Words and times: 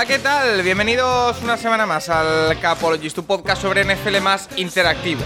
Hola, 0.00 0.08
¿qué 0.08 0.18
tal? 0.18 0.62
Bienvenidos 0.62 1.42
una 1.42 1.58
semana 1.58 1.84
más 1.84 2.08
al 2.08 2.58
Capologist, 2.58 3.14
tu 3.14 3.26
podcast 3.26 3.60
sobre 3.60 3.84
NFL 3.84 4.18
más 4.22 4.48
interactivo. 4.56 5.20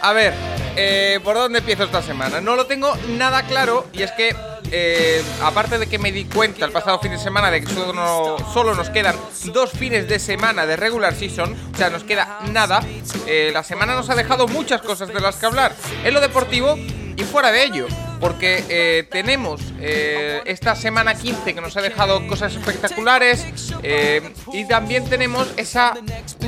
A 0.00 0.12
ver, 0.12 0.34
eh, 0.74 1.20
¿por 1.22 1.36
dónde 1.36 1.60
empiezo 1.60 1.84
esta 1.84 2.02
semana? 2.02 2.40
No 2.40 2.56
lo 2.56 2.66
tengo 2.66 2.92
nada 3.10 3.44
claro 3.44 3.86
y 3.92 4.02
es 4.02 4.10
que, 4.10 4.34
eh, 4.72 5.22
aparte 5.44 5.78
de 5.78 5.86
que 5.86 6.00
me 6.00 6.10
di 6.10 6.24
cuenta 6.24 6.64
el 6.64 6.72
pasado 6.72 6.98
fin 6.98 7.12
de 7.12 7.18
semana 7.18 7.52
de 7.52 7.60
que 7.60 7.72
solo, 7.72 8.38
solo 8.52 8.74
nos 8.74 8.90
quedan 8.90 9.14
dos 9.52 9.70
fines 9.70 10.08
de 10.08 10.18
semana 10.18 10.66
de 10.66 10.74
regular 10.74 11.14
season, 11.14 11.56
o 11.72 11.76
sea, 11.76 11.88
nos 11.88 12.02
queda 12.02 12.40
nada, 12.50 12.82
eh, 13.28 13.52
la 13.54 13.62
semana 13.62 13.94
nos 13.94 14.10
ha 14.10 14.16
dejado 14.16 14.48
muchas 14.48 14.82
cosas 14.82 15.10
de 15.10 15.20
las 15.20 15.36
que 15.36 15.46
hablar, 15.46 15.76
en 16.02 16.12
lo 16.12 16.20
deportivo 16.20 16.76
y 16.76 17.22
fuera 17.22 17.52
de 17.52 17.62
ello. 17.62 17.86
Porque 18.22 18.64
eh, 18.68 19.08
tenemos 19.10 19.60
eh, 19.80 20.42
esta 20.44 20.76
semana 20.76 21.16
15 21.16 21.54
que 21.54 21.60
nos 21.60 21.76
ha 21.76 21.82
dejado 21.82 22.24
cosas 22.28 22.54
espectaculares 22.54 23.44
eh, 23.82 24.22
y 24.52 24.64
también 24.68 25.04
tenemos 25.10 25.48
esa 25.56 25.94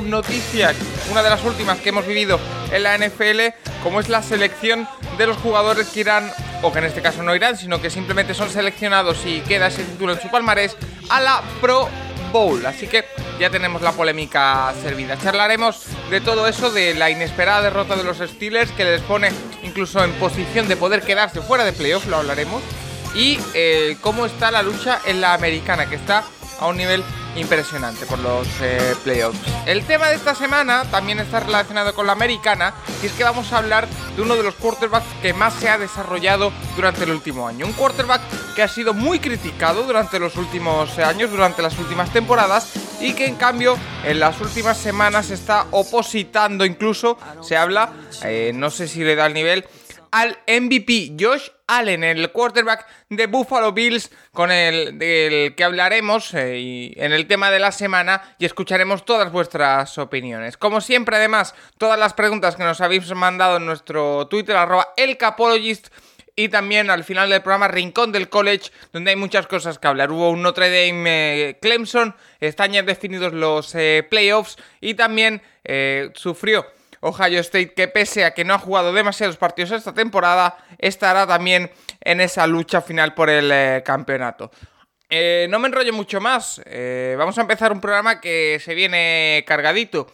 noticia, 0.01 0.73
una 1.11 1.21
de 1.21 1.29
las 1.29 1.43
últimas 1.43 1.77
que 1.79 1.89
hemos 1.89 2.07
vivido 2.07 2.39
en 2.71 2.81
la 2.81 2.97
NFL, 2.97 3.57
como 3.83 3.99
es 3.99 4.07
la 4.07 4.23
selección 4.23 4.87
de 5.17 5.27
los 5.27 5.35
jugadores 5.35 5.87
que 5.87 5.99
irán, 5.99 6.31
o 6.61 6.71
que 6.71 6.79
en 6.79 6.85
este 6.85 7.01
caso 7.01 7.23
no 7.23 7.35
irán, 7.35 7.57
sino 7.57 7.81
que 7.81 7.89
simplemente 7.89 8.33
son 8.33 8.49
seleccionados 8.49 9.25
y 9.25 9.41
queda 9.41 9.67
ese 9.67 9.83
título 9.83 10.13
en 10.13 10.21
su 10.21 10.31
palmarés, 10.31 10.77
a 11.09 11.19
la 11.19 11.43
Pro 11.59 11.89
Así 12.67 12.87
que 12.87 13.05
ya 13.39 13.49
tenemos 13.49 13.81
la 13.81 13.93
polémica 13.93 14.73
servida. 14.83 15.17
Charlaremos 15.17 15.85
de 16.09 16.19
todo 16.19 16.47
eso, 16.47 16.69
de 16.69 16.93
la 16.93 17.09
inesperada 17.09 17.61
derrota 17.61 17.95
de 17.95 18.03
los 18.03 18.17
Steelers 18.17 18.71
que 18.71 18.83
les 18.83 19.01
pone 19.01 19.31
incluso 19.63 20.03
en 20.03 20.11
posición 20.13 20.67
de 20.67 20.75
poder 20.75 21.01
quedarse 21.01 21.41
fuera 21.41 21.63
de 21.63 21.71
playoff, 21.71 22.07
lo 22.07 22.17
hablaremos. 22.17 22.61
Y 23.15 23.39
eh, 23.53 23.95
cómo 24.01 24.25
está 24.25 24.51
la 24.51 24.63
lucha 24.63 24.99
en 25.05 25.21
la 25.21 25.33
americana, 25.33 25.89
que 25.89 25.95
está 25.95 26.25
a 26.59 26.67
un 26.67 26.75
nivel 26.75 27.05
impresionante 27.35 28.05
por 28.05 28.19
los 28.19 28.47
eh, 28.61 28.95
playoffs. 29.03 29.39
El 29.65 29.83
tema 29.85 30.07
de 30.09 30.15
esta 30.15 30.35
semana 30.35 30.83
también 30.91 31.19
está 31.19 31.39
relacionado 31.39 31.93
con 31.93 32.07
la 32.07 32.13
americana, 32.13 32.73
y 33.01 33.07
es 33.07 33.11
que 33.13 33.23
vamos 33.23 33.51
a 33.51 33.57
hablar 33.57 33.87
de 34.15 34.21
uno 34.21 34.35
de 34.35 34.43
los 34.43 34.55
quarterbacks 34.55 35.05
que 35.21 35.33
más 35.33 35.53
se 35.53 35.69
ha 35.69 35.77
desarrollado 35.77 36.51
durante 36.75 37.03
el 37.03 37.11
último 37.11 37.47
año. 37.47 37.65
Un 37.65 37.73
quarterback 37.73 38.21
que 38.55 38.63
ha 38.63 38.67
sido 38.67 38.93
muy 38.93 39.19
criticado 39.19 39.83
durante 39.83 40.19
los 40.19 40.35
últimos 40.35 40.97
años, 40.99 41.31
durante 41.31 41.61
las 41.61 41.77
últimas 41.77 42.11
temporadas, 42.11 42.71
y 42.99 43.13
que 43.13 43.25
en 43.25 43.35
cambio 43.35 43.77
en 44.03 44.19
las 44.19 44.39
últimas 44.39 44.77
semanas 44.77 45.29
está 45.29 45.65
opositando 45.71 46.65
incluso, 46.65 47.17
se 47.41 47.57
habla, 47.57 47.91
eh, 48.23 48.51
no 48.53 48.69
sé 48.69 48.87
si 48.87 49.03
le 49.03 49.15
da 49.15 49.25
el 49.25 49.33
nivel, 49.33 49.65
al 50.11 50.37
MVP 50.47 51.15
Josh 51.19 51.49
Allen, 51.67 52.03
el 52.03 52.31
quarterback 52.31 52.85
de 53.09 53.27
Buffalo 53.27 53.71
Bills, 53.71 54.11
con 54.31 54.51
el 54.51 54.97
del 54.99 55.55
que 55.55 55.63
hablaremos 55.63 56.33
eh, 56.33 56.93
en 56.95 57.11
el 57.11 57.27
tema 57.27 57.51
de 57.51 57.59
la 57.59 57.71
semana 57.71 58.35
y 58.37 58.45
escucharemos 58.45 59.05
todas 59.05 59.31
vuestras 59.31 59.97
opiniones. 59.97 60.57
Como 60.57 60.81
siempre, 60.81 61.17
además, 61.17 61.55
todas 61.77 61.99
las 61.99 62.13
preguntas 62.13 62.55
que 62.55 62.63
nos 62.63 62.81
habéis 62.81 63.13
mandado 63.13 63.57
en 63.57 63.65
nuestro 63.65 64.27
Twitter, 64.27 64.55
arroba 64.55 64.93
elcapologist, 64.97 65.87
y 66.37 66.49
también 66.49 66.89
al 66.89 67.05
final 67.05 67.29
del 67.29 67.41
programa 67.41 67.69
Rincón 67.69 68.11
del 68.11 68.27
College, 68.27 68.69
donde 68.91 69.11
hay 69.11 69.15
muchas 69.15 69.47
cosas 69.47 69.79
que 69.79 69.87
hablar. 69.87 70.11
Hubo 70.11 70.29
un 70.29 70.41
Notre 70.41 70.69
Dame 70.69 71.49
eh, 71.49 71.59
Clemson, 71.61 72.13
están 72.41 72.73
ya 72.73 72.83
definidos 72.83 73.31
los 73.31 73.73
eh, 73.73 74.05
playoffs 74.09 74.57
y 74.81 74.95
también 74.95 75.41
sufrió 76.13 76.67
Ohio 77.05 77.39
State, 77.41 77.73
que 77.73 77.87
pese 77.87 78.25
a 78.25 78.33
que 78.33 78.43
no 78.43 78.55
ha 78.55 78.59
jugado 78.59 78.91
demasiados 78.91 79.37
partidos 79.37 79.71
esta 79.71 79.93
temporada, 79.93 80.57
estará 80.79 81.27
también 81.27 81.69
en 82.01 82.19
esa 82.19 82.47
lucha 82.47 82.81
final 82.81 83.13
por 83.13 83.29
el 83.29 83.51
eh, 83.51 83.83
campeonato. 83.85 84.49
Eh, 85.09 85.45
no 85.51 85.59
me 85.59 85.67
enrollo 85.67 85.93
mucho 85.93 86.19
más. 86.19 86.61
eh, 86.65 87.15
vamos 87.17 87.37
a 87.37 87.41
empezar 87.41 87.71
un 87.71 87.79
programa 87.79 88.19
que 88.19 88.59
se 88.59 88.73
viene 88.73 89.43
cargadito. 89.47 90.07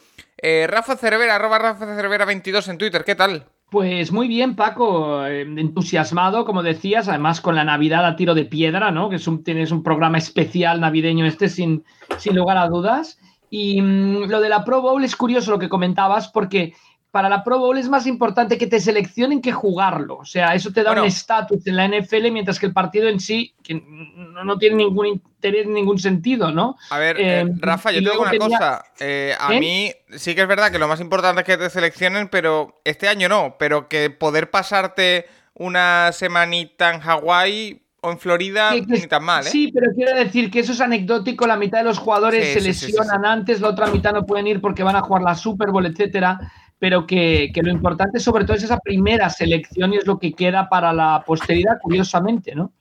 Rafa 0.44 0.98
Cervera, 0.98 1.36
arroba 1.36 1.60
Rafa 1.60 1.86
Cervera 1.96 2.26
22 2.26 2.68
en 2.68 2.80
Twitter, 2.80 3.04
¿qué 3.04 3.14
tal? 3.14 3.46
Pues 3.70 4.12
muy 4.12 4.28
bien, 4.28 4.56
Paco, 4.56 5.24
entusiasmado, 5.28 6.46
como 6.46 6.64
decías, 6.64 7.08
además 7.08 7.42
con 7.42 7.56
la 7.56 7.64
Navidad 7.64 8.08
a 8.08 8.16
tiro 8.16 8.34
de 8.34 8.46
piedra, 8.46 8.90
¿no? 8.90 9.10
Que 9.10 9.18
es 9.18 9.28
un, 9.28 9.44
tienes 9.44 9.72
un 9.72 9.84
programa 9.84 10.18
especial 10.18 10.82
navideño 10.82 11.28
este 11.28 11.48
sin 11.48 11.86
lugar 12.34 12.58
a 12.58 12.68
dudas. 12.68 13.20
Y 13.54 13.82
mm, 13.82 14.30
lo 14.30 14.40
de 14.42 14.50
la 14.50 14.64
Pro 14.66 14.82
Bowl 14.82 15.04
es 15.04 15.16
curioso 15.16 15.52
lo 15.52 15.60
que 15.60 15.70
comentabas, 15.70 16.30
porque 16.30 16.74
para 17.12 17.28
la 17.28 17.44
Pro 17.44 17.60
Bowl 17.60 17.78
es 17.78 17.90
más 17.90 18.08
importante 18.08 18.58
que 18.58 18.68
te 18.68 18.80
seleccionen 18.80 19.42
que 19.42 19.52
jugarlo. 19.52 20.16
O 20.20 20.24
sea, 20.26 20.56
eso 20.56 20.72
te 20.72 20.82
da 20.82 20.92
Bueno. 20.92 21.02
un 21.02 21.10
estatus 21.10 21.68
en 21.68 21.76
la 21.76 21.84
NFL, 21.86 22.32
mientras 22.32 22.58
que 22.58 22.68
el 22.68 22.72
partido 22.74 23.10
en 23.10 23.20
sí, 23.20 23.54
que 23.62 23.74
no, 23.76 24.46
no 24.46 24.58
tiene 24.58 24.78
ningún 24.78 25.06
interés, 25.08 25.68
ningún 25.68 26.00
sentido, 26.00 26.52
¿no? 26.54 26.78
A 26.90 26.98
ver, 26.98 27.20
eh, 27.20 27.42
Eh, 27.42 27.46
Rafa, 27.60 27.92
yo 27.92 28.02
te 28.02 28.10
digo 28.12 28.22
una 28.22 28.32
tenía- 28.32 28.58
cosa. 28.58 28.84
eh, 29.02 29.36
a 29.38 29.54
¿Eh? 29.54 29.60
mí 29.60 29.92
sí 30.18 30.34
que 30.34 30.44
es 30.44 30.48
verdad 30.48 30.72
que 30.72 30.80
lo 30.80 30.88
más 30.88 31.02
importante 31.02 31.42
es 31.42 31.46
que 31.46 31.58
te 31.58 31.70
seleccionen, 31.70 32.30
pero 32.30 32.80
este 32.86 33.10
año 33.10 33.28
no. 33.28 33.58
Pero 33.60 33.90
que 33.90 34.10
poder 34.10 34.50
pasarte 34.50 35.26
una 35.54 36.14
semanita 36.14 36.94
en 36.94 37.02
Hawái 37.02 37.82
o 38.04 38.12
en 38.12 38.20
Florida, 38.20 38.72
Que- 38.72 38.86
que- 38.86 38.94
ni 39.02 39.08
tan 39.08 39.24
mal, 39.24 39.46
¿eh? 39.46 39.50
Sí, 39.50 39.72
pero 39.72 39.92
quiero 39.96 40.16
decir 40.16 40.50
que 40.50 40.60
eso 40.60 40.72
es 40.74 40.82
anecdótico. 40.82 41.46
La 41.46 41.56
mitad 41.56 41.78
de 41.80 41.84
los 41.86 42.00
jugadores 42.00 42.48
Sí, 42.48 42.54
se 42.54 42.62
sí, 42.62 42.74
sí, 42.74 42.80
sí, 42.80 42.86
lesionan 42.88 43.26
antes, 43.26 43.62
la 43.62 43.70
otra 43.70 43.88
mitad 43.88 44.12
no 44.12 44.26
pueden 44.26 44.48
ir 44.48 44.60
porque 44.60 44.82
van 44.84 44.96
a 44.96 45.02
jugar 45.02 45.22
la 45.22 45.36
Super 45.36 45.70
Bowl, 45.70 45.86
etcétera. 45.86 46.40
Pero 46.80 47.06
que, 47.06 47.52
que 47.54 47.62
lo 47.62 47.70
importante 47.72 48.20
sobre 48.20 48.44
todo 48.44 48.58
es 48.58 48.64
esa 48.64 48.80
primera 48.80 49.30
selección 49.30 49.94
y 49.94 49.98
es 49.98 50.08
lo 50.08 50.18
que 50.18 50.34
queda 50.34 50.68
para 50.68 50.92
la 50.94 51.24
posteridad, 51.28 51.78
curiosamente, 51.80 52.56
¿no? 52.56 52.72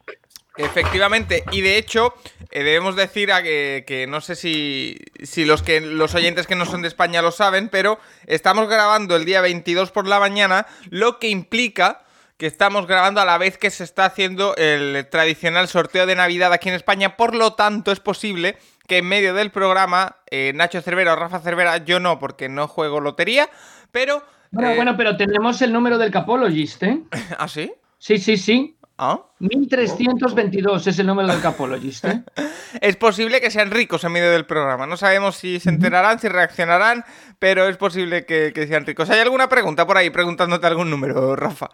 Efectivamente, 0.56 1.44
y 1.52 1.60
de 1.60 1.76
hecho, 1.78 2.14
eh, 2.50 2.62
debemos 2.64 2.96
decir 2.96 3.30
a 3.30 3.42
que, 3.42 3.84
que 3.86 4.06
no 4.06 4.20
sé 4.20 4.36
si, 4.36 4.96
si 5.22 5.44
los, 5.44 5.62
que, 5.62 5.80
los 5.80 6.14
oyentes 6.14 6.46
que 6.46 6.54
no 6.56 6.64
son 6.66 6.82
de 6.82 6.88
España 6.88 7.22
lo 7.22 7.30
saben, 7.30 7.68
pero 7.68 7.98
estamos 8.26 8.68
grabando 8.68 9.16
el 9.16 9.24
día 9.26 9.42
22 9.42 9.90
por 9.90 10.08
la 10.08 10.18
mañana, 10.18 10.66
lo 10.88 11.18
que 11.18 11.28
implica 11.28 12.02
que 12.40 12.46
estamos 12.46 12.86
grabando 12.86 13.20
a 13.20 13.26
la 13.26 13.36
vez 13.36 13.58
que 13.58 13.68
se 13.68 13.84
está 13.84 14.06
haciendo 14.06 14.56
el 14.56 15.06
tradicional 15.10 15.68
sorteo 15.68 16.06
de 16.06 16.16
Navidad 16.16 16.54
aquí 16.54 16.70
en 16.70 16.74
España, 16.74 17.14
por 17.18 17.34
lo 17.34 17.52
tanto 17.52 17.92
es 17.92 18.00
posible 18.00 18.56
que 18.88 18.96
en 18.96 19.04
medio 19.06 19.34
del 19.34 19.50
programa 19.50 20.16
eh, 20.30 20.52
Nacho 20.54 20.80
Cervera 20.80 21.12
o 21.12 21.16
Rafa 21.16 21.40
Cervera, 21.40 21.84
yo 21.84 22.00
no 22.00 22.18
porque 22.18 22.48
no 22.48 22.66
juego 22.66 22.98
lotería, 22.98 23.50
pero... 23.92 24.24
Bueno, 24.52 24.70
eh, 24.70 24.76
bueno, 24.76 24.96
pero 24.96 25.18
tenemos 25.18 25.60
el 25.60 25.70
número 25.70 25.98
del 25.98 26.10
Capologist, 26.10 26.82
¿eh? 26.82 27.02
¿Ah, 27.38 27.46
sí? 27.46 27.74
Sí, 27.98 28.16
sí, 28.16 28.38
sí. 28.38 28.74
¿Ah? 29.02 29.18
1322 29.38 30.86
es 30.86 30.98
el 30.98 31.06
número 31.06 31.26
del 31.28 31.40
Capologist, 31.40 32.04
¿eh? 32.04 32.22
Es 32.82 32.96
posible 32.96 33.40
que 33.40 33.50
sean 33.50 33.70
ricos 33.70 34.04
en 34.04 34.12
medio 34.12 34.30
del 34.30 34.44
programa. 34.44 34.86
No 34.86 34.98
sabemos 34.98 35.36
si 35.36 35.58
se 35.58 35.70
enterarán, 35.70 36.18
si 36.18 36.28
reaccionarán, 36.28 37.06
pero 37.38 37.66
es 37.66 37.78
posible 37.78 38.26
que, 38.26 38.52
que 38.54 38.66
sean 38.66 38.84
ricos. 38.84 39.08
¿Hay 39.08 39.18
alguna 39.18 39.48
pregunta 39.48 39.86
por 39.86 39.96
ahí 39.96 40.10
preguntándote 40.10 40.66
algún 40.66 40.90
número, 40.90 41.34
Rafa? 41.34 41.70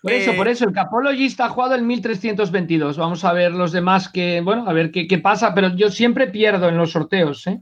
Por 0.00 0.12
eso, 0.12 0.30
Eh, 0.30 0.34
por 0.34 0.48
eso, 0.48 0.64
el 0.64 0.72
Capologist 0.72 1.38
ha 1.42 1.50
jugado 1.50 1.74
el 1.74 1.82
1322. 1.82 2.96
Vamos 2.96 3.26
a 3.26 3.34
ver 3.34 3.52
los 3.52 3.72
demás 3.72 4.08
que, 4.08 4.40
bueno, 4.40 4.66
a 4.66 4.72
ver 4.72 4.90
qué, 4.90 5.06
qué 5.06 5.18
pasa, 5.18 5.54
pero 5.54 5.68
yo 5.76 5.90
siempre 5.90 6.28
pierdo 6.28 6.70
en 6.70 6.78
los 6.78 6.92
sorteos, 6.92 7.46
¿eh? 7.46 7.60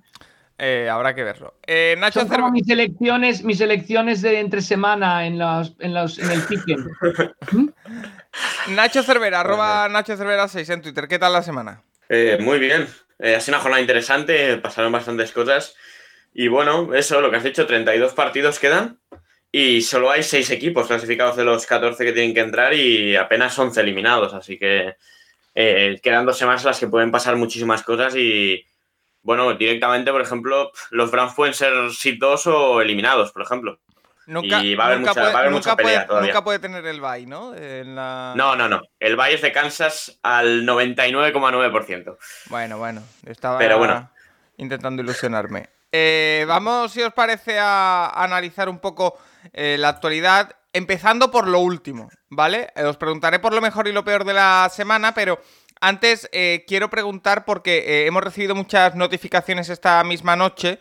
eh, 0.58 0.88
habrá 0.90 1.14
que 1.14 1.22
verlo. 1.22 1.54
Eh, 1.66 1.96
Nacho 1.98 2.20
Son 2.20 2.28
como 2.28 2.50
mis 2.50 2.68
elecciones, 2.68 3.44
mis 3.44 3.60
elecciones 3.60 4.22
de 4.22 4.40
entre 4.40 4.60
semana 4.60 5.24
en, 5.26 5.38
los, 5.38 5.74
en, 5.78 5.94
los, 5.94 6.18
en 6.18 6.30
el 6.30 6.42
piquen. 6.42 6.86
Nacho 8.68 9.02
Cervera, 9.02 9.40
arroba 9.40 9.88
Nacho 9.88 10.16
Cervera 10.16 10.48
6 10.48 10.68
en 10.70 10.82
Twitter. 10.82 11.08
¿Qué 11.08 11.18
tal 11.18 11.32
la 11.32 11.42
semana? 11.42 11.82
Eh, 12.08 12.38
muy 12.40 12.58
bien. 12.58 12.88
Eh, 13.18 13.34
ha 13.34 13.40
sido 13.40 13.56
una 13.56 13.62
jornada 13.62 13.80
interesante, 13.80 14.56
pasaron 14.58 14.92
bastantes 14.92 15.32
cosas. 15.32 15.74
Y 16.34 16.48
bueno, 16.48 16.94
eso, 16.94 17.20
lo 17.20 17.30
que 17.30 17.36
has 17.36 17.44
dicho, 17.44 17.66
32 17.66 18.12
partidos 18.12 18.58
quedan. 18.58 18.98
Y 19.50 19.80
solo 19.82 20.10
hay 20.10 20.22
6 20.22 20.50
equipos 20.50 20.86
clasificados 20.86 21.36
de 21.36 21.44
los 21.44 21.66
14 21.66 22.04
que 22.04 22.12
tienen 22.12 22.34
que 22.34 22.40
entrar 22.40 22.74
y 22.74 23.16
apenas 23.16 23.58
11 23.58 23.80
eliminados. 23.80 24.34
Así 24.34 24.58
que 24.58 24.96
eh, 25.54 25.98
quedan 26.02 26.26
dos 26.26 26.38
semanas 26.38 26.64
las 26.64 26.78
que 26.78 26.86
pueden 26.86 27.10
pasar 27.10 27.36
muchísimas 27.36 27.82
cosas 27.82 28.14
y, 28.14 28.64
bueno, 29.22 29.54
directamente, 29.54 30.12
por 30.12 30.20
ejemplo, 30.20 30.70
los 30.90 31.10
Browns 31.10 31.34
pueden 31.34 31.54
ser 31.54 31.72
2 31.72 32.46
o 32.46 32.80
eliminados, 32.82 33.32
por 33.32 33.42
ejemplo. 33.42 33.80
Nunca, 34.28 34.62
y 34.62 34.74
va 34.74 34.84
a 34.84 34.86
haber 34.88 34.98
nunca 34.98 35.10
mucha, 35.12 35.20
puede, 35.22 35.32
va 35.32 35.38
a 35.38 35.40
haber 35.40 35.52
nunca 35.52 35.70
mucha 35.70 35.76
pelea 35.76 35.94
puede- 35.94 36.06
todavía. 36.06 36.32
nunca 36.32 36.44
puede 36.44 36.58
tener 36.58 36.86
el 36.86 37.00
bye, 37.00 37.26
¿no? 37.26 37.54
En 37.54 37.94
la- 37.96 38.34
No, 38.36 38.54
no, 38.56 38.68
no. 38.68 38.82
El 39.00 39.16
Valle 39.16 39.36
es 39.36 39.42
de 39.42 39.52
Kansas 39.52 40.18
al 40.22 40.66
99,9%. 40.66 42.18
Bueno, 42.50 42.76
bueno, 42.78 43.02
estaba 43.26 43.58
Pero 43.58 43.78
bueno. 43.78 44.10
intentando 44.58 45.02
ilusionarme. 45.02 45.68
Eh, 45.92 46.44
vamos, 46.46 46.92
si 46.92 47.00
os 47.02 47.14
parece, 47.14 47.58
a 47.58 48.10
analizar 48.22 48.68
un 48.68 48.78
poco 48.78 49.18
eh, 49.54 49.76
la 49.78 49.88
actualidad, 49.88 50.54
empezando 50.74 51.30
por 51.30 51.48
lo 51.48 51.60
último, 51.60 52.10
¿vale? 52.28 52.68
Eh, 52.76 52.84
os 52.84 52.98
preguntaré 52.98 53.38
por 53.38 53.54
lo 53.54 53.62
mejor 53.62 53.88
y 53.88 53.92
lo 53.92 54.04
peor 54.04 54.24
de 54.24 54.34
la 54.34 54.68
semana, 54.70 55.14
pero 55.14 55.40
antes 55.80 56.28
quiero 56.66 56.90
preguntar 56.90 57.44
porque 57.46 58.04
hemos 58.06 58.22
recibido 58.22 58.54
muchas 58.54 58.94
notificaciones 58.96 59.68
esta 59.70 60.02
misma 60.04 60.36
noche. 60.36 60.78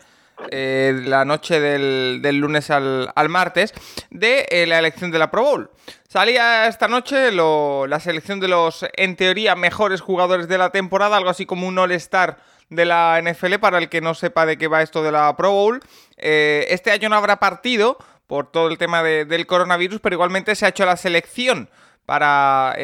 Eh, 0.51 1.01
la 1.05 1.25
noche 1.25 1.59
del, 1.59 2.21
lunes 2.37 2.69
al, 2.69 3.11
martes, 3.29 3.73
de 4.09 4.45
eh, 4.49 4.65
la 4.67 4.79
elección 4.79 5.11
de 5.11 5.19
la 5.19 5.31
Pro 5.31 5.43
Bowl. 5.43 5.71
Salía 6.07 6.67
esta 6.67 6.87
noche 6.87 7.31
la 7.31 7.99
selección 7.99 8.39
de 8.39 8.47
los, 8.47 8.85
en 8.95 9.15
teoría, 9.15 9.55
mejores 9.55 10.01
jugadores 10.01 10.47
de 10.47 10.57
la 10.57 10.69
temporada, 10.69 11.17
algo 11.17 11.29
así 11.29 11.45
como 11.45 11.67
un 11.67 11.77
All-Star 11.77 12.37
de 12.69 12.85
la 12.85 13.21
NFL, 13.21 13.55
para 13.59 13.77
el 13.77 13.89
que 13.89 14.01
no 14.01 14.13
sepa 14.13 14.45
de 14.45 14.57
qué 14.57 14.67
va 14.67 14.81
esto 14.81 15.03
de 15.03 15.11
la 15.11 15.35
Pro 15.35 15.51
Bowl. 15.51 15.79
Eh, 16.17 16.65
este 16.69 16.91
año 16.91 17.09
no 17.09 17.15
habrá 17.15 17.37
partido 17.39 17.97
por 18.27 18.51
todo 18.51 18.67
el 18.67 18.77
tema 18.77 19.03
de- 19.03 19.25
del 19.25 19.47
coronavirus, 19.47 19.99
pero 20.01 20.15
igualmente 20.15 20.55
se 20.55 20.65
ha 20.65 20.69
hecho 20.69 20.85
la 20.85 20.97
selección 20.97 21.69
para 22.05 22.75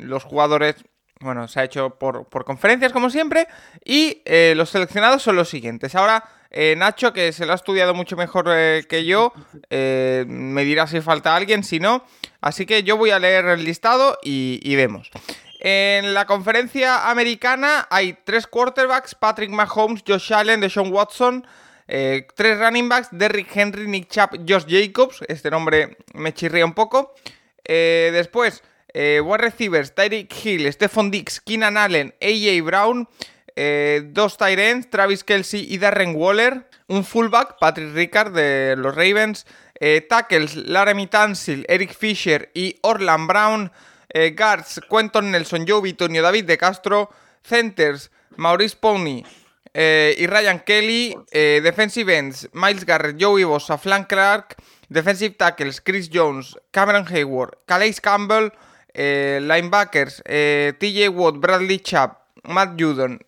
los 0.00 0.24
jugadores. 0.24 0.76
Bueno, 1.20 1.48
se 1.48 1.60
ha 1.60 1.64
hecho 1.64 1.90
por, 1.90 2.26
por 2.26 2.44
conferencias 2.44 2.92
como 2.92 3.10
siempre. 3.10 3.48
Y 3.84 4.22
eh, 4.24 4.54
los 4.56 4.70
seleccionados 4.70 5.22
son 5.22 5.36
los 5.36 5.48
siguientes. 5.48 5.94
Ahora, 5.94 6.24
eh, 6.50 6.74
Nacho, 6.76 7.12
que 7.12 7.32
se 7.32 7.44
lo 7.44 7.52
ha 7.52 7.56
estudiado 7.56 7.92
mucho 7.92 8.16
mejor 8.16 8.46
eh, 8.50 8.84
que 8.88 9.04
yo, 9.04 9.32
me 9.70 10.64
dirá 10.64 10.86
si 10.86 11.00
falta 11.00 11.34
alguien, 11.34 11.64
si 11.64 11.80
no. 11.80 12.04
Así 12.40 12.66
que 12.66 12.84
yo 12.84 12.96
voy 12.96 13.10
a 13.10 13.18
leer 13.18 13.46
el 13.46 13.64
listado 13.64 14.18
y, 14.22 14.60
y 14.62 14.76
vemos. 14.76 15.10
En 15.60 16.14
la 16.14 16.24
conferencia 16.24 17.10
americana 17.10 17.88
hay 17.90 18.16
tres 18.24 18.46
quarterbacks, 18.46 19.16
Patrick 19.16 19.50
Mahomes, 19.50 20.04
Josh 20.06 20.32
Allen, 20.32 20.60
Deshaun 20.60 20.92
Watson, 20.92 21.44
tres 21.88 22.58
running 22.60 22.88
backs, 22.88 23.08
Derrick 23.10 23.54
Henry, 23.56 23.88
Nick 23.88 24.08
Chubb, 24.08 24.44
Josh 24.48 24.66
Jacobs, 24.68 25.20
este 25.26 25.50
nombre 25.50 25.96
me 26.14 26.32
chirría 26.32 26.64
un 26.64 26.74
poco. 26.74 27.12
Después, 27.64 28.62
eh, 28.94 29.20
wide 29.20 29.38
receivers, 29.38 29.94
Tyreek 29.94 30.32
Hill, 30.32 30.72
Stephon 30.72 31.10
Dix, 31.10 31.40
Keenan 31.40 31.76
Allen, 31.76 32.14
AJ 32.20 32.62
Brown, 32.62 33.08
eh, 33.60 34.02
dos 34.12 34.36
tight 34.36 34.88
Travis 34.88 35.24
Kelsey 35.24 35.66
y 35.68 35.78
Darren 35.78 36.14
Waller, 36.14 36.68
un 36.86 37.04
fullback, 37.04 37.56
Patrick 37.58 37.92
Ricard 37.92 38.32
de 38.32 38.76
los 38.76 38.94
Ravens, 38.94 39.46
eh, 39.80 40.06
tackles, 40.08 40.54
Laramie 40.54 41.08
Tansil, 41.08 41.66
Eric 41.68 41.92
Fisher 41.92 42.52
y 42.54 42.76
Orland 42.82 43.26
Brown, 43.26 43.72
eh, 44.10 44.32
guards, 44.36 44.80
Quentin 44.88 45.32
Nelson, 45.32 45.66
Joe 45.66 45.82
Bitonio, 45.82 46.22
David 46.22 46.44
de 46.44 46.56
Castro, 46.56 47.10
centers, 47.42 48.12
Maurice 48.36 48.76
Pony 48.76 49.24
y 49.74 50.26
Ryan 50.26 50.60
Kelly, 50.60 51.14
defensive 51.30 52.16
ends, 52.16 52.48
Miles 52.52 52.84
Garrett, 52.84 53.16
Joey 53.20 53.44
Bosa, 53.44 53.78
Flank 53.78 54.08
Clark, 54.08 54.56
defensive 54.88 55.36
tackles, 55.36 55.80
Chris 55.80 56.10
Jones, 56.12 56.58
Cameron 56.72 57.06
Hayward, 57.08 57.58
Calais 57.64 58.00
Campbell, 58.00 58.52
eh, 59.00 59.38
linebackers, 59.40 60.22
eh, 60.24 60.72
TJ 60.76 61.08
Watt, 61.10 61.36
Bradley 61.36 61.78
Chubb, 61.78 62.18
Matt 62.42 62.74
Judon 62.76 63.20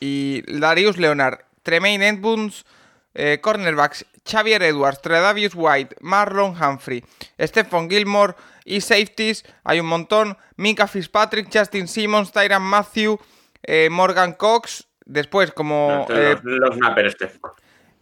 y 0.00 0.40
Darius 0.58 0.96
Leonard, 0.96 1.40
Tremaine 1.62 2.08
Edmunds, 2.08 2.64
eh, 3.12 3.38
cornerbacks, 3.42 4.06
Xavier 4.24 4.62
Edwards, 4.62 5.02
Tredavious 5.02 5.54
White, 5.54 5.96
Marlon 6.00 6.56
Humphrey, 6.58 7.04
Stephon 7.38 7.90
Gilmore 7.90 8.36
y 8.64 8.80
safeties, 8.80 9.44
hay 9.64 9.80
un 9.80 9.86
montón, 9.86 10.38
Mika 10.56 10.86
Fitzpatrick, 10.86 11.50
Justin 11.52 11.88
Simmons, 11.88 12.32
Tyran 12.32 12.62
Matthew, 12.62 13.18
Morgan 13.90 14.32
Cox, 14.32 14.88
después 15.04 15.52
como... 15.52 16.06
los, 16.08 16.42
los 16.42 16.74
snapper 16.74 17.06
este. 17.06 17.30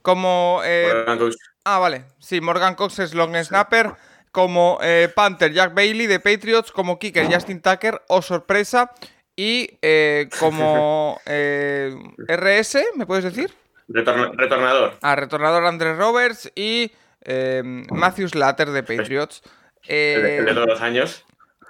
como 0.01 0.61
Morgan 0.63 1.19
Cox. 1.19 1.37
Ah, 1.65 1.81
vale. 1.81 2.05
Sí, 2.21 2.41
Morgan 2.41 2.77
Cox 2.77 3.01
es 3.01 3.15
long 3.15 3.35
snapper. 3.43 3.97
Como 4.37 4.79
eh, 4.83 5.09
Panther, 5.15 5.51
Jack 5.51 5.73
Bailey 5.73 6.07
de 6.07 6.21
Patriots. 6.21 6.71
Como 6.71 6.99
kicker, 6.99 7.25
Justin 7.33 7.63
Tucker. 7.63 8.03
O 8.09 8.21
sorpresa. 8.21 8.93
Y 9.35 9.79
eh, 9.81 10.29
como 10.39 11.19
eh, 11.27 11.95
RS, 12.29 12.85
¿me 12.97 13.07
puedes 13.07 13.25
decir? 13.25 13.51
Retorn- 13.89 14.37
retornador. 14.37 14.93
Ah, 15.01 15.17
retornador 15.17 15.65
Andrés 15.65 15.97
Roberts. 15.97 16.53
Y 16.55 16.93
eh, 17.25 17.63
Matthew 17.65 18.29
Slater 18.29 18.69
de 18.73 18.83
Patriots. 18.83 19.41
El 19.89 20.23
de, 20.23 20.35
Eh, 20.35 20.39
el 20.41 20.45
de 20.45 20.53
todos 20.53 20.67
los 20.67 20.81
años. 20.83 21.25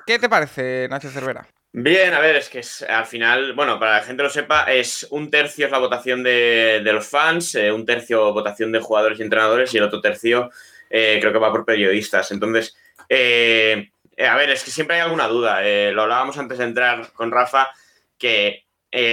¿Qué 0.05 0.19
te 0.19 0.29
parece, 0.29 0.89
Nacho 0.91 1.09
Cervera? 1.09 1.47
Bien, 1.73 2.15
a 2.15 2.19
ver, 2.19 2.35
es 2.35 2.49
que 2.49 2.59
es, 2.61 2.83
al 2.83 3.07
final, 3.07 3.53
bueno, 3.53 3.79
para 3.79 3.93
que 3.93 4.01
la 4.01 4.07
gente 4.09 4.23
lo 4.25 4.31
sepa, 4.31 4.65
es 4.73 5.07
un 5.11 5.31
tercio 5.31 5.67
es 5.67 5.71
la 5.73 5.79
votación 5.79 6.25
de, 6.25 6.81
de 6.83 6.93
los 6.93 7.07
fans, 7.07 7.55
eh, 7.55 7.71
un 7.71 7.87
tercio 7.87 8.33
votación 8.33 8.73
de 8.73 8.81
jugadores 8.81 9.21
y 9.21 9.23
entrenadores 9.23 9.73
y 9.73 9.79
el 9.79 9.85
otro 9.85 10.01
tercio 10.01 10.51
eh, 10.91 11.19
creo 11.21 11.33
que 11.33 11.39
va 11.39 11.53
por 11.53 11.65
periodistas. 11.65 12.31
Entonces, 12.31 12.77
eh, 13.09 13.91
eh, 14.17 14.27
a 14.27 14.37
ver, 14.37 14.51
es 14.51 14.65
que 14.65 14.71
siempre 14.71 14.97
hay 14.97 15.03
alguna 15.03 15.29
duda. 15.29 15.61
lo 15.93 16.03
hablábamos 16.03 16.39
antes 16.39 16.59
de 16.59 16.65
entrar 16.65 17.13
con 17.13 17.31
Rafa, 17.31 17.69
que, 18.19 18.65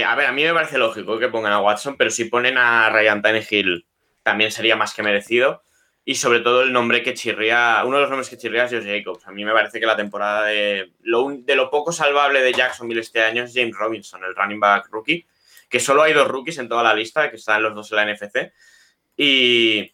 a 0.06 0.14
ver, 0.14 0.26
a 0.26 0.32
mí 0.32 0.44
me 0.44 0.54
parece 0.54 0.78
lógico 0.78 1.18
que 1.18 1.28
pongan 1.28 1.52
a 1.52 1.60
Watson, 1.60 1.96
pero 1.96 2.10
si 2.10 2.24
ponen 2.26 2.58
a 2.58 2.90
Ryan 2.90 3.22
Tannehill 3.22 3.86
también 4.22 4.50
sería 4.50 4.74
más 4.74 4.94
que 4.94 5.02
merecido. 5.02 5.62
Y 6.06 6.16
sobre 6.16 6.40
todo 6.40 6.62
el 6.62 6.72
nombre 6.72 7.02
que 7.02 7.14
chirría, 7.14 7.82
uno 7.86 7.96
de 7.96 8.02
los 8.02 8.10
nombres 8.10 8.28
que 8.28 8.36
chirría 8.36 8.64
es 8.64 8.72
Josh 8.72 8.84
Jacobs. 8.84 9.26
A 9.26 9.32
mí 9.32 9.42
me 9.42 9.52
parece 9.52 9.80
que 9.80 9.86
la 9.86 9.96
temporada 9.96 10.44
de 10.44 10.92
lo, 11.02 11.30
de 11.30 11.56
lo 11.56 11.70
poco 11.70 11.92
salvable 11.92 12.42
de 12.42 12.52
Jacksonville 12.52 13.00
este 13.00 13.22
año 13.22 13.44
es 13.44 13.54
James 13.54 13.74
Robinson, 13.74 14.22
el 14.22 14.34
running 14.34 14.60
back 14.60 14.88
rookie, 14.90 15.26
que 15.66 15.80
solo 15.80 16.02
hay 16.02 16.12
dos 16.12 16.28
rookies 16.28 16.58
en 16.58 16.68
toda 16.68 16.82
la 16.82 16.92
lista, 16.92 17.30
que 17.30 17.36
están 17.36 17.62
los 17.62 17.74
dos 17.74 17.90
en 17.90 17.96
la 17.96 18.12
NFC. 18.12 18.52
Y, 19.16 19.93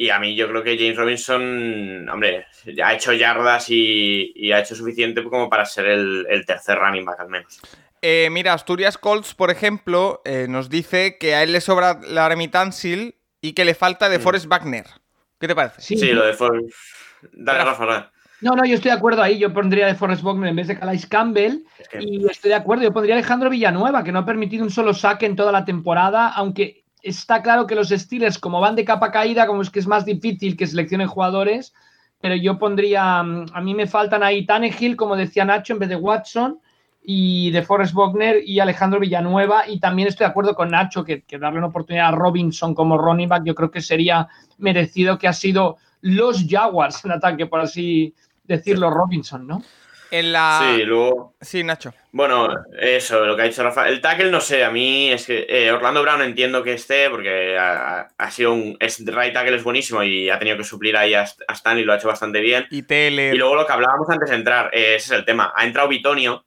y 0.00 0.10
a 0.10 0.20
mí 0.20 0.36
yo 0.36 0.48
creo 0.48 0.62
que 0.62 0.78
James 0.78 0.96
Robinson, 0.96 2.08
hombre, 2.08 2.46
ha 2.84 2.94
hecho 2.94 3.12
yardas 3.12 3.68
y, 3.68 4.32
y 4.36 4.52
ha 4.52 4.60
hecho 4.60 4.76
suficiente 4.76 5.24
como 5.24 5.50
para 5.50 5.66
ser 5.66 5.86
el, 5.86 6.24
el 6.30 6.46
tercer 6.46 6.78
running 6.78 7.04
back 7.04 7.18
al 7.18 7.28
menos. 7.28 7.60
Eh, 8.00 8.28
mira, 8.30 8.52
Asturias 8.52 8.96
Colts, 8.96 9.34
por 9.34 9.50
ejemplo, 9.50 10.22
eh, 10.24 10.46
nos 10.48 10.70
dice 10.70 11.18
que 11.18 11.34
a 11.34 11.42
él 11.42 11.50
le 11.50 11.60
sobra 11.60 11.98
la 12.06 12.32
Tansil 12.48 13.16
y 13.40 13.54
que 13.54 13.64
le 13.64 13.74
falta 13.74 14.08
de 14.08 14.18
Mm. 14.18 14.22
Forrest 14.22 14.46
Wagner. 14.46 14.84
¿Qué 15.40 15.48
te 15.48 15.56
parece? 15.56 15.80
Sí, 15.82 15.96
Sí, 15.98 16.12
lo 16.12 16.24
de 16.24 16.32
For... 16.34 16.62
Dale, 17.32 17.58
Rafa. 17.58 17.70
Rafa, 17.70 17.86
dale. 17.86 18.06
No, 18.40 18.52
no, 18.54 18.64
yo 18.64 18.76
estoy 18.76 18.92
de 18.92 18.96
acuerdo 18.98 19.20
ahí. 19.20 19.36
Yo 19.40 19.52
pondría 19.52 19.88
de 19.88 19.96
Forrest 19.96 20.22
Wagner 20.22 20.50
en 20.50 20.54
vez 20.56 20.68
de 20.68 20.78
Calais 20.78 21.06
Campbell. 21.06 21.64
Es 21.76 21.88
que- 21.88 21.98
Y 22.00 22.24
estoy 22.30 22.50
de 22.50 22.54
acuerdo. 22.54 22.84
Yo 22.84 22.92
pondría 22.92 23.16
a 23.16 23.18
Alejandro 23.18 23.50
Villanueva, 23.50 24.04
que 24.04 24.12
no 24.12 24.20
ha 24.20 24.24
permitido 24.24 24.62
un 24.62 24.70
solo 24.70 24.94
saque 24.94 25.26
en 25.26 25.34
toda 25.34 25.50
la 25.50 25.64
temporada, 25.64 26.28
aunque 26.28 26.84
está 27.02 27.42
claro 27.42 27.66
que 27.66 27.74
los 27.74 27.88
Steelers, 27.88 28.38
como 28.38 28.60
van 28.60 28.76
de 28.76 28.84
capa 28.84 29.10
caída, 29.10 29.46
como 29.46 29.62
es 29.62 29.70
que 29.70 29.78
es 29.78 29.86
más 29.86 30.04
difícil 30.04 30.56
que 30.56 30.66
seleccionen 30.66 31.08
jugadores, 31.08 31.74
pero 32.20 32.34
yo 32.34 32.58
pondría, 32.58 33.22
mm, 33.22 33.46
a 33.52 33.60
mí 33.60 33.74
me 33.74 33.86
faltan 33.86 34.22
ahí 34.22 34.44
Tannehill, 34.44 34.96
como 34.96 35.16
decía 35.16 35.44
Nacho, 35.44 35.72
en 35.72 35.78
vez 35.78 35.88
de 35.88 35.96
Watson, 35.96 36.60
y 37.02 37.50
de 37.52 37.62
Forrest 37.62 37.94
Wagner 37.94 38.42
y 38.44 38.60
Alejandro 38.60 39.00
Villanueva. 39.00 39.68
Y 39.68 39.80
también 39.80 40.08
estoy 40.08 40.26
de 40.26 40.30
acuerdo 40.30 40.54
con 40.54 40.70
Nacho 40.70 41.04
que, 41.04 41.22
que 41.22 41.38
darle 41.38 41.58
una 41.58 41.68
oportunidad 41.68 42.08
a 42.08 42.12
Robinson 42.12 42.74
como 42.74 42.98
running 42.98 43.28
back, 43.28 43.44
yo 43.44 43.54
creo 43.54 43.70
que 43.70 43.80
sería 43.80 44.28
merecido 44.58 45.18
que 45.18 45.28
ha 45.28 45.32
sido 45.32 45.78
los 46.00 46.46
Jaguars 46.46 47.04
en 47.04 47.12
ataque, 47.12 47.46
por 47.46 47.60
así 47.60 48.14
decirlo, 48.44 48.90
Robinson, 48.90 49.46
¿no? 49.46 49.62
En 50.10 50.32
la... 50.32 50.60
Sí, 50.62 50.84
luego... 50.84 51.34
Sí, 51.40 51.62
Nacho. 51.62 51.92
Bueno, 52.12 52.48
eso, 52.80 53.24
lo 53.26 53.36
que 53.36 53.42
ha 53.42 53.44
dicho 53.44 53.62
Rafa. 53.62 53.88
El 53.88 54.00
tackle, 54.00 54.30
no 54.30 54.40
sé, 54.40 54.64
a 54.64 54.70
mí 54.70 55.10
es 55.12 55.26
que 55.26 55.46
eh, 55.48 55.70
Orlando 55.70 56.02
Brown 56.02 56.22
entiendo 56.22 56.62
que 56.62 56.72
esté 56.72 57.10
porque 57.10 57.56
ha, 57.58 58.08
ha 58.16 58.30
sido 58.30 58.54
un. 58.54 58.76
Es, 58.80 59.04
right 59.04 59.32
tackle 59.32 59.56
es 59.56 59.62
buenísimo 59.62 60.02
y 60.02 60.30
ha 60.30 60.38
tenido 60.38 60.56
que 60.56 60.64
suplir 60.64 60.96
ahí 60.96 61.14
a, 61.14 61.22
a 61.22 61.52
Stan 61.52 61.78
y 61.78 61.84
lo 61.84 61.92
ha 61.92 61.96
hecho 61.96 62.08
bastante 62.08 62.40
bien. 62.40 62.66
Y 62.70 62.82
Taylor. 62.82 63.34
Y 63.34 63.38
luego 63.38 63.56
lo 63.56 63.66
que 63.66 63.72
hablábamos 63.72 64.08
antes 64.08 64.30
de 64.30 64.36
entrar, 64.36 64.70
eh, 64.72 64.94
ese 64.96 65.12
es 65.14 65.18
el 65.18 65.24
tema. 65.24 65.52
Ha 65.54 65.66
entrado 65.66 65.88
Bitonio, 65.88 66.46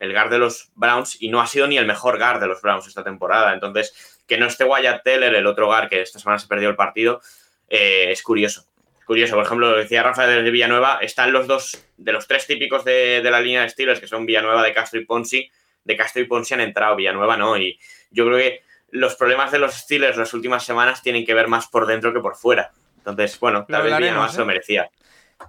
el 0.00 0.12
guard 0.12 0.30
de 0.30 0.38
los 0.38 0.70
Browns, 0.74 1.16
y 1.20 1.28
no 1.28 1.40
ha 1.40 1.46
sido 1.46 1.66
ni 1.68 1.78
el 1.78 1.86
mejor 1.86 2.18
guard 2.18 2.40
de 2.40 2.48
los 2.48 2.60
Browns 2.60 2.88
esta 2.88 3.04
temporada. 3.04 3.54
Entonces, 3.54 4.22
que 4.26 4.38
no 4.38 4.46
esté 4.46 4.64
Wyatt 4.64 5.04
Teller, 5.04 5.34
el 5.34 5.46
otro 5.46 5.66
guard 5.66 5.88
que 5.88 6.02
esta 6.02 6.18
semana 6.18 6.38
se 6.38 6.48
perdió 6.48 6.68
el 6.68 6.76
partido, 6.76 7.20
eh, 7.68 8.08
es 8.10 8.22
curioso. 8.22 8.66
Curioso, 9.06 9.36
por 9.36 9.44
ejemplo, 9.44 9.70
lo 9.70 9.76
decía 9.76 10.02
Rafa 10.02 10.26
desde 10.26 10.50
Villanueva, 10.50 10.98
están 11.00 11.32
los 11.32 11.46
dos 11.46 11.80
de 11.96 12.12
los 12.12 12.26
tres 12.26 12.46
típicos 12.46 12.84
de, 12.84 13.22
de 13.22 13.30
la 13.30 13.40
línea 13.40 13.62
de 13.62 13.68
Steelers, 13.68 14.00
que 14.00 14.08
son 14.08 14.26
Villanueva, 14.26 14.64
de 14.64 14.72
Castro 14.74 15.00
y 15.00 15.04
Ponzi. 15.04 15.48
De 15.84 15.96
Castro 15.96 16.22
y 16.22 16.24
Ponzi 16.24 16.54
han 16.54 16.60
entrado, 16.60 16.96
Villanueva 16.96 17.36
no. 17.36 17.56
Y 17.56 17.78
yo 18.10 18.26
creo 18.26 18.36
que 18.36 18.62
los 18.90 19.14
problemas 19.14 19.52
de 19.52 19.60
los 19.60 19.74
Steelers 19.74 20.16
las 20.16 20.34
últimas 20.34 20.64
semanas 20.64 21.02
tienen 21.02 21.24
que 21.24 21.34
ver 21.34 21.46
más 21.46 21.68
por 21.68 21.86
dentro 21.86 22.12
que 22.12 22.18
por 22.18 22.34
fuera. 22.34 22.72
Entonces, 22.98 23.38
bueno, 23.38 23.64
tal 23.68 23.84
vez 23.84 23.96
Villanueva 23.96 24.28
se 24.28 24.36
¿eh? 24.36 24.40
lo 24.40 24.46
merecía. 24.46 24.90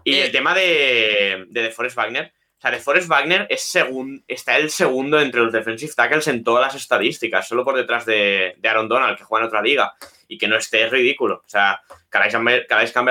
Y 0.04 0.16
Eh, 0.16 0.26
el 0.26 0.32
tema 0.32 0.54
de, 0.54 1.46
de 1.50 1.62
DeForest 1.64 1.98
Wagner, 1.98 2.34
O 2.58 2.62
sea, 2.62 2.72
de 2.72 2.80
Forrest 2.80 3.08
Wagner 3.08 3.46
es 3.50 3.62
segun, 3.62 4.24
está 4.28 4.58
el 4.58 4.72
segundo 4.72 5.20
entre 5.20 5.42
los 5.42 5.54
defensive 5.54 5.94
tackles 5.96 6.28
en 6.28 6.44
todas 6.44 6.66
las 6.74 6.82
estadísticas, 6.82 7.48
solo 7.48 7.64
por 7.64 7.76
detrás 7.76 8.06
de, 8.06 8.56
de 8.58 8.70
Aaron 8.70 8.88
Donald, 8.88 9.18
que 9.18 9.24
juega 9.24 9.44
en 9.44 9.48
otra 9.48 9.62
liga. 9.62 9.94
Y 10.28 10.38
que 10.38 10.48
no 10.48 10.58
esté 10.58 10.84
es 10.84 10.92
ridículo. 10.92 11.44
O 11.46 11.50
sea, 11.50 11.82
Calais 12.10 12.34
Campbell, 12.34 12.66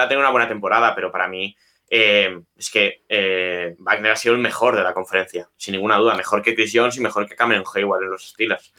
tenido 0.09 0.21
una 0.21 0.31
buena 0.31 0.49
temporada, 0.49 0.95
pero 0.95 1.11
para 1.11 1.29
mí 1.29 1.57
eh, 1.89 2.41
es 2.57 2.71
que 2.71 3.03
eh, 3.09 3.75
Wagner 3.79 4.13
ha 4.13 4.17
sido 4.17 4.35
el 4.35 4.41
mejor 4.41 4.77
de 4.77 4.83
la 4.83 4.93
conferencia, 4.93 5.49
sin 5.57 5.73
ninguna 5.73 5.97
duda. 5.97 6.15
Mejor 6.15 6.43
que 6.43 6.55
Chris 6.55 6.73
Jones 6.75 6.97
y 6.97 7.01
mejor 7.01 7.29
que 7.29 7.37
Cameron 7.37 7.65
Hayward 7.73 8.03
en 8.03 8.11
los 8.11 8.29
Steelers. 8.29 8.73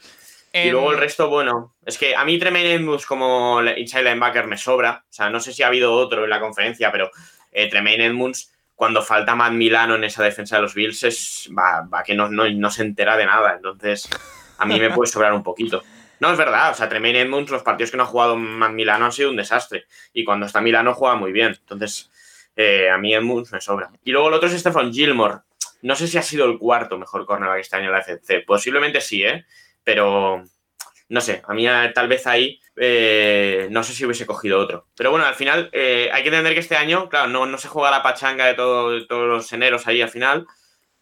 Y 0.52 0.70
luego 0.70 0.92
el 0.92 0.98
resto, 0.98 1.28
bueno, 1.28 1.74
es 1.84 1.98
que 1.98 2.16
a 2.16 2.24
mí 2.24 2.38
Tremaine 2.38 2.84
como 3.06 3.62
inside 3.62 4.04
linebacker 4.04 4.46
me 4.46 4.56
sobra. 4.56 5.04
O 5.08 5.12
sea, 5.12 5.30
no 5.30 5.40
sé 5.40 5.52
si 5.52 5.62
ha 5.62 5.68
habido 5.68 5.92
otro 5.92 6.24
en 6.24 6.30
la 6.30 6.40
conferencia, 6.40 6.90
pero 6.90 7.10
eh, 7.52 7.68
Tremaine 7.68 8.06
Edmunds, 8.06 8.52
cuando 8.78 9.02
falta 9.02 9.34
Matt 9.34 9.54
Milano 9.54 9.96
en 9.96 10.04
esa 10.04 10.22
defensa 10.22 10.54
de 10.54 10.62
los 10.62 10.72
Bills, 10.72 11.02
es, 11.02 11.50
va, 11.50 11.80
va 11.92 12.04
que 12.04 12.14
no, 12.14 12.28
no, 12.28 12.48
no, 12.48 12.70
se 12.70 12.82
entera 12.82 13.16
de 13.16 13.26
nada. 13.26 13.54
Entonces, 13.56 14.08
a 14.56 14.64
mí 14.66 14.78
me 14.78 14.90
puede 14.90 15.10
sobrar 15.10 15.32
un 15.32 15.42
poquito. 15.42 15.82
No, 16.20 16.30
es 16.30 16.38
verdad. 16.38 16.70
O 16.70 16.74
sea, 16.74 16.88
Tremaine 16.88 17.22
Edmunds, 17.22 17.50
los 17.50 17.64
partidos 17.64 17.90
que 17.90 17.96
no 17.96 18.04
ha 18.04 18.06
jugado 18.06 18.36
Matt 18.36 18.70
Milano 18.70 19.06
han 19.06 19.10
sido 19.10 19.30
un 19.30 19.36
desastre. 19.36 19.86
Y 20.12 20.24
cuando 20.24 20.46
está 20.46 20.60
Milano 20.60 20.94
juega 20.94 21.16
muy 21.16 21.32
bien. 21.32 21.56
Entonces, 21.58 22.08
eh, 22.54 22.88
a 22.88 22.98
mí 22.98 23.12
Edmunds 23.12 23.50
me 23.50 23.60
sobra. 23.60 23.90
Y 24.04 24.12
luego 24.12 24.28
el 24.28 24.34
otro 24.34 24.48
es 24.48 24.56
Stephen 24.56 24.92
Gilmore. 24.92 25.38
No 25.82 25.96
sé 25.96 26.06
si 26.06 26.16
ha 26.16 26.22
sido 26.22 26.46
el 26.46 26.56
cuarto 26.56 26.98
mejor 26.98 27.26
cornerback 27.26 27.58
este 27.58 27.74
año 27.74 27.86
en 27.86 27.92
la 27.94 27.98
FC. 27.98 28.44
Posiblemente 28.46 29.00
sí, 29.00 29.24
¿eh? 29.24 29.44
Pero 29.82 30.44
no 31.08 31.20
sé, 31.20 31.42
a 31.46 31.54
mí 31.54 31.66
eh, 31.66 31.90
tal 31.94 32.06
vez 32.08 32.26
ahí 32.26 32.60
eh, 32.76 33.68
no 33.70 33.82
sé 33.82 33.92
si 33.94 34.04
hubiese 34.04 34.26
cogido 34.26 34.58
otro. 34.58 34.86
Pero 34.96 35.10
bueno, 35.10 35.24
al 35.24 35.34
final 35.34 35.70
eh, 35.72 36.10
hay 36.12 36.22
que 36.22 36.28
entender 36.28 36.54
que 36.54 36.60
este 36.60 36.76
año, 36.76 37.08
claro, 37.08 37.28
no, 37.28 37.46
no 37.46 37.58
se 37.58 37.68
juega 37.68 37.90
la 37.90 38.02
pachanga 38.02 38.46
de, 38.46 38.54
todo, 38.54 39.06
todos 39.06 39.26
los 39.26 39.52
eneros 39.52 39.86
ahí 39.86 40.02
al 40.02 40.10
final. 40.10 40.46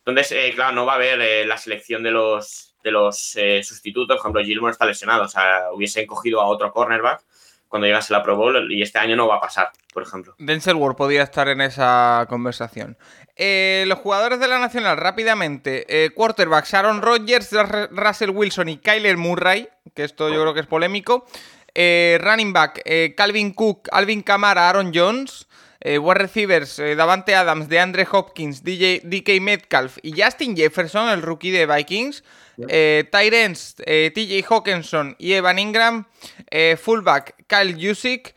Entonces, 0.05 0.55
claro, 0.55 0.73
no 0.73 0.87
va 0.87 0.93
a 0.93 0.97
haber 0.97 1.47
la 1.49 1.59
selección 1.59 2.05
de 2.05 2.13
los, 2.13 2.77
de 2.85 2.93
los 2.93 3.37
sustitutos. 3.63 4.17
Por 4.17 4.21
ejemplo, 4.21 4.45
Gilmore 4.45 4.71
está 4.71 4.87
lesionado, 4.87 5.25
o 5.25 5.29
sea, 5.29 5.73
hubiesen 5.73 6.07
cogido 6.07 6.41
a 6.41 6.47
otro 6.47 6.73
cornerback 6.73 7.25
cuando 7.69 7.87
llegase 7.87 8.13
la 8.13 8.23
Pro 8.23 8.37
Bowl 8.37 8.73
y 8.73 8.83
este 8.83 8.99
año 8.99 9.17
no 9.17 9.27
va 9.27 9.37
a 9.37 9.41
pasar, 9.41 9.71
por 9.93 10.05
ejemplo. 10.05 10.35
Denzel 10.39 10.77
Ward 10.77 10.95
podría 10.95 11.23
estar 11.23 11.49
en 11.49 11.61
esa 11.61 12.25
conversación. 12.29 12.97
Eh, 13.39 13.85
los 13.87 13.99
jugadores 13.99 14.41
de 14.41 14.49
la 14.49 14.59
Nacional, 14.59 14.97
rápidamente. 14.97 15.85
Eh, 15.89 16.11
quarterbacks, 16.11 16.73
Aaron 16.73 17.03
Rodgers, 17.03 17.51
Russell 17.91 18.31
Wilson 18.31 18.71
y 18.71 18.79
Kyler 18.79 19.19
Murray, 19.19 19.69
que 19.95 20.05
esto 20.05 20.31
yo 20.31 20.41
creo 20.41 20.55
que 20.55 20.61
es 20.61 20.67
polémico. 20.67 21.27
Eh, 21.75 22.19
running 22.23 22.55
back, 22.55 22.81
eh, 22.87 23.13
Calvin 23.15 23.53
Cook, 23.53 23.89
Alvin 23.93 24.23
Kamara, 24.23 24.71
Aaron 24.71 24.93
Jones. 24.95 25.47
Wide 25.79 26.15
receivers, 26.15 26.79
Davante 26.97 27.37
Adams, 27.37 27.69
de 27.69 27.79
Andre 27.79 28.09
Hopkins, 28.11 28.65
DJ, 28.65 29.03
DK 29.05 29.41
Metcalf 29.41 29.99
y 30.03 30.21
Justin 30.21 30.57
Jefferson, 30.57 31.11
el 31.11 31.23
rookie 31.23 31.53
de 31.53 31.65
Vikings. 31.65 32.25
Eh, 32.67 33.05
TJ 33.09 34.45
Hawkinson 34.51 35.15
y 35.17 35.35
Evan 35.35 35.61
Ingram. 35.61 36.07
Fullback, 36.77 37.37
Kyle 37.47 37.77
Jusic. 37.81 38.35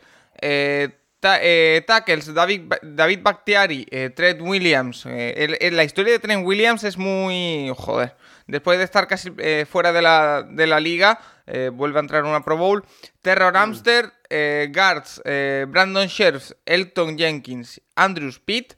Tackles, 1.20 2.34
David, 2.34 2.72
David 2.82 3.20
Bakhtiari, 3.22 3.86
Trent 4.14 4.40
Williams. 4.40 5.04
la 5.04 5.84
historia 5.84 6.12
de 6.12 6.18
Trent 6.18 6.46
Williams 6.46 6.84
es 6.84 6.96
muy... 6.96 7.72
Joder. 7.76 8.16
Después 8.46 8.78
de 8.78 8.84
estar 8.84 9.06
casi 9.06 9.30
fuera 9.70 9.92
de 9.92 10.02
la, 10.02 10.42
de 10.42 10.66
la 10.66 10.80
liga, 10.80 11.20
vuelve 11.72 11.98
a 11.98 12.00
entrar 12.00 12.24
en 12.24 12.30
una 12.30 12.42
Pro 12.42 12.56
Bowl. 12.56 12.84
Terror 13.22 13.56
Amster, 13.56 14.12
guards, 14.72 15.22
Brandon 15.68 16.08
Sheriff, 16.08 16.52
Elton 16.64 17.16
Jenkins, 17.16 17.80
Andrew 17.94 18.32
Pitt. 18.44 18.74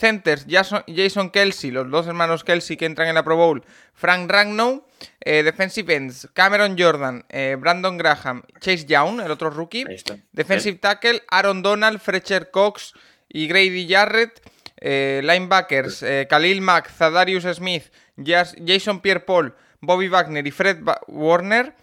Centers, 0.00 0.46
Jason, 0.48 1.30
Kelsey, 1.30 1.70
los 1.70 1.90
dos 1.90 2.06
hermanos 2.06 2.42
Kelsey 2.42 2.78
que 2.78 2.86
entran 2.86 3.08
en 3.08 3.14
la 3.14 3.22
Pro 3.22 3.36
Bowl, 3.36 3.62
Frank 3.92 4.30
Ragnow. 4.30 4.86
Eh, 5.20 5.42
defensive 5.42 5.94
ends, 5.94 6.28
Cameron 6.32 6.76
Jordan, 6.78 7.24
eh, 7.28 7.56
Brandon 7.60 7.98
Graham, 7.98 8.42
Chase 8.60 8.86
Young, 8.86 9.20
el 9.20 9.30
otro 9.30 9.50
rookie. 9.50 9.84
Defensive 10.32 10.78
tackle, 10.78 11.22
Aaron 11.30 11.62
Donald, 11.62 12.00
Fletcher 12.00 12.50
Cox 12.50 12.94
y 13.28 13.46
Grady 13.46 13.86
Jarrett. 13.86 14.40
Eh, 14.82 15.20
linebackers, 15.22 16.02
Khalil 16.30 16.62
Mack, 16.62 16.90
Zadarius 16.90 17.44
Smith, 17.54 17.92
Jason 18.16 19.00
Pierre-Paul, 19.00 19.54
Bobby 19.82 20.08
Wagner 20.08 20.46
y 20.46 20.50
Fred 20.50 20.78
Warner. 21.08 21.74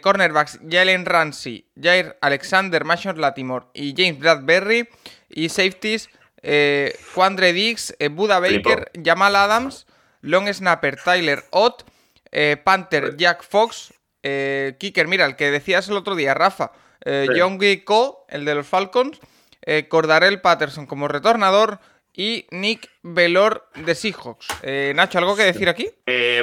cornerbacks, 0.00 0.60
Jalen 0.62 1.04
Ramsey, 1.04 1.66
Jair 1.74 2.16
Alexander, 2.20 2.84
Mashon 2.84 3.20
Latimore 3.20 3.66
y 3.74 3.94
James 3.96 4.20
Bradbury. 4.20 4.88
Y 5.28 5.48
safeties, 5.48 6.08
eh, 6.42 6.98
Quandre 7.14 7.52
Dix, 7.52 7.94
eh, 7.98 8.08
Buda 8.08 8.40
Baker, 8.40 8.90
Jamal 9.02 9.36
Adams, 9.36 9.86
Long 10.20 10.52
Snapper, 10.52 10.96
Tyler 10.96 11.44
Ott, 11.50 11.84
eh, 12.30 12.56
Panther, 12.56 13.16
Jack 13.16 13.42
Fox, 13.42 13.92
Kicker, 14.22 15.06
mira, 15.06 15.24
el 15.24 15.36
que 15.36 15.52
decías 15.52 15.88
el 15.88 15.96
otro 15.96 16.16
día, 16.16 16.34
Rafa, 16.34 16.72
John 17.36 17.60
Co, 17.84 18.26
el 18.28 18.44
de 18.44 18.56
los 18.56 18.66
Falcons, 18.66 19.20
Cordarel 19.88 20.40
Patterson 20.40 20.86
como 20.86 21.06
retornador, 21.06 21.78
y 22.12 22.46
Nick 22.50 22.90
Velor 23.02 23.68
de 23.76 23.94
Seahawks. 23.94 24.48
Nacho, 24.96 25.18
¿algo 25.18 25.36
que 25.36 25.44
decir 25.44 25.68
aquí? 25.68 25.88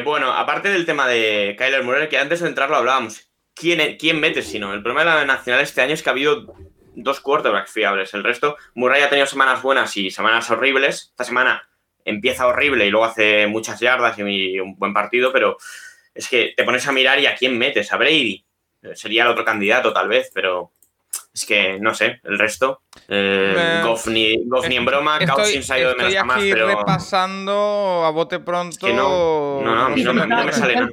bueno, 0.06 0.32
aparte 0.32 0.70
del 0.70 0.86
tema 0.86 1.10
de 1.10 1.56
Kyler 1.58 1.84
Murray, 1.84 2.08
que 2.08 2.18
antes 2.18 2.40
de 2.40 2.48
entrar 2.48 2.70
lo 2.70 2.78
hablábamos, 2.78 3.28
¿quién, 3.54 3.98
quién 3.98 4.22
mete 4.22 4.44
si 4.44 4.60
no? 4.60 4.74
El 4.74 4.82
problema 4.82 5.12
de 5.12 5.20
la 5.20 5.26
Nacional 5.26 5.62
este 5.62 5.82
año 5.82 5.94
es 5.94 6.02
que 6.02 6.10
ha 6.10 6.14
habido 6.14 6.56
dos 6.96 7.20
quarterbacks 7.20 7.72
fiables. 7.72 8.14
El 8.14 8.24
resto, 8.24 8.58
Murray 8.76 9.02
ha 9.02 9.10
tenido 9.10 9.28
semanas 9.28 9.62
buenas 9.62 9.96
y 9.98 10.12
semanas 10.12 10.50
horribles. 10.50 11.10
Esta 11.12 11.24
semana 11.24 11.68
empieza 12.06 12.48
horrible 12.48 12.86
y 12.86 12.90
luego 12.90 13.06
hace 13.06 13.48
muchas 13.48 13.80
yardas 13.80 14.18
y 14.20 14.60
un 14.60 14.76
buen 14.76 14.94
partido, 14.94 15.32
pero 15.32 15.58
es 16.14 16.28
que 16.28 16.54
te 16.56 16.64
pones 16.64 16.88
a 16.88 16.92
mirar 16.92 17.20
y 17.20 17.26
a 17.26 17.36
quién 17.36 17.58
metes, 17.58 17.92
a 17.92 17.98
Brady. 17.98 18.46
Sería 18.94 19.24
el 19.24 19.30
otro 19.30 19.46
candidato, 19.46 19.94
tal 19.94 20.10
vez, 20.10 20.30
pero 20.34 20.72
es 21.34 21.46
que 21.46 21.80
no 21.80 21.94
sé, 21.96 22.20
el 22.24 22.38
resto. 22.38 22.82
Eh, 23.08 23.82
Goff, 23.84 24.08
ni, 24.08 24.34
en 24.34 24.86
broma, 24.86 25.20
Cousins 25.20 25.72
ha 25.72 25.80
ido 25.80 25.90
de 25.90 25.96
menos 25.96 26.16
a 26.16 26.24
más, 26.24 26.40
pero. 26.42 26.68
repasando 26.68 28.04
a 28.06 28.12
bote 28.12 28.40
pronto. 28.40 28.88
no, 28.90 29.62
no, 29.62 29.90
no, 29.90 30.46
me, 30.46 30.52
sale 30.52 30.76
nada. 30.76 30.90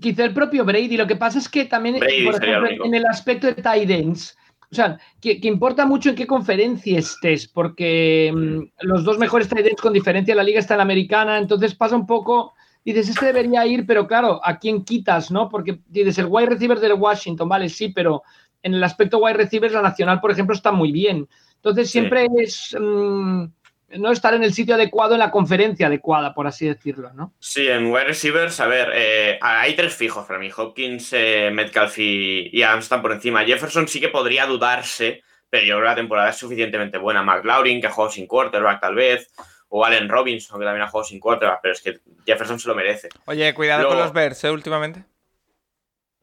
Quizá 0.00 0.24
el 0.24 0.34
propio 0.34 0.64
Brady, 0.64 0.96
lo 0.96 1.06
que 1.06 1.16
pasa 1.16 1.38
es 1.38 1.48
que 1.48 1.64
también, 1.64 1.98
por 1.98 2.08
ejemplo, 2.44 2.84
en 2.84 2.94
el 2.94 3.06
aspecto 3.06 3.46
de 3.46 3.54
tight 3.54 3.90
ends, 3.90 4.36
o 4.70 4.74
sea, 4.74 4.98
que, 5.20 5.40
importa 5.44 5.86
mucho 5.86 6.10
en 6.10 6.16
qué 6.16 6.26
conferencia 6.26 6.98
estés, 6.98 7.48
porque 7.48 8.32
mm, 8.34 8.86
los 8.86 9.04
dos 9.04 9.18
mejores 9.18 9.48
tight 9.48 9.80
con 9.80 9.92
diferencia 9.92 10.34
de 10.34 10.36
la 10.36 10.44
liga 10.44 10.60
está 10.60 10.74
en 10.74 10.78
la 10.78 10.84
americana, 10.84 11.38
entonces 11.38 11.74
pasa 11.74 11.96
un 11.96 12.06
poco, 12.06 12.54
dices, 12.84 13.08
este 13.08 13.26
debería 13.26 13.66
ir, 13.66 13.86
pero 13.86 14.06
claro, 14.06 14.40
¿a 14.44 14.58
quién 14.58 14.84
quitas, 14.84 15.30
no? 15.30 15.48
Porque 15.48 15.80
dices, 15.88 16.18
el 16.18 16.26
wide 16.28 16.50
receiver 16.50 16.80
del 16.80 16.94
Washington, 16.94 17.48
vale, 17.48 17.68
sí, 17.70 17.88
pero 17.88 18.22
en 18.62 18.74
el 18.74 18.84
aspecto 18.84 19.18
wide 19.18 19.38
receiver, 19.38 19.72
la 19.72 19.82
nacional, 19.82 20.20
por 20.20 20.30
ejemplo, 20.30 20.54
está 20.54 20.70
muy 20.70 20.92
bien. 20.92 21.28
Entonces 21.56 21.90
siempre 21.90 22.26
es... 22.36 22.76
Mm, 22.78 23.46
no 23.90 24.12
estar 24.12 24.34
en 24.34 24.44
el 24.44 24.52
sitio 24.52 24.74
adecuado, 24.74 25.14
en 25.14 25.20
la 25.20 25.30
conferencia 25.30 25.86
adecuada, 25.86 26.34
por 26.34 26.46
así 26.46 26.66
decirlo, 26.66 27.12
¿no? 27.14 27.32
Sí, 27.38 27.68
en 27.68 27.86
wide 27.86 28.04
receivers, 28.04 28.60
a 28.60 28.66
ver, 28.66 28.90
eh, 28.94 29.38
hay 29.40 29.74
tres 29.74 29.94
fijos 29.94 30.26
para 30.26 30.38
mí. 30.38 30.50
Hopkins, 30.54 31.12
eh, 31.12 31.50
Metcalf 31.52 31.98
y, 31.98 32.50
y, 32.52 32.62
Adams 32.62 32.84
están 32.84 33.00
por 33.00 33.12
encima. 33.12 33.44
Jefferson 33.44 33.88
sí 33.88 34.00
que 34.00 34.08
podría 34.08 34.46
dudarse, 34.46 35.22
pero 35.48 35.64
yo 35.64 35.76
creo 35.76 35.80
que 35.80 35.88
la 35.88 35.94
temporada 35.94 36.30
es 36.30 36.36
suficientemente 36.36 36.98
buena. 36.98 37.22
McLaurin, 37.22 37.80
que 37.80 37.86
ha 37.86 37.90
jugado 37.90 38.12
sin 38.12 38.26
quarterback 38.26 38.80
tal 38.80 38.94
vez, 38.94 39.32
o 39.68 39.84
Allen 39.84 40.08
Robinson, 40.08 40.58
que 40.58 40.66
también 40.66 40.82
ha 40.82 40.88
jugado 40.88 41.08
sin 41.08 41.18
quarterback, 41.18 41.60
pero 41.62 41.72
es 41.72 41.80
que 41.80 42.00
Jefferson 42.26 42.60
se 42.60 42.68
lo 42.68 42.74
merece. 42.74 43.08
Oye, 43.24 43.54
cuidado 43.54 43.88
con 43.88 43.98
los 43.98 44.12
Bears, 44.12 44.44
¿eh? 44.44 44.50
Últimamente. 44.50 45.04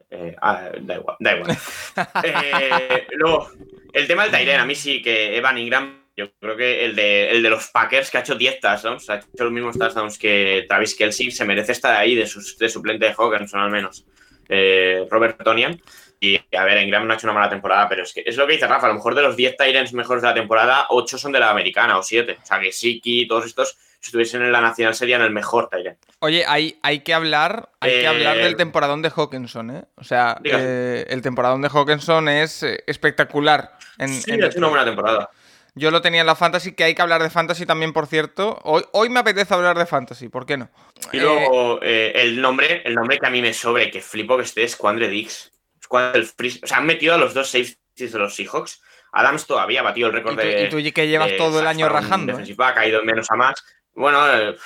Eh, 0.08 0.36
ah, 0.40 0.70
da 0.80 0.94
igual, 0.94 1.16
da 1.18 1.36
igual. 1.36 1.58
luego, 3.16 3.50
el 3.92 4.06
tema 4.06 4.22
del 4.22 4.30
Tyren, 4.30 4.60
a 4.60 4.64
mí 4.64 4.76
sí 4.76 5.02
que 5.02 5.36
Evan 5.36 5.58
Ingram 5.58 6.05
yo 6.16 6.32
creo 6.40 6.56
que 6.56 6.84
el 6.84 6.96
de, 6.96 7.30
el 7.30 7.42
de 7.42 7.50
los 7.50 7.68
Packers, 7.68 8.10
que 8.10 8.16
ha 8.16 8.20
hecho 8.20 8.34
10 8.34 8.60
touchdowns, 8.60 9.10
ha 9.10 9.16
hecho 9.16 9.44
los 9.44 9.52
mismos 9.52 9.78
touchdowns 9.78 10.18
que 10.18 10.64
Travis 10.66 10.94
Kelsey, 10.94 11.30
se 11.30 11.44
merece 11.44 11.72
estar 11.72 11.94
ahí 11.94 12.14
de, 12.14 12.28
de 12.58 12.68
suplente 12.68 13.04
de 13.04 13.12
Hawkinson 13.12 13.60
al 13.60 13.70
menos. 13.70 14.06
Eh, 14.48 15.06
Robert 15.10 15.42
Tonian. 15.42 15.80
Y 16.18 16.40
a 16.56 16.64
ver, 16.64 16.82
Ingram 16.82 17.06
no 17.06 17.12
ha 17.12 17.16
hecho 17.16 17.26
una 17.26 17.34
mala 17.34 17.50
temporada, 17.50 17.86
pero 17.90 18.02
es 18.02 18.14
que 18.14 18.22
es 18.24 18.38
lo 18.38 18.46
que 18.46 18.54
dice 18.54 18.66
Rafa, 18.66 18.86
a 18.86 18.88
lo 18.88 18.94
mejor 18.94 19.14
de 19.14 19.20
los 19.20 19.36
10 19.36 19.58
Tyrants 19.58 19.92
mejores 19.92 20.22
de 20.22 20.28
la 20.28 20.34
temporada, 20.34 20.86
8 20.88 21.18
son 21.18 21.32
de 21.32 21.40
la 21.40 21.50
americana 21.50 21.98
o 21.98 22.02
7. 22.02 22.38
O 22.42 22.46
sea 22.46 22.58
que 22.58 22.72
Siki, 22.72 23.28
todos 23.28 23.44
estos, 23.44 23.76
si 24.00 24.08
estuviesen 24.08 24.40
en 24.40 24.50
la 24.50 24.62
nacional, 24.62 24.94
serían 24.94 25.20
el 25.20 25.30
mejor 25.30 25.68
Tyrant. 25.68 25.98
Oye, 26.20 26.46
hay, 26.46 26.78
hay 26.82 27.00
que 27.00 27.12
hablar, 27.12 27.68
hay 27.80 28.00
que 28.00 28.06
hablar 28.06 28.38
del 28.38 28.52
eh, 28.52 28.56
temporadón 28.56 29.02
de 29.02 29.12
Hawkinson, 29.14 29.70
¿eh? 29.70 29.84
O 29.96 30.04
sea, 30.04 30.40
eh, 30.42 31.04
el 31.10 31.20
temporadón 31.20 31.60
de 31.60 31.68
Hawkinson 31.68 32.30
es 32.30 32.62
espectacular. 32.62 33.76
En, 33.98 34.08
sí, 34.08 34.32
ha 34.32 34.46
hecho 34.46 34.58
una 34.58 34.68
buena 34.68 34.86
temporada. 34.86 35.30
Yo 35.78 35.90
lo 35.90 36.00
tenía 36.00 36.22
en 36.22 36.26
la 36.26 36.34
fantasy, 36.34 36.72
que 36.72 36.84
hay 36.84 36.94
que 36.94 37.02
hablar 37.02 37.22
de 37.22 37.28
fantasy 37.28 37.66
también, 37.66 37.92
por 37.92 38.06
cierto. 38.06 38.58
Hoy, 38.62 38.82
hoy 38.92 39.10
me 39.10 39.20
apetece 39.20 39.52
hablar 39.52 39.76
de 39.76 39.84
fantasy, 39.84 40.30
¿por 40.30 40.46
qué 40.46 40.56
no? 40.56 40.70
Y 41.12 41.20
luego 41.20 41.80
eh, 41.82 42.12
el 42.14 42.40
nombre, 42.40 42.80
el 42.86 42.94
nombre 42.94 43.18
que 43.18 43.26
a 43.26 43.30
mí 43.30 43.42
me 43.42 43.52
sobre, 43.52 43.90
que 43.90 44.00
flipo 44.00 44.38
que 44.38 44.44
esté, 44.44 44.64
es 44.64 44.74
Quandre 44.74 45.08
Dix. 45.08 45.52
O 45.90 46.66
sea, 46.66 46.78
han 46.78 46.86
metido 46.86 47.14
a 47.14 47.18
los 47.18 47.34
dos 47.34 47.50
safeties 47.50 48.12
de 48.12 48.18
los 48.18 48.34
Seahawks. 48.34 48.80
Adams 49.12 49.46
todavía 49.46 49.80
ha 49.80 49.82
batido 49.82 50.08
el 50.08 50.14
récord 50.14 50.36
de. 50.36 50.64
Y 50.64 50.68
tú 50.70 50.78
que 50.94 51.08
llevas 51.08 51.36
todo 51.36 51.60
el 51.60 51.66
año 51.66 51.90
rajando. 51.90 52.38
¿eh? 52.38 52.56
ha 52.58 52.74
caído 52.74 53.04
menos 53.04 53.30
a 53.30 53.36
más. 53.36 53.62
Bueno, 53.94 54.26
eh, 54.34 54.56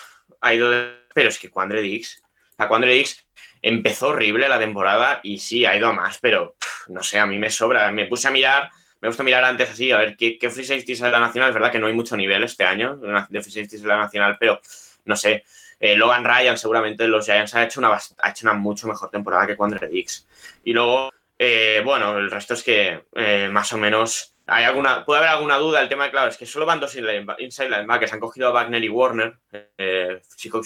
ha 0.40 0.55
ido 0.55 0.71
de... 0.71 0.95
Pero 1.12 1.29
es 1.29 1.40
que 1.40 1.50
Quandre 1.50 1.83
Dix, 1.83 2.23
o 2.52 2.57
sea, 2.57 2.69
Quandre 2.69 2.93
Dix 2.93 3.26
empezó 3.62 4.09
horrible 4.09 4.49
la 4.49 4.61
temporada 4.61 5.21
y 5.25 5.38
sí, 5.38 5.67
ha 5.67 5.76
ido 5.76 5.88
a 5.88 5.93
más, 5.93 6.19
pero 6.19 6.55
pff, 6.59 6.88
no 6.88 7.02
sé, 7.02 7.19
a 7.19 7.26
mí 7.26 7.37
me 7.38 7.50
sobra. 7.50 7.90
Me 7.90 8.07
puse 8.07 8.29
a 8.29 8.31
mirar, 8.31 8.71
me 9.00 9.09
gusta 9.09 9.23
mirar 9.23 9.45
antes 9.45 9.71
así, 9.71 9.90
a 9.90 9.99
ver 9.99 10.16
qué, 10.16 10.38
qué 10.38 10.50
free 10.50 10.64
safeties 10.64 11.00
de 11.00 11.11
la 11.11 11.21
Nacional. 11.21 11.50
Es 11.50 11.54
verdad 11.54 11.73
que 11.73 11.78
no 11.78 11.87
hay 11.87 11.92
mucho 11.92 12.16
nivel 12.16 12.42
este 12.45 12.64
año 12.64 12.97
de 12.97 13.42
free 13.42 13.52
safeties 13.52 13.83
de 13.83 13.88
la 13.88 13.97
Nacional, 13.97 14.37
pero 14.38 14.61
no 15.04 15.16
sé. 15.16 15.45
Eh, 15.78 15.97
Logan 15.97 16.25
Ryan, 16.25 16.59
seguramente 16.59 17.09
los 17.09 17.25
Giants 17.25 17.54
ha 17.54 17.64
hecho 17.64 17.80
una, 17.80 17.99
ha 18.19 18.30
hecho 18.30 18.47
una 18.47 18.52
mucho 18.52 18.87
mejor 18.87 19.11
temporada 19.11 19.47
que 19.47 19.57
Quandre 19.57 19.88
Dix. 19.88 20.26
Y 20.62 20.75
luego, 20.75 21.11
eh, 21.38 21.80
bueno, 21.83 22.19
el 22.19 22.30
resto 22.30 22.52
es 22.52 22.62
que 22.62 23.04
eh, 23.14 23.49
más 23.50 23.73
o 23.73 23.78
menos 23.78 24.35
hay 24.47 24.64
alguna, 24.64 25.07
puede 25.07 25.21
haber 25.21 25.30
alguna 25.30 25.57
duda. 25.57 25.80
El 25.80 25.88
tema, 25.88 26.11
claro, 26.11 26.28
es 26.28 26.37
que 26.37 26.45
solo 26.45 26.66
van 26.66 26.80
dos 26.80 26.95
inside 27.38 27.71
linebackers. 27.71 28.12
Han 28.12 28.21
cogido 28.21 28.49
a 28.49 28.50
Wagner 28.50 28.85
y 28.85 28.88
Warner. 28.90 29.38
Eh, 29.78 30.21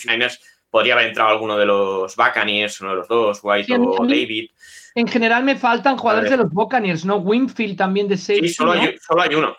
Niners 0.07 0.41
podría 0.69 0.95
haber 0.95 1.07
entrado 1.07 1.31
alguno 1.31 1.57
de 1.57 1.67
los 1.67 2.17
Buccaneers, 2.17 2.81
uno 2.81 2.91
de 2.91 2.97
los 2.97 3.07
dos, 3.07 3.39
White 3.43 3.77
o 3.79 4.05
David. 4.05 4.51
En 4.95 5.09
general 5.09 5.43
me 5.45 5.57
faltan 5.57 5.97
jugadores 5.97 6.31
de 6.31 6.37
los 6.37 6.51
Buccaneers, 6.51 7.05
¿no? 7.05 7.17
Winfield 7.17 7.77
también 7.77 8.09
de 8.09 8.17
safety, 8.17 8.49
Sí, 8.49 8.55
solo 8.55 8.75
¿no? 8.75 8.81
hay, 8.81 8.97
solo 8.99 9.23
hay 9.23 9.35
uno. 9.35 9.57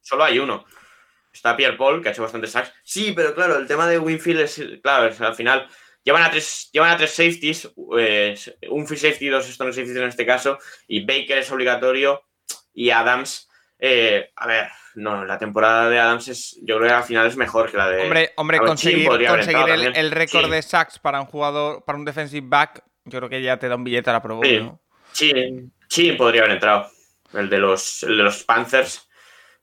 Solo 0.00 0.24
hay 0.24 0.38
uno. 0.38 0.64
Está 1.32 1.56
Pierre 1.56 1.76
Paul, 1.76 2.02
que 2.02 2.08
ha 2.08 2.12
hecho 2.12 2.22
bastante 2.22 2.46
sacks. 2.46 2.72
Sí, 2.84 3.12
pero 3.16 3.34
claro, 3.34 3.56
el 3.56 3.66
tema 3.66 3.88
de 3.88 3.98
Winfield 3.98 4.40
es, 4.40 4.62
claro, 4.82 5.08
es, 5.08 5.20
al 5.20 5.34
final 5.34 5.66
llevan 6.04 6.22
a 6.22 6.30
tres, 6.30 6.68
llevan 6.72 6.90
a 6.90 6.96
tres 6.96 7.10
safeties, 7.10 7.72
eh, 7.98 8.36
un 8.70 8.86
free 8.86 8.98
safety 8.98 9.26
y 9.26 9.30
dos 9.30 9.46
strong 9.46 9.72
safeties 9.72 9.96
en 9.96 10.04
este 10.04 10.26
caso, 10.26 10.58
y 10.86 11.04
Baker 11.04 11.38
es 11.38 11.50
obligatorio, 11.50 12.22
y 12.74 12.90
Adams, 12.90 13.48
eh, 13.78 14.30
a 14.36 14.46
ver, 14.46 14.68
no, 14.96 15.24
la 15.24 15.38
temporada 15.38 15.88
de 15.88 15.98
Adams 15.98 16.28
es, 16.28 16.58
yo 16.62 16.76
creo 16.76 16.88
que 16.88 16.94
al 16.94 17.04
final 17.04 17.26
es 17.26 17.36
mejor 17.36 17.70
que 17.70 17.78
la 17.78 17.88
de... 17.88 18.02
Hombre, 18.02 18.32
hombre 18.36 18.58
conseguir, 18.58 19.08
conseguir 19.08 19.68
el, 19.94 20.10
récord 20.10 20.44
Sí. 20.44 20.50
de 20.50 20.62
sacks 20.62 20.98
para 20.98 21.20
un 21.20 21.26
jugador, 21.26 21.84
para 21.84 21.98
un 21.98 22.04
defensive 22.04 22.46
back, 22.48 22.84
yo 23.04 23.18
creo 23.18 23.28
que 23.28 23.42
ya 23.42 23.58
te 23.58 23.68
da 23.68 23.76
un 23.76 23.84
billete 23.84 24.10
a 24.10 24.14
la 24.14 24.22
Pro 24.22 24.36
Bowl, 24.36 24.46
Sí. 24.46 24.58
¿no? 24.60 24.80
Chin, 25.12 25.72
Chin 25.88 26.16
podría 26.16 26.42
haber 26.42 26.54
entrado. 26.54 26.88
El 27.32 27.48
de 27.50 27.58
los, 27.58 28.02
el 28.04 28.16
de 28.16 28.22
los 28.22 28.44
Panthers, 28.44 29.08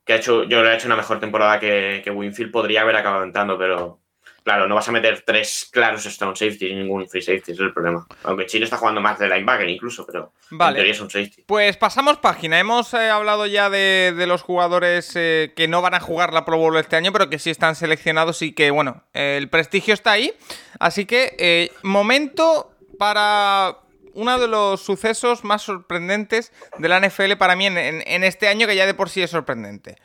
que 0.06 0.14
ha 0.14 0.16
hecho, 0.18 0.44
yo 0.44 0.62
que 0.62 0.68
ha 0.70 0.76
hecho 0.76 0.88
una 0.88 0.96
mejor 0.98 1.20
temporada 1.20 1.60
que, 1.60 2.02
que 2.04 2.12
Winfield, 2.12 2.52
podría 2.52 2.82
haber 2.82 2.96
acabado 2.98 3.24
entrando, 3.24 3.58
pero 3.58 4.00
claro, 4.44 4.68
no 4.68 4.76
vas 4.76 4.88
a 4.90 4.92
meter 4.92 5.24
tres 5.26 5.70
claros 5.72 6.04
strong 6.04 6.36
safety 6.36 6.68
y 6.68 6.76
ningún 6.76 7.08
free 7.08 7.22
safety, 7.22 7.52
ese 7.52 7.54
es 7.54 7.60
el 7.60 7.74
problema. 7.74 8.06
Aunque 8.24 8.46
Chin 8.46 8.64
está 8.64 8.76
jugando 8.78 9.00
más 9.00 9.20
de 9.20 9.30
linebacker 9.30 9.70
incluso, 9.70 10.06
pero 10.06 10.34
en 10.52 10.58
Vale. 10.58 10.76
teoría 10.76 10.92
es 10.94 11.00
un 11.02 11.10
safety. 11.10 11.44
Pues 11.46 11.78
pasamos 11.78 12.18
página. 12.18 12.60
Hemos 12.60 12.94
eh, 12.94 13.10
hablado 13.10 13.46
ya 13.46 13.70
de, 13.70 14.14
de 14.18 14.28
los 14.28 14.42
jugadores 14.42 15.14
eh, 15.16 15.54
que 15.56 15.68
no 15.68 15.82
van 15.82 15.94
a 15.94 16.00
jugar 16.00 16.34
la 16.34 16.44
Pro 16.44 16.58
Bowl 16.58 16.76
este 16.78 16.96
año, 16.98 17.14
pero 17.14 17.30
que 17.30 17.40
sí 17.40 17.50
están 17.50 17.76
seleccionados 17.76 18.42
y 18.42 18.54
que, 18.54 18.72
bueno, 18.72 19.04
eh, 19.14 19.36
el 19.38 19.48
prestigio 19.50 19.94
está 19.94 20.12
ahí. 20.14 20.34
Así 20.80 21.06
que, 21.06 21.72
momento 21.84 22.71
para 23.02 23.80
uno 24.14 24.38
de 24.38 24.48
los 24.48 24.80
sucesos 24.80 25.44
más 25.44 25.64
sorprendentes 25.64 26.54
de 26.78 26.88
la 26.88 27.00
NFL 27.00 27.34
para 27.40 27.56
mí 27.56 27.66
en, 27.66 28.24
este 28.24 28.48
año, 28.48 28.68
que 28.68 28.76
ya 28.76 28.86
de 28.86 28.94
por 28.94 29.10
sí 29.10 29.24
es 29.24 29.32
sorprendente. 29.32 29.96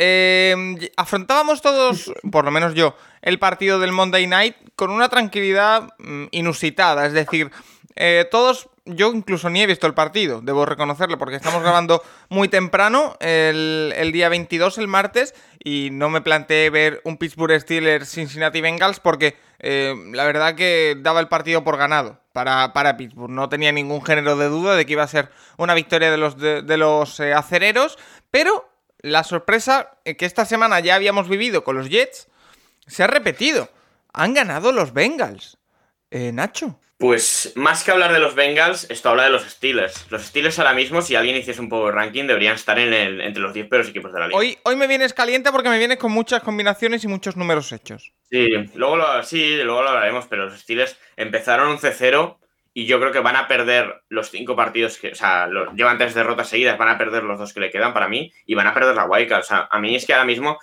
Eh, 0.00 0.90
afrontábamos 0.96 1.62
todos, 1.62 2.12
por 2.32 2.44
lo 2.44 2.50
menos 2.50 2.74
yo, 2.74 2.96
el 3.22 3.38
partido 3.38 3.78
del 3.78 3.92
Monday 3.92 4.26
Night 4.26 4.56
con 4.74 4.90
una 4.90 5.08
tranquilidad 5.08 5.90
mm, 5.98 6.24
inusitada. 6.32 7.06
Es 7.06 7.12
decir, 7.12 7.52
eh, 7.94 8.26
todos, 8.32 8.68
yo 8.84 9.12
incluso 9.12 9.48
ni 9.48 9.62
he 9.62 9.68
visto 9.68 9.86
el 9.86 9.94
partido, 9.94 10.40
debo 10.40 10.66
reconocerlo, 10.66 11.18
porque 11.18 11.36
estamos 11.36 11.62
grabando 11.62 12.02
muy 12.30 12.48
temprano, 12.48 13.16
el, 13.20 13.94
el 13.96 14.10
día 14.10 14.28
22, 14.28 14.78
el 14.78 14.88
martes, 14.88 15.36
y 15.62 15.90
no 15.92 16.10
me 16.10 16.20
planteé 16.20 16.68
ver 16.70 17.00
un 17.04 17.16
Pittsburgh 17.16 17.60
Steelers 17.60 18.10
Cincinnati 18.10 18.60
Bengals 18.60 18.98
porque 18.98 19.36
eh, 19.60 19.94
la 20.12 20.24
verdad 20.24 20.56
que 20.56 20.96
daba 20.98 21.20
el 21.20 21.28
partido 21.28 21.62
por 21.62 21.76
ganado 21.76 22.23
para, 22.34 22.72
para 22.72 22.96
Pittsburgh. 22.96 23.30
No 23.30 23.48
tenía 23.48 23.70
ningún 23.70 24.04
género 24.04 24.36
de 24.36 24.48
duda 24.48 24.74
de 24.74 24.84
que 24.84 24.94
iba 24.94 25.04
a 25.04 25.08
ser 25.08 25.30
una 25.56 25.72
victoria 25.72 26.10
de 26.10 26.16
los, 26.16 26.36
de, 26.36 26.76
los 26.76 27.20
eh, 27.20 27.32
acereros, 27.32 27.96
pero 28.32 28.68
la 28.98 29.22
sorpresa 29.22 29.92
eh, 30.04 30.16
que 30.16 30.26
esta 30.26 30.44
semana 30.44 30.80
ya 30.80 30.96
habíamos 30.96 31.28
vivido 31.28 31.62
con 31.62 31.76
los 31.76 31.88
Jets 31.88 32.26
se 32.88 33.04
ha 33.04 33.06
repetido. 33.06 33.68
Han 34.12 34.34
ganado 34.34 34.72
los 34.72 34.92
Bengals. 34.92 35.58
Eh, 36.10 36.32
Nacho. 36.32 36.80
Pues 37.04 37.52
más 37.54 37.84
que 37.84 37.90
hablar 37.90 38.14
de 38.14 38.18
los 38.18 38.34
Bengals, 38.34 38.86
esto 38.90 39.10
habla 39.10 39.24
de 39.24 39.28
los 39.30 39.42
Steelers. 39.42 40.10
Los 40.10 40.22
Steelers 40.22 40.58
ahora 40.58 40.72
mismo, 40.72 41.02
si 41.02 41.14
alguien 41.14 41.36
hiciese 41.36 41.60
un 41.60 41.68
power 41.68 41.94
ranking, 41.94 42.24
deberían 42.26 42.54
estar 42.54 42.78
en 42.78 42.94
el- 42.94 43.20
entre 43.20 43.42
los 43.42 43.52
10 43.52 43.68
peores 43.68 43.90
equipos 43.90 44.10
de 44.10 44.20
la 44.20 44.26
liga. 44.28 44.38
Hoy, 44.38 44.56
hoy 44.62 44.74
me 44.74 44.86
vienes 44.86 45.12
caliente 45.12 45.52
porque 45.52 45.68
me 45.68 45.76
vienes 45.76 45.98
con 45.98 46.12
muchas 46.12 46.42
combinaciones 46.42 47.04
y 47.04 47.08
muchos 47.08 47.36
números 47.36 47.70
hechos. 47.72 48.14
Sí, 48.30 48.48
luego 48.74 48.96
lo, 48.96 49.22
sí, 49.22 49.58
luego 49.62 49.82
lo 49.82 49.90
hablaremos, 49.90 50.26
pero 50.28 50.46
los 50.46 50.58
Steelers 50.58 50.98
empezaron 51.16 51.68
11-0 51.68 52.38
y 52.72 52.86
yo 52.86 52.98
creo 52.98 53.12
que 53.12 53.20
van 53.20 53.36
a 53.36 53.48
perder 53.48 54.00
los 54.08 54.30
cinco 54.30 54.56
partidos 54.56 54.96
que, 54.96 55.08
o 55.08 55.14
sea, 55.14 55.46
lo- 55.46 55.74
llevan 55.74 55.98
tres 55.98 56.14
derrotas 56.14 56.48
seguidas, 56.48 56.78
van 56.78 56.88
a 56.88 56.96
perder 56.96 57.22
los 57.24 57.38
dos 57.38 57.52
que 57.52 57.60
le 57.60 57.70
quedan 57.70 57.92
para 57.92 58.08
mí 58.08 58.32
y 58.46 58.54
van 58.54 58.66
a 58.66 58.72
perder 58.72 58.94
la 58.96 59.04
Wildcard. 59.04 59.40
O 59.40 59.44
sea, 59.44 59.68
a 59.70 59.78
mí 59.78 59.94
es 59.94 60.06
que 60.06 60.14
ahora 60.14 60.24
mismo 60.24 60.58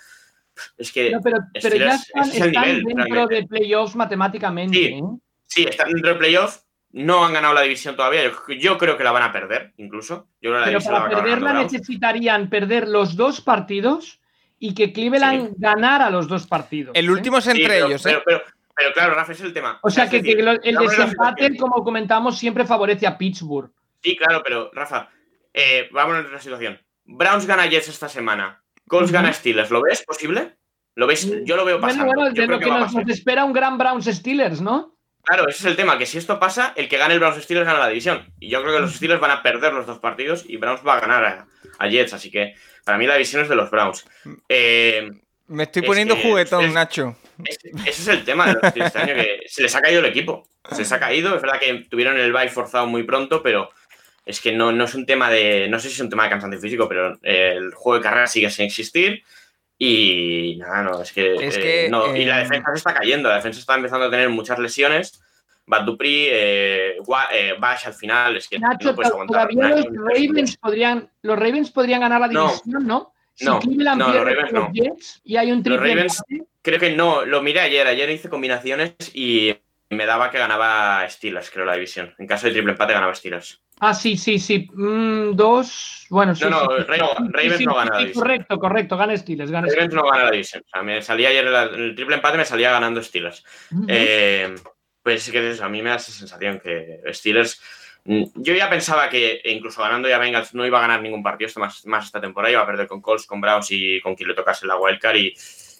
es 0.76 0.90
que 0.90 1.12
No, 1.12 1.20
pero, 1.22 1.36
pero 1.62 1.76
ya 1.76 1.94
están, 1.94 2.22
ese 2.24 2.30
es 2.36 2.40
el 2.42 2.48
están 2.48 2.62
nivel, 2.64 2.82
dentro 2.82 3.04
realmente. 3.14 3.34
de 3.36 3.46
playoffs 3.46 3.94
matemáticamente. 3.94 4.76
Sí. 4.76 4.84
¿eh? 4.86 5.02
Sí, 5.52 5.64
están 5.68 5.90
dentro 5.92 6.10
del 6.10 6.18
playoff, 6.18 6.58
no 6.92 7.24
han 7.24 7.32
ganado 7.32 7.54
la 7.54 7.62
división 7.62 7.96
todavía. 7.96 8.24
Yo, 8.24 8.32
yo 8.58 8.78
creo 8.78 8.96
que 8.96 9.04
la 9.04 9.12
van 9.12 9.22
a 9.22 9.32
perder, 9.32 9.72
incluso. 9.76 10.28
Yo 10.40 10.50
creo 10.50 10.54
que 10.54 10.58
la 10.60 10.64
Pero 10.66 10.70
división 10.78 10.94
la 10.94 11.00
para 11.00 11.10
va 11.14 11.16
a 11.16 11.20
acabar 11.22 11.24
perderla 11.40 11.62
necesitarían 11.62 12.50
perder 12.50 12.88
los 12.88 13.16
dos 13.16 13.40
partidos 13.40 14.20
y 14.58 14.74
que 14.74 14.92
Cleveland 14.92 15.54
ganara 15.56 16.10
los 16.10 16.28
dos 16.28 16.46
partidos. 16.46 16.92
El 16.94 17.06
¿eh? 17.06 17.10
último 17.10 17.38
es 17.38 17.46
entre 17.46 17.62
Sí, 17.64 17.68
pero, 17.68 17.86
ellos, 17.86 18.06
¿eh? 18.06 18.08
pero, 18.10 18.22
pero, 18.24 18.42
pero 18.76 18.92
claro, 18.92 19.14
Rafa, 19.14 19.32
ese 19.32 19.42
es 19.42 19.46
el 19.48 19.54
tema. 19.54 19.78
O 19.82 19.90
sea 19.90 20.04
Es 20.04 20.10
que, 20.10 20.18
decir, 20.18 20.36
que 20.36 20.42
lo- 20.42 20.62
el 20.62 20.74
la 20.74 20.80
desempate, 20.82 21.56
como 21.56 21.82
comentamos, 21.82 22.38
siempre 22.38 22.64
favorece 22.66 23.06
a 23.06 23.16
Pittsburgh. 23.18 23.70
Sí, 24.02 24.16
claro, 24.16 24.42
pero 24.44 24.70
Rafa, 24.72 25.08
eh, 25.54 25.88
vamos 25.92 26.16
a 26.16 26.22
la 26.22 26.40
situación. 26.40 26.80
Browns 27.04 27.46
gana 27.46 27.66
Jets 27.66 27.88
esta 27.88 28.08
semana. 28.08 28.62
Colts 28.86 29.06
Ujú. 29.10 29.14
gana 29.14 29.32
Steelers. 29.32 29.70
¿Lo 29.70 29.80
ves 29.82 30.04
posible? 30.04 30.56
¿Lo 30.94 31.06
ves? 31.06 31.26
Yo 31.44 31.56
lo 31.56 31.64
veo 31.64 31.80
pasando. 31.80 32.04
Bueno, 32.04 32.20
bueno, 32.20 32.34
Yo 32.34 32.42
de 32.42 32.46
creo 32.46 32.58
lo 32.58 32.64
que, 32.86 32.96
nos 32.96 33.08
espera 33.08 33.44
un 33.44 33.52
gran 33.52 33.78
Browns 33.78 34.04
Steelers, 34.06 34.60
¿no? 34.60 34.94
Claro, 35.24 35.48
ese 35.48 35.58
es 35.60 35.64
el 35.66 35.76
tema, 35.76 35.98
que 35.98 36.06
si 36.06 36.18
esto 36.18 36.40
pasa, 36.40 36.72
el 36.76 36.88
que 36.88 36.96
gane 36.98 37.14
el 37.14 37.20
Browns 37.20 37.42
Steelers 37.42 37.66
gana 37.66 37.78
la 37.78 37.88
división. 37.88 38.26
Y 38.40 38.48
yo 38.48 38.60
creo 38.62 38.74
que 38.74 38.80
los 38.80 38.94
Steelers 38.94 39.20
van 39.20 39.30
a 39.30 39.42
perder 39.42 39.72
los 39.72 39.86
dos 39.86 39.98
partidos 40.00 40.44
y 40.48 40.56
Browns 40.56 40.80
va 40.86 40.96
a 40.96 41.00
ganar 41.00 41.24
a, 41.24 41.46
a 41.78 41.88
Jets. 41.88 42.12
Así 42.14 42.30
que 42.30 42.54
para 42.84 42.98
mí 42.98 43.06
la 43.06 43.14
división 43.14 43.42
es 43.42 43.48
de 43.48 43.54
los 43.54 43.70
Browns. 43.70 44.04
Eh, 44.48 45.10
Me 45.46 45.62
estoy 45.64 45.82
es 45.82 45.86
poniendo 45.86 46.16
que 46.16 46.22
juguetón, 46.22 46.64
es- 46.64 46.72
Nacho. 46.72 47.16
ese, 47.44 47.70
ese 47.86 48.02
es 48.02 48.08
el 48.08 48.24
tema 48.24 48.46
de 48.46 48.54
los 48.54 48.62
Steelers 48.70 48.94
este 48.94 48.98
año, 48.98 49.14
que 49.14 49.40
se 49.46 49.62
les 49.62 49.74
ha 49.76 49.80
caído 49.80 50.00
el 50.00 50.06
equipo. 50.06 50.48
Se 50.72 50.78
les 50.78 50.90
ha 50.92 50.98
caído. 50.98 51.34
Es 51.36 51.42
verdad 51.42 51.60
que 51.60 51.86
tuvieron 51.88 52.18
el 52.18 52.32
bye 52.32 52.48
forzado 52.48 52.86
muy 52.86 53.04
pronto, 53.04 53.42
pero 53.44 53.70
es 54.26 54.40
que 54.40 54.52
no, 54.52 54.72
no 54.72 54.84
es 54.84 54.94
un 54.94 55.06
tema 55.06 55.30
de. 55.30 55.68
No 55.68 55.78
sé 55.78 55.88
si 55.88 55.94
es 55.94 56.00
un 56.00 56.10
tema 56.10 56.24
de 56.24 56.30
cansancio 56.30 56.60
físico, 56.60 56.88
pero 56.88 57.18
el 57.22 57.72
juego 57.74 57.98
de 57.98 58.02
carrera 58.02 58.26
sigue 58.26 58.50
sin 58.50 58.64
existir. 58.66 59.22
Y 59.84 60.56
nada, 60.58 60.82
no, 60.82 61.02
es 61.02 61.12
que. 61.12 61.34
Es 61.34 61.56
eh, 61.58 61.86
y 61.88 62.24
la 62.24 62.38
eh, 62.40 62.42
defensa 62.44 62.70
se 62.70 62.76
está 62.76 62.94
cayendo. 62.94 63.28
La 63.28 63.36
defensa 63.36 63.58
está 63.58 63.74
empezando 63.74 64.06
a 64.06 64.10
tener 64.10 64.28
muchas 64.28 64.58
lesiones. 64.60 65.20
Bad 65.66 65.84
Dupri, 65.84 66.26
eh, 66.30 66.96
eh, 67.32 67.54
Bash 67.58 67.86
al 67.86 67.94
final, 67.94 68.36
es 68.36 68.46
que 68.48 68.58
Nacho, 68.60 68.90
no 68.90 68.94
puedes 68.94 69.10
aguantar. 69.10 69.48
todavía 69.48 69.76
los. 69.76 69.86
Ravens 69.92 70.56
podrían, 70.56 71.10
los 71.22 71.36
Ravens 71.38 71.70
podrían 71.72 72.00
ganar 72.00 72.20
la 72.20 72.28
No. 72.28 72.48
división, 72.48 72.86
¿no? 72.86 73.12
Si 73.34 73.44
No, 73.44 73.54
los 73.64 74.14
Ravens 74.24 74.52
los 74.52 74.68
no. 74.68 74.70
Jets 74.72 75.20
y 75.24 75.36
hay 75.36 75.50
un 75.50 75.62
triple 75.64 75.94
Ravens- 75.94 76.22
Creo 76.62 76.78
que 76.78 76.90
no, 76.94 77.24
lo 77.24 77.42
miré 77.42 77.60
ayer. 77.60 77.84
Ayer 77.86 78.08
hice 78.10 78.28
combinaciones 78.28 78.94
y 79.14 79.56
me 79.92 80.06
daba 80.06 80.30
que 80.30 80.38
ganaba 80.38 81.08
Steelers, 81.08 81.50
creo, 81.50 81.64
la 81.64 81.74
división. 81.74 82.14
En 82.18 82.26
caso 82.26 82.46
de 82.46 82.52
triple 82.52 82.72
empate 82.72 82.92
ganaba 82.92 83.14
Steelers. 83.14 83.60
Ah, 83.80 83.94
sí, 83.94 84.16
sí, 84.16 84.38
sí. 84.38 84.68
Mm, 84.72 85.34
dos. 85.34 86.06
Bueno, 86.08 86.34
sí. 86.34 86.44
No, 86.44 86.50
no, 86.50 86.60
sí, 86.60 86.82
sí. 86.82 86.84
Ra- 86.88 86.96
Sí, 86.96 87.24
Ravens 87.32 87.56
sí, 87.56 87.66
no 87.66 87.74
gana 87.74 87.90
la 87.92 87.98
división. 87.98 88.22
Correcto, 88.22 88.58
correcto. 88.58 88.96
Gana 88.96 89.16
Steelers, 89.16 89.50
gana 89.50 89.66
Ravens 89.66 89.86
Steelers. 89.86 89.94
no 90.04 90.10
gana 90.10 90.24
la 90.24 90.30
división. 90.30 90.62
O 90.64 90.68
sea, 90.68 90.82
me 90.82 91.02
salía 91.02 91.28
ayer 91.30 91.46
el, 91.46 91.54
el 91.54 91.94
triple 91.96 92.14
empate, 92.16 92.38
me 92.38 92.44
salía 92.44 92.70
ganando 92.70 93.02
Steelers. 93.02 93.44
Eh, 93.88 94.54
pues 95.02 95.22
sí 95.24 95.32
que 95.32 95.38
es 95.48 95.54
eso, 95.56 95.64
a 95.64 95.68
mí 95.68 95.82
me 95.82 95.90
da 95.90 95.96
esa 95.96 96.12
sensación 96.12 96.60
que 96.60 97.00
Steelers. 97.12 97.60
mm, 98.04 98.22
Yo 98.36 98.54
ya 98.54 98.70
pensaba 98.70 99.08
que 99.08 99.40
incluso 99.46 99.82
ganando 99.82 100.08
ya 100.08 100.18
Bengals 100.18 100.54
no 100.54 100.64
iba 100.64 100.78
a 100.78 100.82
ganar 100.82 101.02
ningún 101.02 101.24
partido 101.24 101.50
más, 101.56 101.84
más 101.86 102.04
esta 102.06 102.20
temporada, 102.20 102.52
iba 102.52 102.62
a 102.62 102.66
perder 102.66 102.86
con 102.86 103.00
Colts, 103.02 103.26
con 103.26 103.40
Browns 103.40 103.68
y 103.72 104.00
con 104.00 104.14
quien 104.14 104.28
le 104.28 104.34
tocase 104.34 104.64
la 104.64 104.76
wildcard 104.76 105.16
y, 105.16 105.34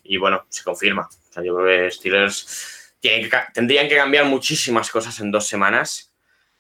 y 0.05 0.17
bueno, 0.17 0.45
se 0.49 0.65
confirma. 0.65 1.03
O 1.09 1.33
sea, 1.33 1.45
yo 1.45 1.55
creo 1.55 1.67
que 1.67 1.91
Steelers 1.93 2.82
tienen 3.03 3.23
que 3.25 3.29
ca- 3.29 3.51
tendrían 3.53 3.89
que 3.89 3.97
cambiar 3.97 4.25
muchísimas 4.25 4.91
cosas 4.91 5.19
en 5.21 5.31
dos 5.31 5.47
semanas 5.47 6.15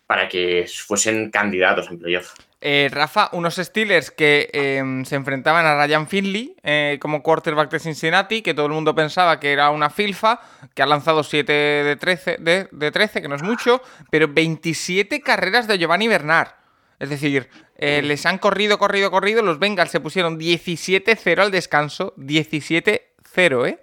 para 0.06 0.28
que 0.28 0.66
fuesen 0.86 1.30
candidatos 1.30 1.88
en 1.88 1.98
playoff. 1.98 2.34
Eh, 2.60 2.88
Rafa, 2.92 3.28
unos 3.32 3.56
Steelers 3.56 4.10
que 4.10 4.50
eh, 4.52 4.82
se 5.04 5.14
enfrentaban 5.16 5.64
a 5.66 5.74
Ryan 5.84 6.06
Finley 6.06 6.54
eh, 6.62 6.98
como 7.00 7.22
quarterback 7.22 7.70
de 7.70 7.78
Cincinnati, 7.80 8.42
que 8.42 8.54
todo 8.54 8.66
el 8.66 8.72
mundo 8.72 8.94
pensaba 8.94 9.40
que 9.40 9.52
era 9.52 9.70
una 9.70 9.88
filfa, 9.90 10.40
que 10.74 10.82
ha 10.82 10.86
lanzado 10.86 11.22
7 11.24 11.52
de 11.52 11.96
13, 11.96 12.36
de, 12.40 12.68
de 12.70 12.90
13, 12.92 13.22
que 13.22 13.28
no 13.28 13.34
es 13.36 13.42
mucho, 13.42 13.80
pero 14.10 14.28
27 14.28 15.20
carreras 15.22 15.66
de 15.66 15.78
Giovanni 15.78 16.06
Bernard. 16.08 16.48
Es 17.00 17.08
decir, 17.10 17.48
eh, 17.78 18.00
les 18.02 18.26
han 18.26 18.38
corrido, 18.38 18.78
corrido, 18.78 19.10
corrido. 19.10 19.42
Los 19.42 19.58
Bengals 19.58 19.90
se 19.90 19.98
pusieron 19.98 20.38
17-0 20.38 21.40
al 21.40 21.50
descanso. 21.50 22.14
17-0, 22.16 23.66
¿eh? 23.66 23.78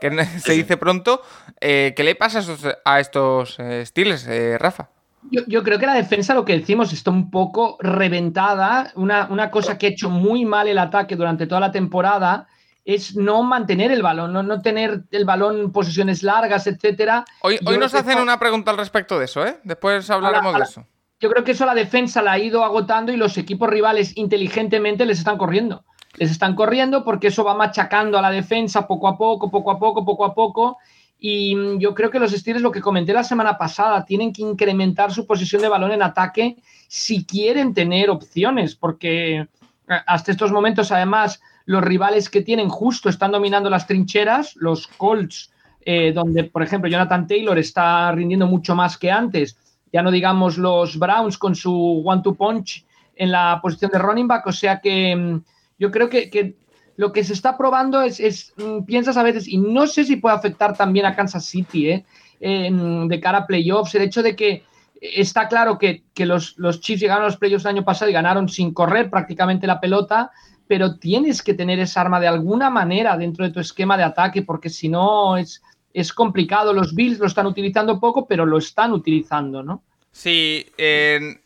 Que 0.00 0.24
se 0.40 0.52
dice 0.52 0.76
pronto. 0.76 1.22
Eh, 1.60 1.94
¿Qué 1.96 2.04
le 2.04 2.14
pasa 2.14 2.42
a 2.84 3.00
estos, 3.00 3.58
estilos, 3.58 4.26
Rafa? 4.58 4.88
Yo, 5.30 5.62
creo 5.62 5.78
que 5.78 5.86
la 5.86 5.94
defensa, 5.94 6.34
lo 6.34 6.44
que 6.44 6.58
decimos, 6.58 6.92
está 6.92 7.10
un 7.10 7.30
poco 7.30 7.76
reventada. 7.80 8.92
Una, 8.94 9.26
una, 9.30 9.50
cosa 9.50 9.76
que 9.76 9.86
ha 9.86 9.90
hecho 9.90 10.08
muy 10.10 10.44
mal 10.44 10.68
el 10.68 10.78
ataque 10.78 11.16
durante 11.16 11.46
toda 11.46 11.60
la 11.60 11.72
temporada 11.72 12.46
es 12.84 13.14
no 13.16 13.42
mantener 13.42 13.92
el 13.92 14.00
balón, 14.00 14.32
no, 14.32 14.42
no 14.42 14.62
tener 14.62 15.02
el 15.10 15.24
balón 15.26 15.60
en 15.60 15.72
posiciones 15.72 16.22
largas, 16.22 16.66
etcétera. 16.66 17.26
Hoy, 17.42 17.58
hoy 17.66 17.76
nos 17.76 17.92
hacen 17.92 18.18
una 18.18 18.38
pregunta 18.38 18.70
al 18.70 18.78
respecto 18.78 19.18
de 19.18 19.26
eso, 19.26 19.44
¿eh? 19.44 19.58
Después 19.62 20.08
hablaremos 20.08 20.54
de 20.54 20.62
eso. 20.62 20.86
Yo 21.20 21.30
creo 21.30 21.44
que 21.44 21.52
eso 21.52 21.66
la 21.66 21.74
defensa 21.74 22.22
la 22.22 22.32
ha 22.32 22.38
ido 22.38 22.64
agotando 22.64 23.12
y 23.12 23.18
los 23.18 23.36
equipos 23.36 23.68
rivales 23.68 24.16
inteligentemente 24.16 25.04
les 25.04 25.18
están 25.18 25.36
corriendo. 25.36 25.84
Les 26.16 26.30
están 26.30 26.54
corriendo 26.54 27.04
porque 27.04 27.28
eso 27.28 27.44
va 27.44 27.54
machacando 27.54 28.18
a 28.18 28.22
la 28.22 28.30
defensa 28.30 28.86
poco 28.86 29.08
a 29.08 29.16
poco, 29.16 29.50
poco 29.50 29.70
a 29.70 29.78
poco, 29.78 30.04
poco 30.04 30.24
a 30.24 30.34
poco. 30.34 30.78
Y 31.18 31.54
mm, 31.54 31.78
yo 31.78 31.94
creo 31.94 32.10
que 32.10 32.18
los 32.18 32.32
Steelers, 32.32 32.62
lo 32.62 32.72
que 32.72 32.80
comenté 32.80 33.12
la 33.12 33.24
semana 33.24 33.58
pasada, 33.58 34.04
tienen 34.04 34.32
que 34.32 34.42
incrementar 34.42 35.12
su 35.12 35.26
posición 35.26 35.62
de 35.62 35.68
balón 35.68 35.92
en 35.92 36.02
ataque 36.02 36.56
si 36.88 37.24
quieren 37.24 37.74
tener 37.74 38.10
opciones, 38.10 38.74
porque 38.74 39.36
eh, 39.40 39.46
hasta 40.06 40.32
estos 40.32 40.52
momentos, 40.52 40.92
además, 40.92 41.40
los 41.66 41.82
rivales 41.82 42.30
que 42.30 42.42
tienen 42.42 42.68
justo 42.68 43.08
están 43.08 43.32
dominando 43.32 43.68
las 43.68 43.86
trincheras, 43.86 44.56
los 44.56 44.86
Colts, 44.86 45.52
eh, 45.84 46.12
donde, 46.12 46.44
por 46.44 46.62
ejemplo, 46.62 46.90
Jonathan 46.90 47.26
Taylor 47.26 47.58
está 47.58 48.10
rindiendo 48.12 48.46
mucho 48.46 48.74
más 48.74 48.96
que 48.96 49.10
antes, 49.10 49.56
ya 49.92 50.02
no 50.02 50.10
digamos 50.10 50.58
los 50.58 50.98
Browns 50.98 51.38
con 51.38 51.54
su 51.54 52.02
one-two 52.04 52.34
punch 52.34 52.84
en 53.16 53.32
la 53.32 53.58
posición 53.62 53.90
de 53.90 53.98
running 53.98 54.28
back, 54.28 54.46
o 54.46 54.52
sea 54.52 54.80
que 54.80 55.14
mm, 55.14 55.42
yo 55.78 55.90
creo 55.90 56.08
que, 56.08 56.56
lo 56.96 57.12
que 57.12 57.22
se 57.22 57.32
está 57.32 57.56
probando 57.56 58.02
es, 58.02 58.52
mm, 58.56 58.84
piensas 58.84 59.16
a 59.16 59.22
veces, 59.22 59.46
y 59.46 59.58
no 59.58 59.86
sé 59.86 60.04
si 60.04 60.16
puede 60.16 60.34
afectar 60.34 60.76
también 60.76 61.06
a 61.06 61.14
Kansas 61.14 61.44
City, 61.44 61.90
¿eh? 61.90 62.04
de 62.40 63.20
cara 63.20 63.38
a 63.38 63.46
playoffs, 63.46 63.94
el 63.94 64.02
hecho 64.02 64.22
de 64.22 64.36
que 64.36 64.62
está 65.00 65.48
claro 65.48 65.78
que, 65.78 66.02
los, 66.18 66.56
los, 66.58 66.80
Chiefs 66.80 67.02
llegaron 67.02 67.24
a 67.24 67.26
los 67.26 67.36
playoffs 67.36 67.64
el 67.64 67.76
año 67.76 67.84
pasado 67.84 68.10
y 68.10 68.14
ganaron 68.14 68.48
sin 68.48 68.72
correr 68.72 69.10
prácticamente 69.10 69.66
la 69.66 69.80
pelota, 69.80 70.30
pero 70.66 70.96
tienes 70.96 71.42
que 71.42 71.54
tener 71.54 71.78
esa 71.78 72.02
arma 72.02 72.20
de 72.20 72.28
alguna 72.28 72.70
manera 72.70 73.16
dentro 73.16 73.44
de 73.44 73.52
tu 73.52 73.60
esquema 73.60 73.96
de 73.96 74.04
ataque, 74.04 74.42
porque 74.42 74.68
si 74.68 74.88
no 74.88 75.36
es, 75.36 75.62
es 75.92 76.12
complicado. 76.12 76.72
Los 76.72 76.94
Bills 76.94 77.18
lo 77.18 77.26
están 77.26 77.46
utilizando 77.46 77.98
poco, 77.98 78.26
pero 78.26 78.44
lo 78.44 78.58
están 78.58 78.92
utilizando, 78.92 79.62
¿no? 79.62 79.82
Sí, 80.18 80.66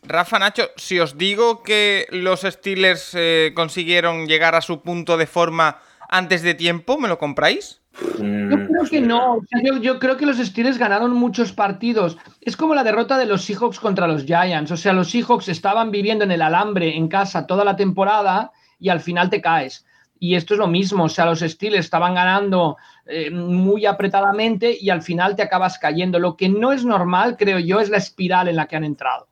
Rafa 0.01 0.39
Nacho, 0.39 0.63
si 0.77 0.99
os 0.99 1.15
digo 1.15 1.61
que 1.61 2.07
los 2.09 2.41
Steelers 2.41 3.11
eh, 3.13 3.51
consiguieron 3.53 4.25
llegar 4.25 4.55
a 4.55 4.61
su 4.61 4.81
punto 4.81 5.15
de 5.15 5.27
forma 5.27 5.77
antes 6.09 6.41
de 6.41 6.55
tiempo, 6.55 6.97
¿me 6.97 7.07
lo 7.07 7.19
compráis? 7.19 7.81
Mm, 8.17 8.49
yo 8.49 8.67
creo 8.67 8.83
que 8.89 9.01
no. 9.01 9.41
yo, 9.63 9.77
yo, 9.77 9.99
creo 9.99 10.17
que 10.17 10.25
los 10.25 10.37
Steelers 10.37 10.79
ganaron 10.79 11.13
muchos 11.13 11.51
partidos. 11.51 12.17
Es 12.41 12.57
como 12.57 12.73
la 12.73 12.83
derrota 12.83 13.19
de 13.19 13.27
los 13.27 13.45
Seahawks 13.45 13.79
contra 13.79 14.07
los 14.07 14.25
Giants. 14.25 14.71
O 14.71 14.77
sea, 14.77 14.93
los 14.93 15.11
Seahawks 15.11 15.49
estaban 15.49 15.91
viviendo 15.91 16.23
en 16.23 16.31
el 16.31 16.41
alambre 16.41 16.97
en 16.97 17.09
casa 17.09 17.45
toda 17.45 17.63
la 17.63 17.75
temporada 17.75 18.53
y 18.79 18.89
al 18.89 19.01
final 19.01 19.29
te 19.29 19.39
caes. 19.39 19.85
Y 20.23 20.35
esto 20.35 20.53
es 20.53 20.57
lo 20.57 20.67
mismo, 20.67 21.03
o 21.03 21.09
sea, 21.09 21.25
los 21.25 21.41
Steelers 21.41 21.83
estaban 21.83 22.15
ganando 22.15 22.77
eh, 23.05 23.29
muy 23.29 23.85
apretadamente 23.85 24.73
y 24.79 24.89
al 24.89 25.01
final 25.01 25.35
te 25.35 25.41
acabas 25.41 25.77
cayendo. 25.77 26.17
Lo 26.17 26.37
que 26.37 26.47
no 26.47 26.71
es 26.71 26.85
normal, 26.85 27.35
creo 27.35 27.59
yo, 27.59 27.81
es 27.81 27.89
la 27.89 27.97
espiral 27.97 28.47
en 28.47 28.55
la 28.55 28.65
que 28.65 28.77
han 28.77 28.85
entrado. 28.85 29.27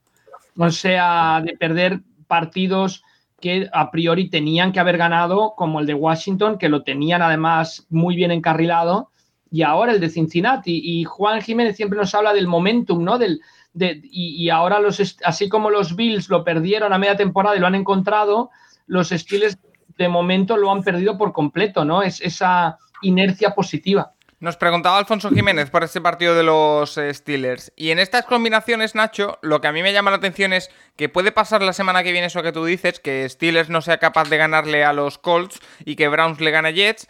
O 0.58 0.69
sea, 0.69 1.41
de 1.45 1.56
perder 1.56 2.01
partidos 2.27 3.06
que 3.39 3.69
a 3.71 3.89
priori 3.89 4.30
tenían 4.30 4.73
que 4.73 4.82
haber 4.82 4.97
ganado, 4.97 5.54
como 5.56 5.80
el 5.80 5.86
de 5.86 5.93
Washington, 5.93 6.58
que 6.58 6.67
lo 6.67 6.84
tenían 6.84 7.21
además 7.21 7.88
muy 7.89 8.17
bien 8.17 8.32
encarrilado, 8.32 9.12
y 9.49 9.62
ahora 9.62 9.93
el 9.93 10.01
de 10.01 10.10
Cincinnati. 10.10 10.82
Y 10.84 11.06
Juan 11.06 11.41
Jiménez 11.41 11.77
siempre 11.77 11.97
nos 11.97 12.13
habla 12.13 12.34
del 12.34 12.47
momentum, 12.47 13.01
¿no? 13.01 13.17
Del, 13.17 13.39
y, 13.73 14.43
y, 14.43 14.49
ahora, 14.49 14.82
los, 14.82 15.17
así 15.23 15.47
como 15.47 15.69
los 15.69 15.95
Bills 15.95 16.27
lo 16.27 16.43
perdieron 16.43 16.91
a 16.91 16.97
media 16.97 17.15
temporada 17.15 17.56
y 17.56 17.62
lo 17.62 17.67
han 17.67 17.75
encontrado, 17.75 18.49
los 18.88 19.08
Steelers 19.12 19.58
de 20.01 20.09
momento 20.09 20.57
lo 20.57 20.71
han 20.71 20.83
perdido 20.83 21.17
por 21.17 21.31
completo, 21.31 21.85
¿no? 21.85 22.01
Es 22.01 22.21
esa 22.21 22.77
inercia 23.01 23.53
positiva. 23.55 24.13
Nos 24.41 24.57
preguntaba 24.57 24.97
Alfonso 24.97 25.29
Jiménez 25.29 25.69
por 25.69 25.83
este 25.83 26.01
partido 26.01 26.33
de 26.33 26.41
los 26.41 26.97
eh, 26.97 27.13
Steelers. 27.13 27.71
Y 27.75 27.91
en 27.91 27.99
estas 27.99 28.25
combinaciones, 28.25 28.95
Nacho, 28.95 29.37
lo 29.43 29.61
que 29.61 29.67
a 29.67 29.71
mí 29.71 29.83
me 29.83 29.93
llama 29.93 30.09
la 30.09 30.17
atención 30.17 30.51
es 30.51 30.71
que 30.95 31.09
puede 31.09 31.31
pasar 31.31 31.61
la 31.61 31.73
semana 31.73 32.01
que 32.01 32.11
viene 32.11 32.25
eso 32.25 32.41
que 32.41 32.51
tú 32.51 32.65
dices, 32.65 32.99
que 32.99 33.29
Steelers 33.29 33.69
no 33.69 33.81
sea 33.81 33.99
capaz 33.99 34.29
de 34.29 34.37
ganarle 34.37 34.83
a 34.83 34.93
los 34.93 35.19
Colts 35.19 35.59
y 35.85 35.95
que 35.95 36.07
Browns 36.07 36.41
le 36.41 36.49
gane 36.49 36.69
a 36.69 36.71
Jets. 36.71 37.07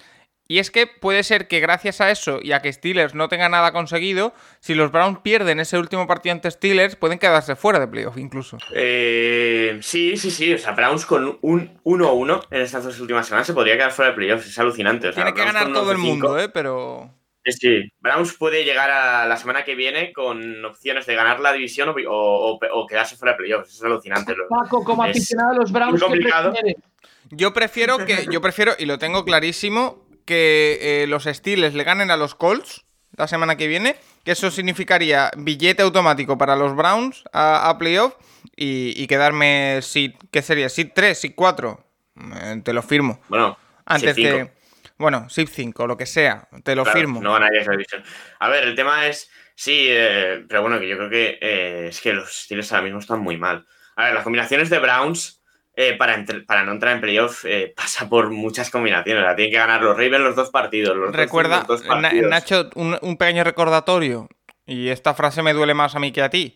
Y 0.52 0.60
es 0.60 0.70
que 0.70 0.86
puede 0.86 1.24
ser 1.24 1.48
que 1.48 1.62
gracias 1.62 2.02
a 2.02 2.12
eso 2.12 2.42
y 2.44 2.52
a 2.52 2.62
que 2.62 2.74
Steelers 2.74 3.16
no 3.16 3.30
tenga 3.30 3.48
nada 3.48 3.72
conseguido, 3.72 4.34
si 4.60 4.74
los 4.74 4.92
Browns 4.92 5.20
pierden 5.20 5.62
ese 5.62 5.78
último 5.78 6.08
partido 6.08 6.34
ante 6.34 6.52
Steelers, 6.52 6.98
pueden 6.98 7.20
quedarse 7.20 7.56
fuera 7.56 7.80
de 7.80 7.88
playoff 7.88 8.18
incluso. 8.18 8.58
Eh, 8.76 9.80
sí, 9.82 10.18
sí, 10.18 10.30
sí. 10.30 10.54
O 10.54 10.58
sea, 10.58 10.74
Browns 10.74 11.06
con 11.06 11.40
un 11.42 11.80
1-1 11.86 12.48
en 12.52 12.62
estas 12.64 12.84
dos 12.84 13.00
últimas 13.00 13.28
semanas 13.28 13.48
se 13.48 13.54
podría 13.54 13.78
quedar 13.78 13.94
fuera 13.94 14.12
de 14.12 14.18
playoffs. 14.18 14.46
Es 14.46 14.60
alucinante. 14.60 15.14
Tiene 15.14 15.34
que 15.34 15.46
ganar 15.46 15.72
todo 15.72 15.90
el 15.90 16.00
mundo, 16.00 16.38
¿eh? 16.38 16.50
Pero... 16.50 17.10
Sí, 17.46 17.54
sí. 17.54 17.92
Browns 18.02 18.34
puede 18.34 18.66
llegar 18.66 18.92
a 18.92 19.26
la 19.28 19.38
semana 19.38 19.64
que 19.64 19.76
viene 19.76 20.12
con 20.12 20.66
opciones 20.66 21.06
de 21.06 21.16
ganar 21.16 21.40
la 21.40 21.54
división 21.54 21.96
o, 22.10 22.88
quedarse 22.90 23.16
fuera 23.16 23.36
de 23.36 23.38
playoffs. 23.38 23.76
Es 23.76 23.84
alucinante. 23.84 24.36
Paco, 24.50 24.84
como 24.84 25.02
aficionado 25.02 25.52
a 25.52 25.56
los 25.56 25.72
Browns, 25.72 25.94
muy 25.94 26.02
complicado. 26.02 26.54
Yo 27.30 27.54
prefiero 27.54 28.00
que, 28.00 28.28
yo 28.30 28.42
prefiero, 28.42 28.74
y 28.78 28.86
lo 28.86 29.00
tengo 29.00 29.24
clarísimo, 29.24 30.11
que 30.26 30.80
eh, 30.82 31.08
los 31.08 31.24
Steelers 31.26 31.74
le 31.74 31.84
ganen 31.84 32.12
a 32.12 32.18
los 32.18 32.36
Colts 32.36 32.86
la 33.18 33.28
semana 33.28 33.58
que 33.58 33.68
viene, 33.68 33.96
que 34.24 34.32
eso 34.32 34.52
significaría 34.52 35.32
billete 35.38 35.84
automático 35.84 36.38
para 36.38 36.56
los 36.56 36.76
Browns 36.76 37.24
a, 37.34 37.76
playoff 37.78 38.16
y, 38.56 39.06
quedarme, 39.08 39.80
si, 39.82 40.16
¿qué 40.32 40.42
sería? 40.42 40.70
¿SIP 40.70 40.94
3, 40.94 41.20
SIP 41.20 41.36
4? 41.36 41.86
te 42.64 42.74
lo 42.74 42.82
firmo. 42.82 43.20
Bueno, 43.30 43.58
antes. 43.86 44.16
Bueno, 44.98 45.28
SIP 45.30 45.50
5, 45.50 45.88
lo 45.88 45.98
que 45.98 46.06
sea, 46.06 46.48
te 46.64 46.76
lo 46.76 46.86
firmo. 46.86 47.22
No 47.22 47.34
ganaría 47.34 47.62
esa 47.62 47.72
división. 47.72 48.04
A 48.40 48.50
ver, 48.50 48.66
el 48.66 48.76
tema 48.76 49.08
es, 49.08 49.32
sí, 49.56 49.88
eh, 49.90 50.46
pero 50.48 50.62
bueno, 50.62 50.80
que 50.80 50.88
yo 50.88 50.96
creo 50.96 51.10
que 51.10 51.40
eh, 51.42 51.88
es 51.90 52.00
que 52.02 52.14
los 52.14 52.44
Steelers 52.44 52.72
ahora 52.72 52.84
mismo 52.84 53.00
están 53.00 53.20
muy 53.20 53.36
mal. 53.36 53.66
A 53.96 54.06
ver, 54.06 54.14
las 54.14 54.24
combinaciones 54.24 54.70
de 54.70 54.78
Browns 54.78 55.41
eh, 55.82 55.96
para, 55.96 56.24
para 56.46 56.64
no 56.64 56.74
entrar 56.74 56.94
en 56.94 57.02
playoff 57.02 57.44
eh, 57.46 57.74
pasa 57.76 58.08
por 58.08 58.30
muchas 58.30 58.70
combinaciones. 58.70 59.24
La 59.24 59.36
tienen 59.36 59.52
que 59.52 59.58
ganar 59.58 59.82
los 59.82 59.98
Ravens 59.98 60.24
los 60.24 60.36
dos 60.36 60.50
partidos. 60.50 60.96
Recuerda, 61.14 61.66
Nacho, 62.30 62.70
un, 62.76 63.18
pequeño 63.18 63.44
recordatorio. 63.44 64.30
Y 64.66 64.90
esta 64.90 65.14
frase 65.14 65.42
me 65.42 65.54
duele 65.54 65.74
más 65.74 65.96
a 65.96 66.00
mí 66.00 66.12
que 66.12 66.22
a 66.22 66.30
ti. 66.30 66.56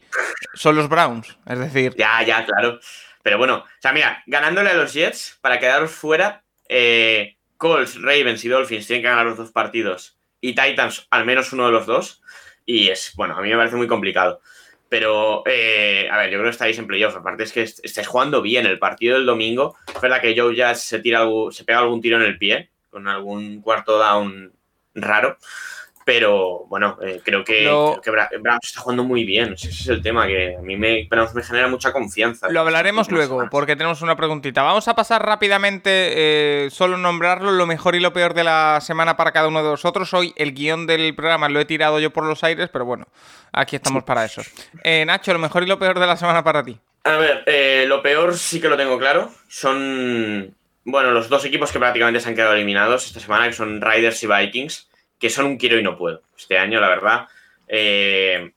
Son 0.53 0.75
los 0.75 0.87
Browns, 0.87 1.37
es 1.47 1.59
decir. 1.59 1.95
Ya, 1.97 2.21
ya, 2.23 2.45
claro. 2.45 2.79
Pero 3.23 3.39
bueno, 3.39 3.57
o 3.57 3.81
sea, 3.81 3.91
mira, 3.91 4.23
ganándole 4.27 4.69
a 4.69 4.75
los 4.75 4.93
Jets 4.93 5.39
para 5.41 5.59
quedaros 5.59 5.91
fuera, 5.91 6.43
eh, 6.69 7.37
Colts, 7.57 7.99
Ravens 7.99 8.45
y 8.45 8.49
Dolphins 8.49 8.85
tienen 8.85 9.01
que 9.01 9.09
ganar 9.09 9.25
los 9.25 9.37
dos 9.37 9.51
partidos. 9.51 10.17
Y 10.39 10.53
Titans, 10.53 11.07
al 11.09 11.25
menos 11.25 11.51
uno 11.51 11.65
de 11.65 11.71
los 11.71 11.87
dos. 11.87 12.21
Y 12.65 12.89
es, 12.89 13.13
bueno, 13.15 13.35
a 13.35 13.41
mí 13.41 13.49
me 13.49 13.57
parece 13.57 13.75
muy 13.75 13.87
complicado. 13.87 14.41
Pero, 14.89 15.43
eh, 15.45 16.07
a 16.11 16.17
ver, 16.17 16.29
yo 16.29 16.37
creo 16.37 16.45
que 16.45 16.51
estáis 16.51 16.77
en 16.77 16.87
playoff. 16.87 17.15
Aparte 17.15 17.43
es 17.43 17.51
que 17.51 17.63
estáis 17.63 18.07
jugando 18.07 18.41
bien. 18.41 18.65
El 18.65 18.79
partido 18.79 19.15
del 19.15 19.25
domingo, 19.25 19.75
es 19.93 20.01
verdad 20.01 20.21
que 20.21 20.35
Joe 20.37 20.55
ya 20.55 20.75
se, 20.75 20.99
tira 20.99 21.27
se 21.51 21.63
pega 21.63 21.79
algún 21.79 22.01
tiro 22.01 22.17
en 22.17 22.23
el 22.23 22.37
pie, 22.37 22.69
con 22.89 23.07
algún 23.07 23.61
cuarto 23.61 23.97
down 23.97 24.53
raro. 24.93 25.37
Pero 26.05 26.65
bueno, 26.67 26.99
eh, 27.01 27.19
creo, 27.25 27.43
que, 27.43 27.65
Browns 27.65 28.67
está 28.67 28.79
jugando 28.79 29.03
muy 29.03 29.23
bien. 29.23 29.53
Ese 29.53 29.69
es 29.69 29.87
el 29.87 30.03
tema 30.03 30.27
que 30.27 30.55
a 30.55 30.61
mí 30.61 30.77
me, 30.77 31.09
me 31.09 31.43
genera 31.43 31.67
mucha 31.67 31.91
confianza. 31.91 32.47
Lo 32.47 32.61
hablaremos 32.61 33.09
luego, 33.09 33.47
porque 33.49 33.75
tenemos 33.75 34.03
una 34.03 34.15
preguntita. 34.15 34.61
Vamos 34.61 34.87
a 34.87 34.95
pasar 34.95 35.25
rápidamente, 35.25 35.89
eh, 35.89 36.69
solo 36.69 36.97
nombrarlo, 36.97 37.51
lo 37.51 37.65
mejor 37.65 37.95
y 37.95 37.99
lo 37.99 38.13
peor 38.13 38.35
de 38.35 38.43
la 38.43 38.81
semana 38.81 39.17
para 39.17 39.31
cada 39.31 39.47
uno 39.47 39.63
de 39.63 39.69
vosotros. 39.69 40.13
Hoy 40.13 40.31
el 40.35 40.53
guion 40.53 40.85
del 40.85 41.15
programa 41.15 41.49
lo 41.49 41.59
he 41.59 41.65
tirado 41.65 41.99
yo 41.99 42.11
por 42.11 42.23
los 42.23 42.43
aires, 42.43 42.69
pero 42.71 42.85
bueno, 42.85 43.07
aquí 43.51 43.75
estamos 43.75 44.03
para 44.03 44.25
eso. 44.25 44.43
Eh, 44.83 45.05
Nacho, 45.07 45.33
lo 45.33 45.39
mejor 45.39 45.63
y 45.63 45.65
lo 45.65 45.79
peor 45.79 45.99
de 45.99 46.05
la 46.05 46.17
semana 46.17 46.43
para 46.43 46.63
ti. 46.63 46.77
A 47.03 47.17
ver, 47.17 47.87
lo 47.87 48.03
peor 48.03 48.37
sí 48.37 48.61
que 48.61 48.69
lo 48.69 48.77
tengo 48.77 48.99
claro. 48.99 49.31
Son, 49.47 50.53
bueno, 50.83 51.09
los 51.09 51.29
dos 51.29 51.43
equipos 51.45 51.71
que 51.71 51.79
prácticamente 51.79 52.19
se 52.19 52.29
han 52.29 52.35
quedado 52.35 52.53
eliminados 52.53 53.07
esta 53.07 53.19
semana, 53.19 53.47
que 53.47 53.53
son 53.53 53.81
Riders 53.81 54.21
y 54.21 54.27
Vikings 54.27 54.87
que 55.19 55.29
son 55.29 55.45
un 55.45 55.57
quiero 55.57 55.79
y 55.79 55.83
no 55.83 55.97
puedo. 55.97 56.21
Este 56.37 56.57
año, 56.57 56.79
la 56.79 56.89
verdad. 56.89 57.27
Eh, 57.67 58.51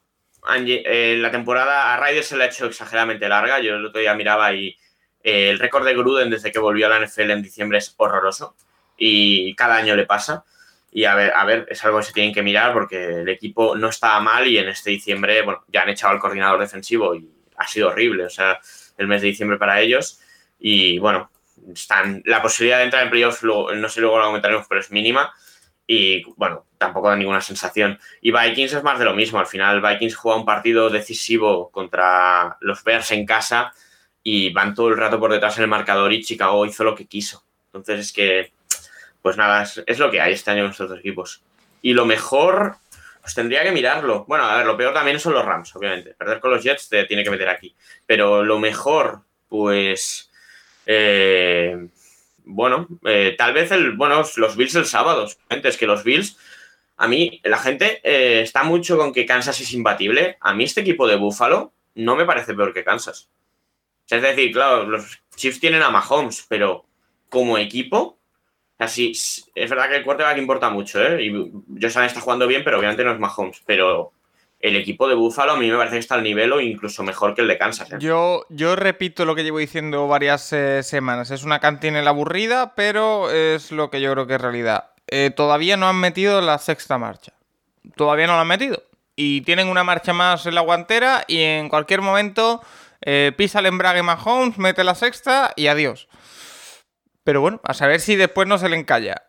eh, 0.55 1.17
la 1.19 1.31
temporada 1.31 1.93
a 1.93 2.05
Riders 2.05 2.27
se 2.27 2.37
le 2.37 2.45
ha 2.45 2.47
hecho 2.47 2.65
exageradamente 2.65 3.27
larga. 3.27 3.59
Yo 3.59 3.75
el 3.75 3.85
otro 3.85 4.01
día 4.01 4.13
miraba 4.13 4.53
y 4.53 4.77
eh, 5.23 5.49
el 5.49 5.59
récord 5.59 5.85
de 5.85 5.93
Gruden 5.93 6.29
desde 6.29 6.51
que 6.51 6.59
volvió 6.59 6.87
a 6.87 6.89
la 6.89 7.05
NFL 7.05 7.31
en 7.31 7.41
diciembre 7.41 7.77
es 7.77 7.93
horroroso. 7.97 8.55
Y 8.97 9.55
cada 9.55 9.75
año 9.77 9.95
le 9.95 10.05
pasa. 10.05 10.43
Y 10.91 11.05
a 11.05 11.15
ver, 11.15 11.33
a 11.35 11.45
ver, 11.45 11.67
es 11.69 11.83
algo 11.85 11.99
que 11.99 12.05
se 12.05 12.13
tienen 12.13 12.33
que 12.33 12.41
mirar 12.41 12.73
porque 12.73 13.21
el 13.21 13.29
equipo 13.29 13.75
no 13.75 13.89
estaba 13.89 14.19
mal 14.19 14.47
y 14.47 14.57
en 14.57 14.69
este 14.69 14.89
diciembre, 14.89 15.43
bueno, 15.43 15.63
ya 15.67 15.83
han 15.83 15.89
echado 15.89 16.13
al 16.13 16.19
coordinador 16.19 16.59
defensivo 16.59 17.13
y 17.13 17.29
ha 17.57 17.67
sido 17.67 17.89
horrible. 17.89 18.25
O 18.25 18.29
sea, 18.29 18.59
el 18.97 19.07
mes 19.07 19.21
de 19.21 19.27
diciembre 19.27 19.57
para 19.57 19.81
ellos. 19.81 20.19
Y 20.59 20.97
bueno, 20.99 21.29
están, 21.73 22.21
la 22.25 22.41
posibilidad 22.41 22.79
de 22.79 22.85
entrar 22.85 23.03
en 23.03 23.09
playoffs, 23.09 23.43
no 23.43 23.89
sé 23.89 24.01
luego 24.01 24.17
lo 24.19 24.25
comentaremos, 24.25 24.65
pero 24.67 24.81
es 24.81 24.91
mínima. 24.91 25.33
Y 25.91 26.23
bueno, 26.35 26.67
tampoco 26.77 27.09
da 27.09 27.15
ninguna 27.15 27.41
sensación. 27.41 27.99
Y 28.21 28.31
Vikings 28.31 28.73
es 28.73 28.83
más 28.83 28.99
de 28.99 29.05
lo 29.05 29.15
mismo. 29.15 29.39
Al 29.39 29.47
final, 29.47 29.81
Vikings 29.81 30.15
juega 30.15 30.37
un 30.37 30.45
partido 30.45 30.91
decisivo 30.91 31.71
contra 31.71 32.57
los 32.61 32.83
Bears 32.83 33.09
en 33.09 33.25
casa 33.25 33.73
y 34.21 34.53
van 34.53 34.75
todo 34.75 34.89
el 34.89 34.97
rato 34.97 35.19
por 35.19 35.31
detrás 35.31 35.57
en 35.57 35.63
el 35.63 35.69
marcador 35.69 36.13
y 36.13 36.21
Chicago 36.21 36.63
hizo 36.67 36.83
lo 36.83 36.93
que 36.93 37.07
quiso. 37.07 37.43
Entonces 37.65 38.01
es 38.01 38.13
que, 38.13 38.51
pues 39.23 39.35
nada, 39.35 39.63
es, 39.63 39.97
lo 39.97 40.11
que 40.11 40.21
hay 40.21 40.33
este 40.33 40.51
año 40.51 40.65
en 40.65 40.69
estos 40.69 40.95
equipos. 40.95 41.41
Y 41.81 41.93
lo 41.93 42.05
mejor, 42.05 42.75
pues 43.21 43.33
tendría 43.33 43.63
que 43.63 43.71
mirarlo. 43.71 44.25
Bueno, 44.27 44.43
a 44.43 44.57
ver, 44.57 44.67
lo 44.67 44.77
peor 44.77 44.93
también 44.93 45.19
son 45.19 45.33
los 45.33 45.43
Rams, 45.43 45.75
obviamente. 45.75 46.13
Perder 46.13 46.39
con 46.39 46.51
los 46.51 46.63
Jets 46.63 46.87
te 46.87 47.05
tiene 47.05 47.23
que 47.23 47.31
meter 47.31 47.49
aquí. 47.49 47.75
Pero 48.05 48.43
lo 48.43 48.59
mejor, 48.59 49.23
pues... 49.47 50.29
Eh, 50.85 51.89
bueno, 52.49 52.87
eh, 53.05 53.35
tal 53.37 53.53
vez 53.53 53.71
el, 53.71 53.93
bueno, 53.93 54.23
los 54.37 54.57
Bills 54.57 54.75
el 54.75 54.85
sábado. 54.85 55.27
Es 55.49 55.77
que 55.77 55.87
los 55.87 56.03
Bills, 56.03 56.37
a 56.97 57.07
mí, 57.07 57.39
la 57.43 57.59
gente 57.59 58.01
eh, 58.03 58.41
está 58.41 58.63
mucho 58.63 58.97
con 58.97 59.13
que 59.13 59.25
Kansas 59.25 59.61
es 59.61 59.71
imbatible. 59.73 60.37
A 60.41 60.53
mí 60.53 60.63
este 60.63 60.81
equipo 60.81 61.07
de 61.07 61.15
Buffalo 61.15 61.73
no 61.95 62.15
me 62.15 62.25
parece 62.25 62.53
peor 62.53 62.73
que 62.73 62.83
Kansas. 62.83 63.29
Es 64.09 64.21
decir, 64.21 64.51
claro, 64.51 64.85
los 64.85 65.21
Chiefs 65.35 65.59
tienen 65.59 65.83
a 65.83 65.91
Mahomes, 65.91 66.45
pero 66.49 66.85
como 67.29 67.59
equipo, 67.59 68.17
así 68.79 69.11
es 69.11 69.69
verdad 69.69 69.89
que 69.89 69.97
el 69.97 70.03
quarterback 70.03 70.37
importa 70.39 70.71
mucho, 70.71 70.99
¿eh? 71.01 71.23
Y 71.23 71.31
Josh 71.79 71.97
está 71.97 72.21
jugando 72.21 72.47
bien, 72.47 72.63
pero 72.63 72.79
obviamente 72.79 73.03
no 73.03 73.13
es 73.13 73.19
Mahomes. 73.19 73.61
Pero 73.65 74.11
el 74.59 74.75
equipo 74.75 75.07
de 75.07 75.15
Buffalo 75.15 75.53
a 75.53 75.55
mí 75.55 75.69
me 75.69 75.77
parece 75.77 75.95
que 75.95 75.99
está 75.99 76.15
al 76.15 76.23
nivel 76.23 76.51
o 76.51 76.59
incluso 76.59 77.01
mejor 77.01 77.33
que 77.33 77.41
el 77.41 77.47
de 77.47 77.57
Kansas. 77.57 77.93
¿eh? 77.93 77.97
Yo, 77.99 78.45
yo 78.49 78.75
repito 78.75 79.25
lo 79.25 79.33
que 79.35 79.43
llevo 79.43 79.59
diciendo 79.59 80.07
varias 80.07 80.51
eh, 80.51 80.83
semanas. 80.83 81.31
Es 81.31 81.43
una 81.43 81.59
cantina 81.59 82.07
aburrida, 82.07 82.75
pero 82.75 83.31
es 83.31 83.71
lo 83.71 83.89
que 83.89 84.01
yo 84.01 84.11
creo 84.11 84.27
que 84.27 84.35
es 84.35 84.41
realidad. 84.41 84.91
Eh, 85.07 85.31
todavía 85.33 85.77
no 85.77 85.87
han 85.87 85.95
metido 85.95 86.41
la 86.41 86.57
sexta 86.57 86.97
marcha. 86.97 87.33
Todavía 87.95 88.27
no 88.27 88.33
la 88.33 88.41
han 88.41 88.47
metido. 88.47 88.83
Y 89.15 89.41
tienen 89.41 89.69
una 89.69 89.83
marcha 89.83 90.13
más 90.13 90.45
en 90.45 90.55
la 90.55 90.61
guantera 90.61 91.23
y 91.27 91.41
en 91.41 91.69
cualquier 91.69 92.01
momento 92.01 92.61
pisa 93.37 93.59
el 93.59 93.65
embrague 93.65 94.03
Mahomes, 94.03 94.57
mete 94.57 94.83
la 94.83 94.93
sexta 94.93 95.53
y 95.55 95.67
adiós. 95.67 96.07
Pero 97.23 97.41
bueno, 97.41 97.59
a 97.63 97.73
saber 97.73 98.01
si 98.01 98.15
después 98.15 98.47
no 98.47 98.57
se 98.57 98.69
le 98.69 98.77
encalla. 98.77 99.23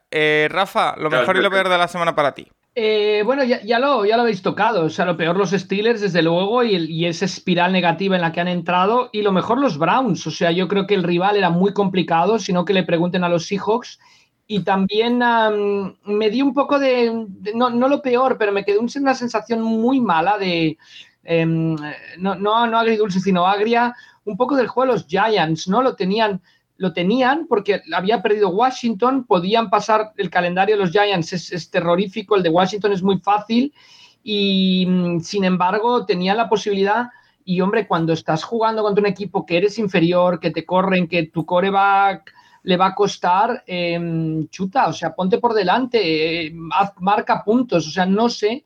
Rafa, 0.48 0.96
lo 0.96 1.10
mejor 1.10 1.36
y 1.36 1.40
lo 1.40 1.50
peor 1.50 1.68
de 1.68 1.78
la 1.78 1.88
semana 1.88 2.14
para 2.14 2.34
ti. 2.34 2.50
Eh, 2.74 3.22
bueno, 3.24 3.42
ya, 3.42 3.78
lo, 3.80 4.04
ya 4.04 4.16
lo 4.16 4.22
habéis 4.22 4.42
tocado. 4.42 4.84
O 4.84 4.90
sea, 4.90 5.04
lo 5.04 5.16
peor 5.16 5.36
los 5.36 5.50
Steelers, 5.50 6.00
desde 6.00 6.22
luego, 6.22 6.62
y, 6.62 7.04
esa 7.06 7.24
espiral 7.24 7.72
negativa 7.72 8.14
en 8.16 8.22
la 8.22 8.32
que 8.32 8.40
han 8.40 8.48
entrado. 8.48 9.10
Y 9.12 9.22
lo 9.22 9.32
mejor 9.32 9.58
los 9.58 9.78
Browns. 9.78 10.26
O 10.26 10.30
sea, 10.30 10.50
yo 10.52 10.68
creo 10.68 10.86
que 10.86 10.94
el 10.94 11.02
rival 11.02 11.36
era 11.36 11.50
muy 11.50 11.72
complicado, 11.72 12.38
sino 12.38 12.64
que 12.64 12.74
le 12.74 12.84
pregunten 12.84 13.24
a 13.24 13.28
los 13.28 13.46
Seahawks. 13.46 13.98
Y 14.46 14.60
también 14.64 15.20
me 16.04 16.30
di 16.30 16.42
un 16.42 16.52
poco 16.52 16.78
de, 16.80 17.26
no, 17.54 17.70
no, 17.70 17.88
lo 17.88 18.02
peor, 18.02 18.36
pero 18.36 18.50
me 18.50 18.64
quedó 18.64 18.80
una 18.80 19.14
sensación 19.14 19.62
muy 19.62 20.00
mala 20.00 20.38
de, 20.38 20.76
em, 21.22 21.76
no, 22.18 22.34
no, 22.34 22.66
no 22.66 22.78
agridulce, 22.78 23.20
sino 23.20 23.46
agria, 23.46 23.94
un 24.24 24.36
poco 24.36 24.56
del 24.56 24.66
juego 24.66 24.92
de 24.92 24.98
los 24.98 25.06
Giants, 25.06 25.68
¿no? 25.68 25.82
Lo 25.82 25.94
tenían 25.94 26.42
lo 26.80 26.94
tenían 26.94 27.46
porque 27.46 27.82
había 27.92 28.22
perdido 28.22 28.48
Washington, 28.48 29.24
podían 29.24 29.68
pasar 29.68 30.14
el 30.16 30.30
calendario 30.30 30.76
de 30.76 30.82
los 30.82 30.92
Giants, 30.92 31.34
es, 31.34 31.70
terrorífico, 31.70 32.36
el 32.36 32.42
de 32.42 32.48
Washington 32.48 32.92
es 32.92 33.02
muy 33.02 33.18
fácil 33.18 33.74
y 34.24 34.86
mm, 34.88 35.20
sin 35.20 35.44
embargo 35.44 36.06
tenían 36.06 36.38
la 36.38 36.48
posibilidad 36.48 37.08
y 37.44 37.60
hombre, 37.60 37.86
cuando 37.86 38.14
estás 38.14 38.44
jugando 38.44 38.82
contra 38.82 39.02
un 39.02 39.08
equipo 39.08 39.44
que 39.44 39.58
eres 39.58 39.78
inferior, 39.78 40.40
que 40.40 40.52
te 40.52 40.64
corren, 40.64 41.06
que 41.06 41.26
tu 41.26 41.44
coreback 41.44 42.32
le 42.62 42.78
va 42.78 42.86
a 42.86 42.94
costar, 42.94 43.62
em, 43.66 44.48
chuta, 44.48 44.88
o 44.88 44.94
sea, 44.94 45.14
ponte 45.14 45.36
por 45.36 45.52
delante, 45.52 46.46
eh, 46.46 46.54
marca 47.00 47.44
puntos, 47.44 47.88
o 47.88 47.90
sea, 47.90 48.06
no 48.06 48.30
sé. 48.30 48.64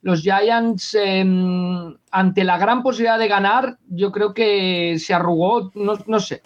Los 0.00 0.22
Giants, 0.22 0.96
em, 0.96 1.96
ante 2.10 2.42
la 2.42 2.58
gran 2.58 2.82
posibilidad 2.82 3.20
de 3.20 3.28
ganar, 3.28 3.78
yo 3.88 4.10
creo 4.10 4.34
que 4.34 4.96
se 4.98 5.14
arrugó, 5.14 5.70
no, 5.76 5.96
no 6.06 6.18
sé 6.18 6.42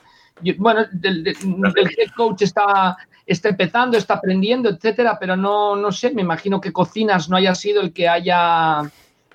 bueno, 0.58 0.86
el, 1.02 1.26
head 1.26 2.10
coach 2.16 2.42
está, 2.42 2.96
está 3.24 3.48
empezando, 3.48 3.96
está 3.96 4.14
aprendiendo, 4.14 4.68
etcétera, 4.68 5.16
pero 5.18 5.36
no, 5.36 5.76
no 5.76 5.92
sé, 5.92 6.10
me 6.10 6.22
imagino 6.22 6.60
que 6.60 6.72
Cocinas 6.72 7.28
no 7.28 7.36
haya 7.36 7.54
sido 7.54 7.80
el 7.80 7.92
que 7.92 8.08
haya 8.08 8.82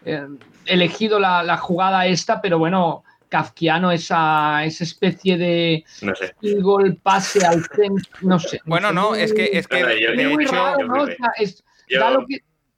eh, 0.06 0.28
elegido 0.66 1.20
la, 1.20 1.58
jugada 1.58 2.06
esta, 2.06 2.42
pero 2.42 2.60
bueno, 2.60 3.04
kafkiano 3.30 3.92
esa, 3.92 4.64
esa 4.66 4.84
especie 4.84 5.38
de 5.38 5.86
no 6.02 6.14
sé. 6.16 6.34
gol 6.62 6.98
pase 7.02 7.46
al 7.46 7.64
centro, 7.64 8.12
no 8.22 8.40
sé. 8.40 8.60
Bueno, 8.66 8.92
no, 8.92 9.16
es 9.16 9.34
que 9.34 9.50
es 9.54 9.68
que 9.68 9.84
muy 10.30 10.46
raro, 10.46 10.86
¿no? 10.88 11.06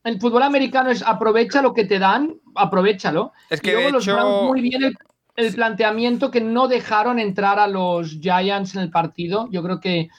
el 0.06 0.20
fútbol 0.20 0.44
americano 0.44 0.90
es 0.90 1.02
aprovecha 1.02 1.62
lo 1.62 1.74
que 1.74 1.86
te 1.86 1.98
dan, 1.98 2.36
aprovechalo. 2.56 3.32
Es 3.50 3.62
que 3.62 3.76
de 3.76 3.88
hecho... 3.88 4.44
muy 4.44 4.62
bien 4.62 4.84
el 4.84 4.98
el 5.36 5.54
planteamiento 5.54 6.32
que 6.32 6.42
no 6.42 6.68
dejaron 6.68 7.20
entrar 7.20 7.60
a 7.60 7.68
los 7.68 8.20
Giants 8.20 8.76
en 8.76 8.82
el 8.82 8.92
partido. 8.92 9.48
Yo 9.52 9.64
creo 9.64 9.80
que 9.80 10.10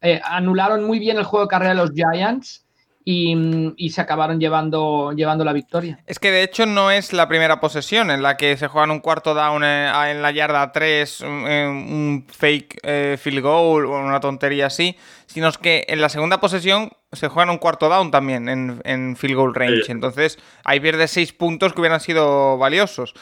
eh, 0.00 0.20
anularon 0.24 0.84
muy 0.84 0.98
bien 0.98 1.18
el 1.18 1.24
juego 1.24 1.46
de 1.46 1.50
carrera 1.50 1.74
de 1.74 1.76
los 1.76 1.92
Giants 1.92 2.66
y, 3.04 3.90
se 3.90 4.00
acabaron 4.00 4.40
llevando, 4.40 5.12
llevando 5.12 5.44
la 5.44 5.52
victoria. 5.52 5.98
Es 6.06 6.18
que 6.18 6.30
de 6.30 6.42
hecho 6.42 6.66
no 6.66 6.90
es 6.90 7.12
la 7.12 7.28
primera 7.28 7.60
posesión 7.60 8.10
en 8.10 8.22
la 8.22 8.36
que 8.36 8.56
se 8.56 8.68
juegan 8.68 8.90
un 8.90 9.00
cuarto 9.00 9.34
down 9.34 9.62
eh, 9.64 9.90
en 10.10 10.22
la 10.22 10.30
yarda 10.30 10.72
3, 10.72 11.20
un, 11.22 12.24
fake 12.28 12.80
eh, 12.82 13.16
field 13.20 13.42
goal 13.42 13.86
o 13.86 13.98
una 13.98 14.20
tontería 14.20 14.66
así, 14.66 14.96
sino 15.26 15.50
que 15.52 15.84
en 15.88 16.00
la 16.00 16.08
segunda 16.08 16.40
posesión 16.40 16.90
se 17.12 17.28
juegan 17.28 17.50
un 17.50 17.58
cuarto 17.58 17.88
down 17.88 18.10
también 18.10 18.48
en, 18.48 19.16
field 19.16 19.36
goal 19.36 19.54
range. 19.54 19.90
Entonces 19.90 20.38
ahí 20.64 20.80
pierdes 20.80 21.10
seis 21.10 21.32
puntos 21.32 21.72
que 21.72 21.80
hubieran 21.80 22.00
sido 22.00 22.56
valiosos. 22.56 23.14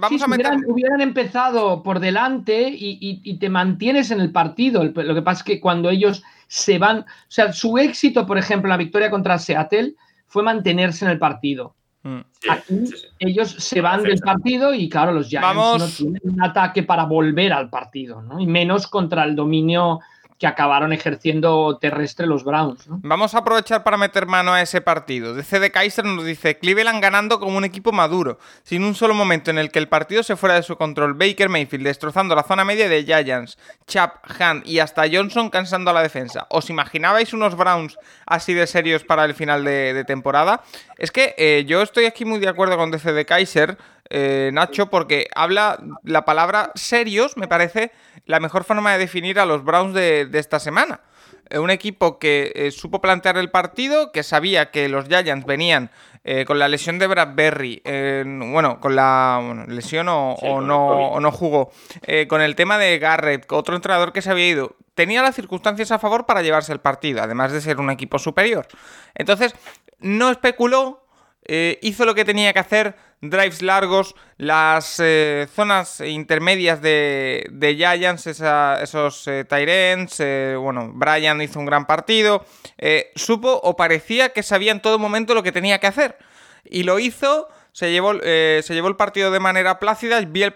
Vamos 0.00 0.22
a 0.22 0.28
meter... 0.28 0.52
hubieran, 0.66 1.00
empezado 1.00 1.82
por 1.82 2.00
delante 2.00 2.68
y, 2.70 3.38
te 3.38 3.48
mantienes 3.48 4.10
en 4.10 4.20
el 4.20 4.32
partido. 4.32 4.84
Lo 4.84 5.14
que 5.14 5.22
pasa 5.22 5.40
es 5.40 5.44
que 5.44 5.60
cuando 5.60 5.90
ellos 5.90 6.22
se 6.52 6.78
van, 6.78 6.98
o 6.98 7.04
sea, 7.28 7.50
su 7.50 7.78
éxito, 7.78 8.26
por 8.26 8.36
ejemplo, 8.36 8.68
en 8.68 8.72
la 8.72 8.76
victoria 8.76 9.10
contra 9.10 9.38
Seattle 9.38 9.94
fue 10.26 10.42
mantenerse 10.42 11.06
en 11.06 11.10
el 11.10 11.18
partido. 11.18 11.74
Mm. 12.02 12.20
Aquí 12.50 12.84
ellos 13.20 13.52
se 13.52 13.80
van 13.80 14.02
del 14.02 14.18
partido 14.18 14.74
y 14.74 14.90
claro, 14.90 15.12
los 15.12 15.30
Giants 15.30 15.56
no 15.56 15.88
tienen 15.88 16.20
un 16.24 16.42
ataque 16.42 16.82
para 16.82 17.04
volver 17.04 17.54
al 17.54 17.70
partido, 17.70 18.20
¿no? 18.20 18.38
Y 18.38 18.46
menos 18.46 18.86
contra 18.86 19.24
el 19.24 19.34
dominio 19.34 20.00
que 20.42 20.48
acabaron 20.48 20.92
ejerciendo 20.92 21.78
terrestre 21.80 22.26
los 22.26 22.42
Browns. 22.42 22.82
Vamos 22.88 23.32
a 23.36 23.38
aprovechar 23.38 23.84
para 23.84 23.96
meter 23.96 24.26
mano 24.26 24.52
a 24.52 24.60
ese 24.60 24.80
partido. 24.80 25.34
DC 25.34 25.60
de 25.60 25.70
Kaiser 25.70 26.04
nos 26.04 26.24
dice 26.24 26.58
Cleveland 26.58 27.00
ganando 27.00 27.38
como 27.38 27.56
un 27.56 27.64
equipo 27.64 27.92
maduro, 27.92 28.40
sin 28.64 28.82
un 28.82 28.96
solo 28.96 29.14
momento 29.14 29.52
en 29.52 29.58
el 29.58 29.70
que 29.70 29.78
el 29.78 29.88
partido 29.88 30.24
se 30.24 30.34
fuera 30.34 30.56
de 30.56 30.64
su 30.64 30.76
control. 30.76 31.14
Baker 31.14 31.48
Mayfield 31.48 31.86
destrozando 31.86 32.34
la 32.34 32.42
zona 32.42 32.64
media 32.64 32.88
de 32.88 33.04
Giants, 33.04 33.56
Chap, 33.86 34.16
Hunt 34.30 34.66
y 34.66 34.80
hasta 34.80 35.04
Johnson 35.08 35.48
cansando 35.48 35.92
a 35.92 35.94
la 35.94 36.02
defensa. 36.02 36.48
¿Os 36.50 36.70
imaginabais 36.70 37.32
unos 37.32 37.56
Browns 37.56 37.96
así 38.26 38.52
de 38.52 38.66
serios 38.66 39.04
para 39.04 39.24
el 39.24 39.34
final 39.34 39.64
de, 39.64 40.02
temporada? 40.08 40.64
Es 40.98 41.12
que 41.12 41.36
eh, 41.38 41.62
yo 41.68 41.82
estoy 41.82 42.06
aquí 42.06 42.24
muy 42.24 42.40
de 42.40 42.48
acuerdo 42.48 42.76
con 42.76 42.90
DC 42.90 43.12
de 43.12 43.24
Kaiser. 43.24 43.78
Eh, 44.10 44.50
Nacho, 44.52 44.90
porque 44.90 45.28
habla 45.34 45.78
la 46.02 46.24
palabra 46.24 46.72
serios, 46.74 47.36
me 47.36 47.48
parece 47.48 47.92
la 48.26 48.40
mejor 48.40 48.64
forma 48.64 48.92
de 48.92 48.98
definir 48.98 49.38
a 49.38 49.46
los 49.46 49.64
Browns 49.64 49.94
de, 49.94 50.28
esta 50.34 50.60
semana. 50.60 51.00
Eh, 51.48 51.58
un 51.58 51.70
equipo 51.70 52.18
que 52.18 52.52
eh, 52.54 52.70
supo 52.70 53.00
plantear 53.00 53.36
el 53.38 53.50
partido, 53.50 54.12
que 54.12 54.22
sabía 54.22 54.70
que 54.70 54.88
los 54.88 55.06
Giants 55.08 55.46
venían 55.46 55.90
con 56.46 56.60
la 56.60 56.68
lesión 56.68 57.00
de 57.00 57.08
Bradbury, 57.08 57.82
bueno, 58.52 58.78
con 58.78 58.94
la 58.94 59.64
lesión 59.66 60.06
o, 60.08 60.36
no, 60.60 61.18
no, 61.18 61.32
jugó, 61.32 61.72
con 62.28 62.40
el 62.40 62.54
tema 62.54 62.78
de 62.78 63.00
Garrett, 63.00 63.50
otro 63.50 63.74
entrenador 63.74 64.12
que 64.12 64.22
se 64.22 64.30
había 64.30 64.46
ido, 64.46 64.76
tenía 64.94 65.20
las 65.20 65.34
circunstancias 65.34 65.90
a 65.90 65.98
favor 65.98 66.24
para 66.24 66.42
llevarse 66.42 66.72
el 66.72 66.78
partido, 66.78 67.22
además 67.22 67.50
de 67.50 67.60
ser 67.60 67.80
un 67.80 67.90
equipo 67.90 68.20
superior. 68.20 68.68
Entonces, 69.16 69.52
no 69.98 70.30
especuló, 70.30 71.01
hizo 71.46 72.04
lo 72.04 72.14
que 72.14 72.24
tenía 72.24 72.52
que 72.52 72.60
hacer, 72.60 72.96
drives 73.22 73.62
largos, 73.62 74.14
las 74.36 74.98
eh, 74.98 75.46
zonas 75.54 76.00
intermedias 76.00 76.82
de, 76.82 77.46
de 77.50 77.76
Giants, 77.76 78.26
esos 78.26 79.28
eh, 79.28 79.46
eh, 79.48 80.56
bueno, 80.60 80.90
Brian 80.92 81.40
hizo 81.40 81.60
un 81.60 81.66
gran 81.66 81.86
partido, 81.86 82.44
supo 83.14 83.60
o 83.62 83.76
parecía 83.76 84.30
que 84.30 84.42
sabía 84.42 84.72
en 84.72 84.82
todo 84.82 84.98
momento 84.98 85.34
lo 85.34 85.42
que 85.42 85.52
tenía 85.52 85.78
que 85.78 85.86
hacer. 85.86 86.18
Y 86.64 86.82
lo 86.82 86.98
hizo, 86.98 87.48
se 87.72 87.92
llevó, 87.92 88.14
se 88.20 88.64
llevó 88.68 88.88
el 88.88 88.96
partido 88.96 89.30
de 89.30 89.40
manera 89.40 89.78
plácida, 89.78 90.20
vi 90.20 90.42
el, 90.42 90.52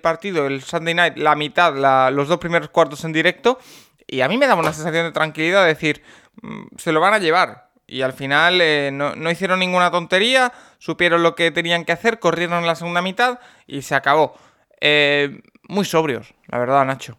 partido, 0.00 0.46
el 0.46 0.62
Sunday 0.62 0.94
Night, 0.94 1.16
la 1.16 1.34
mitad, 1.34 2.10
los 2.10 2.28
dos 2.28 2.38
primeros 2.38 2.68
cuartos 2.68 3.04
en 3.04 3.12
directo, 3.12 3.58
y 4.06 4.20
a 4.20 4.28
mí 4.28 4.36
me 4.36 4.46
daba 4.46 4.60
una 4.60 4.72
sensación 4.74 5.06
de 5.06 5.12
tranquilidad, 5.12 5.62
de 5.62 5.68
decir, 5.68 6.02
mm, 6.42 6.76
se 6.76 6.92
lo 6.92 7.00
van 7.00 7.14
a 7.14 7.18
llevar. 7.18 7.71
Y 7.92 8.02
al 8.02 8.14
final 8.14 8.62
no, 8.96 9.14
no 9.14 9.30
hicieron 9.30 9.58
ninguna 9.58 9.90
tontería, 9.90 10.52
supieron 10.78 11.22
lo 11.22 11.34
que 11.34 11.50
tenían 11.50 11.84
que 11.84 11.92
hacer, 11.92 12.18
corrieron 12.18 12.66
la 12.66 12.74
segunda 12.74 13.02
mitad 13.02 13.38
y 13.66 13.82
se 13.82 13.94
acabó. 13.94 14.34
Eh, 14.80 15.42
muy 15.68 15.84
sobrios, 15.84 16.34
la 16.48 16.58
verdad, 16.58 16.84
Nacho. 16.84 17.16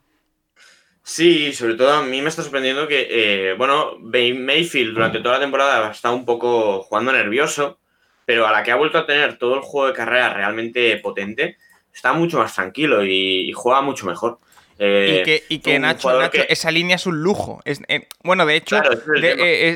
Sí, 1.02 1.54
sobre 1.54 1.76
todo 1.76 1.94
a 1.94 2.04
mí 2.04 2.22
me 2.22 2.28
está 2.28 2.42
sorprendiendo 2.44 2.88
que, 2.88 3.08
eh, 3.10 3.54
bueno, 3.54 3.98
Mayfield 4.00 4.94
durante 4.94 5.20
toda 5.22 5.36
la 5.36 5.42
temporada 5.42 5.92
estado 5.92 6.16
un 6.16 6.26
poco 6.26 6.82
jugando 6.82 7.14
nervioso, 7.14 7.80
pero 8.26 8.48
a 8.48 8.52
la 8.52 8.64
que 8.64 8.72
ha 8.72 8.76
vuelto 8.76 8.98
a 8.98 9.06
tener 9.06 9.38
todo 9.38 9.56
el 9.56 9.62
juego 9.62 9.88
de 9.88 9.94
carrera 9.94 10.34
realmente 10.34 10.98
potente, 10.98 11.58
está 11.94 12.12
mucho 12.12 12.40
más 12.40 12.54
tranquilo 12.54 13.06
y, 13.06 13.52
juega 13.54 13.82
mucho 13.82 14.06
mejor. 14.06 14.40
Eh, 14.86 15.44
y 15.48 15.60
que, 15.60 15.80
Nacho, 15.80 16.22
esa 16.50 16.72
línea 16.72 16.98
es 16.98 17.06
un 17.06 17.22
lujo. 17.22 17.62
Eh, 17.66 18.08
bueno, 18.24 18.46
de 18.46 18.56
hecho, 18.56 18.82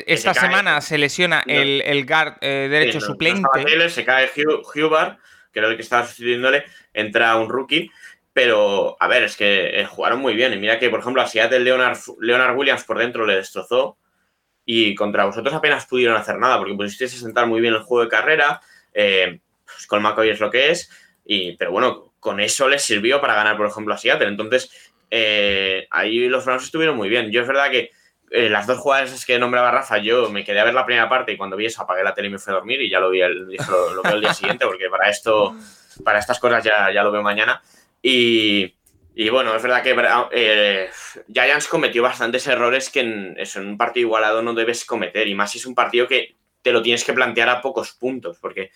esta 0.06 0.34
semana 0.34 0.82
se 0.82 0.98
lesiona 0.98 1.44
el, 1.48 1.82
el 1.82 2.06
guard 2.06 2.40
derecho 2.40 3.00
suplente. 3.00 3.48
se 3.90 4.04
cae 4.04 4.30
Hubar, 4.76 5.20
que 5.52 5.60
era 5.60 5.70
el 5.70 5.76
que 5.76 5.82
estaba 5.82 6.06
sustituyéndole, 6.06 6.66
entra 6.94 7.36
un 7.38 7.50
rookie. 7.50 7.90
Pero, 8.38 8.96
a 9.00 9.08
ver, 9.08 9.24
es 9.24 9.36
que 9.36 9.80
eh, 9.80 9.86
jugaron 9.86 10.20
muy 10.20 10.36
bien. 10.36 10.54
Y 10.54 10.58
mira 10.58 10.78
que, 10.78 10.92
por 10.92 11.00
ejemplo, 11.00 11.24
a 11.24 11.28
Seattle 11.28 11.62
Leonard, 11.62 11.98
Leonard 12.20 12.56
Williams 12.56 12.84
por 12.84 13.00
dentro 13.00 13.26
le 13.26 13.36
destrozó. 13.36 13.98
Y 14.64 14.94
contra 14.94 15.26
vosotros 15.26 15.56
apenas 15.56 15.88
pudieron 15.88 16.16
hacer 16.16 16.38
nada, 16.38 16.60
porque 16.60 16.76
pusisteis 16.76 17.16
a 17.16 17.18
sentar 17.18 17.48
muy 17.48 17.62
bien 17.62 17.74
el 17.74 17.82
juego 17.82 18.04
de 18.04 18.12
carrera. 18.12 18.62
Eh, 18.94 19.40
pues 19.66 19.88
con 19.88 20.04
McCoy 20.04 20.30
es 20.30 20.40
lo 20.40 20.52
que 20.52 20.70
es. 20.70 20.88
Y, 21.26 21.58
pero 21.58 21.72
bueno, 21.72 22.14
con 22.20 22.40
eso 22.40 22.70
les 22.70 22.84
sirvió 22.84 23.20
para 23.20 23.34
ganar, 23.34 23.58
por 23.58 23.66
ejemplo, 23.66 23.96
a 23.96 23.98
Seattle. 23.98 24.28
Entonces, 24.28 24.87
eh, 25.10 25.88
ahí 25.92 26.28
los 26.28 26.46
Browns 26.46 26.64
estuvieron 26.64 26.96
muy 26.96 27.10
bien. 27.10 27.32
Yo 27.32 27.42
es 27.42 27.48
verdad 27.48 27.72
que 27.72 27.92
las 28.30 28.68
dos 28.68 28.80
jugadas 28.80 29.26
que 29.26 29.40
nombraba 29.40 29.72
Rafa, 29.72 30.00
yo 30.00 30.30
me 30.30 30.44
quedé 30.44 30.60
a 30.60 30.66
ver 30.66 30.74
la 30.74 30.86
primera 30.86 31.08
parte 31.08 31.32
y 31.32 31.38
cuando 31.38 31.56
vi 31.56 31.66
eso 31.66 31.82
apagué 31.82 32.04
la 32.04 32.14
tele 32.14 32.28
y 32.28 32.32
me 32.32 32.40
fui 32.40 32.52
a 32.52 32.56
dormir 32.56 32.82
y 32.82 32.90
ya 32.90 33.00
lo 33.00 33.10
vi 33.10 33.22
el, 33.22 33.48
día 33.48 34.34
siguiente, 34.34 34.66
porque 34.66 34.90
para 34.90 35.10
esto, 35.10 35.56
para 36.04 36.20
estas 36.20 36.38
cosas 36.38 36.62
ya, 36.62 36.92
ya 36.92 37.04
lo 37.04 37.12
veo 37.12 37.24
mañana. 37.24 37.62
Y, 38.02 38.74
bueno, 39.32 39.56
es 39.56 39.64
verdad 39.64 39.82
que 39.82 39.96
eh, 40.32 40.90
Giants 41.34 41.68
cometió 41.68 42.04
bastantes 42.04 42.46
errores 42.48 42.90
que 42.90 43.00
en, 43.00 43.38
en 43.38 43.68
un 43.68 43.78
partido 43.78 44.08
igualado 44.08 44.42
no 44.42 44.54
debes 44.54 44.86
cometer. 44.86 45.28
Y 45.28 45.36
más 45.36 45.52
si 45.52 45.58
es 45.58 45.66
un 45.66 45.76
partido 45.76 46.08
que 46.08 46.36
te 46.62 46.72
lo 46.72 46.82
tienes 46.82 47.04
que 47.04 47.14
plantear 47.14 47.50
a 47.50 47.62
pocos 47.62 47.94
puntos. 47.94 48.38
Porque 48.40 48.72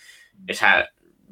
esa, 0.48 0.90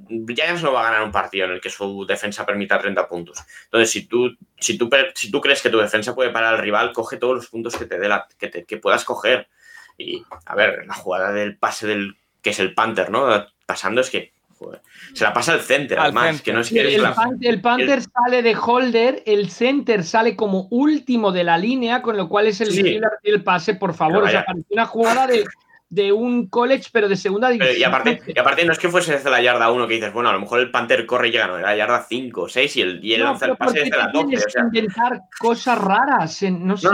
Giants 0.07 0.63
no 0.63 0.73
va 0.73 0.81
a 0.81 0.91
ganar 0.91 1.03
un 1.03 1.11
partido 1.11 1.45
en 1.45 1.51
el 1.51 1.61
que 1.61 1.69
su 1.69 2.05
defensa 2.05 2.45
permita 2.45 2.79
30 2.79 3.07
puntos. 3.07 3.43
Entonces, 3.65 3.91
si 3.91 4.05
tú, 4.05 4.35
si 4.59 4.77
tú, 4.77 4.89
si 5.15 5.31
tú 5.31 5.41
crees 5.41 5.61
que 5.61 5.69
tu 5.69 5.77
defensa 5.77 6.15
puede 6.15 6.31
parar 6.31 6.55
al 6.55 6.61
rival, 6.61 6.93
coge 6.93 7.17
todos 7.17 7.35
los 7.35 7.47
puntos 7.47 7.75
que 7.75 7.85
te 7.85 7.99
dé 7.99 8.07
la, 8.07 8.27
que, 8.37 8.65
que 8.65 8.77
puedas 8.77 9.03
coger. 9.03 9.47
Y 9.97 10.23
a 10.45 10.55
ver, 10.55 10.85
la 10.87 10.93
jugada 10.93 11.31
del 11.31 11.57
pase 11.57 11.87
del 11.87 12.15
que 12.41 12.51
es 12.51 12.59
el 12.59 12.73
Panther, 12.73 13.09
¿no? 13.09 13.47
Pasando 13.65 14.01
es 14.01 14.09
que 14.09 14.31
se 15.13 15.23
la 15.23 15.33
pasa 15.33 15.53
al 15.53 15.61
center, 15.61 15.99
además, 15.99 16.41
que 16.41 16.51
no 16.51 16.59
es 16.59 16.71
el, 16.71 16.77
el, 17.41 17.61
Panther 17.61 18.01
sale 18.01 18.41
de 18.41 18.55
holder, 18.55 19.23
el 19.25 19.49
center 19.49 20.03
sale 20.03 20.35
como 20.35 20.67
último 20.69 21.31
de 21.31 21.43
la 21.43 21.57
línea, 21.57 22.01
con 22.01 22.17
lo 22.17 22.27
cual 22.27 22.47
es 22.47 22.59
el, 22.61 23.01
el 23.23 23.43
pase, 23.43 23.75
por 23.75 23.93
favor. 23.93 24.23
O 24.23 24.27
sea, 24.27 24.45
parece 24.45 24.65
una 24.69 24.85
jugada 24.85 25.27
de, 25.27 25.45
un 26.11 26.47
college, 26.49 26.89
pero 26.91 27.07
de 27.09 27.15
segunda 27.15 27.49
división. 27.49 27.77
y, 27.77 27.83
aparte, 27.83 28.21
y 28.27 28.39
aparte, 28.39 28.65
no 28.65 28.71
es 28.71 28.79
que 28.79 28.89
fuese 28.89 29.13
desde 29.13 29.29
la 29.29 29.41
yarda 29.41 29.71
1 29.71 29.87
que 29.87 29.95
dices, 29.95 30.13
bueno, 30.13 30.29
a 30.29 30.33
lo 30.33 30.39
mejor 30.39 30.59
el 30.59 30.71
Panther 30.71 31.05
corre 31.05 31.29
y 31.29 31.31
llega, 31.31 31.47
no, 31.47 31.57
era 31.57 31.69
la 31.69 31.75
yarda 31.75 32.05
5 32.07 32.41
o 32.41 32.49
6 32.49 32.75
y 32.77 32.81
él, 32.81 32.99
y 33.01 33.17
lanza 33.17 33.47
el 33.47 33.57
pase 33.57 33.79
desde 33.79 33.97
la 33.97 34.07
12. 34.07 34.37
O 34.37 34.49
sea. 34.49 34.63
inventar 34.63 35.21
cosas 35.39 35.77
raras, 35.77 36.41
no 36.43 36.77
sé. 36.77 36.87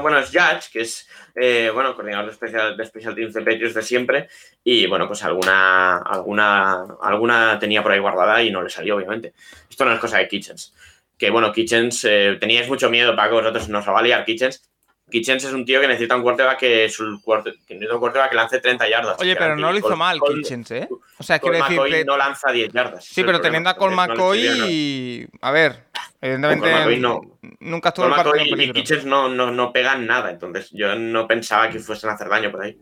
bueno, 0.00 0.18
es 0.18 0.30
Judge, 0.30 0.70
que 0.72 0.80
es 0.82 1.08
eh, 1.38 1.70
bueno, 1.72 1.94
coordinador 1.94 2.26
de 2.26 2.32
Special, 2.32 2.76
de 2.76 2.86
Special 2.86 3.14
Teams 3.14 3.34
de 3.34 3.42
Patriots 3.42 3.74
de 3.74 3.82
siempre. 3.82 4.28
Y 4.64 4.86
bueno, 4.86 5.06
pues 5.06 5.22
alguna, 5.22 5.98
alguna, 5.98 6.86
alguna 7.02 7.58
tenía 7.58 7.82
por 7.82 7.92
ahí 7.92 7.98
guardada 7.98 8.42
y 8.42 8.50
no 8.50 8.62
le 8.62 8.70
salió, 8.70 8.96
obviamente. 8.96 9.34
Esto 9.68 9.84
no 9.84 9.92
es 9.92 10.00
cosa 10.00 10.18
de 10.18 10.28
Kitchens. 10.28 10.74
Que 11.18 11.30
bueno, 11.30 11.52
Kitchens, 11.52 12.04
eh, 12.04 12.36
teníais 12.40 12.68
mucho 12.68 12.88
miedo, 12.88 13.14
Paco, 13.14 13.36
vosotros 13.36 13.68
nos 13.68 13.86
va 13.86 13.98
a 13.98 14.02
liar 14.02 14.24
Kitchens. 14.24 14.62
Kitchens 15.08 15.44
es 15.44 15.52
un 15.52 15.64
tío 15.64 15.80
que 15.80 15.86
necesita 15.86 16.16
un 16.16 16.22
quarterback 16.22 16.58
que, 16.58 16.84
es 16.86 16.98
un 16.98 17.22
que 17.22 18.34
lance 18.34 18.58
30 18.58 18.88
yardas. 18.88 19.16
Oye, 19.20 19.36
pero 19.36 19.56
no 19.56 19.70
lo 19.70 19.78
hizo 19.78 19.96
mal 19.96 20.20
Kitchens, 20.20 20.70
¿eh? 20.72 20.88
O 21.18 21.22
sea, 21.22 21.38
quiere 21.38 21.58
decir 21.58 21.80
que... 21.88 22.04
no 22.04 22.16
lanza 22.16 22.50
10 22.50 22.72
yardas. 22.72 23.04
Sí, 23.04 23.22
pero 23.22 23.40
teniendo 23.40 23.70
a 23.70 23.76
Col 23.76 23.94
McCoy 23.94 24.46
y... 24.68 25.26
A 25.42 25.52
ver, 25.52 25.84
evidentemente 26.20 26.96
no. 26.98 27.20
nunca 27.60 27.90
estuvo 27.90 28.06
el 28.06 28.14
partido 28.14 28.36
en 28.36 28.50
peligro. 28.50 28.78
Y 28.78 28.82
Kitchens 28.82 29.04
no, 29.04 29.28
no, 29.28 29.52
no 29.52 29.72
pegan 29.72 30.06
nada, 30.06 30.30
entonces 30.30 30.70
yo 30.72 30.96
no 30.96 31.28
pensaba 31.28 31.70
que 31.70 31.78
fuesen 31.78 32.10
a 32.10 32.14
hacer 32.14 32.28
daño 32.28 32.50
por 32.50 32.62
ahí. 32.62 32.76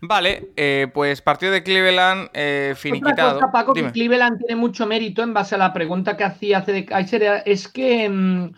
Vale, 0.00 0.50
eh, 0.56 0.88
pues 0.92 1.20
partido 1.20 1.50
de 1.52 1.64
Cleveland 1.64 2.30
eh, 2.32 2.74
finiquitado. 2.76 3.36
Otra 3.36 3.46
cosa, 3.48 3.52
Paco, 3.52 3.74
que 3.74 3.90
Cleveland 3.90 4.38
tiene 4.38 4.54
mucho 4.54 4.86
mérito 4.86 5.22
en 5.22 5.34
base 5.34 5.56
a 5.56 5.58
la 5.58 5.72
pregunta 5.72 6.16
que 6.16 6.24
hacía 6.24 6.58
hace 6.58 6.72
de 6.72 6.84
Kaiser, 6.84 7.42
es 7.44 7.66
que 7.66 8.52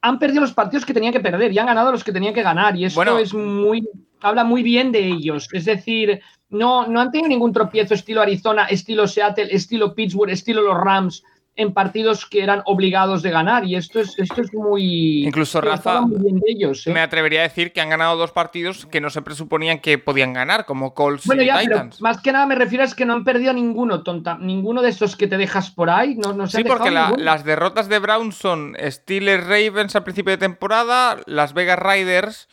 han 0.00 0.18
perdido 0.18 0.40
los 0.40 0.52
partidos 0.52 0.84
que 0.84 0.94
tenían 0.94 1.12
que 1.12 1.20
perder 1.20 1.52
y 1.52 1.58
han 1.58 1.66
ganado 1.66 1.92
los 1.92 2.04
que 2.04 2.12
tenían 2.12 2.34
que 2.34 2.42
ganar. 2.42 2.76
Y 2.76 2.84
esto 2.84 3.18
es 3.18 3.34
muy. 3.34 3.88
habla 4.20 4.44
muy 4.44 4.62
bien 4.62 4.92
de 4.92 5.06
ellos. 5.06 5.48
Es 5.52 5.64
decir, 5.64 6.20
no, 6.48 6.86
no 6.86 7.00
han 7.00 7.10
tenido 7.10 7.28
ningún 7.28 7.52
tropiezo 7.52 7.94
estilo 7.94 8.22
Arizona, 8.22 8.66
estilo 8.66 9.06
Seattle, 9.06 9.48
estilo 9.50 9.94
Pittsburgh, 9.94 10.30
estilo 10.30 10.62
los 10.62 10.76
Rams 10.76 11.24
en 11.54 11.74
partidos 11.74 12.24
que 12.24 12.42
eran 12.42 12.62
obligados 12.64 13.22
de 13.22 13.30
ganar 13.30 13.64
y 13.64 13.76
esto 13.76 14.00
es, 14.00 14.18
esto 14.18 14.40
es 14.40 14.54
muy... 14.54 15.26
Incluso 15.26 15.60
Rafa, 15.60 16.00
ellos, 16.46 16.86
¿eh? 16.86 16.92
me 16.92 17.00
atrevería 17.00 17.40
a 17.40 17.42
decir 17.42 17.72
que 17.72 17.80
han 17.80 17.90
ganado 17.90 18.16
dos 18.16 18.32
partidos 18.32 18.86
que 18.86 19.00
no 19.00 19.10
se 19.10 19.20
presuponían 19.20 19.80
que 19.80 19.98
podían 19.98 20.32
ganar, 20.32 20.64
como 20.64 20.94
Colts 20.94 21.26
bueno, 21.26 21.42
y 21.42 21.46
ya, 21.46 21.60
Titans. 21.60 22.00
más 22.00 22.22
que 22.22 22.32
nada 22.32 22.46
me 22.46 22.54
refiero 22.54 22.84
a 22.84 22.88
que 22.88 23.04
no 23.04 23.12
han 23.12 23.24
perdido 23.24 23.52
ninguno, 23.52 24.02
tonta, 24.02 24.38
ninguno 24.38 24.82
de 24.82 24.88
estos 24.88 25.14
que 25.14 25.26
te 25.26 25.36
dejas 25.36 25.70
por 25.70 25.90
ahí. 25.90 26.14
No, 26.14 26.32
no 26.32 26.46
sí, 26.46 26.64
porque 26.64 26.90
las 26.90 27.44
derrotas 27.44 27.88
de 27.88 27.98
Brown 27.98 28.32
son 28.32 28.76
Steelers 28.80 29.46
Ravens 29.46 29.94
al 29.94 30.04
principio 30.04 30.30
de 30.30 30.38
temporada, 30.38 31.18
Las 31.26 31.52
Vegas 31.52 31.78
Riders 31.78 32.48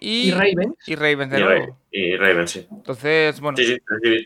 y, 0.00 0.30
Ravens. 0.30 0.74
Y 0.86 0.94
Ravens, 0.94 1.30
de 1.30 1.40
nuevo. 1.40 1.78
Y 1.90 2.16
Ravens, 2.16 2.50
sí. 2.50 2.66
Entonces, 2.70 3.38
bueno. 3.40 3.56
Sí, 3.58 3.66
sí, 3.66 3.76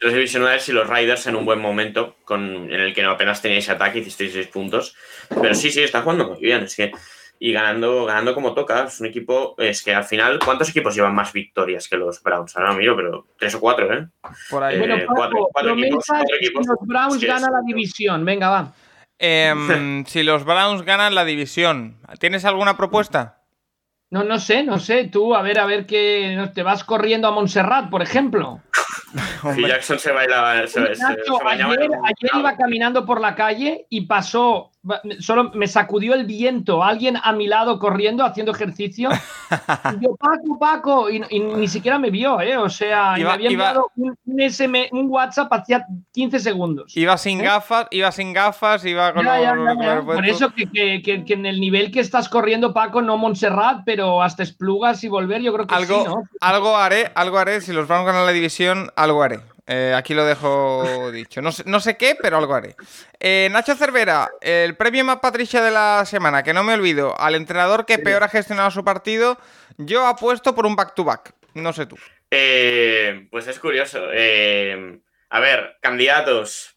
tres 0.01 0.15
divisionales 0.15 0.69
y 0.69 0.73
los 0.73 0.89
Riders 0.89 1.27
en 1.27 1.35
un 1.35 1.45
buen 1.45 1.61
momento, 1.61 2.15
con, 2.25 2.73
en 2.73 2.81
el 2.81 2.95
que 2.95 3.03
no 3.03 3.11
apenas 3.11 3.43
teníais 3.43 3.69
ataque, 3.69 3.99
hicisteis 3.99 4.33
seis 4.33 4.47
puntos. 4.47 4.97
Pero 5.29 5.53
sí, 5.55 5.73
sí, 5.73 5.83
está 5.83 6.03
jugando 6.03 6.29
muy 6.29 6.41
bien. 6.41 6.63
Es 6.63 6.77
que, 6.77 6.93
y 7.41 7.53
ganando, 7.53 8.05
ganando 8.05 8.35
como 8.35 8.55
toca. 8.55 8.85
Es 8.85 9.01
un 9.01 9.09
equipo. 9.09 9.57
Es 9.59 9.83
que 9.83 9.93
al 9.93 10.05
final, 10.05 10.39
¿cuántos 10.45 10.71
equipos 10.71 10.95
llevan 10.95 11.15
más 11.15 11.33
victorias 11.33 11.89
que 11.89 11.97
los 11.97 12.23
Browns? 12.23 12.57
Ahora 12.57 12.71
no 12.71 12.79
miro, 12.79 12.95
pero 12.95 13.27
tres 13.37 13.57
o 13.57 13.61
cuatro, 13.61 13.93
¿eh? 13.93 14.07
Por 14.49 14.63
ahí. 14.63 14.79
bueno, 14.79 14.97
eh, 14.97 15.07
cuatro, 15.07 15.49
equipos, 16.39 16.67
Los 16.69 16.87
Browns 16.87 17.25
ganan 17.25 17.53
la 17.53 17.63
división. 17.67 18.25
Venga, 18.25 18.49
va. 18.49 18.73
Em, 19.19 20.05
si 20.07 20.23
los 20.23 20.45
Browns 20.45 20.83
ganan 20.83 21.17
la 21.17 21.25
división, 21.25 21.99
¿tienes 22.21 22.45
alguna 22.45 22.77
propuesta? 22.77 23.44
No, 24.11 24.23
no 24.25 24.39
sé, 24.39 24.63
no 24.63 24.79
sé. 24.79 25.05
Tú, 25.05 25.35
a 25.35 25.43
ver, 25.43 25.59
a 25.59 25.67
ver 25.67 25.87
que 25.87 26.51
te 26.55 26.63
vas 26.63 26.85
corriendo 26.85 27.29
a 27.29 27.33
Montserrat, 27.33 27.91
por 27.91 28.03
ejemplo. 28.03 28.61
y 29.57 29.67
Jackson 29.67 29.99
se 29.99 30.13
bailaba. 30.13 30.53
ayer, 30.53 31.91
ayer 32.05 32.31
iba 32.39 32.57
caminando 32.57 33.05
por 33.05 33.21
la 33.21 33.35
calle 33.35 33.87
y 33.89 34.03
pasó 34.03 34.71
solo 35.19 35.51
me 35.55 35.67
sacudió 35.67 36.15
el 36.15 36.27
viento, 36.27 36.83
alguien 36.83 37.17
a 37.23 37.33
mi 37.33 37.47
lado 37.47 37.79
corriendo, 37.79 38.25
haciendo 38.25 38.53
ejercicio. 38.53 39.11
y 39.11 39.51
yo, 40.05 40.17
Paco, 40.17 40.59
Paco, 40.59 41.11
y, 41.11 41.21
ni 41.21 41.69
siquiera 41.69 41.99
me 41.99 42.11
vio, 42.11 42.41
¿eh? 42.41 42.57
O 42.57 42.69
sea, 42.69 43.15
me 43.17 43.25
había 43.25 43.51
enviado 43.51 43.91
un, 43.97 44.17
un, 44.93 45.11
WhatsApp 45.11 45.53
hacía 45.53 45.87
15 46.13 46.41
segundos. 46.41 46.97
Iba 46.97 47.17
sin 47.17 47.41
¿eh? 47.41 47.45
gafas, 47.45 47.87
iba 47.91 48.13
sin 48.13 48.33
gafas, 48.33 48.85
iba 48.85 49.13
con. 49.13 49.25
Por 50.05 50.27
eso 50.27 50.51
que, 50.51 51.03
que, 51.03 51.25
en 51.33 51.47
el 51.47 51.61
nivel 51.61 51.91
que 51.91 52.01
estás 52.01 52.29
corriendo, 52.29 52.75
Paco, 52.75 53.03
no 53.03 53.17
Montserrat, 53.17 53.83
pero 53.85 54.23
hasta 54.23 54.43
Esplugas 54.43 55.03
y 55.05 55.09
volver, 55.09 55.41
yo 55.41 55.53
creo 55.55 55.67
que 55.67 55.75
algo, 55.75 56.03
sí, 56.03 56.09
¿no? 56.09 56.23
Algo 56.41 56.77
haré, 56.77 57.11
algo 57.15 57.39
haré. 57.39 57.61
Si 57.61 57.73
los 57.73 57.89
vamos 57.89 58.09
a 58.09 58.13
ganar 58.13 58.27
la 58.27 58.33
división, 58.33 58.91
algo 58.97 59.23
haré. 59.23 59.41
Eh, 59.67 59.95
aquí 59.97 60.15
lo 60.15 60.25
dejo 60.25 61.11
dicho. 61.11 61.41
No 61.41 61.51
sé, 61.51 61.63
no 61.67 61.81
sé, 61.81 61.97
qué, 61.97 62.17
pero 62.21 62.37
algo 62.37 62.55
haré. 62.55 62.77
Eh, 63.19 63.49
Nacho 63.51 63.75
Cervera, 63.75 64.31
el 64.41 64.77
premio 64.77 65.05
más 65.05 65.21
Patricia 65.21 65.63
de 65.63 65.71
la 65.71 66.05
semana, 66.05 66.43
que 66.43 66.53
no 66.53 66.65
me 66.65 66.75
olvido, 66.75 67.19
al 67.19 67.35
entrenador 67.35 67.87
que 67.87 67.99
peor 67.99 68.23
ha 68.23 68.29
gestionado 68.29 68.71
su 68.71 68.85
partido, 68.85 69.39
yo 69.79 70.07
apuesto 70.07 70.55
por 70.55 70.67
un 70.67 70.77
back-to-back. 70.77 71.35
No 71.55 71.73
sé 71.73 71.87
tú. 71.87 71.97
Eh, 72.31 73.27
pues 73.31 73.47
es 73.47 73.59
curioso. 73.59 74.05
a 74.05 75.41
ver, 75.41 75.77
candidatos. 75.81 76.77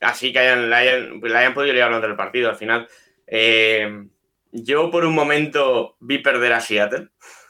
Así 0.00 0.32
que 0.32 0.38
hayan, 0.38 0.72
hayan, 0.72 1.20
le 1.20 1.36
hayan 1.36 1.52
podido 1.52 1.74
llevar 1.74 2.00
del 2.00 2.16
partido 2.16 2.48
al 2.48 2.56
final. 2.56 2.88
yo 4.52 4.90
por 4.90 5.04
un 5.04 5.14
momento 5.14 5.96
vi 6.00 6.18
perder 6.18 6.54
a 6.54 6.60
Seattle. 6.60 7.08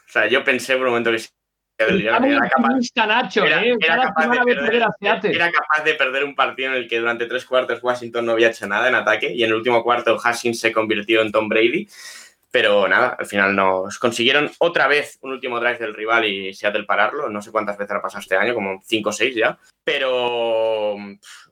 O 0.09 0.11
sea, 0.11 0.27
yo 0.27 0.43
pensé 0.43 0.75
por 0.75 0.87
un 0.87 0.89
momento 0.89 1.11
que 1.11 1.19
era, 3.85 5.51
capaz, 5.51 5.83
de 5.83 5.93
perder, 5.95 6.23
un 6.23 6.35
partido 6.35 6.71
en 6.71 6.77
el 6.77 6.87
que 6.87 6.99
durante 6.99 7.25
tres 7.25 7.45
cuartos 7.45 7.81
Washington 7.81 8.25
no 8.25 8.33
había 8.33 8.49
hecho 8.49 8.67
nada 8.67 8.87
en 8.87 8.95
ataque 8.95 9.33
y 9.33 9.43
en 9.43 9.49
el 9.49 9.55
último 9.55 9.83
cuarto 9.83 10.17
Hashing 10.17 10.53
se 10.53 10.71
convirtió 10.71 11.21
en 11.21 11.31
Tom 11.31 11.49
Brady. 11.49 11.87
Pero 12.51 12.85
nada, 12.87 13.15
al 13.17 13.25
final 13.25 13.55
nos 13.55 13.97
consiguieron 13.97 14.51
otra 14.59 14.87
vez 14.87 15.17
un 15.21 15.31
último 15.31 15.59
drive 15.59 15.77
del 15.77 15.93
rival 15.93 16.25
y 16.25 16.53
Seattle 16.53 16.83
pararlo. 16.83 17.29
No 17.29 17.41
sé 17.41 17.49
cuántas 17.49 17.77
veces 17.77 17.95
ha 17.95 18.01
pasado 18.01 18.19
este 18.19 18.35
año, 18.35 18.53
como 18.53 18.81
5 18.83 19.09
o 19.09 19.13
6 19.13 19.35
ya. 19.35 19.57
Pero 19.85 20.97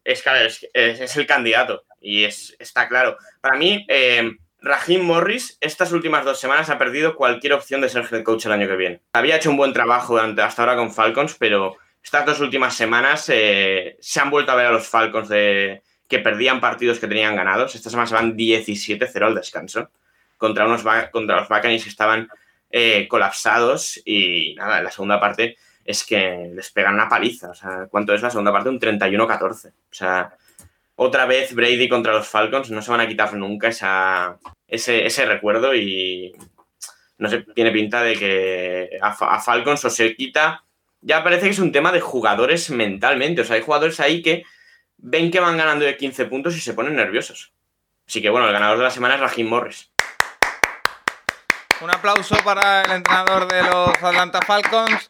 es, 0.04 0.24
es, 0.26 0.68
es, 0.74 1.18
el 1.18 1.26
candidato 1.26 1.84
y 2.02 2.26
es, 2.26 2.56
está 2.60 2.88
claro. 2.90 3.18
Para 3.40 3.58
mí, 3.58 3.86
eh, 3.88 4.30
Raheem 4.62 5.04
Morris 5.04 5.58
estas 5.62 5.92
últimas 5.92 6.26
dos 6.26 6.40
semanas 6.40 6.70
ha 6.70 6.78
perdido 6.78 7.16
cualquier 7.16 7.54
opción 7.54 7.82
de 7.82 7.90
ser 7.90 8.08
head 8.12 8.24
coach 8.24 8.46
el 8.46 8.52
año 8.52 8.68
que 8.68 8.76
viene. 8.76 9.02
Había 9.14 9.38
hecho 9.38 9.50
un 9.50 9.58
buen 9.58 9.74
trabajo 9.74 10.18
hasta 10.18 10.62
ahora 10.62 10.76
con 10.76 10.92
Falcons, 10.92 11.36
pero 11.40 11.78
estas 12.04 12.26
dos 12.26 12.40
últimas 12.40 12.76
semanas 12.76 13.30
eh, 13.30 13.98
se 14.00 14.20
han 14.20 14.30
vuelto 14.30 14.52
a 14.52 14.56
ver 14.56 14.68
a 14.68 14.72
los 14.72 14.88
Falcons 14.88 15.30
que 15.30 16.20
perdían 16.24 16.60
partidos 16.60 17.00
que 17.00 17.08
tenían 17.08 17.36
ganados. 17.36 17.76
Esta 17.76 17.90
semana 17.90 18.08
se 18.08 18.16
van 18.16 18.36
17-0 18.36 19.26
al 19.26 19.36
descanso 19.36 19.90
contra, 20.38 20.66
unos, 20.66 20.84
contra 21.12 21.36
los 21.38 21.50
Buccaneers 21.50 21.84
que 21.84 21.90
estaban 21.90 22.28
eh, 22.72 23.08
colapsados 23.08 24.02
y 24.06 24.56
nada, 24.56 24.80
en 24.80 24.86
la 24.86 24.92
segunda 24.92 25.20
parte 25.20 25.58
es 25.86 26.04
que 26.04 26.52
les 26.54 26.72
pegan 26.72 26.96
una 26.96 27.10
paliza. 27.10 27.50
O 27.50 27.54
sea, 27.54 27.88
¿cuánto 27.90 28.14
es 28.14 28.22
la 28.22 28.30
segunda 28.30 28.52
parte? 28.52 28.70
Un 28.70 28.80
31-14. 28.80 29.70
O 29.70 29.74
sea, 29.90 30.34
otra 31.02 31.26
vez 31.26 31.56
Brady 31.56 31.88
contra 31.88 32.12
los 32.12 32.28
Falcons, 32.28 32.72
no 32.72 32.82
se 32.82 32.92
van 32.92 33.00
a 33.00 33.08
quitar 33.08 33.34
nunca 33.34 33.70
esa, 33.70 34.38
ese, 34.68 35.26
recuerdo 35.26 35.74
y 35.74 36.34
no 37.18 37.30
sé, 37.30 37.46
tiene 37.56 37.72
pinta 37.72 38.04
de 38.04 38.18
que 38.18 39.00
a, 39.02 39.40
Falcons 39.40 39.86
o 39.86 39.90
se 39.90 40.14
quita, 40.18 40.66
ya 41.00 41.24
parece 41.24 41.46
que 41.46 41.52
es 41.52 41.60
un 41.60 41.72
tema 41.72 41.94
de 41.94 42.02
jugadores 42.02 42.70
mentalmente, 42.70 43.40
o 43.40 43.46
sea, 43.46 43.56
hay 43.56 43.62
jugadores 43.62 44.02
ahí 44.02 44.22
que 44.22 44.44
ven 44.98 45.32
que 45.32 45.40
van 45.40 45.56
ganando 45.56 45.86
de 45.86 45.96
15 45.96 46.26
puntos 46.26 46.58
y 46.58 46.60
se 46.60 46.74
ponen 46.74 46.98
nerviosos. 46.98 47.54
Así 48.06 48.22
que 48.22 48.30
bueno, 48.30 48.48
el 48.48 48.54
ganador 48.54 48.78
de 48.78 48.84
la 48.84 48.92
semana 48.92 49.16
es 49.16 49.22
Raheem 49.22 49.48
Morris. 49.48 49.90
Un 51.80 51.92
aplauso 51.92 52.36
para 52.44 52.82
el 52.82 52.92
entrenador 52.92 53.48
de 53.48 53.64
los 53.64 54.04
Atlanta 54.04 54.42
Falcons, 54.46 55.08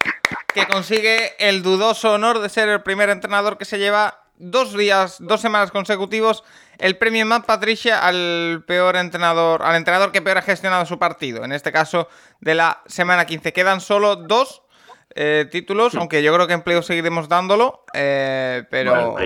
que 0.54 0.68
consigue 0.68 1.34
el 1.40 1.64
dudoso 1.64 2.14
honor 2.14 2.38
de 2.38 2.50
ser 2.50 2.70
el 2.70 2.84
primer 2.84 3.10
entrenador 3.10 3.58
que 3.58 3.66
se 3.66 3.80
lleva 3.80 4.29
dos 4.40 4.76
días, 4.76 5.18
dos 5.20 5.42
semanas 5.42 5.70
consecutivos, 5.72 6.44
el 6.80 6.98
premio 6.98 7.26
Matt 7.26 7.46
Patricia 7.46 8.00
al 8.00 8.64
peor 8.66 8.96
entrenador, 8.96 9.62
al 9.62 9.76
entrenador 9.76 10.12
que 10.12 10.22
peor 10.22 10.38
ha 10.38 10.42
gestionado 10.42 10.86
su 10.86 10.98
partido. 10.98 11.44
En 11.44 11.52
este 11.52 11.72
caso, 11.72 12.08
de 12.40 12.56
la 12.56 12.82
semana 12.88 13.26
15. 13.26 13.54
Quedan 13.54 13.82
solo 13.82 14.16
dos 14.16 14.64
eh, 15.14 15.48
títulos, 15.52 15.94
aunque 15.96 16.24
yo 16.24 16.34
creo 16.34 16.48
que 16.48 16.54
empleo 16.54 16.82
seguiremos 16.82 17.28
dándolo. 17.28 17.84
Eh, 17.94 18.64
pero. 18.72 19.18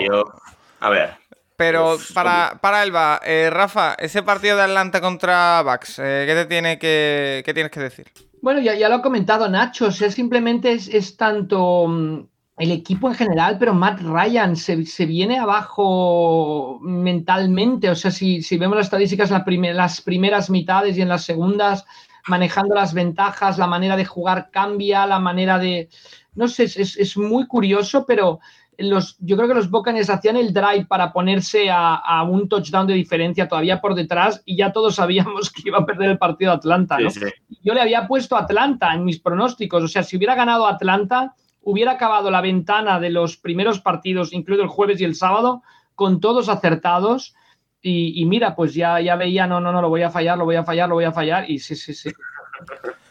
a 0.80 0.90
ver. 0.90 1.24
Pero 1.56 1.98
para, 2.16 2.58
para 2.60 2.82
Elba, 2.82 3.22
eh, 3.24 3.50
Rafa, 3.52 3.94
ese 4.00 4.24
partido 4.24 4.58
de 4.58 4.64
Atlanta 4.64 5.00
contra 5.00 5.62
Bucks, 5.62 5.98
¿qué 5.98 6.34
te 6.36 6.46
tiene 6.46 6.80
que, 6.80 7.44
qué 7.46 7.54
tienes 7.54 7.72
que 7.72 7.80
decir? 7.80 8.12
Bueno, 8.42 8.60
ya, 8.60 8.74
ya 8.74 8.90
lo 8.90 8.96
ha 8.96 9.02
comentado 9.04 9.48
Nacho, 9.48 9.86
o 9.86 9.92
simplemente 9.92 10.74
es, 10.74 10.90
es 10.90 11.16
tanto 11.16 11.88
mm, 11.88 12.24
el 12.58 12.72
equipo 12.72 13.10
en 13.10 13.16
general, 13.16 13.58
pero 13.58 13.74
Matt 13.74 14.02
Ryan 14.02 14.56
se, 14.56 15.06
viene 15.06 15.40
abajo 15.40 16.80
mentalmente. 16.82 17.90
O 17.90 17.96
sea, 17.96 18.12
si, 18.12 18.42
vemos 18.58 18.78
las 18.78 18.88
estadísticas 18.88 19.32
en 19.32 19.76
las 19.76 20.02
primeras 20.02 20.50
mitades 20.50 20.98
y 20.98 21.02
en 21.02 21.10
las 21.10 21.24
segundas, 21.24 21.86
manejando 22.28 22.76
las 22.76 22.94
ventajas, 22.94 23.58
la 23.58 23.68
manera 23.68 23.98
de 23.98 24.06
jugar 24.06 24.50
cambia, 24.52 25.08
la 25.08 25.20
manera 25.20 25.58
de. 25.58 25.90
No 26.36 26.48
sé, 26.48 26.64
es, 26.66 27.18
muy 27.18 27.48
curioso, 27.48 28.06
pero 28.06 28.40
los, 28.78 29.18
yo 29.20 29.36
creo 29.36 29.48
que 29.48 29.56
los 29.56 29.70
Buccaneers 29.70 30.10
hacían 30.10 30.36
el 30.36 30.54
drive 30.54 30.86
para 30.86 31.12
ponerse 31.12 31.70
a, 31.72 32.24
un 32.24 32.50
touchdown 32.50 32.88
de 32.88 32.94
diferencia 32.94 33.48
todavía 33.48 33.82
por 33.82 33.96
detrás 33.96 34.42
y 34.46 34.58
ya 34.58 34.72
todos 34.72 34.96
sabíamos 34.96 35.50
que 35.52 35.64
iba 35.66 35.80
a 35.80 35.86
perder 35.86 36.12
el 36.12 36.18
partido 36.20 36.52
Atlanta. 36.52 36.98
Yo 37.64 37.74
le 37.74 37.82
había 37.82 38.08
puesto 38.08 38.36
Atlanta 38.36 38.94
en 38.94 39.06
mis 39.06 39.20
pronósticos. 39.20 39.84
O 39.84 39.88
sea, 39.88 40.04
si 40.04 40.18
hubiera 40.18 40.36
ganado 40.36 40.68
Atlanta 40.68 41.34
hubiera 41.64 41.94
acabado 41.94 42.30
la 42.30 42.42
ventana 42.42 43.00
de 43.00 43.10
los 43.10 43.38
primeros 43.38 43.80
partidos, 43.80 44.34
incluido 44.34 44.64
el 44.64 44.70
jueves 44.70 45.02
y 45.02 45.06
el 45.06 45.16
sábado, 45.16 45.64
con 45.96 46.20
todos 46.20 46.50
acertados. 46.50 47.36
Y, 47.86 48.26
mira, 48.26 48.56
pues 48.56 48.74
ya, 48.74 49.02
ya 49.02 49.18
veía, 49.18 49.46
no, 49.46 49.60
no, 49.60 49.74
no, 49.74 49.82
lo 49.82 49.90
voy 49.90 50.04
a 50.04 50.10
fallar, 50.10 50.38
lo 50.38 50.46
voy 50.46 50.56
a 50.56 50.64
fallar, 50.64 50.88
lo 50.88 50.96
voy 50.96 51.04
a 51.04 51.12
fallar. 51.12 51.50
Y 51.50 51.60
sí, 51.60 51.76
sí, 51.76 51.94
sí. 51.94 52.12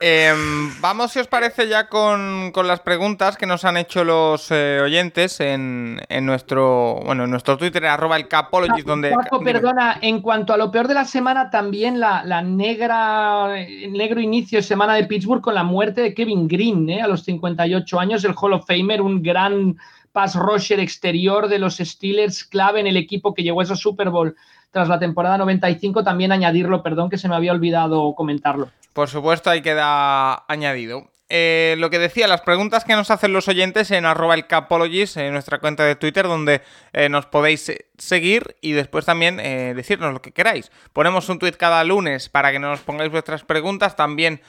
Em, 0.00 0.80
vamos, 0.80 1.10
si 1.10 1.18
os 1.18 1.26
parece, 1.26 1.66
ya 1.66 1.88
con, 1.88 2.52
las 2.54 2.78
preguntas 2.78 3.36
que 3.36 3.46
nos 3.46 3.64
han 3.64 3.76
hecho 3.76 4.04
los 4.04 4.48
eh, 4.52 4.80
oyentes 4.80 5.40
en, 5.40 6.00
nuestro 6.22 7.00
bueno 7.04 7.24
en 7.24 7.30
nuestro 7.32 7.58
Twitter, 7.58 7.84
arroba 7.84 8.16
el 8.16 8.28
Capologist, 8.28 8.86
donde. 8.86 9.12
perdona, 9.42 9.98
en 10.00 10.20
cuanto 10.20 10.52
a 10.52 10.56
lo 10.56 10.70
peor 10.70 10.86
de 10.86 10.94
la 10.94 11.04
semana, 11.04 11.50
también 11.50 11.98
la, 11.98 12.42
negra, 12.42 13.60
el 13.60 13.92
negro 13.92 14.20
inicio 14.20 14.60
de 14.60 14.62
semana 14.62 14.94
de 14.94 15.04
Pittsburgh 15.04 15.42
con 15.42 15.56
la 15.56 15.64
muerte 15.64 16.00
de 16.00 16.14
Kevin 16.14 16.46
Green, 16.46 16.88
¿eh? 16.90 17.02
a 17.02 17.08
los 17.08 17.24
58 17.24 17.98
años, 17.98 18.24
el 18.24 18.36
Hall 18.40 18.52
of 18.52 18.66
Famer, 18.66 19.02
un 19.02 19.20
gran 19.20 19.78
pass 20.18 20.34
rusher 20.34 20.80
exterior 20.80 21.46
de 21.46 21.60
los 21.60 21.76
Steelers, 21.76 22.42
clave 22.42 22.80
en 22.80 22.88
el 22.88 22.96
equipo 22.96 23.34
que 23.34 23.44
llegó 23.44 23.60
a 23.60 23.62
esa 23.62 23.76
Super 23.76 24.10
Bowl 24.10 24.34
tras 24.72 24.88
la 24.88 24.98
temporada 24.98 25.38
95. 25.38 26.02
También 26.02 26.32
añadirlo, 26.32 26.82
perdón, 26.82 27.08
que 27.08 27.18
se 27.18 27.28
me 27.28 27.36
había 27.36 27.52
olvidado 27.52 28.16
comentarlo. 28.16 28.68
Por 28.94 29.08
supuesto, 29.08 29.48
ahí 29.48 29.62
queda 29.62 30.44
añadido. 30.48 31.08
Eh, 31.30 31.76
lo 31.78 31.90
que 31.90 31.98
decía, 31.98 32.26
las 32.26 32.40
preguntas 32.40 32.84
que 32.84 32.94
nos 32.94 33.10
hacen 33.10 33.34
los 33.34 33.48
oyentes 33.48 33.90
en 33.90 34.06
arroba 34.06 34.34
el 34.34 34.46
Capologist, 34.46 35.18
en 35.18 35.32
nuestra 35.32 35.58
cuenta 35.58 35.84
de 35.84 35.94
Twitter, 35.94 36.26
donde 36.26 36.62
eh, 36.94 37.10
nos 37.10 37.26
podéis 37.26 37.70
seguir 37.98 38.56
y 38.62 38.72
después 38.72 39.04
también 39.04 39.38
eh, 39.38 39.74
decirnos 39.76 40.14
lo 40.14 40.22
que 40.22 40.32
queráis. 40.32 40.70
Ponemos 40.94 41.28
un 41.28 41.38
tweet 41.38 41.52
cada 41.52 41.84
lunes 41.84 42.30
para 42.30 42.50
que 42.50 42.58
nos 42.58 42.80
pongáis 42.80 43.10
vuestras 43.10 43.44
preguntas, 43.44 43.94
también 43.94 44.40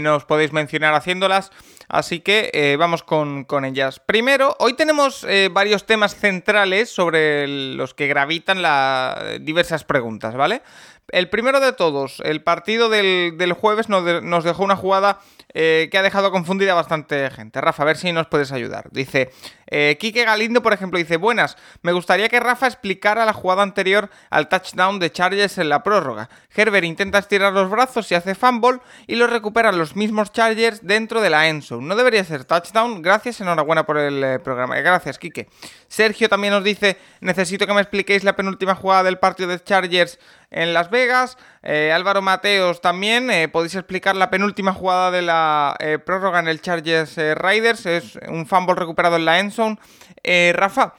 nos 0.00 0.24
podéis 0.24 0.54
mencionar 0.54 0.94
haciéndolas, 0.94 1.52
así 1.88 2.20
que 2.20 2.74
vamos 2.78 3.02
con, 3.02 3.44
con, 3.44 3.66
ellas. 3.66 4.00
Primero, 4.00 4.56
hoy 4.60 4.72
tenemos 4.72 5.26
varios 5.50 5.84
temas 5.84 6.16
centrales 6.16 6.88
sobre 6.88 7.46
los 7.46 7.92
que 7.92 8.06
gravitan 8.06 8.62
las 8.62 9.44
diversas 9.44 9.84
preguntas, 9.84 10.34
¿vale? 10.36 10.62
El 11.10 11.30
primero 11.30 11.60
de 11.60 11.72
todos, 11.72 12.20
el 12.22 12.42
partido 12.42 12.90
del, 12.90 13.52
jueves 13.54 13.88
nos, 13.88 14.44
dejó 14.44 14.62
una 14.62 14.76
jugada 14.76 15.20
eh, 15.54 15.88
que 15.90 15.98
ha 15.98 16.02
dejado 16.02 16.30
confundida 16.30 16.74
bastante 16.74 17.30
gente. 17.30 17.60
Rafa, 17.60 17.82
a 17.82 17.86
ver 17.86 17.96
si 17.96 18.12
nos 18.12 18.26
puedes 18.26 18.52
ayudar. 18.52 18.88
Dice, 18.90 19.30
eh, 19.70 19.96
Quique 20.00 20.24
Galindo, 20.24 20.62
por 20.62 20.72
ejemplo, 20.72 20.98
dice, 20.98 21.16
buenas, 21.16 21.56
me 21.82 21.92
gustaría 21.92 22.28
que 22.28 22.40
Rafa 22.40 22.66
explicara 22.66 23.24
la 23.24 23.32
jugada 23.32 23.62
anterior 23.62 24.10
al 24.30 24.48
touchdown 24.48 24.98
de 24.98 25.12
Chargers 25.12 25.58
en 25.58 25.68
la 25.68 25.82
prórroga. 25.82 26.28
Herbert 26.54 26.84
intenta 26.84 27.18
estirar 27.18 27.52
los 27.52 27.70
brazos 27.70 28.10
y 28.10 28.14
hace 28.14 28.34
fumble 28.34 28.80
y 29.06 29.16
lo 29.16 29.26
recuperan 29.26 29.78
los 29.78 29.94
mismos 29.94 30.32
Chargers 30.32 30.80
dentro 30.82 31.20
de 31.20 31.30
la 31.30 31.48
endzone. 31.48 31.86
No 31.86 31.96
debería 31.96 32.24
ser 32.24 32.44
touchdown. 32.44 33.02
Gracias, 33.02 33.40
enhorabuena 33.40 33.84
por 33.84 33.98
el 33.98 34.24
eh, 34.24 34.38
programa. 34.38 34.76
Gracias, 34.76 35.18
Quique. 35.18 35.48
Sergio 35.88 36.28
también 36.28 36.52
nos 36.52 36.64
dice, 36.64 36.98
necesito 37.20 37.66
que 37.66 37.74
me 37.74 37.80
expliquéis 37.80 38.24
la 38.24 38.36
penúltima 38.36 38.74
jugada 38.74 39.04
del 39.04 39.18
partido 39.18 39.48
de 39.50 39.62
Chargers 39.62 40.18
en 40.50 40.72
Las 40.74 40.90
Vegas. 40.90 41.36
Eh, 41.62 41.92
Álvaro 41.92 42.22
Mateos 42.22 42.80
también, 42.80 43.30
eh, 43.30 43.48
podéis 43.48 43.74
explicar 43.74 44.16
la 44.16 44.30
penúltima 44.30 44.72
jugada 44.72 45.10
de 45.10 45.22
la 45.22 45.76
eh, 45.78 45.98
prórroga 45.98 46.38
en 46.38 46.48
el 46.48 46.60
Chargers 46.60 47.16
Riders, 47.16 47.86
es 47.86 48.18
un 48.28 48.46
fumble 48.46 48.74
recuperado 48.74 49.16
en 49.16 49.24
la 49.24 49.38
endzone. 49.58 50.52
Rafa, 50.52 50.94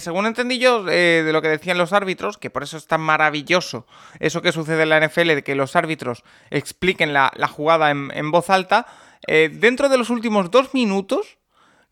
según 0.00 0.26
entendí 0.26 0.58
yo 0.58 0.82
de 0.82 1.30
lo 1.32 1.40
que 1.42 1.48
decían 1.48 1.78
los 1.78 1.92
árbitros, 1.92 2.38
que 2.38 2.50
por 2.50 2.62
eso 2.62 2.76
es 2.76 2.86
tan 2.86 3.00
maravilloso 3.00 3.86
eso 4.20 4.42
que 4.42 4.52
sucede 4.52 4.82
en 4.82 4.88
la 4.88 5.00
NFL, 5.06 5.28
de 5.28 5.44
que 5.44 5.54
los 5.54 5.76
árbitros 5.76 6.24
expliquen 6.50 7.12
la, 7.12 7.30
jugada 7.48 7.90
en, 7.90 8.30
voz 8.30 8.50
alta, 8.50 8.86
dentro 9.26 9.88
de 9.88 9.98
los 9.98 10.10
últimos 10.10 10.50
dos 10.50 10.74
minutos, 10.74 11.38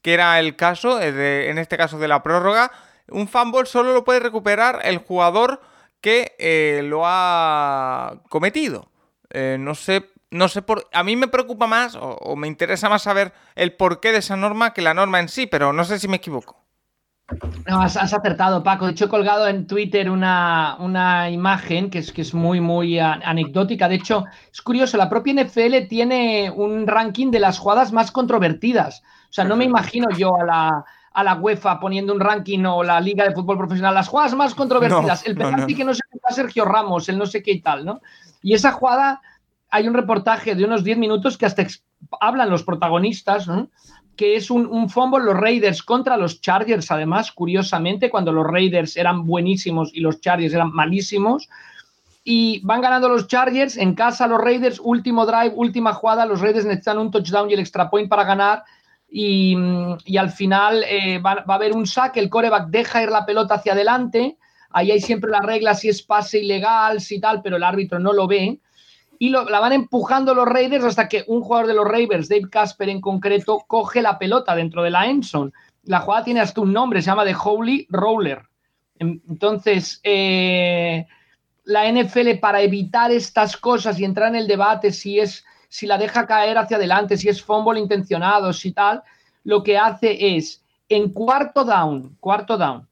que 0.02 0.14
era 0.14 0.38
el 0.38 0.57
caso, 0.57 1.00
en 1.00 1.59
este 1.59 1.76
caso 1.76 1.98
de 1.98 2.09
la 2.09 2.22
prórroga, 2.22 2.72
un 3.09 3.28
fumble 3.28 3.66
solo 3.66 3.92
lo 3.92 4.04
puede 4.04 4.20
recuperar 4.20 4.80
el 4.84 4.98
jugador 4.98 5.61
que 6.00 6.34
eh, 6.38 6.82
lo 6.84 7.02
ha 7.04 8.22
cometido. 8.28 8.90
Eh, 9.30 9.57
no 9.59 9.74
sé, 9.74 10.11
no 10.37 10.49
sé 10.49 10.62
por. 10.62 10.89
A 10.93 11.03
mí 11.03 11.16
me 11.16 11.28
preocupa 11.28 11.66
más 11.66 11.97
o, 12.01 12.37
me 12.37 12.47
interesa 12.47 12.89
más 12.89 13.03
saber 13.03 13.32
el 13.55 13.72
porqué 13.72 14.12
de 14.12 14.18
esa 14.18 14.37
norma 14.37 14.72
que 14.72 14.82
la 14.82 14.95
norma 14.95 15.20
en 15.20 15.28
sí, 15.28 15.47
pero 15.47 15.72
no 15.72 15.84
sé 15.84 15.99
si 15.99 16.09
me 16.09 16.16
equivoco. 16.16 16.64
No, 17.66 17.80
has, 17.80 17.97
acertado, 17.97 18.62
Paco. 18.62 18.87
De 18.87 18.93
hecho, 18.93 19.07
he 19.07 19.09
colgado 19.09 19.49
en 19.49 19.66
Twitter 19.66 20.09
una, 20.09 20.76
una 20.78 21.28
imagen 21.28 21.91
que 21.91 21.99
es, 21.99 22.12
que 22.12 22.22
es 22.22 22.32
muy, 22.32 22.61
muy 22.61 23.01
anecdótica. 23.01 23.89
De 23.89 23.97
hecho, 23.97 24.26
es 24.53 24.62
curioso, 24.62 24.97
la 24.97 25.11
propia 25.11 25.43
NFL 25.43 25.89
tiene 25.89 26.53
un 26.55 26.87
ranking 26.87 27.32
de 27.32 27.41
las 27.41 27.59
jugadas 27.59 27.93
más 27.93 28.12
controvertidas. 28.12 29.03
O 29.28 29.32
sea, 29.32 29.45
no 29.45 29.57
me 29.57 29.64
imagino 29.64 30.07
yo 30.16 30.37
a 30.41 30.45
la, 30.45 30.84
a 31.16 31.24
la 31.24 31.34
UEFA 31.34 31.80
poniendo 31.80 32.12
un 32.12 32.20
ranking 32.20 32.62
o 32.66 32.84
la 32.84 33.01
Liga 33.01 33.24
de 33.24 33.34
Fútbol 33.34 33.57
Profesional, 33.57 33.95
las 33.95 34.09
jugadas 34.09 34.34
más 34.34 34.55
controvertidas, 34.55 35.26
el 35.26 35.34
penalti 35.34 35.74
que 35.74 35.82
no 35.82 35.95
se 35.95 36.03
qué 36.12 36.34
Sergio 36.34 36.66
Ramos, 36.66 37.09
el 37.09 37.16
no 37.16 37.24
sé 37.24 37.43
qué 37.43 37.53
y 37.53 37.61
tal, 37.62 37.87
¿no? 37.87 38.03
Y 38.43 38.53
esa 38.53 38.72
jugada, 38.72 39.22
hay 39.70 39.88
un 39.88 39.94
reportaje 39.94 40.54
de 40.54 40.64
unos 40.64 40.84
10 40.84 40.98
minutos 40.98 41.36
que 41.36 41.46
hasta 41.46 41.66
hablan 42.20 42.50
los 42.50 42.62
protagonistas, 42.62 43.48
que 44.16 44.36
es 44.36 44.50
un, 44.50 44.66
un 44.66 44.88
fumble 44.88 45.24
los 45.24 45.36
Raiders 45.36 45.82
contra 45.82 46.16
los 46.16 46.40
Chargers, 46.40 46.90
además, 46.90 47.32
curiosamente, 47.32 48.10
cuando 48.10 48.32
los 48.32 48.46
Raiders 48.46 48.96
eran 48.96 49.26
buenísimos 49.26 49.90
y 49.94 50.00
los 50.00 50.20
Chargers 50.20 50.54
eran 50.54 50.72
malísimos. 50.72 51.48
Y 52.24 52.60
van 52.64 52.80
ganando 52.80 53.08
los 53.08 53.28
Chargers 53.28 53.76
en 53.76 53.94
casa, 53.94 54.26
los 54.26 54.40
Raiders, 54.40 54.80
último 54.82 55.26
drive, 55.26 55.52
última 55.54 55.92
jugada, 55.92 56.26
los 56.26 56.40
Raiders 56.40 56.64
necesitan 56.64 56.98
un 56.98 57.10
touchdown 57.10 57.50
y 57.50 57.54
el 57.54 57.60
extra 57.60 57.88
point 57.88 58.08
para 58.08 58.24
ganar 58.24 58.64
y, 59.08 59.56
al 60.18 60.30
final 60.30 60.84
eh, 60.88 61.18
va, 61.18 61.44
a 61.46 61.54
haber 61.54 61.72
un 61.72 61.86
saque, 61.86 62.20
el 62.20 62.30
coreback 62.30 62.68
deja 62.68 63.02
ir 63.02 63.10
la 63.10 63.24
pelota 63.24 63.54
hacia 63.54 63.72
adelante, 63.72 64.36
ahí 64.70 64.90
hay 64.90 65.00
siempre 65.00 65.30
la 65.30 65.40
regla 65.40 65.74
si 65.74 65.88
es 65.88 66.02
pase 66.02 66.40
ilegal, 66.40 67.00
si 67.00 67.20
tal, 67.20 67.42
pero 67.42 67.56
el 67.56 67.62
árbitro 67.62 67.98
no 67.98 68.12
lo 68.12 68.26
ve. 68.26 68.60
Y 69.18 69.30
la 69.30 69.60
van 69.60 69.72
empujando 69.72 70.34
los 70.34 70.46
Raiders 70.46 70.84
hasta 70.84 71.08
que 71.08 71.24
un 71.26 71.40
jugador 71.40 71.66
de 71.66 71.74
los 71.74 71.86
Raiders, 71.86 72.28
Dave 72.28 72.50
Casper 72.50 72.88
en 72.88 73.00
concreto, 73.00 73.64
coge 73.66 74.02
la 74.02 74.18
pelota 74.18 74.54
dentro 74.54 74.82
de 74.82 74.90
la 74.90 75.06
Enson. 75.06 75.52
La 75.84 76.00
jugada 76.00 76.24
tiene 76.24 76.40
hasta 76.40 76.60
un 76.60 76.72
nombre, 76.72 77.00
se 77.00 77.06
llama 77.06 77.24
The 77.24 77.36
Holy 77.42 77.86
Roller. 77.90 78.42
Entonces, 78.98 80.00
eh, 80.02 81.06
la 81.64 81.90
NFL 81.90 82.38
para 82.40 82.60
evitar 82.60 83.10
estas 83.10 83.56
cosas 83.56 83.98
y 83.98 84.04
entrar 84.04 84.28
en 84.28 84.36
el 84.36 84.46
debate 84.46 84.92
si 84.92 85.18
es 85.18 85.44
si 85.68 85.86
la 85.86 85.98
deja 85.98 86.26
caer 86.26 86.58
hacia 86.58 86.76
adelante, 86.76 87.16
si 87.16 87.28
es 87.28 87.42
fumble 87.42 87.80
intencionado, 87.80 88.52
si 88.52 88.72
tal, 88.72 89.02
lo 89.44 89.62
que 89.62 89.76
hace 89.76 90.36
es 90.36 90.62
en 90.88 91.12
cuarto 91.12 91.64
down, 91.64 92.16
cuarto 92.20 92.56
down, 92.56 92.86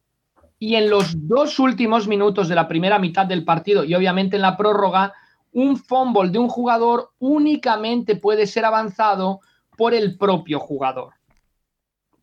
y 0.59 0.75
en 0.75 0.91
los 0.91 1.29
dos 1.29 1.59
últimos 1.59 2.07
minutos 2.09 2.49
de 2.49 2.55
la 2.55 2.69
primera 2.69 2.99
mitad 2.99 3.27
del 3.27 3.45
partido 3.45 3.85
y 3.85 3.95
obviamente 3.95 4.37
en 4.37 4.43
la 4.43 4.57
prórroga, 4.57 5.13
un 5.55 5.77
fumble 5.77 6.31
de 6.31 6.39
un 6.39 6.49
jugador 6.49 7.13
únicamente 7.19 8.17
puede 8.17 8.47
ser 8.47 8.65
avanzado 8.65 9.41
por 9.77 9.95
el 9.95 10.19
propio 10.19 10.59
jugador. 10.59 11.15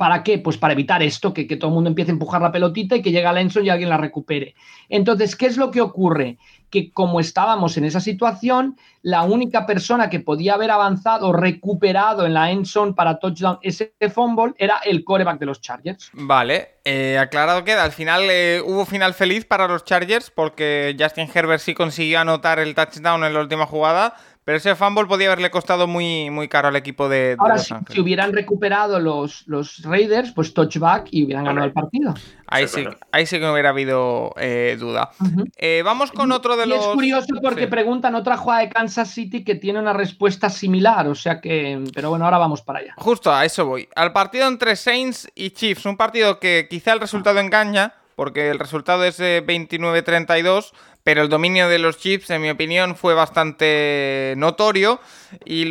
¿Para 0.02 0.24
qué? 0.24 0.40
Pues 0.40 0.58
para 0.58 0.74
evitar 0.74 1.04
esto, 1.04 1.32
que, 1.32 1.46
todo 1.46 1.68
el 1.68 1.76
mundo 1.76 1.92
empiece 1.92 2.10
a 2.10 2.14
empujar 2.14 2.42
la 2.42 2.52
pelotita 2.52 2.96
y 2.96 3.04
que 3.04 3.12
llegue 3.12 3.32
Lenson 3.32 3.64
y 3.64 3.70
alguien 3.70 3.88
la 3.88 3.98
recupere. 3.98 4.56
Entonces, 4.90 5.36
¿qué 5.36 5.46
es 5.46 5.58
lo 5.58 5.70
que 5.70 5.80
ocurre? 5.80 6.40
Que 6.72 6.92
como 6.92 7.20
estábamos 7.20 7.78
en 7.78 7.86
esa 7.86 8.00
situación, 8.00 8.80
la 9.04 9.22
única 9.22 9.68
persona 9.68 10.10
que 10.10 10.20
podía 10.20 10.56
haber 10.56 10.72
avanzado, 10.72 11.34
recuperado 11.34 12.26
en 12.26 12.34
la 12.34 12.50
Enson 12.50 12.96
para 12.96 13.20
touchdown 13.20 13.60
ese 13.62 13.94
fumble 14.12 14.56
era 14.58 14.78
el 14.86 15.04
coreback 15.04 15.38
de 15.38 15.46
los 15.46 15.62
Chargers. 15.62 16.10
Vale, 16.14 16.80
eh, 16.84 17.20
aclarado 17.20 17.64
queda. 17.64 17.84
Al 17.84 17.92
final 17.92 18.24
eh, 18.32 18.60
hubo 18.66 18.88
final 18.88 19.14
feliz 19.14 19.46
para 19.46 19.68
los 19.68 19.86
Chargers 19.86 20.32
porque 20.32 20.96
Justin 21.00 21.30
Herbert 21.32 21.62
sí 21.62 21.76
consiguió 21.76 22.22
anotar 22.22 22.58
el 22.58 22.74
touchdown 22.74 23.24
en 23.24 23.36
la 23.36 23.40
última 23.40 23.68
jugada 23.68 24.16
pero 24.52 24.58
ese 24.58 24.76
fumble 24.76 25.06
podía 25.06 25.28
haberle 25.28 25.50
costado 25.50 25.88
muy, 25.88 26.30
muy 26.30 26.50
caro 26.50 26.68
al 26.68 26.76
equipo 26.76 27.08
de, 27.08 27.38
Ahora, 27.40 27.58
si, 27.58 27.74
hubieran 28.02 28.34
recuperado 28.34 29.00
los, 29.00 29.48
los 29.48 29.82
Raiders, 29.84 30.34
pues 30.34 30.54
touchback 30.54 31.08
y 31.10 31.24
hubieran 31.24 31.46
ganado 31.46 31.68
el 31.68 31.72
partido. 31.72 32.14
Ahí 32.48 32.68
sí, 32.68 32.84
ahí 33.14 33.26
sí 33.26 33.38
que 33.38 33.46
no 33.46 33.54
hubiera 33.54 33.70
habido 33.70 34.34
eh, 34.36 34.76
duda. 34.78 35.12
Eh, 35.56 35.84
vamos 35.86 36.12
con 36.12 36.34
otro 36.34 36.58
de 36.58 36.66
los. 36.66 36.80
Es 36.80 36.88
curioso 36.88 37.34
porque 37.42 37.68
preguntan 37.68 38.14
otra 38.14 38.36
jugada 38.36 38.64
de 38.64 38.70
Kansas 38.72 39.10
City 39.12 39.46
que 39.46 39.56
tiene 39.56 39.80
una 39.80 39.94
respuesta 39.94 40.50
similar, 40.50 41.08
o 41.08 41.16
sea 41.16 41.40
que. 41.40 41.82
Pero 41.96 42.10
bueno, 42.10 42.26
ahora 42.26 42.38
vamos 42.38 42.62
para 42.62 42.80
allá. 42.80 42.94
Justo 42.98 43.34
a 43.34 43.46
eso 43.46 43.66
voy. 43.66 43.88
Al 43.96 44.12
partido 44.12 44.50
entre 44.50 44.76
Saints 44.76 45.32
y 45.34 45.52
Chiefs, 45.52 45.86
un 45.86 45.96
partido 45.96 46.42
que 46.42 46.68
quizá 46.70 46.92
el 46.92 47.00
resultado 47.00 47.40
engaña, 47.40 47.94
porque 48.22 48.52
el 48.52 48.60
resultado 48.60 49.04
es 49.04 49.20
29-32 49.20 50.74
pero 51.04 51.24
el 51.24 51.30
dominio 51.30 51.68
de 51.68 51.80
los 51.80 51.98
chips, 51.98 52.30
en 52.30 52.42
mi 52.42 52.50
opinión, 52.50 52.96
fue 52.96 53.14
bastante 53.16 54.36
notorio 54.38 55.00
y 55.46 55.68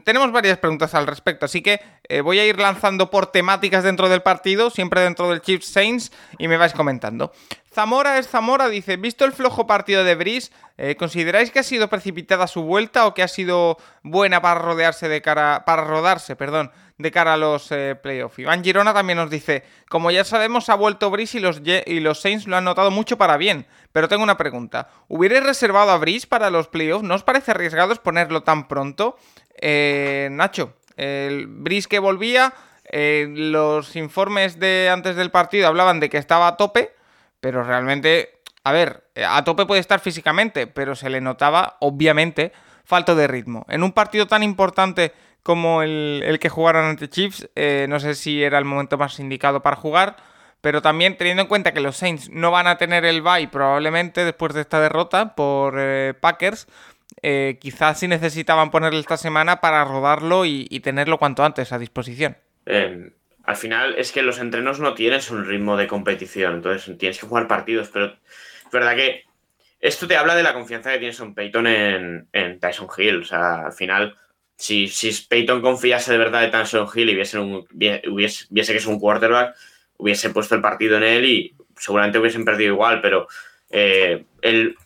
tenemos 0.00 0.32
varias 0.32 0.56
preguntas 0.58 0.94
al 0.94 1.06
respecto, 1.06 1.44
así 1.44 1.60
que 1.60 1.80
eh, 2.08 2.22
voy 2.22 2.38
a 2.38 2.46
ir 2.46 2.58
lanzando 2.58 3.10
por 3.10 3.26
temáticas 3.26 3.84
dentro 3.84 4.08
del 4.08 4.22
partido, 4.22 4.70
siempre 4.70 5.02
dentro 5.02 5.28
del 5.28 5.42
Chips 5.42 5.66
Saints, 5.66 6.12
y 6.38 6.48
me 6.48 6.56
vais 6.56 6.72
comentando. 6.72 7.32
Zamora 7.72 8.18
es 8.18 8.28
Zamora, 8.28 8.68
dice, 8.68 8.96
visto 8.96 9.24
el 9.24 9.32
flojo 9.32 9.66
partido 9.66 10.02
de 10.02 10.16
Brice, 10.16 10.50
eh, 10.76 10.96
¿consideráis 10.96 11.50
que 11.50 11.60
ha 11.60 11.62
sido 11.62 11.88
precipitada 11.88 12.48
su 12.48 12.62
vuelta 12.62 13.06
o 13.06 13.14
que 13.14 13.22
ha 13.22 13.28
sido 13.28 13.78
buena 14.02 14.42
para 14.42 14.60
rodearse 14.60 15.08
de 15.08 15.22
cara, 15.22 15.64
para 15.64 15.84
rodarse, 15.84 16.34
perdón, 16.34 16.72
de 17.00 17.10
cara 17.10 17.34
a 17.34 17.36
los 17.36 17.70
eh, 17.72 17.96
playoffs. 18.00 18.38
Iván 18.38 18.62
Girona 18.62 18.92
también 18.92 19.18
nos 19.18 19.30
dice, 19.30 19.64
como 19.88 20.10
ya 20.10 20.24
sabemos, 20.24 20.68
ha 20.68 20.74
vuelto 20.74 21.10
Brice 21.10 21.38
y 21.38 21.40
los, 21.40 21.62
y 21.64 22.00
los 22.00 22.20
Saints 22.20 22.46
lo 22.46 22.56
han 22.56 22.64
notado 22.64 22.90
mucho 22.90 23.16
para 23.18 23.36
bien. 23.36 23.66
Pero 23.92 24.08
tengo 24.08 24.22
una 24.22 24.36
pregunta. 24.36 24.88
¿Hubierais 25.08 25.44
reservado 25.44 25.90
a 25.90 25.98
Brice 25.98 26.26
para 26.26 26.50
los 26.50 26.68
playoffs? 26.68 27.04
¿No 27.04 27.14
os 27.14 27.22
parece 27.22 27.52
arriesgado 27.52 27.94
ponerlo 27.96 28.42
tan 28.42 28.68
pronto? 28.68 29.16
Eh, 29.60 30.28
Nacho, 30.30 30.74
el 30.96 31.46
Brice 31.46 31.88
que 31.88 31.98
volvía, 31.98 32.52
eh, 32.84 33.26
los 33.30 33.96
informes 33.96 34.58
de 34.58 34.90
antes 34.92 35.16
del 35.16 35.30
partido 35.30 35.68
hablaban 35.68 36.00
de 36.00 36.10
que 36.10 36.18
estaba 36.18 36.48
a 36.48 36.56
tope, 36.56 36.92
pero 37.40 37.64
realmente, 37.64 38.40
a 38.64 38.72
ver, 38.72 39.04
a 39.26 39.42
tope 39.44 39.66
puede 39.66 39.80
estar 39.80 40.00
físicamente, 40.00 40.66
pero 40.66 40.94
se 40.94 41.10
le 41.10 41.20
notaba, 41.20 41.76
obviamente, 41.80 42.52
falto 42.84 43.14
de 43.14 43.26
ritmo. 43.26 43.66
En 43.68 43.82
un 43.82 43.92
partido 43.92 44.26
tan 44.26 44.42
importante 44.42 45.12
como 45.42 45.82
el, 45.82 46.38
que 46.40 46.48
jugaron 46.48 46.84
ante 46.84 47.08
Chiefs. 47.08 47.48
Eh, 47.56 47.86
no 47.88 48.00
sé 48.00 48.14
si 48.14 48.42
era 48.42 48.58
el 48.58 48.64
momento 48.64 48.98
más 48.98 49.18
indicado 49.18 49.62
para 49.62 49.76
jugar. 49.76 50.16
Pero 50.60 50.82
también 50.82 51.16
teniendo 51.16 51.42
en 51.42 51.48
cuenta 51.48 51.72
que 51.72 51.80
los 51.80 51.96
Saints 51.96 52.28
no 52.28 52.50
van 52.50 52.66
a 52.66 52.76
tener 52.76 53.06
el 53.06 53.22
bye 53.22 53.48
probablemente 53.48 54.26
después 54.26 54.52
de 54.52 54.60
esta 54.60 54.78
derrota 54.78 55.34
por 55.34 55.76
eh, 55.78 56.12
Packers, 56.20 56.66
eh, 57.22 57.58
quizás 57.60 57.98
sí 57.98 58.08
necesitaban 58.08 58.70
ponerle 58.70 59.00
esta 59.00 59.16
semana 59.16 59.62
para 59.62 59.84
rodarlo 59.84 60.44
y, 60.44 60.66
tenerlo 60.80 61.18
cuanto 61.18 61.44
antes 61.44 61.72
a 61.72 61.78
disposición. 61.78 62.36
Em, 62.66 63.10
al 63.44 63.56
final 63.56 63.94
es 63.98 64.12
que 64.12 64.22
los 64.22 64.38
entrenos 64.38 64.80
no 64.80 64.94
tienes 64.94 65.30
un 65.30 65.46
ritmo 65.46 65.76
de 65.76 65.86
competición, 65.86 66.56
entonces 66.56 66.96
tienes 66.98 67.18
que 67.18 67.26
jugar 67.26 67.48
partidos, 67.48 67.88
pero 67.92 68.06
es 68.06 68.70
verdad 68.72 68.96
que 68.96 69.24
esto 69.80 70.06
te 70.06 70.16
habla 70.16 70.34
de 70.34 70.42
la 70.42 70.52
confianza 70.52 70.92
que 70.92 70.98
tienes 70.98 71.18
en 71.20 71.34
Peyton 71.34 71.66
en, 71.66 72.28
en 72.32 72.60
Tyson 72.60 72.88
Hill. 72.96 73.22
O 73.22 73.24
sea, 73.24 73.66
al 73.66 73.72
final 73.72 74.16
si, 74.60 74.88
si 74.88 75.10
Peyton 75.26 75.62
confiase 75.62 76.12
de 76.12 76.18
verdad 76.18 76.42
de 76.42 76.48
Tyson 76.48 76.86
Hill 76.94 77.08
y 77.08 77.14
viese, 77.14 78.46
que 78.50 78.76
es 78.76 78.86
un 78.86 79.00
quarterback, 79.00 79.56
hubiese 79.96 80.28
puesto 80.30 80.54
el 80.54 80.60
partido 80.60 80.98
en 80.98 81.02
él 81.02 81.24
y 81.24 81.54
seguramente 81.78 82.18
hubiesen 82.18 82.44
perdido 82.44 82.74
igual, 82.74 83.00
pero 83.00 83.26
eh, 83.70 84.22
el 84.42 84.76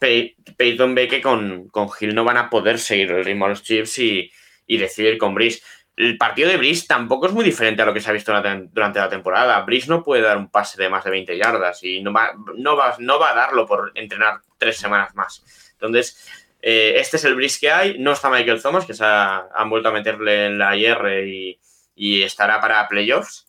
Peyton 0.57 0.94
ve 0.94 1.09
que 1.09 1.20
con, 1.20 1.68
con, 1.70 1.88
Hill 1.98 2.14
no 2.14 2.22
van 2.22 2.36
a 2.36 2.50
poder 2.50 2.78
seguir 2.78 3.11
el 3.11 3.24
ritmo 3.24 3.46
a 3.46 3.48
los 3.48 3.64
Chiefs 3.64 3.98
y, 3.98 4.30
y 4.68 4.76
decidir 4.76 5.18
con 5.18 5.34
Brice. 5.34 5.61
El 5.97 6.18
partido 6.18 6.49
de 6.49 6.57
Brice 6.57 6.88
tampoco 6.88 7.26
es 7.26 7.32
muy 7.32 7.45
diferente 7.45 7.82
a 7.82 7.86
lo 7.86 7.95
que 7.95 8.01
se 8.01 8.11
ha 8.11 8.12
visto 8.12 8.32
durante 8.32 8.99
la 8.99 9.09
temporada. 9.09 9.61
Brice 9.61 9.88
no 9.88 10.03
puede 10.03 10.22
dar 10.22 10.36
un 10.36 10.51
pase 10.51 10.80
de 10.82 10.88
más 10.88 11.05
de 11.05 11.11
20 11.11 11.38
yardas 11.38 11.84
y 11.84 12.03
no 12.03 12.12
va, 12.12 12.32
no 12.57 12.76
va, 12.76 12.97
no 12.99 13.20
va 13.20 13.30
a 13.30 13.34
darlo 13.34 13.64
por 13.66 13.92
entrenar 13.95 14.40
tres 14.59 14.76
semanas 14.76 15.14
más. 15.14 15.45
Entonces, 15.72 16.28
eh, 16.61 16.95
este 16.99 17.18
es 17.18 17.24
el 17.24 17.36
bris 17.36 17.61
que 17.61 17.70
hay. 17.70 17.99
No 17.99 18.12
está 18.12 18.28
Michael 18.28 18.61
Thomas, 18.61 18.86
que 18.86 18.95
se 18.95 19.05
han 19.05 19.70
vuelto 19.70 19.90
a 19.90 19.92
meterle 19.92 20.47
en 20.47 20.59
la 20.59 20.74
IR 20.74 21.28
y, 21.95 22.22
estará 22.22 22.61
para 22.61 22.88
playoffs. 22.88 23.47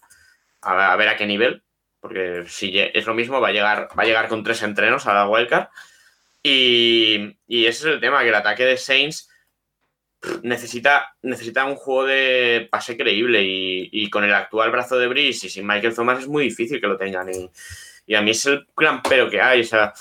A, 0.61 0.95
ver 0.97 1.07
a 1.07 1.15
qué 1.15 1.25
nivel. 1.25 1.63
Porque 1.99 2.43
si 2.47 2.77
es 2.77 3.05
lo 3.07 3.15
mismo, 3.15 3.41
va 3.41 3.47
a 3.47 3.53
llegar, 3.53 3.87
va 3.97 4.03
a 4.03 4.05
llegar 4.05 4.27
con 4.27 4.43
tres 4.43 4.61
entrenos 4.61 5.07
a 5.07 5.13
la 5.13 5.27
wildcard. 5.27 5.69
Y, 6.43 7.37
y 7.47 7.65
ese 7.65 7.87
es 7.87 7.93
el 7.95 7.99
tema, 8.01 8.21
que 8.21 8.29
el 8.29 8.35
ataque 8.35 8.65
de 8.65 8.77
Saints 8.77 9.29
necesita, 10.43 11.15
necesita 11.21 11.65
un 11.65 11.76
juego 11.76 12.05
de 12.05 12.67
pase 12.71 12.97
creíble 12.97 13.41
y, 13.43 14.09
con 14.09 14.23
el 14.23 14.34
actual 14.34 14.71
brazo 14.71 14.97
de 14.97 15.07
Brice 15.07 15.47
y 15.47 15.49
sin 15.49 15.67
Michael 15.67 15.95
Thomas 15.95 16.19
es 16.19 16.28
muy 16.28 16.45
difícil 16.45 16.80
que 16.80 16.88
lo 16.88 16.97
tengan. 16.97 17.30
Y, 18.07 18.15
a 18.15 18.21
mí 18.21 18.32
es 18.32 18.45
el 18.45 18.67
gran 18.76 19.01
pero 19.01 19.30
que 19.30 19.41
hay. 19.41 19.61
O 19.61 19.65
sea, 19.65 19.93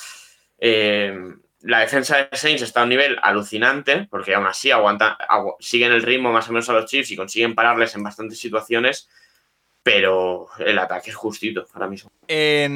eh, 0.59 1.16
la 1.61 1.81
defensa 1.81 2.29
de 2.31 2.37
Saints 2.37 2.62
está 2.62 2.81
a 2.81 2.83
un 2.85 2.91
nivel 2.91 3.16
alucinante, 3.22 4.07
porque 4.11 4.35
aún 4.35 4.47
así 4.47 4.70
aguantan, 4.70 5.16
siguen 5.61 5.93
el 5.93 6.03
ritmo 6.03 6.33
más 6.33 6.49
o 6.49 6.53
menos 6.53 6.68
a 6.68 6.75
los 6.75 6.87
Chiefs 6.87 7.11
y 7.11 7.16
consiguen 7.16 7.55
pararles 7.55 7.95
en 7.95 8.03
bastantes 8.03 8.39
situaciones, 8.39 9.09
pero 9.83 10.49
el 10.59 10.79
ataque 10.79 11.11
es 11.11 11.16
justito 11.16 11.66
ahora 11.72 11.89
mismo. 11.89 12.11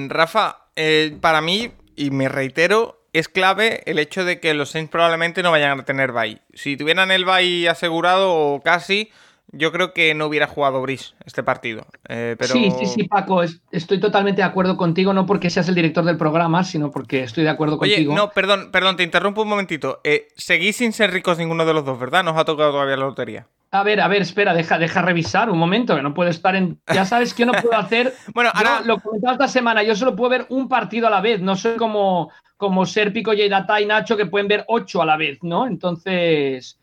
Rafa, 0.08 0.70
eh, 0.74 1.16
para 1.20 1.40
mí, 1.40 1.70
y 1.96 2.10
me 2.10 2.28
reitero, 2.28 2.97
es 3.18 3.28
clave 3.28 3.82
el 3.86 3.98
hecho 3.98 4.24
de 4.24 4.40
que 4.40 4.54
los 4.54 4.70
Saints 4.70 4.90
probablemente 4.90 5.42
no 5.42 5.50
vayan 5.50 5.78
a 5.78 5.84
tener 5.84 6.12
bye. 6.12 6.40
Si 6.54 6.76
tuvieran 6.76 7.10
el 7.10 7.24
bye 7.24 7.68
asegurado 7.68 8.34
o 8.34 8.60
casi, 8.60 9.10
yo 9.50 9.72
creo 9.72 9.92
que 9.92 10.14
no 10.14 10.26
hubiera 10.26 10.46
jugado 10.46 10.80
Brice 10.82 11.14
este 11.24 11.42
partido. 11.42 11.86
Eh, 12.08 12.36
sí, 12.40 12.70
sí, 12.78 12.86
sí, 12.86 13.04
Paco, 13.04 13.42
estoy 13.70 14.00
totalmente 14.00 14.42
de 14.42 14.46
acuerdo 14.46 14.76
contigo, 14.76 15.12
no 15.12 15.26
porque 15.26 15.50
seas 15.50 15.68
el 15.68 15.74
director 15.74 16.04
del 16.04 16.16
programa, 16.16 16.64
sino 16.64 16.90
porque 16.90 17.22
estoy 17.22 17.44
de 17.44 17.50
acuerdo 17.50 17.78
contigo. 17.78 18.14
no, 18.14 18.30
perdón, 18.30 18.70
perdón, 18.70 18.96
te 18.96 19.02
interrumpo 19.02 19.42
un 19.42 19.48
momentito. 19.48 20.00
Eh, 20.04 20.28
seguís 20.36 20.76
sin 20.76 20.92
ser 20.92 21.12
ricos 21.12 21.38
ninguno 21.38 21.64
de 21.64 21.74
los 21.74 21.84
dos, 21.84 21.98
¿verdad? 21.98 22.24
Nos 22.24 22.36
ha 22.36 22.44
tocado 22.44 22.72
todavía 22.72 22.96
la 22.96 23.06
lotería. 23.06 23.46
A 23.70 23.82
ver, 23.82 24.00
a 24.00 24.08
ver, 24.08 24.22
espera, 24.22 24.54
deja, 24.54 24.78
deja 24.78 25.02
revisar 25.02 25.50
un 25.50 25.58
momento, 25.58 25.94
que 25.94 26.02
no 26.02 26.14
puedo 26.14 26.30
estar 26.30 26.56
en. 26.56 26.80
Ya 26.92 27.04
sabes 27.04 27.34
que 27.34 27.44
no 27.44 27.52
puedo 27.52 27.76
hacer. 27.76 28.14
bueno, 28.32 28.50
ahora. 28.54 28.80
lo 28.84 28.98
comentaba 28.98 29.34
esta 29.34 29.48
semana, 29.48 29.82
yo 29.82 29.94
solo 29.94 30.16
puedo 30.16 30.30
ver 30.30 30.46
un 30.48 30.68
partido 30.68 31.06
a 31.06 31.10
la 31.10 31.20
vez, 31.20 31.40
no 31.40 31.54
soy 31.54 31.76
como, 31.76 32.30
como 32.56 32.86
Serpico, 32.86 33.32
Data 33.34 33.80
y 33.80 33.86
Nacho 33.86 34.16
que 34.16 34.26
pueden 34.26 34.48
ver 34.48 34.64
ocho 34.68 35.02
a 35.02 35.06
la 35.06 35.16
vez, 35.16 35.38
¿no? 35.42 35.66
Entonces. 35.66 36.77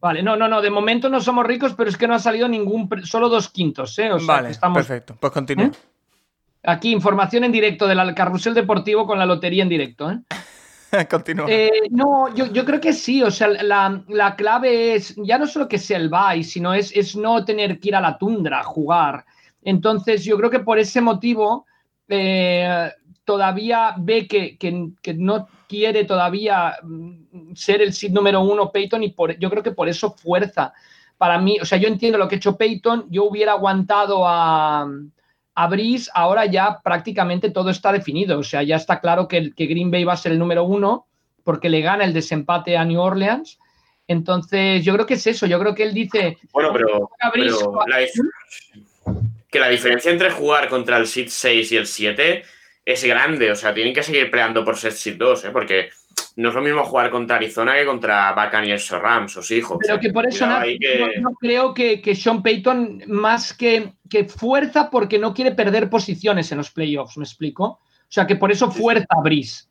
Vale, 0.00 0.22
no, 0.22 0.34
no, 0.34 0.48
no, 0.48 0.62
de 0.62 0.70
momento 0.70 1.08
no 1.10 1.20
somos 1.20 1.46
ricos, 1.46 1.74
pero 1.74 1.90
es 1.90 1.96
que 1.96 2.08
no 2.08 2.14
ha 2.14 2.18
salido 2.18 2.48
ningún, 2.48 2.88
solo 3.04 3.28
dos 3.28 3.50
quintos, 3.50 3.98
¿eh? 3.98 4.10
vale, 4.26 4.52
perfecto, 4.72 5.14
pues 5.20 5.32
continúa. 5.32 5.66
¿Eh? 5.66 5.72
Aquí, 6.62 6.90
información 6.92 7.44
en 7.44 7.52
directo 7.52 7.86
del 7.86 8.14
carrusel 8.14 8.54
deportivo 8.54 9.06
con 9.06 9.18
la 9.18 9.26
lotería 9.26 9.62
en 9.62 9.68
directo, 9.68 10.10
¿eh? 10.10 10.20
Continúa. 11.10 11.46
Eh, 11.48 11.82
no, 11.90 12.34
yo, 12.34 12.64
creo 12.64 12.80
que 12.80 12.92
sí, 12.92 13.22
o 13.22 13.30
sea, 13.30 13.48
la, 13.48 14.34
clave 14.36 14.94
es 14.94 15.14
ya 15.16 15.38
no 15.38 15.46
solo 15.46 15.68
que 15.68 15.78
sea 15.78 15.98
el 15.98 16.08
bye, 16.08 16.42
sino 16.42 16.74
es, 16.74 16.94
es, 16.96 17.14
no 17.14 17.44
tener 17.44 17.78
que 17.78 17.88
ir 17.88 17.96
a 17.96 18.00
la 18.00 18.18
tundra 18.18 18.60
a 18.60 18.64
jugar. 18.64 19.24
Entonces, 19.62 20.24
yo 20.24 20.36
creo 20.36 20.50
que 20.50 20.60
por 20.60 20.78
ese 20.78 21.00
motivo, 21.00 21.66
eh, 22.08 22.90
todavía 23.30 23.94
ve 23.96 24.26
que, 24.26 24.58
que, 24.58 25.14
no 25.14 25.48
quiere 25.68 26.02
todavía 26.02 26.74
mm, 26.82 27.54
ser 27.54 27.80
el 27.80 27.92
seed 27.92 28.10
número 28.10 28.40
uno 28.40 28.72
Peyton 28.72 29.04
y 29.04 29.10
por, 29.10 29.38
yo 29.38 29.48
creo 29.48 29.62
que 29.62 29.70
por 29.70 29.88
eso 29.88 30.10
fuerza. 30.10 30.72
Para 31.16 31.38
mí, 31.38 31.58
o 31.62 31.64
sea, 31.64 31.78
yo 31.78 31.86
entiendo 31.86 32.18
lo 32.18 32.26
que 32.26 32.34
ha 32.34 32.38
hecho 32.38 32.56
Peyton, 32.56 33.06
yo 33.08 33.22
hubiera 33.22 33.52
aguantado 33.52 34.26
a, 34.26 34.84
a 35.54 35.66
Brice, 35.68 36.10
ahora 36.12 36.46
ya 36.46 36.80
prácticamente 36.82 37.50
todo 37.50 37.70
está 37.70 37.92
definido, 37.92 38.36
o 38.40 38.42
sea, 38.42 38.64
ya 38.64 38.74
está 38.74 38.98
claro 38.98 39.28
que, 39.28 39.52
que 39.52 39.66
Green 39.66 39.92
Bay 39.92 40.02
va 40.02 40.14
a 40.14 40.16
ser 40.16 40.32
el 40.32 40.40
número 40.40 40.64
uno 40.64 41.06
porque 41.44 41.68
le 41.68 41.82
gana 41.82 42.04
el 42.04 42.12
desempate 42.12 42.76
a 42.76 42.84
New 42.84 43.00
Orleans. 43.00 43.60
Entonces, 44.08 44.84
yo 44.84 44.92
creo 44.94 45.06
que 45.06 45.14
es 45.14 45.26
eso, 45.28 45.46
yo 45.46 45.60
creo 45.60 45.76
que 45.76 45.84
él 45.84 45.94
dice... 45.94 46.36
Bueno, 46.52 46.72
pero, 46.72 47.08
que 49.48 49.60
la 49.60 49.68
diferencia 49.68 50.10
entre 50.10 50.30
jugar 50.32 50.68
contra 50.68 50.96
el 50.96 51.06
Seed 51.06 51.28
6 51.28 51.70
y 51.70 51.76
el 51.76 51.86
7 51.86 52.42
es 52.92 53.04
grande. 53.04 53.50
O 53.50 53.56
sea, 53.56 53.74
tienen 53.74 53.94
que 53.94 54.02
seguir 54.02 54.30
peleando 54.30 54.64
por 54.64 54.76
Seed 54.76 55.16
2, 55.16 55.44
¿eh? 55.44 55.50
porque 55.50 55.90
no 56.36 56.48
es 56.48 56.54
lo 56.54 56.62
mismo 56.62 56.84
jugar 56.84 57.10
contra 57.10 57.36
Arizona 57.36 57.74
que 57.74 57.84
contra 57.84 58.32
Buccaneers 58.32 58.90
o 58.92 58.98
Rams, 58.98 59.36
o 59.36 59.54
hijos. 59.54 59.78
Pero 59.80 60.00
que 60.00 60.10
por 60.10 60.26
eso 60.26 60.46
no, 60.46 61.34
creo 61.40 61.74
que, 61.74 62.00
que, 62.00 62.14
Sean 62.14 62.42
Payton 62.42 63.04
más 63.06 63.52
que, 63.52 63.92
que 64.08 64.24
fuerza 64.24 64.90
porque 64.90 65.18
no 65.18 65.34
quiere 65.34 65.52
perder 65.52 65.90
posiciones 65.90 66.50
en 66.52 66.58
los 66.58 66.70
playoffs, 66.70 67.16
¿me 67.16 67.24
explico? 67.24 67.64
O 67.64 68.12
sea, 68.12 68.26
que 68.26 68.36
por 68.36 68.50
eso 68.50 68.70
fuerza 68.70 69.06
a 69.10 69.20
Brice. 69.22 69.64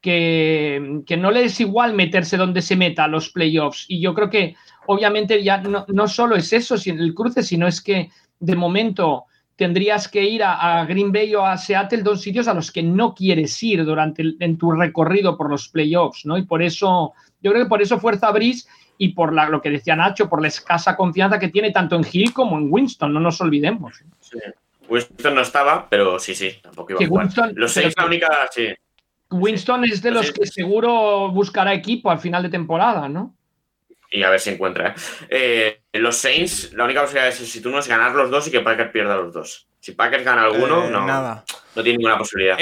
Que, 0.00 1.00
que, 1.06 1.16
no 1.16 1.30
le 1.32 1.44
es 1.44 1.58
igual 1.60 1.94
meterse 1.94 2.36
donde 2.36 2.62
se 2.62 2.76
meta 2.76 3.04
a 3.04 3.08
los 3.08 3.30
playoffs. 3.30 3.86
Y 3.88 4.00
yo 4.00 4.14
creo 4.14 4.30
que, 4.30 4.54
obviamente, 4.86 5.42
ya 5.42 5.58
no, 5.58 5.84
no 5.88 6.06
solo 6.06 6.36
es 6.36 6.52
eso, 6.52 6.76
el 6.84 7.14
cruce, 7.14 7.42
sino 7.42 7.66
es 7.66 7.80
que 7.80 8.10
de 8.38 8.54
momento 8.54 9.24
tendrías 9.56 10.06
que 10.06 10.22
ir 10.22 10.42
a, 10.44 10.84
Green 10.84 11.10
Bay 11.10 11.34
o 11.34 11.44
a 11.44 11.56
Seattle, 11.56 12.02
dos 12.02 12.20
sitios 12.20 12.46
a 12.46 12.54
los 12.54 12.70
que 12.70 12.82
no 12.82 13.14
quieres 13.14 13.60
ir 13.62 13.84
durante 13.84 14.22
en 14.38 14.58
tu 14.58 14.72
recorrido 14.72 15.36
por 15.36 15.50
los 15.50 15.68
playoffs, 15.68 16.26
¿no? 16.26 16.36
Y 16.36 16.42
por 16.42 16.62
eso, 16.62 17.14
yo 17.40 17.50
creo 17.50 17.64
que 17.64 17.68
por 17.68 17.82
eso 17.82 17.98
fuerza 17.98 18.30
Brice 18.30 18.68
y 18.98 19.08
por 19.08 19.32
lo 19.32 19.60
que 19.60 19.70
decía 19.70 19.96
Nacho, 19.96 20.28
por 20.28 20.40
la 20.40 20.48
escasa 20.48 20.96
confianza 20.96 21.38
que 21.38 21.48
tiene 21.48 21.70
tanto 21.70 21.96
en 21.96 22.04
Hill 22.10 22.32
como 22.32 22.58
en 22.58 22.68
Winston, 22.70 23.12
no 23.12 23.20
nos 23.20 23.40
olvidemos. 23.40 23.94
Winston 24.88 25.34
no 25.34 25.40
estaba, 25.40 25.88
pero 25.88 26.18
sí, 26.18 26.34
sí, 26.34 26.52
tampoco 26.62 26.92
iba 26.92 27.00
a 27.00 27.08
jugar. 27.08 27.52
los 27.54 27.72
seis, 27.72 27.94
la 27.96 28.06
única, 28.06 28.28
sí. 28.50 28.68
Winston 29.30 29.84
es 29.84 30.02
de 30.02 30.12
los 30.12 30.30
que 30.30 30.46
seguro 30.46 31.30
buscará 31.32 31.74
equipo 31.74 32.10
al 32.10 32.20
final 32.20 32.42
de 32.44 32.48
temporada, 32.48 33.08
¿no? 33.08 33.35
Y 34.10 34.22
a 34.22 34.30
ver 34.30 34.40
si 34.40 34.50
encuentra. 34.50 34.94
¿eh? 35.28 35.80
Eh, 35.92 35.98
los 35.98 36.16
Saints, 36.16 36.72
la 36.72 36.84
única 36.84 37.02
posibilidad 37.02 37.30
de 37.30 37.32
si 37.32 37.60
tú 37.60 37.70
no 37.70 37.78
es 37.78 37.88
ganar 37.88 38.12
los 38.12 38.30
dos 38.30 38.46
y 38.48 38.50
que 38.50 38.60
Packers 38.60 38.90
pierda 38.90 39.16
los 39.16 39.32
dos. 39.32 39.66
Si 39.80 39.92
Packers 39.92 40.24
gana 40.24 40.42
alguno, 40.42 40.84
eh, 40.84 40.90
no, 40.90 41.06
nada. 41.06 41.44
no 41.74 41.82
tiene 41.82 41.98
ninguna 41.98 42.18
posibilidad. 42.18 42.58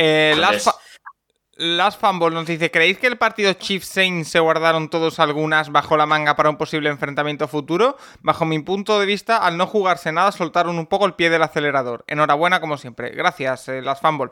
Last, 1.56 2.00
Fumble 2.00 2.30
nos 2.30 2.46
dice: 2.46 2.72
¿Creéis 2.72 2.98
que 2.98 3.06
el 3.06 3.16
partido 3.16 3.52
Chiefs 3.52 3.86
Saints 3.86 4.28
se 4.28 4.40
guardaron 4.40 4.90
todos 4.90 5.20
algunas 5.20 5.70
bajo 5.70 5.96
la 5.96 6.04
manga 6.04 6.34
para 6.34 6.50
un 6.50 6.56
posible 6.56 6.90
enfrentamiento 6.90 7.46
futuro? 7.46 7.96
Bajo 8.22 8.44
mi 8.44 8.58
punto 8.58 8.98
de 8.98 9.06
vista, 9.06 9.36
al 9.36 9.56
no 9.56 9.68
jugarse 9.68 10.10
nada, 10.10 10.32
soltaron 10.32 10.76
un 10.80 10.88
poco 10.88 11.06
el 11.06 11.14
pie 11.14 11.30
del 11.30 11.44
acelerador. 11.44 12.04
Enhorabuena, 12.08 12.60
como 12.60 12.76
siempre. 12.76 13.10
Gracias, 13.10 13.68
Last 13.68 14.02
Fumble. 14.02 14.30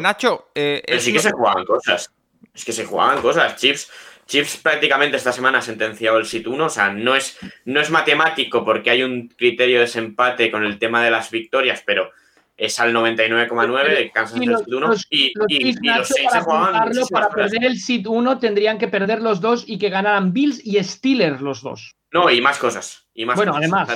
Nacho. 0.00 0.50
pero 0.54 1.00
sí 1.00 1.12
que 1.12 1.18
se 1.18 1.32
jugaban 1.32 1.64
cosas. 1.64 2.12
Es 2.54 2.64
que 2.64 2.72
se 2.72 2.84
jugaban 2.84 3.20
cosas. 3.22 3.56
Chiefs 3.56 3.90
Chips 4.32 4.56
prácticamente 4.56 5.18
esta 5.18 5.30
semana 5.30 5.58
ha 5.58 5.60
sentenciado 5.60 6.16
el 6.16 6.24
sit 6.24 6.46
1, 6.46 6.64
o 6.64 6.70
sea, 6.70 6.90
no 6.90 7.14
es, 7.14 7.38
no 7.66 7.82
es 7.82 7.90
matemático 7.90 8.64
porque 8.64 8.88
hay 8.88 9.02
un 9.02 9.28
criterio 9.28 9.74
de 9.74 9.82
desempate 9.82 10.50
con 10.50 10.64
el 10.64 10.78
tema 10.78 11.04
de 11.04 11.10
las 11.10 11.30
victorias, 11.30 11.82
pero 11.84 12.10
es 12.56 12.80
al 12.80 12.94
99,9 12.94 13.94
de 13.94 14.10
Kansas 14.10 14.38
sit 14.38 14.48
1 14.48 14.94
y, 15.10 15.74
los 15.86 16.08
seis 16.08 16.28
se 16.32 16.40
jugaban 16.40 16.90
Para 17.10 17.28
perder 17.28 17.62
el 17.62 17.76
sit 17.76 18.06
1 18.06 18.38
tendrían 18.38 18.78
que 18.78 18.88
perder 18.88 19.20
los 19.20 19.42
dos 19.42 19.64
y 19.66 19.78
que 19.78 19.90
ganaran 19.90 20.32
Bills 20.32 20.64
y 20.64 20.82
Steelers 20.82 21.42
los 21.42 21.60
dos. 21.60 21.94
No, 22.10 22.30
y 22.30 22.40
más 22.40 22.58
cosas. 22.58 23.06
Y 23.12 23.26
más 23.26 23.36
bueno, 23.36 23.54
además, 23.54 23.86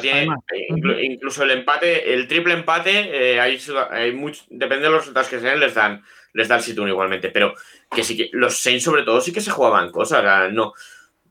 Incluso 1.00 1.44
el 1.44 1.50
empate, 1.52 2.12
el 2.12 2.28
triple 2.28 2.52
empate, 2.52 3.36
eh, 3.36 3.40
hay, 3.40 3.56
depende 4.50 4.84
de 4.84 4.90
los 4.90 5.00
resultados 5.00 5.30
que 5.30 5.40
sean, 5.40 5.60
les 5.60 5.72
dan, 5.72 6.04
les 6.36 6.48
da 6.48 6.56
el 6.56 6.62
sit 6.62 6.78
1 6.78 6.88
igualmente, 6.88 7.30
pero 7.30 7.54
que 7.90 8.04
sí 8.04 8.16
que 8.16 8.28
los 8.32 8.58
Saints 8.58 8.84
sobre 8.84 9.02
todo 9.02 9.20
sí 9.20 9.32
que 9.32 9.40
se 9.40 9.50
jugaban 9.50 9.90
cosas, 9.90 10.52
no, 10.52 10.74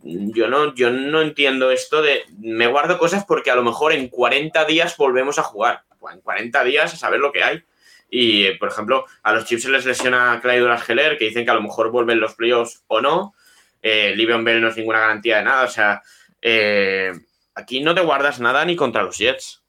yo 0.01 0.47
no, 0.47 0.73
yo 0.73 0.89
no 0.89 1.21
entiendo 1.21 1.71
esto 1.71 2.01
de 2.01 2.23
me 2.39 2.67
guardo 2.67 2.97
cosas 2.97 3.23
porque 3.25 3.51
a 3.51 3.55
lo 3.55 3.63
mejor 3.63 3.93
en 3.93 4.09
40 4.09 4.65
días 4.65 4.97
volvemos 4.97 5.39
a 5.39 5.43
jugar, 5.43 5.83
en 6.11 6.21
40 6.21 6.63
días 6.63 6.93
a 6.93 6.97
saber 6.97 7.19
lo 7.19 7.31
que 7.31 7.43
hay. 7.43 7.63
Y, 8.09 8.51
por 8.53 8.69
ejemplo, 8.69 9.05
a 9.23 9.33
los 9.33 9.45
Chiefs 9.45 9.63
se 9.63 9.69
les 9.69 9.85
lesiona 9.85 10.39
Clyde 10.41 10.77
Geller, 10.77 11.17
que 11.17 11.25
dicen 11.25 11.43
que 11.43 11.51
a 11.51 11.55
lo 11.55 11.61
mejor 11.61 11.89
vuelven 11.91 12.19
los 12.19 12.35
playoffs 12.35 12.83
o 12.87 13.01
no. 13.01 13.33
Eh, 13.81 14.15
Bell 14.15 14.61
no 14.61 14.69
es 14.69 14.77
ninguna 14.77 14.99
garantía 14.99 15.37
de 15.37 15.43
nada. 15.43 15.65
O 15.65 15.69
sea, 15.69 16.01
eh, 16.41 17.11
aquí 17.55 17.81
no 17.81 17.95
te 17.95 18.01
guardas 18.01 18.39
nada 18.39 18.63
ni 18.63 18.75
contra 18.75 19.03
los 19.03 19.17
Jets. 19.17 19.64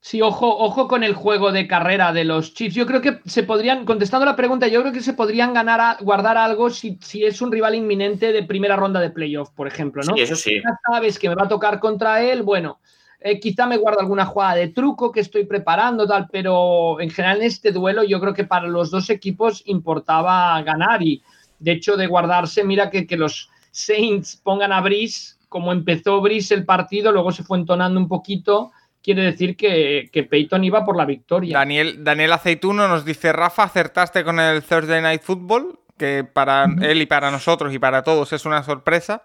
Sí, 0.00 0.22
ojo, 0.22 0.56
ojo 0.58 0.86
con 0.86 1.02
el 1.02 1.12
juego 1.12 1.50
de 1.50 1.66
carrera 1.66 2.12
de 2.12 2.24
los 2.24 2.54
Chiefs. 2.54 2.74
Yo 2.74 2.86
creo 2.86 3.00
que 3.00 3.18
se 3.26 3.42
podrían, 3.42 3.84
contestando 3.84 4.24
la 4.24 4.36
pregunta, 4.36 4.68
yo 4.68 4.80
creo 4.80 4.92
que 4.92 5.00
se 5.00 5.12
podrían 5.12 5.52
ganar 5.52 5.80
a, 5.80 5.96
guardar 6.00 6.36
algo 6.36 6.70
si, 6.70 6.98
si, 7.02 7.24
es 7.24 7.42
un 7.42 7.50
rival 7.50 7.74
inminente 7.74 8.32
de 8.32 8.44
primera 8.44 8.76
ronda 8.76 9.00
de 9.00 9.10
playoff, 9.10 9.50
por 9.50 9.66
ejemplo, 9.66 10.02
¿no? 10.06 10.14
Sí, 10.14 10.22
eso 10.22 10.36
sí. 10.36 10.54
Ya 10.54 10.78
sabes 10.86 11.18
que 11.18 11.28
me 11.28 11.34
va 11.34 11.44
a 11.44 11.48
tocar 11.48 11.80
contra 11.80 12.22
él, 12.22 12.42
bueno, 12.42 12.78
eh, 13.20 13.40
quizá 13.40 13.66
me 13.66 13.76
guardo 13.76 13.98
alguna 13.98 14.24
jugada 14.24 14.54
de 14.54 14.68
truco 14.68 15.10
que 15.10 15.20
estoy 15.20 15.44
preparando, 15.44 16.06
tal, 16.06 16.28
pero 16.30 17.00
en 17.00 17.10
general 17.10 17.38
en 17.38 17.48
este 17.48 17.72
duelo 17.72 18.04
yo 18.04 18.20
creo 18.20 18.32
que 18.32 18.44
para 18.44 18.68
los 18.68 18.92
dos 18.92 19.10
equipos 19.10 19.62
importaba 19.66 20.62
ganar 20.62 21.02
y 21.02 21.22
de 21.58 21.72
hecho 21.72 21.96
de 21.96 22.06
guardarse, 22.06 22.62
mira 22.62 22.88
que, 22.88 23.04
que 23.04 23.16
los 23.16 23.50
Saints 23.72 24.36
pongan 24.36 24.72
a 24.72 24.80
Brice, 24.80 25.34
como 25.48 25.72
empezó 25.72 26.20
Brice 26.20 26.54
el 26.54 26.64
partido, 26.64 27.10
luego 27.10 27.32
se 27.32 27.42
fue 27.42 27.58
entonando 27.58 27.98
un 27.98 28.06
poquito 28.06 28.70
quiere 29.02 29.22
decir 29.22 29.56
que, 29.56 30.08
que, 30.12 30.24
Peyton 30.24 30.64
iba 30.64 30.84
por 30.84 30.96
la 30.96 31.04
victoria. 31.04 31.58
Daniel, 31.58 32.04
Daniel 32.04 32.32
Aceituno 32.32 32.88
nos 32.88 33.04
dice, 33.04 33.32
Rafa, 33.32 33.64
acertaste 33.64 34.24
con 34.24 34.40
el 34.40 34.62
Thursday 34.62 35.02
Night 35.02 35.22
Football, 35.22 35.78
que 35.98 36.24
para 36.24 36.66
él 36.80 37.02
y 37.02 37.06
para 37.06 37.30
nosotros 37.30 37.74
y 37.74 37.78
para 37.78 38.02
todos 38.02 38.32
es 38.32 38.44
una 38.46 38.62
sorpresa. 38.62 39.22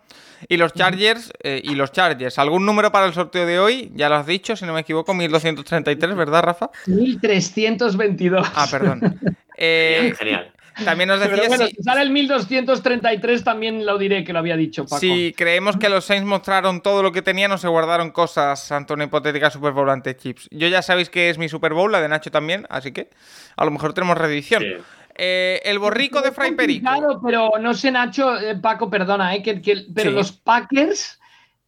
Y 0.49 0.57
los 0.57 0.73
Chargers, 0.73 1.31
eh, 1.41 1.61
y 1.63 1.75
los 1.75 1.91
Chargers, 1.91 2.37
¿algún 2.39 2.65
número 2.65 2.91
para 2.91 3.05
el 3.05 3.13
sorteo 3.13 3.45
de 3.45 3.59
hoy? 3.59 3.91
Ya 3.95 4.09
lo 4.09 4.15
has 4.15 4.25
dicho, 4.25 4.55
si 4.55 4.65
no 4.65 4.73
me 4.73 4.81
equivoco, 4.81 5.13
1233, 5.13 6.15
¿verdad, 6.15 6.43
Rafa? 6.43 6.69
1322. 6.87 8.51
Ah, 8.55 8.67
perdón. 8.69 9.19
Eh, 9.55 10.11
Genial. 10.17 10.51
También 10.85 11.09
nos 11.09 11.19
decía. 11.19 11.47
bueno, 11.47 11.67
si 11.67 11.83
sale 11.83 12.01
el 12.01 12.09
1233, 12.09 13.43
también 13.43 13.85
lo 13.85 13.97
diré 13.97 14.23
que 14.23 14.33
lo 14.33 14.39
había 14.39 14.55
dicho, 14.55 14.85
Paco. 14.85 14.99
Si 14.99 15.33
creemos 15.35 15.77
que 15.77 15.89
los 15.89 16.05
Saints 16.05 16.25
mostraron 16.25 16.81
todo 16.81 17.03
lo 17.03 17.11
que 17.11 17.21
tenían 17.21 17.51
o 17.51 17.57
se 17.57 17.67
guardaron 17.67 18.11
cosas 18.11 18.71
ante 18.71 18.93
una 18.93 19.05
hipotética 19.05 19.49
Super 19.49 19.73
Bowl 19.73 19.89
ante 19.89 20.15
Chips. 20.15 20.47
Yo 20.51 20.67
ya 20.67 20.81
sabéis 20.81 21.09
que 21.09 21.29
es 21.29 21.37
mi 21.37 21.49
Super 21.49 21.73
Bowl, 21.73 21.91
la 21.91 22.01
de 22.01 22.07
Nacho 22.07 22.31
también, 22.31 22.65
así 22.69 22.91
que 22.91 23.09
a 23.55 23.65
lo 23.65 23.71
mejor 23.71 23.93
tenemos 23.93 24.17
reedición. 24.17 24.63
Eh, 25.15 25.61
el 25.65 25.77
borrico 25.77 26.21
de 26.21 26.31
Fray 26.31 26.51
Perico. 26.55 26.87
Claro, 26.87 27.21
pero 27.23 27.51
no 27.59 27.73
sé, 27.73 27.91
Nacho, 27.91 28.39
eh, 28.39 28.55
Paco, 28.55 28.89
perdona, 28.89 29.35
eh, 29.35 29.43
que, 29.43 29.85
pero 29.93 30.11
los 30.11 30.31
Packers 30.31 31.19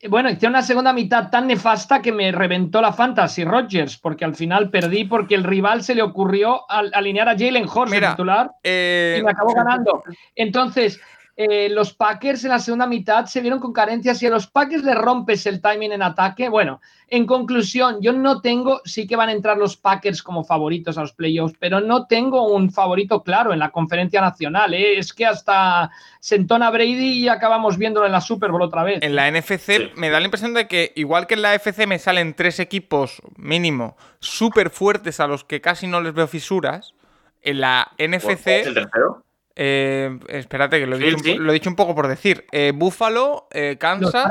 bueno, 0.09 0.29
hice 0.29 0.47
una 0.47 0.61
segunda 0.61 0.93
mitad 0.93 1.29
tan 1.29 1.47
nefasta 1.47 2.01
que 2.01 2.11
me 2.11 2.31
reventó 2.31 2.81
la 2.81 2.93
fantasy 2.93 3.43
Rogers, 3.43 3.97
porque 3.97 4.25
al 4.25 4.35
final 4.35 4.69
perdí 4.69 5.05
porque 5.05 5.35
el 5.35 5.43
rival 5.43 5.83
se 5.83 5.95
le 5.95 6.01
ocurrió 6.01 6.61
alinear 6.69 7.29
a 7.29 7.37
Jalen 7.37 7.67
Horst, 7.71 7.93
titular, 7.93 8.51
y 8.63 9.21
me 9.23 9.31
acabó 9.31 9.53
ganando. 9.53 10.03
Entonces, 10.35 10.99
eh, 11.37 11.67
los 11.69 11.93
Packers 11.93 12.45
en 12.45 12.51
la 12.51 12.59
segunda 12.59 12.87
mitad 12.87 13.25
se 13.25 13.41
vieron 13.41 13.59
con 13.59 13.73
carencias 13.73 14.23
y 14.23 14.25
a 14.25 14.29
los 14.29 14.47
Packers 14.47 14.83
le 14.83 14.95
rompes 14.95 15.45
el 15.45 15.61
timing 15.61 15.91
en 15.91 16.01
ataque. 16.01 16.47
Bueno, 16.47 16.79
en 17.09 17.25
conclusión, 17.25 17.97
yo 18.01 18.13
no 18.13 18.39
tengo, 18.39 18.81
sí 18.85 19.05
que 19.05 19.17
van 19.17 19.27
a 19.27 19.33
entrar 19.33 19.57
los 19.57 19.75
Packers 19.75 20.23
como 20.23 20.45
favoritos 20.45 20.97
a 20.97 21.01
los 21.01 21.11
playoffs, 21.11 21.55
pero 21.59 21.81
no 21.81 22.07
tengo 22.07 22.47
un 22.47 22.71
favorito 22.71 23.21
claro 23.21 23.51
en 23.51 23.59
la 23.59 23.71
conferencia 23.71 24.21
nacional. 24.21 24.73
¿eh? 24.73 24.97
Es 24.97 25.11
que 25.11 25.25
hasta 25.25 25.91
sentona 26.21 26.71
Brady 26.71 27.23
y 27.23 27.27
acabamos 27.27 27.77
viéndolo 27.77 28.05
en 28.05 28.13
la 28.13 28.21
Super 28.21 28.51
Bowl 28.51 28.61
otra 28.61 28.83
vez. 28.83 28.99
En 29.01 29.15
la 29.15 29.29
NFC 29.29 29.93
me 29.97 30.09
da 30.09 30.21
la 30.21 30.25
impresión 30.25 30.53
de 30.53 30.69
que, 30.69 30.93
igual 30.95 31.27
que 31.27 31.33
en 31.33 31.41
la 31.41 31.53
FC 31.53 31.85
me 31.85 31.99
salen 31.99 32.33
tres 32.33 32.61
equipos 32.61 33.21
mínimo 33.35 33.97
súper 34.19 34.69
fuertes 34.69 35.19
a 35.19 35.27
los 35.27 35.43
que 35.43 35.59
casi 35.59 35.85
no 35.85 35.99
les 35.99 36.13
veo 36.13 36.27
fisuras, 36.27 36.93
en 37.41 37.59
la 37.59 37.91
NFC. 37.97 38.47
¿Es 38.47 38.67
el 38.67 38.73
tercero? 38.73 39.24
Eh, 39.55 40.19
espérate, 40.27 40.79
que 40.79 40.85
lo 40.85 40.97
he, 40.97 41.53
dicho, 41.53 41.69
un 41.69 41.75
poco 41.75 41.95
por 41.95 42.07
decir. 42.07 42.45
Eh, 42.51 42.73
Buffalo, 42.75 43.47
eh, 43.51 43.77
Kansas. 43.79 44.29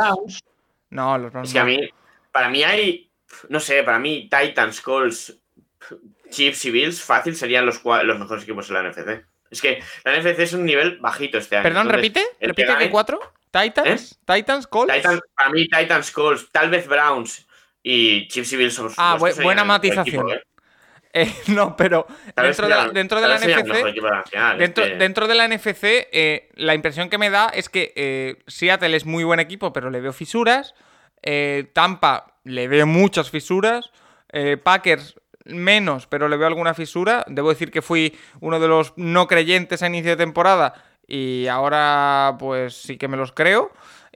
no, 0.91 1.18
los 1.18 1.33
Browns. 1.33 1.49
Es 1.49 1.55
que 1.55 1.61
a 1.61 1.64
mí, 1.64 1.81
para 2.31 2.49
mí 2.49 2.62
hay, 2.62 3.11
no 3.49 3.61
sé, 3.61 3.83
para 3.83 3.99
mí 3.99 4.29
Titans, 4.31 4.81
Colts, 4.81 5.39
Chiefs 6.31 6.64
y 6.66 6.70
Bills 6.70 7.01
fácil 7.03 7.37
serían 7.37 7.64
los, 7.64 7.83
los 7.85 8.18
mejores 8.18 8.45
equipos 8.45 8.68
en 8.68 8.75
la 8.75 8.83
NFC. 8.83 9.25
Es 9.51 9.62
que 9.62 9.83
la 10.05 10.18
NFC 10.18 10.41
es 10.41 10.53
un 10.53 10.64
nivel 10.64 10.99
bajito 10.99 11.39
este 11.39 11.57
año. 11.57 11.62
Perdón, 11.62 11.89
repite, 11.89 12.22
repite 12.41 12.77
de 12.77 12.91
cuatro. 12.91 13.20
Titans, 13.51 14.18
Titans, 14.27 14.66
Colts. 14.66 14.95
para 15.37 15.51
mí 15.51 15.68
Titans, 15.68 16.11
Colts, 16.11 16.49
tal 16.51 16.70
vez 16.70 16.89
Browns 16.89 17.47
y 17.83 18.27
Chiefs 18.27 18.53
y 18.53 18.57
Bills 18.57 18.75
son 18.75 18.91
Ah, 18.97 19.16
buena 19.16 19.62
matización. 19.62 20.27
Eh, 21.16 21.32
no, 21.46 21.76
pero 21.76 22.06
dentro 22.36 22.66
de 22.66 22.74
la, 22.74 22.88
dentro 22.88 23.20
de 23.20 23.28
la 23.28 23.38
NFC. 23.38 24.58
Dentro, 24.58 24.84
dentro, 24.98 25.28
de 25.28 25.34
la 25.36 25.46
NFC, 25.46 26.08
eh, 26.12 26.50
la 26.56 26.74
impresión 26.74 27.08
que 27.08 27.18
me 27.18 27.30
da 27.30 27.50
es 27.54 27.68
que 27.68 27.92
eh, 27.94 28.42
Seattle 28.48 28.96
es 28.96 29.06
muy 29.06 29.22
buen 29.22 29.38
equipo, 29.38 29.72
pero 29.72 29.90
le 29.90 30.00
veo 30.00 30.12
fisuras. 30.12 30.74
Tampa 31.72 32.34
le 32.42 32.68
veo 32.68 32.86
muchas 32.86 33.30
fisuras. 33.30 33.92
Packers 34.64 35.14
menos, 35.44 36.08
pero 36.08 36.28
le 36.28 36.36
veo 36.36 36.48
alguna 36.48 36.74
fisura. 36.74 37.24
Debo 37.28 37.50
decir 37.50 37.70
que 37.70 37.80
fui 37.80 38.18
uno 38.40 38.58
de 38.58 38.66
los 38.66 38.92
no 38.96 39.28
creyentes 39.28 39.82
a 39.82 39.86
inicio 39.86 40.10
de 40.10 40.16
temporada 40.16 40.74
y 41.06 41.46
ahora 41.46 42.36
pues 42.38 42.74
sí 42.74 42.98
que 42.98 43.06
me 43.06 43.16
los 43.16 43.30
creo. 43.30 43.70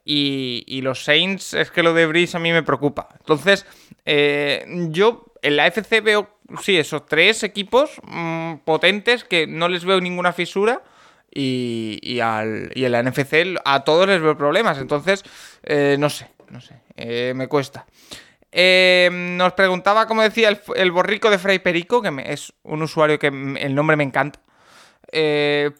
Y, 0.05 0.81
los 0.83 1.05
Saints, 1.05 1.53
es 1.53 1.71
que 1.71 1.83
lo 1.83 1.93
de 1.93 2.07
Breeze 2.07 2.37
a 2.37 2.41
mí 2.41 2.51
me 2.51 2.63
preocupa. 2.63 3.09
Entonces, 3.19 3.67
yo 4.07 5.29
en 5.43 5.57
la 5.57 5.67
FC 5.67 6.01
veo 6.01 6.38
sí, 6.63 6.77
esos 6.77 7.07
tres 7.07 7.43
equipos 7.43 8.01
mm, 8.05 8.57
potentes 8.65 9.25
que 9.25 9.47
no 9.47 9.69
les 9.69 9.85
veo 9.85 10.01
ninguna 10.01 10.33
fisura. 10.33 10.83
Y, 11.31 11.99
y, 12.03 12.21
al, 12.21 12.71
y 12.75 12.87
en 12.87 12.93
la 12.93 13.03
NFC 13.03 13.59
a 13.65 13.85
todos 13.85 14.09
les 14.09 14.21
veo 14.21 14.37
problemas. 14.37 14.79
Entonces, 14.79 15.25
eh, 15.63 15.97
no 15.99 16.09
sé, 16.09 16.31
no 16.49 16.61
sé, 16.61 16.81
eh, 16.97 17.33
me 17.37 17.49
cuesta. 17.49 17.87
Eh, 18.51 19.11
nos 19.13 19.53
preguntaba, 19.53 20.07
como 20.07 20.23
decía, 20.23 20.49
el, 20.75 20.91
borrico 20.91 21.31
de 21.31 21.39
Fray 21.39 21.59
Perico, 21.59 22.01
que 22.01 22.11
es 22.27 22.55
un 22.63 22.83
usuario 22.83 23.19
que 23.19 23.27
el 23.27 23.75
nombre 23.75 23.97
me 23.97 24.05
encanta. 24.05 24.41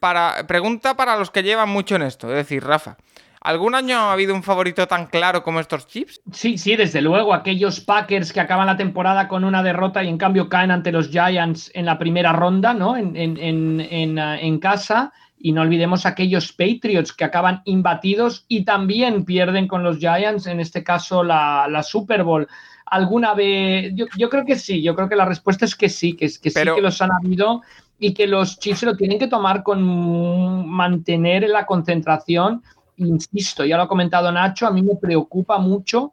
para, 0.01 0.47
pregunta 0.47 0.97
para 0.97 1.17
los 1.17 1.31
que 1.31 1.43
llevan 1.43 1.71
mucho 1.71 1.97
en 1.97 2.03
esto, 2.03 2.29
es 2.29 2.37
decir, 2.37 2.63
Rafa. 2.63 2.99
¿Algún 3.41 3.75
año 3.75 3.97
ha 3.97 4.13
habido 4.13 4.35
un 4.35 4.43
favorito 4.43 4.87
tan 4.89 5.07
claro 5.07 5.43
como 5.43 5.61
estos 5.61 5.87
chips? 5.87 6.21
Sí, 6.33 6.59
sí, 6.59 6.77
desde 6.77 7.01
luego. 7.01 7.33
Aquellos 7.33 7.81
Packers 7.81 8.33
que 8.33 8.41
acaban 8.41 8.67
la 8.67 8.77
temporada 8.77 9.29
con 9.29 9.45
una 9.45 9.63
derrota 9.63 10.03
y 10.03 10.09
en 10.09 10.19
cambio 10.19 10.49
caen 10.49 10.71
ante 10.71 10.93
los 10.93 11.11
Giants 11.11 11.71
en 11.75 11.87
la 11.87 11.99
primera 11.99 12.33
ronda, 12.33 12.75
¿no? 12.75 12.97
En, 12.97 13.17
en, 13.17 14.59
casa. 14.59 15.13
Y 15.39 15.53
no 15.53 15.63
olvidemos 15.63 16.05
aquellos 16.05 16.53
Patriots 16.53 17.13
que 17.13 17.25
acaban 17.25 17.63
imbatidos 17.65 18.45
y 18.49 18.65
también 18.65 19.25
pierden 19.25 19.69
con 19.69 19.85
los 19.85 19.99
Giants, 19.99 20.47
en 20.47 20.59
este 20.59 20.83
caso 20.83 21.23
la, 21.23 21.81
Super 21.85 22.25
Bowl. 22.25 22.49
¿Alguna 22.87 23.35
vez? 23.35 23.93
Yo, 23.95 24.29
creo 24.29 24.45
que 24.45 24.57
sí, 24.57 24.83
yo 24.83 24.97
creo 24.97 25.09
que 25.09 25.15
la 25.15 25.27
respuesta 25.27 25.65
es 25.65 25.77
que 25.77 25.89
sí, 25.89 26.15
que, 26.15 26.25
es, 26.25 26.39
que 26.39 26.51
sí 26.51 26.61
que 26.61 26.81
los 26.81 27.01
han 27.03 27.13
habido 27.13 27.63
y 28.01 28.15
que 28.15 28.27
los 28.27 28.59
Chiefs 28.59 28.85
lo 28.85 28.97
tienen 28.97 29.19
que 29.19 29.27
tomar 29.27 29.63
con 29.63 30.67
mantener 30.69 31.49
la 31.49 31.67
concentración 31.67 32.63
insisto, 32.99 33.65
ya 33.65 33.77
lo 33.77 33.85
ha 33.85 33.89
comentado 33.89 34.31
Nacho, 34.31 34.67
a 34.67 34.71
mí 34.71 34.83
me 34.83 34.97
preocupa 34.97 35.59
mucho. 35.59 36.13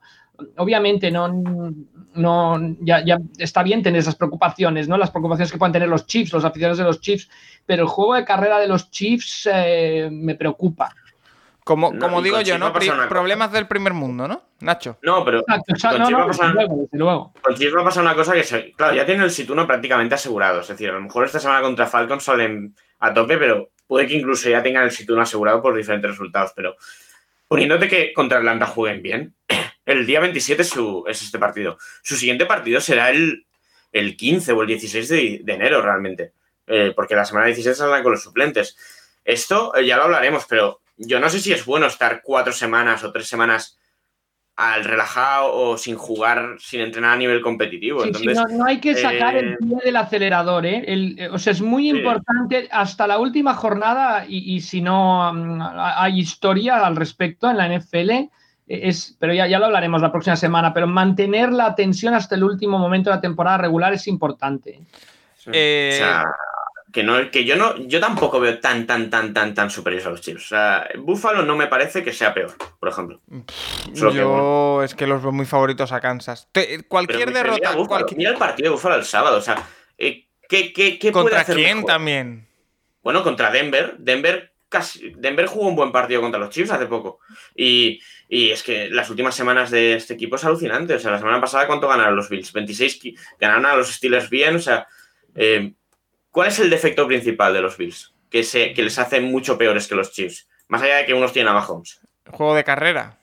Obviamente, 0.57 1.11
no, 1.11 1.27
no, 2.13 2.75
ya, 2.81 3.03
está 3.37 3.63
bien 3.63 3.83
tener 3.83 3.99
esas 3.99 4.15
preocupaciones, 4.15 4.87
¿no? 4.87 4.97
Las 4.97 5.11
preocupaciones 5.11 5.51
que 5.51 5.57
puedan 5.57 5.73
tener 5.73 5.87
los 5.87 6.05
Chiefs, 6.05 6.33
los 6.33 6.45
aficionados 6.45 6.77
de 6.77 6.83
los 6.83 6.99
Chiefs, 6.99 7.29
pero 7.65 7.83
el 7.83 7.89
juego 7.89 8.15
de 8.15 8.25
carrera 8.25 8.59
de 8.59 8.67
los 8.67 8.91
Chiefs 8.91 9.49
eh, 9.51 10.09
me 10.11 10.35
preocupa. 10.35 10.93
Como, 11.63 11.97
como 11.97 12.21
digo 12.21 12.39
yo, 12.41 12.59
¿no? 12.59 12.71
Problemas 12.71 13.51
del 13.51 13.65
primer 13.65 13.93
mundo, 13.93 14.27
¿no? 14.27 14.43
Nacho. 14.59 14.99
No, 15.01 15.25
pero 15.25 15.43
con 15.43 15.63
Chiefs 15.63 16.13
va 16.13 16.23
a 16.23 16.27
pasar, 16.27 16.55
Con 17.41 17.55
Chiefs 17.55 17.75
va 17.75 17.81
a 17.81 17.85
pasar 17.85 18.03
una 18.03 18.13
cosa 18.13 18.33
que, 18.33 18.73
claro, 18.73 18.95
ya 18.95 19.03
tiene 19.03 19.23
el 19.23 19.31
situno 19.31 19.65
prácticamente 19.65 20.13
asegurado. 20.13 20.59
Es 20.61 20.67
decir, 20.67 20.89
a 20.91 20.93
lo 20.93 21.01
mejor 21.01 21.25
esta 21.25 21.39
semana 21.39 21.61
contra 21.61 21.87
Falcons 21.87 22.23
salen 22.23 22.75
a 22.99 23.13
tope, 23.13 23.37
pero 23.37 23.69
puede 23.87 24.07
que 24.07 24.15
incluso 24.15 24.49
ya 24.49 24.63
tengan 24.63 24.83
el 24.83 24.91
sitio 24.91 25.19
asegurado 25.19 25.61
por 25.61 25.75
diferentes 25.75 26.11
resultados, 26.11 26.51
pero 26.55 26.75
poniéndote 27.47 27.87
que 27.87 28.13
contra 28.13 28.39
Atlanta 28.39 28.65
jueguen 28.65 29.01
bien, 29.01 29.35
el 29.85 30.05
día 30.05 30.19
27 30.19 30.61
es, 30.61 30.73
es 31.07 31.21
este 31.21 31.39
partido. 31.39 31.77
Su 32.03 32.15
siguiente 32.15 32.45
partido 32.45 32.81
será 32.81 33.09
el, 33.09 33.45
el 33.91 34.17
15 34.17 34.51
o 34.51 34.61
el 34.61 34.67
16 34.67 35.09
de, 35.09 35.43
enero 35.47 35.81
realmente, 35.81 36.33
eh, 36.67 36.91
porque 36.95 37.15
la 37.15 37.25
semana 37.25 37.47
16 37.47 37.77
saldrán 37.77 38.03
con 38.03 38.11
los 38.11 38.23
suplentes. 38.23 38.77
Esto 39.23 39.75
eh, 39.75 39.85
ya 39.85 39.97
lo 39.97 40.03
hablaremos, 40.03 40.45
pero 40.49 40.81
yo 40.97 41.19
no 41.19 41.29
sé 41.29 41.39
si 41.39 41.53
es 41.53 41.65
bueno 41.65 41.87
estar 41.87 42.21
cuatro 42.23 42.53
semanas 42.53 43.03
o 43.03 43.11
tres 43.11 43.27
semanas 43.27 43.77
al 44.57 44.85
relajado 44.85 45.53
o 45.53 45.77
sin 45.77 45.97
jugar, 45.97 46.55
sin 46.59 46.79
entrenar 46.79 47.13
a 47.13 47.17
nivel 47.17 47.41
competitivo. 47.41 48.05
Entonces, 48.05 48.39
no, 48.51 48.65
hay 48.65 48.79
que 48.79 48.95
sacar 48.95 49.35
el 49.35 49.53
eh, 49.53 49.57
pie 49.59 49.77
del 49.83 49.95
acelerador. 49.97 50.65
¿eh? 50.65 50.83
eh 50.87 51.29
o 51.29 51.37
sea, 51.37 51.51
es 51.51 51.61
muy 51.61 51.89
importante 51.89 52.69
hasta 52.71 53.05
la 53.05 53.19
última 53.19 53.53
jornada 53.53 54.25
y, 54.27 54.61
si 54.61 54.81
no 54.81 55.33
mm, 55.33 55.61
hay 55.61 56.19
historia 56.19 56.85
al 56.85 56.95
respecto 56.95 57.49
en 57.49 57.57
la 57.57 57.67
NFL. 57.67 58.09
Eh, 58.11 58.29
es, 58.67 59.17
pero 59.19 59.33
ya, 59.33 59.45
ya 59.45 59.59
lo 59.59 59.65
hablaremos 59.65 60.01
la 60.01 60.11
próxima 60.11 60.37
semana, 60.37 60.73
pero 60.73 60.87
mantener 60.87 61.51
la 61.51 61.75
tensión 61.75 62.13
hasta 62.13 62.35
el 62.35 62.43
último 62.45 62.79
momento 62.79 63.09
de 63.09 63.17
la 63.17 63.21
temporada 63.21 63.57
regular 63.57 63.93
es 63.93 64.07
importante. 64.07 64.79
o 65.47 65.51
sea, 65.51 66.23
que, 66.95 67.03
no, 67.03 67.29
que 67.29 67.43
yo 67.43 67.57
no, 67.57 67.75
yo 67.75 67.99
tampoco 67.99 68.39
veo 68.39 68.57
tan, 68.59 68.87
tan, 68.87 69.09
tan, 69.09 69.33
tan, 69.33 69.53
tan 69.53 69.69
superiores 69.69 70.07
a 70.07 70.11
los 70.11 70.21
Chiefs. 70.21 70.45
O 70.45 70.47
sea, 70.47 70.87
Buffalo 70.97 71.43
no 71.43 71.57
me 71.57 71.67
parece 71.67 72.05
que 72.05 72.13
sea 72.13 72.33
peor, 72.33 72.53
por 72.79 72.87
ejemplo. 72.87 73.19
yo 73.93 74.81
es 74.81 74.95
que 74.95 75.05
los 75.05 75.21
veo 75.21 75.33
muy 75.33 75.45
favoritos 75.45 75.91
a 75.91 75.99
Kansas. 75.99 76.47
cualquier 76.87 77.33
derrota. 77.33 77.75
Mira, 78.15 78.29
el 78.29 78.37
partido 78.37 78.69
de 78.69 78.75
Buffalo 78.75 78.95
el 78.95 79.03
sábado. 79.03 79.39
O 79.39 79.41
sea, 79.41 79.61
eh, 79.97 80.29
¿qué, 80.47 80.71
qué, 80.71 80.97
qué 80.97 81.11
¿Contra 81.11 81.43
quién 81.43 81.83
también? 81.83 82.47
Bueno, 83.03 83.25
contra 83.25 83.51
Denver. 83.51 83.95
Denver 83.97 84.53
casi. 84.69 85.11
Denver 85.17 85.47
jugó 85.47 85.67
un 85.67 85.75
buen 85.75 85.91
partido 85.91 86.21
contra 86.21 86.39
los 86.39 86.49
Chiefs 86.49 86.71
hace 86.71 86.85
poco. 86.85 87.19
Y, 87.53 87.99
y 88.29 88.51
es 88.51 88.63
que 88.63 88.89
las 88.89 89.09
últimas 89.09 89.35
semanas 89.35 89.69
de 89.69 89.95
este 89.95 90.13
equipo 90.13 90.37
es 90.37 90.45
alucinante. 90.45 90.93
O 90.93 90.99
sea, 90.99 91.11
la 91.11 91.19
semana 91.19 91.41
pasada, 91.41 91.67
¿cuánto 91.67 91.89
ganaron 91.89 92.15
los 92.15 92.29
Bills? 92.29 92.53
26. 92.53 93.01
Ganaron 93.37 93.65
a 93.65 93.75
los 93.75 93.91
Steelers 93.91 94.29
bien. 94.29 94.55
O 94.55 94.59
sea. 94.59 94.87
Eh, 95.35 95.73
¿Cuál 96.35 96.49
es 96.49 96.59
el 96.59 96.69
defecto 96.69 97.07
principal 97.07 97.53
de 97.53 97.61
los 97.61 97.77
Bills? 97.77 98.13
Que, 98.29 98.43
se, 98.43 98.73
que 98.73 98.83
les 98.83 98.99
hace 98.99 99.21
mucho 99.21 99.57
peores 99.57 99.87
que 99.87 99.95
los 99.95 100.11
Chiefs. 100.11 100.49
Más 100.67 100.81
allá 100.81 100.97
de 100.97 101.05
que 101.05 101.13
unos 101.13 101.31
tienen 101.31 101.49
a 101.49 101.53
Mahomes. 101.53 102.01
Juego 102.29 102.53
de 102.55 102.65
carrera. 102.65 103.17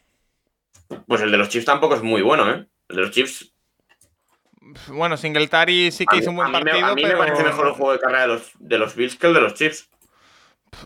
Pues 1.07 1.21
el 1.21 1.31
de 1.31 1.37
los 1.37 1.51
Chiefs 1.51 1.67
tampoco 1.67 1.95
es 1.95 2.03
muy 2.03 2.23
bueno, 2.23 2.51
¿eh? 2.51 2.67
El 2.89 2.97
de 2.97 3.03
los 3.03 3.11
Chiefs. 3.11 3.53
Bueno, 4.89 5.19
Singletary 5.19 5.93
sí 5.93 6.07
que 6.07 6.17
hizo 6.17 6.31
un 6.31 6.37
buen 6.37 6.51
partido. 6.51 6.87
a 6.87 6.95
mí 6.95 7.05
me 7.05 7.15
parece 7.15 7.45
mejor 7.45 7.67
el 7.67 7.75
juego 7.75 7.93
de 7.93 7.99
carrera 7.99 8.23
de 8.23 8.29
los, 8.29 8.53
de 8.59 8.79
los 8.79 8.97
Bills 8.97 9.17
que 9.17 9.27
el 9.27 9.35
de 9.35 9.41
los 9.43 9.53
Chiefs. 9.53 9.91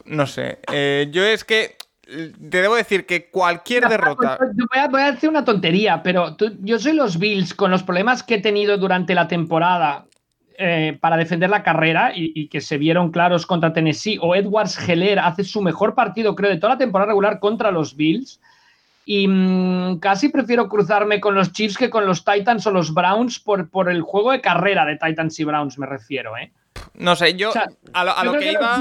No 0.05 0.27
sé. 0.27 0.59
Eh, 0.73 1.07
yo 1.13 1.23
es 1.23 1.45
que 1.45 1.77
te 2.03 2.61
debo 2.61 2.75
decir 2.75 3.07
que 3.07 3.31
cualquier 3.31 3.89
derrota. 3.89 4.37
Voy 4.41 4.81
a, 4.81 4.89
voy 4.89 5.03
a, 5.03 5.13
decir 5.13 5.29
una 5.29 5.45
tontería, 5.45 6.03
pero 6.03 6.37
yo 6.59 6.81
soy 6.81 6.95
los 6.95 7.21
Bills 7.21 7.55
con 7.55 7.71
los 7.71 7.85
problemas 7.85 8.25
que 8.25 8.35
he 8.35 8.43
tenido 8.43 8.79
durante 8.79 9.15
la 9.15 9.29
temporada 9.29 10.06
eh, 10.59 10.97
para 11.01 11.17
defender 11.17 11.51
la 11.51 11.63
carrera 11.63 12.13
y, 12.15 12.49
que 12.49 12.61
se 12.61 12.79
vieron 12.79 13.11
claros 13.11 13.47
contra 13.47 13.73
Tennessee, 13.73 14.19
o 14.21 14.35
Edwards 14.35 14.79
Heller 14.89 15.19
hace 15.19 15.45
su 15.45 15.61
mejor 15.61 15.95
partido, 15.95 16.35
creo, 16.35 16.51
de 16.51 16.59
toda 16.59 16.75
la 16.75 16.79
temporada 16.79 17.09
regular 17.09 17.39
contra 17.41 17.71
los 17.71 17.97
Bills. 17.97 18.41
Y 19.05 19.29
mm, 19.29 19.99
casi 19.99 20.29
prefiero 20.29 20.69
cruzarme 20.69 21.21
con 21.21 21.35
los 21.35 21.53
Chiefs 21.53 21.79
que 21.79 21.91
con 21.91 22.07
los 22.07 22.25
Titans 22.25 22.67
o 22.67 22.71
los 22.71 22.93
Browns 22.93 23.39
por, 23.39 23.71
por 23.71 23.91
el 23.91 24.03
juego 24.03 24.33
de 24.33 24.41
carrera 24.41 24.85
de 24.85 24.97
Titans 24.97 25.39
y 25.39 25.45
Browns, 25.45 25.79
me 25.79 25.87
refiero, 25.87 26.37
¿eh? 26.37 26.51
No 26.99 27.15
sé, 27.15 27.35
yo 27.35 27.53
a 27.93 28.25
lo, 28.25 28.39
que 28.39 28.53
iba. 28.53 28.79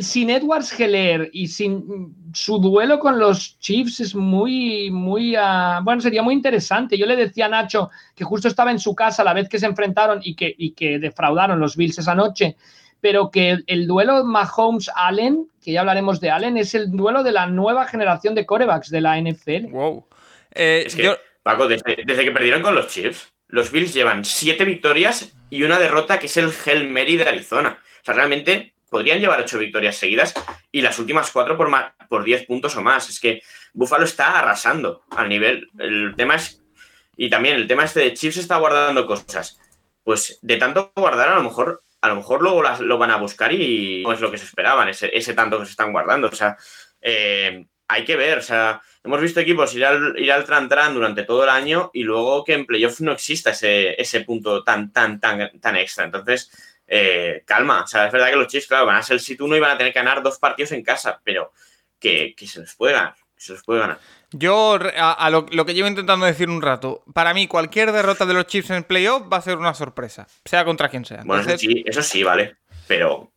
sin 0.00 0.30
Edwards 0.30 0.78
Heller 0.78 1.28
y 1.32 1.48
sin 1.48 2.14
su 2.32 2.58
duelo 2.58 3.00
con 3.00 3.18
los 3.18 3.58
Chiefs 3.58 3.98
es 4.00 4.14
muy, 4.14 4.90
muy. 4.92 5.34
Ah, 5.36 5.80
bueno, 5.82 6.00
sería 6.00 6.22
muy 6.22 6.34
interesante. 6.34 6.96
Yo 6.96 7.04
le 7.06 7.16
decía 7.16 7.46
a 7.46 7.48
Nacho 7.48 7.90
que 8.14 8.24
justo 8.24 8.46
estaba 8.46 8.70
en 8.70 8.78
su 8.78 8.94
casa 8.94 9.24
la 9.24 9.34
vez 9.34 9.48
que 9.48 9.58
se 9.58 9.66
enfrentaron 9.66 10.20
y 10.22 10.36
que, 10.36 10.54
y 10.56 10.72
que 10.72 11.00
defraudaron 11.00 11.58
los 11.58 11.76
Bills 11.76 11.98
esa 11.98 12.14
noche, 12.14 12.56
pero 13.00 13.30
que 13.30 13.58
el, 13.66 13.86
duelo 13.88 14.24
Mahomes-Allen, 14.24 15.48
que 15.60 15.72
ya 15.72 15.80
hablaremos 15.80 16.20
de 16.20 16.30
Allen, 16.30 16.56
es 16.56 16.76
el 16.76 16.92
duelo 16.92 17.24
de 17.24 17.32
la 17.32 17.46
nueva 17.46 17.86
generación 17.86 18.36
de 18.36 18.46
corebacks 18.46 18.88
de 18.90 19.00
la 19.00 19.20
NFL. 19.20 19.72
Wow. 19.72 20.06
Eh, 20.54 20.84
es 20.86 20.94
que, 20.94 21.12
Paco, 21.42 21.66
desde 21.66 21.84
que 22.04 22.30
perdieron 22.30 22.62
con 22.62 22.76
los 22.76 22.86
Chiefs 22.86 23.32
los 23.52 23.70
Bills 23.70 23.92
llevan 23.92 24.24
siete 24.24 24.64
victorias 24.64 25.34
y 25.50 25.62
una 25.62 25.78
derrota 25.78 26.18
que 26.18 26.24
es 26.24 26.36
el 26.38 26.52
Hell 26.64 26.88
Mary 26.88 27.18
de 27.18 27.28
Arizona. 27.28 27.78
O 28.00 28.04
sea, 28.04 28.14
realmente 28.14 28.72
podrían 28.88 29.20
llevar 29.20 29.42
ocho 29.42 29.58
victorias 29.58 29.94
seguidas 29.94 30.32
y 30.72 30.80
las 30.80 30.98
últimas 30.98 31.30
cuatro 31.30 31.58
por, 31.58 31.70
por 32.08 32.24
10 32.24 32.46
puntos 32.46 32.74
o 32.76 32.82
más. 32.82 33.10
Es 33.10 33.20
que 33.20 33.42
Buffalo 33.74 34.06
está 34.06 34.38
arrasando 34.38 35.04
al 35.10 35.28
nivel. 35.28 35.68
El 35.78 36.14
tema 36.16 36.36
es. 36.36 36.62
Y 37.14 37.28
también 37.28 37.56
el 37.56 37.66
tema 37.68 37.84
este 37.84 38.00
de 38.00 38.14
Chiefs 38.14 38.38
está 38.38 38.56
guardando 38.56 39.06
cosas. 39.06 39.60
Pues 40.02 40.38
de 40.40 40.56
tanto 40.56 40.90
guardar, 40.96 41.28
a 41.28 41.34
lo 41.34 41.42
mejor, 41.42 41.82
a 42.00 42.08
lo 42.08 42.16
mejor 42.16 42.40
luego 42.40 42.62
lo 42.62 42.98
van 42.98 43.10
a 43.10 43.18
buscar 43.18 43.52
y 43.52 44.02
no 44.02 44.14
es 44.14 44.20
lo 44.22 44.30
que 44.30 44.38
se 44.38 44.46
esperaban, 44.46 44.88
ese, 44.88 45.10
ese 45.14 45.34
tanto 45.34 45.58
que 45.58 45.66
se 45.66 45.72
están 45.72 45.92
guardando. 45.92 46.28
O 46.28 46.34
sea, 46.34 46.56
eh, 47.02 47.66
hay 47.92 48.04
que 48.04 48.16
ver, 48.16 48.38
o 48.38 48.42
sea, 48.42 48.80
hemos 49.04 49.20
visto 49.20 49.40
equipos 49.40 49.74
ir 49.74 49.84
al, 49.84 50.18
ir 50.18 50.32
al 50.32 50.44
tran, 50.44 50.68
tran 50.68 50.94
durante 50.94 51.24
todo 51.24 51.44
el 51.44 51.50
año 51.50 51.90
y 51.92 52.02
luego 52.02 52.44
que 52.44 52.54
en 52.54 52.66
playoff 52.66 53.00
no 53.00 53.12
exista 53.12 53.50
ese, 53.50 54.00
ese 54.00 54.22
punto 54.22 54.64
tan, 54.64 54.92
tan, 54.92 55.20
tan, 55.20 55.60
tan 55.60 55.76
extra. 55.76 56.04
Entonces, 56.04 56.50
eh, 56.86 57.42
calma, 57.46 57.82
o 57.82 57.86
sea, 57.86 58.06
es 58.06 58.12
verdad 58.12 58.30
que 58.30 58.36
los 58.36 58.48
Chiefs, 58.48 58.66
claro, 58.66 58.86
van 58.86 58.96
a 58.96 59.02
ser 59.02 59.14
el 59.14 59.20
sit 59.20 59.40
1 59.40 59.56
y 59.56 59.60
van 59.60 59.72
a 59.72 59.78
tener 59.78 59.92
que 59.92 59.98
ganar 59.98 60.22
dos 60.22 60.38
partidos 60.38 60.72
en 60.72 60.82
casa, 60.82 61.20
pero 61.22 61.52
que, 61.98 62.34
se 62.46 62.60
les 62.60 62.74
puede 62.74 62.94
ganar, 62.94 63.14
se 63.36 63.52
les 63.52 63.62
puede 63.62 63.80
ganar. 63.80 63.98
Yo, 64.30 64.78
a, 64.96 65.30
lo, 65.30 65.46
que 65.46 65.74
llevo 65.74 65.88
intentando 65.88 66.24
decir 66.24 66.48
un 66.48 66.62
rato, 66.62 67.04
para 67.12 67.34
mí 67.34 67.46
cualquier 67.46 67.92
derrota 67.92 68.24
de 68.24 68.34
los 68.34 68.46
Chiefs 68.46 68.70
en 68.70 68.84
playoff 68.84 69.30
va 69.30 69.36
a 69.36 69.42
ser 69.42 69.58
una 69.58 69.74
sorpresa, 69.74 70.26
sea 70.44 70.64
contra 70.64 70.88
quien 70.88 71.04
sea. 71.04 71.22
Bueno, 71.24 71.42
eso, 71.42 71.58
sí, 71.58 71.84
eso 71.86 72.02
sí, 72.02 72.22
vale, 72.22 72.56
pero, 72.86 73.32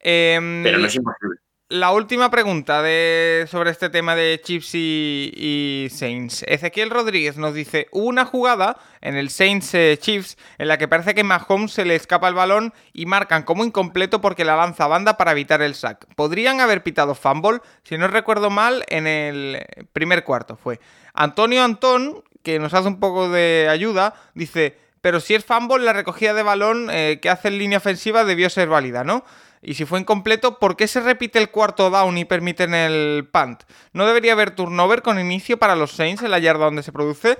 em, 0.00 0.64
pero 0.64 0.78
no 0.78 0.86
es 0.86 0.94
imposible 0.96 1.36
la 1.70 1.92
última 1.92 2.32
pregunta 2.32 2.82
de, 2.82 3.46
sobre 3.48 3.70
este 3.70 3.90
tema 3.90 4.16
de 4.16 4.40
Chiefs 4.42 4.74
y, 4.74 5.86
Saints. 5.88 6.42
Ezequiel 6.48 6.90
Rodríguez 6.90 7.36
nos 7.36 7.54
dice, 7.54 7.86
hubo 7.92 8.06
una 8.06 8.24
jugada 8.24 8.76
en 9.00 9.16
el 9.16 9.30
Saints 9.30 9.72
eh, 9.74 9.96
Chiefs 9.96 10.36
en 10.58 10.66
la 10.66 10.78
que 10.78 10.88
parece 10.88 11.14
que 11.14 11.22
Mahomes 11.22 11.72
se 11.72 11.84
le 11.84 11.94
escapa 11.94 12.26
el 12.26 12.34
balón 12.34 12.74
y 12.92 13.06
marcan 13.06 13.44
como 13.44 13.64
incompleto 13.64 14.20
porque 14.20 14.44
la 14.44 14.56
lanza 14.56 14.88
banda 14.88 15.16
para 15.16 15.30
evitar 15.30 15.62
el 15.62 15.76
sack. 15.76 16.12
¿Podrían 16.16 16.60
haber 16.60 16.82
pitado 16.82 17.14
fumble? 17.14 17.60
Si 17.84 17.96
no 17.96 18.08
recuerdo 18.08 18.50
mal, 18.50 18.84
en 18.88 19.06
el 19.06 19.64
primer 19.92 20.24
cuarto 20.24 20.56
fue. 20.56 20.80
Antonio 21.14 21.62
Antón, 21.62 22.24
que 22.42 22.58
nos 22.58 22.74
hace 22.74 22.88
un 22.88 22.98
poco 22.98 23.28
de 23.28 23.68
ayuda, 23.70 24.14
dice, 24.34 24.76
pero 25.00 25.20
si 25.20 25.36
es 25.36 25.44
fumble, 25.44 25.84
la 25.84 25.92
recogida 25.92 26.34
de 26.34 26.42
balón 26.42 26.88
eh, 26.90 27.20
que 27.22 27.30
hace 27.30 27.46
en 27.46 27.58
línea 27.58 27.78
ofensiva 27.78 28.24
debió 28.24 28.50
ser 28.50 28.68
válida, 28.68 29.04
¿no? 29.04 29.24
Y 29.62 29.74
si 29.74 29.84
fue 29.84 30.00
incompleto, 30.00 30.58
¿por 30.58 30.76
qué 30.76 30.88
se 30.88 31.00
repite 31.00 31.38
el 31.38 31.50
cuarto 31.50 31.90
down 31.90 32.16
y 32.16 32.24
permiten 32.24 32.74
el 32.74 33.28
punt? 33.30 33.62
¿No 33.92 34.06
debería 34.06 34.32
haber 34.32 34.52
turnover 34.52 35.02
con 35.02 35.18
inicio 35.20 35.58
para 35.58 35.76
los 35.76 35.92
Saints 35.92 36.22
en 36.22 36.30
la 36.30 36.38
yarda 36.38 36.64
donde 36.64 36.82
se 36.82 36.92
produce? 36.92 37.38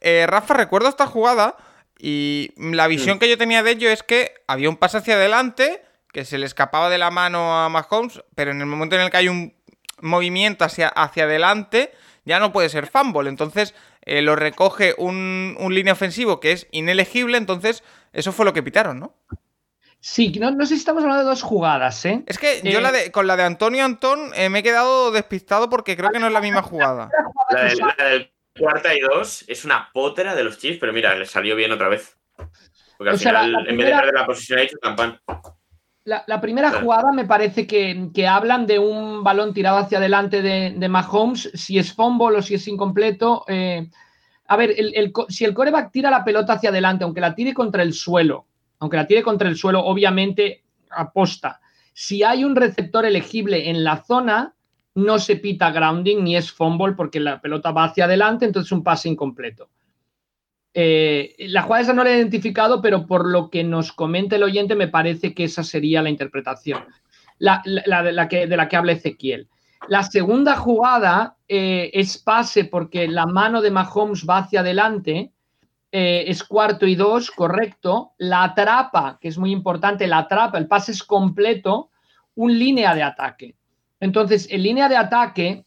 Eh, 0.00 0.26
Rafa, 0.26 0.54
recuerdo 0.54 0.88
esta 0.88 1.06
jugada 1.06 1.56
y 1.98 2.50
la 2.56 2.88
visión 2.88 3.18
que 3.18 3.28
yo 3.28 3.38
tenía 3.38 3.62
de 3.62 3.72
ello 3.72 3.88
es 3.90 4.02
que 4.02 4.34
había 4.48 4.68
un 4.68 4.76
pase 4.76 4.98
hacia 4.98 5.14
adelante 5.14 5.82
que 6.12 6.24
se 6.24 6.38
le 6.38 6.46
escapaba 6.46 6.90
de 6.90 6.98
la 6.98 7.10
mano 7.10 7.56
a 7.56 7.68
Mahomes, 7.68 8.20
pero 8.34 8.50
en 8.50 8.60
el 8.60 8.66
momento 8.66 8.96
en 8.96 9.02
el 9.02 9.10
que 9.10 9.18
hay 9.18 9.28
un 9.28 9.54
movimiento 10.00 10.64
hacia, 10.64 10.88
hacia 10.88 11.24
adelante 11.24 11.92
ya 12.24 12.40
no 12.40 12.52
puede 12.52 12.68
ser 12.68 12.88
fumble. 12.88 13.28
Entonces 13.28 13.74
eh, 14.02 14.22
lo 14.22 14.34
recoge 14.34 14.94
un, 14.98 15.56
un 15.60 15.74
línea 15.74 15.92
ofensivo 15.92 16.40
que 16.40 16.52
es 16.52 16.66
inelegible, 16.72 17.38
entonces 17.38 17.84
eso 18.12 18.32
fue 18.32 18.44
lo 18.44 18.52
que 18.52 18.62
pitaron, 18.62 18.98
¿no? 18.98 19.14
Sí, 20.00 20.32
no, 20.40 20.50
no, 20.50 20.64
sé 20.64 20.74
si 20.74 20.80
estamos 20.80 21.02
hablando 21.02 21.24
de 21.24 21.28
dos 21.28 21.42
jugadas, 21.42 22.06
¿eh? 22.06 22.24
Es 22.26 22.38
que 22.38 22.62
yo 22.64 22.80
la 22.80 22.90
de, 22.90 23.12
con 23.12 23.26
la 23.26 23.36
de 23.36 23.42
Antonio 23.42 23.84
Antón 23.84 24.30
eh, 24.34 24.48
me 24.48 24.60
he 24.60 24.62
quedado 24.62 25.10
despistado 25.12 25.68
porque 25.68 25.94
creo 25.94 26.10
que 26.10 26.18
no 26.18 26.26
es 26.26 26.32
la 26.32 26.40
misma 26.40 26.62
jugada. 26.62 27.10
La 27.50 27.64
del, 28.08 28.32
cuarta 28.58 28.94
y 28.94 29.00
dos 29.00 29.44
es 29.46 29.64
una 29.66 29.90
pótera 29.92 30.34
de 30.34 30.44
los 30.44 30.58
Chiefs, 30.58 30.78
pero 30.80 30.94
mira, 30.94 31.14
le 31.14 31.26
salió 31.26 31.54
bien 31.54 31.72
otra 31.72 31.88
vez. 31.88 32.16
Porque 32.96 33.10
al 33.10 33.18
final, 33.18 33.68
en 33.68 33.76
vez 33.76 33.86
de 33.86 33.92
perder 33.92 34.14
la 34.14 34.26
posición, 34.26 34.58
ha 34.58 34.62
hecho 34.62 34.78
campán. 34.80 35.20
La, 36.04 36.40
primera 36.40 36.72
jugada 36.72 37.12
me 37.12 37.26
parece 37.26 37.66
que, 37.66 38.26
hablan 38.26 38.66
de 38.66 38.78
un 38.78 39.22
balón 39.22 39.52
tirado 39.52 39.78
hacia 39.78 39.98
adelante 39.98 40.40
de, 40.40 40.74
de 40.76 40.88
Mahomes, 40.88 41.50
si 41.54 41.78
es 41.78 41.92
fumble 41.92 42.38
o 42.38 42.42
si 42.42 42.54
es 42.54 42.66
incompleto. 42.66 43.44
Eh, 43.48 43.86
a 44.46 44.56
ver, 44.56 44.74
si 45.28 45.44
el 45.44 45.54
coreback 45.54 45.92
tira 45.92 46.10
la 46.10 46.24
pelota 46.24 46.54
hacia 46.54 46.70
adelante, 46.70 47.04
aunque 47.04 47.20
la 47.20 47.34
tire 47.34 47.54
contra 47.54 47.82
el 47.82 47.92
suelo, 47.92 48.46
aunque 48.80 48.96
la 48.96 49.06
tire 49.06 49.22
contra 49.22 49.48
el 49.48 49.56
suelo, 49.56 49.84
obviamente 49.84 50.64
aposta. 50.90 51.60
Si 51.92 52.22
hay 52.22 52.44
un 52.44 52.56
receptor 52.56 53.04
elegible 53.04 53.70
en 53.70 53.84
la 53.84 54.02
zona, 54.02 54.54
no 54.94 55.18
se 55.18 55.36
pita 55.36 55.70
grounding 55.70 56.24
ni 56.24 56.36
es 56.36 56.50
fumble 56.50 56.94
porque 56.94 57.20
la 57.20 57.40
pelota 57.40 57.70
va 57.70 57.84
hacia 57.84 58.06
adelante, 58.06 58.44
entonces 58.44 58.72
un 58.72 58.82
pase 58.82 59.08
incompleto. 59.08 59.68
Eh, 60.72 61.34
la 61.38 61.62
jugada 61.62 61.82
esa 61.82 61.92
no 61.92 62.04
la 62.04 62.10
he 62.10 62.16
identificado, 62.16 62.80
pero 62.80 63.06
por 63.06 63.28
lo 63.28 63.50
que 63.50 63.64
nos 63.64 63.92
comenta 63.92 64.36
el 64.36 64.42
oyente, 64.42 64.74
me 64.74 64.88
parece 64.88 65.34
que 65.34 65.44
esa 65.44 65.62
sería 65.62 66.02
la 66.02 66.10
interpretación 66.10 66.84
la, 67.40 67.62
de, 67.64 68.12
la 68.12 68.28
que, 68.28 68.46
de, 68.46 68.56
la 68.56 68.68
que, 68.68 68.76
habla 68.76 68.92
Ezequiel. 68.92 69.48
La 69.88 70.02
segunda 70.04 70.56
jugada 70.56 71.36
eh, 71.48 71.90
es 71.94 72.18
pase 72.18 72.66
porque 72.66 73.08
la 73.08 73.26
mano 73.26 73.62
de 73.62 73.70
Mahomes 73.70 74.26
va 74.28 74.38
hacia 74.38 74.60
adelante 74.60 75.32
eh, 75.92 76.24
es 76.28 76.44
cuarto 76.44 76.86
y 76.86 76.94
dos, 76.94 77.30
correcto. 77.30 78.12
La 78.18 78.44
atrapa, 78.44 79.18
que 79.20 79.28
es 79.28 79.38
muy 79.38 79.50
importante, 79.50 80.06
la 80.06 80.18
atrapa, 80.18 80.58
el 80.58 80.68
pase 80.68 80.92
es 80.92 81.02
completo, 81.02 81.90
un 82.34 82.58
línea 82.58 82.94
de 82.94 83.02
ataque. 83.02 83.56
Entonces, 83.98 84.48
en 84.50 84.62
línea 84.62 84.88
de 84.88 84.96
ataque, 84.96 85.64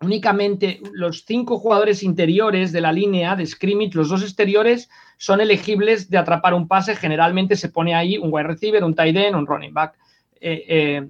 únicamente 0.00 0.80
los 0.92 1.24
cinco 1.24 1.58
jugadores 1.58 2.02
interiores 2.02 2.72
de 2.72 2.80
la 2.80 2.92
línea 2.92 3.36
de 3.36 3.46
scrimmage, 3.46 3.94
los 3.94 4.08
dos 4.08 4.22
exteriores, 4.22 4.88
son 5.16 5.40
elegibles 5.40 6.10
de 6.10 6.18
atrapar 6.18 6.54
un 6.54 6.68
pase. 6.68 6.94
Generalmente 6.94 7.56
se 7.56 7.70
pone 7.70 7.94
ahí 7.94 8.18
un 8.18 8.28
wide 8.32 8.46
receiver, 8.46 8.84
un 8.84 8.94
tight 8.94 9.16
end, 9.16 9.34
un 9.34 9.46
running 9.46 9.72
back. 9.72 9.94
Eh, 10.40 10.64
eh, 10.68 11.08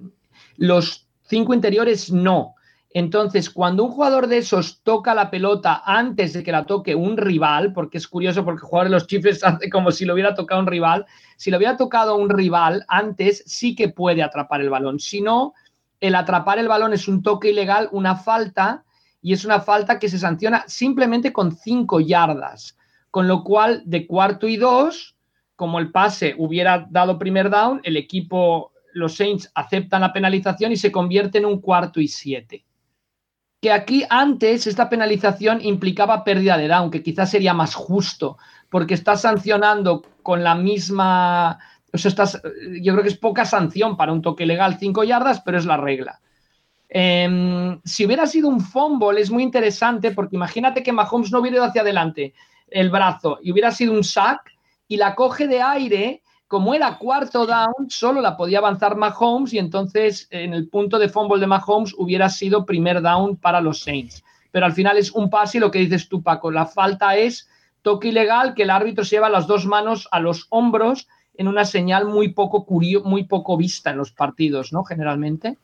los 0.57 1.07
cinco 1.23 1.53
interiores 1.53 2.11
no. 2.11 2.54
Entonces, 2.95 3.49
cuando 3.49 3.83
un 3.83 3.91
jugador 3.91 4.27
de 4.27 4.37
esos 4.37 4.81
toca 4.81 5.13
la 5.13 5.29
pelota 5.29 5.83
antes 5.85 6.31
de 6.31 6.43
que 6.43 6.53
la 6.53 6.65
toque 6.65 6.95
un 6.95 7.17
rival, 7.17 7.73
porque 7.73 7.97
es 7.97 8.07
curioso 8.07 8.45
porque 8.45 8.61
el 8.61 8.69
jugador 8.69 8.87
de 8.87 8.95
los 8.95 9.05
Chiefs 9.05 9.43
hace 9.43 9.69
como 9.69 9.91
si 9.91 10.05
lo 10.05 10.13
hubiera 10.13 10.33
tocado 10.33 10.61
un 10.61 10.67
rival, 10.67 11.05
si 11.35 11.51
lo 11.51 11.57
hubiera 11.57 11.75
tocado 11.75 12.15
un 12.15 12.29
rival 12.29 12.85
antes, 12.87 13.43
sí 13.47 13.75
que 13.75 13.89
puede 13.89 14.23
atrapar 14.23 14.61
el 14.61 14.69
balón. 14.69 15.01
Si 15.01 15.19
no, 15.19 15.53
el 15.99 16.15
atrapar 16.15 16.57
el 16.57 16.69
balón 16.69 16.93
es 16.93 17.09
un 17.09 17.21
toque 17.21 17.49
ilegal, 17.49 17.89
una 17.91 18.15
falta, 18.15 18.85
y 19.21 19.33
es 19.33 19.43
una 19.43 19.59
falta 19.59 19.99
que 19.99 20.07
se 20.07 20.17
sanciona 20.17 20.63
simplemente 20.65 21.33
con 21.33 21.53
cinco 21.53 21.99
yardas. 21.99 22.77
Con 23.11 23.27
lo 23.27 23.43
cual, 23.43 23.83
de 23.85 24.07
cuarto 24.07 24.47
y 24.47 24.55
dos, 24.55 25.17
como 25.57 25.79
el 25.79 25.91
pase 25.91 26.33
hubiera 26.37 26.87
dado 26.89 27.19
primer 27.19 27.49
down, 27.49 27.81
el 27.83 27.97
equipo, 27.97 28.71
los 28.93 29.17
Saints 29.17 29.51
aceptan 29.53 29.99
la 29.99 30.13
penalización 30.13 30.71
y 30.71 30.77
se 30.77 30.93
convierte 30.93 31.39
en 31.39 31.45
un 31.45 31.59
cuarto 31.59 31.99
y 31.99 32.07
siete 32.07 32.63
que 33.65 33.71
aquí 33.71 34.05
antes 34.11 34.67
esta 34.67 34.89
penalización 34.89 35.59
implicaba 35.59 36.23
pérdida 36.23 36.55
de 36.55 36.67
down, 36.67 36.91
que 36.91 37.01
quizás 37.01 37.31
sería 37.31 37.55
más 37.55 37.73
justo, 37.73 38.37
porque 38.69 38.93
estás 38.93 39.21
sancionando 39.21 40.03
con 40.21 40.43
la 40.43 40.53
misma... 40.53 41.57
O 41.91 41.97
sea, 41.97 42.09
estás, 42.09 42.39
yo 42.83 42.93
creo 42.93 43.01
que 43.01 43.09
es 43.09 43.17
poca 43.17 43.43
sanción 43.43 43.97
para 43.97 44.13
un 44.13 44.21
toque 44.21 44.45
legal, 44.45 44.77
cinco 44.79 45.03
yardas, 45.03 45.41
pero 45.41 45.57
es 45.57 45.65
la 45.65 45.77
regla. 45.77 46.21
Em, 46.87 47.81
si 47.83 48.05
hubiera 48.05 48.27
sido 48.27 48.49
un 48.49 48.61
fumble, 48.61 49.19
es 49.19 49.31
muy 49.31 49.41
interesante, 49.41 50.11
porque 50.11 50.35
imagínate 50.35 50.83
que 50.83 50.93
Mahomes 50.93 51.31
no 51.31 51.39
hubiera 51.39 51.57
ido 51.57 51.65
hacia 51.65 51.81
adelante 51.81 52.35
el 52.67 52.91
brazo 52.91 53.39
y 53.41 53.51
hubiera 53.51 53.71
sido 53.71 53.93
un 53.93 54.03
sack 54.03 54.41
y 54.87 54.97
la 54.97 55.15
coge 55.15 55.47
de 55.47 55.63
aire 55.63 56.21
como 56.47 56.73
era 56.73 56.97
cuarto 56.97 57.45
down, 57.45 57.89
solo 57.89 58.21
la 58.21 58.37
podía 58.37 58.59
avanzar 58.59 58.95
Mahomes 58.95 59.53
y 59.53 59.57
entonces 59.57 60.27
en 60.29 60.53
el 60.53 60.69
punto 60.69 60.99
de 60.99 61.09
fumble 61.09 61.39
de 61.39 61.47
Mahomes 61.47 61.93
hubiera 61.97 62.29
sido 62.29 62.65
primer 62.65 63.01
down 63.01 63.37
para 63.37 63.61
los 63.61 63.81
Saints. 63.81 64.23
Pero 64.51 64.65
al 64.65 64.73
final 64.73 64.97
es 64.97 65.11
un 65.11 65.29
pase 65.29 65.57
y 65.57 65.61
lo 65.61 65.71
que 65.71 65.79
dices 65.79 66.07
tú, 66.07 66.21
Paco, 66.21 66.51
la 66.51 66.65
falta 66.65 67.15
es 67.17 67.49
toque 67.81 68.09
ilegal 68.09 68.53
que 68.53 68.63
el 68.63 68.69
árbitro 68.69 69.03
se 69.03 69.15
lleva 69.15 69.29
las 69.29 69.47
dos 69.47 69.65
manos 69.65 70.07
a 70.11 70.19
los 70.19 70.47
hombros 70.49 71.07
en 71.33 71.47
una 71.47 71.65
señal 71.65 72.05
muy 72.05 72.29
poco 72.29 72.65
muy 73.03 73.23
poco 73.25 73.57
vista 73.57 73.89
en 73.91 73.97
los 73.97 74.11
partidos, 74.11 74.71
¿no? 74.71 74.83
Generalmente. 74.83 75.57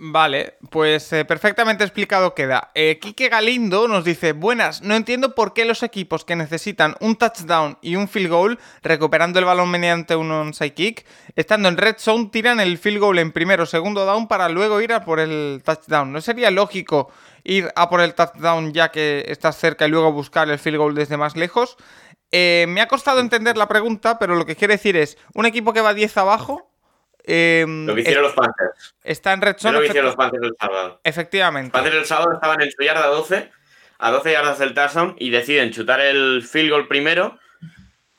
Vale, 0.00 0.58
pues 0.70 1.12
eh, 1.12 1.24
perfectamente 1.24 1.82
explicado 1.82 2.32
queda. 2.32 2.70
Eh, 2.76 3.00
Quique 3.02 3.28
Galindo 3.28 3.88
nos 3.88 4.04
dice, 4.04 4.32
buenas, 4.32 4.80
no 4.80 4.94
entiendo 4.94 5.34
por 5.34 5.54
qué 5.54 5.64
los 5.64 5.82
equipos 5.82 6.24
que 6.24 6.36
necesitan 6.36 6.94
un 7.00 7.16
touchdown 7.16 7.78
y 7.82 7.96
un 7.96 8.06
field 8.06 8.30
goal, 8.30 8.58
recuperando 8.80 9.40
el 9.40 9.44
balón 9.44 9.72
mediante 9.72 10.14
un 10.14 10.30
onside 10.30 10.72
kick, 10.72 11.04
estando 11.34 11.68
en 11.68 11.76
red 11.76 11.96
zone, 11.98 12.28
tiran 12.30 12.60
el 12.60 12.78
field 12.78 13.00
goal 13.00 13.18
en 13.18 13.32
primero 13.32 13.64
o 13.64 13.66
segundo 13.66 14.04
down 14.04 14.28
para 14.28 14.48
luego 14.48 14.80
ir 14.80 14.92
a 14.92 15.04
por 15.04 15.18
el 15.18 15.62
touchdown. 15.64 16.12
¿No 16.12 16.20
sería 16.20 16.52
lógico 16.52 17.10
ir 17.42 17.68
a 17.74 17.88
por 17.88 18.00
el 18.00 18.14
touchdown 18.14 18.72
ya 18.72 18.92
que 18.92 19.24
estás 19.26 19.56
cerca 19.56 19.88
y 19.88 19.90
luego 19.90 20.12
buscar 20.12 20.48
el 20.48 20.60
field 20.60 20.78
goal 20.78 20.94
desde 20.94 21.16
más 21.16 21.34
lejos? 21.34 21.76
Eh, 22.30 22.66
me 22.68 22.82
ha 22.82 22.86
costado 22.86 23.18
entender 23.18 23.56
la 23.56 23.66
pregunta, 23.66 24.20
pero 24.20 24.36
lo 24.36 24.46
que 24.46 24.54
quiere 24.54 24.74
decir 24.74 24.96
es, 24.96 25.18
un 25.34 25.44
equipo 25.44 25.72
que 25.72 25.80
va 25.80 25.92
10 25.92 26.18
abajo 26.18 26.67
Em, 27.30 27.86
lo 27.86 27.94
que 27.94 28.00
hicieron 28.00 28.22
los 28.22 28.32
Panthers. 28.32 28.94
Está 29.04 29.34
en 29.34 29.42
red 29.42 29.56
zone. 29.58 29.74
lo 29.74 29.80
que 29.80 29.88
hicieron 29.88 30.06
los 30.06 30.16
Panthers 30.16 30.44
el 30.44 30.56
sábado. 30.58 31.00
Efectivamente. 31.04 31.72
Panthers 31.72 31.96
el 31.96 32.04
sábado 32.06 32.32
estaban 32.32 32.62
en 32.62 32.72
su 32.72 32.82
yarda 32.82 33.06
12, 33.06 33.50
a 33.98 34.10
12 34.10 34.32
yardas 34.32 34.58
del 34.58 34.72
touchdown, 34.72 35.14
y 35.18 35.28
deciden 35.28 35.70
chutar 35.70 36.00
el 36.00 36.42
field 36.42 36.70
goal 36.70 36.88
primero, 36.88 37.38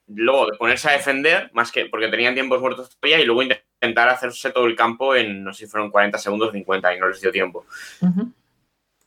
luego 0.07 0.47
ponerse 0.59 0.89
a 0.89 0.93
defender, 0.93 1.49
más 1.53 1.71
que 1.71 1.85
porque 1.85 2.07
tenían 2.07 2.35
tiempos 2.35 2.61
muertos 2.61 2.95
todavía, 2.99 3.19
y 3.19 3.25
luego 3.25 3.41
intentar 3.41 4.09
hacerse 4.09 4.51
todo 4.51 4.67
el 4.67 4.75
campo 4.75 5.15
en, 5.15 5.43
no 5.43 5.53
sé 5.53 5.65
si 5.65 5.71
fueron 5.71 5.89
40 5.89 6.19
segundos, 6.19 6.51
50, 6.51 6.95
y 6.95 6.99
no 6.99 7.07
les 7.09 7.19
dio 7.19 7.31
tiempo. 7.31 7.65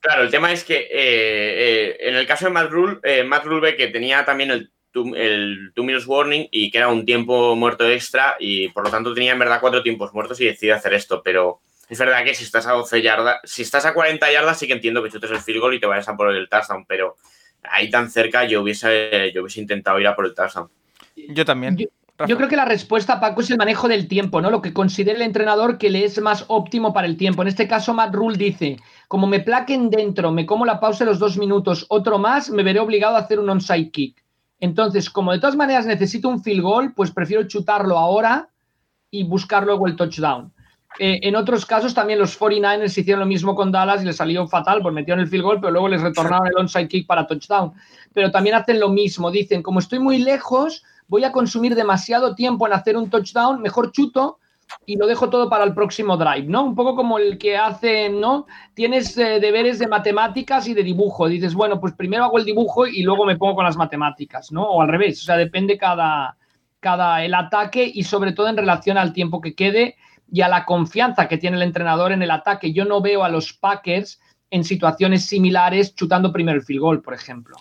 Claro, 0.00 0.22
el 0.24 0.30
tema 0.32 0.50
es 0.50 0.64
que 0.64 0.78
eh, 0.78 0.88
eh, 0.90 1.96
en 2.00 2.16
el 2.16 2.26
caso 2.26 2.46
de 2.46 2.50
Matt 2.50 2.70
Rule, 2.70 2.98
eh, 3.04 3.22
Matt 3.22 3.44
Rule 3.44 3.60
ve 3.60 3.76
que 3.76 3.86
tenía 3.86 4.24
también 4.24 4.50
el 4.50 4.72
el 4.94 5.72
two 5.74 5.84
minutes 5.84 6.06
warning 6.06 6.48
y 6.50 6.70
que 6.70 6.78
era 6.78 6.88
un 6.88 7.04
tiempo 7.04 7.56
muerto 7.56 7.88
extra 7.88 8.36
y 8.38 8.68
por 8.68 8.84
lo 8.84 8.90
tanto 8.90 9.14
tenía 9.14 9.32
en 9.32 9.38
verdad 9.38 9.60
cuatro 9.60 9.82
tiempos 9.82 10.12
muertos 10.12 10.40
y 10.40 10.46
decide 10.46 10.72
hacer 10.72 10.94
esto, 10.94 11.22
pero 11.22 11.60
es 11.88 11.98
verdad 11.98 12.24
que 12.24 12.34
si 12.34 12.44
estás 12.44 12.66
a 12.66 12.72
12 12.72 13.02
yardas, 13.02 13.36
si 13.44 13.62
estás 13.62 13.84
a 13.86 13.94
40 13.94 14.32
yardas 14.32 14.58
sí 14.58 14.66
que 14.66 14.72
entiendo 14.72 15.02
que 15.02 15.10
chutes 15.10 15.30
el 15.30 15.40
field 15.40 15.60
goal 15.60 15.74
y 15.74 15.80
te 15.80 15.86
vayas 15.86 16.08
a 16.08 16.16
por 16.16 16.34
el 16.34 16.48
touchdown, 16.48 16.84
pero 16.86 17.16
ahí 17.62 17.90
tan 17.90 18.10
cerca 18.10 18.44
yo 18.44 18.62
hubiese, 18.62 19.32
yo 19.34 19.42
hubiese 19.42 19.60
intentado 19.60 20.00
ir 20.00 20.06
a 20.06 20.16
por 20.16 20.26
el 20.26 20.34
touchdown. 20.34 20.68
Yo 21.16 21.44
también. 21.44 21.76
Yo 22.28 22.36
creo 22.36 22.48
que 22.48 22.56
la 22.56 22.64
respuesta, 22.64 23.18
Paco, 23.18 23.40
es 23.40 23.50
el 23.50 23.56
manejo 23.56 23.88
del 23.88 24.06
tiempo, 24.06 24.40
¿no? 24.40 24.50
Lo 24.50 24.62
que 24.62 24.72
considere 24.72 25.16
el 25.16 25.22
entrenador 25.22 25.78
que 25.78 25.90
le 25.90 26.04
es 26.04 26.20
más 26.20 26.44
óptimo 26.48 26.92
para 26.92 27.06
el 27.06 27.16
tiempo. 27.16 27.42
En 27.42 27.48
este 27.48 27.66
caso, 27.66 27.94
Matt 27.94 28.14
Rule 28.14 28.36
dice: 28.36 28.76
como 29.08 29.26
me 29.26 29.40
plaquen 29.40 29.90
dentro, 29.90 30.30
me 30.30 30.46
como 30.46 30.64
la 30.64 30.78
pausa 30.78 31.04
de 31.04 31.10
los 31.10 31.18
dos 31.18 31.36
minutos, 31.36 31.86
otro 31.88 32.18
más, 32.18 32.50
me 32.50 32.62
veré 32.62 32.78
obligado 32.80 33.16
a 33.16 33.20
hacer 33.20 33.40
un 33.40 33.50
onside 33.50 33.90
kick. 33.90 34.21
Entonces, 34.62 35.10
como 35.10 35.32
de 35.32 35.40
todas 35.40 35.56
maneras 35.56 35.86
necesito 35.86 36.28
un 36.28 36.40
field 36.40 36.62
goal, 36.62 36.92
pues 36.94 37.10
prefiero 37.10 37.42
chutarlo 37.48 37.98
ahora 37.98 38.48
y 39.10 39.24
buscar 39.24 39.64
luego 39.64 39.88
el 39.88 39.96
touchdown. 39.96 40.52
Eh, 41.00 41.18
en 41.22 41.34
otros 41.34 41.66
casos 41.66 41.94
también 41.94 42.20
los 42.20 42.38
49ers 42.38 42.96
hicieron 42.96 43.18
lo 43.18 43.26
mismo 43.26 43.56
con 43.56 43.72
Dallas 43.72 44.02
y 44.02 44.04
les 44.04 44.14
salió 44.14 44.46
fatal, 44.46 44.80
pues 44.80 44.94
metieron 44.94 45.20
el 45.20 45.26
field 45.26 45.42
goal, 45.42 45.60
pero 45.60 45.72
luego 45.72 45.88
les 45.88 46.00
retornaron 46.00 46.46
el 46.46 46.56
onside 46.56 46.86
kick 46.86 47.08
para 47.08 47.26
touchdown. 47.26 47.72
Pero 48.12 48.30
también 48.30 48.54
hacen 48.54 48.78
lo 48.78 48.88
mismo, 48.88 49.32
dicen, 49.32 49.64
como 49.64 49.80
estoy 49.80 49.98
muy 49.98 50.18
lejos, 50.18 50.84
voy 51.08 51.24
a 51.24 51.32
consumir 51.32 51.74
demasiado 51.74 52.36
tiempo 52.36 52.64
en 52.68 52.74
hacer 52.74 52.96
un 52.96 53.10
touchdown, 53.10 53.60
mejor 53.60 53.90
chuto 53.90 54.38
y 54.86 54.96
lo 54.96 55.06
dejo 55.06 55.30
todo 55.30 55.48
para 55.48 55.64
el 55.64 55.74
próximo 55.74 56.16
drive, 56.16 56.44
¿no? 56.44 56.64
Un 56.64 56.74
poco 56.74 56.94
como 56.96 57.18
el 57.18 57.38
que 57.38 57.56
hace, 57.56 58.08
¿no? 58.08 58.46
Tienes 58.74 59.16
eh, 59.18 59.40
deberes 59.40 59.78
de 59.78 59.86
matemáticas 59.86 60.68
y 60.68 60.74
de 60.74 60.82
dibujo. 60.82 61.28
Dices, 61.28 61.54
bueno, 61.54 61.80
pues 61.80 61.94
primero 61.94 62.24
hago 62.24 62.38
el 62.38 62.44
dibujo 62.44 62.86
y 62.86 63.02
luego 63.02 63.24
me 63.24 63.36
pongo 63.36 63.56
con 63.56 63.64
las 63.64 63.76
matemáticas, 63.76 64.52
¿no? 64.52 64.62
O 64.62 64.82
al 64.82 64.88
revés, 64.88 65.20
o 65.22 65.24
sea, 65.24 65.36
depende 65.36 65.78
cada, 65.78 66.36
cada 66.80 67.24
el 67.24 67.34
ataque 67.34 67.90
y 67.92 68.04
sobre 68.04 68.32
todo 68.32 68.48
en 68.48 68.56
relación 68.56 68.98
al 68.98 69.12
tiempo 69.12 69.40
que 69.40 69.54
quede 69.54 69.96
y 70.30 70.40
a 70.40 70.48
la 70.48 70.64
confianza 70.64 71.28
que 71.28 71.38
tiene 71.38 71.56
el 71.56 71.62
entrenador 71.62 72.12
en 72.12 72.22
el 72.22 72.30
ataque. 72.30 72.72
Yo 72.72 72.84
no 72.84 73.00
veo 73.00 73.22
a 73.22 73.28
los 73.28 73.52
Packers 73.52 74.20
en 74.50 74.64
situaciones 74.64 75.26
similares 75.26 75.94
chutando 75.94 76.32
primero 76.32 76.58
el 76.58 76.64
field 76.64 76.80
goal, 76.80 77.02
por 77.02 77.14
ejemplo. 77.14 77.56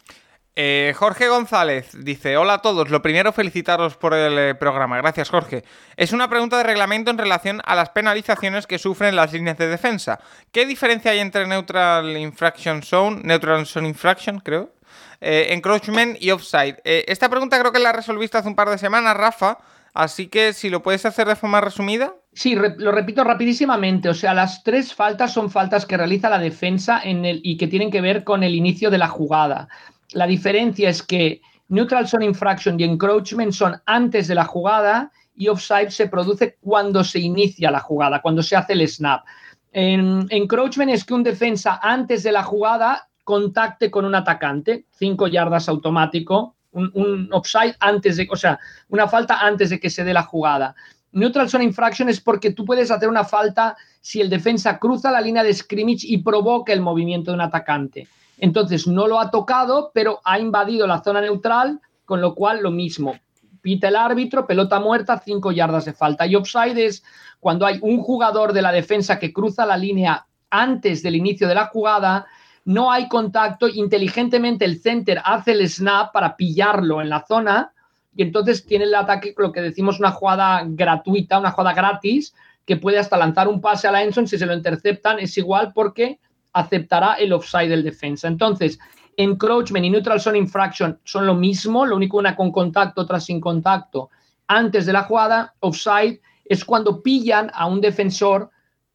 Eh, 0.56 0.94
Jorge 0.98 1.30
González 1.30 1.92
dice: 1.94 2.36
Hola 2.36 2.56
a 2.56 2.58
todos. 2.62 2.90
Lo 2.90 3.02
primero, 3.02 3.32
felicitaros 3.32 3.96
por 3.96 4.14
el 4.14 4.38
eh, 4.38 4.56
programa. 4.56 4.98
Gracias, 4.98 5.30
Jorge. 5.30 5.64
Es 5.96 6.12
una 6.12 6.30
pregunta 6.30 6.58
de 6.58 6.64
reglamento 6.64 7.10
en 7.10 7.18
relación 7.18 7.62
a 7.64 7.76
las 7.76 7.90
penalizaciones 7.90 8.68
que 8.68 8.78
sufren 8.78 9.16
las 9.16 9.32
líneas 9.32 9.58
de 9.58 9.68
defensa. 9.68 10.20
¿Qué 10.52 10.66
diferencia 10.66 11.12
hay 11.12 11.20
entre 11.20 11.48
Neutral 11.48 12.18
Infraction 12.18 12.84
Zone, 12.84 13.22
Neutral 13.24 13.66
Zone 13.66 13.88
Infraction, 13.88 14.40
creo, 14.40 14.74
eh, 15.22 15.48
Encroachment 15.52 16.22
y 16.22 16.32
Offside? 16.32 16.82
esta 16.84 17.30
pregunta 17.30 17.58
creo 17.58 17.72
que 17.72 17.80
la 17.80 17.94
resolviste 17.94 18.38
hace 18.38 18.50
un 18.50 18.56
par 18.56 18.70
de 18.70 18.78
semanas, 18.78 19.16
Rafa. 19.16 19.58
Así 19.94 20.28
que 20.28 20.54
si 20.54 20.70
lo 20.70 20.82
puedes 20.82 21.06
hacer 21.06 21.28
de 21.28 21.36
forma 21.36 21.60
resumida. 21.60 22.14
Sí, 22.34 22.56
lo 22.56 22.92
repito 22.92 23.24
rapidísimamente. 23.24 24.08
O 24.08 24.14
sea, 24.14 24.34
las 24.34 24.64
tres 24.64 24.94
faltas 24.94 25.34
son 25.34 25.50
faltas 25.50 25.86
que 25.86 25.98
realiza 25.98 26.30
la 26.30 26.40
defensa 26.40 27.02
en 27.04 27.26
el, 27.26 27.42
y 27.44 27.58
que 27.58 27.68
tienen 27.68 27.92
que 27.92 28.00
ver 28.00 28.24
con 28.24 28.44
el 28.44 28.56
inicio 28.56 28.90
de 28.90 28.98
la 28.98 29.10
jugada. 29.10 29.68
La 30.14 30.28
diferencia 30.28 30.90
es 30.90 31.02
que 31.04 31.42
neutral 31.70 32.08
zone 32.08 32.26
infraction 32.26 32.80
y 32.80 32.84
encroachment 32.84 33.54
son 33.54 33.82
antes 33.86 34.28
de 34.28 34.36
la 34.36 34.46
jugada 34.46 35.12
y 35.36 35.48
offside 35.48 35.90
se 35.90 36.08
produce 36.08 36.58
cuando 36.62 37.04
se 37.04 37.20
inicia 37.20 37.72
la 37.72 37.80
jugada, 37.80 38.22
cuando 38.22 38.44
se 38.44 38.56
hace 38.56 38.74
el 38.74 38.88
snap. 38.88 39.26
En, 39.72 40.28
encroachment 40.30 40.92
es 40.92 41.06
que 41.06 41.14
un 41.14 41.24
defensa 41.24 41.80
antes 41.82 42.24
de 42.24 42.32
la 42.32 42.44
jugada 42.44 43.08
contacte 43.24 43.90
con 43.90 44.04
un 44.04 44.16
atacante, 44.16 44.86
cinco 44.92 45.28
yardas 45.28 45.70
automático, 45.70 46.58
un, 46.74 47.30
offside 47.32 47.76
antes 47.80 48.18
de, 48.18 48.28
o 48.30 48.36
sea, 48.36 48.60
una 48.90 49.08
falta 49.08 49.40
antes 49.40 49.70
de 49.70 49.80
que 49.80 49.90
se 49.90 50.04
dé 50.04 50.14
la 50.14 50.24
jugada. 50.24 50.76
Neutral 51.14 51.50
zone 51.50 51.66
infraction 51.66 52.10
es 52.10 52.22
porque 52.22 52.52
tú 52.52 52.66
puedes 52.66 52.92
hacer 52.92 53.10
una 53.10 53.24
falta 53.24 53.76
si 54.00 54.22
el 54.22 54.30
defensa 54.30 54.80
cruza 54.80 55.12
la 55.12 55.22
línea 55.22 55.44
de 55.44 55.54
scrimmage 55.54 56.06
y 56.08 56.18
provoca 56.20 56.72
el 56.72 56.82
movimiento 56.82 57.32
de 57.32 57.36
un 57.36 57.42
atacante. 57.42 58.08
Entonces 58.42 58.88
no 58.88 59.08
lo 59.08 59.20
ha 59.20 59.32
tocado, 59.32 59.92
pero 59.94 60.20
ha 60.26 60.40
invadido 60.40 60.88
la 60.88 61.04
zona 61.04 61.22
neutral, 61.22 61.80
con 62.04 62.20
lo 62.20 62.36
cual 62.36 62.62
lo 62.62 62.72
mismo. 62.72 63.14
Pita 63.62 63.88
el 63.88 63.96
árbitro, 63.96 64.48
pelota 64.48 64.80
muerta, 64.80 65.22
cinco 65.24 65.52
yardas 65.52 65.86
de 65.86 65.94
falta. 65.94 66.26
Y 66.26 66.36
offside 66.36 66.78
es 66.78 67.04
cuando 67.40 67.68
hay 67.68 67.78
un 67.82 68.02
jugador 68.02 68.52
de 68.52 68.64
la 68.64 68.72
defensa 68.72 69.20
que 69.20 69.32
cruza 69.32 69.66
la 69.66 69.78
línea 69.78 70.26
antes 70.50 71.04
del 71.04 71.16
inicio 71.16 71.48
de 71.48 71.56
la 71.56 71.68
jugada, 71.68 72.26
no 72.66 72.92
hay 72.92 73.08
contacto, 73.08 73.68
inteligentemente 73.68 74.66
el 74.66 74.82
center 74.82 75.22
hace 75.24 75.52
el 75.52 75.70
snap 75.70 76.12
para 76.12 76.36
pillarlo 76.36 77.00
en 77.00 77.10
la 77.10 77.26
zona 77.26 77.74
y 78.16 78.24
entonces 78.24 78.66
tiene 78.66 78.86
el 78.86 78.96
ataque, 78.96 79.34
lo 79.38 79.52
que 79.52 79.62
decimos 79.62 80.00
una 80.00 80.12
jugada 80.12 80.64
gratuita, 80.66 81.40
una 81.40 81.52
jugada 81.52 81.74
gratis, 81.74 82.36
que 82.66 82.78
puede 82.78 83.00
hasta 83.00 83.18
lanzar 83.18 83.48
un 83.48 83.62
pase 83.62 83.88
a 83.88 83.92
la 83.92 84.04
Enson, 84.04 84.28
si 84.28 84.38
se 84.38 84.46
lo 84.46 84.54
interceptan 84.54 85.20
es 85.20 85.38
igual 85.38 85.72
porque 85.74 86.20
aceptará 86.54 87.16
el 87.16 87.34
offside 87.34 87.70
del 87.70 87.84
defensa. 87.84 88.28
Entonces, 88.28 88.80
encroachment 89.18 89.86
y 89.86 89.90
neutral 89.90 90.20
zone 90.20 90.38
infraction 90.38 91.00
son 91.04 91.26
lo 91.26 91.36
mismo, 91.36 91.86
lo 91.86 91.96
único 91.96 92.18
una 92.18 92.36
con 92.36 92.52
contacto, 92.52 93.02
otra 93.02 93.20
sin 93.20 93.40
contacto. 93.40 94.10
Antes 94.48 94.86
de 94.86 94.94
la 94.94 95.04
jugada, 95.04 95.54
offside 95.60 96.20
es 96.46 96.66
cuando 96.66 97.02
pillan 97.02 97.52
a 97.54 97.68
un 97.68 97.80
defensor 97.82 98.50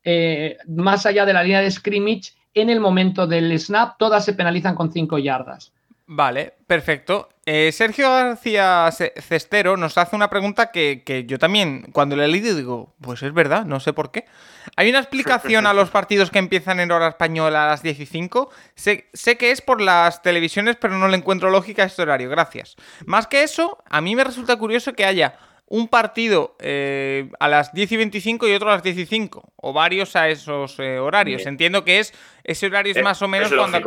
eh, 0.04 0.56
más 0.68 1.06
allá 1.06 1.24
de 1.24 1.32
la 1.32 1.42
línea 1.42 1.60
de 1.60 1.70
scrimmage 1.70 2.34
en 2.54 2.70
el 2.70 2.80
momento 2.80 3.26
del 3.26 3.58
snap, 3.58 3.98
todas 3.98 4.24
se 4.24 4.32
penalizan 4.32 4.74
con 4.74 4.92
5 4.92 5.18
yardas. 5.18 5.72
Vale, 6.08 6.54
perfecto. 6.68 7.28
Eh, 7.44 7.72
Sergio 7.72 8.08
García 8.08 8.88
Cestero 8.92 9.76
nos 9.76 9.98
hace 9.98 10.14
una 10.14 10.30
pregunta 10.30 10.70
que, 10.70 11.24
yo 11.26 11.38
también, 11.38 11.90
cuando 11.92 12.14
le 12.14 12.24
he 12.24 12.28
leído, 12.28 12.54
digo, 12.54 12.94
pues 13.00 13.24
es 13.24 13.32
verdad, 13.32 13.64
no 13.64 13.80
sé 13.80 13.92
por 13.92 14.12
qué. 14.12 14.24
¿Hay 14.76 14.88
una 14.88 15.00
explicación 15.00 15.66
a 15.66 15.74
los 15.74 15.90
partidos 15.90 16.30
que 16.30 16.38
empiezan 16.38 16.78
en 16.78 16.92
hora 16.92 17.08
española 17.08 17.64
a 17.64 17.70
las 17.70 17.82
15? 17.82 18.30
Sé, 18.76 19.08
sé 19.12 19.36
que 19.36 19.50
es 19.50 19.60
por 19.60 19.80
las 19.80 20.22
televisiones, 20.22 20.76
pero 20.76 20.96
no 20.96 21.08
le 21.08 21.16
encuentro 21.16 21.50
lógica 21.50 21.82
a 21.82 21.86
este 21.86 22.02
horario, 22.02 22.30
gracias. 22.30 22.76
Más 23.04 23.26
que 23.26 23.42
eso, 23.42 23.82
a 23.88 24.00
mí 24.00 24.14
me 24.14 24.22
resulta 24.22 24.56
curioso 24.56 24.92
que 24.92 25.04
haya 25.04 25.36
un 25.66 25.88
partido 25.88 26.56
eh, 26.60 27.30
a 27.40 27.48
las 27.48 27.72
10 27.72 27.92
y 27.92 27.96
25 27.96 28.48
y 28.48 28.52
otro 28.52 28.70
a 28.70 28.74
las 28.74 28.82
10 28.82 28.98
y 28.98 29.06
5, 29.06 29.52
o 29.56 29.72
varios 29.72 30.16
a 30.16 30.28
esos 30.28 30.78
eh, 30.78 30.98
horarios. 30.98 31.46
Entiendo 31.46 31.84
que 31.84 31.98
es 31.98 32.14
ese 32.44 32.66
horario 32.66 32.92
es 32.94 33.02
más 33.02 33.20
o 33.22 33.28
menos 33.28 33.52
cuando 33.52 33.80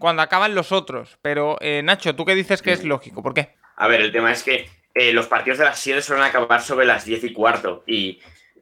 cuando 0.00 0.22
acaban 0.22 0.56
los 0.56 0.72
otros. 0.72 1.18
Pero, 1.22 1.58
eh, 1.60 1.82
Nacho, 1.84 2.16
¿tú 2.16 2.24
qué 2.24 2.34
dices 2.34 2.62
que 2.62 2.72
es 2.72 2.82
lógico? 2.82 3.22
¿Por 3.22 3.34
qué? 3.34 3.54
A 3.76 3.86
ver, 3.86 4.00
el 4.00 4.10
tema 4.10 4.32
es 4.32 4.42
que 4.42 4.68
eh, 4.94 5.12
los 5.12 5.28
partidos 5.28 5.58
de 5.58 5.66
las 5.66 5.78
7 5.78 6.02
suelen 6.02 6.24
acabar 6.24 6.62
sobre 6.62 6.86
las 6.86 7.04
10 7.04 7.22
y 7.24 7.32
cuarto. 7.32 7.84
Y, 7.86 8.18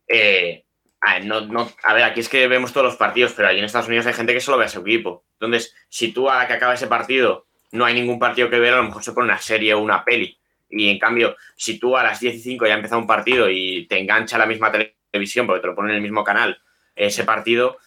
eh, 0.09 0.65
a, 1.01 1.21
no, 1.21 1.41
no, 1.43 1.71
a 1.85 1.95
ver, 1.95 2.03
aquí 2.03 2.21
es 2.21 2.29
que 2.29 2.49
vemos 2.49 2.73
todos 2.73 2.87
los 2.87 2.97
partidos, 2.97 3.33
pero 3.35 3.49
allí 3.49 3.61
en 3.61 3.65
Estados 3.65 3.87
Unidos 3.87 4.07
hay 4.07 4.13
gente 4.15 4.35
que 4.35 4.41
solo 4.41 4.59
ve 4.59 4.67
a 4.67 4.69
su 4.69 4.81
equipo. 4.81 5.25
Entonces, 5.35 5.75
si 5.89 6.13
tú 6.13 6.29
a 6.29 6.39
la 6.39 6.49
que 6.49 6.55
acaba 6.55 6.75
ese 6.75 6.89
partido 6.89 7.47
no 7.71 7.85
hay 7.85 7.95
ningún 7.95 8.19
partido 8.19 8.51
que 8.51 8.59
ver, 8.59 8.75
a 8.75 8.79
lo 8.79 8.85
mejor 8.85 9.05
se 9.05 9.13
pone 9.13 9.27
una 9.27 9.39
serie 9.39 9.75
o 9.75 9.81
una 9.81 10.05
peli. 10.05 10.38
Y 10.71 10.91
en 10.91 10.99
cambio, 10.99 11.37
si 11.57 11.79
tú 11.79 11.97
a 11.97 12.03
las 12.03 12.21
10 12.21 12.35
y 12.35 12.41
5 12.41 12.67
ya 12.67 12.75
ha 12.75 12.77
empezado 12.77 13.01
un 13.01 13.07
partido 13.07 13.49
y 13.51 13.87
te 13.87 13.99
engancha 13.99 14.39
la 14.39 14.47
misma 14.47 14.71
televisión 14.71 15.47
porque 15.47 15.61
te 15.61 15.67
lo 15.67 15.75
ponen 15.75 15.93
en 15.93 15.97
el 15.97 16.03
mismo 16.03 16.25
canal, 16.25 16.61
ese 16.95 17.25
partido, 17.25 17.79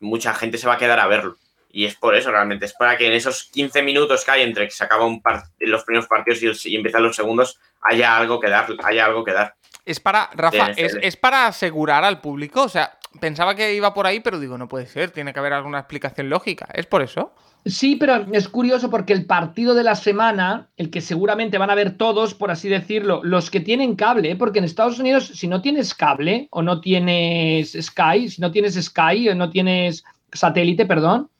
mucha 0.00 0.34
gente 0.34 0.58
se 0.58 0.66
va 0.66 0.74
a 0.74 0.78
quedar 0.78 0.98
a 0.98 1.06
verlo. 1.06 1.36
Y 1.70 1.86
es 1.86 1.94
por 1.94 2.14
eso 2.14 2.30
realmente, 2.30 2.66
es 2.66 2.74
para 2.74 2.98
que 2.98 3.06
en 3.06 3.14
esos 3.14 3.44
15 3.44 3.82
minutos 3.82 4.24
que 4.24 4.30
hay 4.30 4.42
entre 4.42 4.66
que 4.66 4.72
se 4.72 4.84
acaban 4.84 5.22
los 5.58 5.84
primeros 5.84 6.06
partidos 6.06 6.66
y, 6.66 6.76
empiezan 6.76 7.02
los 7.02 7.16
segundos, 7.16 7.58
haya 7.80 8.16
algo 8.16 8.38
que 8.40 8.50
dar, 8.50 8.66
haya 8.84 9.06
algo 9.06 9.24
que 9.24 9.32
dar. 9.32 9.54
Es 9.84 9.98
para, 9.98 10.30
Rafa, 10.34 10.70
es, 10.76 11.16
para 11.16 11.48
asegurar 11.48 12.04
al 12.04 12.20
público, 12.20 12.62
o 12.62 12.68
sea, 12.68 12.98
pensaba 13.20 13.54
que 13.54 13.74
iba 13.74 13.92
por 13.92 14.06
ahí, 14.06 14.20
pero 14.20 14.38
digo, 14.38 14.56
no 14.56 14.68
puede 14.68 14.86
ser, 14.86 15.10
tiene 15.10 15.32
que 15.32 15.40
haber 15.40 15.52
alguna 15.52 15.80
explicación 15.80 16.30
lógica, 16.30 16.68
¿es 16.72 16.86
por 16.86 17.02
eso? 17.02 17.32
Sí, 17.64 17.94
pero 17.94 18.26
es 18.32 18.48
curioso 18.48 18.90
porque 18.90 19.12
el 19.12 19.24
partido 19.24 19.74
de 19.74 19.84
la 19.84 19.94
semana, 19.94 20.68
el 20.76 20.90
que 20.90 21.00
seguramente 21.00 21.58
van 21.58 21.70
a 21.70 21.76
ver 21.76 21.96
todos, 21.96 22.34
por 22.34 22.50
así 22.50 22.68
decirlo, 22.68 23.20
los 23.22 23.50
que 23.50 23.60
tienen 23.60 23.94
cable, 23.94 24.32
¿eh? 24.32 24.36
porque 24.36 24.58
en 24.58 24.64
Estados 24.64 24.98
Unidos, 24.98 25.30
si 25.34 25.46
no 25.46 25.62
tienes 25.62 25.94
cable 25.94 26.48
o 26.50 26.62
no 26.62 26.80
tienes 26.80 27.76
Sky, 27.80 28.28
si 28.28 28.40
no 28.40 28.50
tienes 28.50 28.74
Sky 28.74 29.28
o 29.28 29.34
no 29.36 29.50
tienes 29.50 30.02
satélite, 30.32 30.86
perdón, 30.86 31.30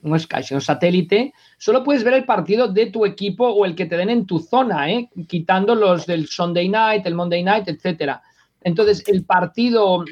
no 0.00 0.16
Sky, 0.16 0.44
sino 0.44 0.60
satélite, 0.60 1.32
solo 1.58 1.82
puedes 1.82 2.04
ver 2.04 2.14
el 2.14 2.24
partido 2.24 2.68
de 2.68 2.86
tu 2.86 3.04
equipo 3.06 3.48
o 3.48 3.64
el 3.64 3.74
que 3.74 3.86
te 3.86 3.96
den 3.96 4.10
en 4.10 4.26
tu 4.26 4.38
zona, 4.38 4.90
¿eh? 4.90 5.08
quitando 5.28 5.74
los 5.74 6.06
del 6.06 6.26
Sunday 6.26 6.68
night, 6.68 7.06
el 7.06 7.14
Monday 7.14 7.42
night, 7.42 7.68
etcétera. 7.68 8.22
Entonces, 8.62 9.04
el 9.06 9.24
partido, 9.24 10.04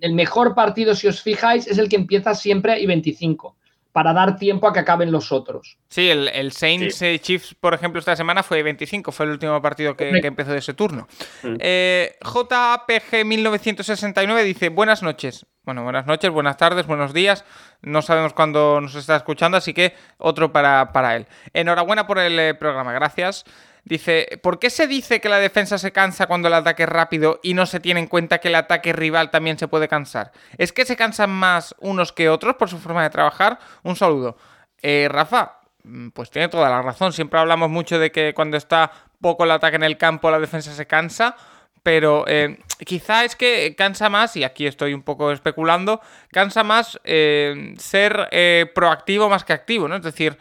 el 0.00 0.14
mejor 0.14 0.54
partido, 0.54 0.94
si 0.94 1.08
os 1.08 1.20
fijáis, 1.20 1.66
es 1.66 1.78
el 1.78 1.88
que 1.88 1.96
empieza 1.96 2.34
siempre 2.34 2.80
y 2.80 2.86
25 2.86 3.56
para 3.92 4.14
dar 4.14 4.36
tiempo 4.36 4.66
a 4.66 4.72
que 4.72 4.80
acaben 4.80 5.12
los 5.12 5.32
otros. 5.32 5.76
Sí, 5.88 6.08
el, 6.08 6.52
Saints 6.52 7.02
eh, 7.02 7.18
Chiefs, 7.18 7.54
por 7.54 7.74
ejemplo, 7.74 7.98
esta 7.98 8.16
semana 8.16 8.42
fue 8.42 8.62
25, 8.62 9.12
fue 9.12 9.26
el 9.26 9.32
último 9.32 9.60
partido 9.60 9.94
que, 9.96 10.08
empezó 10.08 10.52
de 10.52 10.58
ese 10.58 10.72
turno. 10.72 11.06
Mm. 11.42 11.56
Eh, 11.60 12.16
JPG 12.22 13.24
1969 13.26 14.44
dice, 14.44 14.70
buenas 14.70 15.02
noches. 15.02 15.46
Bueno, 15.64 15.84
buenas 15.84 16.06
noches, 16.06 16.30
buenas 16.30 16.56
tardes, 16.56 16.86
buenos 16.86 17.12
días. 17.12 17.44
No 17.82 18.02
sabemos 18.02 18.32
cuándo 18.32 18.80
nos 18.80 18.94
está 18.94 19.14
escuchando, 19.14 19.58
así 19.58 19.74
que 19.74 19.94
otro 20.16 20.52
para, 20.52 20.92
para 20.92 21.14
él. 21.14 21.26
Enhorabuena 21.52 22.06
por 22.06 22.18
el 22.18 22.38
eh, 22.38 22.54
programa, 22.54 22.92
gracias. 22.92 23.44
Dice, 23.84 24.40
¿por 24.42 24.60
qué 24.60 24.70
se 24.70 24.86
dice 24.86 25.20
que 25.20 25.28
la 25.28 25.38
defensa 25.38 25.76
se 25.76 25.90
cansa 25.90 26.26
cuando 26.26 26.48
el 26.48 26.54
ataque 26.54 26.84
es 26.84 26.88
rápido 26.88 27.40
y 27.42 27.54
no 27.54 27.66
se 27.66 27.80
tiene 27.80 28.00
en 28.00 28.06
cuenta 28.06 28.38
que 28.38 28.48
el 28.48 28.54
ataque 28.54 28.92
rival 28.92 29.30
también 29.30 29.58
se 29.58 29.66
puede 29.66 29.88
cansar? 29.88 30.32
¿Es 30.56 30.72
que 30.72 30.84
se 30.84 30.96
cansan 30.96 31.30
más 31.30 31.74
unos 31.80 32.12
que 32.12 32.28
otros 32.28 32.54
por 32.56 32.68
su 32.68 32.78
forma 32.78 33.02
de 33.02 33.10
trabajar? 33.10 33.58
Un 33.82 33.96
saludo. 33.96 34.36
Eh, 34.82 35.08
Rafa, 35.10 35.58
mm, 35.82 36.10
pues 36.10 36.30
tiene 36.30 36.48
toda 36.48 36.70
la 36.70 36.80
razón. 36.80 37.12
Siempre 37.12 37.40
hablamos 37.40 37.70
mucho 37.70 37.98
de 37.98 38.12
que 38.12 38.34
cuando 38.34 38.56
está 38.56 38.92
poco 39.20 39.44
el 39.44 39.50
ataque 39.50 39.76
en 39.76 39.82
el 39.82 39.98
campo, 39.98 40.30
la 40.30 40.38
defensa 40.38 40.72
se 40.72 40.86
cansa. 40.86 41.36
Pero 41.82 42.24
eh, 42.28 42.58
quizá 42.86 43.24
es 43.24 43.34
que 43.34 43.74
cansa 43.76 44.08
más, 44.08 44.36
y 44.36 44.44
aquí 44.44 44.66
estoy 44.66 44.94
un 44.94 45.02
poco 45.02 45.32
especulando, 45.32 46.00
cansa 46.30 46.62
más 46.62 47.00
eh, 47.02 47.74
ser 47.76 48.28
eh, 48.30 48.70
proactivo 48.72 49.28
más 49.28 49.44
que 49.44 49.52
activo, 49.52 49.88
¿no? 49.88 49.96
Es 49.96 50.02
decir, 50.02 50.38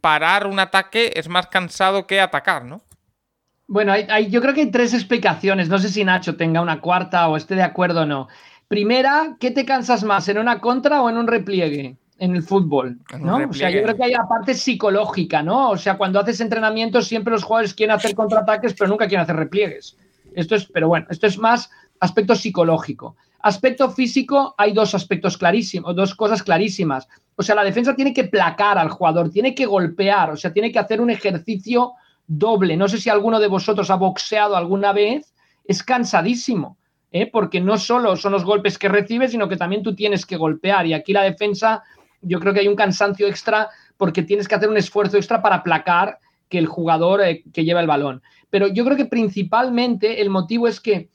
parar 0.00 0.46
un 0.46 0.58
ataque 0.58 1.12
es 1.14 1.28
más 1.28 1.46
cansado 1.48 2.06
que 2.06 2.20
atacar, 2.20 2.64
¿no? 2.64 2.82
Bueno, 3.66 3.92
hay, 3.92 4.30
yo 4.30 4.40
creo 4.40 4.54
que 4.54 4.62
hay 4.62 4.70
tres 4.70 4.94
explicaciones. 4.94 5.68
No 5.68 5.78
sé 5.78 5.90
si 5.90 6.02
Nacho 6.02 6.36
tenga 6.36 6.62
una 6.62 6.80
cuarta 6.80 7.28
o 7.28 7.36
esté 7.36 7.54
de 7.54 7.62
acuerdo 7.62 8.02
o 8.02 8.06
no. 8.06 8.28
Primera, 8.66 9.36
¿qué 9.38 9.50
te 9.50 9.64
cansas 9.64 10.04
más, 10.04 10.28
en 10.28 10.38
una 10.38 10.60
contra 10.60 11.02
o 11.02 11.10
en 11.10 11.18
un 11.18 11.26
repliegue? 11.26 11.96
En 12.18 12.34
el 12.34 12.42
fútbol, 12.42 12.98
¿no? 13.20 13.36
O 13.48 13.52
sea, 13.52 13.70
yo 13.70 13.82
creo 13.82 13.94
que 13.94 14.04
hay 14.04 14.12
la 14.12 14.26
parte 14.26 14.54
psicológica, 14.54 15.42
¿no? 15.42 15.70
O 15.70 15.76
sea, 15.76 15.96
cuando 15.96 16.18
haces 16.18 16.40
entrenamientos 16.40 17.06
siempre 17.06 17.30
los 17.30 17.44
jugadores 17.44 17.74
quieren 17.74 17.94
hacer 17.94 18.14
contraataques, 18.14 18.74
pero 18.74 18.90
nunca 18.90 19.06
quieren 19.06 19.22
hacer 19.22 19.36
repliegues. 19.36 19.96
Esto 20.34 20.56
es, 20.56 20.64
pero 20.66 20.88
bueno, 20.88 21.06
esto 21.10 21.26
es 21.28 21.38
más 21.38 21.70
aspecto 22.00 22.34
psicológico. 22.34 23.16
Aspecto 23.40 23.90
físico, 23.90 24.54
hay 24.58 24.72
dos 24.72 24.94
aspectos 24.94 25.38
clarísimos, 25.38 25.94
dos 25.94 26.14
cosas 26.14 26.42
clarísimas. 26.42 27.08
O 27.36 27.42
sea, 27.42 27.54
la 27.54 27.62
defensa 27.62 27.94
tiene 27.94 28.12
que 28.12 28.24
placar 28.24 28.78
al 28.78 28.88
jugador, 28.88 29.30
tiene 29.30 29.54
que 29.54 29.64
golpear, 29.64 30.30
o 30.30 30.36
sea, 30.36 30.52
tiene 30.52 30.72
que 30.72 30.78
hacer 30.80 31.00
un 31.00 31.10
ejercicio 31.10 31.92
doble. 32.26 32.76
No 32.76 32.88
sé 32.88 32.98
si 32.98 33.10
alguno 33.10 33.38
de 33.38 33.46
vosotros 33.46 33.90
ha 33.90 33.94
boxeado 33.94 34.56
alguna 34.56 34.92
vez, 34.92 35.32
es 35.64 35.84
cansadísimo, 35.84 36.78
¿eh? 37.12 37.30
porque 37.30 37.60
no 37.60 37.78
solo 37.78 38.16
son 38.16 38.32
los 38.32 38.44
golpes 38.44 38.76
que 38.76 38.88
recibes, 38.88 39.30
sino 39.30 39.48
que 39.48 39.56
también 39.56 39.82
tú 39.82 39.94
tienes 39.94 40.26
que 40.26 40.36
golpear. 40.36 40.86
Y 40.86 40.94
aquí 40.94 41.12
la 41.12 41.22
defensa, 41.22 41.82
yo 42.22 42.40
creo 42.40 42.52
que 42.52 42.60
hay 42.60 42.68
un 42.68 42.76
cansancio 42.76 43.28
extra 43.28 43.68
porque 43.96 44.22
tienes 44.22 44.48
que 44.48 44.56
hacer 44.56 44.68
un 44.68 44.76
esfuerzo 44.76 45.16
extra 45.16 45.40
para 45.42 45.62
placar 45.62 46.18
que 46.48 46.58
el 46.58 46.66
jugador 46.66 47.22
eh, 47.22 47.44
que 47.52 47.64
lleva 47.64 47.80
el 47.80 47.86
balón. 47.86 48.22
Pero 48.50 48.68
yo 48.68 48.84
creo 48.84 48.96
que 48.96 49.04
principalmente 49.04 50.20
el 50.20 50.30
motivo 50.30 50.66
es 50.66 50.80
que 50.80 51.08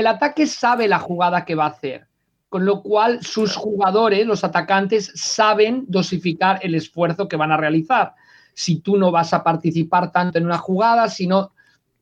el 0.00 0.06
ataque 0.06 0.46
sabe 0.46 0.88
la 0.88 0.98
jugada 0.98 1.44
que 1.44 1.54
va 1.54 1.64
a 1.64 1.70
hacer, 1.70 2.06
con 2.48 2.64
lo 2.64 2.82
cual 2.82 3.22
sus 3.22 3.56
jugadores, 3.56 4.26
los 4.26 4.44
atacantes, 4.44 5.12
saben 5.14 5.84
dosificar 5.88 6.58
el 6.62 6.74
esfuerzo 6.74 7.28
que 7.28 7.36
van 7.36 7.52
a 7.52 7.56
realizar. 7.56 8.14
Si 8.54 8.80
tú 8.80 8.96
no 8.96 9.10
vas 9.10 9.32
a 9.34 9.44
participar 9.44 10.10
tanto 10.12 10.38
en 10.38 10.46
una 10.46 10.58
jugada, 10.58 11.08
sino 11.08 11.52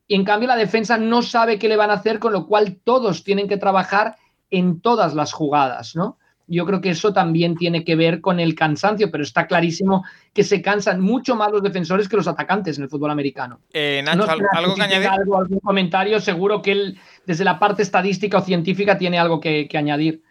y 0.09 0.14
en 0.14 0.24
cambio 0.24 0.49
la 0.49 0.57
defensa 0.57 0.99
no 0.99 1.22
sabe 1.22 1.59
qué 1.59 1.68
le 1.68 1.76
van 1.76 1.90
a 1.90 1.94
hacer, 1.94 2.18
con 2.18 2.32
lo 2.32 2.47
cual 2.47 2.78
todos 2.84 3.24
tienen 3.24 3.49
que 3.49 3.57
trabajar 3.57 4.16
en 4.51 4.80
todas 4.80 5.14
las 5.14 5.32
jugadas, 5.32 5.97
¿no? 5.97 6.18
Yo 6.47 6.64
creo 6.64 6.80
que 6.80 6.90
eso 6.90 7.12
también 7.12 7.57
tiene 7.57 7.84
que 7.84 7.97
ver 7.97 8.20
con 8.20 8.38
el 8.38 8.55
cansancio, 8.55 9.11
pero 9.11 9.24
está 9.24 9.47
clarísimo 9.47 10.05
que 10.32 10.44
se 10.44 10.62
cansan 10.62 11.01
mucho 11.01 11.34
más 11.34 11.51
los 11.51 11.62
defensores 11.62 12.09
que 12.09 12.16
los 12.16 12.28
atacantes 12.28 12.78
en 12.78 12.84
el 12.84 12.90
fútbol 12.90 13.11
americano. 13.11 13.61
Eh, 13.72 14.03
Nacho, 14.05 14.26
¿algo 14.53 14.74
que 14.74 14.82
añadir? 14.82 15.09
algún 15.09 15.61
comentario, 15.61 16.20
seguro 16.20 16.62
que 16.62 16.72
él, 16.72 17.01
desde 17.24 17.44
la 17.44 17.59
parte 17.59 17.82
estadística 17.82 18.38
o 18.38 18.42
científica, 18.42 18.97
tiene 18.97 19.18
algo 19.18 19.40
que, 19.40 19.68
añadir. 19.74 20.22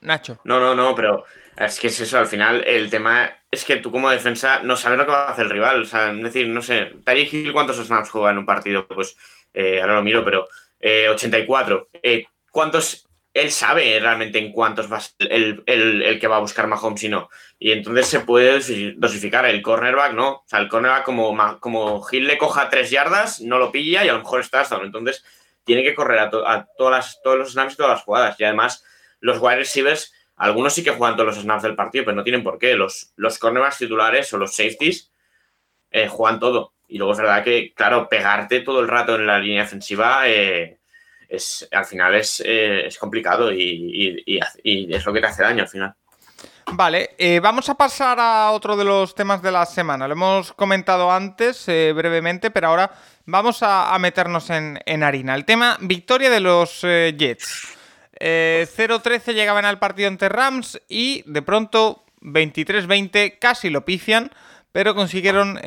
Nacho. 0.00 0.38
No, 0.44 0.60
no, 0.60 0.74
no, 0.74 0.94
pero 0.94 1.24
es 1.56 1.80
que 1.80 1.88
es 1.88 2.00
eso, 2.00 2.18
al 2.18 2.26
final 2.26 2.62
el 2.64 2.88
tema 2.88 3.30
es 3.50 3.64
que 3.64 3.76
tú 3.76 3.90
como 3.90 4.10
defensa 4.10 4.60
no 4.62 4.76
sabes 4.76 4.98
lo 4.98 5.06
que 5.06 5.12
va 5.12 5.24
a 5.24 5.32
hacer 5.32 5.46
el 5.46 5.50
rival. 5.50 5.82
O 5.82 5.84
sea, 5.84 6.12
es 6.12 6.22
decir, 6.22 6.48
no 6.48 6.62
sé, 6.62 6.92
Tari 7.04 7.28
Hill, 7.30 7.52
¿cuántos 7.52 7.84
snaps 7.84 8.10
juega 8.10 8.30
en 8.30 8.38
un 8.38 8.46
partido? 8.46 8.86
Pues 8.86 9.16
eh, 9.52 9.80
ahora 9.80 9.96
lo 9.96 10.02
miro, 10.02 10.24
pero 10.24 10.46
84. 10.80 11.88
Eh, 12.00 12.26
¿Cuántos 12.50 13.07
él 13.40 13.50
sabe 13.50 13.98
realmente 14.00 14.38
en 14.38 14.52
cuántos 14.52 14.90
va 14.92 15.00
ser 15.00 15.14
el, 15.30 15.62
el, 15.66 16.18
que 16.20 16.26
va 16.26 16.36
a 16.36 16.40
buscar 16.40 16.66
Mahomes 16.66 17.04
y 17.04 17.08
no. 17.08 17.30
Y 17.58 17.72
entonces 17.72 18.06
se 18.06 18.20
puede 18.20 18.60
dosificar 18.96 19.46
el 19.46 19.62
cornerback, 19.62 20.12
¿no? 20.12 20.28
O 20.30 20.44
sea, 20.46 20.60
el 20.60 20.68
cornerback, 20.68 21.04
como, 21.04 21.36
como 21.60 22.06
Hill 22.10 22.26
le 22.26 22.38
coja 22.38 22.68
tres 22.68 22.90
yardas, 22.90 23.40
no 23.40 23.58
lo 23.58 23.72
pilla 23.72 24.04
y 24.04 24.08
a 24.08 24.12
lo 24.12 24.20
mejor 24.20 24.40
está 24.40 24.60
hasta 24.60 24.76
Entonces 24.76 25.24
tiene 25.64 25.82
que 25.82 25.94
correr 25.94 26.18
a, 26.20 26.30
todas 26.30 27.20
todos 27.22 27.38
los 27.38 27.52
snaps 27.52 27.74
y 27.74 27.76
todas 27.76 27.92
las 27.92 28.02
jugadas. 28.02 28.38
Y 28.38 28.44
además, 28.44 28.84
los 29.20 29.38
wide 29.40 29.56
receivers, 29.56 30.14
algunos 30.36 30.74
sí 30.74 30.82
que 30.82 30.92
juegan 30.92 31.16
todos 31.16 31.34
los 31.34 31.42
snaps 31.42 31.62
del 31.62 31.76
partido, 31.76 32.04
pero 32.04 32.16
no 32.16 32.24
tienen 32.24 32.42
por 32.42 32.58
qué. 32.58 32.74
Los, 32.74 33.12
los 33.16 33.38
cornerbacks 33.38 33.78
titulares 33.78 34.32
o 34.32 34.38
los 34.38 34.54
safeties 34.54 35.12
eh, 35.90 36.08
juegan 36.08 36.40
todo. 36.40 36.72
Y 36.88 36.96
luego 36.96 37.12
es 37.12 37.18
verdad 37.18 37.44
que, 37.44 37.74
claro, 37.74 38.08
pegarte 38.08 38.60
todo 38.60 38.80
el 38.80 38.88
rato 38.88 39.16
en 39.16 39.26
la 39.26 39.38
línea 39.38 39.62
defensiva. 39.62 40.22
Eh, 40.26 40.77
es, 41.28 41.68
al 41.70 41.84
final 41.84 42.14
es, 42.14 42.42
eh, 42.44 42.88
complicado 42.98 43.52
y, 43.52 44.24
es 44.26 45.04
lo 45.04 45.12
que 45.12 45.20
te 45.20 45.26
hace 45.26 45.42
daño 45.42 45.62
al 45.62 45.68
final. 45.68 45.94
Vale, 46.72 47.10
eh, 47.18 47.40
vamos 47.40 47.68
a 47.68 47.74
pasar 47.74 48.18
a 48.20 48.50
otro 48.50 48.76
de 48.76 48.84
los 48.84 49.14
temas 49.14 49.42
de 49.42 49.50
la 49.50 49.64
semana. 49.66 50.06
Lo 50.06 50.12
hemos 50.12 50.52
comentado 50.52 51.10
antes 51.10 51.66
eh, 51.68 51.92
brevemente, 51.94 52.50
pero 52.50 52.68
ahora 52.68 52.90
vamos 53.24 53.58
a, 53.62 53.96
meternos 53.98 54.50
en, 54.50 55.02
harina. 55.02 55.34
El 55.34 55.44
tema, 55.44 55.76
victoria 55.80 56.30
de 56.30 56.40
los 56.40 56.82
Jets. 56.82 57.74
0-13 58.20 59.32
llegaban 59.32 59.64
al 59.64 59.78
partido 59.78 60.08
ante 60.08 60.28
Rams 60.28 60.80
y 60.88 61.22
de 61.24 61.40
pronto 61.40 62.04
23-20 62.20 63.38
casi 63.38 63.70
lo 63.70 63.84
pician, 63.84 64.32
pero 64.72 64.94
consiguieron 64.94 65.60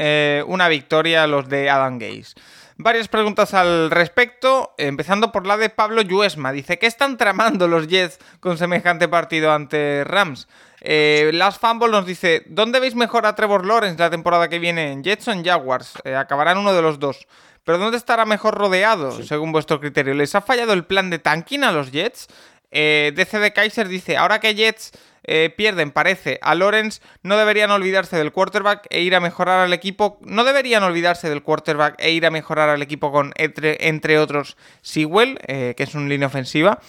una 0.47 0.67
victoria 0.67 1.27
los 1.27 1.47
de 1.47 1.69
Adam 1.69 1.97
Gaze. 1.97 2.35
Varias 2.83 3.07
preguntas 3.07 3.53
al 3.53 3.91
respecto, 3.91 4.73
empezando 4.79 5.31
por 5.31 5.45
la 5.45 5.55
de 5.55 5.69
Pablo 5.69 6.01
Yuesma. 6.01 6.51
Dice, 6.51 6.79
¿qué 6.79 6.87
están 6.87 7.15
tramando 7.15 7.67
los 7.67 7.87
Jets 7.87 8.17
con 8.39 8.57
semejante 8.57 9.07
partido 9.07 9.51
ante 9.51 10.03
Rams? 10.03 10.47
Eh, 10.79 11.29
Last 11.31 11.61
Fumble 11.61 11.91
nos 11.91 12.07
dice, 12.07 12.41
¿dónde 12.47 12.79
veis 12.79 12.95
mejor 12.95 13.27
a 13.27 13.35
Trevor 13.35 13.67
Lawrence 13.67 13.99
la 13.99 14.09
temporada 14.09 14.49
que 14.49 14.57
viene? 14.57 14.91
¿En 14.91 15.03
Jets 15.03 15.27
o 15.27 15.31
en 15.31 15.45
Jaguars? 15.45 15.93
Eh, 16.05 16.15
acabarán 16.15 16.57
uno 16.57 16.73
de 16.73 16.81
los 16.81 16.97
dos. 16.97 17.27
¿Pero 17.63 17.77
dónde 17.77 17.97
estará 17.97 18.25
mejor 18.25 18.55
rodeado, 18.55 19.11
según 19.21 19.51
vuestro 19.51 19.79
criterio? 19.79 20.15
¿Les 20.15 20.33
ha 20.33 20.41
fallado 20.41 20.73
el 20.73 20.83
plan 20.83 21.11
de 21.11 21.19
tanking 21.19 21.63
a 21.63 21.71
los 21.71 21.91
Jets? 21.91 22.29
Eh, 22.71 23.11
DC 23.15 23.39
de 23.39 23.53
Kaiser 23.53 23.87
dice, 23.87 24.17
ahora 24.17 24.39
que 24.39 24.55
Jets 24.55 24.91
eh, 25.23 25.53
pierden, 25.55 25.91
parece, 25.91 26.39
a 26.41 26.55
Lawrence, 26.55 27.01
no 27.21 27.37
deberían 27.37 27.69
olvidarse 27.69 28.17
del 28.17 28.31
quarterback 28.31 28.87
e 28.89 29.01
ir 29.01 29.15
a 29.15 29.19
mejorar 29.19 29.59
al 29.59 29.73
equipo. 29.73 30.19
No 30.21 30.43
deberían 30.43 30.83
olvidarse 30.83 31.29
del 31.29 31.43
quarterback 31.43 31.95
e 31.99 32.11
ir 32.11 32.25
a 32.25 32.31
mejorar 32.31 32.69
al 32.69 32.81
equipo 32.81 33.11
con, 33.11 33.33
entre, 33.35 33.87
entre 33.87 34.17
otros, 34.17 34.57
Sewell, 34.81 35.39
eh, 35.47 35.75
que 35.77 35.83
es 35.83 35.93
un 35.93 36.09
línea 36.09 36.27
ofensiva. 36.27 36.79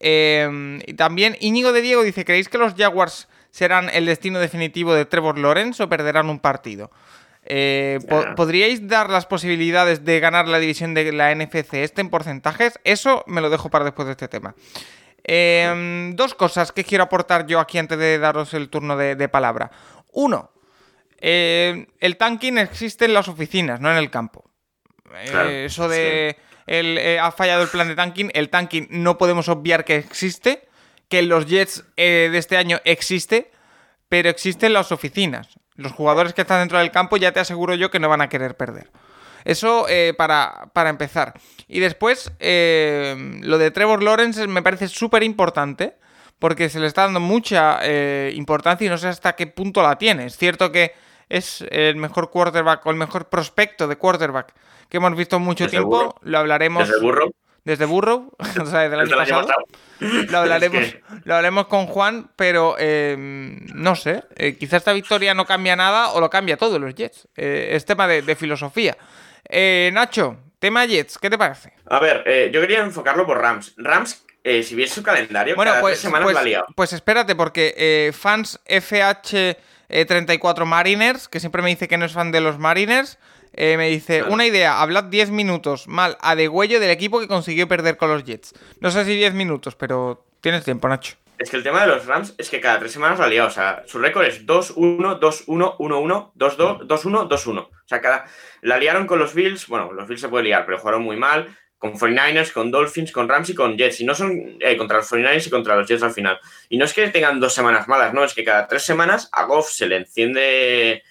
Eh, 0.00 0.78
y 0.86 0.94
también 0.94 1.36
Íñigo 1.40 1.72
de 1.72 1.80
Diego 1.80 2.02
dice: 2.02 2.24
¿Creéis 2.24 2.48
que 2.48 2.58
los 2.58 2.74
Jaguars 2.74 3.28
serán 3.50 3.88
el 3.90 4.06
destino 4.06 4.40
definitivo 4.40 4.92
de 4.92 5.04
Trevor 5.04 5.38
Lawrence 5.38 5.82
o 5.82 5.88
perderán 5.88 6.28
un 6.28 6.40
partido? 6.40 6.90
¿Podríais 8.34 8.88
dar 8.88 9.08
las 9.08 9.24
posibilidades 9.24 10.04
de 10.04 10.18
ganar 10.18 10.48
la 10.48 10.58
división 10.58 10.94
de 10.94 11.12
la 11.12 11.32
NFC 11.32 11.74
este 11.74 12.00
en 12.00 12.10
porcentajes? 12.10 12.80
Eso 12.82 13.22
me 13.28 13.40
lo 13.40 13.48
dejo 13.48 13.70
para 13.70 13.84
después 13.84 14.06
de 14.06 14.12
este 14.12 14.26
tema. 14.26 14.56
Em, 15.28 16.14
dos 16.14 16.34
cosas 16.34 16.70
que 16.70 16.84
quiero 16.84 17.02
aportar 17.02 17.46
yo 17.48 17.58
aquí 17.58 17.78
antes 17.78 17.98
de 17.98 18.16
daros 18.16 18.54
el 18.54 18.68
turno 18.68 18.96
de, 18.96 19.28
palabra. 19.28 19.72
Uno, 20.12 20.52
eh, 21.18 21.88
el 21.98 22.16
tanking 22.16 22.58
existe 22.58 23.06
en 23.06 23.14
las 23.14 23.26
oficinas, 23.26 23.80
no 23.80 23.90
en 23.90 23.96
el 23.96 24.08
campo. 24.08 24.48
Eh, 25.12 25.64
eso 25.66 25.88
de 25.88 26.36
eh, 26.68 27.18
ha 27.20 27.32
fallado 27.32 27.64
el 27.64 27.68
plan 27.68 27.88
de 27.88 27.96
tanking. 27.96 28.30
El 28.34 28.50
tanking 28.50 28.86
no 28.90 29.18
podemos 29.18 29.48
obviar 29.48 29.84
que 29.84 29.96
existe, 29.96 30.68
que 31.08 31.18
en 31.18 31.28
los 31.28 31.46
Jets 31.46 31.84
de 31.96 32.38
este 32.38 32.56
año 32.56 32.78
existe, 32.84 33.50
pero 34.08 34.28
existe 34.28 34.66
en 34.66 34.74
las 34.74 34.92
oficinas. 34.92 35.58
Los 35.74 35.90
jugadores 35.90 36.34
que 36.34 36.42
están 36.42 36.60
dentro 36.60 36.78
del 36.78 36.92
campo 36.92 37.16
ya 37.16 37.32
te 37.32 37.40
aseguro 37.40 37.74
yo 37.74 37.90
que 37.90 37.98
no 37.98 38.08
van 38.08 38.20
a 38.20 38.28
querer 38.28 38.56
perder. 38.56 38.92
Eso 39.46 39.86
eh, 39.88 40.12
para, 40.18 40.70
empezar. 40.74 41.32
Y 41.68 41.78
después, 41.78 42.32
eh, 42.40 43.38
lo 43.42 43.58
de 43.58 43.70
Trevor 43.70 44.02
Lawrence 44.02 44.44
me 44.48 44.60
parece 44.60 44.88
súper 44.88 45.22
importante 45.22 45.94
porque 46.40 46.68
se 46.68 46.80
le 46.80 46.88
está 46.88 47.02
dando 47.02 47.20
mucha 47.20 47.78
eh, 47.82 48.32
importancia 48.34 48.84
y 48.84 48.90
no 48.90 48.98
sé 48.98 49.06
hasta 49.06 49.36
qué 49.36 49.46
punto 49.46 49.84
la 49.84 49.96
tiene. 49.98 50.26
Es 50.26 50.36
cierto 50.36 50.72
que 50.72 50.94
es 51.28 51.64
el 51.70 51.94
mejor 51.94 52.30
quarterback 52.30 52.84
o 52.86 52.90
el 52.90 52.96
mejor 52.96 53.28
prospecto 53.28 53.86
de 53.86 53.96
quarterback 53.96 54.52
que 54.88 54.96
hemos 54.96 55.16
visto 55.16 55.38
mucho 55.38 55.68
tiempo. 55.68 56.16
Lo 56.22 56.38
hablaremos. 56.38 56.88
Desde 56.88 57.00
Burrow. 57.00 57.32
Desde 57.64 57.84
Burrow, 57.84 58.32
o 58.38 58.66
sea, 58.66 58.80
desde 58.80 58.94
el 58.94 59.00
año 59.00 59.16
pasado. 59.16 59.48
Lo 60.00 60.38
hablaremos, 60.38 60.96
lo 61.22 61.36
hablaremos 61.36 61.66
con 61.68 61.86
Juan, 61.86 62.30
pero 62.34 62.74
no 62.76 63.94
sé. 63.94 64.24
quizás 64.58 64.78
esta 64.78 64.92
victoria 64.92 65.34
no 65.34 65.46
cambia 65.46 65.76
nada 65.76 66.10
o 66.10 66.20
lo 66.20 66.30
cambia 66.30 66.56
todo 66.56 66.80
los 66.80 66.96
Jets. 66.96 67.28
es 67.36 67.84
tema 67.84 68.08
de 68.08 68.34
filosofía. 68.34 68.96
Eh, 69.48 69.90
Nacho, 69.92 70.36
tema 70.58 70.86
Jets, 70.86 71.18
¿qué 71.18 71.30
te 71.30 71.38
parece? 71.38 71.72
A 71.86 71.98
ver, 71.98 72.22
eh, 72.26 72.50
yo 72.52 72.60
quería 72.60 72.80
enfocarlo 72.80 73.26
por 73.26 73.38
Rams. 73.38 73.74
Rams, 73.76 74.24
eh, 74.42 74.62
si 74.62 74.74
ves 74.74 74.92
su 74.92 75.02
calendario, 75.02 75.56
bueno, 75.56 75.72
cada 75.72 75.80
pues, 75.80 75.98
semanas 75.98 76.32
pues, 76.32 76.56
Pues 76.74 76.92
espérate, 76.92 77.34
porque 77.34 78.12
fans 78.16 78.60
FH34 78.66 80.64
Mariners, 80.64 81.28
que 81.28 81.40
siempre 81.40 81.62
me 81.62 81.70
dice 81.70 81.88
que 81.88 81.98
no 81.98 82.04
es 82.04 82.12
fan 82.12 82.32
de 82.32 82.40
los 82.40 82.58
Mariners, 82.58 83.18
me 83.56 83.88
dice, 83.88 84.22
una 84.22 84.44
idea, 84.44 84.82
hablad 84.82 85.04
10 85.04 85.30
minutos 85.30 85.88
mal 85.88 86.18
a 86.20 86.34
degüello 86.34 86.78
del 86.78 86.90
equipo 86.90 87.20
que 87.20 87.28
consiguió 87.28 87.66
perder 87.66 87.96
con 87.96 88.10
los 88.10 88.24
Jets. 88.24 88.52
No 88.80 88.90
sé 88.90 89.04
si 89.04 89.16
10 89.16 89.32
minutos, 89.34 89.76
pero 89.76 90.26
tienes 90.40 90.64
tiempo, 90.64 90.88
Nacho. 90.88 91.16
Es 91.38 91.50
que 91.50 91.56
el 91.56 91.62
tema 91.62 91.82
de 91.82 91.88
los 91.88 92.06
Rams 92.06 92.34
es 92.38 92.48
que 92.48 92.60
cada 92.60 92.78
tres 92.78 92.92
semanas 92.92 93.18
la 93.18 93.28
liado. 93.28 93.48
O 93.48 93.50
sea, 93.50 93.82
su 93.86 93.98
récord 93.98 94.24
es 94.24 94.46
2-1, 94.46 95.20
2-1, 95.20 95.76
1-1, 95.76 96.32
2-2, 96.34 96.86
2-1, 96.86 97.28
2-1. 97.28 97.58
O 97.58 97.70
sea, 97.84 98.00
cada... 98.00 98.24
la 98.62 98.78
liaron 98.78 99.06
con 99.06 99.18
los 99.18 99.34
Bills. 99.34 99.66
Bueno, 99.66 99.92
los 99.92 100.08
Bills 100.08 100.20
se 100.20 100.28
puede 100.28 100.44
liar, 100.44 100.64
pero 100.64 100.78
jugaron 100.78 101.02
muy 101.02 101.16
mal. 101.16 101.54
Con 101.78 101.94
49ers, 101.94 102.52
con 102.52 102.70
Dolphins, 102.70 103.12
con 103.12 103.28
Rams 103.28 103.50
y 103.50 103.54
con 103.54 103.76
Jets. 103.76 104.00
Y 104.00 104.04
no 104.06 104.14
son 104.14 104.56
eh, 104.60 104.76
contra 104.78 104.98
los 104.98 105.12
49ers 105.12 105.46
y 105.46 105.50
contra 105.50 105.76
los 105.76 105.86
Jets 105.86 106.02
al 106.02 106.12
final. 106.12 106.40
Y 106.70 106.78
no 106.78 106.86
es 106.86 106.94
que 106.94 107.06
tengan 107.08 107.38
dos 107.38 107.52
semanas 107.52 107.86
malas, 107.86 108.14
no. 108.14 108.24
Es 108.24 108.32
que 108.32 108.44
cada 108.44 108.66
tres 108.66 108.82
semanas 108.82 109.28
a 109.32 109.44
Goff 109.44 109.70
se 109.70 109.86
le 109.86 109.96
enciende. 109.96 111.02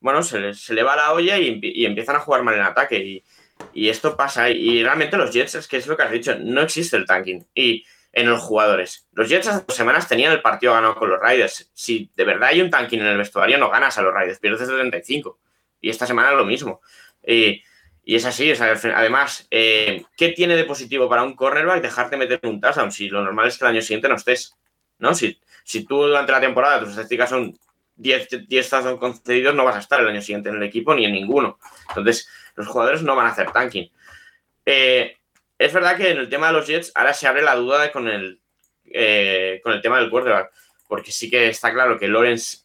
Bueno, 0.00 0.22
se 0.22 0.40
le, 0.40 0.54
se 0.54 0.74
le 0.74 0.82
va 0.82 0.96
la 0.96 1.12
olla 1.12 1.38
y, 1.38 1.58
y, 1.62 1.86
empiezan 1.86 2.16
a 2.16 2.20
jugar 2.20 2.42
mal 2.42 2.54
en 2.54 2.62
ataque. 2.62 2.98
Y, 2.98 3.24
y 3.72 3.88
esto 3.88 4.14
pasa. 4.14 4.50
Y 4.50 4.82
realmente 4.82 5.16
los 5.16 5.32
Jets, 5.32 5.54
es 5.54 5.68
que 5.68 5.78
es 5.78 5.86
lo 5.86 5.96
que 5.96 6.02
has 6.02 6.10
dicho, 6.10 6.36
no 6.38 6.60
existe 6.60 6.98
el 6.98 7.06
tanking. 7.06 7.46
Y 7.54 7.84
en 8.12 8.28
los 8.28 8.42
jugadores. 8.42 9.08
Los 9.12 9.28
Jets 9.28 9.48
hace 9.48 9.64
dos 9.66 9.76
semanas 9.76 10.08
tenían 10.08 10.32
el 10.32 10.42
partido 10.42 10.72
ganado 10.72 10.96
con 10.96 11.08
los 11.08 11.20
Raiders. 11.20 11.70
Si 11.74 12.10
de 12.16 12.24
verdad 12.24 12.48
hay 12.50 12.60
un 12.60 12.70
tanking 12.70 12.98
en 12.98 13.06
el 13.06 13.18
vestuario, 13.18 13.58
no 13.58 13.70
ganas 13.70 13.96
a 13.98 14.02
los 14.02 14.12
Raiders, 14.12 14.38
pierdes 14.38 14.66
75. 14.66 15.38
Y 15.80 15.90
esta 15.90 16.06
semana 16.06 16.30
es 16.30 16.36
lo 16.36 16.44
mismo. 16.44 16.80
y 17.22 17.62
es 18.04 18.24
así, 18.24 18.52
además, 18.52 19.46
eh, 19.50 20.04
¿qué 20.16 20.30
tiene 20.30 20.56
de 20.56 20.64
positivo 20.64 21.08
para 21.08 21.22
un 21.22 21.36
cornerback 21.36 21.82
dejarte 21.82 22.16
meter 22.16 22.40
un 22.42 22.60
touchdown? 22.60 22.90
Si 22.90 23.08
lo 23.08 23.22
normal 23.22 23.46
es 23.46 23.58
que 23.58 23.64
el 23.64 23.70
año 23.70 23.82
siguiente 23.82 24.08
no 24.08 24.16
estés, 24.16 24.56
¿no? 24.98 25.14
Si, 25.14 25.38
si 25.64 25.84
tú 25.84 26.02
durante 26.02 26.32
la 26.32 26.40
temporada 26.40 26.80
tus 26.80 26.90
estadísticas 26.90 27.30
son 27.30 27.56
10, 27.96 28.48
10 28.48 28.70
touchdowns 28.70 28.98
concedidos, 28.98 29.54
no 29.54 29.64
vas 29.64 29.76
a 29.76 29.80
estar 29.80 30.00
el 30.00 30.08
año 30.08 30.22
siguiente 30.22 30.48
en 30.48 30.56
el 30.56 30.62
equipo 30.62 30.94
ni 30.94 31.04
en 31.04 31.12
ninguno. 31.12 31.58
Entonces, 31.90 32.28
los 32.56 32.66
jugadores 32.66 33.02
no 33.02 33.14
van 33.14 33.26
a 33.26 33.30
hacer 33.30 33.52
tanking. 33.52 33.90
Eh, 34.64 35.19
es 35.60 35.74
verdad 35.74 35.94
que 35.94 36.10
en 36.10 36.16
el 36.16 36.30
tema 36.30 36.46
de 36.46 36.54
los 36.54 36.66
Jets 36.66 36.90
ahora 36.94 37.12
se 37.12 37.28
abre 37.28 37.42
la 37.42 37.54
duda 37.54 37.92
con 37.92 38.08
el, 38.08 38.40
eh, 38.86 39.60
con 39.62 39.74
el 39.74 39.82
tema 39.82 40.00
del 40.00 40.08
quarterback, 40.08 40.50
porque 40.88 41.12
sí 41.12 41.28
que 41.28 41.48
está 41.48 41.70
claro 41.70 41.98
que 41.98 42.08
Lawrence 42.08 42.60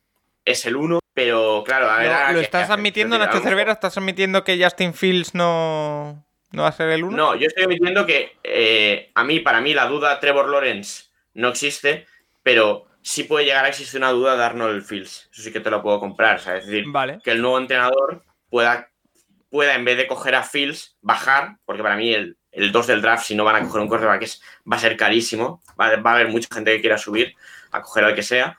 es 0.46 0.66
el 0.66 0.78
uno, 0.78 1.00
pero 1.14 1.62
claro, 1.66 1.90
a 1.90 1.98
ver... 1.98 2.34
¿Lo, 2.34 2.40
estás 2.40 2.70
admitiendo, 2.70 3.18
Nacho 3.18 3.42
Cervera? 3.42 3.74
¿Estás 3.74 3.98
admitiendo 3.98 4.46
que 4.46 4.64
Justin 4.64 4.94
Fields 4.94 5.36
no, 5.36 6.26
no 6.52 6.62
va 6.62 6.70
a 6.70 6.72
ser 6.72 6.90
el 6.92 7.04
uno? 7.04 7.18
No, 7.18 7.36
yo 7.36 7.48
estoy 7.48 7.66
admitiendo 7.66 8.06
que 8.06 8.38
eh, 8.44 9.12
a 9.14 9.26
mí, 9.26 9.42
para 9.42 9.60
mí, 9.60 9.74
la 9.74 9.88
duda 9.88 10.18
Trevor 10.22 10.48
Lawrence 10.48 11.08
no 11.34 11.50
existe, 11.50 12.08
pero 12.44 12.88
sí 13.02 13.26
puede 13.26 13.44
llegar 13.44 13.66
a 13.66 13.70
existir 13.70 14.00
una 14.00 14.12
duda 14.12 14.38
de 14.38 14.44
Arnold 14.46 14.86
Fields. 14.86 15.28
Eso 15.34 15.42
sí 15.42 15.52
que 15.52 15.60
te 15.60 15.70
lo 15.70 15.84
puedo 15.84 16.00
comprar. 16.00 16.38
es 16.38 16.66
decir, 16.66 16.86
que 17.22 17.32
el 17.32 17.42
nuevo 17.42 17.58
entrenador 17.58 18.24
pueda, 18.50 18.90
pueda, 19.50 19.76
en 19.76 19.84
vez 19.84 19.98
de 19.98 20.08
coger 20.08 20.36
a 20.36 20.44
Fields, 20.44 20.96
bajar, 21.02 21.58
porque 21.66 21.84
para 21.84 21.98
mí 21.98 22.14
el, 22.14 22.38
el 22.56 22.72
2 22.72 22.88
del 22.88 23.02
draft, 23.02 23.26
si 23.26 23.36
no 23.36 23.44
van 23.44 23.57
a 23.57 23.61
coger 23.61 23.82
un 23.82 23.88
quarterback, 23.88 24.23
es, 24.23 24.41
va 24.72 24.77
a 24.77 24.80
ser 24.80 24.95
carísimo. 24.95 25.61
Va, 25.80 25.88
a 25.88 26.14
haber 26.14 26.30
mucha 26.30 26.48
gente 26.53 26.73
que 26.76 26.82
quiera 26.82 26.98
subir 26.98 27.36
a 27.72 27.82
coger 27.82 28.06
al 28.06 28.15
que 28.15 28.23
sea 28.23 28.57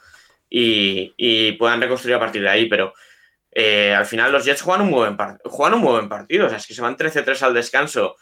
y, 0.48 1.52
puedan 1.52 1.80
reconstruir 1.80 2.16
a 2.16 2.20
partir 2.20 2.42
de 2.42 2.48
ahí. 2.48 2.68
Pero 2.68 2.92
eh, 3.52 3.94
al 3.94 4.06
final 4.06 4.32
los 4.32 4.44
Jets 4.44 4.62
juegan 4.62 4.86
un, 4.86 4.90
buen 4.90 5.16
juegan 5.44 5.74
un 5.74 5.82
buen 5.82 6.08
partido. 6.08 6.46
O 6.46 6.48
sea, 6.48 6.58
es 6.58 6.66
que 6.66 6.74
se 6.74 6.82
van 6.82 6.96
13-3 6.96 7.42
al 7.42 7.54
descanso 7.54 8.16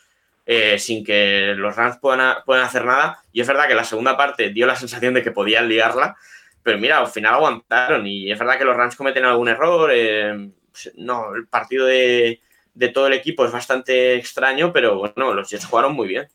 eh, 0.46 0.78
sin 0.78 1.04
que 1.04 1.54
los 1.56 1.74
Rams 1.74 1.98
puedan, 1.98 2.36
puedan 2.46 2.64
hacer 2.64 2.84
nada. 2.84 3.18
Y 3.32 3.40
es 3.40 3.46
verdad 3.46 3.66
que 3.66 3.74
la 3.74 3.84
segunda 3.84 4.16
parte 4.16 4.50
dio 4.50 4.66
la 4.66 4.76
sensación 4.76 5.14
de 5.14 5.22
que 5.22 5.32
podían 5.32 5.68
liarla. 5.68 6.16
Pero 6.62 6.78
mira, 6.78 6.98
al 6.98 7.08
final 7.08 7.34
aguantaron. 7.34 8.06
Y 8.06 8.30
es 8.30 8.38
verdad 8.38 8.58
que 8.58 8.64
los 8.64 8.76
Rams 8.76 8.96
cometen 8.96 9.24
algún 9.24 9.48
error. 9.48 9.90
Eh, 9.92 10.50
no, 10.96 11.34
el 11.34 11.46
partido 11.46 11.86
de 11.86 12.40
de 12.74 12.88
todo 12.88 13.06
el 13.06 13.12
equipo 13.14 13.44
es 13.44 13.52
bastante 13.52 14.16
extraño, 14.16 14.72
pero 14.72 14.98
bueno, 14.98 15.32
los 15.32 15.48
Jets 15.48 15.66
jugaron 15.66 15.94
muy 15.94 16.08
bien. 16.08 16.28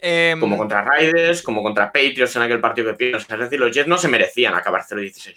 Em, 0.00 0.40
como 0.40 0.58
contra 0.58 0.82
Raiders, 0.82 1.42
como 1.42 1.62
contra 1.62 1.86
Patriots 1.86 2.36
en 2.36 2.42
aquel 2.42 2.60
partido 2.60 2.90
que 2.90 2.94
pierden. 2.94 3.20
Es 3.20 3.38
decir, 3.38 3.60
los 3.60 3.72
Jets 3.72 3.88
no 3.88 3.96
se 3.96 4.08
merecían 4.08 4.54
acabar 4.54 4.82
0-16. 4.82 5.36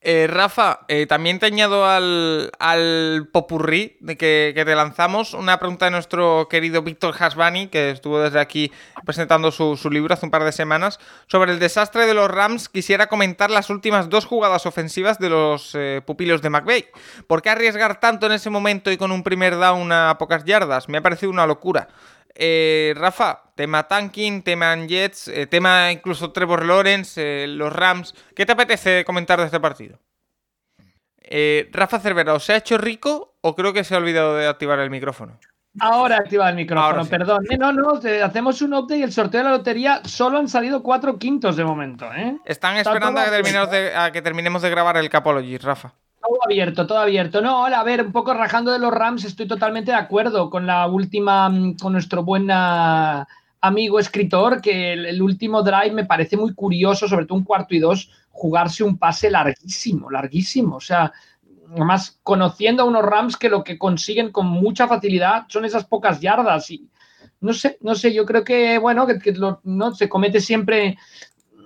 Eh, 0.00 0.28
Rafa, 0.30 0.80
eh, 0.86 1.06
también 1.06 1.40
te 1.40 1.46
añado 1.46 1.84
al, 1.84 2.52
al 2.60 3.28
popurrí 3.32 3.96
de 3.98 4.16
que, 4.16 4.52
te 4.54 4.74
lanzamos 4.76 5.34
una 5.34 5.58
pregunta 5.58 5.86
de 5.86 5.90
nuestro 5.90 6.46
querido 6.48 6.82
Víctor 6.82 7.16
Hasbani, 7.18 7.66
que 7.66 7.90
estuvo 7.90 8.20
desde 8.20 8.38
aquí 8.38 8.70
presentando 9.04 9.50
su, 9.50 9.76
libro 9.90 10.14
hace 10.14 10.24
un 10.24 10.30
par 10.30 10.44
de 10.44 10.52
semanas, 10.52 11.00
sobre 11.26 11.52
el 11.52 11.58
desastre 11.58 12.06
de 12.06 12.14
los 12.14 12.30
Rams. 12.30 12.68
Quisiera 12.68 13.08
comentar 13.08 13.50
las 13.50 13.70
últimas 13.70 14.08
dos 14.08 14.24
jugadas 14.24 14.66
ofensivas 14.66 15.18
de 15.18 15.30
los 15.30 15.74
eh, 15.74 16.00
pupilos 16.06 16.42
de 16.42 16.50
McVeigh. 16.50 16.86
¿Por 17.26 17.42
qué 17.42 17.50
arriesgar 17.50 17.98
tanto 17.98 18.26
en 18.26 18.32
ese 18.32 18.50
momento 18.50 18.92
y 18.92 18.98
con 18.98 19.10
un 19.10 19.24
primer 19.24 19.58
down 19.58 19.90
a 19.90 20.16
pocas 20.16 20.44
yardas? 20.44 20.88
Me 20.88 20.98
ha 20.98 21.02
parecido 21.02 21.32
una 21.32 21.46
locura. 21.46 21.88
Eh, 22.36 22.94
Rafa, 22.96 23.47
tema 23.58 23.88
tanking, 23.88 24.42
tema 24.42 24.72
Jets, 24.86 25.26
eh, 25.26 25.48
tema 25.48 25.90
incluso 25.90 26.30
Trevor 26.30 26.64
Lawrence, 26.64 27.20
eh, 27.20 27.48
los 27.48 27.72
Rams. 27.72 28.14
¿Qué 28.36 28.46
te 28.46 28.52
apetece 28.52 29.04
comentar 29.04 29.40
de 29.40 29.46
este 29.46 29.58
partido? 29.58 29.98
Rafa 31.72 31.98
Cervera, 31.98 32.34
¿o 32.34 32.40
se 32.40 32.52
ha 32.52 32.56
hecho 32.56 32.78
rico 32.78 33.34
o 33.42 33.56
creo 33.56 33.72
que 33.72 33.82
se 33.82 33.96
ha 33.96 33.98
olvidado 33.98 34.36
de 34.36 34.46
activar 34.46 34.78
el 34.78 34.90
micrófono? 34.90 35.38
Ahora 35.80 36.16
activa 36.16 36.48
el 36.48 36.54
micrófono, 36.54 37.04
perdón. 37.04 37.44
no, 37.58 37.72
no, 37.72 38.00
hacemos 38.24 38.62
un 38.62 38.74
update 38.74 39.00
y 39.00 39.02
el 39.02 39.12
sorteo 39.12 39.40
de 39.40 39.44
la 39.44 39.50
lotería 39.50 40.02
solo 40.04 40.38
han 40.38 40.48
salido 40.48 40.82
cuatro 40.82 41.18
quintos 41.18 41.56
de 41.56 41.64
momento. 41.64 42.08
Están 42.44 42.76
esperando 42.76 43.20
a 43.20 43.68
que, 43.68 43.92
a 43.94 44.12
que 44.12 44.22
terminemos 44.22 44.62
de 44.62 44.70
grabar 44.70 44.96
el 44.96 45.10
Capology, 45.10 45.58
Rafa. 45.58 45.92
Todo 46.20 46.38
abierto, 46.44 46.86
todo 46.86 46.98
abierto. 46.98 47.42
No, 47.42 47.66
a 47.66 47.82
ver, 47.82 48.02
un 48.02 48.12
poco 48.12 48.34
rajando 48.34 48.72
de 48.72 48.78
los 48.78 48.92
Rams, 48.92 49.24
estoy 49.24 49.48
totalmente 49.48 49.90
de 49.90 49.98
acuerdo 49.98 50.48
con 50.48 50.66
la 50.66 50.86
última, 50.86 51.48
mm, 51.48 51.76
con 51.76 51.92
nuestro 51.92 52.22
buen 52.22 52.48
ah, 52.50 53.26
amigo 53.60 53.98
escritor, 53.98 54.60
que 54.60 54.92
el, 54.92 55.22
último 55.22 55.62
drive 55.62 55.92
me 55.92 56.04
parece 56.04 56.36
muy 56.36 56.54
curioso, 56.54 57.08
sobre 57.08 57.26
todo 57.26 57.38
un 57.38 57.44
cuarto 57.44 57.74
y 57.74 57.78
dos, 57.78 58.10
jugarse 58.30 58.84
un 58.84 58.98
pase 58.98 59.30
larguísimo, 59.30 60.10
larguísimo. 60.10 60.76
O 60.76 60.80
sea, 60.80 61.12
además 61.70 62.18
conociendo 62.22 62.82
a 62.82 62.86
unos 62.86 63.04
Rams 63.04 63.36
que 63.36 63.48
lo 63.48 63.64
que 63.64 63.78
consiguen 63.78 64.32
con 64.32 64.46
mucha 64.46 64.86
facilidad 64.86 65.46
son 65.48 65.64
esas 65.64 65.84
pocas 65.84 66.20
yardas 66.20 66.70
y 66.70 66.88
no 67.40 67.52
sé, 67.52 67.78
no 67.82 67.94
sé, 67.94 68.12
yo 68.12 68.26
creo 68.26 68.42
que, 68.42 68.78
bueno, 68.78 69.06
que, 69.06 69.32
no 69.62 69.94
se 69.94 70.08
comete 70.08 70.40
siempre 70.40 70.98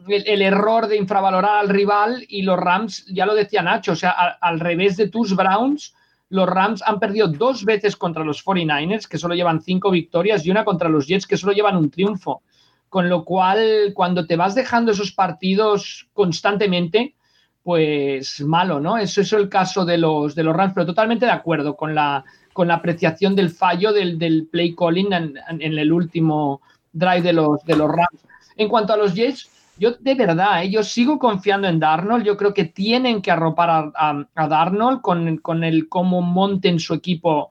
el, 0.08 0.42
error 0.42 0.86
de 0.86 0.96
infravalorar 0.96 1.58
al 1.58 1.68
rival 1.68 2.24
y 2.28 2.42
los 2.42 2.58
Rams, 2.58 3.06
ya 3.06 3.26
lo 3.26 3.34
decía 3.34 3.62
Nacho, 3.62 3.92
o 3.92 3.96
sea, 3.96 4.10
al 4.10 4.60
revés 4.60 4.96
de 4.96 5.08
tus 5.08 5.34
Browns, 5.34 5.94
los 6.32 6.48
Rams 6.48 6.82
han 6.86 6.98
perdido 6.98 7.28
dos 7.28 7.62
veces 7.66 7.94
contra 7.94 8.24
los 8.24 8.42
49ers, 8.42 9.06
que 9.06 9.18
solo 9.18 9.34
llevan 9.34 9.60
cinco 9.60 9.90
victorias, 9.90 10.46
y 10.46 10.50
una 10.50 10.64
contra 10.64 10.88
los 10.88 11.06
Jets, 11.06 11.26
que 11.26 11.36
solo 11.36 11.52
llevan 11.52 11.76
un 11.76 11.90
triunfo. 11.90 12.42
Con 12.88 13.10
lo 13.10 13.22
cual, 13.22 13.92
cuando 13.92 14.26
te 14.26 14.36
vas 14.36 14.54
dejando 14.54 14.92
esos 14.92 15.12
partidos 15.12 16.08
constantemente, 16.14 17.14
pues 17.62 18.40
malo, 18.40 18.80
¿no? 18.80 18.96
Eso 18.96 19.20
es 19.20 19.30
el 19.34 19.50
caso 19.50 19.84
de 19.84 19.98
los, 19.98 20.34
de 20.34 20.42
los 20.42 20.56
Rams, 20.56 20.72
pero 20.72 20.86
totalmente 20.86 21.26
de 21.26 21.32
acuerdo 21.32 21.76
con 21.76 21.94
la, 21.94 22.24
con 22.54 22.66
la 22.66 22.76
apreciación 22.76 23.36
del 23.36 23.50
fallo 23.50 23.92
del, 23.92 24.18
del 24.18 24.46
play 24.50 24.74
calling 24.74 25.12
en, 25.12 25.34
en, 25.48 25.78
el 25.78 25.92
último 25.92 26.62
drive 26.94 27.20
de 27.20 27.34
los, 27.34 27.62
de 27.64 27.76
los 27.76 27.90
Rams. 27.90 28.24
En 28.56 28.68
cuanto 28.68 28.94
a 28.94 28.96
los 28.96 29.12
Jets, 29.12 29.50
yo 29.78 29.92
de 29.92 30.14
verdad, 30.14 30.62
eh, 30.62 30.70
yo 30.70 30.82
sigo 30.82 31.18
confiando 31.18 31.68
en 31.68 31.80
Darnold. 31.80 32.24
Yo 32.24 32.36
creo 32.36 32.54
que 32.54 32.64
tienen 32.64 33.22
que 33.22 33.30
arropar 33.30 33.92
a, 33.94 34.46
Darnold 34.48 35.00
con, 35.00 35.38
con, 35.38 35.64
el 35.64 35.88
cómo 35.88 36.20
monten 36.22 36.78
su 36.78 36.94
equipo 36.94 37.50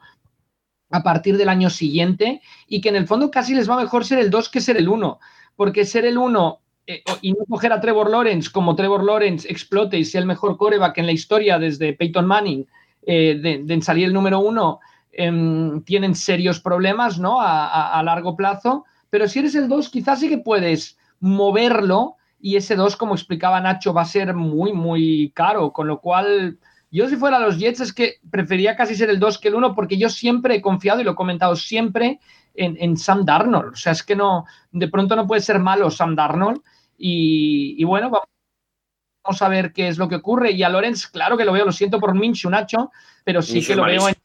a 0.91 1.03
partir 1.03 1.37
del 1.37 1.49
año 1.49 1.69
siguiente 1.69 2.41
y 2.67 2.81
que 2.81 2.89
en 2.89 2.97
el 2.97 3.07
fondo 3.07 3.31
casi 3.31 3.55
les 3.55 3.69
va 3.69 3.77
mejor 3.77 4.05
ser 4.05 4.19
el 4.19 4.29
2 4.29 4.49
que 4.49 4.61
ser 4.61 4.77
el 4.77 4.89
1. 4.89 5.19
Porque 5.55 5.85
ser 5.85 6.05
el 6.05 6.17
1 6.17 6.59
eh, 6.87 7.03
y 7.21 7.33
no 7.33 7.45
coger 7.49 7.73
a 7.73 7.81
Trevor 7.81 8.09
Lawrence 8.09 8.49
como 8.51 8.75
Trevor 8.75 9.03
Lawrence 9.03 9.49
explote 9.49 9.97
y 9.97 10.05
sea 10.05 10.21
el 10.21 10.27
mejor 10.27 10.57
coreback 10.57 10.97
en 10.97 11.05
la 11.05 11.11
historia 11.11 11.59
desde 11.59 11.93
Peyton 11.93 12.25
Manning 12.25 12.67
eh, 13.03 13.63
de, 13.65 13.81
salir 13.81 14.05
el 14.05 14.13
número 14.13 14.39
1, 14.39 14.79
em, 15.13 15.81
tienen 15.83 16.13
serios 16.13 16.59
problemas 16.59 17.17
¿no? 17.17 17.41
A, 17.41 17.97
a 17.97 18.03
largo 18.03 18.35
plazo. 18.35 18.85
Pero 19.09 19.27
si 19.27 19.39
eres 19.39 19.55
el 19.55 19.67
2, 19.67 19.89
quizás 19.89 20.19
sí 20.19 20.29
que 20.29 20.37
puedes 20.37 20.97
moverlo 21.21 22.17
y 22.39 22.57
ese 22.57 22.75
2, 22.75 22.97
como 22.97 23.13
explicaba 23.13 23.61
Nacho, 23.61 23.93
va 23.93 24.01
a 24.01 24.05
ser 24.05 24.33
muy, 24.33 24.73
muy 24.73 25.31
caro, 25.33 25.71
con 25.71 25.87
lo 25.87 26.01
cual 26.01 26.57
yo 26.89 27.07
si 27.07 27.15
fuera 27.15 27.39
los 27.39 27.57
Jets 27.57 27.79
es 27.79 27.93
que 27.93 28.15
prefería 28.29 28.75
casi 28.75 28.95
ser 28.95 29.09
el 29.09 29.19
2 29.19 29.37
que 29.37 29.47
el 29.47 29.55
1 29.55 29.73
porque 29.73 29.97
yo 29.97 30.09
siempre 30.09 30.55
he 30.55 30.61
confiado 30.61 30.99
y 30.99 31.03
lo 31.05 31.11
he 31.11 31.15
comentado 31.15 31.55
siempre 31.55 32.19
en, 32.53 32.97
Sam 32.97 33.23
Darnold. 33.23 33.73
O 33.73 33.77
sea, 33.77 33.93
es 33.93 34.03
que 34.03 34.15
no, 34.15 34.45
de 34.71 34.89
pronto 34.89 35.15
no 35.15 35.25
puede 35.25 35.41
ser 35.41 35.59
malo 35.59 35.89
Sam 35.89 36.15
Darnold 36.15 36.61
y, 36.97 37.81
bueno, 37.85 38.09
vamos 38.09 39.41
a 39.41 39.47
ver 39.47 39.71
qué 39.71 39.87
es 39.87 39.97
lo 39.97 40.09
que 40.09 40.15
ocurre. 40.15 40.51
Y 40.51 40.63
a 40.63 40.69
Lorenz, 40.69 41.07
claro 41.07 41.37
que 41.37 41.45
lo 41.45 41.53
veo, 41.53 41.65
lo 41.65 41.71
siento 41.71 41.99
por 41.99 42.13
Minshew, 42.13 42.51
Nacho, 42.51 42.91
pero 43.23 43.41
sí 43.41 43.65
que 43.65 43.75
lo 43.75 43.85
veo 43.85 44.09
en 44.09 44.15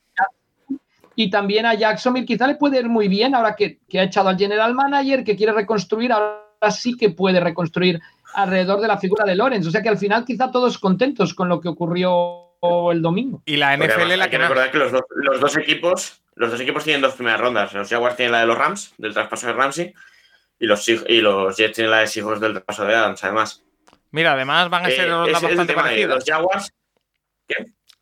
y 1.19 1.31
también 1.31 1.65
a 1.65 1.73
Jacksonville 1.73 2.27
quizá 2.27 2.47
le 2.47 2.57
puede 2.57 2.79
ir 2.79 2.91
muy 2.91 3.09
bien 3.09 3.35
ahora 3.35 3.57
que, 3.57 3.79
que, 3.89 3.99
ha 3.99 4.03
echado 4.03 4.29
al 4.29 4.37
general 4.37 4.75
manager, 4.75 5.25
que 5.25 5.35
quiere 5.35 5.53
reconstruir, 5.55 6.13
ahora 6.13 6.46
sí 6.71 6.97
que 6.97 7.11
puede 7.11 7.41
reconstruir 7.41 8.01
alrededor 8.35 8.81
de 8.81 8.89
la 8.89 8.99
figura 8.99 9.25
de 9.25 9.35
Lorenz. 9.35 9.67
O 9.67 9.71
sea 9.71 9.83
que 9.83 9.89
al 9.89 9.99
final 9.99 10.25
quizá 10.25 10.51
todos 10.51 10.79
contentos 10.79 11.35
con 11.35 11.49
lo 11.49 11.61
que 11.61 11.69
ocurrió 11.69 12.47
el 12.91 13.03
domingo. 13.03 13.43
Y 13.47 13.57
la 13.57 13.77
NFL 13.77 14.17
la 14.17 14.31
que, 14.31 14.39
recordar 14.39 14.71
que 14.71 14.79
los, 14.79 14.93
dos 14.93 15.57
equipos, 15.57 16.23
los 16.35 16.51
dos 16.51 16.61
equipos 16.61 16.85
tienen 16.85 17.03
dos 17.03 17.15
primeras 17.15 17.41
rondas. 17.41 17.73
Los 17.73 17.89
Jaguars 17.89 18.17
tienen 18.17 18.33
la 18.33 18.41
de 18.41 18.47
los 18.47 18.59
Rams, 18.59 18.95
del 18.99 19.15
traspaso 19.15 19.47
de 19.47 19.53
Ramsey, 19.53 19.95
y 20.59 20.67
los, 20.67 20.89
y 20.89 21.21
los 21.21 21.57
Jets 21.57 21.75
tienen 21.75 21.91
la 21.91 21.99
de 21.99 22.07
Seahawks 22.07 22.41
del 22.41 22.53
traspaso 22.53 22.85
de 22.85 22.95
Adams, 22.95 23.25
además. 23.25 23.63
Mira, 24.11 24.33
además 24.33 24.71
van 24.71 24.87
a 24.87 24.91
ser 24.91 25.07
Eh, 25.07 25.11
rondas 25.11 25.37
es 25.37 25.43
el 25.43 25.49
bastante 25.49 25.75
parecidas. 25.75 26.15
los 26.17 26.25
Jaguars. 26.25 26.73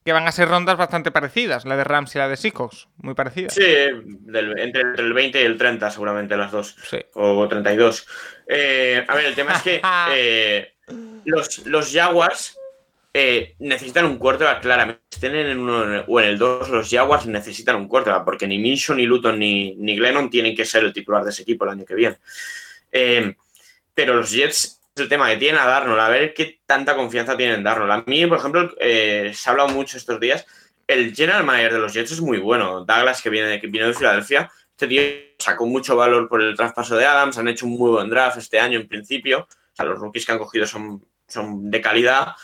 Que 0.05 0.13
van 0.13 0.29
a 0.29 0.33
ser 0.33 0.49
rondas 0.49 0.77
bastante 0.77 1.11
parecidas, 1.11 1.65
la 1.65 1.77
de 1.77 1.85
Rams 1.85 2.15
y 2.15 2.19
la 2.19 2.29
de 2.29 2.37
Seahawks. 2.37 2.89
Muy 2.99 3.15
parecidas. 3.15 3.55
Sí, 3.55 3.63
del- 3.63 4.59
entre, 4.59 4.83
el 4.99 5.13
20 5.15 5.41
y 5.41 5.45
el 5.45 5.57
30 5.57 5.91
seguramente 5.91 6.37
las 6.37 6.53
dos. 6.53 6.77
Sí. 6.89 6.99
O 7.15 7.49
32. 7.49 8.07
Eh, 8.47 9.03
a 9.09 9.15
ver, 9.15 9.25
el 9.25 9.35
tema 9.35 9.55
es 9.55 9.63
que 9.63 9.81
eh, 10.15 10.75
los, 11.25 11.67
los 11.67 11.91
Jaguars 11.91 12.59
eh, 13.15 13.55
necesitan 13.61 14.05
un 14.05 14.19
quarterback 14.19 14.61
claramente. 14.61 15.01
Estén 15.11 15.37
en 15.37 15.47
el 15.47 15.59
uno 15.59 16.05
o 16.07 16.21
en 16.21 16.27
el 16.27 16.37
2, 16.39 16.69
los 16.69 16.91
Jaguars 16.91 17.25
necesitan 17.27 17.77
un 17.77 17.89
quarterback, 17.89 18.25
porque 18.25 18.47
ni 18.47 18.59
Minshew, 18.59 18.95
ni 18.97 19.07
Luton, 19.07 19.39
ni, 19.39 19.75
ni 19.77 19.97
Glennon 19.97 20.29
tienen 20.29 20.55
que 20.55 20.67
ser 20.67 20.85
el 20.85 20.93
titular 20.93 21.25
de 21.25 21.31
ese 21.31 21.43
equipo 21.43 21.65
el 21.65 21.71
año 21.71 21.85
que 21.87 21.95
viene. 21.95 22.19
Pero 23.95 24.15
los 24.15 24.31
Jets 24.31 24.81
el 24.97 25.09
tema 25.09 25.29
que 25.29 25.37
tienen 25.37 25.61
a 25.61 25.67
Darnold, 25.67 26.01
a 26.01 26.09
ver 26.09 26.35
qué 26.35 26.61
tanta 26.67 26.95
confianza 26.95 27.37
tienen 27.37 27.63
Darnold. 27.63 27.93
A 27.93 28.05
mí, 28.07 28.27
por 28.27 28.39
ejemplo, 28.39 28.71
eh, 28.79 29.33
se 29.35 29.49
ha 29.49 29.53
hablado 29.53 29.71
mucho 29.71 29.97
estos 29.97 30.21
días, 30.21 30.47
el 30.87 31.15
general 31.15 31.45
manager 31.45 31.75
de 31.75 31.79
los 31.79 31.93
Jets 31.93 32.13
es 32.13 32.21
muy 32.21 32.39
bueno. 32.39 32.85
Douglas, 32.85 33.23
que 33.23 33.31
viene, 33.31 33.61
que 33.61 33.69
de 33.69 33.95
Filadelfia, 33.95 34.51
este 34.71 34.87
tío 34.87 35.03
sacó 35.39 35.67
mucho 35.67 35.97
valor 35.97 36.29
por 36.29 36.43
el 36.43 36.57
traspaso 36.57 36.97
de 36.97 37.07
Adams, 37.07 37.39
han 37.39 37.49
hecho 37.49 37.67
un 37.67 37.73
muy 37.73 37.91
buen 37.91 38.11
draft 38.11 38.39
este 38.39 38.59
año 38.59 38.79
en 38.79 38.89
principio. 38.89 39.41
O 39.41 39.77
sea, 39.77 39.87
los 39.87 39.99
rookies 39.99 40.27
que 40.27 40.33
han 40.33 40.39
cogido 40.39 40.67
son, 40.67 41.05
son 41.27 41.71
de 41.71 41.81
calidad. 41.81 42.35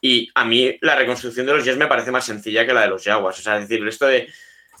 Y 0.00 0.28
a 0.34 0.44
mí 0.44 0.76
la 0.80 0.96
reconstrucción 0.96 1.46
de 1.46 1.54
los 1.54 1.64
Jets 1.64 1.78
me 1.78 1.86
parece 1.86 2.10
más 2.10 2.24
sencilla 2.24 2.66
que 2.66 2.72
la 2.72 2.82
de 2.82 2.88
los 2.88 3.04
Jaguars. 3.04 3.38
O 3.38 3.42
sea, 3.42 3.58
es 3.58 3.68
decir, 3.68 3.86
esto 3.86 4.06
de 4.06 4.28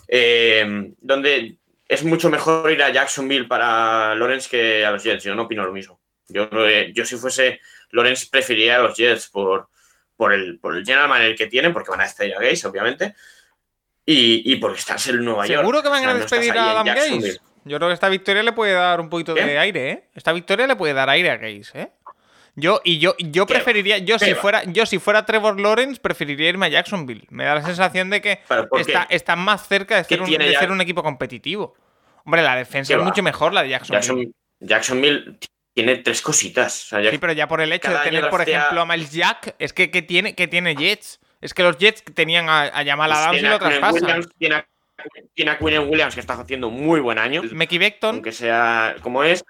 eh, 0.08 0.92
donde 1.00 1.56
es 1.86 2.04
mucho 2.04 2.30
mejor 2.30 2.70
ir 2.70 2.82
a 2.82 2.90
Jacksonville 2.90 3.46
para 3.46 4.14
Lawrence 4.14 4.48
que 4.48 4.84
a 4.84 4.90
los 4.90 5.02
Jets. 5.02 5.24
Yo 5.24 5.34
no 5.34 5.42
opino 5.42 5.64
lo 5.64 5.72
mismo. 5.72 6.01
Yo, 6.32 6.48
eh, 6.66 6.92
yo 6.94 7.04
si 7.04 7.16
fuese 7.16 7.60
Lawrence 7.90 8.26
preferiría 8.30 8.76
a 8.76 8.82
los 8.82 8.96
Jets 8.96 9.28
por, 9.28 9.68
por, 10.16 10.32
el, 10.32 10.58
por 10.58 10.76
el 10.76 10.84
general 10.84 11.08
manager 11.08 11.36
que 11.36 11.46
tienen, 11.46 11.72
porque 11.72 11.90
van 11.90 12.00
a 12.00 12.04
despedir 12.04 12.34
a 12.34 12.40
Gaze, 12.40 12.66
obviamente. 12.66 13.14
Y, 14.04 14.52
y 14.52 14.56
porque 14.56 14.78
estás 14.80 15.06
en 15.08 15.24
Nueva 15.24 15.46
York. 15.46 15.60
¿Seguro 15.60 15.82
que 15.82 15.88
van 15.88 15.98
O 16.00 16.02
sea, 16.02 16.10
a 16.10 16.14
no 16.14 16.20
despedir 16.20 16.52
a 16.58 16.70
Adam. 16.80 16.86
Gaze? 16.86 17.38
Yo 17.64 17.76
creo 17.76 17.88
que 17.88 17.94
esta 17.94 18.08
victoria 18.08 18.42
le 18.42 18.52
puede 18.52 18.72
dar 18.72 19.00
un 19.00 19.08
poquito 19.08 19.34
de 19.34 19.56
aire, 19.58 19.90
¿eh? 19.90 20.08
Esta 20.14 20.32
victoria 20.32 20.66
le 20.66 20.74
puede 20.74 20.94
dar 20.94 21.08
aire 21.08 21.30
a 21.30 21.36
Gaze, 21.36 21.70
¿eh? 21.80 21.92
Yo, 22.54 22.80
y 22.84 22.98
yo, 22.98 23.14
yo 23.18 23.46
preferiría, 23.46 23.96
yo 23.98 24.18
si 24.18 24.34
fuera, 24.34 24.62
yo 24.64 24.84
si 24.84 24.98
fuera 24.98 25.24
Trevor 25.24 25.58
Lawrence, 25.58 25.98
preferiría 26.00 26.50
irme 26.50 26.66
a 26.66 26.68
Jacksonville. 26.68 27.24
Me 27.30 27.44
da 27.44 27.54
la 27.54 27.62
sensación 27.62 28.10
de 28.10 28.20
que 28.20 28.40
¿Pero 28.46 28.68
por 28.68 28.80
está, 28.80 29.36
más 29.36 29.66
cerca 29.68 29.96
de, 29.96 30.02
¿Qué 30.02 30.16
ser 30.16 30.20
un, 30.22 30.26
tiene 30.28 30.46
de 30.46 30.52
ya- 30.52 30.58
ser 30.60 30.70
un 30.70 30.80
equipo 30.82 31.02
competitivo. 31.02 31.74
Hombre, 32.24 32.42
la 32.42 32.56
defensa 32.56 32.88
¿Qué 32.88 32.94
es 32.94 33.00
va? 33.00 33.04
mucho 33.04 33.22
mejor 33.22 33.54
la 33.54 33.62
de 33.62 33.70
Jacksonville. 33.70 34.02
Jackson- 34.02 34.34
Jacksonville 34.60 35.38
tiene 35.74 35.96
tres 35.96 36.20
cositas. 36.22 36.84
O 36.84 36.88
sea, 37.00 37.10
Sí, 37.10 37.18
pero 37.18 37.32
ya 37.32 37.48
por 37.48 37.60
el 37.60 37.72
hecho 37.72 37.90
de 37.90 37.98
tener, 37.98 38.28
por 38.30 38.42
ejemplo, 38.42 38.80
a 38.82 38.86
Miles 38.86 39.12
Jack, 39.12 39.54
es 39.58 39.72
que 39.72 39.90
¿qué 39.90 40.02
tiene, 40.02 40.34
qué 40.34 40.46
tiene 40.48 40.74
Jets? 40.74 41.20
Es 41.40 41.54
que 41.54 41.62
los 41.62 41.76
Jets 41.78 42.04
tenían 42.14 42.48
a, 42.48 42.62
a 42.64 42.84
Jamal 42.84 43.10
pues 43.10 43.18
Adams 43.20 43.38
y 43.38 43.42
lo 43.46 43.58
traspasan. 43.58 44.02
Williams, 44.02 44.28
tiene, 44.38 44.54
a, 44.56 44.66
tiene 45.34 45.50
a 45.50 45.58
Quinnen 45.58 45.88
Williams, 45.88 46.14
que 46.14 46.20
está 46.20 46.34
haciendo 46.34 46.68
un 46.68 46.80
muy 46.84 47.00
buen 47.00 47.18
año. 47.18 47.42
Mickey 47.52 47.78
Beckton, 47.78 48.16
aunque 48.16 48.32
sea 48.32 48.94
como 49.02 49.24
es. 49.24 49.44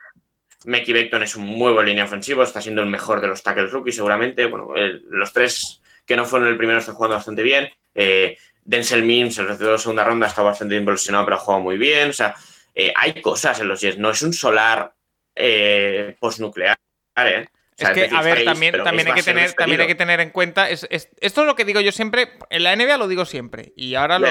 Mickey 0.65 0.94
Beckton 0.94 1.23
es 1.24 1.35
un 1.35 1.44
muy 1.44 1.73
buen 1.73 1.86
línea 1.86 2.05
ofensivo, 2.05 2.43
está 2.44 2.61
siendo 2.62 2.82
el 2.82 2.89
mejor 2.89 3.20
de 3.20 3.27
los 3.27 3.43
tackles 3.43 3.73
rookies 3.73 3.97
seguramente. 3.97 4.47
Bueno, 4.47 4.74
el- 4.77 5.03
los 5.11 5.32
tres 5.32 5.81
que 6.07 6.15
no 6.16 6.24
fueron 6.24 6.49
el 6.49 6.57
primero 6.57 6.78
están 6.78 6.94
jugando 6.94 7.16
bastante 7.16 7.43
bien. 7.43 7.69
Eh, 7.94 8.39
Denzel 8.65 9.03
Mims, 9.03 9.36
el 9.39 9.49
receptor 9.49 9.73
de 9.73 9.78
segunda 9.78 10.05
ronda, 10.05 10.28
está 10.28 10.43
bastante 10.43 10.77
impresionado, 10.77 11.24
pero 11.24 11.36
ha 11.36 11.40
jugado 11.40 11.62
muy 11.65 11.77
bien. 11.78 12.11
O 12.11 12.12
sea, 12.12 12.35
eh, 12.74 12.93
hay 12.97 13.20
cosas 13.20 13.59
en 13.61 13.66
los 13.69 13.81
Jets, 13.81 13.99
no 13.99 14.11
es 14.11 14.23
un 14.23 14.32
solar 14.32 14.94
eh, 15.37 16.17
postnuclear. 16.21 16.77
¿eh? 17.17 17.47
O 17.75 17.75
sea, 17.75 17.91
Es 17.93 17.95
que, 18.11 18.15
a 18.15 18.21
ver, 18.23 18.45
también, 18.45 18.75
también, 18.85 19.09
hay 19.09 19.15
que 19.15 19.23
tener, 19.23 19.55
también 19.55 19.81
hay 19.81 19.87
que 19.87 19.95
tener 19.95 20.21
en 20.21 20.31
cuenta. 20.31 20.69
Es, 20.69 20.87
es- 20.91 21.09
esto 21.21 21.41
es 21.41 21.47
lo 21.47 21.57
que 21.57 21.65
digo 21.65 21.81
yo 21.81 21.91
siempre. 21.91 22.35
En 22.51 22.65
la 22.65 22.77
NBA 22.77 22.99
lo 22.99 23.09
digo 23.09 23.25
siempre. 23.25 23.73
Y 23.77 23.95
ahora 23.95 24.19
lo, 24.19 24.29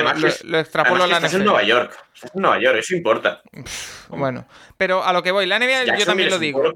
extrapolo 0.60 1.04
a 1.04 1.08
la 1.08 1.20
que 1.20 1.26
estás 1.26 1.34
en. 1.40 1.46
Nueva 1.46 1.64
York. 1.64 1.92
Estás 2.14 2.32
en 2.36 2.42
Nueva 2.42 2.60
York, 2.60 2.78
eso 2.80 2.96
importa. 2.96 3.42
Bueno, 4.10 4.48
pero 4.78 5.04
a 5.04 5.12
lo 5.12 5.24
que 5.24 5.32
voy, 5.32 5.48
la 5.48 5.58
NBA 5.60 5.98
yo 5.98 6.06
también 6.06 6.30
lo 6.30 6.38
digo. 6.40 6.72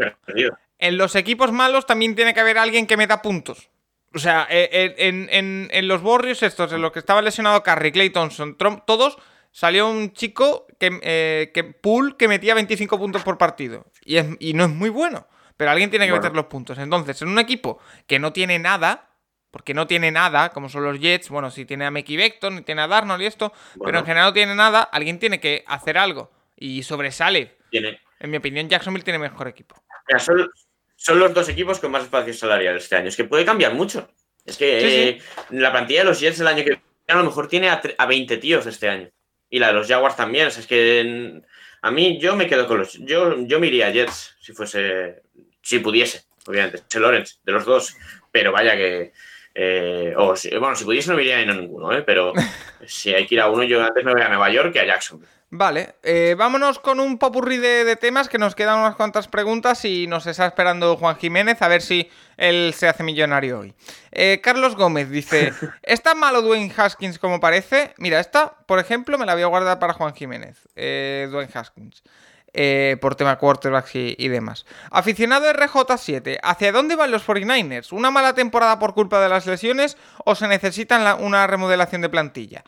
En 0.79 0.97
los 0.97 1.15
equipos 1.15 1.51
malos 1.51 1.85
también 1.85 2.15
tiene 2.15 2.33
que 2.33 2.39
haber 2.39 2.57
alguien 2.57 2.87
que 2.87 2.97
meta 2.97 3.21
puntos. 3.21 3.69
O 4.13 4.19
sea, 4.19 4.47
eh, 4.49 4.95
en, 4.97 5.27
en- 5.31 5.69
en 5.71 5.87
los 5.87 6.01
Warriors 6.01 6.41
estos, 6.41 6.71
en 6.73 6.81
los 6.81 6.91
que 6.91 6.99
estaba 6.99 7.21
lesionado 7.21 7.61
Curry, 7.63 7.91
Clay 7.91 8.09
Thompson, 8.09 8.57
Trump, 8.57 8.83
todos, 8.87 9.17
salió 9.55 9.89
un 9.89 10.11
chico 10.11 10.67
que, 10.77 10.99
eh, 11.01 11.51
que 11.53 11.63
Pool 11.63 12.17
que 12.17 12.27
metía 12.27 12.53
25 12.55 12.97
puntos 12.97 13.23
por 13.23 13.37
partido. 13.37 13.85
Y, 14.03 14.17
es- 14.17 14.27
y 14.39 14.53
no 14.53 14.65
es 14.65 14.69
muy 14.69 14.89
bueno. 14.89 15.27
Pero 15.55 15.71
alguien 15.71 15.89
tiene 15.89 16.05
que 16.07 16.11
Bueno. 16.11 16.23
meter 16.23 16.35
los 16.35 16.47
puntos. 16.47 16.77
Entonces, 16.77 17.21
en 17.21 17.29
un 17.29 17.39
equipo 17.39 17.79
que 18.05 18.19
no 18.19 18.33
tiene 18.33 18.59
nada, 18.59 19.11
porque 19.51 19.73
no 19.73 19.87
tiene 19.87 20.11
nada, 20.11 20.49
como 20.49 20.67
son 20.67 20.83
los 20.83 20.99
Jets, 20.99 21.29
bueno, 21.29 21.49
si 21.51 21.63
tiene 21.63 21.85
a 21.85 21.91
Mickey 21.91 22.17
Beckton, 22.17 22.65
tiene 22.65 22.81
a 22.81 22.87
Darnold 22.89 23.21
y 23.21 23.27
esto, 23.27 23.53
pero 23.81 23.99
en 23.99 24.05
general 24.05 24.27
no 24.27 24.33
tiene 24.33 24.55
nada, 24.55 24.81
alguien 24.81 25.19
tiene 25.19 25.39
que 25.39 25.63
hacer 25.67 25.97
algo. 25.97 26.29
Y 26.57 26.83
sobresale. 26.83 27.55
Tiene, 27.71 28.01
En 28.19 28.31
mi 28.31 28.35
opinión, 28.37 28.67
Jacksonville 28.67 29.05
tiene 29.05 29.19
mejor 29.19 29.47
equipo. 29.47 29.81
Mira, 30.09 30.19
son, 30.19 30.49
son 30.97 31.19
los 31.19 31.33
dos 31.33 31.47
equipos 31.47 31.79
con 31.79 31.91
más 31.91 32.03
espacio 32.03 32.33
salarial 32.33 32.75
este 32.75 32.97
año. 32.97 33.07
Es 33.07 33.15
que 33.15 33.23
puede 33.23 33.45
cambiar 33.45 33.73
mucho. 33.73 34.09
Es 34.45 34.57
que 34.57 34.81
Sí, 34.81 34.87
eh, 34.87 35.21
la 35.51 35.71
plantilla 35.71 36.01
de 36.01 36.05
los 36.07 36.19
Jets 36.19 36.41
el 36.41 36.47
año 36.47 36.57
que 36.65 36.71
viene 36.71 36.81
a 37.07 37.15
lo 37.15 37.23
mejor 37.23 37.47
tiene 37.47 37.69
a, 37.69 37.81
a 37.97 38.05
20 38.05 38.35
tíos 38.37 38.65
este 38.65 38.89
año. 38.89 39.09
Y 39.49 39.59
la 39.59 39.67
de 39.67 39.73
los 39.73 39.87
Jaguars 39.87 40.15
también. 40.15 40.47
O 40.47 40.51
sea, 40.51 40.61
es 40.61 40.67
que 40.67 40.99
en- 41.01 41.45
a 41.81 41.91
mí 41.91 42.19
yo 42.19 42.35
me 42.35 42.47
quedo 42.47 42.67
con 42.67 42.79
los. 42.79 42.93
Yo, 42.93 43.35
yo 43.45 43.59
me 43.59 43.67
iría 43.67 43.87
a 43.87 43.91
Jets 43.91 44.35
si 44.39 44.53
fuese. 44.53 45.21
Si 45.61 45.79
pudiese, 45.79 46.23
obviamente. 46.47 46.79
Si 46.87 46.99
Lawrence, 46.99 47.35
de 47.43 47.51
los 47.51 47.65
dos. 47.65 47.95
Pero 48.31 48.51
vaya 48.51 48.75
que. 48.75 49.11
eh, 49.53 50.13
o 50.17 50.35
si- 50.35 50.49
bueno, 50.57 50.75
si 50.75 50.83
pudiese 50.83 51.09
no 51.11 51.15
me 51.15 51.21
iría 51.23 51.39
a 51.39 51.45
ninguno, 51.45 51.93
¿eh? 51.95 52.01
pero 52.01 52.33
si 52.85 53.13
hay 53.13 53.25
que 53.25 53.35
ir 53.35 53.41
a 53.41 53.49
uno, 53.49 53.63
yo 53.63 53.81
antes 53.83 54.03
me 54.03 54.11
voy 54.13 54.21
a 54.21 54.27
Nueva 54.29 54.49
York 54.49 54.73
que 54.73 54.79
a 54.81 54.85
Jacksonville. 54.85 55.31
Vale, 55.51 55.95
eh, 56.03 56.35
vámonos 56.37 56.79
con 56.79 56.99
un 56.99 57.17
popurrí 57.17 57.57
de, 57.57 57.85
de 57.85 57.95
temas 57.95 58.27
que 58.27 58.37
nos 58.39 58.55
quedan 58.55 58.79
unas 58.79 58.95
cuantas 58.95 59.27
preguntas 59.27 59.85
y 59.85 60.05
nos 60.07 60.25
está 60.27 60.47
esperando 60.47 60.97
Juan 60.97 61.15
Jiménez 61.17 61.61
a 61.61 61.67
ver 61.67 61.81
si 61.81 62.09
él 62.35 62.73
se 62.75 62.87
hace 62.89 63.03
millonario 63.03 63.59
hoy. 63.59 63.73
Eh, 64.11 64.41
Carlos 64.43 64.75
Gómez 64.75 65.09
dice, 65.09 65.53
¿es 65.83 66.01
tan 66.01 66.19
malo 66.19 66.41
Dwayne 66.41 66.73
Haskins 66.75 67.19
como 67.19 67.39
parece? 67.39 67.93
Mira, 67.97 68.19
esta, 68.19 68.53
por 68.65 68.79
ejemplo, 68.79 69.17
me 69.17 69.25
la 69.25 69.33
voy 69.35 69.43
a 69.43 69.47
guardar 69.47 69.79
para 69.79 69.93
Juan 69.93 70.13
Jiménez, 70.15 70.57
eh, 70.75 71.27
Dwayne 71.31 71.51
Haskins, 71.53 72.03
eh, 72.51 72.97
por 72.99 73.15
tema 73.15 73.37
quarterbacks 73.37 73.95
y, 73.95 74.15
y 74.17 74.27
demás. 74.29 74.65
Aficionado 74.91 75.45
RJ7, 75.53 76.39
¿hacia 76.41 76.71
dónde 76.73 76.95
van 76.95 77.11
los 77.11 77.25
49ers? 77.25 77.93
¿Una 77.93 78.11
mala 78.11 78.33
temporada 78.33 78.77
por 78.79 78.93
culpa 78.93 79.21
de 79.21 79.29
las 79.29 79.45
lesiones 79.45 79.95
o 80.25 80.35
se 80.35 80.47
necesitan 80.47 81.03
la- 81.05 81.15
una 81.15 81.47
remodelación 81.47 82.01
de 82.01 82.09
plantilla? 82.09 82.63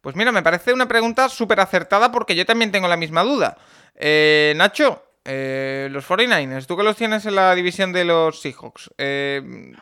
Pues 0.00 0.16
mira, 0.16 0.32
me 0.32 0.42
parece 0.42 0.72
una 0.72 0.88
pregunta 0.88 1.28
súper 1.28 1.60
acertada 1.60 2.10
porque 2.10 2.34
yo 2.34 2.46
también 2.46 2.72
tengo 2.72 2.88
la 2.88 2.96
misma 2.96 3.22
duda. 3.22 3.58
Eh, 3.94 4.54
Nacho, 4.56 5.04
eh, 5.24 5.88
los 5.90 6.04
49ers, 6.04 6.66
tú 6.66 6.76
que 6.76 6.82
los 6.82 6.96
tienes 6.96 7.26
en 7.26 7.34
la 7.34 7.54
división 7.54 7.92
de 7.92 8.04
los 8.06 8.40
Seahawks. 8.40 8.90
eh, 8.98 9.72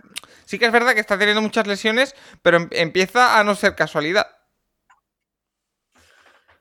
sí 0.44 0.58
que 0.58 0.66
es 0.66 0.72
verdad 0.72 0.94
que 0.94 1.00
está 1.00 1.18
teniendo 1.18 1.42
muchas 1.42 1.66
lesiones, 1.68 2.16
pero 2.42 2.56
em- 2.56 2.68
empieza 2.72 3.38
a 3.38 3.44
no 3.44 3.54
ser 3.54 3.76
casualidad. 3.76 4.26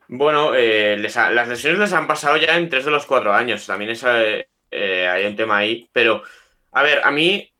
Bueno, 0.09 0.55
eh, 0.55 0.97
las 0.97 1.47
lesiones 1.47 1.79
les 1.79 1.93
han 1.93 2.07
pasado 2.07 2.37
ya 2.37 2.55
en 2.57 2.69
tres 2.69 2.85
de 2.85 2.91
los 2.91 3.05
cuatro 3.05 3.33
años. 3.33 3.65
También 3.65 3.91
es, 3.91 4.03
hay 4.03 5.25
un 5.25 5.35
tema 5.35 5.57
ahí. 5.57 5.89
Pero, 5.91 6.23
a 6.71 6.83
ver, 6.83 7.01
a 7.03 7.11
mí 7.11 7.51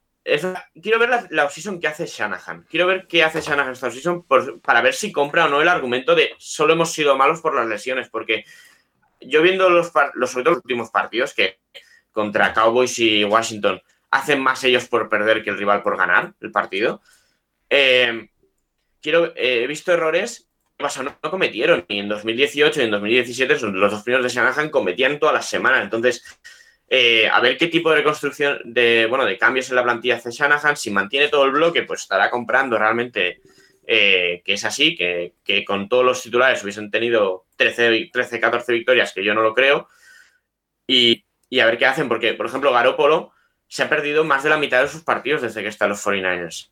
quiero 0.82 1.00
ver 1.00 1.10
la, 1.10 1.28
la 1.30 1.50
que 1.80 1.88
hace 1.88 2.06
Shanahan. 2.06 2.66
Quiero 2.70 2.88
ver 2.88 3.08
qué 3.08 3.24
hace 3.24 3.42
Shanahan 3.42 3.72
esta 3.74 3.88
offseason 3.88 4.24
por- 4.24 4.60
para 4.62 4.82
ver 4.82 4.94
si 4.94 5.12
compra 5.12 5.46
o 5.46 5.50
no 5.50 5.62
el 5.62 5.68
argumento 5.68 6.16
de 6.16 6.32
solo 6.38 6.74
hemos 6.74 6.92
sido 6.92 7.16
malos 7.18 7.42
por 7.42 7.56
las 7.56 7.68
lesiones. 7.68 8.10
Porque 8.10 8.46
yo 9.22 9.42
viendo 9.42 9.70
los, 9.70 9.92
los, 10.16 10.30
sobre 10.30 10.44
todo 10.44 10.56
los 10.56 10.64
últimos 10.64 10.90
partidos 10.90 11.34
que 11.34 11.60
contra 12.12 12.54
Cowboys 12.54 12.98
y 13.00 13.24
Washington 13.24 13.82
hacen 14.12 14.42
más 14.42 14.64
ellos 14.64 14.88
por 14.88 15.10
perder 15.10 15.44
que 15.44 15.50
el 15.50 15.58
rival 15.58 15.84
por 15.84 15.98
ganar 15.98 16.34
el 16.42 16.52
partido. 16.52 17.02
eh, 17.70 18.30
quiero, 19.02 19.28
eh, 19.36 19.64
he 19.64 19.68
visto 19.68 19.92
errores 19.92 20.44
¿Qué 20.78 20.84
pasó? 20.84 21.02
No, 21.02 21.18
no 21.24 21.32
cometieron. 21.32 21.86
Y 21.88 21.98
en 21.98 22.08
2018 22.08 22.82
y 22.82 22.84
en 22.84 22.92
2017, 22.92 23.58
son 23.58 23.80
los 23.80 23.92
dos 23.92 24.04
primeros 24.04 24.24
de 24.24 24.30
Shanahan 24.30 24.70
cometían 24.70 25.18
todas 25.18 25.34
las 25.34 25.50
semanas. 25.50 25.82
Entonces, 25.84 26.24
eh, 26.90 27.28
a 27.32 27.40
ver 27.42 27.58
qué 27.58 27.68
tipo 27.68 27.90
de 27.90 27.98
reconstrucción, 27.98 28.60
de, 28.64 29.08
bueno, 29.08 29.26
de 29.26 29.38
cambios 29.38 29.70
en 29.70 29.76
la 29.76 29.84
plantilla 29.84 30.16
hace 30.16 30.32
Shanahan. 30.32 30.78
Si 30.78 30.92
mantiene 30.92 31.28
todo 31.28 31.46
el 31.46 31.52
bloque, 31.52 31.84
pues 31.84 32.02
estará 32.02 32.30
comprando 32.30 32.78
realmente 32.78 33.42
eh, 33.86 34.42
que 34.46 34.54
es 34.54 34.66
así, 34.66 34.96
que, 34.96 35.34
que 35.44 35.66
con 35.66 35.90
todos 35.90 36.06
los 36.06 36.22
titulares 36.22 36.62
hubiesen 36.64 36.92
tenido 36.92 37.46
13, 37.58 38.10
13, 38.12 38.40
14 38.40 38.74
victorias, 38.74 39.14
que 39.14 39.24
yo 39.24 39.34
no 39.34 39.42
lo 39.42 39.54
creo. 39.54 39.90
Y, 40.86 41.26
y 41.50 41.60
a 41.60 41.66
ver 41.66 41.78
qué 41.78 41.86
hacen, 41.86 42.08
porque, 42.08 42.34
por 42.34 42.46
ejemplo, 42.46 42.72
Garópolo 42.72 43.32
se 43.68 43.84
ha 43.84 43.90
perdido 43.90 44.24
más 44.24 44.44
de 44.44 44.50
la 44.50 44.58
mitad 44.58 44.82
de 44.82 44.88
sus 44.88 45.04
partidos 45.04 45.42
desde 45.42 45.62
que 45.62 45.70
están 45.70 45.90
los 45.90 46.06
49ers. 46.06 46.70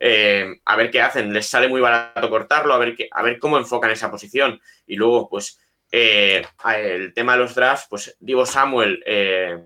Eh, 0.00 0.60
a 0.64 0.76
ver 0.76 0.90
qué 0.90 1.00
hacen. 1.00 1.32
Les 1.32 1.46
sale 1.46 1.68
muy 1.68 1.80
barato 1.80 2.30
cortarlo, 2.30 2.74
a 2.74 2.78
ver, 2.78 2.96
a 3.10 3.22
ver 3.22 3.38
cómo 3.38 3.58
enfocan 3.58 3.90
esa 3.90 4.10
posición. 4.10 4.60
Y 4.86 4.96
luego, 4.96 5.28
pues, 5.28 5.60
eh, 5.90 6.44
el 6.76 7.14
tema 7.14 7.32
de 7.32 7.38
los 7.38 7.54
drafts, 7.54 7.86
pues 7.88 8.16
Divo 8.20 8.44
Samuel 8.44 9.02
eh, 9.06 9.58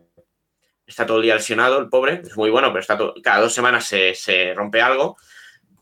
está 0.87 1.07
todo 1.07 1.19
el 1.19 1.25
día 1.25 1.35
lesionado, 1.35 1.79
el 1.79 1.89
pobre, 1.89 2.23
es 2.25 2.37
muy 2.37 2.51
bueno, 2.51 2.69
pero 2.69 2.81
está 2.81 2.99
cada 3.23 3.41
dos 3.41 3.53
semanas 3.53 3.87
se, 3.87 4.53
rompe 4.55 4.81
algo. 4.81 5.17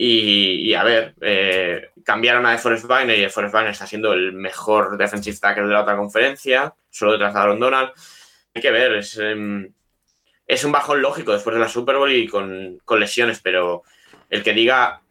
Y, 0.02 0.72
a 0.72 0.82
ver, 0.82 1.14
eh, 1.20 1.90
cambiaron 2.02 2.46
a 2.46 2.52
DeForest 2.52 2.86
Wagner 2.86 3.18
y 3.18 3.20
DeForest 3.20 3.52
Wagner 3.52 3.72
está 3.72 3.86
siendo 3.86 4.14
el 4.14 4.32
mejor 4.32 4.96
defensive 4.96 5.36
tackle 5.38 5.64
de 5.64 5.74
la 5.74 5.82
otra 5.82 5.96
conferencia, 5.96 6.74
solo 6.88 7.12
detrás 7.12 7.34
de 7.34 7.40
Aaron 7.40 7.60
Donald. 7.60 7.90
Hay 8.54 8.62
que 8.62 8.70
ver, 8.70 8.94
es, 8.94 9.18
em, 9.18 9.74
es 10.46 10.64
un 10.64 10.72
bajón 10.72 11.02
lógico 11.02 11.32
después 11.32 11.52
de 11.52 11.60
la 11.60 11.68
Super 11.68 11.96
Bowl 11.96 12.10
y 12.10 12.26
con, 12.28 12.78
con 12.86 12.98
lesiones, 12.98 13.40
pero 13.42 13.82
el 14.30 14.42
que 14.42 14.54
diga 14.54 15.02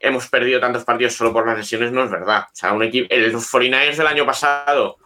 hemos 0.00 0.28
perdido 0.28 0.60
tantos 0.60 0.84
partidos 0.84 1.14
solo 1.14 1.32
por 1.32 1.46
las 1.46 1.58
lesiones 1.58 1.92
no 1.92 2.04
es 2.04 2.10
verdad. 2.10 2.44
O 2.52 2.56
sea, 2.56 2.72
un 2.72 2.82
equipo, 2.82 3.14
los 3.14 3.52
49ers 3.52 3.96
del 3.96 4.06
año 4.06 4.26
pasado, 4.26 4.98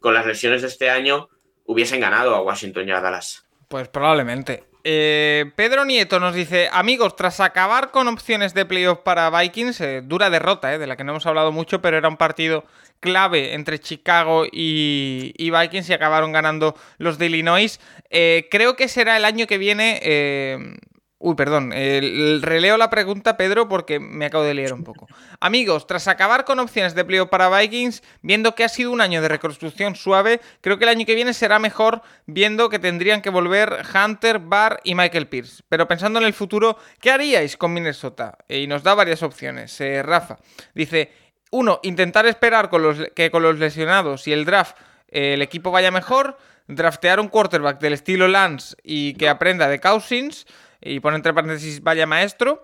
con 0.00 0.14
las 0.14 0.26
lesiones 0.26 0.62
de 0.62 0.68
este 0.68 0.90
año, 0.90 1.28
hubiesen 1.66 2.00
ganado 2.00 2.34
a 2.34 2.42
Washington 2.42 2.88
y 2.88 2.92
a 2.92 3.00
Dallas. 3.00 3.46
Pues 3.68 3.88
probablemente. 3.88 4.64
Eh, 4.82 5.52
Pedro 5.56 5.84
Nieto 5.84 6.20
nos 6.20 6.34
dice, 6.34 6.68
amigos, 6.72 7.14
tras 7.14 7.40
acabar 7.40 7.90
con 7.90 8.08
opciones 8.08 8.54
de 8.54 8.64
playoff 8.64 9.00
para 9.00 9.30
Vikings, 9.30 9.80
eh, 9.80 10.00
dura 10.02 10.30
derrota, 10.30 10.72
eh, 10.72 10.78
de 10.78 10.86
la 10.86 10.96
que 10.96 11.04
no 11.04 11.12
hemos 11.12 11.26
hablado 11.26 11.52
mucho, 11.52 11.82
pero 11.82 11.98
era 11.98 12.08
un 12.08 12.16
partido 12.16 12.64
clave 12.98 13.54
entre 13.54 13.78
Chicago 13.78 14.44
y, 14.50 15.34
y 15.36 15.50
Vikings 15.50 15.88
y 15.88 15.92
acabaron 15.92 16.32
ganando 16.32 16.74
los 16.98 17.18
de 17.18 17.26
Illinois. 17.26 17.80
creo 18.10 18.76
que 18.76 18.88
será 18.88 19.16
el 19.16 19.24
año 19.24 19.46
que 19.46 19.58
viene 19.58 20.78
Uy, 21.22 21.34
perdón, 21.34 21.74
el, 21.74 22.40
releo 22.40 22.78
la 22.78 22.88
pregunta, 22.88 23.36
Pedro, 23.36 23.68
porque 23.68 24.00
me 24.00 24.24
acabo 24.24 24.42
de 24.42 24.54
leer 24.54 24.72
un 24.72 24.84
poco. 24.84 25.06
Amigos, 25.40 25.86
tras 25.86 26.08
acabar 26.08 26.46
con 26.46 26.58
opciones 26.60 26.94
de 26.94 27.04
playoff 27.04 27.28
para 27.28 27.54
Vikings, 27.54 28.02
viendo 28.22 28.54
que 28.54 28.64
ha 28.64 28.70
sido 28.70 28.90
un 28.90 29.02
año 29.02 29.20
de 29.20 29.28
reconstrucción 29.28 29.96
suave, 29.96 30.40
creo 30.62 30.78
que 30.78 30.84
el 30.84 30.88
año 30.88 31.04
que 31.04 31.14
viene 31.14 31.34
será 31.34 31.58
mejor, 31.58 32.00
viendo 32.24 32.70
que 32.70 32.78
tendrían 32.78 33.20
que 33.20 33.28
volver 33.28 33.82
Hunter, 33.94 34.38
Barr 34.38 34.80
y 34.82 34.94
Michael 34.94 35.28
Pierce. 35.28 35.62
Pero 35.68 35.86
pensando 35.86 36.18
en 36.20 36.24
el 36.24 36.32
futuro, 36.32 36.78
¿qué 37.02 37.10
haríais 37.10 37.58
con 37.58 37.74
Minnesota? 37.74 38.38
y 38.48 38.66
nos 38.66 38.82
da 38.82 38.94
varias 38.94 39.22
opciones. 39.22 39.78
Eh, 39.82 40.02
Rafa 40.02 40.38
dice: 40.74 41.12
uno, 41.50 41.80
intentar 41.82 42.24
esperar 42.24 42.70
con 42.70 42.82
los, 42.82 42.96
que 43.14 43.30
con 43.30 43.42
los 43.42 43.58
lesionados 43.58 44.26
y 44.26 44.32
el 44.32 44.46
draft 44.46 44.78
eh, 45.08 45.34
el 45.34 45.42
equipo 45.42 45.70
vaya 45.70 45.90
mejor, 45.90 46.38
draftear 46.66 47.20
un 47.20 47.28
quarterback 47.28 47.78
del 47.78 47.92
estilo 47.92 48.26
Lance 48.26 48.74
y 48.82 49.12
que 49.14 49.28
aprenda 49.28 49.68
de 49.68 49.80
Cousins 49.80 50.46
y 50.80 51.00
pone 51.00 51.16
entre 51.16 51.34
paréntesis 51.34 51.82
vaya 51.82 52.06
maestro. 52.06 52.62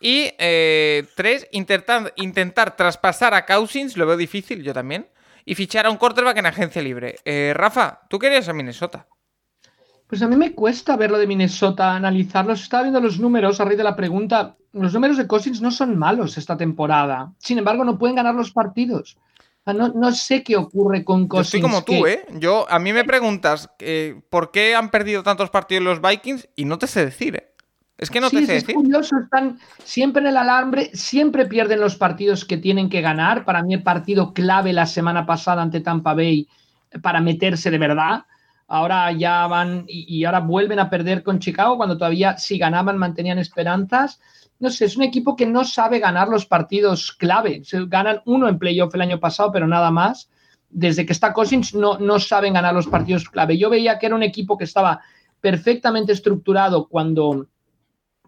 Y 0.00 0.30
eh, 0.38 1.06
tres, 1.16 1.48
intentar, 1.52 2.12
intentar 2.16 2.76
traspasar 2.76 3.34
a 3.34 3.46
Cousins, 3.46 3.96
lo 3.96 4.06
veo 4.06 4.16
difícil, 4.16 4.62
yo 4.62 4.74
también, 4.74 5.08
y 5.44 5.54
fichar 5.54 5.86
a 5.86 5.90
un 5.90 5.96
quarterback 5.96 6.36
en 6.36 6.46
agencia 6.46 6.82
libre. 6.82 7.16
Eh, 7.24 7.52
Rafa, 7.54 8.00
¿tú 8.10 8.18
querías 8.18 8.48
a 8.48 8.52
Minnesota? 8.52 9.06
Pues 10.06 10.22
a 10.22 10.28
mí 10.28 10.36
me 10.36 10.52
cuesta 10.52 10.96
verlo 10.96 11.18
de 11.18 11.26
Minnesota, 11.26 11.94
analizarlos. 11.94 12.62
Estaba 12.62 12.84
viendo 12.84 13.00
los 13.00 13.18
números 13.18 13.60
a 13.60 13.64
raíz 13.64 13.78
de 13.78 13.84
la 13.84 13.96
pregunta. 13.96 14.56
Los 14.72 14.92
números 14.92 15.16
de 15.16 15.26
Cousins 15.26 15.60
no 15.60 15.70
son 15.70 15.98
malos 15.98 16.38
esta 16.38 16.56
temporada. 16.56 17.32
Sin 17.38 17.58
embargo, 17.58 17.84
no 17.84 17.98
pueden 17.98 18.14
ganar 18.14 18.34
los 18.34 18.52
partidos. 18.52 19.16
No, 19.64 20.12
sé 20.12 20.44
qué 20.44 20.56
ocurre 20.56 21.04
con 21.04 21.26
Cousins. 21.26 21.60
Yo 21.60 21.68
como 21.68 21.82
tú, 21.82 22.06
¿eh? 22.06 22.24
Yo, 22.34 22.70
a 22.70 22.78
mí 22.78 22.92
me 22.92 23.02
preguntas 23.02 23.68
eh, 23.80 24.20
por 24.30 24.52
qué 24.52 24.76
han 24.76 24.90
perdido 24.90 25.24
tantos 25.24 25.50
partidos 25.50 25.82
los 25.82 26.00
Vikings 26.00 26.48
y 26.54 26.66
no 26.66 26.78
te 26.78 26.86
sé 26.86 27.04
decir, 27.04 27.34
¿eh? 27.34 27.55
Es 27.98 28.10
que 28.10 28.20
no 28.20 28.28
te 28.28 28.44
sé 28.44 28.56
es 28.56 28.64
curioso, 28.64 29.16
están 29.18 29.58
siempre 29.82 30.20
en 30.20 30.28
el 30.28 30.36
alambre, 30.36 30.90
siempre 30.92 31.46
pierden 31.46 31.80
los 31.80 31.96
partidos 31.96 32.44
que 32.44 32.58
tienen 32.58 32.90
que 32.90 33.00
ganar. 33.00 33.44
Para 33.44 33.62
mí 33.62 33.72
el 33.72 33.82
partido 33.82 34.34
clave 34.34 34.74
la 34.74 34.84
semana 34.84 35.24
pasada 35.24 35.62
ante 35.62 35.80
Tampa 35.80 36.12
Bay 36.12 36.46
para 37.00 37.22
meterse 37.22 37.70
de 37.70 37.78
verdad. 37.78 38.24
Ahora 38.68 39.12
ya 39.12 39.46
van 39.46 39.84
y, 39.88 40.24
ahora 40.24 40.40
vuelven 40.40 40.78
a 40.78 40.90
perder 40.90 41.22
con 41.22 41.38
Chicago 41.38 41.76
cuando 41.76 41.96
todavía 41.96 42.36
si 42.36 42.58
ganaban 42.58 42.98
mantenían 42.98 43.38
esperanzas. 43.38 44.20
No 44.58 44.68
sé, 44.70 44.86
es 44.86 44.96
un 44.96 45.02
equipo 45.02 45.34
que 45.34 45.46
no 45.46 45.64
sabe 45.64 45.98
ganar 45.98 46.28
los 46.28 46.44
partidos 46.44 47.12
clave. 47.12 47.62
Se 47.64 47.86
ganan 47.86 48.20
uno 48.26 48.48
en 48.48 48.58
playoff 48.58 48.94
el 48.94 49.02
año 49.02 49.20
pasado, 49.20 49.52
pero 49.52 49.66
nada 49.66 49.90
más. 49.90 50.28
Desde 50.68 51.06
que 51.06 51.12
está 51.12 51.32
Cousins 51.32 51.74
no, 51.74 51.98
no 51.98 52.18
saben 52.18 52.54
ganar 52.54 52.74
los 52.74 52.88
partidos 52.88 53.28
clave. 53.30 53.56
Yo 53.56 53.70
veía 53.70 53.98
que 53.98 54.06
era 54.06 54.14
un 54.14 54.22
equipo 54.22 54.58
que 54.58 54.64
estaba 54.64 55.00
perfectamente 55.40 56.12
estructurado 56.12 56.88
cuando 56.88 57.46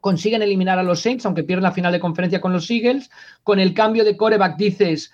consiguen 0.01 0.43
eliminar 0.43 0.79
a 0.79 0.83
los 0.83 1.01
Saints, 1.01 1.27
aunque 1.27 1.45
pierden 1.45 1.65
la 1.65 1.73
final 1.73 1.93
de 1.93 2.01
conferencia 2.01 2.41
con 2.41 2.53
los 2.53 2.71
Eagles. 2.71 3.11
Con 3.43 3.59
el 3.59 3.75
cambio 3.75 4.05
de 4.05 4.17
coreback 4.17 4.57
dices, 4.57 5.13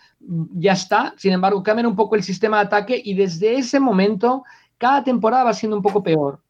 ya 0.55 0.73
está. 0.73 1.15
Sin 1.17 1.33
embargo, 1.33 1.63
cambian 1.63 1.87
un 1.87 1.97
poco 1.97 2.17
el 2.17 2.23
sistema 2.23 2.59
de 2.59 2.67
ataque 2.67 3.03
y 3.05 3.15
desde 3.15 3.57
ese 3.57 3.81
momento 3.81 4.45
cada 4.79 5.05
temporada 5.05 5.45
va 5.45 5.53
siendo 5.53 5.77
un 5.77 5.83
poco 5.83 6.03
peor. 6.03 6.41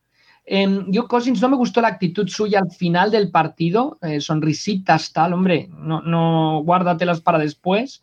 Eh, 0.47 0.85
yo, 0.89 1.09
Cousins, 1.09 1.40
no 1.40 1.48
me 1.48 1.56
gustó 1.56 1.81
la 1.81 1.89
actitud 1.89 2.28
suya 2.28 2.61
al 2.61 2.70
final 2.70 3.11
del 3.11 3.31
partido. 3.31 3.98
Eh, 4.02 4.20
sonrisitas, 4.20 5.12
tal, 5.12 5.32
hombre, 5.32 5.69
no, 5.70 6.02
no 6.02 6.62
guárdatelas 6.65 7.20
para 7.20 7.39
después. 7.39 8.02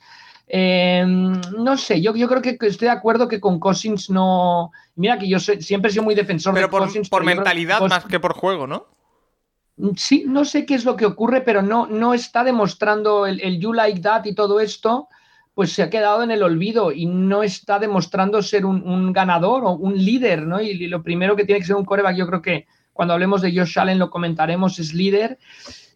Em, 0.53 1.39
no 1.57 1.77
sé, 1.77 2.01
yo, 2.01 2.13
yo 2.13 2.27
creo 2.27 2.41
que 2.41 2.57
estoy 2.59 2.87
de 2.87 2.91
acuerdo 2.91 3.29
que 3.29 3.39
con 3.39 3.59
Cousins 3.59 4.09
no. 4.09 4.71
Mira 4.95 5.17
que 5.17 5.29
yo 5.29 5.39
siempre 5.39 5.89
he 5.89 5.93
sido 5.93 6.03
muy 6.03 6.15
defensor 6.15 6.53
de 6.53 6.67
por, 6.67 6.81
Cousins. 6.81 7.09
Por 7.09 7.23
mentalidad 7.23 7.79
más 7.87 8.03
que 8.05 8.19
por 8.19 8.33
juego, 8.33 8.67
¿no? 8.67 8.87
Sí, 9.95 10.25
no 10.27 10.45
sé 10.45 10.65
qué 10.65 10.75
es 10.75 10.85
lo 10.85 10.95
que 10.95 11.05
ocurre, 11.05 11.41
pero 11.41 11.61
no, 11.61 11.87
no 11.87 12.13
está 12.13 12.43
demostrando 12.43 13.25
el, 13.25 13.59
you 13.59 13.73
like 13.73 14.01
that 14.01 14.25
y 14.25 14.35
todo 14.35 14.59
esto, 14.59 15.07
pues 15.53 15.73
se 15.73 15.81
ha 15.81 15.89
quedado 15.89 16.23
en 16.23 16.31
el 16.31 16.43
olvido 16.43 16.91
y 16.91 17.05
no 17.05 17.41
está 17.41 17.79
demostrando 17.79 18.41
ser 18.43 18.65
un, 18.65 19.11
ganador 19.11 19.63
o 19.65 19.71
un 19.71 19.97
líder, 19.97 20.45
¿no? 20.45 20.61
Y, 20.61 20.87
lo 20.87 21.01
primero 21.01 21.35
que 21.35 21.45
tiene 21.45 21.59
que 21.59 21.67
ser 21.67 21.75
un 21.75 21.85
coreback, 21.85 22.15
yo 22.15 22.27
creo 22.27 22.41
que 22.41 22.67
cuando 22.93 23.13
hablemos 23.13 23.41
de 23.41 23.55
Josh 23.55 23.79
Allen 23.79 23.97
lo 23.97 24.11
comentaremos, 24.11 24.77
es 24.77 24.93
líder. 24.93 25.39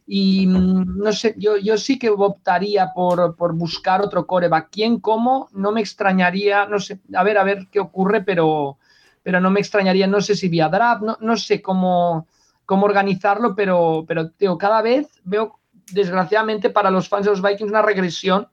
Y 0.08 0.48
mm, 0.48 0.98
no 1.00 1.12
sé, 1.14 1.36
yo, 1.38 1.58
yo 1.58 1.78
sí 1.78 2.00
que 2.00 2.10
optaría 2.10 2.92
por, 2.94 3.36
buscar 3.54 4.02
otro 4.02 4.26
coreback. 4.26 4.70
¿Quién, 4.72 5.00
cómo? 5.00 5.50
No 5.54 5.72
me 5.72 5.82
extrañaría, 5.82 6.66
no 6.66 6.80
sé, 6.80 7.00
a 7.14 7.24
ver, 7.24 7.38
a 7.38 7.44
ver 7.44 7.68
qué 7.72 7.80
ocurre, 7.80 8.22
pero, 8.22 8.78
pero 9.22 9.40
no 9.40 9.52
me 9.52 9.60
extrañaría, 9.60 10.08
no 10.08 10.22
sé 10.22 10.36
si 10.36 10.48
vía 10.48 10.70
draft, 10.70 11.04
no, 11.04 11.18
no 11.22 11.38
sé 11.38 11.62
cómo 11.62 12.28
cómo 12.66 12.86
organizarlo, 12.86 13.56
pero, 13.56 14.06
pero 14.08 14.32
cada 14.58 14.82
vez 14.82 15.08
veo, 15.24 15.60
desgraciadamente 15.92 16.70
para 16.70 16.92
los 16.92 17.08
fans 17.08 17.26
de 17.26 17.32
los 17.32 17.42
Vikings, 17.42 17.70
una 17.70 17.82
regresión 17.82 18.48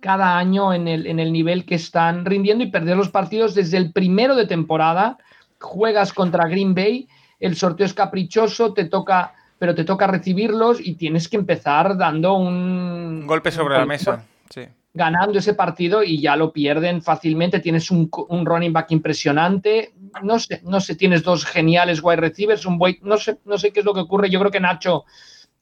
cada 0.00 0.36
año 0.36 0.74
en 0.74 0.88
el, 0.88 1.06
en 1.06 1.18
el 1.18 1.32
nivel 1.32 1.64
que 1.64 1.76
están 1.76 2.24
rindiendo 2.24 2.64
y 2.64 2.70
perder 2.70 2.96
los 2.96 3.08
partidos 3.08 3.54
desde 3.54 3.78
el 3.78 3.92
primero 3.92 4.36
de 4.36 4.46
temporada. 4.46 5.18
Juegas 5.58 6.12
contra 6.12 6.48
Green 6.48 6.74
Bay, 6.74 7.08
el 7.40 7.56
sorteo 7.56 7.86
es 7.86 7.94
caprichoso, 7.94 8.74
te 8.74 8.84
toca, 8.84 9.34
pero 9.58 9.74
te 9.74 9.84
toca 9.84 10.06
recibirlos 10.06 10.78
y 10.80 10.96
tienes 10.96 11.28
que 11.28 11.36
empezar 11.36 11.96
dando 11.96 12.34
un 12.34 13.26
golpe 13.26 13.50
sobre 13.50 13.78
la 13.78 13.86
mesa. 13.86 14.24
Sí 14.50 14.62
ganando 14.96 15.38
ese 15.38 15.52
partido 15.52 16.02
y 16.02 16.20
ya 16.20 16.36
lo 16.36 16.52
pierden 16.52 17.02
fácilmente. 17.02 17.60
Tienes 17.60 17.90
un, 17.90 18.10
running 18.44 18.72
back 18.72 18.90
impresionante. 18.92 19.92
No 20.22 20.38
sé, 20.38 20.60
no 20.64 20.80
sé, 20.80 20.94
tienes 20.94 21.22
dos 21.22 21.44
geniales 21.44 22.00
wide 22.02 22.16
receivers, 22.16 22.66
un 22.66 22.78
no 23.02 23.16
sé, 23.18 23.38
no 23.44 23.58
sé 23.58 23.72
qué 23.72 23.80
es 23.80 23.86
lo 23.86 23.94
que 23.94 24.00
ocurre. 24.00 24.30
Yo 24.30 24.38
creo 24.40 24.50
que 24.50 24.60
Nacho 24.60 25.04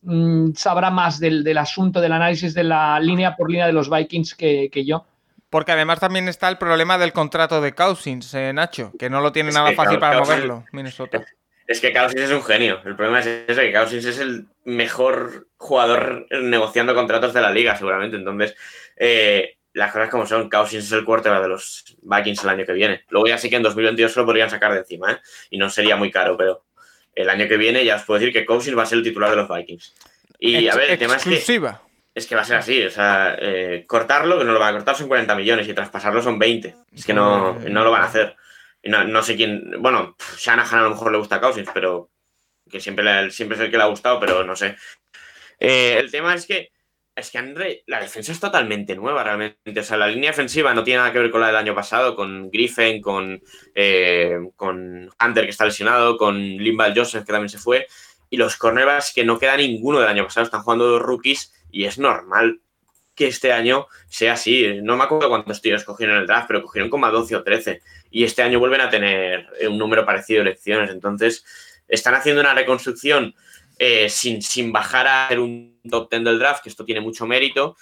mm, 0.02 0.52
sabrá 0.54 0.90
más 0.90 1.20
del, 1.20 1.56
asunto, 1.58 2.00
del 2.00 2.12
análisis 2.12 2.54
de 2.54 2.64
la 2.64 2.98
línea 3.00 3.36
por 3.36 3.50
línea 3.50 3.66
de 3.66 3.72
los 3.72 3.90
Vikings 3.90 4.34
que, 4.34 4.84
yo. 4.84 5.06
Porque 5.50 5.72
además 5.72 6.00
también 6.00 6.28
está 6.28 6.48
el 6.48 6.58
problema 6.58 6.98
del 6.98 7.12
contrato 7.12 7.60
de 7.60 7.74
Cousins, 7.74 8.34
eh, 8.34 8.52
Nacho, 8.52 8.92
que 8.98 9.08
no 9.08 9.20
lo 9.20 9.32
tiene 9.32 9.52
nada 9.52 9.72
fácil 9.72 9.98
para 9.98 10.20
moverlo, 10.20 10.64
Minnesota. 10.72 11.24
Es 11.66 11.80
que 11.80 11.92
Cousins 11.92 12.22
es 12.22 12.30
un 12.30 12.42
genio. 12.42 12.80
El 12.84 12.94
problema 12.94 13.20
es 13.20 13.26
ese, 13.26 13.62
que 13.62 13.72
Cousins 13.72 14.04
es 14.04 14.18
el 14.18 14.46
mejor 14.64 15.48
jugador 15.56 16.26
negociando 16.30 16.94
contratos 16.94 17.32
de 17.32 17.40
la 17.40 17.50
liga, 17.50 17.76
seguramente. 17.76 18.16
Entonces, 18.16 18.54
eh, 18.96 19.56
las 19.74 19.92
cosas 19.92 20.08
como 20.08 20.24
son, 20.24 20.48
Cousins 20.48 20.84
es 20.84 20.92
el 20.92 21.04
quarterback 21.04 21.42
de 21.42 21.48
los 21.48 21.84
Vikings 22.00 22.44
el 22.44 22.48
año 22.48 22.64
que 22.64 22.72
viene. 22.72 23.04
Luego 23.10 23.26
ya 23.26 23.38
sí 23.38 23.50
que 23.50 23.56
en 23.56 23.62
2022 23.62 24.12
se 24.12 24.20
lo 24.20 24.26
podrían 24.26 24.48
sacar 24.48 24.72
de 24.72 24.78
encima, 24.78 25.12
¿eh? 25.12 25.18
Y 25.50 25.58
no 25.58 25.68
sería 25.68 25.96
muy 25.96 26.10
caro, 26.12 26.36
pero 26.36 26.64
el 27.14 27.28
año 27.28 27.48
que 27.48 27.56
viene 27.56 27.84
ya 27.84 27.96
os 27.96 28.04
puedo 28.04 28.20
decir 28.20 28.32
que 28.32 28.46
Cousins 28.46 28.78
va 28.78 28.84
a 28.84 28.86
ser 28.86 28.98
el 28.98 29.04
titular 29.04 29.30
de 29.30 29.36
los 29.36 29.48
Vikings. 29.48 29.94
Y 30.38 30.68
a 30.68 30.76
ver, 30.76 30.90
el 30.90 30.98
tema 30.98 31.16
es 31.16 31.24
que, 31.24 31.36
es 32.14 32.26
que 32.26 32.34
va 32.36 32.42
a 32.42 32.44
ser 32.44 32.56
así, 32.56 32.84
o 32.84 32.90
sea, 32.90 33.36
eh, 33.40 33.84
cortarlo, 33.86 34.38
que 34.38 34.44
no 34.44 34.52
lo 34.52 34.60
van 34.60 34.74
a 34.74 34.76
cortar 34.78 34.94
son 34.94 35.08
40 35.08 35.34
millones 35.34 35.66
y 35.66 35.74
traspasarlo 35.74 36.22
son 36.22 36.38
20. 36.38 36.76
Es 36.92 37.04
que 37.04 37.12
no, 37.12 37.54
no 37.58 37.84
lo 37.84 37.90
van 37.90 38.02
a 38.02 38.06
hacer. 38.06 38.36
no, 38.84 39.02
no 39.04 39.22
sé 39.22 39.34
quién, 39.34 39.72
bueno, 39.78 40.16
Shanahan 40.38 40.80
a 40.80 40.82
lo 40.82 40.90
mejor 40.90 41.10
le 41.10 41.18
gusta 41.18 41.36
a 41.36 41.40
Cousins, 41.40 41.68
pero 41.74 42.10
que 42.70 42.80
siempre, 42.80 43.30
siempre 43.32 43.56
es 43.56 43.64
el 43.64 43.70
que 43.72 43.76
le 43.76 43.82
ha 43.82 43.86
gustado, 43.86 44.20
pero 44.20 44.44
no 44.44 44.54
sé. 44.54 44.76
el 45.58 46.10
tema 46.12 46.34
es 46.34 46.46
que 46.46 46.70
es 47.16 47.30
que 47.30 47.38
André, 47.38 47.84
la 47.86 48.00
defensa 48.00 48.32
es 48.32 48.40
totalmente 48.40 48.96
nueva 48.96 49.22
realmente. 49.22 49.78
O 49.78 49.82
sea, 49.84 49.96
la 49.96 50.08
línea 50.08 50.30
defensiva 50.30 50.74
no 50.74 50.82
tiene 50.82 50.98
nada 50.98 51.12
que 51.12 51.20
ver 51.20 51.30
con 51.30 51.40
la 51.40 51.48
del 51.48 51.56
año 51.56 51.74
pasado, 51.74 52.16
con 52.16 52.50
Griffin, 52.50 53.00
con, 53.00 53.40
eh, 53.74 54.36
con 54.56 55.10
Hunter 55.24 55.44
que 55.44 55.50
está 55.50 55.64
lesionado, 55.64 56.16
con 56.16 56.36
Limbal 56.36 56.92
Joseph 56.96 57.24
que 57.24 57.32
también 57.32 57.48
se 57.48 57.58
fue. 57.58 57.86
Y 58.30 58.36
los 58.36 58.56
cornerbacks 58.56 59.12
que 59.14 59.24
no 59.24 59.38
queda 59.38 59.56
ninguno 59.56 60.00
del 60.00 60.08
año 60.08 60.24
pasado, 60.24 60.44
están 60.44 60.62
jugando 60.62 60.86
dos 60.86 61.02
rookies 61.02 61.52
y 61.70 61.84
es 61.84 61.98
normal 61.98 62.60
que 63.14 63.28
este 63.28 63.52
año 63.52 63.86
sea 64.08 64.32
así. 64.32 64.80
No 64.82 64.96
me 64.96 65.04
acuerdo 65.04 65.28
cuántos 65.28 65.62
tíos 65.62 65.84
cogieron 65.84 66.16
en 66.16 66.22
el 66.22 66.26
draft, 66.26 66.48
pero 66.48 66.62
cogieron 66.62 66.90
como 66.90 67.06
a 67.06 67.10
12 67.10 67.36
o 67.36 67.44
13. 67.44 67.80
Y 68.10 68.24
este 68.24 68.42
año 68.42 68.58
vuelven 68.58 68.80
a 68.80 68.90
tener 68.90 69.46
un 69.68 69.78
número 69.78 70.04
parecido 70.04 70.42
de 70.42 70.50
elecciones. 70.50 70.90
Entonces, 70.90 71.44
están 71.86 72.14
haciendo 72.14 72.40
una 72.40 72.54
reconstrucción 72.54 73.36
eh, 73.78 74.08
sin, 74.08 74.42
sin 74.42 74.72
bajar 74.72 75.06
a 75.06 75.40
un 75.40 75.73
top 75.90 76.10
10 76.10 76.24
del 76.24 76.38
draft, 76.38 76.62
que 76.62 76.68
esto 76.68 76.84
tiene 76.84 77.00
mucho 77.00 77.26
mérito 77.26 77.76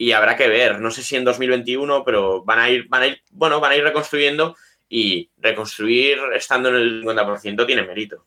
y 0.00 0.12
habrá 0.12 0.34
que 0.34 0.48
ver. 0.48 0.80
No 0.80 0.90
sé 0.90 1.02
si 1.02 1.16
en 1.16 1.24
2021, 1.24 2.04
pero 2.04 2.42
van 2.42 2.58
a 2.58 2.70
ir, 2.70 2.88
van 2.88 3.02
a 3.02 3.06
ir, 3.08 3.22
bueno, 3.32 3.60
van 3.60 3.72
a 3.72 3.76
ir 3.76 3.84
reconstruyendo 3.84 4.56
y 4.88 5.30
reconstruir 5.38 6.18
estando 6.34 6.70
en 6.70 6.76
el 6.76 7.04
50% 7.04 7.66
tiene 7.66 7.82
mérito. 7.82 8.24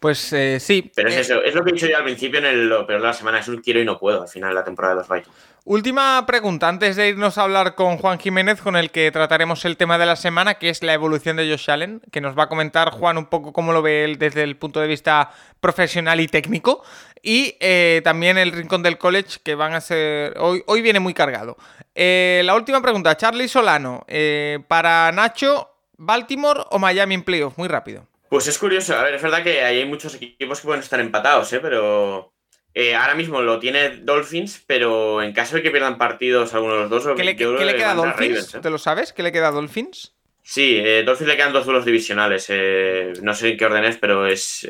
Pues 0.00 0.32
eh, 0.32 0.58
sí. 0.58 0.90
Pero 0.94 1.10
es 1.10 1.16
Eh, 1.16 1.20
eso, 1.20 1.42
es 1.42 1.54
lo 1.54 1.62
que 1.62 1.70
he 1.70 1.72
dicho 1.74 1.86
yo 1.86 1.98
al 1.98 2.04
principio 2.04 2.38
en 2.38 2.46
el 2.46 2.68
lo 2.70 2.86
peor 2.86 3.02
de 3.02 3.08
la 3.08 3.12
semana, 3.12 3.38
es 3.38 3.48
un 3.48 3.60
quiero 3.60 3.80
y 3.80 3.84
no 3.84 3.98
puedo 3.98 4.22
al 4.22 4.28
final 4.28 4.48
de 4.50 4.54
la 4.54 4.64
temporada 4.64 4.94
de 4.94 5.00
los 5.00 5.08
Vikings. 5.10 5.36
Última 5.64 6.24
pregunta, 6.26 6.68
antes 6.68 6.96
de 6.96 7.08
irnos 7.10 7.36
a 7.36 7.42
hablar 7.42 7.74
con 7.74 7.98
Juan 7.98 8.18
Jiménez, 8.18 8.62
con 8.62 8.76
el 8.76 8.90
que 8.90 9.10
trataremos 9.12 9.64
el 9.66 9.76
tema 9.76 9.98
de 9.98 10.06
la 10.06 10.16
semana, 10.16 10.54
que 10.54 10.70
es 10.70 10.82
la 10.82 10.94
evolución 10.94 11.36
de 11.36 11.48
Josh 11.48 11.70
Allen, 11.70 12.00
que 12.10 12.22
nos 12.22 12.36
va 12.36 12.44
a 12.44 12.48
comentar 12.48 12.90
Juan 12.90 13.18
un 13.18 13.26
poco 13.26 13.52
cómo 13.52 13.72
lo 13.72 13.82
ve 13.82 14.04
él 14.04 14.18
desde 14.18 14.42
el 14.42 14.56
punto 14.56 14.80
de 14.80 14.86
vista 14.86 15.30
profesional 15.60 16.18
y 16.20 16.28
técnico. 16.28 16.82
Y 17.22 17.56
eh, 17.60 18.00
también 18.02 18.38
el 18.38 18.52
rincón 18.52 18.82
del 18.82 18.96
college, 18.96 19.38
que 19.44 19.54
van 19.54 19.74
a 19.74 19.82
ser. 19.82 20.38
Hoy, 20.38 20.62
hoy 20.66 20.80
viene 20.80 20.98
muy 20.98 21.12
cargado. 21.12 21.58
Eh, 21.94 22.40
la 22.44 22.54
última 22.54 22.80
pregunta, 22.80 23.16
Charlie 23.16 23.48
Solano. 23.48 24.04
eh, 24.08 24.60
para 24.66 25.12
Nacho, 25.12 25.68
¿Baltimore 25.98 26.62
o 26.70 26.78
Miami 26.78 27.14
en 27.14 27.22
playoff? 27.22 27.58
Muy 27.58 27.68
rápido. 27.68 28.06
Pues 28.30 28.46
es 28.46 28.58
curioso, 28.58 28.96
a 28.96 29.02
ver, 29.02 29.14
es 29.14 29.22
verdad 29.22 29.42
que 29.42 29.60
hay 29.62 29.84
muchos 29.84 30.14
equipos 30.14 30.60
que 30.60 30.64
pueden 30.64 30.82
estar 30.82 31.00
empatados, 31.00 31.52
¿eh? 31.52 31.58
pero 31.60 32.32
eh, 32.74 32.94
ahora 32.94 33.14
mismo 33.14 33.42
lo 33.42 33.58
tiene 33.58 33.96
Dolphins, 33.96 34.62
pero 34.66 35.22
en 35.22 35.32
caso 35.32 35.56
de 35.56 35.62
que 35.62 35.70
pierdan 35.70 35.98
partidos 35.98 36.54
alguno 36.54 36.74
de 36.74 36.80
los 36.80 36.90
dos, 36.90 37.16
¿Qué 37.16 37.24
le, 37.24 37.34
yo 37.34 37.48
creo 37.48 37.58
qué 37.58 37.64
le 37.64 37.72
que 37.72 37.78
queda 37.78 37.92
a 37.92 37.94
Dolphins? 37.94 38.18
Ravens, 38.18 38.54
¿eh? 38.54 38.60
¿Te 38.60 38.70
lo 38.70 38.78
sabes? 38.78 39.12
¿Qué 39.12 39.22
le 39.22 39.32
queda 39.32 39.48
a 39.48 39.52
Dolphins? 39.52 40.14
Sí, 40.42 40.80
eh, 40.82 41.02
Dolphins 41.04 41.28
le 41.28 41.36
quedan 41.36 41.52
dos 41.52 41.64
duelos 41.64 41.84
divisionales. 41.84 42.46
eh, 42.48 43.12
no 43.22 43.34
sé 43.34 43.50
en 43.50 43.56
qué 43.56 43.66
orden 43.66 43.84
es, 43.84 43.96
pero 43.96 44.26
es. 44.26 44.66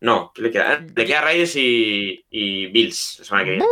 no, 0.00 0.32
le 0.36 0.50
queda, 0.50 0.84
le 0.94 1.04
queda 1.04 1.20
Raiders 1.20 1.56
y, 1.56 2.24
y 2.30 2.66
Bills 2.66 3.16
la 3.18 3.24
semana 3.24 3.44
que 3.44 3.50
viene. 3.52 3.66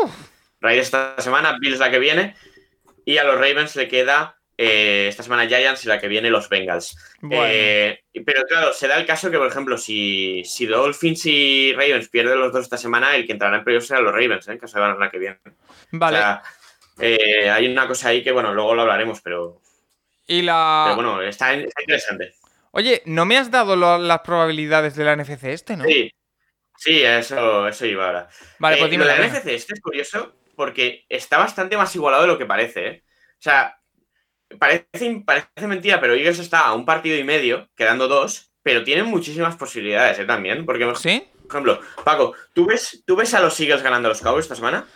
Raiders 0.61 0.87
esta 0.87 1.21
semana, 1.21 1.57
Bills 1.61 1.79
la 1.79 1.91
que 1.91 1.99
viene. 1.99 2.35
Y 3.05 3.19
a 3.19 3.25
los 3.25 3.37
Ravens 3.37 3.77
le 3.77 3.87
queda 3.87 4.36
eh, 4.59 5.07
esta 5.09 5.23
semana 5.23 5.47
Giants 5.47 5.85
y 5.85 5.89
la 5.89 6.01
que 6.01 6.09
viene 6.09 6.31
los 6.31 6.49
Bengals. 6.49 6.97
Bueno. 7.21 7.45
Eh, 7.47 8.03
pero 8.25 8.43
claro, 8.45 8.73
se 8.73 8.89
da 8.89 8.97
el 8.99 9.07
caso 9.07 9.31
que, 9.31 9.39
por 9.39 9.47
ejemplo, 9.49 9.77
si, 9.79 10.43
si 10.45 10.67
Dolphins 10.67 11.27
y 11.27 11.73
Ravens 11.75 12.09
pierden 12.09 12.41
los 12.41 12.53
dos 12.53 12.63
esta 12.63 12.79
semana, 12.79 13.15
el 13.17 13.27
que 13.27 13.33
entrará 13.33 13.59
en 13.59 13.65
playoffs 13.65 13.89
será 13.89 14.01
los 14.01 14.13
Ravens, 14.13 14.49
¿eh? 14.49 14.53
en 14.53 14.59
caso 14.59 14.77
de 14.77 14.83
ganar 14.83 14.99
la 14.99 15.11
que 15.11 15.19
viene. 15.19 15.39
Vale. 15.91 16.17
O 16.19 16.21
sea, 16.21 16.43
hay 17.55 17.69
una 17.69 17.87
cosa 17.87 18.09
ahí 18.09 18.23
que, 18.23 18.33
bueno, 18.33 18.55
luego 18.55 18.75
lo 18.75 18.83
hablaremos, 18.83 19.21
pero, 19.21 19.61
y 20.27 20.43
la. 20.43 20.83
pero 20.87 20.97
bueno, 20.97 21.23
está, 21.23 21.53
está 21.55 21.83
interesante. 21.83 22.35
Oye, 22.73 23.03
¿no 23.07 23.25
me 23.25 23.39
has 23.39 23.51
dado 23.51 23.77
lo- 23.77 23.99
las 23.99 24.21
probabilidades 24.21 24.97
de 24.97 25.05
la 25.05 25.17
NFC 25.17 25.45
este, 25.45 25.77
no? 25.77 25.85
Sí, 25.85 26.11
sí, 26.77 27.03
eso, 27.03 27.69
eso 27.69 27.87
iba 27.87 28.07
ahora. 28.07 28.29
Vale, 28.59 28.79
pues 28.79 28.91
dime 28.91 29.05
la. 29.05 29.17
NFC 29.19 29.47
este 29.49 29.75
es 29.75 29.81
curioso 29.81 30.35
porque 30.57 31.05
está 31.09 31.39
bastante 31.39 31.77
más 31.77 31.95
igualado 31.95 32.23
de 32.23 32.29
lo 32.29 32.39
que 32.39 32.47
parece, 32.47 32.87
¿eh? 32.87 33.05
O 33.39 33.43
sea, 33.43 33.76
parece, 34.59 35.23
parece 35.25 35.67
mentira, 35.67 36.01
pero 36.01 36.15
Eagles 36.15 36.39
está 36.39 36.67
a 36.67 36.75
un 36.75 36.85
partido 36.85 37.17
y 37.17 37.25
medio, 37.25 37.69
quedando 37.77 38.09
dos, 38.09 38.53
pero 38.63 38.85
tienen 38.85 39.07
muchísimas 39.07 39.57
posibilidades, 39.57 40.19
¿eh? 40.19 40.25
También, 40.25 40.65
porque, 40.67 40.85
por 40.85 40.99
¿Sí? 40.99 41.25
ejemplo, 41.49 41.81
Paco, 42.05 42.35
¿tú 42.55 42.67
ves, 42.67 43.03
¿tú 43.07 43.17
ves 43.17 43.35
a 43.35 43.41
los 43.41 43.59
Eagles 43.61 43.83
ganando 43.83 44.09
a 44.09 44.11
los 44.11 44.21
Cowboys 44.21 44.45
esta 44.45 44.57
semana? 44.57 44.87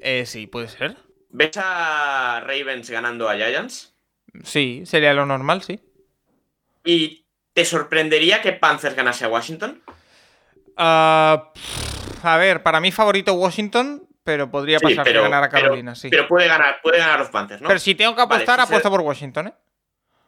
Eh, 0.00 0.26
sí, 0.26 0.46
puede 0.46 0.68
ser. 0.68 0.96
¿Ves 1.30 1.56
a 1.56 2.40
Ravens 2.40 2.90
ganando 2.90 3.28
a 3.28 3.36
Giants? 3.36 3.94
Sí, 4.44 4.82
sería 4.84 5.14
lo 5.14 5.26
normal, 5.26 5.62
sí. 5.62 5.80
¿Y 6.84 7.24
te 7.52 7.64
sorprendería 7.64 8.42
que 8.42 8.52
Panthers 8.52 8.96
ganase 8.96 9.24
a 9.24 9.28
Washington? 9.28 9.82
Ah, 10.76 11.52
pff, 11.54 12.24
a 12.24 12.36
ver, 12.38 12.62
para 12.62 12.80
mí 12.80 12.90
favorito 12.90 13.34
Washington, 13.34 14.08
pero 14.24 14.50
podría 14.50 14.78
Sí, 14.78 14.84
pasar 14.86 15.04
que 15.06 15.12
ganara 15.12 15.48
pero- 15.48 15.62
Carolina, 15.62 15.94
sí. 15.94 16.08
Pero 16.10 16.28
puede 16.28 16.46
ganar, 16.48 16.80
puede 16.82 16.98
ganar 16.98 17.18
los 17.18 17.30
Panthers, 17.30 17.60
¿no? 17.62 17.68
Pero 17.68 17.80
si 17.80 17.94
tengo 17.94 18.14
que 18.14 18.22
Vale, 18.22 18.34
apostar, 18.34 18.60
si 18.60 18.66
se- 18.66 18.72
apuesto 18.74 18.90
por 18.90 19.00
Washington, 19.00 19.48
¿eh? 19.48 19.54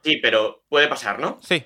Sí, 0.03 0.17
pero 0.17 0.65
puede 0.69 0.89
pasar, 0.89 1.19
¿no? 1.19 1.39
Sí. 1.43 1.65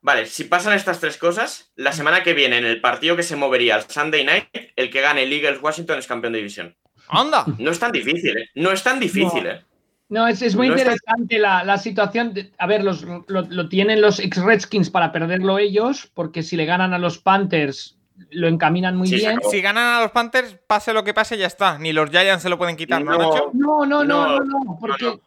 Vale, 0.00 0.26
si 0.26 0.44
pasan 0.44 0.74
estas 0.74 1.00
tres 1.00 1.16
cosas, 1.16 1.72
la 1.76 1.92
semana 1.92 2.22
que 2.22 2.34
viene, 2.34 2.58
en 2.58 2.66
el 2.66 2.80
partido 2.80 3.16
que 3.16 3.22
se 3.22 3.36
movería 3.36 3.74
al 3.76 3.88
Sunday 3.90 4.22
Night, 4.24 4.48
el 4.76 4.90
que 4.90 5.00
gane 5.00 5.22
el 5.22 5.32
Eagles 5.32 5.60
Washington 5.62 5.98
es 5.98 6.06
campeón 6.06 6.34
de 6.34 6.38
división. 6.40 6.76
¡Anda! 7.08 7.44
No 7.58 7.70
es 7.70 7.78
tan 7.78 7.90
difícil, 7.92 8.36
¿eh? 8.36 8.48
No 8.54 8.70
es 8.70 8.82
tan 8.82 9.00
difícil, 9.00 9.44
No. 9.44 9.50
¿eh? 9.50 9.64
No, 10.10 10.28
es, 10.28 10.42
es 10.42 10.54
muy 10.54 10.68
No 10.68 10.74
está- 10.74 10.90
interesante 10.92 11.38
la, 11.38 11.64
la 11.64 11.78
situación. 11.78 12.34
de- 12.34 12.52
a 12.58 12.66
ver, 12.66 12.84
los, 12.84 13.02
lo, 13.02 13.24
lo 13.26 13.68
tienen 13.70 14.02
los 14.02 14.20
ex-Redskins 14.20 14.90
para 14.90 15.10
perderlo 15.10 15.58
ellos, 15.58 16.10
porque 16.14 16.42
si 16.42 16.56
le 16.56 16.66
ganan 16.66 16.92
a 16.92 16.98
los 16.98 17.18
Panthers, 17.18 17.96
lo 18.30 18.46
encaminan 18.48 18.96
muy 18.96 19.08
Sí, 19.08 19.16
bien. 19.16 19.40
Si 19.50 19.60
ganan 19.60 19.94
a 19.96 20.00
los 20.02 20.10
Panthers, 20.12 20.56
pase 20.66 20.92
lo 20.92 21.02
que 21.04 21.12
pase, 21.14 21.36
ya 21.36 21.46
está. 21.46 21.78
Ni 21.78 21.92
los 21.92 22.10
Giants 22.10 22.42
se 22.42 22.48
lo 22.48 22.58
pueden 22.58 22.76
quitar, 22.76 23.02
¿no, 23.02 23.12
No. 23.12 23.18
Nacho? 23.18 23.50
No, 23.54 23.86
no, 23.86 24.04
no, 24.04 24.26
No, 24.26 24.38
no, 24.40 24.44
no, 24.64 24.78
porque 24.80 25.04
no. 25.04 25.20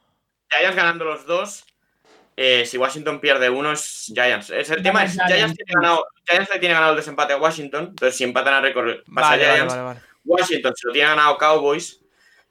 Giants 0.49 0.75
ganando 0.75 1.05
los 1.05 1.25
dos. 1.25 1.65
eh, 2.39 2.65
si 2.65 2.77
Washington 2.77 3.19
pierde 3.19 3.49
uno, 3.49 3.71
es 3.71 4.11
Giants. 4.13 4.51
Es, 4.51 4.69
el 4.69 4.83
tema 4.83 5.03
es, 5.03 5.13
Giants. 5.13 5.33
Giants, 5.33 5.55
tiene 5.57 5.71
ganado, 5.73 6.05
Giants 6.29 6.49
le 6.53 6.59
tiene 6.59 6.75
ganado 6.75 6.91
el 6.93 6.97
desempate 6.97 7.33
a 7.33 7.37
Washington. 7.37 7.85
Entonces, 7.89 8.15
si 8.15 8.23
empatan 8.23 8.53
a 8.53 8.61
récord, 8.61 8.97
pasa 9.13 9.29
Vale, 9.31 9.43
Giants. 9.43 9.73
vale, 9.73 9.85
vale. 9.85 9.99
Washington 10.23 10.73
se 10.75 10.87
lo 10.87 10.93
tiene 10.93 11.09
ganado 11.09 11.37
Cowboys. 11.37 11.99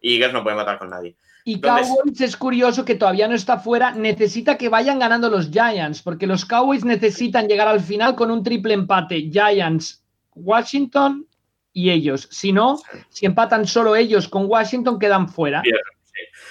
Y 0.01 0.15
Eagles 0.17 0.33
no 0.35 0.43
puede 0.43 0.57
matar 0.57 0.79
con 0.79 0.91
nadie. 0.91 1.17
Y 1.45 1.55
Entonces- 1.55 1.87
Cowboys 1.89 2.21
es 2.21 2.37
curioso 2.37 2.85
que 2.85 2.97
todavía 2.97 3.29
no 3.29 3.35
está 3.37 3.59
fuera, 3.59 3.93
necesita 3.93 4.59
que 4.59 4.69
vayan 4.69 4.99
ganando 4.99 5.31
los 5.31 5.51
Giants, 5.51 6.03
porque 6.03 6.27
los 6.27 6.45
Cowboys 6.45 6.85
necesitan 6.85 7.47
llegar 7.49 7.69
al 7.69 7.81
final 7.81 8.15
con 8.17 8.31
un 8.33 8.43
triple 8.43 8.75
empate, 8.75 9.31
Giants, 9.31 10.03
Washington 10.37 11.27
y 11.73 11.91
ellos. 11.91 12.29
Si 12.31 12.53
no, 12.53 12.81
si 13.11 13.27
empatan 13.27 13.67
solo 13.67 13.97
ellos 13.97 14.29
con 14.29 14.47
Washington, 14.47 14.99
quedan 14.99 15.29
fuera. 15.29 15.63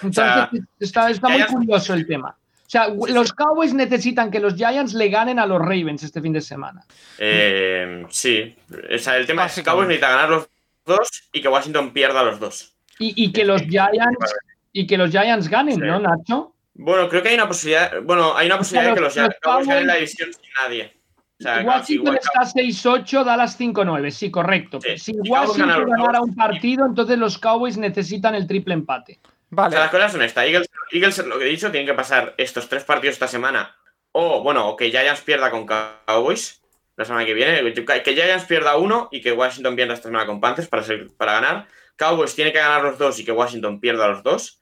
Entonces 0.02 0.14
sea, 0.16 0.50
está, 0.80 1.10
está 1.10 1.30
muy 1.30 1.44
curioso 1.46 1.94
el 1.94 2.06
tema. 2.06 2.36
O 2.40 2.70
sea, 2.70 2.88
los 2.90 3.32
Cowboys 3.32 3.74
necesitan 3.74 4.32
que 4.32 4.40
los 4.40 4.56
Giants 4.56 4.94
le 4.94 5.10
ganen 5.10 5.38
a 5.40 5.46
los 5.46 5.60
Ravens 5.60 6.04
este 6.04 6.20
fin 6.22 6.34
de 6.34 6.42
semana. 6.42 6.84
Eh, 7.20 8.06
sí. 8.10 8.56
O 8.94 8.98
sea, 8.98 9.18
el 9.18 9.26
tema 9.26 9.46
es 9.46 9.56
que. 9.56 9.64
Cowboys 9.64 9.88
necesita 9.88 10.10
ganar 10.10 10.30
los 10.30 10.50
dos 10.86 11.08
y 11.32 11.42
que 11.42 11.48
Washington 11.48 11.94
pierda 11.94 12.24
los 12.24 12.40
dos. 12.40 12.74
Y, 13.00 13.24
y 13.24 13.32
que 13.32 13.46
los 13.46 13.62
Giants 13.64 14.34
y 14.74 14.88
que 14.88 14.98
los 14.98 15.12
Giants 15.12 15.48
ganen, 15.48 15.76
Sí. 15.76 15.82
¿no, 15.82 16.00
Nacho? 16.00 16.54
Bueno, 16.74 17.08
creo 17.08 17.22
que 17.24 17.30
hay 17.30 17.36
una 17.36 17.48
posibilidad. 17.48 18.02
Bueno, 18.04 18.36
hay 18.36 18.48
una 18.48 18.58
posibilidad 18.58 18.90
de 18.92 18.96
que 18.96 19.02
los- 19.02 19.16
los, 19.16 19.30
Cowboys 19.42 19.68
ganen 19.68 19.88
la 19.88 19.96
división 19.96 20.34
sin 20.34 20.52
nadie. 20.62 20.94
O 21.40 21.44
sea, 21.44 21.64
claro, 21.64 21.84
si 21.84 21.98
Washington 21.98 22.18
está 22.18 22.62
6-8, 22.62 23.24
Dallas 23.26 23.60
5-9, 23.60 24.10
sí, 24.12 24.32
correcto. 24.32 24.80
Sí. 24.82 24.98
Si 24.98 25.14
Washington 25.30 25.86
ganara 25.90 26.22
un 26.22 26.34
partido, 26.34 26.86
entonces 26.86 27.18
los 27.18 27.38
Cowboys 27.38 27.78
necesitan 27.78 28.36
el 28.36 28.48
triple 28.48 28.74
empate. 28.74 29.20
O 29.52 29.70
sea, 29.70 29.80
las 29.82 29.92
cosas 29.92 30.12
son 30.14 30.22
estas. 30.22 30.46
Eagles, 30.46 30.70
Eagles, 30.92 31.18
lo 31.26 31.38
que 31.38 31.46
he 31.46 31.50
dicho, 31.50 31.72
tienen 31.72 31.88
que 31.88 31.94
pasar 31.94 32.34
estos 32.38 32.68
tres 32.70 32.84
partidos 32.84 33.14
esta 33.14 33.28
semana. 33.28 33.76
O, 34.14 34.42
bueno, 34.44 34.70
o 34.70 34.76
que 34.78 34.90
Giants 34.90 35.22
pierda 35.22 35.52
con 35.52 35.66
Cowboys 35.66 36.62
la 36.96 37.04
semana 37.04 37.26
que 37.26 37.34
viene. 37.34 37.74
Que 37.74 38.14
Giants 38.14 38.46
pierda 38.46 38.78
uno 38.78 39.10
y 39.12 39.22
que 39.22 39.34
Washington 39.34 39.76
pierda 39.76 39.94
esta 39.94 40.08
semana 40.08 40.26
con 40.26 40.40
Panthers 40.40 40.70
para, 40.70 40.84
ser- 40.84 41.10
para 41.18 41.34
ganar. 41.34 41.68
Cowboys 41.98 42.34
tiene 42.34 42.54
que 42.54 42.60
ganar 42.60 42.82
los 42.84 42.98
dos 42.98 43.20
y 43.20 43.26
que 43.26 43.32
Washington 43.34 43.80
pierda 43.82 44.08
los 44.08 44.24
dos. 44.24 44.60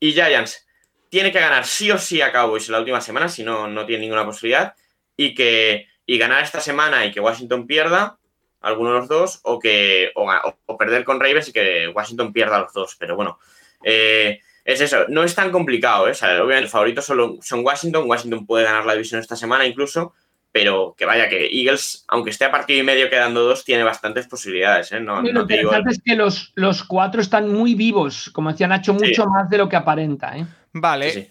Y 0.00 0.12
Giants 0.12 0.66
tiene 1.08 1.30
que 1.30 1.38
ganar 1.40 1.64
sí 1.64 1.90
o 1.92 1.98
sí 1.98 2.20
a 2.20 2.32
Cowboys 2.32 2.68
en 2.68 2.72
la 2.72 2.80
última 2.80 3.00
semana, 3.00 3.28
si 3.28 3.44
no, 3.44 3.68
no 3.68 3.86
tiene 3.86 4.02
ninguna 4.02 4.24
posibilidad. 4.24 4.74
Y 5.16 5.34
que 5.34 5.86
y 6.06 6.18
ganar 6.18 6.42
esta 6.42 6.60
semana 6.60 7.04
y 7.04 7.10
que 7.10 7.20
Washington 7.20 7.66
pierda 7.66 8.18
alguno 8.60 8.92
de 8.92 8.98
los 8.98 9.08
dos, 9.08 9.40
o 9.42 9.58
que 9.58 10.10
o, 10.14 10.78
perder 10.78 11.04
con 11.04 11.20
Ravens 11.20 11.48
y 11.48 11.52
que 11.52 11.88
Washington 11.88 12.32
pierda 12.32 12.60
los 12.60 12.72
dos. 12.72 12.96
Pero 12.98 13.14
bueno, 13.14 13.38
eh, 13.84 14.40
es 14.64 14.80
eso, 14.80 15.04
no 15.08 15.22
es 15.22 15.34
tan 15.34 15.50
complicado, 15.52 16.08
¿eh? 16.08 16.12
O 16.12 16.14
sea, 16.14 16.30
obviamente 16.42 16.62
los 16.62 16.70
favoritos 16.72 17.04
solo 17.04 17.38
son 17.42 17.64
Washington, 17.64 18.08
Washington 18.08 18.46
puede 18.46 18.64
ganar 18.64 18.84
la 18.84 18.94
división 18.94 19.20
esta 19.20 19.36
semana 19.36 19.66
incluso, 19.66 20.14
pero 20.50 20.94
que 20.96 21.04
vaya 21.04 21.28
que 21.28 21.46
Eagles, 21.46 22.04
aunque 22.08 22.30
esté 22.30 22.46
a 22.46 22.50
partido 22.50 22.80
y 22.80 22.82
medio 22.82 23.08
quedando 23.08 23.44
dos, 23.44 23.64
tiene 23.64 23.84
bastantes 23.84 24.26
posibilidades, 24.26 24.90
¿eh? 24.92 25.00
No, 25.00 25.22
te 25.22 25.28
digo... 25.58 25.70
interesante 25.70 25.90
es 25.90 26.02
que 26.04 26.16
los, 26.16 26.52
los 26.56 26.82
cuatro 26.82 27.20
están 27.20 27.52
muy 27.52 27.74
vivos, 27.74 28.30
como 28.32 28.50
decía 28.50 28.66
Nacho, 28.66 28.94
mucho 28.94 29.26
más 29.26 29.48
de 29.48 29.58
lo 29.58 29.68
que 29.68 29.76
aparenta. 29.76 30.36
¿eh? 30.36 30.46
Vale. 30.72 31.10
Sí, 31.10 31.22
sí. 31.22 31.28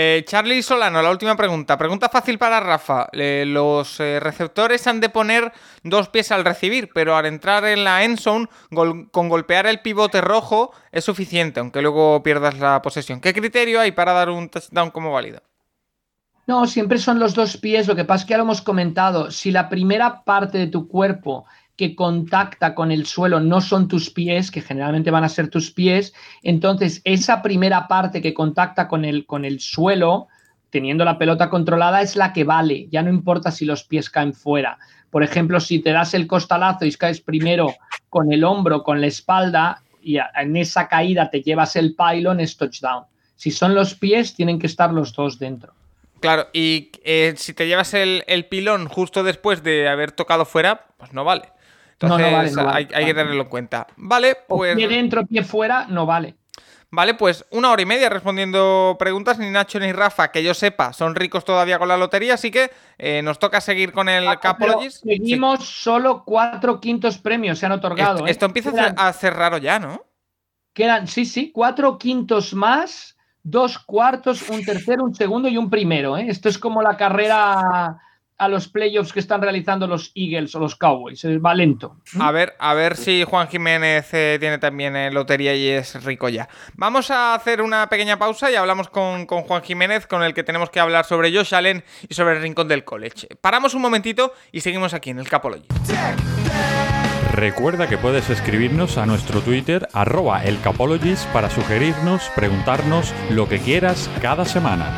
Eh, 0.00 0.22
Charlie 0.28 0.62
Solano, 0.62 1.02
la 1.02 1.10
última 1.10 1.36
pregunta. 1.36 1.76
Pregunta 1.76 2.08
fácil 2.08 2.38
para 2.38 2.60
Rafa. 2.60 3.08
Los 3.12 3.98
eh, 3.98 4.20
receptores 4.20 4.86
han 4.86 5.00
de 5.00 5.08
poner 5.08 5.52
dos 5.82 6.08
pies 6.08 6.30
al 6.30 6.44
recibir, 6.44 6.90
pero 6.94 7.16
al 7.16 7.26
entrar 7.26 7.64
en 7.64 7.82
la 7.82 8.04
end 8.04 8.20
zone, 8.20 8.46
gol- 8.70 9.10
con 9.10 9.28
golpear 9.28 9.66
el 9.66 9.80
pivote 9.80 10.20
rojo 10.20 10.70
es 10.92 11.04
suficiente, 11.04 11.58
aunque 11.58 11.82
luego 11.82 12.22
pierdas 12.22 12.60
la 12.60 12.80
posesión. 12.80 13.20
¿Qué 13.20 13.34
criterio 13.34 13.80
hay 13.80 13.90
para 13.90 14.12
dar 14.12 14.30
un 14.30 14.48
touchdown 14.48 14.92
como 14.92 15.10
válido? 15.10 15.42
No, 16.46 16.68
siempre 16.68 16.98
son 16.98 17.18
los 17.18 17.34
dos 17.34 17.56
pies. 17.56 17.88
Lo 17.88 17.96
que 17.96 18.04
pasa 18.04 18.22
es 18.22 18.26
que 18.28 18.30
ya 18.34 18.38
lo 18.38 18.44
hemos 18.44 18.62
comentado. 18.62 19.32
Si 19.32 19.50
la 19.50 19.68
primera 19.68 20.22
parte 20.22 20.58
de 20.58 20.68
tu 20.68 20.86
cuerpo 20.86 21.44
que 21.78 21.94
contacta 21.94 22.74
con 22.74 22.90
el 22.90 23.06
suelo 23.06 23.40
no 23.40 23.62
son 23.62 23.88
tus 23.88 24.10
pies, 24.10 24.50
que 24.50 24.60
generalmente 24.60 25.10
van 25.10 25.24
a 25.24 25.28
ser 25.28 25.48
tus 25.48 25.70
pies, 25.70 26.12
entonces 26.42 27.00
esa 27.04 27.40
primera 27.40 27.88
parte 27.88 28.20
que 28.20 28.34
contacta 28.34 28.88
con 28.88 29.04
el, 29.06 29.24
con 29.24 29.44
el 29.46 29.60
suelo 29.60 30.28
teniendo 30.70 31.04
la 31.04 31.16
pelota 31.16 31.48
controlada 31.48 32.02
es 32.02 32.16
la 32.16 32.32
que 32.32 32.44
vale, 32.44 32.88
ya 32.90 33.02
no 33.02 33.10
importa 33.10 33.50
si 33.50 33.64
los 33.64 33.84
pies 33.84 34.10
caen 34.10 34.34
fuera. 34.34 34.78
Por 35.10 35.22
ejemplo, 35.22 35.60
si 35.60 35.78
te 35.78 35.92
das 35.92 36.12
el 36.12 36.26
costalazo 36.26 36.84
y 36.84 36.92
caes 36.92 37.20
primero 37.20 37.74
con 38.10 38.32
el 38.32 38.44
hombro, 38.44 38.82
con 38.82 39.00
la 39.00 39.06
espalda, 39.06 39.82
y 40.02 40.18
en 40.18 40.56
esa 40.56 40.88
caída 40.88 41.30
te 41.30 41.42
llevas 41.42 41.76
el 41.76 41.94
pylon, 41.94 42.40
es 42.40 42.56
touchdown. 42.56 43.04
Si 43.36 43.50
son 43.50 43.74
los 43.74 43.94
pies, 43.94 44.34
tienen 44.34 44.58
que 44.58 44.66
estar 44.66 44.92
los 44.92 45.14
dos 45.14 45.38
dentro. 45.38 45.72
Claro, 46.20 46.48
y 46.52 46.90
eh, 47.04 47.34
si 47.36 47.54
te 47.54 47.66
llevas 47.68 47.94
el, 47.94 48.24
pilón 48.50 48.88
justo 48.88 49.22
después 49.22 49.62
de 49.62 49.88
haber 49.88 50.12
tocado 50.12 50.44
fuera, 50.44 50.86
pues 50.96 51.12
no 51.12 51.24
vale. 51.24 51.52
Entonces 52.00 52.54
no, 52.54 52.70
hay, 52.70 52.86
que 52.86 53.14
tenerlo 53.14 53.42
en 53.42 53.48
cuenta. 53.48 53.86
Vale, 53.96 54.36
pues. 54.46 54.76
pie 54.76 54.86
dentro, 54.86 55.26
pie 55.26 55.42
fuera, 55.42 55.86
no 55.88 56.06
vale. 56.06 56.36
Vale, 56.90 57.14
pues 57.14 57.44
una 57.50 57.70
hora 57.70 57.82
y 57.82 57.86
media 57.86 58.08
respondiendo 58.08 58.96
preguntas. 58.98 59.38
Ni 59.38 59.50
Nacho 59.50 59.78
ni 59.78 59.92
Rafa, 59.92 60.30
que 60.30 60.42
yo 60.42 60.54
sepa, 60.54 60.92
son 60.92 61.14
ricos 61.14 61.44
todavía 61.44 61.78
con 61.78 61.88
la 61.88 61.98
lotería, 61.98 62.34
así 62.34 62.50
que 62.50 62.70
eh, 62.96 63.20
nos 63.22 63.38
toca 63.38 63.60
seguir 63.60 63.92
con 63.92 64.08
el 64.08 64.26
ah, 64.26 64.40
Capologist. 64.40 65.04
Seguimos 65.04 65.66
solo 65.68 66.24
cuatro 66.24 66.80
quintos 66.80 67.18
premios, 67.18 67.58
se 67.58 67.66
han 67.66 67.72
otorgado. 67.72 68.26
Esto, 68.26 68.46
¿eh? 68.46 68.48
empieza 68.48 68.94
a 68.96 69.12
ser 69.12 69.34
raro 69.34 69.58
ya, 69.58 69.78
¿no? 69.78 70.06
Quedan, 70.72 71.08
sí, 71.08 71.26
sí, 71.26 71.50
cuatro 71.52 71.98
quintos 71.98 72.54
más, 72.54 73.18
dos 73.42 73.78
cuartos, 73.78 74.48
un 74.48 74.64
tercero, 74.64 75.04
un 75.04 75.14
segundo 75.14 75.48
y 75.48 75.58
un 75.58 75.68
primero. 75.68 76.16
¿eh? 76.16 76.26
Esto 76.28 76.48
es 76.48 76.58
como 76.58 76.80
la 76.80 76.96
carrera 76.96 78.00
a 78.38 78.48
los 78.48 78.68
playoffs 78.68 79.12
que 79.12 79.20
están 79.20 79.42
realizando 79.42 79.86
los 79.86 80.12
Eagles 80.14 80.54
o 80.54 80.60
los 80.60 80.76
Cowboys. 80.76 81.24
Va 81.24 81.54
lento. 81.54 81.96
A 82.18 82.30
ver, 82.30 82.54
a 82.58 82.74
ver 82.74 82.96
si 82.96 83.24
Juan 83.24 83.48
Jiménez 83.48 84.08
eh, 84.14 84.38
tiene 84.40 84.58
también 84.58 84.96
eh, 84.96 85.10
lotería 85.10 85.54
y 85.54 85.68
es 85.68 86.02
rico 86.04 86.28
ya. 86.28 86.48
Vamos 86.74 87.10
a 87.10 87.34
hacer 87.34 87.60
una 87.60 87.88
pequeña 87.88 88.18
pausa 88.18 88.50
y 88.50 88.54
hablamos 88.54 88.88
con, 88.88 89.26
con, 89.26 89.42
Juan 89.42 89.62
Jiménez, 89.62 90.06
con 90.06 90.22
el 90.22 90.34
que 90.34 90.44
tenemos 90.44 90.70
que 90.70 90.80
hablar 90.80 91.04
sobre 91.04 91.34
Josh 91.34 91.54
Allen 91.54 91.84
y 92.08 92.14
sobre 92.14 92.36
el 92.36 92.42
rincón 92.42 92.68
del 92.68 92.84
college. 92.84 93.28
Paramos 93.40 93.74
un 93.74 93.82
momentito 93.82 94.32
y 94.52 94.60
seguimos 94.60 94.94
aquí 94.94 95.10
en 95.10 95.18
el 95.18 95.28
Capology. 95.28 95.66
Recuerda 97.32 97.88
que 97.88 97.98
puedes 97.98 98.30
escribirnos 98.30 98.98
a 98.98 99.06
nuestro 99.06 99.40
Twitter, 99.42 99.88
arroba 99.92 100.44
elcapologist, 100.44 101.26
para 101.28 101.50
sugerirnos, 101.50 102.30
preguntarnos 102.34 103.12
lo 103.30 103.48
que 103.48 103.58
quieras 103.60 104.10
cada 104.20 104.44
semana. 104.44 104.92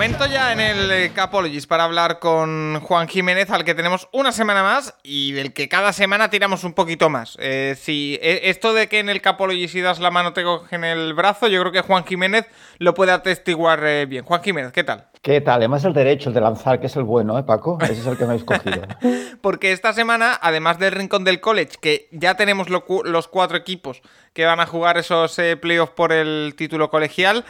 Momento 0.00 0.24
ya 0.24 0.50
en 0.50 0.60
el 0.60 0.90
eh, 0.90 1.12
Capologist 1.14 1.68
para 1.68 1.84
hablar 1.84 2.20
con 2.20 2.80
Juan 2.80 3.06
Jiménez, 3.06 3.50
al 3.50 3.64
que 3.64 3.74
tenemos 3.74 4.08
una 4.12 4.32
semana 4.32 4.62
más 4.62 4.94
y 5.02 5.32
del 5.32 5.52
que 5.52 5.68
cada 5.68 5.92
semana 5.92 6.30
tiramos 6.30 6.64
un 6.64 6.72
poquito 6.72 7.10
más. 7.10 7.36
Eh, 7.38 7.76
si 7.78 8.18
e, 8.22 8.48
esto 8.48 8.72
de 8.72 8.88
que 8.88 9.00
en 9.00 9.10
el 9.10 9.20
Capologist 9.20 9.74
si 9.74 9.82
das 9.82 10.00
la 10.00 10.10
mano 10.10 10.32
te 10.32 10.42
cogen 10.42 10.84
el 10.84 11.12
brazo, 11.12 11.48
yo 11.48 11.60
creo 11.60 11.70
que 11.70 11.82
Juan 11.82 12.06
Jiménez 12.06 12.46
lo 12.78 12.94
puede 12.94 13.12
atestiguar 13.12 13.84
eh, 13.84 14.06
bien. 14.06 14.24
Juan 14.24 14.42
Jiménez, 14.42 14.72
¿qué 14.72 14.84
tal? 14.84 15.08
¿Qué 15.20 15.42
tal? 15.42 15.56
Además 15.56 15.84
el 15.84 15.92
derecho, 15.92 16.30
el 16.30 16.34
de 16.34 16.40
lanzar, 16.40 16.80
que 16.80 16.86
es 16.86 16.96
el 16.96 17.04
bueno, 17.04 17.38
¿eh, 17.38 17.42
Paco? 17.42 17.76
Ese 17.82 17.92
es 17.92 18.06
el 18.06 18.16
que 18.16 18.24
me 18.24 18.30
habéis 18.30 18.44
cogido. 18.44 18.80
Porque 19.42 19.72
esta 19.72 19.92
semana, 19.92 20.38
además 20.40 20.78
del 20.78 20.92
Rincón 20.92 21.24
del 21.24 21.40
College, 21.40 21.72
que 21.78 22.08
ya 22.10 22.36
tenemos 22.38 22.68
los 22.70 23.28
cuatro 23.28 23.58
equipos 23.58 24.00
que 24.32 24.46
van 24.46 24.60
a 24.60 24.66
jugar 24.66 24.96
esos 24.96 25.38
playoffs 25.60 25.92
por 25.92 26.12
el 26.12 26.54
título 26.56 26.88
colegial, 26.88 27.44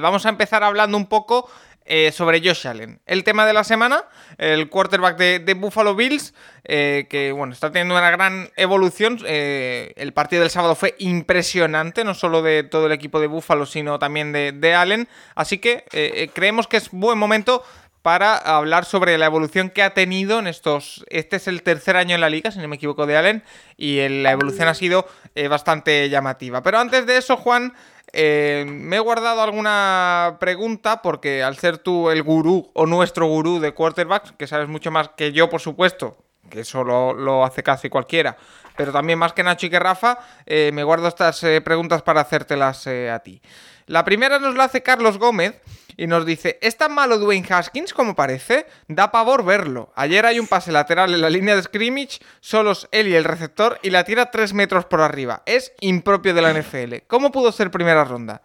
vamos 0.00 0.26
a 0.26 0.28
empezar 0.28 0.62
hablando 0.62 0.96
un 0.96 1.06
poco 1.06 1.48
eh, 1.90 2.12
sobre 2.12 2.40
Josh 2.40 2.68
Allen. 2.68 3.00
El 3.06 3.24
tema 3.24 3.46
de 3.46 3.54
la 3.54 3.64
semana, 3.64 4.04
el 4.36 4.68
quarterback 4.68 5.16
de, 5.16 5.54
Buffalo 5.54 5.94
Bills, 5.94 6.34
eh, 6.64 7.06
que 7.08 7.32
bueno, 7.32 7.54
está 7.54 7.72
teniendo 7.72 7.96
una 7.96 8.10
gran 8.10 8.50
evolución. 8.56 9.18
Eh, 9.24 9.94
el 9.96 10.12
partido 10.12 10.42
del 10.42 10.50
sábado 10.50 10.74
fue 10.74 10.96
impresionante, 10.98 12.04
no 12.04 12.12
solo 12.12 12.42
de 12.42 12.62
todo 12.62 12.84
el 12.84 12.92
equipo 12.92 13.20
de 13.20 13.26
Buffalo, 13.26 13.64
sino 13.64 13.98
también 13.98 14.32
de, 14.32 14.74
Allen. 14.74 15.08
Así 15.34 15.56
que 15.56 16.30
creemos 16.34 16.66
que 16.66 16.76
es 16.76 16.90
buen 16.90 17.16
momento 17.16 17.64
para 18.02 18.36
hablar 18.36 18.84
sobre 18.84 19.16
la 19.16 19.24
evolución 19.24 19.70
que 19.70 19.82
ha 19.82 19.94
tenido 19.94 20.40
en 20.40 20.46
estos... 20.46 21.06
Este 21.08 21.36
es 21.36 21.48
el 21.48 21.62
tercer 21.62 21.96
año 21.96 22.14
en 22.14 22.20
la 22.20 22.28
liga, 22.28 22.50
si 22.50 22.58
no 22.58 22.68
me 22.68 22.76
equivoco, 22.76 23.06
de 23.06 23.16
Allen, 23.16 23.42
y 23.78 24.06
la 24.08 24.32
evolución 24.32 24.68
ha 24.68 24.74
sido 24.74 25.08
bastante 25.48 26.10
llamativa. 26.10 26.62
Pero 26.62 26.80
antes 26.80 27.06
de 27.06 27.16
eso, 27.16 27.38
Juan, 27.38 27.72
eh, 28.12 28.64
me 28.68 28.96
he 28.96 29.00
guardado 29.00 29.42
alguna 29.42 30.36
pregunta 30.40 31.02
porque 31.02 31.42
al 31.42 31.56
ser 31.56 31.78
tú 31.78 32.10
el 32.10 32.22
gurú 32.22 32.70
o 32.74 32.86
nuestro 32.86 33.26
gurú 33.26 33.60
de 33.60 33.74
quarterbacks, 33.74 34.32
que 34.32 34.46
sabes 34.46 34.68
mucho 34.68 34.90
más 34.90 35.10
que 35.10 35.32
yo, 35.32 35.50
por 35.50 35.60
supuesto, 35.60 36.16
que 36.48 36.60
eso 36.60 36.84
lo, 36.84 37.44
hace 37.44 37.62
casi 37.62 37.88
cualquiera, 37.88 38.36
pero 38.76 38.92
también 38.92 39.18
más 39.18 39.32
que 39.32 39.42
Nacho 39.42 39.66
y 39.66 39.70
que 39.70 39.78
Rafa, 39.78 40.18
eh, 40.46 40.70
me 40.72 40.84
guardo 40.84 41.08
estas 41.08 41.42
eh, 41.44 41.60
preguntas 41.60 42.02
para 42.02 42.20
hacértelas 42.20 42.86
a 42.86 43.18
ti. 43.20 43.40
La 43.86 44.04
primera 44.04 44.38
nos 44.38 44.54
la 44.54 44.64
hace 44.64 44.82
Carlos 44.82 45.18
Gómez 45.18 45.60
y 45.96 46.06
nos 46.06 46.24
dice, 46.24 46.58
¿es 46.62 46.76
tan 46.76 46.94
malo 46.94 47.18
Dwayne 47.18 47.46
Haskins 47.48 47.92
como 47.92 48.14
parece? 48.14 48.66
Da 48.86 49.10
pavor 49.10 49.44
verlo. 49.44 49.92
Ayer 49.96 50.26
hay 50.26 50.38
un 50.38 50.46
pase 50.46 50.70
lateral 50.70 51.12
en 51.12 51.20
la 51.20 51.30
línea 51.30 51.56
de 51.56 51.62
scrimmage, 51.62 52.20
solos 52.40 52.86
él 52.92 53.08
y 53.08 53.16
el 53.16 53.24
receptor, 53.24 53.80
y 53.82 53.90
la 53.90 54.04
tira 54.04 54.30
3 54.30 54.52
metros 54.52 54.84
por 54.84 55.00
arriba. 55.00 55.42
Es 55.44 55.72
impropio 55.80 56.34
de 56.34 56.42
la 56.42 56.52
NFL. 56.52 57.06
¿Cómo 57.08 57.32
pudo 57.32 57.50
ser 57.50 57.70
primera 57.70 58.04
ronda? 58.04 58.42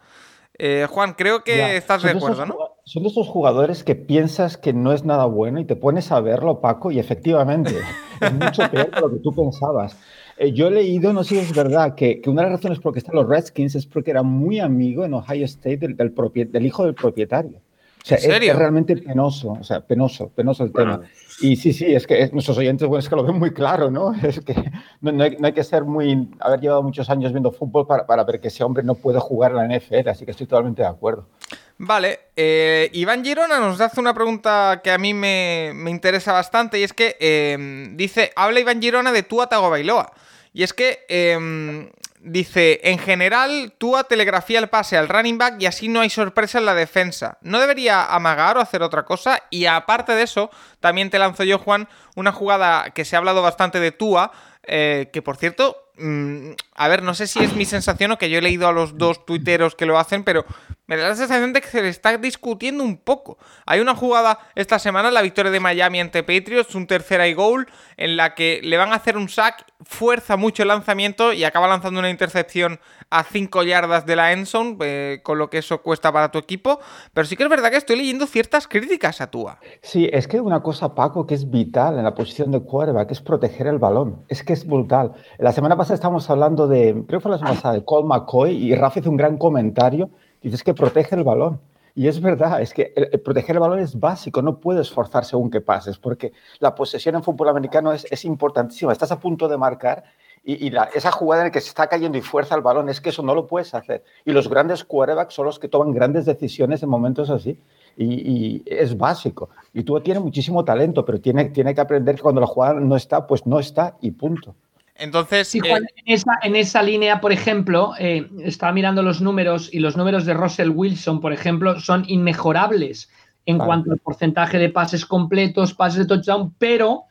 Eh, 0.58 0.86
Juan, 0.90 1.14
creo 1.14 1.44
que 1.44 1.76
estás 1.76 2.02
de 2.02 2.10
acuerdo, 2.10 2.46
¿no? 2.46 2.63
Son 2.86 3.02
de 3.02 3.08
esos 3.08 3.28
jugadores 3.28 3.82
que 3.82 3.94
piensas 3.94 4.58
que 4.58 4.74
no 4.74 4.92
es 4.92 5.04
nada 5.04 5.24
bueno 5.24 5.58
y 5.58 5.64
te 5.64 5.74
pones 5.74 6.12
a 6.12 6.20
verlo, 6.20 6.60
Paco, 6.60 6.90
y 6.90 6.98
efectivamente 6.98 7.74
es 8.20 8.32
mucho 8.32 8.70
peor 8.70 8.90
de 8.90 9.00
lo 9.00 9.10
que 9.10 9.20
tú 9.20 9.34
pensabas. 9.34 9.96
Eh, 10.36 10.52
yo 10.52 10.68
he 10.68 10.70
leído, 10.70 11.14
no 11.14 11.24
sé 11.24 11.36
si 11.36 11.40
es 11.40 11.54
verdad, 11.54 11.94
que, 11.94 12.20
una 12.26 12.42
de 12.42 12.50
las 12.50 12.58
razones 12.58 12.80
por 12.80 12.90
las 12.90 12.94
que 12.94 12.98
están 12.98 13.14
los 13.14 13.26
Redskins 13.26 13.74
es 13.74 13.86
porque 13.86 14.10
era 14.10 14.22
muy 14.22 14.60
amigo 14.60 15.04
en 15.04 15.14
Ohio 15.14 15.46
State 15.46 15.78
del, 15.78 15.96
del, 15.96 16.66
hijo 16.66 16.84
del 16.84 16.94
propietario. 16.94 17.58
O 17.58 18.06
sea, 18.06 18.18
Es, 18.18 18.56
realmente 18.56 18.98
penoso, 18.98 19.52
o 19.52 19.64
sea, 19.64 19.80
penoso, 19.80 20.28
penoso 20.28 20.64
el 20.64 20.72
tema. 20.72 21.00
Y 21.40 21.56
sí, 21.56 21.72
sí, 21.72 21.86
es 21.86 22.06
que 22.06 22.28
nuestros 22.32 22.58
oyentes, 22.58 22.86
bueno, 22.86 22.98
es 22.98 23.08
que 23.08 23.16
lo 23.16 23.24
ven 23.24 23.38
muy 23.38 23.54
claro, 23.54 23.90
¿no? 23.90 24.12
Es 24.22 24.40
que 24.40 24.54
no, 25.00 25.22
hay, 25.22 25.52
que 25.54 25.64
ser 25.64 25.84
muy, 25.84 26.28
haber 26.38 26.60
llevado 26.60 26.82
muchos 26.82 27.08
años 27.08 27.32
viendo 27.32 27.50
fútbol 27.50 27.86
para, 27.86 28.04
para, 28.04 28.24
ver 28.24 28.40
que 28.40 28.48
ese 28.48 28.62
hombre 28.62 28.82
no 28.84 28.94
puede 28.94 29.20
jugar 29.20 29.52
en 29.52 29.56
la 29.56 29.78
NFL, 29.78 30.10
así 30.10 30.26
que 30.26 30.32
estoy 30.32 30.46
totalmente 30.46 30.82
de 30.82 30.88
acuerdo. 30.88 31.28
Vale, 31.76 32.20
eh, 32.36 32.88
Iván 32.92 33.24
Girona 33.24 33.58
nos 33.58 33.80
hace 33.80 34.00
una 34.00 34.14
pregunta 34.14 34.80
que 34.82 34.92
a 34.92 34.98
mí 34.98 35.12
me, 35.12 35.72
me 35.74 35.90
interesa 35.90 36.32
bastante 36.32 36.78
y 36.78 36.84
es 36.84 36.92
que 36.92 37.16
eh, 37.18 37.88
dice, 37.92 38.32
habla 38.36 38.60
Iván 38.60 38.80
Girona 38.80 39.10
de 39.10 39.24
Tua 39.24 39.46
Bailoa. 39.46 40.12
Y 40.52 40.62
es 40.62 40.72
que 40.72 41.04
em, 41.08 41.90
dice, 42.20 42.80
en 42.84 42.98
general, 43.00 43.74
Tua 43.76 44.04
telegrafía 44.04 44.60
el 44.60 44.68
pase 44.68 44.96
al 44.96 45.08
running 45.08 45.36
back 45.36 45.60
y 45.60 45.66
así 45.66 45.88
no 45.88 46.00
hay 46.00 46.10
sorpresa 46.10 46.58
en 46.58 46.66
la 46.66 46.74
defensa. 46.74 47.38
¿No 47.42 47.58
debería 47.58 48.04
amagar 48.04 48.56
o 48.56 48.60
hacer 48.60 48.82
otra 48.82 49.04
cosa? 49.04 49.42
Y 49.50 49.66
aparte 49.66 50.12
de 50.12 50.22
eso, 50.22 50.50
también 50.78 51.10
te 51.10 51.18
lanzo 51.18 51.42
yo, 51.42 51.58
Juan, 51.58 51.88
una 52.14 52.30
jugada 52.30 52.90
que 52.90 53.04
se 53.04 53.16
ha 53.16 53.18
hablado 53.18 53.42
bastante 53.42 53.80
de 53.80 53.90
Tua, 53.90 54.30
eh, 54.62 55.10
que 55.12 55.22
por 55.22 55.36
cierto, 55.36 55.90
mm, 55.96 56.52
a 56.74 56.88
ver, 56.88 57.02
no 57.02 57.14
sé 57.14 57.26
si 57.26 57.38
es 57.38 57.54
mi 57.54 57.64
sensación 57.64 58.10
o 58.10 58.18
que 58.18 58.28
yo 58.28 58.38
he 58.38 58.42
leído 58.42 58.66
a 58.66 58.72
los 58.72 58.98
dos 58.98 59.24
tuiteros 59.24 59.74
que 59.74 59.86
lo 59.86 59.98
hacen, 59.98 60.24
pero 60.24 60.44
me 60.86 60.96
da 60.96 61.08
la 61.08 61.14
sensación 61.14 61.52
de 61.52 61.60
que 61.60 61.68
se 61.68 61.80
le 61.80 61.88
está 61.88 62.16
discutiendo 62.18 62.84
un 62.84 62.98
poco. 62.98 63.38
Hay 63.64 63.80
una 63.80 63.94
jugada 63.94 64.38
esta 64.54 64.78
semana, 64.78 65.10
la 65.10 65.22
victoria 65.22 65.50
de 65.50 65.60
Miami 65.60 66.00
ante 66.00 66.22
Patriots, 66.22 66.74
un 66.74 66.86
tercera 66.86 67.26
y 67.26 67.34
goal, 67.34 67.66
en 67.96 68.16
la 68.16 68.34
que 68.34 68.60
le 68.62 68.76
van 68.76 68.92
a 68.92 68.96
hacer 68.96 69.16
un 69.16 69.28
sack, 69.28 69.64
fuerza 69.82 70.36
mucho 70.36 70.62
el 70.62 70.68
lanzamiento 70.68 71.32
y 71.32 71.44
acaba 71.44 71.68
lanzando 71.68 72.00
una 72.00 72.10
intercepción 72.10 72.80
a 73.10 73.22
5 73.22 73.62
yardas 73.62 74.04
de 74.06 74.16
la 74.16 74.32
endzone, 74.32 74.76
eh, 74.80 75.20
con 75.22 75.38
lo 75.38 75.48
que 75.48 75.58
eso 75.58 75.80
cuesta 75.80 76.12
para 76.12 76.30
tu 76.30 76.38
equipo. 76.38 76.80
Pero 77.12 77.26
sí 77.26 77.36
que 77.36 77.44
es 77.44 77.48
verdad 77.48 77.70
que 77.70 77.76
estoy 77.76 77.96
leyendo 77.96 78.26
ciertas 78.26 78.66
críticas 78.66 79.20
a 79.20 79.30
Tua. 79.30 79.60
Sí, 79.82 80.08
es 80.12 80.26
que 80.26 80.40
una 80.40 80.62
cosa, 80.62 80.94
Paco, 80.94 81.26
que 81.26 81.34
es 81.34 81.50
vital 81.50 81.96
en 81.96 82.04
la 82.04 82.14
posición 82.14 82.50
de 82.50 82.60
quarterback, 82.60 83.10
es 83.12 83.20
proteger 83.20 83.68
el 83.68 83.78
balón. 83.78 84.24
Es 84.28 84.42
que 84.42 84.52
es 84.52 84.66
brutal. 84.66 85.12
La 85.38 85.52
semana 85.52 85.76
pasada 85.76 85.94
estábamos 85.94 86.28
hablando 86.28 86.63
de, 86.66 87.04
creo 87.06 87.20
que 87.20 87.22
fue 87.22 87.30
la 87.30 87.38
semana 87.38 87.56
pasada, 87.56 87.74
de 87.74 87.84
Cole 87.84 88.06
McCoy 88.06 88.52
y 88.52 88.74
Rafa 88.74 89.00
hizo 89.00 89.10
un 89.10 89.16
gran 89.16 89.38
comentario 89.38 90.10
Dices 90.44 90.62
que 90.62 90.74
protege 90.74 91.16
el 91.16 91.24
balón. 91.24 91.58
Y 91.94 92.06
es 92.06 92.20
verdad, 92.20 92.60
es 92.60 92.74
que 92.74 92.92
proteger 93.24 93.56
el 93.56 93.60
balón 93.60 93.78
es 93.78 93.98
básico, 93.98 94.42
no 94.42 94.58
puedes 94.58 94.90
forzar 94.90 95.24
según 95.24 95.48
que 95.48 95.60
pases, 95.60 95.96
porque 95.96 96.32
la 96.58 96.74
posesión 96.74 97.14
en 97.14 97.22
fútbol 97.22 97.48
americano 97.48 97.92
es, 97.92 98.04
es 98.10 98.24
importantísima. 98.24 98.92
Estás 98.92 99.12
a 99.12 99.20
punto 99.20 99.48
de 99.48 99.56
marcar 99.56 100.04
y, 100.44 100.70
esa 100.94 101.12
jugada 101.12 101.42
en 101.42 101.46
la 101.46 101.50
que 101.52 101.60
se 101.60 101.68
está 101.68 101.86
cayendo 101.86 102.18
y 102.18 102.20
fuerza 102.20 102.56
el 102.56 102.60
balón, 102.60 102.90
es 102.90 103.00
que 103.00 103.08
eso 103.08 103.22
no 103.22 103.34
lo 103.34 103.46
puedes 103.46 103.72
hacer. 103.74 104.04
Y 104.26 104.32
los 104.32 104.50
grandes 104.50 104.84
quarterbacks 104.84 105.32
son 105.32 105.46
los 105.46 105.58
que 105.58 105.68
toman 105.68 105.92
grandes 105.92 106.26
decisiones 106.26 106.82
en 106.82 106.90
momentos 106.90 107.30
así. 107.30 107.58
Y, 107.96 108.62
es 108.66 108.98
básico. 108.98 109.48
Y 109.72 109.84
tú 109.84 109.98
tienes 110.00 110.22
muchísimo 110.22 110.62
talento, 110.64 111.04
pero 111.06 111.20
tiene, 111.20 111.46
tiene 111.46 111.74
que 111.74 111.80
aprender 111.80 112.16
que 112.16 112.22
cuando 112.22 112.42
la 112.42 112.46
jugada 112.48 112.74
no 112.74 112.96
está, 112.96 113.26
pues 113.26 113.46
no 113.46 113.58
está 113.60 113.96
y 114.02 114.10
punto. 114.10 114.54
Entonces. 114.94 115.54
Eh, 115.54 115.60
en, 116.06 116.56
esa, 116.56 116.82
línea, 116.82 117.20
por 117.20 117.32
ejemplo, 117.32 117.94
eh, 117.98 118.28
estaba 118.40 118.72
mirando 118.72 119.02
los 119.02 119.20
números 119.20 119.68
y 119.72 119.80
los 119.80 119.96
números 119.96 120.24
de 120.24 120.34
Russell 120.34 120.70
Wilson, 120.70 121.20
por 121.20 121.32
ejemplo, 121.32 121.80
son 121.80 122.04
inmejorables. 122.08 123.10
en 123.46 123.58
cuanto 123.58 123.92
al 123.92 123.98
porcentaje 123.98 124.56
de 124.56 124.70
pases 124.70 125.04
completos, 125.04 125.74
pases 125.74 125.98
de 125.98 126.06
touchdown, 126.06 126.54
pero 126.56 127.04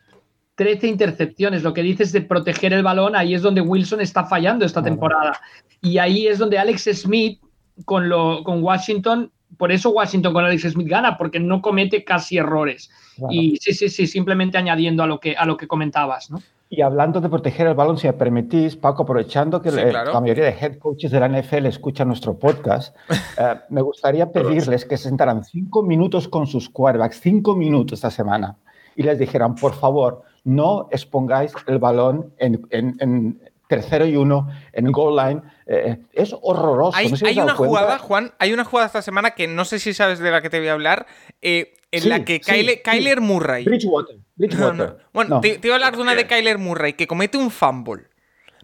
13 0.56 0.88
intercepciones. 0.88 1.62
Lo 1.62 1.76
que 1.76 1.84
dices 1.84 2.12
de 2.12 2.22
proteger 2.22 2.74
el 2.74 2.82
balón, 2.82 3.16
ahí 3.16 3.36
es 3.36 3.44
donde 3.44 3.62
Wilson 3.62 4.02
está 4.02 4.26
fallando 4.26 4.66
esta 4.66 4.82
Claro. 4.82 4.96
temporada. 4.96 5.40
Y 5.80 6.00
ahí 6.00 6.26
es 6.26 6.40
donde 6.40 6.58
Alex 6.58 6.90
Smith 6.94 7.40
con, 7.86 8.10
lo, 8.10 8.44
con 8.44 8.64
Washington, 8.64 9.32
por 9.58 9.72
eso 9.72 9.92
Washington 9.92 10.34
con 10.34 10.46
Alex 10.46 10.64
Smith 10.72 10.88
gana, 10.88 11.18
porque 11.18 11.40
no 11.40 11.62
comete 11.62 12.04
casi 12.04 12.38
errores. 12.38 12.90
Claro. 13.18 13.34
Y 13.34 13.58
sí, 13.58 13.74
sí, 13.74 13.90
sí, 13.90 14.08
simplemente 14.08 14.58
añadiendo 14.58 15.04
a 15.04 15.08
lo 15.08 15.20
que, 15.20 15.36
a 15.36 15.46
lo 15.46 15.58
que 15.58 15.68
comentabas, 15.68 16.30
¿no? 16.32 16.42
Y 16.70 16.82
hablando 16.82 17.22
de 17.22 17.30
proteger 17.30 17.68
el 17.68 17.76
balón, 17.76 17.98
si 18.00 18.08
me 18.08 18.14
permitís, 18.14 18.76
Paco, 18.76 19.04
aprovechando 19.04 19.62
que 19.62 19.70
Sí, 19.70 19.80
eh, 19.80 19.90
claro. 19.90 20.12
la 20.12 20.20
mayoría 20.20 20.46
de 20.46 20.56
head 20.60 20.80
coaches 20.80 21.12
de 21.12 21.20
la 21.20 21.28
NFL 21.30 21.68
escuchan 21.68 22.08
nuestro 22.08 22.40
podcast, 22.40 22.96
eh, 23.38 23.56
me 23.70 23.82
gustaría 23.82 24.32
pedirles 24.32 24.84
que 24.86 24.98
se 24.98 25.04
sentaran 25.10 25.44
cinco 25.44 25.84
minutos 25.84 26.28
con 26.28 26.48
sus 26.48 26.70
quarterbacks, 26.70 27.20
cinco 27.22 27.56
minutos 27.56 28.00
esta 28.00 28.10
semana, 28.10 28.58
y 28.96 29.04
les 29.04 29.20
dijeran, 29.20 29.54
por 29.54 29.74
favor, 29.76 30.24
no 30.44 30.88
expongáis 30.92 31.54
el 31.68 31.78
balón 31.78 32.34
en, 32.40 32.66
en- 32.72 32.96
en 33.00 33.40
tercero 33.68 34.06
y 34.06 34.16
uno, 34.16 34.50
en 34.74 34.92
goal 34.92 35.16
line. 35.16 35.42
Eh, 35.66 35.98
es 36.12 36.36
horroroso. 36.42 36.96
Hay, 36.98 37.10
no 37.10 37.16
sé 37.16 37.26
si 37.26 37.32
hay 37.32 37.36
una 37.40 37.56
cuenta. 37.56 37.68
jugada, 37.80 37.98
Juan, 37.98 38.32
hay 38.38 38.52
una 38.54 38.66
jugada 38.66 38.88
esta 38.88 39.02
semana 39.02 39.32
que 39.32 39.48
no 39.48 39.64
sé 39.66 39.80
si 39.80 39.94
sabes 39.94 40.20
de 40.20 40.30
la 40.32 40.42
que 40.42 40.50
te 40.50 40.60
voy 40.60 40.68
a 40.68 40.74
hablar, 40.74 41.08
eh, 41.42 41.74
en 41.94 42.02
Sí, 42.04 42.10
la 42.10 42.26
que 42.26 42.42
sí, 42.44 42.52
Kyle- 42.52 42.70
sí. 42.76 42.82
Kyler 42.84 43.22
Murray. 43.22 43.64
Bridgewater. 43.64 44.16
No, 44.18 44.24
Bridgewater. 44.36 44.76
no. 44.76 44.98
Bueno, 45.14 45.36
No. 45.36 45.42
Te, 45.42 45.58
te 45.58 45.68
iba 45.68 45.76
a 45.76 45.78
hablar 45.78 45.96
de 45.96 46.02
una 46.02 46.16
de 46.16 46.28
Kyler 46.28 46.58
Murray 46.58 46.94
que 46.94 47.08
comete 47.08 47.38
un 47.38 47.52
fumble 47.52 48.04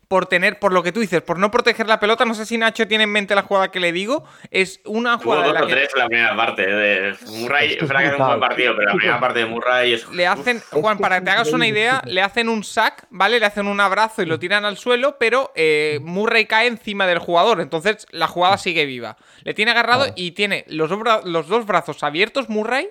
por 0.08 0.26
tener, 0.26 0.58
por 0.58 0.74
lo 0.74 0.82
que 0.82 0.92
tú 0.92 1.02
dices, 1.02 1.22
por 1.22 1.38
no 1.38 1.52
proteger 1.52 1.86
la 1.86 2.00
pelota. 2.00 2.26
No 2.26 2.34
sé 2.34 2.44
si 2.48 2.58
Nacho 2.58 2.88
tiene 2.88 3.04
en 3.04 3.12
mente 3.12 3.36
la 3.36 3.44
jugada 3.44 3.70
que 3.70 3.80
le 3.80 3.92
digo. 3.92 4.24
Es 4.50 4.82
una 4.86 5.20
jugada 5.20 5.46
dos 5.54 5.62
o 5.62 5.68
que 5.68 5.74
tres 5.74 5.90
la 5.96 6.08
primera 6.08 6.36
parte. 6.36 6.66
De 6.66 7.14
Murray, 7.28 7.74
Es 7.74 7.88
verdad 7.88 8.00
que 8.00 8.08
es 8.16 8.20
un 8.20 8.26
buen 8.26 8.40
partido, 8.40 8.74
pero 8.76 8.88
la 8.90 8.96
primera 8.96 9.20
parte 9.20 9.40
de 9.40 9.46
Murray 9.46 9.94
es. 9.94 10.10
le 10.10 10.26
hacen, 10.26 10.62
Juan, 10.72 10.98
para 10.98 11.20
que 11.20 11.26
te 11.26 11.30
hagas 11.30 11.54
una 11.54 11.68
idea, 11.68 12.02
le 12.08 12.24
hacen 12.24 12.50
un 12.50 12.64
sack, 12.64 13.06
¿vale? 13.12 13.40
Le 13.40 13.46
hacen 13.46 13.68
un 13.68 13.80
abrazo 13.80 14.24
y 14.24 14.26
lo 14.26 14.40
tiran 14.40 14.66
al 14.66 14.78
suelo, 14.78 15.18
pero 15.20 15.52
eh, 15.56 16.00
Murray 16.02 16.48
cae 16.48 16.66
encima 16.66 17.06
del 17.06 17.20
jugador. 17.20 17.62
Entonces 17.62 18.08
la 18.10 18.26
jugada 18.28 18.58
sigue 18.58 18.86
viva. 18.88 19.16
Le 19.44 19.54
tiene 19.54 19.70
agarrado 19.70 20.08
y 20.16 20.32
tiene 20.32 20.66
los 20.70 20.90
los 21.26 21.48
dos 21.48 21.68
brazos 21.68 22.02
abiertos, 22.02 22.50
Murray, 22.50 22.90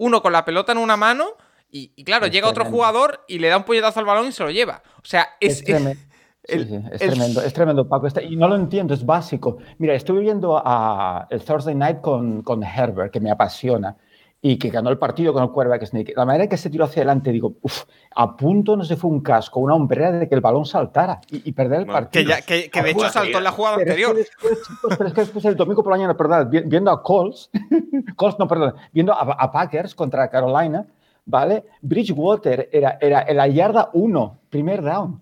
uno 0.00 0.22
con 0.22 0.32
la 0.32 0.44
pelota 0.44 0.72
en 0.72 0.78
una 0.78 0.96
mano. 0.96 1.26
Y, 1.70 1.92
y 1.94 2.02
claro, 2.04 2.26
Es 2.26 2.32
llega 2.32 2.48
otro 2.48 2.64
jugador 2.64 3.20
y 3.28 3.38
le 3.38 3.48
da 3.48 3.56
un 3.56 3.62
puñetazo 3.64 4.00
al 4.00 4.06
balón 4.06 4.26
y 4.26 4.32
se 4.32 4.42
lo 4.42 4.50
lleva. 4.50 4.82
O 4.96 5.04
sea, 5.04 5.28
es, 5.38 5.58
Es, 5.58 5.64
tremendo. 5.64 6.00
Sí, 6.42 6.54
el- 6.54 6.68
sí, 6.68 6.74
es 6.90 7.02
el- 7.02 7.10
tremendo, 7.10 7.42
es 7.42 7.52
tremendo, 7.52 7.88
Paco. 7.88 8.06
Este- 8.08 8.24
y 8.24 8.34
no 8.34 8.48
lo 8.48 8.56
entiendo, 8.56 8.92
es 8.94 9.04
básico. 9.06 9.58
Mira, 9.78 9.94
estuve 9.94 10.20
viendo 10.20 10.60
a, 10.64 11.26
el 11.30 11.44
Thursday 11.44 11.74
Night 11.76 12.00
con, 12.00 12.42
con 12.42 12.64
Herbert, 12.64 13.12
que 13.12 13.20
me 13.20 13.30
apasiona, 13.30 13.96
y 14.42 14.56
que 14.58 14.70
ganó 14.70 14.88
el 14.88 14.96
partido 14.96 15.32
con 15.34 15.42
el 15.42 15.50
quarterback 15.50 15.84
sneak. 15.84 16.16
La 16.16 16.24
manera 16.24 16.46
que 16.48 16.56
se 16.56 16.70
tiró 16.70 16.86
hacia 16.86 17.00
adelante, 17.02 17.30
digo, 17.30 17.56
uff, 17.60 17.84
a 18.14 18.36
punto 18.36 18.74
no 18.76 18.84
se 18.84 18.96
fue 18.96 19.10
un 19.10 19.20
casco, 19.20 19.60
una 19.60 19.74
hombrera 19.74 20.12
de 20.12 20.28
que 20.28 20.34
el 20.34 20.40
balón 20.40 20.64
saltara 20.64 21.20
y, 21.30 21.48
y 21.48 21.52
perder 21.52 21.80
el 21.80 21.84
Bueno, 21.84 22.08
que, 22.10 22.24
partido. 22.24 22.28
ya- 22.30 22.40
que- 22.42 22.70
que 22.70 22.82
de 22.82 22.90
hecho 22.92 23.08
saltó 23.10 23.36
en 23.38 23.44
la 23.44 23.50
jugada 23.50 23.76
Pero 23.76 23.90
es, 23.90 23.96
que 23.96 24.04
anterior. 24.04 24.16
después, 24.16 24.62
chicos, 24.66 24.94
pero 24.96 25.08
es 25.08 25.14
que 25.14 25.20
después 25.20 25.44
el 25.44 25.56
domingo 25.56 25.82
por 25.82 25.92
la 25.92 25.96
mañana, 25.98 26.16
perdón, 26.16 26.48
vi- 26.50 26.62
viendo 26.64 26.90
a 26.90 27.02
Colts, 27.02 27.50
Colts 28.16 28.38
no, 28.38 28.48
perdón, 28.48 28.74
viendo 28.92 29.12
a, 29.12 29.20
a 29.20 29.52
Packers 29.52 29.94
contra 29.94 30.30
Carolina, 30.30 30.86
¿vale? 31.26 31.64
Bridgewater 31.82 32.70
era, 32.72 32.96
era 33.00 33.22
en 33.28 33.36
la 33.36 33.46
yarda 33.46 33.90
1, 33.92 34.38
primer 34.48 34.80
down, 34.82 35.20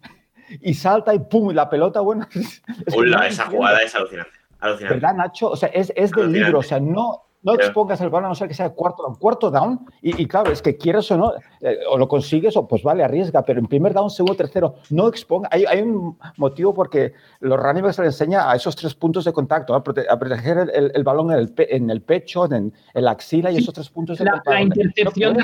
y 0.61 0.75
salta 0.75 1.13
y 1.13 1.19
pum, 1.19 1.51
y 1.51 1.55
la 1.55 1.69
pelota, 1.69 2.01
bueno. 2.01 2.25
es 2.35 2.63
Hola, 2.97 3.27
esa 3.27 3.47
jugada 3.47 3.81
es 3.81 3.93
alucinante. 3.97 4.31
Alucinante. 4.61 4.95
¿Verdad, 4.95 5.15
Nacho? 5.15 5.51
O 5.51 5.57
sea, 5.57 5.69
es, 5.71 5.93
es 5.97 6.13
del 6.13 6.33
libro, 6.33 6.61
o 6.61 6.63
sea, 6.63 6.79
no, 6.81 7.25
no 7.43 7.55
expongas 7.55 8.01
el 8.01 8.11
balón 8.11 8.27
a 8.27 8.29
no 8.31 8.35
ser 8.35 8.49
que 8.49 8.55
sea 8.55 8.71
cuarto 8.71 9.03
down. 9.05 9.15
Cuarto 9.17 9.51
down, 9.51 9.87
y, 10.03 10.23
y 10.23 10.27
claro, 10.27 10.51
es 10.51 10.61
que 10.61 10.77
quieres 10.77 11.11
o 11.11 11.17
no, 11.17 11.33
eh, 11.61 11.79
o 11.89 11.97
lo 11.97 12.09
consigues 12.09 12.57
o 12.57 12.67
pues 12.67 12.83
vale, 12.83 13.05
arriesga, 13.05 13.43
pero 13.43 13.61
en 13.61 13.67
primer 13.67 13.95
down, 13.95 14.11
segundo, 14.11 14.35
tercero, 14.37 14.75
no 14.91 15.09
exponga. 15.09 15.49
Hay, 15.53 15.65
hay 15.65 15.81
un 15.83 16.19
motivo 16.37 16.75
porque 16.75 17.15
los 17.41 17.59
running 17.59 17.83
backs 17.85 17.97
se 17.97 18.03
les 18.03 18.15
enseña 18.21 18.51
a 18.51 18.57
esos 18.57 18.75
tres 18.77 18.95
puntos 18.95 19.25
de 19.25 19.33
contacto, 19.33 19.75
a, 19.75 19.83
prote- 19.85 20.07
a 20.09 20.19
proteger 20.19 20.59
el, 20.59 20.71
el- 20.71 20.93
el 20.95 21.05
balón 21.05 21.31
en 21.31 21.39
el, 21.39 21.53
pe- 21.53 21.75
en 21.75 21.91
el 21.91 22.03
pecho, 22.03 22.45
en, 22.47 22.73
en 22.95 23.05
la 23.05 23.13
axila 23.13 23.51
y 23.51 23.57
Sí, 23.57 23.63
esos 23.63 23.75
tres 23.75 23.89
puntos 23.91 24.19
de 24.19 24.25
la- 24.25 24.33
contacto. 24.33 24.51
la 24.53 24.61
intercepción 24.63 25.35
de 25.35 25.43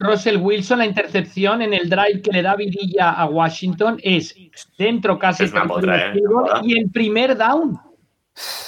Russell- 0.00 0.36
Wilson, 0.40 0.78
la 0.78 0.86
intercepción 0.86 1.60
en 1.62 1.74
el 1.74 1.88
drive 1.90 2.22
que 2.22 2.30
le 2.30 2.42
da 2.42 2.54
vidilla 2.54 3.10
a 3.10 3.26
Washington 3.26 3.98
es 4.02 4.34
dentro 4.78 5.18
casi 5.18 5.44
Es 5.44 5.52
una 5.52 5.66
potra, 5.66 6.12
¿eh? 6.14 6.20
y 6.62 6.78
en 6.78 6.90
primer 6.92 7.36
down. 7.36 7.76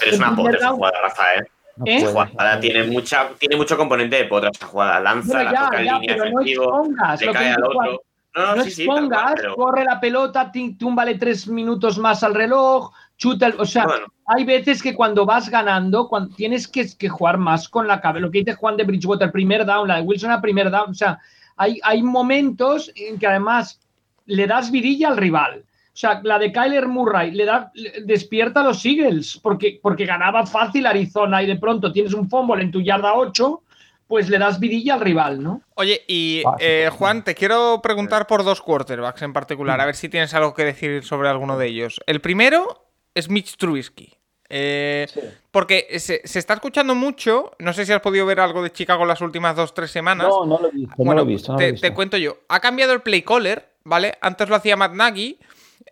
Pero 0.01 0.11
es 0.13 0.19
una 0.19 0.29
el 0.31 0.35
primer 0.35 0.53
potra 0.55 0.59
esa 0.67 0.75
jugada, 0.75 0.99
Rafa, 1.03 1.23
¿eh? 1.37 1.45
No 1.81 1.87
¿Eh? 1.87 2.01
puede. 2.13 2.27
Jugada 2.29 2.61
tiene, 2.61 2.85
mucha, 2.85 3.29
tiene 3.39 3.57
mucho 3.57 3.77
componente 3.77 4.17
de 4.17 4.25
potra 4.27 4.51
esa 4.51 4.67
jugada. 4.67 5.01
Lanza, 5.01 5.43
la 5.43 5.53
ya, 5.53 5.65
toca 5.65 5.79
en 5.79 5.85
línea 5.85 6.01
pero 6.07 6.25
no 6.31 6.41
efectivo, 6.41 6.65
expongas 6.65 7.21
le 7.23 7.33
cae 7.33 7.53
al 7.53 7.65
otro. 7.65 8.03
No, 8.35 8.47
no, 8.47 8.57
No 8.57 8.63
sí, 8.65 8.71
sí, 8.71 8.87
tal 8.87 8.97
expongas, 8.97 9.23
cual, 9.23 9.35
pero 9.37 9.55
corre 9.57 9.85
la 9.85 9.99
pelota, 10.01 10.53
túmbale 10.79 11.15
tres 11.17 11.49
minutos 11.49 11.99
más 11.99 12.23
al 12.23 12.35
reloj, 12.35 12.93
chuta, 13.17 13.47
el- 13.47 13.55
o 13.59 13.65
sea, 13.65 13.87
bueno, 13.87 14.07
hay 14.27 14.45
veces 14.45 14.83
que 14.83 14.95
cuando 14.95 15.25
vas 15.27 15.49
ganando, 15.49 16.07
cuando 16.07 16.35
tienes 16.37 16.69
que, 16.69 16.87
que 16.97 17.09
jugar 17.09 17.39
más 17.39 17.69
con 17.69 17.89
la 17.89 18.01
cabeza. 18.01 18.21
Lo 18.27 18.31
que 18.31 18.39
dice 18.41 18.55
Juan 18.55 18.77
de 18.77 18.85
Bridgewater, 18.85 19.33
primer 19.33 19.65
down, 19.67 19.89
la 19.89 19.97
de 19.97 20.03
Wilson 20.03 20.31
a 20.31 20.41
primer 20.41 20.71
down. 20.71 20.91
O 20.91 20.95
sea, 20.95 21.19
hay, 21.57 21.81
hay 21.83 22.03
momentos 22.03 22.93
en 22.95 23.19
que 23.19 23.27
además 23.27 23.81
le 24.27 24.47
das 24.47 24.71
vidilla 24.71 25.09
al 25.09 25.17
rival. 25.17 25.65
O 26.01 26.07
sea, 26.09 26.21
la 26.25 26.39
de 26.39 26.51
Kyler 26.51 26.89
Murray 26.89 27.31
le 27.33 27.45
da, 27.45 27.71
le- 27.75 28.01
despierta 28.05 28.61
a 28.61 28.65
los 28.65 28.83
Eagles 28.87 29.39
porque, 29.43 29.79
porque 29.83 30.07
ganaba 30.07 30.47
fácil 30.47 30.87
Arizona 30.87 31.43
y 31.43 31.47
de 31.47 31.57
pronto 31.57 31.93
tienes 31.93 32.15
un 32.15 32.31
fumble 32.31 32.63
en 32.63 32.71
tu 32.71 32.81
yarda 32.81 33.13
8, 33.15 33.63
pues 34.07 34.31
le 34.31 34.39
das 34.39 34.59
vidilla 34.59 34.95
al 34.95 35.01
rival, 35.01 35.43
¿no? 35.43 35.61
Oye, 35.75 36.01
y 36.09 36.43
Básico, 36.43 36.57
eh. 36.67 36.89
Juan, 36.91 37.23
te 37.23 37.35
quiero 37.35 37.81
preguntar 37.83 38.27
por 38.27 38.45
dos 38.45 38.63
quarterbacks 38.63 39.21
en 39.21 39.35
particular, 39.35 39.79
a 39.79 39.85
ver 39.85 39.95
si 39.95 40.09
tienes 40.09 40.33
algo 40.33 40.55
que 40.55 40.65
decir 40.65 41.05
sobre 41.05 41.29
alguno 41.29 41.59
de 41.59 41.67
ellos. 41.67 42.01
El 42.07 42.23
primero 42.23 42.87
es 43.15 43.29
Mitch 43.29 43.57
Trubisky. 43.59 44.15
Eh, 44.49 45.07
Sí. 45.13 45.21
Porque 45.51 45.87
se, 45.99 46.23
se 46.25 46.39
está 46.39 46.55
escuchando 46.55 46.95
mucho, 46.95 47.53
no 47.59 47.73
sé 47.75 47.85
si 47.85 47.93
has 47.93 48.01
podido 48.01 48.25
ver 48.25 48.41
algo 48.41 48.63
de 48.63 48.73
Chicago 48.73 49.05
las 49.05 49.21
últimas 49.21 49.55
dos, 49.55 49.75
tres 49.75 49.91
semanas. 49.91 50.29
No, 50.29 50.47
no 50.47 50.59
lo 50.61 50.69
he 50.69 50.71
visto, 50.71 50.95
no 51.05 51.15
lo 51.15 51.23
he 51.23 51.25
visto. 51.27 51.53
no 51.53 51.55
lo 51.55 51.59
te, 51.59 51.69
he 51.69 51.73
visto. 51.73 51.87
te 51.87 51.93
cuento 51.95 52.17
yo. 52.17 52.39
Ha 52.49 52.59
cambiado 52.61 52.93
el 52.95 53.03
play 53.03 53.21
caller, 53.23 53.69
¿vale? 53.85 54.17
Antes 54.23 54.49
lo 54.49 54.57
hacía 54.57 54.77
Matt 54.77 54.95
Nagy, 54.95 55.39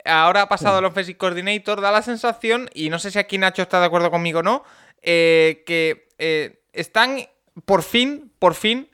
ahora 0.04 0.42
ha 0.42 0.48
pasado 0.48 0.78
al 0.78 0.84
offensive 0.84 1.18
coordinator. 1.18 1.80
Da 1.80 1.90
la 1.92 2.02
sensación, 2.02 2.68
y 2.74 2.90
no 2.90 2.98
sé 2.98 3.10
si 3.10 3.18
aquí 3.18 3.38
Nacho 3.38 3.62
está 3.62 3.80
de 3.80 3.86
acuerdo 3.86 4.10
conmigo 4.10 4.40
o 4.40 4.42
no, 4.42 4.64
eh, 5.02 5.62
que 5.66 6.08
eh, 6.18 6.60
están 6.72 7.26
por 7.64 7.82
fin, 7.82 8.32
por 8.38 8.54
fin, 8.54 8.88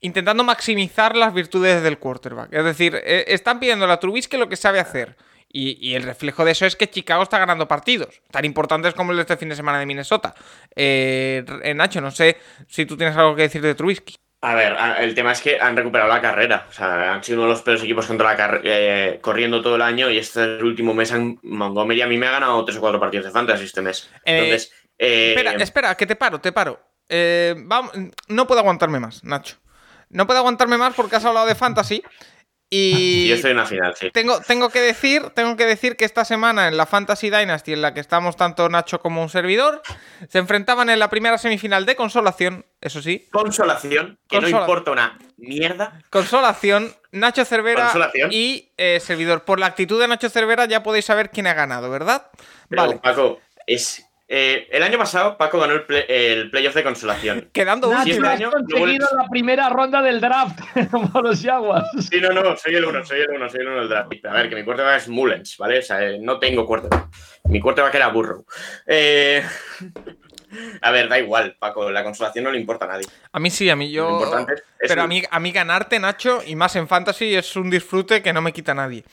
intentando 0.00 0.44
maximizar 0.44 1.16
las 1.16 1.34
virtudes 1.34 1.82
del 1.82 1.98
quarterback. 1.98 2.52
Es 2.52 2.64
decir, 2.64 3.00
eh, 3.04 3.24
están 3.28 3.60
pidiendo 3.60 3.90
a 3.90 4.00
Trubisky 4.00 4.36
lo 4.36 4.48
que 4.48 4.56
sabe 4.56 4.80
hacer. 4.80 5.16
Y, 5.50 5.78
y 5.80 5.94
el 5.94 6.02
reflejo 6.02 6.44
de 6.44 6.52
eso 6.52 6.66
es 6.66 6.76
que 6.76 6.90
Chicago 6.90 7.22
está 7.22 7.38
ganando 7.38 7.66
partidos, 7.66 8.20
tan 8.30 8.44
importantes 8.44 8.92
como 8.92 9.12
el 9.12 9.16
de 9.16 9.22
este 9.22 9.38
fin 9.38 9.48
de 9.48 9.56
semana 9.56 9.78
de 9.78 9.86
Minnesota. 9.86 10.34
Eh, 10.76 11.42
Nacho, 11.74 12.02
no 12.02 12.10
sé 12.10 12.36
si 12.66 12.84
tú 12.84 12.98
tienes 12.98 13.16
algo 13.16 13.34
que 13.34 13.42
decir 13.42 13.62
de 13.62 13.74
Trubisky. 13.74 14.16
A 14.40 14.54
ver, 14.54 14.76
el 15.00 15.14
tema 15.14 15.32
es 15.32 15.40
que 15.40 15.58
han 15.60 15.76
recuperado 15.76 16.08
la 16.08 16.20
carrera. 16.20 16.66
O 16.68 16.72
sea, 16.72 17.14
han 17.14 17.24
sido 17.24 17.38
uno 17.38 17.48
de 17.48 17.54
los 17.54 17.62
peores 17.62 17.82
equipos 17.82 18.06
contra 18.06 18.34
la 18.34 18.60
eh, 18.62 19.18
corriendo 19.20 19.60
todo 19.60 19.74
el 19.74 19.82
año 19.82 20.08
y 20.10 20.18
este 20.18 20.40
es 20.40 20.46
el 20.60 20.64
último 20.64 20.94
mes 20.94 21.10
han, 21.12 21.40
Montgomery 21.42 22.02
a 22.02 22.06
mí 22.06 22.16
me 22.18 22.28
ha 22.28 22.32
ganado 22.32 22.64
tres 22.64 22.78
o 22.78 22.80
cuatro 22.80 23.00
partidos 23.00 23.26
de 23.26 23.32
fantasy 23.32 23.64
este 23.64 23.82
mes. 23.82 24.08
Eh, 24.24 24.38
Entonces, 24.38 24.72
eh, 24.96 25.34
Espera, 25.36 25.52
espera, 25.54 25.94
que 25.96 26.06
te 26.06 26.14
paro, 26.14 26.40
te 26.40 26.52
paro. 26.52 26.80
Eh, 27.08 27.54
vamos, 27.58 27.92
no 28.28 28.46
puedo 28.46 28.60
aguantarme 28.60 29.00
más, 29.00 29.24
Nacho. 29.24 29.56
No 30.10 30.26
puedo 30.26 30.38
aguantarme 30.38 30.78
más 30.78 30.94
porque 30.94 31.16
has 31.16 31.24
hablado 31.24 31.46
de 31.46 31.54
fantasy. 31.54 32.02
Y 32.70 33.28
yo 33.28 33.34
estoy 33.36 33.52
en 33.52 33.56
una 33.56 33.66
final, 33.66 33.94
sí. 33.96 34.10
tengo, 34.12 34.40
tengo 34.40 34.68
que 34.68 34.80
decir, 34.82 35.22
tengo 35.34 35.56
que 35.56 35.64
decir 35.64 35.96
que 35.96 36.04
esta 36.04 36.26
semana 36.26 36.68
en 36.68 36.76
la 36.76 36.84
Fantasy 36.84 37.30
Dynasty, 37.30 37.72
en 37.72 37.80
la 37.80 37.94
que 37.94 38.00
estamos 38.00 38.36
tanto 38.36 38.68
Nacho 38.68 39.00
como 39.00 39.22
un 39.22 39.30
servidor, 39.30 39.80
se 40.28 40.36
enfrentaban 40.38 40.90
en 40.90 40.98
la 40.98 41.08
primera 41.08 41.38
semifinal 41.38 41.86
de 41.86 41.96
consolación, 41.96 42.66
eso 42.82 43.00
sí, 43.00 43.26
Consolación, 43.32 44.18
que 44.28 44.36
Consola- 44.36 44.50
no 44.50 44.60
importa 44.60 44.90
una 44.90 45.18
mierda. 45.38 46.02
consolación, 46.10 46.94
Nacho 47.10 47.46
Cervera 47.46 47.84
Consolación. 47.84 48.28
y 48.32 48.70
eh, 48.76 49.00
servidor. 49.00 49.44
Por 49.44 49.58
la 49.60 49.66
actitud 49.66 49.98
de 49.98 50.06
Nacho 50.08 50.28
Cervera 50.28 50.66
ya 50.66 50.82
podéis 50.82 51.06
saber 51.06 51.30
quién 51.30 51.46
ha 51.46 51.54
ganado, 51.54 51.88
¿verdad? 51.88 52.30
Pero, 52.68 52.82
Vale, 52.82 52.96
Paco, 52.98 53.40
es. 53.66 54.04
Eh, 54.28 54.68
el 54.70 54.82
año 54.82 54.98
pasado 54.98 55.36
Paco 55.38 55.58
ganó 55.58 55.72
el, 55.74 55.84
play- 55.84 56.04
el 56.08 56.50
playoff 56.50 56.74
de 56.74 56.82
consolación. 56.84 57.48
quedando 57.52 57.90
Nacho, 57.90 58.04
si 58.04 58.10
este 58.10 58.20
último. 58.22 58.28
has 58.32 58.40
año 58.40 58.50
conseguido 58.50 59.08
la 59.16 59.28
primera 59.28 59.68
ronda 59.70 60.02
del 60.02 60.20
draft 60.20 60.58
como 60.90 61.22
los 61.22 61.42
Jaguars. 61.42 61.86
Sí, 62.10 62.20
no, 62.20 62.30
no, 62.30 62.56
soy 62.56 62.74
el 62.76 62.84
uno, 62.84 63.04
soy 63.04 63.20
el 63.20 63.30
uno, 63.30 63.48
soy 63.48 63.60
el 63.60 63.68
uno 63.68 63.78
del 63.80 63.88
draft. 63.88 64.12
A 64.26 64.32
ver, 64.32 64.48
que 64.48 64.56
mi 64.56 64.64
quarterback 64.64 64.98
es 64.98 65.08
Mullens, 65.08 65.56
¿vale? 65.58 65.78
O 65.78 65.82
sea, 65.82 66.02
eh, 66.06 66.18
no 66.20 66.38
tengo 66.38 66.66
quarterback. 66.66 67.08
Mi 67.44 67.60
quarterback 67.60 67.94
era 67.94 68.08
Burrow. 68.08 68.44
Eh, 68.86 69.42
A 70.80 70.90
ver, 70.90 71.10
da 71.10 71.18
igual, 71.18 71.56
Paco, 71.58 71.90
la 71.90 72.02
consolación 72.02 72.44
no 72.44 72.50
le 72.50 72.58
importa 72.58 72.86
a 72.86 72.88
nadie. 72.88 73.06
A 73.32 73.38
mí 73.38 73.50
sí, 73.50 73.68
a 73.68 73.76
mí 73.76 73.90
yo. 73.90 74.08
Lo 74.08 74.14
importante 74.16 74.54
es 74.54 74.88
Pero 74.88 75.02
a 75.02 75.06
mí, 75.06 75.22
a 75.30 75.38
mí 75.40 75.52
ganarte, 75.52 75.98
Nacho, 75.98 76.40
y 76.46 76.56
más 76.56 76.74
en 76.76 76.88
fantasy, 76.88 77.34
es 77.34 77.54
un 77.56 77.68
disfrute 77.68 78.22
que 78.22 78.32
no 78.32 78.40
me 78.40 78.54
quita 78.54 78.72
nadie. 78.72 79.04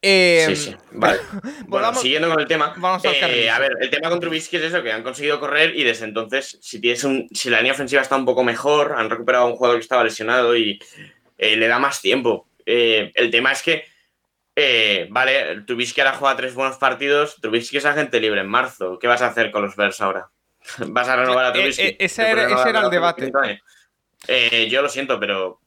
Eh, 0.00 0.44
Sí, 0.48 0.56
sí. 0.56 0.76
Vale. 0.92 1.18
Bueno, 1.42 1.66
volvamos- 1.68 2.02
siguiendo 2.02 2.28
con 2.30 2.40
el 2.40 2.46
tema. 2.46 2.72
vamos 2.76 3.04
al 3.04 3.14
eh, 3.14 3.50
a 3.50 3.58
ver, 3.58 3.72
el 3.80 3.90
tema 3.90 4.08
con 4.08 4.20
Trubisky 4.20 4.56
es 4.56 4.62
eso, 4.64 4.82
que 4.82 4.92
han 4.92 5.02
conseguido 5.02 5.38
correr 5.40 5.74
y 5.76 5.84
desde 5.84 6.04
entonces, 6.04 6.58
si 6.62 6.80
tienes 6.80 7.02
un, 7.04 7.28
si 7.32 7.50
la 7.50 7.58
línea 7.58 7.72
ofensiva 7.72 8.00
está 8.02 8.16
un 8.16 8.24
poco 8.24 8.42
mejor, 8.44 8.94
han 8.96 9.10
recuperado 9.10 9.44
a 9.44 9.48
un 9.48 9.56
jugador 9.56 9.78
que 9.78 9.82
estaba 9.82 10.04
lesionado 10.04 10.56
y 10.56 10.78
eh, 11.36 11.56
le 11.56 11.68
da 11.68 11.78
más 11.78 12.00
tiempo. 12.00 12.48
Eh, 12.64 13.10
el 13.14 13.30
tema 13.30 13.52
es 13.52 13.62
que, 13.62 13.84
eh, 14.56 15.06
vale, 15.10 15.62
Trubisky 15.66 16.00
ahora 16.00 16.14
juega 16.16 16.36
tres 16.36 16.54
buenos 16.54 16.78
partidos, 16.78 17.36
Trubisky 17.40 17.76
es 17.78 17.84
agente 17.84 18.20
libre 18.20 18.40
en 18.40 18.48
marzo. 18.48 18.98
¿Qué 18.98 19.06
vas 19.08 19.22
a 19.22 19.26
hacer 19.26 19.50
con 19.50 19.62
los 19.62 19.76
Bears 19.76 20.00
ahora? 20.00 20.30
¿Vas 20.78 21.08
a 21.08 21.16
renovar 21.16 21.44
a 21.46 21.52
Trubisky? 21.52 21.96
ese 21.98 22.22
¿Te 22.24 22.30
era- 22.30 22.42
puedes 22.44 22.60
ese 22.60 22.68
era 22.70 22.80
el 22.82 22.90
debate. 22.90 23.32
Yo 24.68 24.80
lo 24.82 24.88
siento, 24.88 25.18
pero 25.20 25.60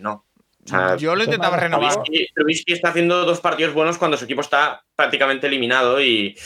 no. 0.00 0.24
O 0.64 0.68
sea, 0.68 0.96
Yo 0.96 1.16
lo 1.16 1.24
intentaba 1.24 1.56
renovar. 1.56 1.94
Trubisky, 1.94 2.28
Trubisky 2.34 2.72
está 2.72 2.90
haciendo 2.90 3.24
dos 3.24 3.40
partidos 3.40 3.74
buenos 3.74 3.98
cuando 3.98 4.16
su 4.16 4.24
equipo 4.24 4.42
está 4.42 4.84
prácticamente 4.94 5.46
eliminado 5.46 6.00
y, 6.00 6.36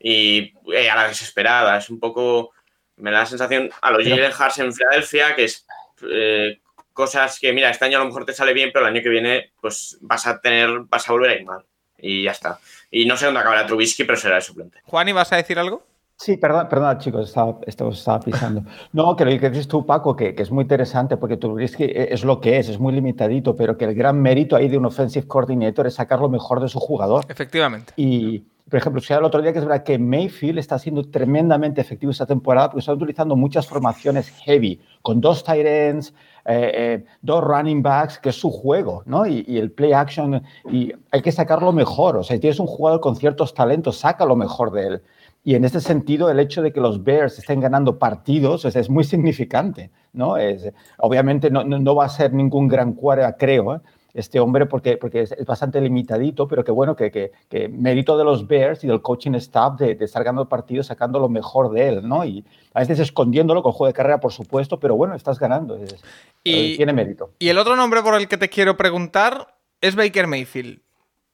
y, 0.00 0.54
eh, 0.72 0.90
a 0.90 0.96
la 0.96 1.08
desesperada. 1.08 1.76
Es 1.78 1.90
un 1.90 2.00
poco. 2.00 2.52
Me 2.96 3.10
da 3.10 3.20
la 3.20 3.26
sensación 3.26 3.70
a 3.82 3.90
los 3.90 4.02
Jalen 4.02 4.32
Hurts 4.32 4.58
en 4.58 4.72
Filadelfia, 4.72 5.34
que 5.34 5.44
es 5.44 5.66
eh, 6.10 6.60
cosas 6.94 7.38
que, 7.38 7.52
mira, 7.52 7.68
este 7.68 7.84
año 7.84 7.98
a 7.98 8.00
lo 8.00 8.06
mejor 8.06 8.24
te 8.24 8.32
sale 8.32 8.54
bien, 8.54 8.70
pero 8.72 8.86
el 8.86 8.94
año 8.94 9.02
que 9.02 9.10
viene, 9.10 9.52
pues 9.60 9.98
vas 10.00 10.26
a 10.26 10.40
tener, 10.40 10.70
vas 10.88 11.06
a 11.06 11.12
volver 11.12 11.30
a 11.30 11.34
ir 11.34 11.44
mal. 11.44 11.64
Y 11.98 12.22
ya 12.22 12.30
está. 12.30 12.58
Y 12.90 13.04
no 13.04 13.16
sé 13.18 13.26
dónde 13.26 13.40
acabará 13.40 13.66
Trubisky, 13.66 14.04
pero 14.04 14.16
será 14.18 14.36
el 14.36 14.42
suplente. 14.42 14.80
Juan, 14.84 15.08
¿y 15.08 15.12
vas 15.12 15.30
a 15.32 15.36
decir 15.36 15.58
algo? 15.58 15.86
Sí, 16.18 16.38
perdón, 16.38 16.66
perdón, 16.68 16.98
chicos, 16.98 17.28
estaba, 17.28 17.58
estaba 17.66 18.20
pisando. 18.20 18.62
No, 18.92 19.14
que 19.16 19.24
lo 19.26 19.38
que 19.38 19.50
dices 19.50 19.68
tú, 19.68 19.84
Paco, 19.84 20.16
que, 20.16 20.34
que 20.34 20.42
es 20.42 20.50
muy 20.50 20.62
interesante 20.62 21.18
porque 21.18 21.36
Trubisky 21.36 21.84
es 21.84 22.24
lo 22.24 22.40
que 22.40 22.58
es, 22.58 22.70
es 22.70 22.78
muy 22.78 22.94
limitadito, 22.94 23.54
pero 23.54 23.76
que 23.76 23.84
el 23.84 23.94
gran 23.94 24.20
mérito 24.22 24.56
ahí 24.56 24.68
de 24.68 24.78
un 24.78 24.86
offensive 24.86 25.26
coordinator 25.26 25.86
es 25.86 25.94
sacar 25.94 26.20
lo 26.20 26.30
mejor 26.30 26.60
de 26.60 26.68
su 26.68 26.80
jugador. 26.80 27.26
Efectivamente. 27.28 27.92
Y, 27.96 28.44
por 28.68 28.78
ejemplo, 28.78 29.02
si 29.02 29.12
el 29.12 29.24
otro 29.24 29.42
día 29.42 29.52
que 29.52 29.58
es 29.58 29.64
verdad 29.66 29.84
que 29.84 29.98
Mayfield 29.98 30.58
está 30.58 30.78
siendo 30.78 31.04
tremendamente 31.10 31.82
efectivo 31.82 32.10
esta 32.10 32.26
temporada 32.26 32.70
porque 32.70 32.80
está 32.80 32.94
utilizando 32.94 33.36
muchas 33.36 33.66
formaciones 33.66 34.30
heavy, 34.30 34.80
con 35.02 35.20
dos 35.20 35.44
tight 35.44 35.66
ends, 35.66 36.14
eh, 36.46 36.70
eh, 36.74 37.04
dos 37.22 37.42
running 37.42 37.82
backs, 37.82 38.18
que 38.18 38.28
es 38.28 38.36
su 38.36 38.50
juego, 38.50 39.02
¿no? 39.06 39.26
Y, 39.26 39.44
y 39.48 39.58
el 39.58 39.70
play 39.70 39.92
action, 39.92 40.42
y 40.70 40.92
hay 41.10 41.22
que 41.22 41.32
sacarlo 41.32 41.72
mejor. 41.72 42.16
O 42.16 42.22
sea, 42.22 42.36
si 42.36 42.40
tienes 42.40 42.60
un 42.60 42.66
jugador 42.66 43.00
con 43.00 43.16
ciertos 43.16 43.52
talentos, 43.52 43.98
saca 43.98 44.24
lo 44.24 44.36
mejor 44.36 44.70
de 44.72 44.86
él. 44.86 45.02
Y 45.46 45.54
en 45.54 45.64
este 45.64 45.80
sentido, 45.80 46.28
el 46.28 46.40
hecho 46.40 46.60
de 46.60 46.72
que 46.72 46.80
los 46.80 47.04
Bears 47.04 47.38
estén 47.38 47.60
ganando 47.60 48.00
partidos 48.00 48.62
sea, 48.62 48.80
es 48.80 48.90
muy 48.90 49.04
significante, 49.04 49.90
¿no? 50.12 50.36
Es, 50.36 50.72
obviamente 50.98 51.50
no, 51.50 51.62
no, 51.62 51.78
no 51.78 51.94
va 51.94 52.06
a 52.06 52.08
ser 52.08 52.32
ningún 52.32 52.66
gran 52.66 52.94
cuadra, 52.94 53.36
creo, 53.36 53.76
¿eh? 53.76 53.80
Este 54.16 54.40
hombre 54.40 54.66
porque, 54.66 54.96
porque 54.96 55.20
es, 55.20 55.32
es, 55.32 55.44
bastante 55.44 55.80
limitadito, 55.80 56.48
pero 56.48 56.64
que 56.64 56.72
bueno, 56.72 56.96
que, 56.96 57.10
que, 57.10 57.32
que, 57.48 57.68
mérito 57.68 58.16
de 58.16 58.24
los 58.24 58.48
Bears 58.48 58.82
y 58.82 58.88
del 58.88 59.02
coaching 59.02 59.34
staff 59.34 59.78
de, 59.78 59.94
de, 59.94 60.04
estar 60.04 60.24
ganando 60.24 60.48
partidos, 60.48 60.86
sacando 60.86 61.18
lo 61.18 61.28
mejor 61.28 61.70
de 61.70 61.88
él, 61.88 62.08
¿no? 62.08 62.24
Y 62.24 62.44
a 62.72 62.80
veces 62.80 62.98
escondiéndolo 62.98 63.62
con 63.62 63.72
juego 63.72 63.88
de 63.88 63.94
carrera, 63.94 64.18
por 64.18 64.32
supuesto, 64.32 64.80
pero 64.80 64.96
bueno, 64.96 65.14
estás 65.14 65.38
ganando. 65.38 65.76
Es, 65.76 66.02
y, 66.42 66.76
tiene 66.76 66.94
mérito. 66.94 67.30
Y 67.38 67.48
el 67.48 67.58
otro 67.58 67.76
nombre 67.76 68.02
por 68.02 68.14
el 68.14 68.26
que 68.26 68.38
te 68.38 68.48
quiero 68.48 68.76
preguntar 68.76 69.54
es 69.80 69.94
Baker 69.94 70.26
Mayfield. 70.26 70.80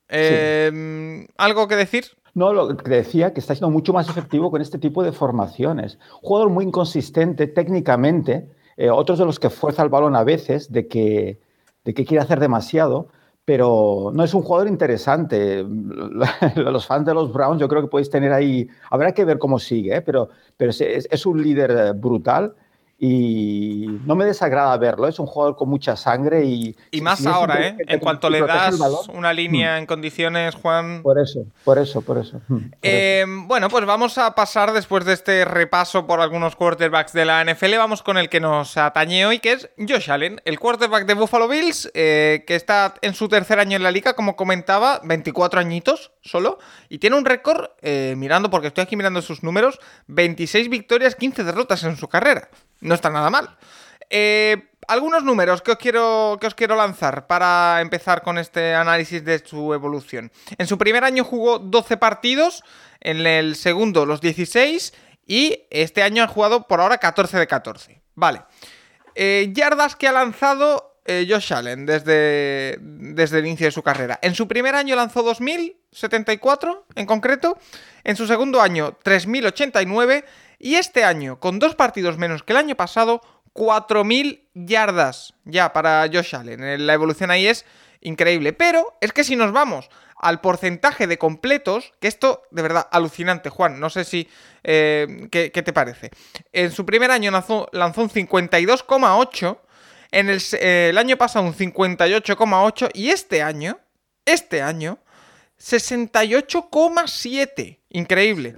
Eh, 0.09 0.70
sí. 0.72 1.32
¿Algo 1.38 1.68
que 1.68 1.76
decir? 1.76 2.04
No, 2.34 2.52
lo 2.52 2.76
que 2.76 2.90
decía, 2.90 3.32
que 3.32 3.40
está 3.40 3.54
siendo 3.54 3.70
mucho 3.70 3.92
más 3.92 4.09
efectivo 4.09 4.50
con 4.50 4.60
este 4.60 4.78
tipo 4.78 5.02
de 5.02 5.12
formaciones. 5.12 5.98
Jugador 6.22 6.50
muy 6.50 6.64
inconsistente 6.64 7.46
técnicamente, 7.46 8.48
eh, 8.76 8.90
otros 8.90 9.18
de 9.18 9.26
los 9.26 9.38
que 9.38 9.50
fuerza 9.50 9.82
el 9.82 9.90
balón 9.90 10.16
a 10.16 10.24
veces, 10.24 10.72
de 10.72 10.88
que, 10.88 11.38
de 11.84 11.94
que 11.94 12.04
quiere 12.04 12.22
hacer 12.22 12.40
demasiado, 12.40 13.09
pero 13.44 14.10
no 14.14 14.22
es 14.24 14.34
un 14.34 14.42
jugador 14.42 14.68
interesante. 14.68 15.64
Los 16.56 16.86
fans 16.86 17.06
de 17.06 17.14
los 17.14 17.32
Browns, 17.32 17.60
yo 17.60 17.68
creo 17.68 17.82
que 17.82 17.88
podéis 17.88 18.10
tener 18.10 18.32
ahí, 18.32 18.68
habrá 18.90 19.12
que 19.12 19.24
ver 19.24 19.38
cómo 19.38 19.59
sigue, 19.59 19.96
¿eh? 19.96 20.02
pero, 20.02 20.28
pero 20.56 20.70
es, 20.70 20.80
es, 20.80 21.26
un 21.26 21.42
líder 21.42 21.94
brutal 21.94 22.54
y 23.04 23.98
no 24.06 24.14
me 24.14 24.24
desagrada 24.24 24.76
verlo. 24.76 25.08
Es 25.08 25.18
un 25.18 25.26
jugador 25.26 25.56
con 25.56 25.68
mucha 25.68 25.96
sangre 25.96 26.44
y. 26.44 26.76
Y 26.92 27.00
más 27.00 27.26
ahora, 27.26 27.66
¿eh? 27.66 27.76
En 27.88 27.98
cuanto 27.98 28.30
le 28.30 28.40
das 28.40 28.78
una 29.12 29.32
línea 29.32 29.74
mm. 29.74 29.78
en 29.78 29.86
condiciones, 29.86 30.54
Juan. 30.54 31.02
Por 31.02 31.18
eso, 31.18 31.44
por 31.64 31.78
eso, 31.78 32.00
por 32.02 32.18
eso. 32.18 32.40
Mm, 32.46 32.56
por 32.58 32.78
eh, 32.82 33.22
eso. 33.22 33.44
Bueno, 33.48 33.68
pues 33.70 33.84
vamos 33.86 34.18
a 34.18 34.36
pasar 34.36 34.72
después 34.72 35.04
de 35.04 35.14
este 35.14 35.44
repaso 35.44 36.06
por 36.06 36.20
algunos 36.20 36.54
quarterbacks 36.54 37.12
de 37.12 37.24
la 37.24 37.44
NFL. 37.44 37.76
Vamos 37.76 38.04
con 38.04 38.18
el 38.18 38.28
que 38.28 38.38
nos 38.38 38.76
atañe 38.76 39.26
hoy, 39.26 39.40
que 39.40 39.54
es 39.54 39.70
Josh 39.76 40.08
Allen, 40.08 40.40
el 40.44 40.60
quarterback 40.60 41.04
de 41.04 41.14
Buffalo 41.14 41.48
Bills, 41.48 41.90
eh, 41.94 42.44
que 42.46 42.54
está 42.54 42.94
en 43.02 43.14
su 43.14 43.28
tercer 43.28 43.58
año 43.58 43.76
en 43.76 43.82
la 43.82 43.90
liga, 43.90 44.14
como 44.14 44.36
comentaba, 44.36 45.00
24 45.02 45.58
añitos 45.58 46.12
solo, 46.22 46.60
y 46.88 46.98
tiene 46.98 47.16
un 47.16 47.24
récord, 47.24 47.70
eh, 47.80 48.14
mirando, 48.16 48.48
porque 48.48 48.68
estoy 48.68 48.82
aquí 48.82 48.94
mirando 48.94 49.22
sus 49.22 49.42
números, 49.42 49.80
26 50.06 50.68
victorias, 50.68 51.16
15 51.16 51.42
derrotas 51.42 51.82
en 51.82 51.96
su 51.96 52.06
carrera. 52.06 52.48
No 52.82 52.94
está 52.94 53.10
nada 53.10 53.30
mal. 53.30 53.56
Eh, 54.10 54.68
algunos 54.88 55.22
números 55.22 55.62
que 55.62 55.70
os, 55.70 55.78
quiero, 55.78 56.36
que 56.40 56.48
os 56.48 56.54
quiero 56.54 56.76
lanzar 56.76 57.26
para 57.26 57.80
empezar 57.80 58.22
con 58.22 58.36
este 58.36 58.74
análisis 58.74 59.24
de 59.24 59.38
su 59.38 59.72
evolución. 59.72 60.30
En 60.59 60.66
su 60.66 60.76
primer 60.76 61.04
año 61.04 61.24
jugó 61.24 61.59
12 61.59 61.96
partidos, 61.96 62.62
en 63.00 63.24
el 63.26 63.56
segundo 63.56 64.04
los 64.04 64.20
16 64.20 64.92
y 65.26 65.62
este 65.70 66.02
año 66.02 66.24
ha 66.24 66.28
jugado 66.28 66.66
por 66.66 66.80
ahora 66.80 66.98
14 66.98 67.38
de 67.38 67.46
14. 67.46 68.02
Vale. 68.14 68.42
Eh, 69.14 69.50
yardas 69.54 69.94
que 69.94 70.09
ha 70.09 70.12
lanzado 70.12 70.96
eh, 71.04 71.26
Josh 71.28 71.52
Allen 71.52 71.86
desde, 71.86 72.78
desde 72.80 73.38
el 73.38 73.46
inicio 73.46 73.66
de 73.66 73.72
su 73.72 73.82
carrera. 73.82 74.18
En 74.22 74.34
su 74.34 74.48
primer 74.48 74.74
año 74.74 74.96
lanzó 74.96 75.22
2074 75.22 76.86
en 76.96 77.06
concreto, 77.06 77.59
en 78.04 78.16
su 78.16 78.26
segundo 78.26 78.60
año 78.60 78.98
3089 79.02 80.24
y 80.62 80.76
este 80.76 81.02
año, 81.02 81.40
con 81.40 81.59
dos 81.59 81.74
partidos 81.74 82.18
menos 82.18 82.44
que 82.44 82.52
el 82.52 82.59
año 82.59 82.76
pasado, 82.76 83.20
4.000 83.52 84.44
yardas 84.55 85.34
ya 85.44 85.72
para 85.72 86.09
Josh 86.10 86.36
Allen. 86.36 86.86
La 86.86 86.94
evolución 86.94 87.32
ahí 87.32 87.48
es 87.48 87.66
increíble. 88.01 88.52
Pero 88.52 88.97
es 89.01 89.12
que 89.12 89.24
si 89.24 89.34
nos 89.34 89.51
vamos 89.52 89.90
al 90.16 90.40
porcentaje 90.40 91.09
de 91.09 91.18
completos, 91.18 91.93
que 91.98 92.06
esto 92.06 92.44
de 92.52 92.62
verdad 92.62 92.86
alucinante, 92.93 93.51
Juan, 93.51 93.80
no 93.80 93.90
sé 93.90 94.05
si... 94.05 94.28
Eh, 94.62 95.26
¿qué, 95.32 95.51
¿qué, 95.51 95.64
te 95.64 95.72
parece? 95.72 96.12
En 96.52 96.70
su 96.70 96.86
primer 96.86 97.10
año 97.10 97.32
lanzó, 97.32 97.68
lanzó 97.72 98.02
un 98.02 98.10
52,8, 98.10 99.59
en 100.12 100.30
eh, 100.30 100.90
el 100.90 100.98
año 100.98 101.16
pasado 101.16 101.44
un 101.44 101.55
58,8 101.55 102.90
y 102.94 103.09
este 103.09 103.43
año, 103.43 103.80
este 104.24 104.62
año, 104.62 105.01
68,7. 105.59 107.80
Increíble. 107.89 108.55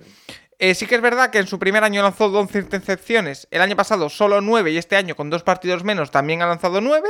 Eh, 0.59 0.75
sí 0.75 0.87
que 0.87 0.95
es 0.95 1.01
verdad 1.01 1.31
que 1.31 1.39
en 1.39 1.47
su 1.47 1.59
primer 1.59 1.85
año 1.85 2.03
lanzó 2.03 2.29
12 2.29 2.59
intercepciones, 2.59 3.49
el 3.51 3.61
año 3.61 3.77
pasado 3.77 4.09
solo 4.09 4.41
9 4.41 4.71
y 4.71 4.79
este 4.79 4.97
año 4.97 5.17
con 5.17 5.31
dos 5.31 5.43
partidos 5.43 5.85
menos 5.85 6.11
también 6.11 6.43
ha 6.43 6.47
lanzado 6.47 6.81
9, 6.81 7.09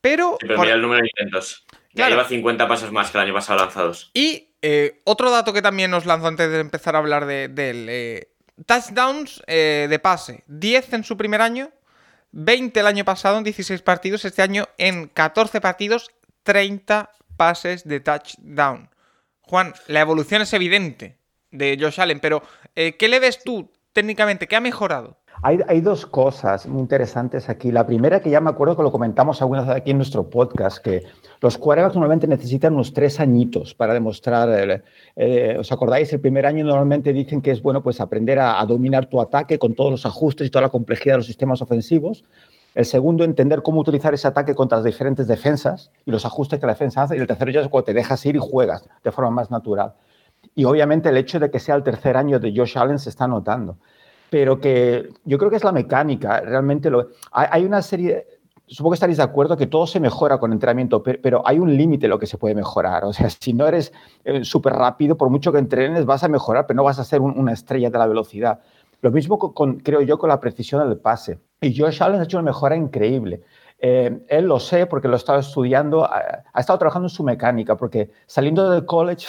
pero... 0.00 0.36
Sí, 0.40 0.46
pero 0.46 0.56
por... 0.56 0.64
mira 0.64 0.76
el 0.76 0.82
número 0.82 1.02
de 1.02 1.08
intentos. 1.08 1.64
Ya 1.94 2.06
claro. 2.06 2.16
lleva 2.16 2.28
50 2.28 2.68
pasos 2.68 2.92
más 2.92 3.10
que 3.10 3.18
el 3.18 3.24
año 3.24 3.34
pasado 3.34 3.60
lanzados. 3.60 4.10
Y 4.14 4.48
eh, 4.62 5.00
otro 5.04 5.30
dato 5.30 5.52
que 5.52 5.60
también 5.60 5.90
nos 5.90 6.06
lanzó 6.06 6.28
antes 6.28 6.50
de 6.50 6.60
empezar 6.60 6.94
a 6.94 6.98
hablar 6.98 7.26
de, 7.26 7.48
de 7.48 7.70
él. 7.70 7.86
Eh, 7.88 8.32
touchdowns 8.66 9.42
eh, 9.46 9.86
de 9.88 9.98
pase. 9.98 10.44
10 10.46 10.92
en 10.94 11.04
su 11.04 11.16
primer 11.16 11.40
año, 11.40 11.70
20 12.32 12.80
el 12.80 12.86
año 12.86 13.04
pasado 13.04 13.38
en 13.38 13.44
16 13.44 13.82
partidos, 13.82 14.24
este 14.24 14.42
año 14.42 14.68
en 14.78 15.08
14 15.08 15.60
partidos, 15.60 16.10
30 16.44 17.10
pases 17.36 17.84
de 17.84 18.00
touchdown. 18.00 18.90
Juan, 19.40 19.74
la 19.86 20.00
evolución 20.00 20.42
es 20.42 20.52
evidente 20.52 21.18
de 21.52 21.78
Josh 21.80 22.00
Allen, 22.00 22.20
pero 22.20 22.42
eh, 22.74 22.96
¿qué 22.96 23.08
le 23.08 23.20
ves 23.20 23.42
tú 23.44 23.70
técnicamente? 23.92 24.48
¿Qué 24.48 24.56
ha 24.56 24.60
mejorado? 24.60 25.16
Hay, 25.44 25.58
hay, 25.66 25.80
dos 25.80 26.06
cosas 26.06 26.66
muy 26.66 26.80
interesantes 26.80 27.48
aquí. 27.48 27.72
La 27.72 27.86
primera, 27.86 28.20
que 28.20 28.30
ya 28.30 28.40
me 28.40 28.50
acuerdo 28.50 28.76
que 28.76 28.82
lo 28.82 28.92
comentamos 28.92 29.42
algunas 29.42 29.68
aquí 29.68 29.90
en 29.90 29.96
nuestro 29.96 30.30
podcast, 30.30 30.78
que 30.78 31.02
los 31.40 31.58
quarterbacks 31.58 31.96
normalmente 31.96 32.28
necesitan 32.28 32.74
unos 32.74 32.92
tres 32.92 33.18
añitos 33.18 33.74
para 33.74 33.92
demostrar. 33.92 34.48
El, 34.50 34.82
eh, 35.16 35.56
¿Os 35.58 35.72
acordáis? 35.72 36.12
El 36.12 36.20
primer 36.20 36.46
año 36.46 36.64
normalmente 36.64 37.12
dicen 37.12 37.42
que 37.42 37.50
es 37.50 37.60
bueno 37.60 37.82
pues 37.82 38.00
aprender 38.00 38.38
a, 38.38 38.60
a, 38.60 38.66
dominar 38.66 39.06
tu 39.06 39.20
ataque 39.20 39.58
con 39.58 39.74
todos 39.74 39.90
los 39.90 40.06
ajustes 40.06 40.46
y 40.46 40.50
toda 40.50 40.62
la 40.62 40.68
complejidad 40.68 41.14
de 41.14 41.18
los 41.18 41.26
sistemas 41.26 41.60
ofensivos. 41.60 42.24
El 42.74 42.86
segundo, 42.86 43.24
entender 43.24 43.62
cómo 43.62 43.80
utilizar 43.80 44.14
ese 44.14 44.28
ataque 44.28 44.54
contra 44.54 44.78
las 44.78 44.84
diferentes 44.84 45.26
defensas 45.26 45.90
y 46.06 46.10
los 46.10 46.24
ajustes 46.24 46.58
que 46.58 46.66
la 46.66 46.72
defensa 46.72 47.02
hace. 47.02 47.16
Y 47.16 47.20
el 47.20 47.26
tercero 47.26 47.50
ya 47.50 47.60
es 47.60 47.68
cuando 47.68 47.84
te 47.84 47.94
dejas 47.94 48.24
ir 48.24 48.36
y 48.36 48.38
juegas 48.38 48.88
de 49.02 49.12
forma 49.12 49.30
más 49.30 49.50
natural. 49.50 49.94
Y 50.54 50.64
obviamente 50.64 51.08
el 51.08 51.16
hecho 51.16 51.40
de 51.40 51.50
que 51.50 51.58
sea 51.58 51.74
el 51.74 51.82
tercer 51.82 52.16
año 52.16 52.38
de 52.38 52.52
Josh 52.54 52.78
Allen 52.78 52.98
se 52.98 53.10
está 53.10 53.26
notando. 53.26 53.78
Pero 54.30 54.60
que 54.60 55.10
yo 55.24 55.38
creo 55.38 55.50
que 55.50 55.56
es 55.56 55.64
la 55.64 55.72
mecánica. 55.72 56.40
Realmente 56.40 56.90
lo, 56.90 57.08
hay, 57.32 57.64
una 57.64 57.82
serie, 57.82 58.26
supongo 58.66 58.92
que 58.92 58.96
estaréis 58.96 59.18
de 59.18 59.24
acuerdo 59.24 59.56
que 59.56 59.66
todo 59.66 59.86
se 59.86 60.00
mejora 60.00 60.38
con 60.38 60.52
entrenamiento, 60.52 61.02
pero, 61.02 61.46
hay 61.46 61.58
un 61.58 61.76
límite 61.76 62.08
lo 62.08 62.18
que 62.18 62.26
se 62.26 62.38
puede 62.38 62.54
mejorar. 62.54 63.04
O 63.04 63.12
sea, 63.12 63.28
si 63.30 63.52
no 63.52 63.66
eres 63.66 63.92
eh, 64.24 64.44
súper 64.44 64.74
rápido, 64.74 65.16
por 65.16 65.28
mucho 65.30 65.52
que 65.52 65.58
entrenes, 65.58 66.06
vas 66.06 66.24
a 66.24 66.28
mejorar, 66.28 66.66
pero 66.66 66.76
no 66.76 66.84
vas 66.84 66.98
a 66.98 67.04
ser 67.04 67.20
un, 67.20 67.38
una 67.38 67.52
estrella 67.52 67.90
de 67.90 67.98
la 67.98 68.06
velocidad. 68.06 68.60
Lo 69.00 69.10
mismo 69.10 69.38
con, 69.38 69.80
creo 69.80 70.00
yo 70.00 70.16
con 70.16 70.28
la 70.28 70.38
precisión 70.38 70.88
del 70.88 70.98
pase. 70.98 71.40
Y 71.60 71.76
Josh 71.76 72.02
Allen 72.02 72.20
ha 72.20 72.24
hecho 72.24 72.38
una 72.38 72.50
mejora 72.50 72.76
increíble. 72.76 73.42
Eh, 73.78 74.24
él 74.28 74.44
lo 74.44 74.60
sé 74.60 74.86
porque 74.86 75.08
lo 75.08 75.16
estaba 75.16 75.40
estudiando, 75.40 76.04
ha, 76.04 76.44
ha, 76.52 76.60
estado 76.60 76.78
trabajando 76.78 77.06
en 77.06 77.10
su 77.10 77.24
mecánica, 77.24 77.76
porque 77.76 78.12
saliendo 78.26 78.70
del 78.70 78.86
college 78.86 79.26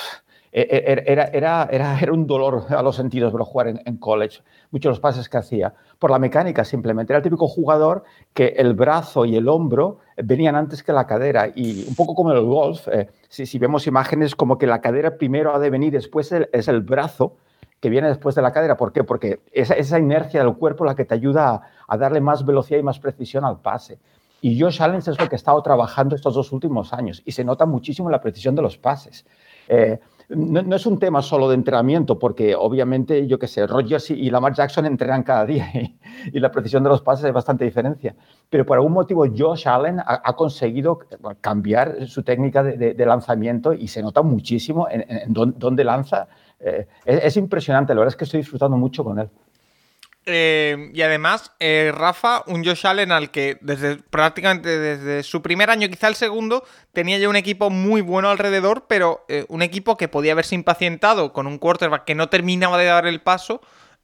era, 0.54 1.26
era, 1.32 1.70
era, 1.72 1.98
era 2.02 2.14
un 2.14 2.28
dolor 2.28 2.66
a 2.70 2.82
los 2.82 2.96
sentidos 2.96 3.32
pero 3.32 3.44
jugar 3.44 3.68
en, 3.68 3.98
college, 3.98 4.42
muchos 4.72 4.92
los 4.92 5.00
pases 5.00 5.28
que 5.28 5.38
hacía, 5.38 5.74
por 6.00 6.12
la 6.12 6.20
mecánica 6.20 6.64
simplemente. 6.64 7.14
Era 7.14 7.18
el 7.18 7.24
típico 7.24 7.48
jugador 7.48 8.04
que 8.34 8.54
el 8.58 8.74
brazo 8.74 9.26
y 9.26 9.36
el 9.36 9.50
hombro 9.50 10.00
venían 10.18 10.56
antes 10.56 10.84
que 10.84 10.94
la 10.94 11.08
cadera 11.08 11.50
y 11.54 11.86
un 11.88 11.96
poco 11.96 12.16
como 12.16 12.32
en 12.32 12.38
el 12.38 12.46
golf, 12.46 12.88
eh, 12.88 13.10
si, 13.30 13.46
si, 13.46 13.58
vemos 13.58 13.88
imágenes 13.88 14.36
como 14.36 14.58
que 14.58 14.68
la 14.68 14.80
cadera 14.80 15.18
primero 15.18 15.56
ha 15.56 15.60
de 15.60 15.70
venir, 15.70 15.92
después 15.92 16.32
el, 16.32 16.50
es 16.54 16.68
el 16.68 16.82
brazo 16.82 17.38
que 17.84 17.90
viene 17.90 18.08
después 18.08 18.34
de 18.34 18.42
la 18.42 18.54
cadera. 18.54 18.78
¿Por 18.78 18.94
qué? 18.94 19.04
Porque 19.04 19.42
esa, 19.52 20.00
inercia 20.00 20.42
del 20.42 20.56
cuerpo 20.56 20.86
la 20.86 20.96
que 20.96 21.04
te 21.04 21.16
ayuda 21.16 21.70
a, 21.86 21.98
darle 21.98 22.22
más 22.22 22.46
velocidad 22.46 22.80
y 22.80 22.82
más 22.82 22.98
precisión 22.98 23.44
al 23.44 23.60
pase. 23.60 24.00
Y 24.40 24.58
Josh 24.58 24.82
Allen 24.82 25.00
es 25.00 25.20
lo 25.20 25.28
que 25.28 25.36
ha 25.36 25.42
estado 25.44 25.62
trabajando 25.62 26.16
estos 26.16 26.34
dos 26.34 26.54
últimos 26.54 26.94
años 26.94 27.22
y 27.26 27.34
se 27.34 27.44
nota 27.44 27.66
muchísimo 27.66 28.10
la 28.10 28.22
precisión 28.22 28.56
de 28.56 28.62
los 28.62 28.78
pases. 28.78 29.26
Eh, 29.68 30.00
no, 30.30 30.76
es 30.76 30.86
un 30.86 31.00
tema 31.00 31.22
solo 31.22 31.50
de 31.50 31.56
entrenamiento, 31.56 32.18
porque 32.18 32.56
obviamente, 32.56 33.28
yo 33.28 33.40
qué 33.40 33.48
sé, 33.48 33.68
Rodgers 33.68 34.12
y 34.12 34.30
Lamar 34.30 34.54
Jackson 34.54 34.86
entrenan 34.86 35.24
cada 35.24 35.46
día 35.46 35.70
y, 36.32 36.40
la 36.40 36.52
precisión 36.52 36.84
de 36.84 36.90
los 36.90 37.02
pases 37.02 37.26
hay 37.26 37.32
bastante 37.32 37.66
diferencia. 37.66 38.16
Pero 38.50 38.66
por 38.66 38.78
algún 38.78 38.94
motivo 38.94 39.26
Josh 39.36 39.68
Allen 39.68 40.00
ha, 40.06 40.36
conseguido 40.36 41.00
cambiar 41.42 42.08
su 42.08 42.24
técnica 42.24 42.64
de, 42.64 43.06
lanzamiento 43.06 43.74
y 43.74 43.88
se 43.88 44.02
nota 44.02 44.22
muchísimo 44.22 44.88
en 44.90 45.34
dónde 45.34 45.84
lanza. 45.84 46.28
Eh, 46.60 46.88
es, 47.06 47.26
es, 47.26 47.38
impresionante, 47.38 47.94
la 47.94 48.00
verdad 48.00 48.14
es 48.14 48.16
que 48.16 48.24
estoy 48.24 48.40
disfrutando 48.40 48.78
mucho 48.78 49.04
con 49.04 49.20
él. 49.20 49.30
Eh, 50.26 50.92
y 50.94 51.02
además, 51.02 51.52
eh, 51.60 51.92
Rafa, 51.94 52.44
un 52.48 52.64
Josh 52.64 52.88
Allen 52.88 53.12
al 53.12 53.30
que 53.30 53.58
desde 53.62 53.98
prácticamente 53.98 54.80
desde 54.80 55.24
su 55.24 55.42
primer 55.42 55.70
año, 55.70 55.90
quizá 55.90 56.08
el 56.08 56.16
segundo, 56.16 56.64
tenía 56.94 57.18
ya 57.18 57.28
un 57.28 57.36
equipo 57.36 57.70
muy 57.70 58.02
bueno 58.02 58.30
alrededor, 58.30 58.86
pero 58.88 59.26
eh, 59.28 59.46
un 59.50 59.62
equipo 59.62 59.98
que 59.98 60.08
podía 60.08 60.32
haberse 60.32 60.56
impacientado 60.56 61.34
con 61.34 61.48
un 61.48 61.58
quarterback 61.58 62.06
que 62.06 62.16
no 62.16 62.30
terminaba 62.30 62.78
de 62.78 62.86
dar 62.86 63.06
el 63.06 63.20
paso, 63.20 63.62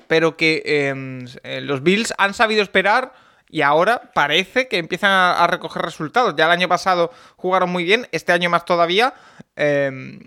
pero 0.07 0.35
que 0.35 0.61
em, 0.65 1.25
los 1.61 1.83
Bills 1.83 2.13
han 2.17 2.33
sabido 2.33 2.63
esperar 2.63 3.13
y 3.49 3.61
ahora 3.61 4.11
parece 4.13 4.67
que 4.67 4.77
empiezan 4.77 5.11
a, 5.11 5.43
a, 5.43 5.47
recoger 5.47 5.81
resultados. 5.81 6.35
Ya 6.35 6.45
el 6.45 6.51
año 6.51 6.67
pasado 6.67 7.11
jugaron 7.35 7.69
muy 7.69 7.83
bien, 7.83 8.07
este 8.11 8.31
año 8.31 8.49
más 8.49 8.65
todavía. 8.65 9.13
Em, 9.55 10.19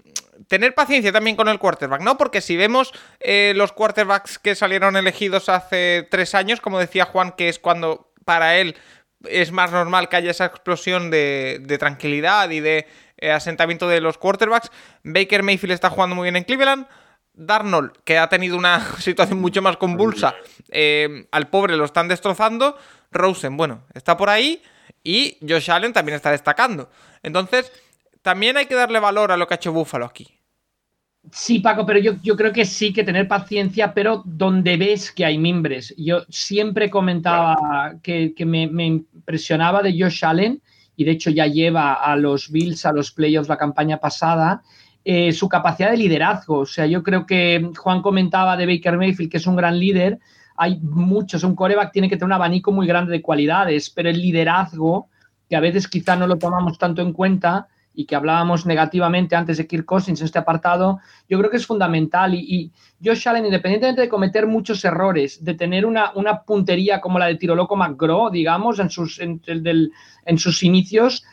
tener 0.48 0.74
paciencia 0.74 1.12
también 1.12 1.36
con 1.36 1.48
el 1.48 1.58
quarterback, 1.58 2.00
¿no? 2.00 2.16
Porque 2.16 2.40
si 2.40 2.56
vemos 2.56 2.92
eh, 3.20 3.52
los 3.56 3.72
quarterbacks 3.72 4.38
que 4.38 4.54
salieron 4.54 4.96
elegidos 4.96 5.48
hace 5.48 6.06
tres 6.10 6.34
años, 6.34 6.60
como 6.60 6.78
decía 6.78 7.04
Juan, 7.04 7.32
que 7.32 7.48
es 7.48 7.58
cuando 7.58 8.12
para 8.24 8.56
él 8.56 8.76
es 9.28 9.52
más 9.52 9.70
normal 9.70 10.08
que 10.08 10.16
haya 10.16 10.30
esa 10.30 10.46
explosión 10.46 11.10
de, 11.10 11.58
de 11.60 11.78
tranquilidad 11.78 12.50
y 12.50 12.60
de 12.60 12.86
eh, 13.18 13.30
asentamiento 13.30 13.88
de 13.88 14.00
los 14.00 14.18
quarterbacks, 14.18 14.70
Baker 15.04 15.42
Mayfield 15.42 15.72
está 15.72 15.90
jugando 15.90 16.16
muy 16.16 16.24
bien 16.24 16.36
en 16.36 16.44
Cleveland. 16.44 16.86
Darnold, 17.34 17.92
que 18.04 18.18
ha 18.18 18.28
tenido 18.28 18.56
una 18.56 18.84
situación 18.98 19.40
mucho 19.40 19.62
más 19.62 19.76
convulsa, 19.76 20.34
eh, 20.70 21.26
al 21.30 21.48
pobre 21.48 21.76
lo 21.76 21.84
están 21.84 22.08
destrozando. 22.08 22.76
Rosen, 23.10 23.56
bueno, 23.56 23.84
está 23.94 24.16
por 24.16 24.28
ahí. 24.28 24.62
Y 25.04 25.38
Josh 25.46 25.70
Allen 25.70 25.92
también 25.92 26.16
está 26.16 26.30
destacando. 26.30 26.90
Entonces, 27.22 27.72
también 28.22 28.56
hay 28.56 28.66
que 28.66 28.74
darle 28.74 29.00
valor 29.00 29.32
a 29.32 29.36
lo 29.36 29.46
que 29.46 29.54
ha 29.54 29.56
hecho 29.56 29.72
Búfalo 29.72 30.06
aquí. 30.06 30.38
Sí, 31.30 31.60
Paco, 31.60 31.86
pero 31.86 32.00
yo, 32.00 32.14
yo, 32.22 32.36
creo 32.36 32.52
que 32.52 32.64
sí 32.64 32.92
que 32.92 33.04
tener 33.04 33.28
paciencia, 33.28 33.94
pero 33.94 34.22
donde 34.24 34.76
ves 34.76 35.12
que 35.12 35.24
hay 35.24 35.38
mimbres. 35.38 35.94
Yo 35.96 36.22
siempre 36.28 36.90
comentaba 36.90 37.94
que, 38.02 38.34
que 38.34 38.44
me, 38.44 38.66
me, 38.66 38.86
impresionaba 38.86 39.82
de 39.82 39.96
Josh 39.96 40.24
Allen, 40.24 40.60
y 40.96 41.04
de 41.04 41.12
hecho 41.12 41.30
ya 41.30 41.46
lleva 41.46 41.94
a 41.94 42.16
los 42.16 42.50
Bills 42.50 42.84
a 42.86 42.92
los 42.92 43.12
playoffs 43.12 43.48
la 43.48 43.56
campaña 43.56 43.98
pasada, 43.98 44.62
eh, 45.04 45.32
su 45.32 45.48
capacidad 45.48 45.90
de 45.90 45.96
liderazgo. 45.96 46.58
O 46.58 46.66
sea, 46.66 46.86
yo 46.86 47.02
creo 47.02 47.26
que 47.26 47.70
Juan 47.76 48.02
comentaba 48.02 48.56
de 48.56 48.66
Baker 48.66 48.96
Mayfield, 48.96 49.30
que 49.30 49.38
es 49.38 49.46
un 49.46 49.56
gran 49.56 49.78
líder. 49.78 50.18
Hay 50.56 50.78
muchos, 50.80 51.44
un 51.44 51.56
coreback 51.56 51.92
tiene 51.92 52.08
que 52.08 52.16
tener 52.16 52.26
un 52.26 52.32
abanico 52.32 52.72
muy 52.72 52.86
grande 52.86 53.12
de 53.12 53.22
cualidades, 53.22 53.90
pero 53.90 54.10
el 54.10 54.20
liderazgo, 54.20 55.08
que 55.48 55.56
a 55.56 55.60
veces 55.60 55.88
quizá 55.88 56.14
no 56.16 56.26
lo 56.26 56.36
tomamos 56.36 56.78
tanto 56.78 57.02
en 57.02 57.12
cuenta, 57.12 57.68
y 57.94 58.06
que 58.06 58.16
hablábamos 58.16 58.66
negativamente 58.66 59.36
antes 59.36 59.58
de 59.58 59.66
Kirk 59.66 59.84
Cousins 59.84 60.20
en 60.20 60.26
este 60.26 60.38
apartado, 60.38 61.00
yo 61.28 61.38
creo 61.38 61.50
que 61.50 61.56
es 61.56 61.66
fundamental. 61.66 62.34
Y, 62.34 62.70
Josh 63.04 63.28
Allen, 63.28 63.46
independientemente 63.46 64.02
de 64.02 64.08
cometer 64.08 64.46
muchos 64.46 64.84
errores, 64.84 65.44
de 65.44 65.54
tener 65.54 65.84
una, 65.84 66.12
una 66.14 66.42
puntería 66.42 67.00
como 67.00 67.18
la 67.18 67.26
de 67.26 67.34
Tiro 67.34 67.54
Loco 67.54 67.76
McGraw, 67.76 68.30
digamos, 68.30 68.78
en 68.78 68.90
sus, 68.90 69.18
en, 69.18 69.40
del, 69.44 69.90
en 70.24 70.38
sus 70.38 70.62
inicios, 70.62 71.24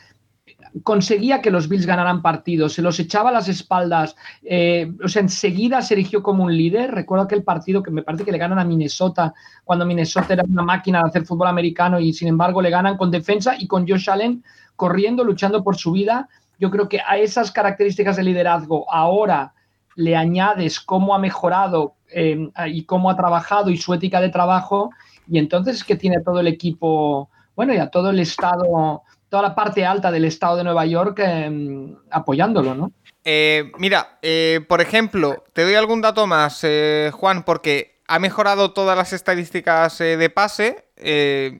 conseguía 0.83 1.41
que 1.41 1.51
los 1.51 1.67
Bills 1.67 1.85
ganaran 1.85 2.21
partidos, 2.21 2.73
se 2.73 2.81
los 2.81 2.99
echaba 2.99 3.29
a 3.29 3.33
las 3.33 3.47
espaldas, 3.47 4.15
eh, 4.43 4.91
o 5.03 5.07
sea, 5.07 5.21
enseguida 5.21 5.81
se 5.81 5.93
erigió 5.93 6.21
como 6.21 6.43
un 6.43 6.55
líder. 6.55 6.91
Recuerdo 6.91 7.25
aquel 7.25 7.43
partido 7.43 7.83
que 7.83 7.91
me 7.91 8.03
parece 8.03 8.25
que 8.25 8.31
le 8.31 8.37
ganan 8.37 8.59
a 8.59 8.65
Minnesota, 8.65 9.33
cuando 9.63 9.85
Minnesota 9.85 10.33
era 10.33 10.43
una 10.43 10.63
máquina 10.63 11.01
de 11.01 11.09
hacer 11.09 11.25
fútbol 11.25 11.47
americano 11.47 11.99
y 11.99 12.13
sin 12.13 12.27
embargo 12.27 12.61
le 12.61 12.69
ganan 12.69 12.97
con 12.97 13.11
defensa 13.11 13.55
y 13.57 13.67
con 13.67 13.87
Josh 13.87 14.09
Allen 14.09 14.43
corriendo, 14.75 15.23
luchando 15.23 15.63
por 15.63 15.75
su 15.75 15.91
vida 15.91 16.29
yo 16.59 16.69
creo 16.69 16.89
que 16.89 16.99
a 17.05 17.17
esas 17.17 17.51
características 17.51 18.17
de 18.17 18.23
liderazgo 18.23 18.91
ahora 18.91 19.53
le 19.95 20.15
añades 20.15 20.79
cómo 20.79 21.15
ha 21.15 21.19
mejorado 21.19 21.95
eh, 22.11 22.49
y 22.67 22.83
cómo 22.85 23.09
ha 23.09 23.15
trabajado 23.15 23.69
y 23.69 23.77
su 23.77 23.93
ética 23.93 24.21
de 24.21 24.29
trabajo, 24.29 24.91
y 25.27 25.39
entonces 25.39 25.77
es 25.77 25.83
que 25.83 25.95
tiene 25.95 26.21
todo 26.21 26.39
el 26.39 26.47
equipo, 26.47 27.29
bueno, 27.55 27.73
y 27.73 27.77
a 27.77 27.89
todo 27.89 28.09
el 28.09 28.19
estado, 28.19 29.03
toda 29.29 29.43
la 29.43 29.55
parte 29.55 29.85
alta 29.85 30.11
del 30.11 30.25
estado 30.25 30.57
de 30.57 30.63
Nueva 30.63 30.85
York 30.85 31.19
eh, 31.23 31.95
apoyándolo, 32.11 32.75
¿no? 32.75 32.91
Eh, 33.23 33.71
mira, 33.77 34.17
eh, 34.21 34.61
por 34.67 34.81
ejemplo, 34.81 35.43
te 35.53 35.63
doy 35.63 35.75
algún 35.75 36.01
dato 36.01 36.25
más, 36.25 36.61
eh, 36.63 37.11
Juan, 37.13 37.43
porque 37.43 38.01
ha 38.07 38.17
mejorado 38.17 38.71
todas 38.71 38.97
las 38.97 39.13
estadísticas 39.13 39.99
de 39.99 40.29
pase 40.31 40.87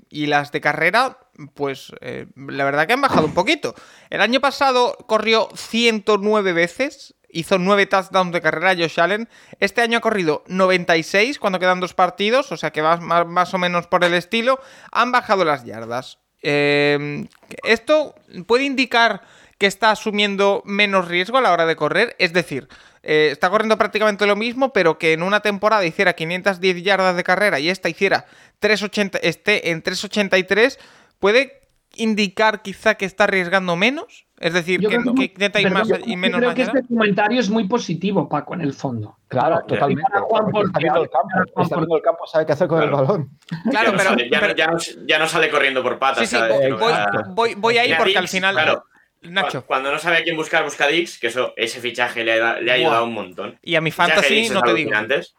y 0.09 0.26
las 0.26 0.51
de 0.51 0.61
carrera 0.61 1.18
pues 1.53 1.91
eh, 2.01 2.27
la 2.35 2.63
verdad 2.63 2.87
que 2.87 2.93
han 2.93 3.01
bajado 3.01 3.25
un 3.25 3.33
poquito. 3.33 3.75
El 4.09 4.21
año 4.21 4.39
pasado 4.39 4.97
corrió 5.07 5.49
109 5.55 6.53
veces, 6.53 7.15
hizo 7.29 7.57
9 7.57 7.85
touchdowns 7.85 8.31
de 8.31 8.41
carrera 8.41 8.75
Josh 8.75 8.99
Allen. 8.99 9.29
Este 9.59 9.81
año 9.81 9.97
ha 9.97 10.01
corrido 10.01 10.43
96 10.47 11.39
cuando 11.39 11.59
quedan 11.59 11.79
dos 11.79 11.93
partidos, 11.93 12.51
o 12.51 12.57
sea 12.57 12.71
que 12.71 12.81
va 12.81 12.97
más, 12.97 13.25
más 13.25 13.53
o 13.53 13.57
menos 13.57 13.87
por 13.87 14.03
el 14.03 14.13
estilo. 14.13 14.59
Han 14.91 15.11
bajado 15.11 15.45
las 15.45 15.63
yardas. 15.65 16.19
Eh, 16.41 17.27
esto 17.63 18.15
puede 18.47 18.63
indicar 18.63 19.21
que 19.59 19.67
está 19.67 19.91
asumiendo 19.91 20.63
menos 20.65 21.09
riesgo 21.09 21.37
a 21.37 21.41
la 21.41 21.51
hora 21.51 21.65
de 21.65 21.75
correr, 21.75 22.15
es 22.17 22.31
decir, 22.31 22.69
eh, 23.03 23.29
está 23.31 23.49
corriendo 23.49 23.77
prácticamente 23.77 24.25
lo 24.25 24.37
mismo, 24.37 24.71
pero 24.71 24.97
que 24.97 25.11
en 25.11 25.21
una 25.21 25.41
temporada 25.41 25.85
hiciera 25.85 26.13
510 26.13 26.81
yardas 26.81 27.15
de 27.15 27.23
carrera 27.23 27.59
y 27.59 27.69
esta 27.69 27.89
hiciera 27.89 28.25
380, 28.59 29.19
esté 29.19 29.71
en 29.71 29.81
383 29.81 30.79
¿puede 31.19 31.59
indicar 31.95 32.61
quizá 32.61 32.95
que 32.95 33.05
está 33.05 33.25
arriesgando 33.25 33.75
menos? 33.75 34.25
Es 34.39 34.53
decir, 34.53 34.79
que, 34.79 34.87
que, 34.87 35.23
intenta 35.25 35.59
ir 35.59 35.71
más 35.71 35.89
y 36.05 36.15
menos 36.15 36.39
Creo 36.39 36.53
que 36.53 36.61
este 36.61 36.83
comentario 36.87 37.39
es 37.39 37.49
muy 37.49 37.67
positivo, 37.67 38.29
Paco, 38.29 38.53
en 38.53 38.61
el 38.61 38.73
fondo. 38.73 39.17
Claro, 39.27 39.61
totalmente. 39.67 40.09
Juan 40.21 40.51
porque, 40.51 40.67
está 40.67 40.79
viendo 40.79 41.03
el 41.03 41.09
campo, 41.09 41.61
está 41.61 41.75
viendo 41.75 41.95
el 41.97 42.01
campo, 42.01 42.25
sabe 42.25 42.45
qué 42.45 42.51
hacer 42.53 42.67
con 42.67 42.81
el 42.81 42.89
balón. 42.89 43.29
Claro, 43.69 43.91
ya 43.91 43.97
pero, 43.97 44.09
no 44.11 44.17
sale, 44.17 44.29
ya, 44.29 44.39
pero 44.39 44.55
ya, 44.55 44.67
no, 44.67 44.77
ya, 45.05 45.19
no, 45.19 45.27
sale 45.27 45.49
corriendo 45.49 45.83
por 45.83 45.99
patas. 45.99 46.29
Sí, 46.29 46.35
sí, 46.35 46.41
voy, 46.41 46.71
voy, 46.71 46.93
voy, 47.33 47.55
voy, 47.55 47.77
ahí 47.77 47.93
porque 47.97 48.17
al 48.17 48.27
final... 48.27 48.55
Claro, 48.55 48.85
Nacho. 49.21 49.65
Cuando 49.65 49.91
no 49.91 49.99
sabe 49.99 50.17
a 50.17 50.23
quién 50.23 50.37
buscar, 50.37 50.63
busca 50.63 50.87
Dix, 50.87 51.19
que 51.19 51.27
eso, 51.27 51.53
ese 51.57 51.81
fichaje 51.81 52.23
le 52.23 52.41
ha, 52.41 52.59
le 52.59 52.71
ha 52.71 52.75
ayudado 52.75 53.03
un 53.03 53.13
montón. 53.13 53.59
Y 53.61 53.75
a 53.75 53.81
mi 53.81 53.91
fantasy 53.91 54.49
no 54.49 54.61
te 54.61 54.73
digo. 54.73 54.95
Antes, 54.95 55.35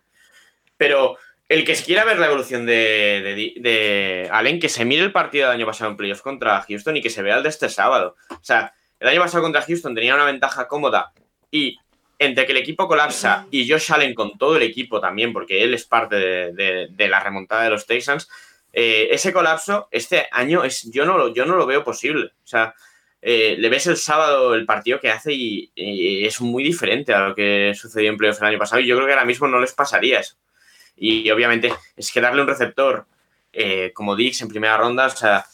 pero 0.76 1.16
el 1.50 1.64
que 1.64 1.74
quiera 1.74 2.04
ver 2.04 2.18
la 2.18 2.26
evolución 2.26 2.64
de, 2.64 4.28
Allen, 4.32 4.60
que 4.60 4.68
se 4.68 4.84
mire 4.84 5.02
el 5.02 5.12
partido 5.12 5.48
del 5.48 5.56
año 5.56 5.66
pasado 5.66 5.90
en 5.90 5.96
playoffs 5.96 6.22
contra 6.22 6.62
Houston 6.62 6.96
y 6.96 7.02
que 7.02 7.10
se 7.10 7.22
vea 7.22 7.36
el 7.36 7.42
de 7.42 7.48
este 7.48 7.68
sábado. 7.68 8.16
O 8.30 8.42
sea, 8.42 8.72
el 9.00 9.08
año 9.08 9.20
pasado 9.20 9.42
contra 9.42 9.62
Houston 9.62 9.94
tenía 9.94 10.14
una 10.14 10.24
ventaja 10.24 10.68
cómoda 10.68 11.12
y 11.50 11.76
entre 12.20 12.46
que 12.46 12.52
el 12.52 12.58
equipo 12.58 12.86
colapsa 12.86 13.48
y 13.50 13.68
Josh 13.68 13.92
Allen 13.92 14.14
con 14.14 14.38
todo 14.38 14.56
el 14.56 14.62
equipo 14.62 15.00
también, 15.00 15.32
porque 15.32 15.64
él 15.64 15.74
es 15.74 15.84
parte 15.84 16.16
de, 16.16 16.88
de 16.88 17.08
la 17.08 17.18
remontada 17.18 17.64
de 17.64 17.70
los 17.70 17.84
Texans, 17.84 18.28
eh, 18.72 19.08
ese 19.10 19.32
colapso 19.32 19.88
este 19.90 20.28
año 20.30 20.62
es, 20.62 20.88
yo, 20.92 21.04
no 21.04 21.18
lo, 21.18 21.34
yo 21.34 21.46
no 21.46 21.56
lo 21.56 21.66
veo 21.66 21.82
posible. 21.82 22.26
O 22.44 22.46
sea, 22.46 22.74
eh, 23.20 23.56
le 23.58 23.68
ves 23.68 23.86
el 23.88 23.96
sábado 23.96 24.54
el 24.54 24.66
partido 24.66 25.00
que 25.00 25.10
hace 25.10 25.32
y, 25.32 25.72
y, 25.74 26.24
es 26.24 26.40
muy 26.40 26.62
diferente 26.62 27.12
a 27.12 27.28
lo 27.28 27.34
que 27.34 27.72
sucedió 27.74 28.10
en 28.10 28.16
playoffs 28.16 28.40
el 28.40 28.46
año 28.46 28.58
pasado 28.58 28.80
y 28.80 28.86
yo 28.86 28.94
creo 28.94 29.06
que 29.06 29.12
ahora 29.12 29.24
mismo 29.24 29.48
no 29.48 29.58
les 29.58 29.72
pasaría 29.72 30.20
eso. 30.20 30.36
Y 31.02 31.30
obviamente 31.30 31.72
es 31.96 32.12
que 32.12 32.20
darle 32.20 32.42
un 32.42 32.48
receptor 32.48 33.06
eh, 33.52 33.90
como 33.94 34.14
Dix 34.14 34.42
en 34.42 34.48
primera 34.48 34.76
ronda, 34.76 35.06
o 35.06 35.10
sea, 35.10 35.46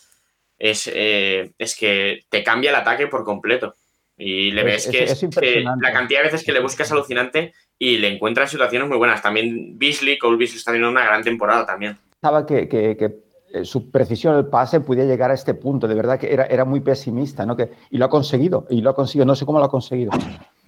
es, 0.58 0.90
eh, 0.92 1.52
es, 1.56 1.76
que 1.76 2.24
te 2.28 2.42
cambia 2.42 2.70
el 2.70 2.76
ataque 2.76 3.06
por 3.06 3.24
completo. 3.24 3.76
Y 4.18 4.50
le 4.50 4.64
ves 4.64 4.86
es, 4.86 4.90
que, 4.90 5.04
es, 5.04 5.26
que 5.38 5.60
la 5.60 5.92
cantidad 5.92 6.20
de 6.20 6.24
veces 6.24 6.42
que 6.42 6.52
le 6.52 6.60
buscas 6.60 6.90
alucinante 6.90 7.52
y 7.78 7.98
le 7.98 8.08
encuentras 8.08 8.50
situaciones 8.50 8.88
muy 8.88 8.98
buenas. 8.98 9.22
También 9.22 9.78
Beasley, 9.78 10.18
Cole 10.18 10.36
Beasley 10.36 10.58
está 10.58 10.72
teniendo 10.72 10.90
una 10.90 11.04
gran 11.04 11.22
temporada 11.22 11.64
también. 11.64 11.96
Estaba 12.14 12.44
que, 12.44 12.68
que, 12.68 12.96
que 12.96 13.26
eh, 13.52 13.64
su 13.64 13.90
precisión 13.92 14.34
del 14.34 14.46
pase 14.46 14.80
pudiera 14.80 15.08
llegar 15.08 15.30
a 15.30 15.34
este 15.34 15.54
punto. 15.54 15.86
De 15.86 15.94
verdad 15.94 16.18
que 16.18 16.32
era, 16.32 16.46
era 16.46 16.64
muy 16.64 16.80
pesimista, 16.80 17.46
¿no? 17.46 17.56
Que, 17.56 17.70
y 17.90 17.98
lo 17.98 18.06
ha 18.06 18.10
conseguido, 18.10 18.66
y 18.68 18.80
lo 18.80 18.90
ha 18.90 18.94
conseguido, 18.94 19.26
no 19.26 19.36
sé 19.36 19.46
cómo 19.46 19.60
lo 19.60 19.66
ha 19.66 19.70
conseguido. 19.70 20.10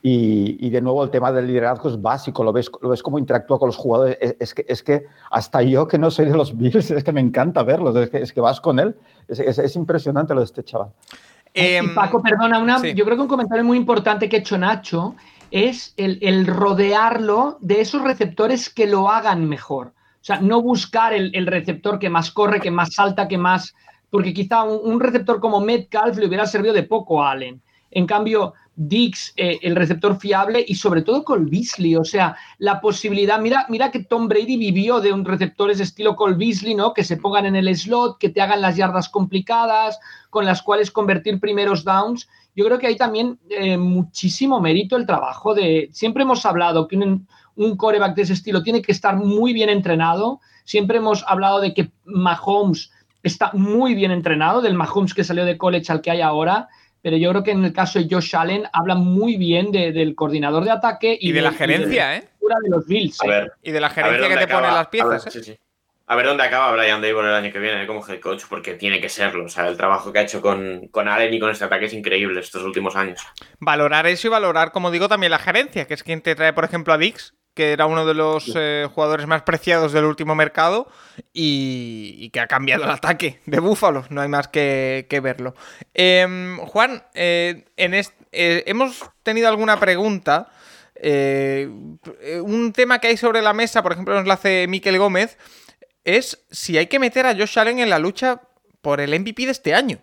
Y, 0.01 0.65
y 0.65 0.71
de 0.71 0.81
nuevo 0.81 1.03
el 1.03 1.11
tema 1.11 1.33
del 1.33 1.49
liderazgo 1.49 1.89
es 1.89 2.01
básico, 2.01 2.45
lo 2.45 2.53
ves, 2.53 2.71
lo 2.81 2.91
ves 2.91 3.03
cómo 3.03 3.19
interactúa 3.19 3.59
con 3.59 3.67
los 3.67 3.77
jugadores. 3.77 4.17
Es, 4.21 4.37
es 4.39 4.55
que, 4.55 4.65
es 4.69 4.83
que 4.83 5.07
hasta 5.31 5.63
yo 5.63 5.89
que 5.89 5.99
no 5.99 6.11
soy 6.11 6.27
de 6.27 6.37
los 6.37 6.57
Bills, 6.57 6.91
es 6.91 7.03
que 7.03 7.13
me 7.13 7.21
encanta 7.21 7.63
verlos, 7.65 7.97
es 7.97 8.11
que, 8.11 8.19
es 8.19 8.33
que 8.33 8.41
vas 8.41 8.61
con 8.61 8.79
él. 8.79 8.95
Es, 9.27 9.41
es, 9.41 9.77
impresionante 9.77 10.35
lo 10.35 10.41
de 10.41 10.45
este 10.45 10.63
chaval. 10.63 10.91
Eh, 11.53 11.81
y 11.83 11.89
Paco, 11.89 12.23
perdona, 12.23 12.61
una, 12.61 12.79
sí. 12.79 12.95
yo 12.95 13.05
creo 13.05 13.17
que 13.17 13.23
un 13.23 13.29
comentario 13.29 13.65
muy 13.65 13.77
importante 13.77 14.29
que 14.29 14.37
ha 14.37 14.41
hecho 14.41 14.57
Nacho 14.57 15.17
es 15.51 15.95
el, 15.97 16.19
el 16.23 16.47
rodearlo 16.47 17.59
de 17.61 17.81
esos 17.81 18.03
receptores 18.03 18.71
que 18.71 18.87
lo 18.87 19.11
hagan 19.11 19.49
mejor. 19.49 19.89
O 19.89 20.25
sea, 20.29 20.41
no 20.41 20.63
buscar 20.63 21.13
el, 21.13 21.31
el, 21.35 21.47
receptor 21.47 21.99
que 21.99 22.11
más 22.11 22.31
corre, 22.31 22.61
que 22.61 22.71
más 22.71 22.95
salta, 22.95 23.29
que 23.29 23.39
más. 23.39 23.75
Porque 24.11 24.35
quizá 24.35 24.63
un, 24.63 24.93
un, 24.93 25.01
receptor 25.01 25.41
como 25.41 25.61
Metcalf 25.61 26.17
le 26.19 26.27
hubiera 26.27 26.47
servido 26.47 26.75
de 26.75 26.83
poco 26.83 27.23
a 27.23 27.31
Allen. 27.31 27.63
En 27.91 28.07
cambio, 28.07 28.53
Dix, 28.81 29.33
eh, 29.37 29.59
el 29.63 29.75
receptor 29.75 30.21
fiable, 30.21 30.65
y 30.67 30.77
sobre 30.77 31.03
todo 31.03 31.25
Cole 31.25 31.51
Beasley. 31.51 31.97
O 31.97 32.05
sea, 32.05 32.37
la 32.59 32.81
posibilidad. 32.81 33.41
Mira, 33.41 33.67
mira 33.69 33.91
que 33.91 34.05
Tom 34.05 34.29
Brady 34.29 34.57
vivió 34.57 35.01
de 35.01 35.13
un 35.13 35.25
receptores 35.25 35.81
estilo 35.81 36.15
Cole 36.15 36.37
¿no? 36.77 36.95
Que 36.95 37.03
se 37.03 37.17
pongan 37.17 37.47
en 37.47 37.57
el 37.57 37.77
slot, 37.77 38.19
que 38.19 38.29
te 38.29 38.41
hagan 38.41 38.61
las 38.61 38.77
yardas 38.77 39.09
complicadas, 39.09 39.99
con 40.31 40.45
las 40.45 40.63
cuales 40.63 40.93
convertir 40.93 41.41
primeros 41.41 41.83
downs. 41.83 42.29
Yo 42.55 42.65
creo 42.65 42.79
que 42.79 42.87
hay 42.87 42.97
también 42.97 43.41
eh, 43.51 43.77
muchísimo 43.77 44.61
mérito 44.61 44.97
el 44.97 45.07
trabajo 45.07 45.55
de. 45.55 45.89
Siempre 45.93 46.23
hemos 46.23 46.47
hablado 46.47 46.87
que 46.87 46.97
un, 46.97 47.27
un 47.57 47.77
coreback 47.77 48.15
de 48.15 48.23
ese 48.23 48.35
estilo 48.35 48.63
tiene 48.63 48.81
que 48.81 48.93
estar 48.93 49.17
muy 49.17 49.53
bien 49.53 49.71
entrenado. 49.71 50.41
Siempre 50.65 50.99
hemos 50.99 51.25
hablado 51.27 51.61
de 51.61 51.75
que 51.75 51.91
Mahomes 52.05 52.93
está 53.23 53.51
muy 53.53 53.95
bien 53.95 54.11
entrenado, 54.11 54.61
del 54.61 54.75
Mahomes 54.75 55.15
que 55.15 55.25
salió 55.25 55.45
de 55.45 55.59
college 55.59 55.91
al 55.93 56.01
que 56.01 56.11
hay 56.11 56.21
ahora, 56.21 56.69
pero 57.03 57.17
yo 57.17 57.31
creo 57.31 57.43
que 57.43 57.53
en 57.53 57.65
el 57.65 57.73
caso 57.73 57.99
de 57.99 58.09
Josh 58.11 58.35
Allen 58.37 58.65
habla 58.73 58.95
muy 58.95 59.37
bien 59.37 59.71
de, 59.71 59.93
del 59.93 60.15
coordinador 60.15 60.65
de 60.65 60.71
ataque 60.71 61.17
y, 61.21 61.31
y 61.31 61.33
de, 61.33 61.43
la 61.43 61.53
gerencia, 61.53 62.17
y 62.17 62.21
de, 62.21 62.27
la 62.49 62.57
¿eh? 62.57 62.63
de 62.63 62.71
los 62.71 62.87
Bills. 62.87 63.23
A 63.23 63.27
ver, 63.27 63.53
y 63.63 63.71
de 63.71 63.81
la 63.81 63.91
gerencia 63.91 64.29
que 64.29 64.37
te 64.37 64.45
acaba, 64.45 64.63
pone 64.63 64.75
las 64.75 64.89
piezas. 64.89 65.25
Ver, 65.25 65.35
¿eh? 65.35 65.45
sí, 65.45 65.53
sí. 65.53 65.59
A 66.09 66.17
ver 66.17 66.27
dónde 66.27 66.43
acaba 66.43 66.73
Brian 66.73 67.03
Dable 67.03 67.29
el 67.29 67.35
año 67.35 67.53
que 67.53 67.59
viene 67.59 67.87
como 67.87 68.07
head 68.07 68.21
coach, 68.21 68.45
porque 68.49 68.75
tiene 68.75 69.01
que 69.01 69.09
serlo. 69.09 69.45
O 69.45 69.49
sea, 69.49 69.69
el 69.69 69.77
trabajo 69.77 70.13
que 70.13 70.19
ha 70.21 70.23
hecho 70.23 70.41
con, 70.41 70.89
con 70.89 71.07
Allen 71.07 71.33
y 71.33 71.39
con 71.39 71.51
este 71.51 71.65
ataque 71.65 71.85
es 71.85 71.93
increíble 71.93 72.41
estos 72.41 72.63
últimos 72.63 72.97
años. 72.97 73.21
Valorar 73.61 74.07
eso 74.07 74.27
y 74.27 74.31
valorar, 74.31 74.73
como 74.73 74.91
digo, 74.91 75.09
también 75.09 75.31
la 75.31 75.39
gerencia, 75.39 75.87
que 75.87 75.95
es 75.95 76.03
quien 76.03 76.23
te 76.23 76.35
trae, 76.35 76.53
por 76.53 76.65
ejemplo, 76.65 76.93
a 76.95 76.99
Dix, 76.99 77.35
que 77.53 77.73
era 77.73 77.87
uno 77.87 78.07
de 78.07 78.15
los 78.15 78.53
eh, 78.57 78.89
jugadores 78.93 79.27
más 79.27 79.43
preciados 79.43 79.93
del 79.93 80.05
último 80.05 80.35
mercado 80.35 80.89
y, 81.33 82.15
y, 82.19 82.31
que 82.31 82.41
ha 82.41 82.47
cambiado 82.47 82.85
el 82.85 82.91
ataque 82.91 83.41
de 83.47 83.61
Búfalo. 83.61 84.05
No 84.09 84.21
hay 84.23 84.29
más 84.29 84.49
que, 84.49 85.07
que 85.11 85.21
verlo. 85.21 85.55
Eh, 85.93 86.57
Juan, 86.69 87.03
eh, 87.15 87.65
en 87.77 87.95
est 87.95 88.15
hemos 88.33 89.11
tenido 89.23 89.49
alguna 89.49 89.79
pregunta. 89.79 90.51
Eh, 91.01 91.69
un 92.43 92.73
tema 92.73 92.99
que 92.99 93.09
hay 93.09 93.17
sobre 93.17 93.43
la 93.43 93.53
mesa, 93.53 93.83
por 93.83 93.93
ejemplo, 93.93 94.15
nos 94.15 94.27
la 94.27 94.35
hace 94.35 94.67
Miquel 94.69 94.99
Gómez, 94.99 95.39
es 96.05 96.45
si 96.51 96.79
hay 96.79 96.87
que 96.87 96.99
meter 96.99 97.27
a 97.27 97.35
Josh 97.35 97.59
Allen 97.59 97.79
en 97.79 97.91
la 97.91 97.99
lucha 97.99 98.43
por 98.81 99.01
el 99.01 99.19
MVP 99.19 99.47
de 99.47 99.53
este 99.53 99.75
año. 99.75 99.99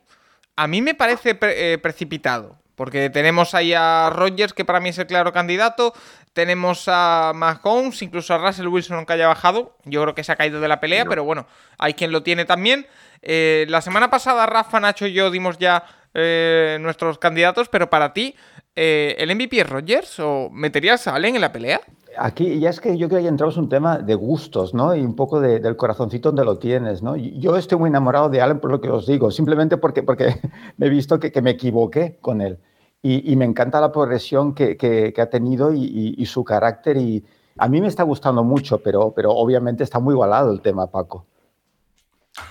A 0.56 0.68
mí 0.68 0.82
me 0.82 0.96
parece 0.96 1.36
pre 1.36 1.78
precipitado. 1.80 2.60
Porque 2.76 3.10
tenemos 3.10 3.56
ahí 3.56 3.74
a 3.74 4.10
Rodgers, 4.14 4.54
que 4.54 4.66
para 4.66 4.80
mí 4.80 4.90
es 4.90 4.98
el 4.98 5.08
claro 5.08 5.32
candidato. 5.32 5.94
Tenemos 6.34 6.84
a 6.88 7.32
Mahomes, 7.34 8.02
incluso 8.02 8.34
a 8.34 8.38
Russell 8.38 8.68
Wilson, 8.68 9.06
que 9.06 9.14
haya 9.14 9.28
bajado. 9.28 9.78
Yo 9.86 10.02
creo 10.02 10.14
que 10.14 10.24
se 10.24 10.34
ha 10.34 10.36
caído 10.36 10.60
de 10.60 10.68
la 10.68 10.82
pelea, 10.82 11.06
no. 11.06 11.10
pero 11.10 11.24
bueno, 11.24 11.48
hay 11.78 11.94
quien 11.94 12.12
lo 12.12 12.22
tiene 12.22 12.44
también. 12.44 12.86
Eh, 13.22 13.66
la 13.70 13.82
semana 13.82 14.10
pasada, 14.10 14.46
Rafa, 14.46 14.80
Nacho 14.82 15.08
y 15.08 15.14
yo 15.14 15.32
dimos 15.32 15.58
ya 15.58 15.86
eh, 16.14 16.78
nuestros 16.82 17.18
candidatos, 17.18 17.70
pero 17.70 17.90
para 17.90 18.14
ti, 18.14 18.36
eh, 18.76 19.16
¿el 19.20 19.34
MVP 19.34 19.62
es 19.62 19.70
Rodgers 19.70 20.20
o 20.20 20.50
meterías 20.52 21.08
a 21.08 21.16
Allen 21.16 21.36
en 21.36 21.42
la 21.42 21.54
pelea? 21.54 21.80
Aquí 22.18 22.60
ya 22.60 22.70
es 22.70 22.80
que 22.80 22.98
yo 22.98 23.10
creo 23.10 23.22
que 23.22 23.28
entramos 23.28 23.58
un 23.58 23.70
tema 23.70 23.98
de 23.98 24.16
gustos, 24.16 24.74
¿no? 24.74 24.96
Y 24.96 25.02
un 25.02 25.16
poco 25.16 25.40
de, 25.40 25.60
del 25.60 25.76
corazoncito 25.76 26.30
donde 26.30 26.46
lo 26.46 26.58
tienes, 26.58 27.02
¿no? 27.02 27.16
Yo 27.16 27.56
estoy 27.58 27.78
muy 27.78 27.90
enamorado 27.90 28.30
de 28.30 28.42
Allen 28.42 28.60
por 28.60 28.72
lo 28.72 28.82
que 28.82 28.90
os 28.90 29.06
digo, 29.06 29.32
simplemente 29.32 29.78
porque, 29.78 30.04
porque 30.04 30.36
me 30.78 30.88
he 30.88 30.90
visto 30.90 31.20
que, 31.20 31.32
que 31.32 31.42
me 31.42 31.52
equivoqué 31.52 32.18
con 32.22 32.42
él. 32.42 32.60
Y, 33.02 33.32
y, 33.32 33.36
me 33.36 33.46
encanta 33.46 33.80
la 33.80 33.92
progresión 33.92 34.56
que, 34.56 34.78
que, 34.78 35.14
que 35.14 35.22
ha 35.22 35.30
tenido 35.30 35.72
y, 35.72 35.84
y, 35.84 36.16
y, 36.18 36.26
su 36.26 36.44
carácter. 36.44 36.98
Y 36.98 37.24
a 37.58 37.68
mí 37.68 37.80
me 37.80 37.88
está 37.88 38.02
gustando 38.02 38.44
mucho, 38.44 38.80
pero, 38.80 39.14
pero 39.16 39.32
obviamente 39.32 39.84
está 39.84 40.00
muy 40.00 40.14
igualado 40.14 40.52
el 40.52 40.62
tema, 40.62 40.88
Paco. 40.88 41.28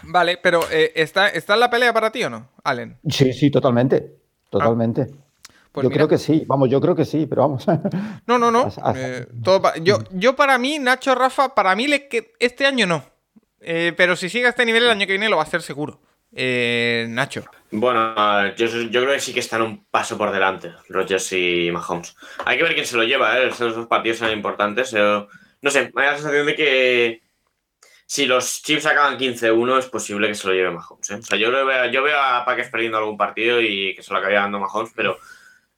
Vale, 0.04 0.38
pero 0.40 0.60
eh, 0.70 0.92
¿está, 0.94 1.28
¿está 1.28 1.54
en 1.54 1.60
la 1.60 1.70
pelea 1.70 1.92
para 1.92 2.12
ti 2.12 2.22
o 2.22 2.30
no, 2.30 2.48
Allen? 2.62 2.96
Sí, 3.08 3.32
sí, 3.32 3.50
totalmente. 3.50 4.16
Totalmente. 4.48 5.08
Ah. 5.10 5.23
Pues 5.74 5.82
yo 5.82 5.90
mira. 5.90 5.98
creo 5.98 6.08
que 6.08 6.18
sí, 6.18 6.44
vamos, 6.46 6.70
yo 6.70 6.80
creo 6.80 6.94
que 6.94 7.04
sí, 7.04 7.26
pero 7.26 7.42
vamos. 7.42 7.66
No, 8.28 8.38
no, 8.38 8.52
no. 8.52 8.72
Eh, 8.94 9.26
todo 9.42 9.60
pa 9.60 9.76
yo, 9.78 9.98
yo 10.12 10.36
para 10.36 10.56
mí, 10.56 10.78
Nacho 10.78 11.16
Rafa, 11.16 11.52
para 11.52 11.74
mí 11.74 11.88
le 11.88 12.06
que 12.06 12.32
este 12.38 12.64
año 12.64 12.86
no. 12.86 13.04
Eh, 13.60 13.92
pero 13.96 14.14
si 14.14 14.28
sigue 14.28 14.46
a 14.46 14.50
este 14.50 14.64
nivel 14.64 14.84
el 14.84 14.90
año 14.90 15.04
que 15.04 15.14
viene 15.14 15.28
lo 15.28 15.34
va 15.34 15.42
a 15.42 15.46
hacer 15.46 15.62
seguro. 15.62 16.00
Eh, 16.32 17.06
Nacho. 17.08 17.42
Bueno, 17.72 18.54
yo, 18.54 18.66
yo, 18.66 19.00
creo 19.00 19.14
que 19.14 19.20
sí 19.20 19.34
que 19.34 19.40
están 19.40 19.62
un 19.62 19.84
paso 19.86 20.16
por 20.16 20.30
delante, 20.30 20.70
Rodgers 20.88 21.32
y 21.32 21.70
Mahomes. 21.72 22.14
Hay 22.44 22.56
que 22.56 22.62
ver 22.62 22.74
quién 22.74 22.86
se 22.86 22.96
lo 22.96 23.02
lleva, 23.02 23.36
¿eh? 23.40 23.48
Estos 23.48 23.74
dos 23.74 23.88
partidos 23.88 24.18
son 24.18 24.30
importantes. 24.30 24.92
Yo, 24.92 25.26
no 25.60 25.70
sé, 25.72 25.90
me 25.92 26.04
da 26.04 26.12
la 26.12 26.18
sensación 26.18 26.46
de 26.46 26.54
que 26.54 27.22
si 28.06 28.26
los 28.26 28.62
Chiefs 28.62 28.86
acaban 28.86 29.18
15-1 29.18 29.78
es 29.80 29.86
posible 29.86 30.28
que 30.28 30.36
se 30.36 30.46
lo 30.46 30.54
lleve 30.54 30.70
Mahomes. 30.70 31.10
¿eh? 31.10 31.14
O 31.16 31.22
sea, 31.22 31.36
yo, 31.36 31.50
lo 31.50 31.66
veo, 31.66 31.90
yo 31.90 32.04
veo 32.04 32.20
a 32.20 32.44
Packers 32.44 32.68
perdiendo 32.68 32.98
algún 32.98 33.16
partido 33.16 33.60
y 33.60 33.92
que 33.96 34.04
se 34.04 34.12
lo 34.12 34.20
acabe 34.20 34.34
dando 34.34 34.60
Mahomes, 34.60 34.92
pero 34.94 35.18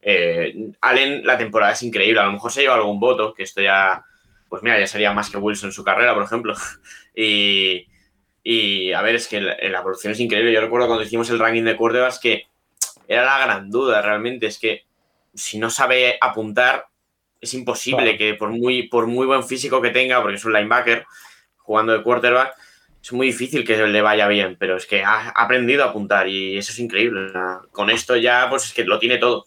eh, 0.09 0.55
Allen 0.81 1.27
la 1.27 1.37
temporada 1.37 1.73
es 1.73 1.83
increíble. 1.83 2.21
A 2.21 2.27
lo 2.27 2.33
mejor 2.33 2.53
se 2.53 2.63
lleva 2.63 2.77
algún 2.77 3.01
voto, 3.01 3.35
que 3.35 3.43
esto 3.43 3.61
ya, 3.61 4.05
pues 4.49 4.63
mira, 4.63 4.79
ya 4.79 4.87
sería 4.87 5.13
más 5.13 5.29
que 5.29 5.37
Wilson 5.37 5.71
en 5.71 5.73
su 5.73 5.85
carrera, 5.85 6.15
por 6.15 6.23
ejemplo. 6.23 6.55
y... 7.15 7.87
Y 8.49 8.93
a 8.93 9.03
ver, 9.03 9.17
es 9.17 9.27
que 9.27 9.41
la, 9.41 9.57
la, 9.61 9.81
evolución 9.81 10.13
es 10.13 10.21
increíble. 10.21 10.53
Yo 10.53 10.61
recuerdo 10.61 10.87
cuando 10.87 11.03
hicimos 11.03 11.29
el 11.31 11.41
ranking 11.41 11.65
de 11.65 11.77
quarterbacks 11.77 12.21
que 12.21 12.47
era 13.09 13.25
la 13.25 13.45
gran 13.45 13.71
duda 13.73 14.01
realmente. 14.03 14.47
Es 14.47 14.61
que 14.61 14.85
si 15.35 15.59
no 15.59 15.69
sabe 15.69 16.17
apuntar, 16.21 16.87
es 17.41 17.55
imposible 17.55 18.17
claro. 18.17 18.19
que 18.19 18.35
por 18.35 18.51
muy, 18.51 18.85
por 18.85 19.09
muy 19.09 19.27
buen 19.27 19.43
físico 19.43 19.83
que 19.83 19.91
tenga, 19.91 20.23
porque 20.23 20.37
es 20.37 20.45
un 20.45 20.53
linebacker 20.53 21.05
jugando 21.57 21.93
de 21.93 22.05
quarterback, 22.05 22.55
es 23.03 23.13
muy 23.13 23.27
difícil 23.27 23.65
que 23.65 23.77
le 23.85 24.01
vaya 24.01 24.29
bien. 24.29 24.57
Pero 24.61 24.77
es 24.77 24.87
que 24.87 25.03
ha 25.03 25.31
aprendido 25.31 25.83
a 25.83 25.89
apuntar 25.89 26.29
y 26.29 26.57
eso 26.57 26.71
es 26.71 26.79
increíble. 26.79 27.33
Con 27.73 27.91
esto 27.91 28.15
ya, 28.17 28.47
pues 28.49 28.67
es 28.67 28.73
que 28.73 28.85
lo 28.85 29.01
tiene 29.01 29.19
todo. 29.19 29.47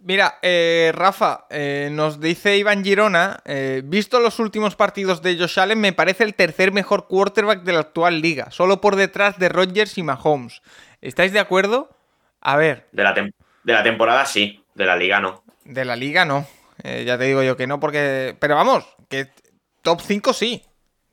Mira, 0.00 0.38
eh, 0.42 0.92
Rafa, 0.94 1.46
eh, 1.50 1.88
nos 1.90 2.20
dice 2.20 2.56
Iván 2.56 2.84
Girona, 2.84 3.40
eh, 3.44 3.82
visto 3.84 4.20
los 4.20 4.38
últimos 4.38 4.76
partidos 4.76 5.22
de 5.22 5.36
Josh 5.36 5.58
Allen, 5.58 5.80
me 5.80 5.92
parece 5.92 6.22
el 6.22 6.34
tercer 6.34 6.72
mejor 6.72 7.08
quarterback 7.08 7.62
de 7.64 7.72
la 7.72 7.80
actual 7.80 8.20
liga, 8.20 8.50
solo 8.50 8.80
por 8.80 8.94
detrás 8.94 9.38
de 9.38 9.48
Rodgers 9.48 9.98
y 9.98 10.04
Mahomes. 10.04 10.62
¿Estáis 11.00 11.32
de 11.32 11.40
acuerdo? 11.40 11.90
A 12.40 12.56
ver. 12.56 12.86
De 12.92 13.02
la, 13.02 13.12
de 13.12 13.72
la 13.72 13.82
temporada 13.82 14.24
sí, 14.24 14.64
de 14.74 14.86
la 14.86 14.96
liga 14.96 15.20
no. 15.20 15.42
De 15.64 15.84
la 15.84 15.96
liga 15.96 16.24
no, 16.24 16.46
eh, 16.84 17.04
ya 17.04 17.18
te 17.18 17.24
digo 17.24 17.42
yo 17.42 17.56
que 17.56 17.66
no, 17.66 17.80
porque... 17.80 18.36
Pero 18.38 18.54
vamos, 18.54 18.86
que 19.08 19.30
top 19.82 20.00
5 20.00 20.32
sí. 20.32 20.64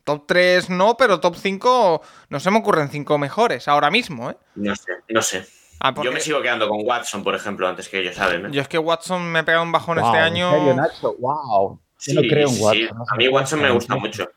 Top 0.03 0.26
3 0.28 0.70
no, 0.70 0.95
pero 0.98 1.20
top 1.20 1.36
5 1.36 2.02
no 2.30 2.40
se 2.40 2.52
me 2.52 2.60
ocurren 2.60 2.90
5 2.90 3.18
mejores 3.18 3.68
ahora 3.68 3.90
mismo, 3.90 4.30
¿eh? 4.30 4.38
No 4.53 4.76
sé, 4.76 4.91
no 5.10 5.24
sé. 5.24 5.48
Ah, 5.80 5.93
porque... 5.93 6.07
Yo 6.07 6.14
me 6.14 6.19
sigo 6.22 6.41
quedando 6.41 6.68
con 6.68 6.80
Watson, 6.84 7.23
por 7.23 7.35
ejemplo, 7.35 7.68
antes 7.68 7.89
que 7.89 7.99
ellos 7.99 8.15
saben. 8.15 8.45
¿eh? 8.45 8.49
Yo 8.52 8.61
es 8.61 8.68
que 8.68 8.77
Watson 8.77 9.31
me 9.31 9.43
pega 9.43 9.61
un 9.61 9.72
bajón 9.72 9.97
wow, 9.97 10.07
este 10.07 10.19
año. 10.19 10.53
¿En 10.53 10.60
serio, 10.60 10.76
Nacho? 10.76 11.15
¡Wow! 11.19 11.80
Sí, 11.97 12.14
no 12.14 12.22
creo 12.22 12.49
en 12.49 12.61
Watson. 12.61 12.73
Sí. 12.73 12.89
No 12.93 13.06
a 13.10 13.15
mí 13.15 13.27
Watson 13.27 13.61
me 13.61 13.72
gusta 13.72 13.95
mucho. 13.95 14.30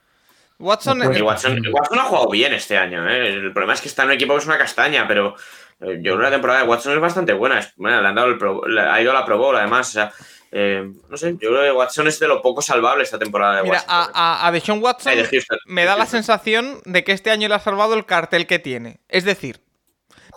Watson, 0.59 0.99
no 0.99 1.05
Watson, 1.05 1.63
Watson, 1.73 1.99
ha 1.99 2.05
jugado 2.05 2.29
bien 2.31 2.53
este 2.53 2.77
año. 2.77 3.09
¿eh? 3.09 3.29
El 3.29 3.53
problema 3.53 3.75
es 3.75 3.81
que 3.81 3.89
está 3.89 4.03
en 4.03 4.09
un 4.09 4.15
equipo 4.15 4.33
que 4.35 4.41
es 4.41 4.47
una 4.47 4.59
castaña, 4.59 5.07
pero 5.07 5.37
eh, 5.81 6.01
yo 6.03 6.15
creo 6.15 6.17
que 6.17 6.23
la 6.25 6.31
temporada 6.31 6.63
de 6.63 6.67
Watson 6.69 6.95
es 6.95 7.01
bastante 7.01 7.33
buena. 7.33 7.61
Es, 7.61 7.73
bueno, 7.77 8.03
le 8.03 8.09
han 8.09 8.15
dado 8.15 8.29
el 8.29 8.39
pro, 8.39 8.67
le 8.67 8.81
ha 8.81 9.01
ido 9.01 9.13
a 9.13 9.15
la 9.15 9.25
Pro 9.25 9.39
Bowl, 9.39 9.57
además. 9.57 9.89
O 9.91 9.93
sea, 9.93 10.13
eh, 10.51 10.91
no 11.09 11.17
sé, 11.17 11.37
yo 11.41 11.51
creo 11.51 11.63
que 11.63 11.73
Watson 11.73 12.09
es 12.09 12.19
de 12.19 12.27
lo 12.27 12.43
poco 12.43 12.61
salvable 12.61 13.05
esta 13.05 13.21
temporada 13.21 13.59
de 13.59 13.63
Mira, 13.63 13.77
Watson. 13.77 13.95
¿eh? 13.95 14.13
a, 14.15 14.45
a, 14.45 14.47
a 14.49 14.51
Deshaun 14.51 14.83
Watson 14.83 15.15
de 15.15 15.25
Houston, 15.25 15.59
me 15.67 15.85
da 15.85 15.97
la 15.97 16.07
sensación 16.07 16.81
de 16.85 17.05
que 17.05 17.13
este 17.13 17.31
año 17.31 17.47
le 17.47 17.55
ha 17.55 17.61
salvado 17.61 17.95
el 17.95 18.05
cartel 18.05 18.49
que 18.49 18.59
tiene. 18.59 18.99
Es 19.09 19.25
decir, 19.25 19.61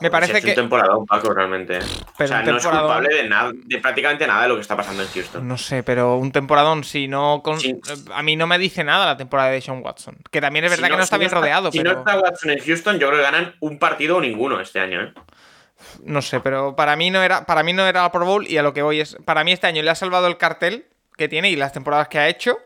me 0.01 0.11
parece 0.11 0.37
es 0.37 0.43
que. 0.43 0.49
un 0.51 0.55
temporada 0.55 0.95
un 0.95 1.05
Paco, 1.05 1.33
realmente. 1.33 1.79
Pero 2.17 2.25
o 2.25 2.27
sea, 2.27 2.41
no 2.43 2.57
es 2.57 2.65
culpable 2.65 3.15
de, 3.15 3.29
nada, 3.29 3.51
de 3.53 3.77
prácticamente 3.79 4.27
nada 4.27 4.43
de 4.43 4.49
lo 4.49 4.55
que 4.55 4.61
está 4.61 4.75
pasando 4.75 5.03
en 5.03 5.09
Houston. 5.09 5.47
No 5.47 5.57
sé, 5.57 5.83
pero 5.83 6.17
un 6.17 6.31
temporadón, 6.31 6.83
si 6.83 7.07
no. 7.07 7.41
Con... 7.43 7.59
Sí. 7.59 7.79
A 8.13 8.23
mí 8.23 8.35
no 8.35 8.47
me 8.47 8.57
dice 8.57 8.83
nada 8.83 9.05
la 9.05 9.17
temporada 9.17 9.49
de 9.49 9.61
Sean 9.61 9.81
Watson. 9.83 10.17
Que 10.29 10.41
también 10.41 10.65
es 10.65 10.71
verdad 10.71 10.87
si 10.87 10.89
no, 10.89 10.95
que 10.95 10.97
no 10.97 11.03
está 11.03 11.15
si 11.15 11.19
bien 11.19 11.27
está, 11.27 11.39
rodeado. 11.39 11.71
Si 11.71 11.77
pero... 11.77 11.93
no 11.93 11.99
está 11.99 12.19
Watson 12.19 12.49
en 12.51 12.59
Houston, 12.59 12.99
yo 12.99 13.07
creo 13.07 13.19
que 13.19 13.23
ganan 13.23 13.55
un 13.59 13.79
partido 13.79 14.17
o 14.17 14.21
ninguno 14.21 14.59
este 14.59 14.79
año, 14.79 15.01
¿eh? 15.01 15.13
No 16.03 16.21
sé, 16.21 16.39
pero 16.39 16.75
para 16.75 16.95
mí 16.95 17.09
no 17.09 17.23
era, 17.23 17.45
para 17.45 17.63
mí 17.63 17.73
no 17.73 17.85
era 17.85 18.03
la 18.03 18.11
Pro 18.11 18.25
Bowl 18.25 18.47
y 18.47 18.57
a 18.57 18.63
lo 18.63 18.73
que 18.73 18.81
voy 18.81 19.01
es. 19.01 19.17
Para 19.25 19.43
mí 19.43 19.51
este 19.51 19.67
año 19.67 19.81
le 19.81 19.89
ha 19.89 19.95
salvado 19.95 20.27
el 20.27 20.37
cartel 20.37 20.85
que 21.17 21.27
tiene 21.27 21.49
y 21.49 21.55
las 21.55 21.73
temporadas 21.73 22.07
que 22.07 22.19
ha 22.19 22.27
hecho. 22.27 22.57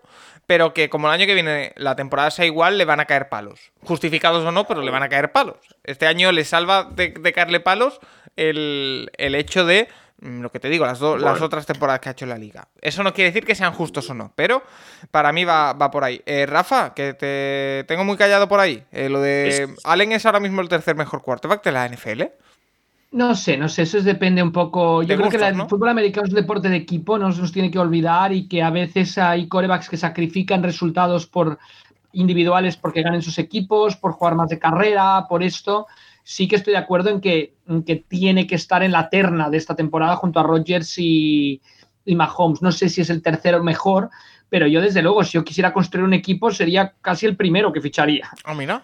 Pero 0.48 0.74
que 0.74 0.90
como 0.90 1.08
el 1.08 1.14
año 1.14 1.26
que 1.26 1.34
viene 1.34 1.74
la 1.76 1.96
temporada 1.96 2.32
sea 2.32 2.46
igual, 2.46 2.78
le 2.78 2.86
van 2.86 3.00
a 3.00 3.06
caer 3.06 3.30
palos. 3.30 3.72
Justificados 3.82 4.44
o 4.46 4.52
no, 4.52 4.66
pero 4.68 4.82
le 4.82 4.92
van 4.92 5.04
a 5.04 5.10
caer 5.10 5.32
palos. 5.32 5.58
Este 5.84 6.08
año 6.08 6.32
le 6.32 6.46
salva 6.46 6.84
de, 6.86 7.10
de 7.10 7.34
caerle 7.34 7.60
palos 7.60 8.00
el, 8.36 9.12
el 9.18 9.36
hecho 9.36 9.66
de 9.66 9.88
mm, 10.22 10.42
lo 10.42 10.52
que 10.52 10.60
te 10.60 10.70
digo, 10.70 10.86
las, 10.86 11.00
do- 11.00 11.18
las 11.18 11.42
otras 11.42 11.66
temporadas 11.66 12.00
que 12.02 12.10
ha 12.10 12.12
hecho 12.12 12.26
la 12.26 12.38
liga. 12.38 12.68
Eso 12.82 13.02
no 13.04 13.14
quiere 13.14 13.30
decir 13.32 13.46
que 13.46 13.56
sean 13.56 13.74
justos 13.74 14.10
o 14.10 14.14
no, 14.14 14.34
pero 14.36 14.64
para 15.12 15.32
mí 15.32 15.46
va, 15.46 15.74
va 15.74 15.90
por 15.92 16.04
ahí. 16.04 16.22
Eh, 16.26 16.46
Rafa, 16.46 16.94
que 16.94 17.14
te 17.14 17.86
tengo 17.88 18.04
muy 18.04 18.18
callado 18.18 18.48
por 18.48 18.60
ahí. 18.60 18.84
Eh, 18.92 19.10
lo 19.10 19.20
de 19.22 19.48
Es- 19.48 19.70
Allen 19.84 20.12
es 20.12 20.26
ahora 20.26 20.40
mismo 20.40 20.62
el 20.62 20.70
tercer 20.70 20.96
mejor 20.96 21.22
quarterback 21.22 21.64
de 21.64 21.72
la 21.72 21.86
NFL. 21.90 22.24
No 23.16 23.34
sé, 23.34 23.56
no 23.56 23.70
sé, 23.70 23.84
eso 23.84 23.98
es- 23.98 24.04
depende 24.04 24.44
un 24.44 24.52
poco. 24.52 25.02
Yo 25.02 25.16
creo 25.16 25.30
que 25.30 25.38
el 25.38 25.56
¿no? 25.56 25.70
fútbol 25.70 25.88
americano 25.88 26.26
es 26.28 26.34
un 26.34 26.36
deporte 26.36 26.68
de 26.68 26.76
equipo, 26.76 27.18
no 27.18 27.32
se 27.32 27.40
nos 27.40 27.54
tiene 27.54 27.72
que 27.72 27.80
olvidar 27.80 28.34
y 28.34 28.46
que 28.50 28.62
a 28.62 28.70
veces 28.72 29.18
hay 29.18 29.48
corebacks 29.48 29.88
que 29.88 29.96
sacrifican 29.96 30.62
resultados 30.62 31.26
por 31.26 31.58
individuales 32.12 32.76
porque 32.76 33.04
ganen 33.04 33.22
sus 33.22 33.40
equipos, 33.40 33.96
por 33.96 34.12
jugar 34.12 34.36
más 34.36 34.50
de 34.50 34.60
carrera, 34.60 35.28
por 35.30 35.44
esto. 35.44 35.88
Sí 36.26 36.50
que 36.50 36.58
estoy 36.58 36.74
de 36.74 36.80
acuerdo 36.80 37.10
en 37.10 37.22
que, 37.22 37.54
en 37.70 37.84
que 37.84 37.96
tiene 37.96 38.48
que 38.48 38.56
estar 38.56 38.84
en 38.84 38.92
la 38.92 39.08
terna 39.10 39.50
de 39.50 39.58
esta 39.60 39.78
temporada 39.78 40.18
junto 40.18 40.42
a 40.42 40.44
Rodgers 40.44 40.98
y, 40.98 41.62
y 42.04 42.16
Mahomes. 42.16 42.62
No 42.62 42.74
sé 42.74 42.90
si 42.90 43.00
es 43.00 43.10
el 43.10 43.22
tercero 43.22 43.64
mejor, 43.64 44.10
pero 44.50 44.68
yo 44.68 44.82
desde 44.82 45.02
luego, 45.02 45.24
si 45.24 45.32
yo 45.36 45.46
quisiera 45.46 45.72
construir 45.72 46.04
un 46.04 46.14
equipo, 46.14 46.52
sería 46.52 46.94
casi 47.00 47.28
el 47.28 47.38
primero 47.38 47.72
que 47.72 47.80
ficharía. 47.80 48.30
Ah, 48.44 48.54
mira. 48.54 48.84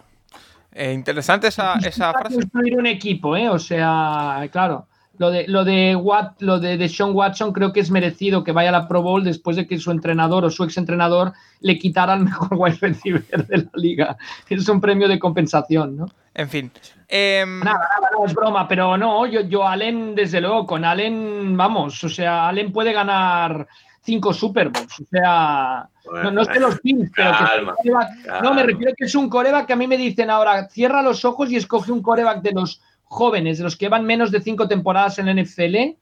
Eh, 0.74 0.94
interesante 0.94 1.48
esa, 1.48 1.76
esa 1.76 2.12
frase. 2.14 2.36
construir 2.36 2.78
un 2.78 2.88
equipo, 2.88 3.36
¿eh? 3.36 3.50
O 3.50 3.60
sea, 3.60 4.48
claro. 4.52 4.88
Lo 5.18 5.30
de, 5.30 5.48
lo 5.48 5.64
de 5.64 5.96
Watt, 5.96 6.42
lo 6.42 6.60
de, 6.60 6.78
de 6.78 6.90
Sean 6.90 7.12
Watson 7.14 7.54
creo 7.54 7.72
que 7.72 7.80
es 7.80 7.92
merecido 7.92 8.44
que 8.44 8.54
vaya 8.54 8.70
a 8.70 8.72
la 8.72 8.88
Pro 8.88 9.04
Bowl 9.04 9.24
después 9.24 9.56
de 9.56 9.68
que 9.68 9.78
su 9.78 9.92
entrenador 9.92 10.46
o 10.46 10.50
su 10.50 10.64
exentrenador 10.64 11.34
le 11.60 11.78
quitara 11.78 12.16
el 12.16 12.22
mejor 12.22 12.50
wide 12.58 12.78
receiver 12.82 13.24
de 13.48 13.58
la 13.58 13.70
liga. 13.76 14.18
Es 14.50 14.68
un 14.68 14.82
premio 14.82 15.08
de 15.08 15.20
compensación, 15.20 15.96
¿no? 15.96 16.08
En 16.34 16.50
fin. 16.50 16.72
Em, 17.08 17.60
Nada, 17.60 17.88
nada, 18.00 18.10
no 18.18 18.26
es 18.26 18.34
broma, 18.34 18.68
pero 18.68 18.98
no, 18.98 19.28
yo, 19.28 19.42
yo 19.42 19.68
Allen, 19.68 20.16
desde 20.16 20.42
luego, 20.42 20.66
con 20.66 20.86
Allen, 20.86 21.56
vamos, 21.56 22.04
o 22.04 22.10
sea, 22.10 22.48
Allen 22.48 22.72
puede 22.72 22.94
ganar 22.94 23.68
cinco 24.04 24.34
Super 24.34 24.70
Bowls, 24.70 25.00
o 25.00 25.06
sea, 25.12 25.88
no, 26.24 26.32
no 26.32 26.44
sé 26.46 26.60
los 26.60 26.80
pins, 26.82 27.12
pero 27.16 27.32
que 27.32 27.38
Calma, 27.46 27.76
es 27.78 27.86
un 27.86 27.94
coreback- 27.94 28.42
no, 28.42 28.54
me 28.54 28.64
refiero 28.64 28.92
a 28.92 28.96
que 28.96 29.06
es 29.06 29.16
un 29.16 29.30
coreback 29.30 29.68
que 29.68 29.74
a 29.74 29.76
mí 29.76 29.88
me 29.88 29.98
dicen 29.98 30.30
ahora, 30.30 30.68
cierra 30.70 31.02
los 31.04 31.24
ojos 31.24 31.52
y 31.52 31.56
escoge 31.56 31.92
un 31.92 32.02
coreback 32.02 32.42
de 32.42 32.52
los 32.54 32.82
jóvenes, 33.04 33.58
de 33.60 33.64
los 33.64 33.76
que 33.76 33.86
llevan 33.86 34.06
menos 34.06 34.32
de 34.32 34.42
cinco 34.42 34.68
temporadas 34.68 35.20
en 35.20 35.28
la 35.28 35.34
NFL, 35.34 35.96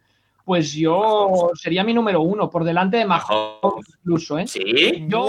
pues 0.45 0.71
yo 0.73 1.51
sería 1.55 1.84
mi 1.84 1.93
número 1.93 2.21
uno, 2.21 2.49
por 2.49 2.63
delante 2.63 2.97
de 2.97 3.05
Mahomes 3.05 3.85
incluso, 3.99 4.39
¿eh? 4.39 4.47
Sí. 4.47 5.05
Yo. 5.07 5.26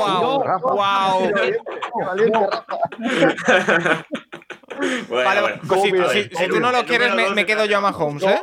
Bueno, 5.08 5.24
vale, 5.24 5.40
bueno. 5.42 5.56
pues 5.68 5.82
si, 5.82 5.90
Obvio, 5.90 6.08
si- 6.10 6.22
si 6.22 6.48
tú 6.48 6.60
no 6.60 6.72
lo 6.72 6.84
quieres, 6.84 7.14
me, 7.14 7.30
me 7.30 7.44
quedo 7.46 7.64
yo 7.66 7.78
a 7.78 7.80
Mahomes, 7.80 8.22
¿eh? 8.22 8.42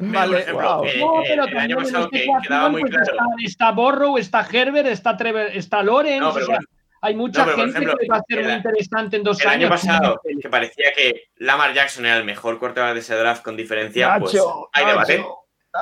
Vale. 0.00 0.32
por 0.32 0.40
ejemplo, 0.40 0.76
Wow. 0.76 0.84
eh, 0.86 0.96
No, 0.98 1.12
pero 1.22 1.32
el 1.32 1.40
año 1.40 1.44
también 1.52 1.70
en 1.70 1.76
pasado 1.84 2.04
esta 2.04 2.10
que 2.16 2.22
ecuación, 2.24 2.42
quedaba 2.48 2.68
muy 2.70 2.80
pues, 2.80 2.92
claro. 2.92 3.04
está, 3.12 3.24
está 3.44 3.70
Borrow, 3.72 4.18
está 4.18 4.46
Herbert, 4.52 4.86
está 4.88 5.16
Trevor, 5.16 5.46
está 5.52 5.82
Lawrence. 5.82 6.20
No, 6.20 6.30
o 6.30 6.34
pero 6.34 6.46
sea, 6.46 6.54
bueno. 6.56 6.68
hay 7.02 7.14
mucha 7.14 7.38
No, 7.40 7.44
pero, 7.46 7.56
por 7.56 7.64
gente 7.64 7.78
ejemplo, 7.78 7.98
que 8.00 8.06
va 8.08 8.16
a 8.16 8.22
ser 8.28 8.38
el- 8.38 8.44
muy 8.46 8.54
interesante 8.54 9.16
en 9.16 9.22
dos 9.22 9.40
El 9.40 9.46
año 9.48 9.66
años. 9.66 9.70
pasado, 9.70 10.20
que 10.40 10.48
parecía 10.48 10.92
que 10.96 11.24
Lamar 11.36 11.74
Jackson 11.74 12.06
era 12.06 12.16
el 12.16 12.24
mejor 12.24 12.58
quarterback 12.58 12.94
de 12.94 13.00
ese 13.00 13.14
draft 13.16 13.42
con 13.42 13.56
diferencia, 13.56 14.16
pues 14.18 14.34
Nacho, 14.34 14.68
hay 14.72 14.86
debate. 14.86 15.18
Nacho, 15.18 15.36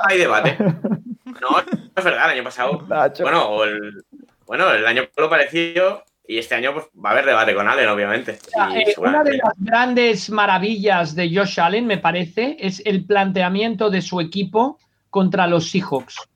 Hay 0.07 0.17
debate. 0.17 0.57
No, 0.59 1.49
no 1.49 1.59
es 1.95 2.03
verdad, 2.03 2.25
el 2.25 2.31
año 2.31 2.43
pasado. 2.43 2.85
Nacho. 2.87 3.23
Bueno, 3.23 3.49
o 3.49 3.63
el, 3.63 4.03
bueno, 4.45 4.71
el 4.71 4.85
año 4.85 5.03
lo 5.17 5.29
pareció 5.29 6.03
y 6.27 6.37
este 6.37 6.55
año 6.55 6.73
pues, 6.73 6.85
va 7.03 7.09
a 7.09 7.11
haber 7.13 7.25
debate 7.25 7.55
con 7.55 7.67
Allen, 7.67 7.89
obviamente. 7.89 8.39
Eh, 8.75 8.93
una 8.97 9.23
de 9.23 9.37
las 9.37 9.53
grandes 9.57 10.29
maravillas 10.29 11.15
de 11.15 11.35
Josh 11.35 11.59
Allen, 11.59 11.85
me 11.85 11.97
parece, 11.97 12.57
es 12.59 12.81
el 12.85 13.05
planteamiento 13.05 13.89
de 13.89 14.01
su 14.01 14.21
equipo 14.21 14.79
contra 15.09 15.47
los 15.47 15.69
Seahawks. 15.69 16.29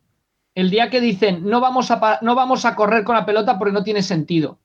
El 0.54 0.70
día 0.70 0.90
que 0.90 1.02
dicen 1.02 1.48
no 1.48 1.60
vamos 1.62 1.92
a, 1.92 2.20
no 2.22 2.36
vamos 2.36 2.66
a 2.66 2.76
correr 2.76 3.04
con 3.04 3.16
la 3.16 3.26
pelota 3.26 3.58
porque 3.58 3.74
no 3.74 3.84
tiene 3.84 4.02
sentido. 4.02 4.60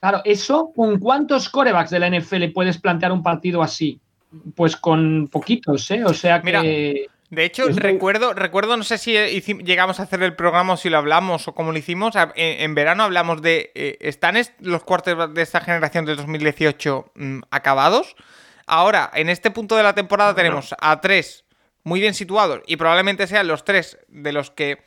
Claro, 0.00 0.20
eso, 0.24 0.72
¿con 0.74 0.98
cuántos 0.98 1.48
corebacks 1.48 1.90
de 1.90 2.00
la 2.00 2.10
NFL 2.10 2.52
puedes 2.52 2.78
plantear 2.78 3.12
un 3.12 3.22
partido 3.22 3.62
así? 3.62 4.00
Pues 4.56 4.76
con 4.76 5.28
poquitos, 5.28 5.90
¿eh? 5.90 6.04
O 6.04 6.14
sea 6.14 6.40
que. 6.40 6.46
Mira, 6.46 7.11
De 7.32 7.46
hecho, 7.46 7.62
Es 7.64 7.70
muy- 7.70 7.80
recuerdo, 7.80 8.34
recuerdo, 8.34 8.76
no 8.76 8.84
sé 8.84 8.98
si 8.98 9.12
llegamos 9.14 9.98
a 9.98 10.02
hacer 10.02 10.22
el 10.22 10.36
programa 10.36 10.74
o 10.74 10.76
si 10.76 10.90
lo 10.90 10.98
hablamos 10.98 11.48
o 11.48 11.54
cómo 11.54 11.72
lo 11.72 11.78
hicimos. 11.78 12.14
En, 12.14 12.30
en 12.36 12.74
verano 12.74 13.04
hablamos 13.04 13.40
de. 13.40 13.72
eh, 13.74 13.96
¿Están 14.00 14.36
est- 14.36 14.52
los 14.60 14.84
cuartos 14.84 15.32
de 15.32 15.40
esta 15.40 15.62
generación 15.62 16.04
del 16.04 16.16
2018 16.18 17.10
mm, 17.14 17.40
acabados? 17.50 18.16
Ahora, 18.66 19.10
en 19.14 19.30
este 19.30 19.50
punto 19.50 19.76
de 19.76 19.82
la 19.82 19.94
temporada 19.94 20.34
tenemos 20.34 20.74
a 20.78 21.00
tres 21.00 21.44
muy 21.84 22.00
bien 22.00 22.12
situados 22.12 22.60
y 22.66 22.76
probablemente 22.76 23.26
sean 23.26 23.48
los 23.48 23.64
tres 23.64 23.96
de 24.08 24.32
los 24.32 24.50
que. 24.50 24.82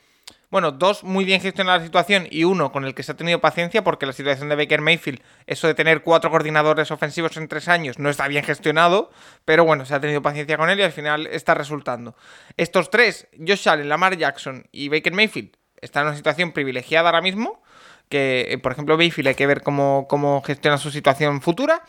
Bueno, 0.56 0.72
dos 0.72 1.04
muy 1.04 1.26
bien 1.26 1.42
gestionada 1.42 1.76
la 1.76 1.84
situación 1.84 2.28
y 2.30 2.44
uno 2.44 2.72
con 2.72 2.86
el 2.86 2.94
que 2.94 3.02
se 3.02 3.12
ha 3.12 3.14
tenido 3.14 3.42
paciencia 3.42 3.84
porque 3.84 4.06
la 4.06 4.14
situación 4.14 4.48
de 4.48 4.56
Baker 4.56 4.80
Mayfield, 4.80 5.20
eso 5.46 5.66
de 5.66 5.74
tener 5.74 6.00
cuatro 6.00 6.30
coordinadores 6.30 6.90
ofensivos 6.90 7.36
en 7.36 7.46
tres 7.46 7.68
años 7.68 7.98
no 7.98 8.08
está 8.08 8.26
bien 8.26 8.42
gestionado, 8.42 9.10
pero 9.44 9.66
bueno, 9.66 9.84
se 9.84 9.94
ha 9.94 10.00
tenido 10.00 10.22
paciencia 10.22 10.56
con 10.56 10.70
él 10.70 10.80
y 10.80 10.82
al 10.82 10.92
final 10.92 11.26
está 11.26 11.52
resultando. 11.52 12.16
Estos 12.56 12.88
tres, 12.88 13.28
Josh 13.38 13.68
Allen, 13.68 13.90
Lamar 13.90 14.16
Jackson 14.16 14.66
y 14.72 14.88
Baker 14.88 15.12
Mayfield, 15.12 15.50
están 15.82 16.04
en 16.04 16.08
una 16.08 16.16
situación 16.16 16.52
privilegiada 16.52 17.10
ahora 17.10 17.20
mismo, 17.20 17.62
que 18.08 18.46
eh, 18.48 18.56
por 18.56 18.72
ejemplo 18.72 18.96
Mayfield 18.96 19.28
hay 19.28 19.34
que 19.34 19.46
ver 19.46 19.62
cómo, 19.62 20.06
cómo 20.08 20.40
gestiona 20.40 20.78
su 20.78 20.90
situación 20.90 21.42
futura. 21.42 21.82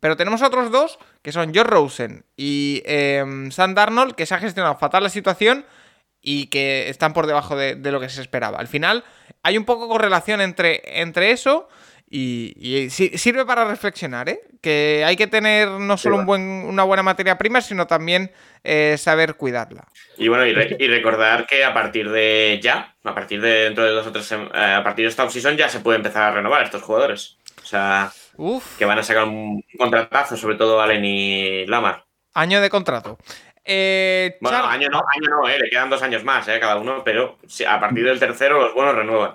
Pero 0.00 0.16
tenemos 0.16 0.42
otros 0.42 0.72
dos, 0.72 0.98
que 1.22 1.30
son 1.30 1.54
Josh 1.54 1.66
Rosen 1.66 2.24
y 2.36 2.82
eh, 2.84 3.24
Sam 3.52 3.74
Darnold, 3.76 4.16
que 4.16 4.26
se 4.26 4.34
ha 4.34 4.38
gestionado 4.38 4.76
fatal 4.76 5.04
la 5.04 5.08
situación 5.08 5.64
y 6.22 6.46
que 6.46 6.88
están 6.88 7.12
por 7.12 7.26
debajo 7.26 7.56
de, 7.56 7.74
de 7.74 7.92
lo 7.92 8.00
que 8.00 8.08
se 8.08 8.20
esperaba. 8.22 8.58
Al 8.58 8.68
final, 8.68 9.04
hay 9.42 9.58
un 9.58 9.64
poco 9.64 9.88
correlación 9.88 10.40
entre, 10.40 10.80
entre 11.00 11.32
eso 11.32 11.68
y, 12.08 12.54
y 12.56 12.90
si- 12.90 13.18
sirve 13.18 13.44
para 13.44 13.64
reflexionar, 13.64 14.28
¿eh? 14.28 14.40
Que 14.60 15.02
hay 15.04 15.16
que 15.16 15.26
tener 15.26 15.68
no 15.68 15.96
solo 15.98 16.16
un 16.18 16.26
buen, 16.26 16.42
una 16.42 16.84
buena 16.84 17.02
materia 17.02 17.36
prima, 17.38 17.60
sino 17.60 17.86
también 17.88 18.30
eh, 18.62 18.96
saber 18.98 19.34
cuidarla. 19.34 19.88
Y 20.16 20.28
bueno, 20.28 20.46
y, 20.46 20.52
re- 20.52 20.76
y 20.78 20.86
recordar 20.86 21.46
que 21.46 21.64
a 21.64 21.74
partir 21.74 22.08
de 22.10 22.60
ya, 22.62 22.94
a 23.02 23.14
partir 23.14 23.40
de 23.40 23.64
dentro 23.64 23.82
de 23.84 23.90
dos 23.90 24.06
o 24.06 24.12
tres 24.12 24.30
eh, 24.30 24.38
a 24.54 24.84
partir 24.84 25.04
de 25.06 25.08
esta 25.08 25.24
offseason 25.24 25.56
ya 25.56 25.68
se 25.68 25.80
puede 25.80 25.96
empezar 25.96 26.22
a 26.22 26.30
renovar 26.30 26.62
estos 26.62 26.82
jugadores. 26.82 27.38
O 27.60 27.66
sea, 27.66 28.12
Uf, 28.36 28.78
que 28.78 28.84
van 28.84 28.98
a 28.98 29.02
sacar 29.02 29.24
un 29.24 29.64
contratazo, 29.76 30.36
sobre 30.36 30.54
todo 30.56 30.80
Allen 30.80 31.04
y 31.04 31.66
Lamar. 31.66 32.04
año 32.34 32.60
de 32.60 32.70
contrato. 32.70 33.18
Eh, 33.64 34.36
Bueno, 34.40 34.58
Char- 34.58 34.70
año 34.70 34.88
no, 34.88 34.98
año 34.98 35.30
no, 35.30 35.48
eh, 35.48 35.58
le 35.58 35.70
quedan 35.70 35.88
dos 35.90 36.02
años 36.02 36.24
más, 36.24 36.48
eh, 36.48 36.58
cada 36.60 36.78
uno, 36.78 37.02
pero 37.04 37.36
a 37.68 37.80
partir 37.80 38.04
del 38.04 38.18
tercero 38.18 38.60
los 38.60 38.74
buenos 38.74 38.94
renuevan. 38.96 39.32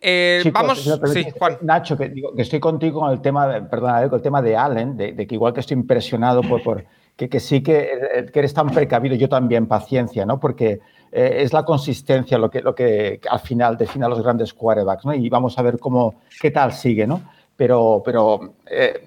eh, 0.00 0.40
Chicos, 0.42 0.62
vamos, 0.62 1.12
sí, 1.12 1.26
Juan. 1.38 1.58
Nacho, 1.62 1.96
que, 1.96 2.10
digo, 2.10 2.34
que 2.34 2.42
estoy 2.42 2.60
contigo 2.60 3.00
con 3.00 3.10
el 3.10 3.22
tema, 3.22 3.48
de, 3.48 3.62
perdona, 3.62 4.06
con 4.08 4.18
el 4.18 4.22
tema 4.22 4.42
de 4.42 4.54
Allen, 4.56 4.96
de, 4.98 5.12
de 5.12 5.26
que 5.26 5.34
igual 5.34 5.54
que 5.54 5.60
estoy 5.60 5.76
impresionado 5.78 6.42
por, 6.42 6.62
por 6.62 6.84
que, 7.16 7.28
que 7.28 7.40
sí 7.40 7.62
que, 7.62 8.26
que 8.30 8.38
eres 8.38 8.52
tan 8.52 8.68
precavido, 8.68 9.14
yo 9.16 9.28
también 9.30 9.66
paciencia, 9.66 10.26
¿no? 10.26 10.38
Porque 10.38 10.80
eh, 11.10 11.36
es 11.40 11.52
la 11.54 11.64
consistencia 11.64 12.36
lo 12.36 12.50
que, 12.50 12.60
lo 12.60 12.74
que 12.74 13.18
al 13.30 13.40
final 13.40 13.78
define 13.78 14.04
a 14.04 14.08
los 14.08 14.22
grandes 14.22 14.52
quarterbacks, 14.52 15.06
¿no? 15.06 15.14
Y 15.14 15.28
vamos 15.30 15.58
a 15.58 15.62
ver 15.62 15.78
cómo, 15.78 16.20
qué 16.38 16.50
tal 16.50 16.72
sigue, 16.72 17.06
¿no? 17.06 17.22
Pero, 17.56 18.02
pero 18.04 18.56
eh, 18.66 19.06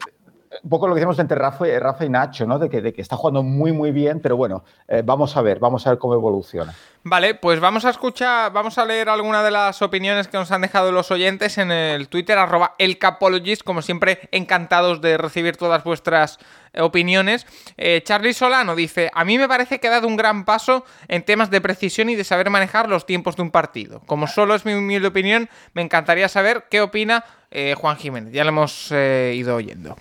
un 0.64 0.70
poco 0.70 0.88
lo 0.88 0.94
que 0.94 1.00
decimos 1.00 1.20
entre 1.20 1.38
Rafa, 1.38 1.66
Rafa 1.80 2.06
y 2.06 2.10
Nacho, 2.10 2.46
¿no? 2.46 2.60
De 2.60 2.70
que, 2.70 2.82
de 2.82 2.94
que 2.94 3.02
está 3.02 3.16
jugando 3.16 3.44
muy, 3.44 3.72
muy 3.72 3.92
bien, 3.92 4.20
pero 4.20 4.38
bueno, 4.38 4.64
eh, 4.88 5.02
vamos 5.06 5.36
a 5.38 5.42
ver, 5.42 5.60
vamos 5.60 5.86
a 5.86 5.92
ver 5.92 6.00
cómo 6.00 6.14
evoluciona. 6.14 6.74
Vale, 7.03 7.36
pues 7.36 7.60
vamos 7.60 7.86
a 7.86 7.90
escuchar, 7.90 8.52
vamos 8.52 8.78
a 8.78 8.86
leer 8.86 9.07
alguna 9.07 9.41
de 9.41 9.52
las 9.52 9.82
opiniones 9.82 10.28
que 10.28 10.38
nos 10.38 10.52
han 10.52 10.61
dejado 10.61 10.91
los 10.91 11.10
oyentes 11.10 11.57
en 11.57 11.72
el 11.72 12.10
Twitter, 12.10 12.38
arroba 12.38 12.76
elcapologist, 12.80 13.64
como 13.64 13.82
siempre, 13.82 14.28
encantados 14.32 14.99
de 14.99 15.18
recibir 15.18 15.56
todas 15.56 15.84
vuestras 15.86 16.38
eh, 16.74 16.82
opiniones. 16.82 17.45
Eh, 17.78 18.02
Charlie 18.03 18.34
Solano 18.34 18.76
dice, 18.76 19.10
a 19.14 19.24
mí 19.24 19.38
me 19.38 19.48
parece 19.48 19.80
que 19.80 19.88
ha 19.88 19.91
dado 19.91 20.07
un 20.07 20.18
gran 20.18 20.44
paso 20.44 20.84
en 21.07 21.24
temas 21.24 21.49
de 21.49 21.61
precisión 21.61 22.10
y 22.10 22.15
de 22.15 22.26
saber 22.26 22.49
manejar 22.49 22.90
los 22.90 23.06
tiempos 23.06 23.38
de 23.38 23.44
un 23.44 23.52
partido. 23.52 24.02
Como 24.06 24.28
solo 24.28 24.56
es 24.56 24.65
mi 24.65 24.74
humilde 24.74 25.07
opinión, 25.07 25.49
me 25.74 25.84
encantaría 25.84 26.28
saber 26.28 26.65
qué 26.69 26.82
opina 26.82 27.24
eh, 27.52 27.76
Juan 27.78 27.95
Jiménez, 27.95 28.34
ya 28.34 28.44
lo 28.44 28.49
hemos 28.49 28.90
eh, 28.91 29.34
ido 29.36 29.56
oyendo. 29.56 29.95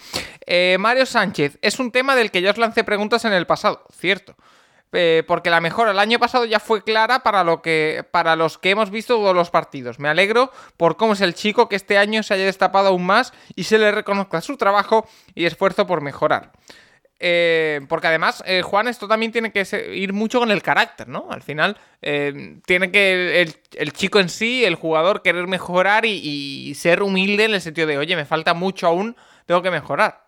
Mario 0.78 1.06
Sánchez, 1.06 1.58
es 1.62 1.78
un 1.78 1.92
tema 1.92 2.16
del 2.16 2.30
que 2.30 2.42
ya 2.42 2.50
os 2.50 2.58
lancé 2.58 2.82
preguntas 2.82 3.24
en 3.24 3.32
el 3.32 3.46
pasado, 3.46 3.84
cierto. 3.92 4.34
Eh, 4.98 5.24
porque 5.26 5.50
la 5.50 5.60
mejora 5.60 5.90
el 5.90 5.98
año 5.98 6.18
pasado 6.18 6.46
ya 6.46 6.58
fue 6.58 6.82
clara 6.82 7.18
para, 7.18 7.44
lo 7.44 7.60
que, 7.60 8.02
para 8.12 8.34
los 8.34 8.56
que 8.56 8.70
hemos 8.70 8.90
visto 8.90 9.16
todos 9.16 9.34
los 9.34 9.50
partidos. 9.50 9.98
Me 9.98 10.08
alegro 10.08 10.50
por 10.78 10.96
cómo 10.96 11.12
es 11.12 11.20
el 11.20 11.34
chico 11.34 11.68
que 11.68 11.76
este 11.76 11.98
año 11.98 12.22
se 12.22 12.32
haya 12.32 12.46
destapado 12.46 12.88
aún 12.88 13.04
más 13.04 13.34
y 13.54 13.64
se 13.64 13.76
le 13.78 13.92
reconozca 13.92 14.40
su 14.40 14.56
trabajo 14.56 15.06
y 15.34 15.44
esfuerzo 15.44 15.86
por 15.86 16.00
mejorar. 16.00 16.52
eh, 17.18 17.80
porque 17.88 18.06
además, 18.08 18.42
eh, 18.46 18.62
Juan, 18.62 18.88
esto 18.88 19.08
también 19.08 19.32
tiene 19.32 19.50
que 19.52 19.66
ir 19.94 20.12
mucho 20.12 20.38
con 20.38 20.50
el 20.50 20.62
carácter, 20.62 21.08
¿no? 21.08 21.28
Al 21.30 21.42
final, 21.42 21.76
tiene 22.00 22.90
que 22.90 23.42
el, 23.42 23.54
el 23.72 23.92
chico 23.92 24.20
en 24.20 24.28
sí, 24.28 24.64
el 24.64 24.74
jugador, 24.76 25.22
querer 25.22 25.46
mejorar 25.46 26.04
y, 26.04 26.20
y 26.70 26.74
ser 26.74 27.02
humilde 27.02 27.44
en 27.44 27.54
el 27.54 27.60
sentido 27.60 27.86
de, 27.86 27.98
oye, 27.98 28.16
me 28.16 28.24
falta 28.26 28.54
mucho 28.54 28.86
aún, 28.86 29.16
tengo 29.46 29.62
que 29.62 29.70
mejorar. 29.70 30.25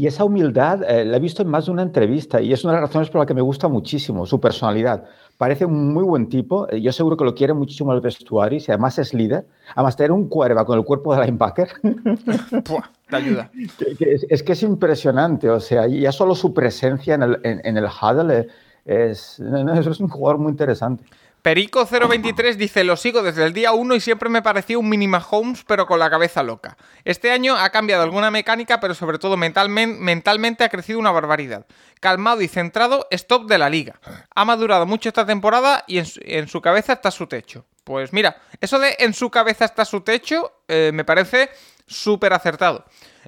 Y 0.00 0.06
esa 0.06 0.24
humildad 0.24 0.82
eh, 0.88 1.04
la 1.04 1.18
he 1.18 1.20
visto 1.20 1.42
en 1.42 1.48
más 1.48 1.66
de 1.66 1.72
una 1.72 1.82
entrevista 1.82 2.40
y 2.40 2.54
es 2.54 2.64
una 2.64 2.72
de 2.72 2.80
las 2.80 2.88
razones 2.88 3.10
por 3.10 3.20
la 3.20 3.26
que 3.26 3.34
me 3.34 3.42
gusta 3.42 3.68
muchísimo 3.68 4.24
su 4.24 4.40
personalidad. 4.40 5.04
Parece 5.36 5.66
un 5.66 5.92
muy 5.92 6.04
buen 6.04 6.30
tipo, 6.30 6.66
eh, 6.70 6.80
yo 6.80 6.90
seguro 6.90 7.18
que 7.18 7.24
lo 7.24 7.34
quiere 7.34 7.52
muchísimo 7.52 7.92
el 7.92 8.00
vestuario 8.00 8.58
y 8.58 8.64
además 8.68 8.98
es 8.98 9.12
líder. 9.12 9.46
Además, 9.74 9.96
tener 9.96 10.12
un 10.12 10.26
cuerva 10.30 10.64
con 10.64 10.78
el 10.78 10.86
cuerpo 10.86 11.14
de 11.14 11.26
linebacker 11.26 11.68
Puah, 12.64 12.90
te 13.10 13.16
ayuda. 13.16 13.50
es, 13.98 14.24
es 14.26 14.42
que 14.42 14.52
es 14.52 14.62
impresionante, 14.62 15.50
o 15.50 15.60
sea, 15.60 15.86
ya 15.86 16.12
solo 16.12 16.34
su 16.34 16.54
presencia 16.54 17.16
en 17.16 17.22
el, 17.22 17.40
en, 17.42 17.60
en 17.62 17.76
el 17.76 17.84
huddle 17.84 18.48
eh, 18.86 19.10
es, 19.10 19.38
es 19.38 20.00
un 20.00 20.08
jugador 20.08 20.40
muy 20.40 20.52
interesante. 20.52 21.04
Perico023 21.42 22.54
dice, 22.56 22.84
lo 22.84 22.96
sigo 22.96 23.22
desde 23.22 23.44
el 23.44 23.52
día 23.52 23.72
1 23.72 23.94
y 23.94 24.00
siempre 24.00 24.28
me 24.28 24.42
pareció 24.42 24.78
un 24.78 24.88
mini 24.88 25.08
Mahomes, 25.08 25.64
pero 25.66 25.86
con 25.86 25.98
la 25.98 26.10
cabeza 26.10 26.42
loca. 26.42 26.76
Este 27.04 27.30
año 27.30 27.56
ha 27.56 27.70
cambiado 27.70 28.02
alguna 28.02 28.30
mecánica, 28.30 28.80
pero 28.80 28.94
sobre 28.94 29.18
todo 29.18 29.36
mentalmen- 29.36 29.98
mentalmente 29.98 30.64
ha 30.64 30.68
crecido 30.68 30.98
una 30.98 31.10
barbaridad. 31.10 31.66
Calmado 32.00 32.42
y 32.42 32.48
centrado, 32.48 33.06
es 33.10 33.26
top 33.26 33.46
de 33.46 33.58
la 33.58 33.70
liga. 33.70 34.00
Ha 34.34 34.44
madurado 34.44 34.86
mucho 34.86 35.08
esta 35.08 35.26
temporada 35.26 35.84
y 35.86 35.98
en 35.98 36.06
su, 36.06 36.20
en 36.24 36.48
su 36.48 36.60
cabeza 36.60 36.92
está 36.94 37.10
su 37.10 37.26
techo. 37.26 37.66
Pues 37.84 38.12
mira, 38.12 38.36
eso 38.60 38.78
de 38.78 38.96
en 38.98 39.14
su 39.14 39.30
cabeza 39.30 39.64
está 39.64 39.84
su 39.84 40.02
techo 40.02 40.52
eh, 40.68 40.90
me 40.94 41.04
parece 41.04 41.50
súper 41.86 42.32
acertado. 42.32 42.84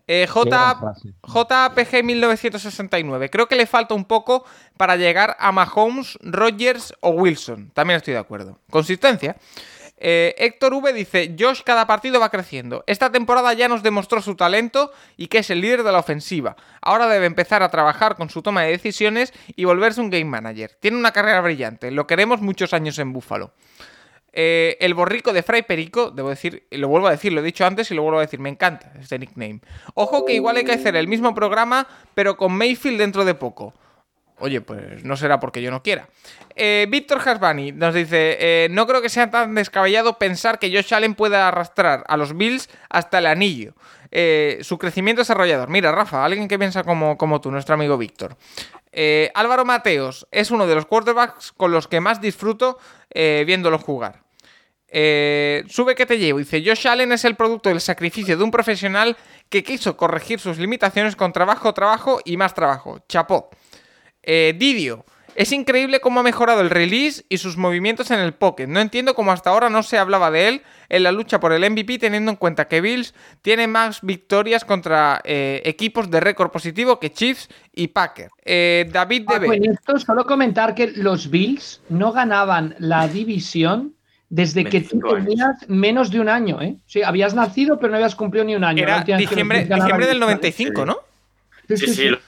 Eh, 0.06 0.26
J, 0.26 0.76
frase. 0.78 1.14
JPG 1.22 2.04
1969. 2.04 3.30
Creo 3.30 3.46
que 3.46 3.56
le 3.56 3.66
falta 3.66 3.94
un 3.94 4.04
poco 4.04 4.44
para 4.76 4.96
llegar 4.96 5.36
a 5.38 5.52
Mahomes, 5.52 6.18
Rogers 6.22 6.94
o 7.00 7.10
Wilson. 7.10 7.70
También 7.72 7.98
estoy 7.98 8.14
de 8.14 8.20
acuerdo. 8.20 8.58
Consistencia. 8.70 9.36
Eh, 10.04 10.34
Héctor 10.36 10.74
V 10.74 10.92
dice, 10.92 11.36
Josh 11.38 11.62
cada 11.64 11.86
partido 11.86 12.18
va 12.18 12.28
creciendo. 12.28 12.82
Esta 12.88 13.12
temporada 13.12 13.52
ya 13.52 13.68
nos 13.68 13.84
demostró 13.84 14.20
su 14.20 14.34
talento 14.34 14.90
y 15.16 15.28
que 15.28 15.38
es 15.38 15.50
el 15.50 15.60
líder 15.60 15.84
de 15.84 15.92
la 15.92 16.00
ofensiva. 16.00 16.56
Ahora 16.80 17.06
debe 17.06 17.26
empezar 17.26 17.62
a 17.62 17.70
trabajar 17.70 18.16
con 18.16 18.28
su 18.28 18.42
toma 18.42 18.62
de 18.62 18.72
decisiones 18.72 19.32
y 19.54 19.64
volverse 19.64 20.00
un 20.00 20.10
game 20.10 20.24
manager. 20.24 20.76
Tiene 20.80 20.96
una 20.96 21.12
carrera 21.12 21.40
brillante. 21.40 21.92
Lo 21.92 22.08
queremos 22.08 22.40
muchos 22.40 22.72
años 22.72 22.98
en 22.98 23.12
Buffalo. 23.12 23.52
Eh, 24.34 24.78
el 24.80 24.94
borrico 24.94 25.32
de 25.32 25.42
Fray 25.42 25.62
Perico, 25.62 26.10
debo 26.10 26.30
decir, 26.30 26.66
lo 26.70 26.88
vuelvo 26.88 27.09
a 27.09 27.10
decir, 27.10 27.32
lo 27.32 27.40
he 27.40 27.44
dicho 27.44 27.66
antes 27.66 27.90
y 27.90 27.94
lo 27.94 28.02
vuelvo 28.02 28.18
a 28.18 28.22
decir, 28.22 28.40
me 28.40 28.48
encanta 28.48 28.92
este 28.98 29.18
nickname. 29.18 29.60
Ojo 29.94 30.24
que 30.24 30.32
igual 30.32 30.56
hay 30.56 30.64
que 30.64 30.72
hacer 30.72 30.96
el 30.96 31.06
mismo 31.06 31.34
programa, 31.34 31.86
pero 32.14 32.36
con 32.38 32.52
Mayfield 32.52 32.98
dentro 32.98 33.26
de 33.26 33.34
poco. 33.34 33.74
Oye, 34.38 34.60
pues 34.60 35.04
no 35.04 35.16
será 35.16 35.38
porque 35.38 35.62
yo 35.62 35.70
no 35.70 35.82
quiera. 35.82 36.09
Eh, 36.56 36.86
Víctor 36.88 37.20
Hasbani 37.20 37.72
nos 37.72 37.94
dice: 37.94 38.38
eh, 38.40 38.68
No 38.70 38.86
creo 38.86 39.02
que 39.02 39.09
sea 39.09 39.30
tan 39.30 39.54
descabellado 39.54 40.18
pensar 40.18 40.59
que 40.59 40.74
Josh 40.74 40.94
Allen 40.94 41.14
pueda 41.14 41.46
arrastrar 41.46 42.02
a 42.09 42.16
los 42.16 42.36
Bills 42.36 42.68
hasta 42.88 43.18
el 43.18 43.26
anillo. 43.26 43.74
Su 44.62 44.78
crecimiento 44.78 45.20
desarrollador. 45.20 45.68
Mira, 45.68 45.92
Rafa, 45.92 46.24
alguien 46.24 46.48
que 46.48 46.59
piensa 46.59 46.82
como, 46.82 47.16
como 47.16 47.40
tú, 47.40 47.50
nuestro 47.50 47.74
amigo 47.74 47.96
Víctor. 47.96 48.36
Álvaro 49.34 49.64
Mateos 49.64 50.26
es 50.30 50.50
uno 50.50 50.66
de 50.66 50.74
los 50.74 50.86
quarterbacks 50.86 51.52
con 51.52 51.70
los 51.70 51.86
que 51.86 52.00
más 52.00 52.20
disfruto 52.20 52.78
viéndolo 53.14 53.78
jugar. 53.78 54.22
Eh, 54.94 55.64
sube 55.69 55.94
que 55.94 56.05
te 56.05 56.19
llevo. 56.19 56.39
Dice, 56.39 56.62
Josh 56.64 56.86
Allen 56.86 57.12
es 57.12 57.24
el 57.24 57.35
producto 57.35 57.70
del 57.70 57.81
sacrificio 57.81 58.36
de 58.36 58.44
un 58.44 58.51
profesional 58.51 59.16
que 59.48 59.64
quiso 59.64 59.97
corregir 59.97 60.39
sus 60.39 60.59
limitaciones 60.59 61.16
con 61.16 61.32
trabajo, 61.32 61.73
trabajo 61.73 62.20
y 62.27 62.36
más 62.36 62.55
trabajo. 62.55 63.01
Chapó. 63.09 63.48
Eh, 64.23 64.55
Didio. 64.56 65.06
Es 65.35 65.51
increíble 65.52 66.01
cómo 66.01 66.20
ha 66.20 66.23
mejorado 66.23 66.60
el 66.60 66.69
release 66.69 67.24
y 67.31 67.39
sus 67.39 67.56
movimientos 67.56 68.10
en 68.10 68.20
el 68.20 68.35
pocket. 68.35 68.66
No 68.66 68.81
entiendo 68.81 69.14
cómo 69.14 69.32
hasta 69.32 69.48
ahora 69.48 69.70
no 69.70 69.82
se 69.82 69.97
hablaba 69.97 70.31
de 70.31 70.48
él 70.48 70.62
en 70.90 71.05
la 71.05 71.10
lucha 71.10 71.40
por 71.40 71.55
el 71.55 71.69
MVP, 71.70 71.98
teniendo 71.98 72.31
en 72.31 72.36
cuenta 72.36 72.69
que 72.69 72.82
Bills 72.82 73.14
tiene 73.40 73.66
más 73.66 74.02
victorias 74.02 74.62
contra 74.66 75.23
eh, 75.24 75.62
equipos 75.64 76.10
de 76.10 76.20
récord 76.20 76.51
positivo 76.51 77.01
que 77.01 77.12
Chiefs 77.12 77.48
y 77.73 77.89
Packer. 77.89 78.28
Eh, 78.44 78.86
David 78.93 79.24
Paco, 79.24 79.40
Debe. 79.40 79.56
en 79.56 79.70
esto 79.73 79.98
solo 79.98 80.27
comentar 80.27 80.74
que 80.74 80.89
los 80.89 81.31
Bills 81.31 81.81
no 81.89 82.12
ganaban 82.12 82.74
la 82.78 83.09
división 83.09 83.94
desde 84.34 84.64
que 84.64 84.80
tú 84.80 84.98
25 84.98 85.14
años. 85.14 85.26
tenías 85.28 85.68
menos 85.68 86.10
de 86.10 86.18
un 86.20 86.28
año, 86.30 86.60
¿eh? 86.62 86.76
Sí, 86.86 87.02
habías 87.02 87.34
nacido, 87.34 87.78
pero 87.78 87.90
no 87.90 87.96
habías 87.96 88.14
cumplido 88.14 88.46
ni 88.46 88.56
un 88.56 88.64
año. 88.64 88.82
Era 88.82 89.04
¿no? 89.06 89.16
Diciembre, 89.18 89.66
la 89.68 89.76
diciembre 89.76 90.06
del 90.06 90.18
división. 90.18 90.20
95, 90.20 90.86
¿no? 90.86 90.98
Sí, 91.68 91.86
sí, 91.86 92.09
lo 92.09 92.18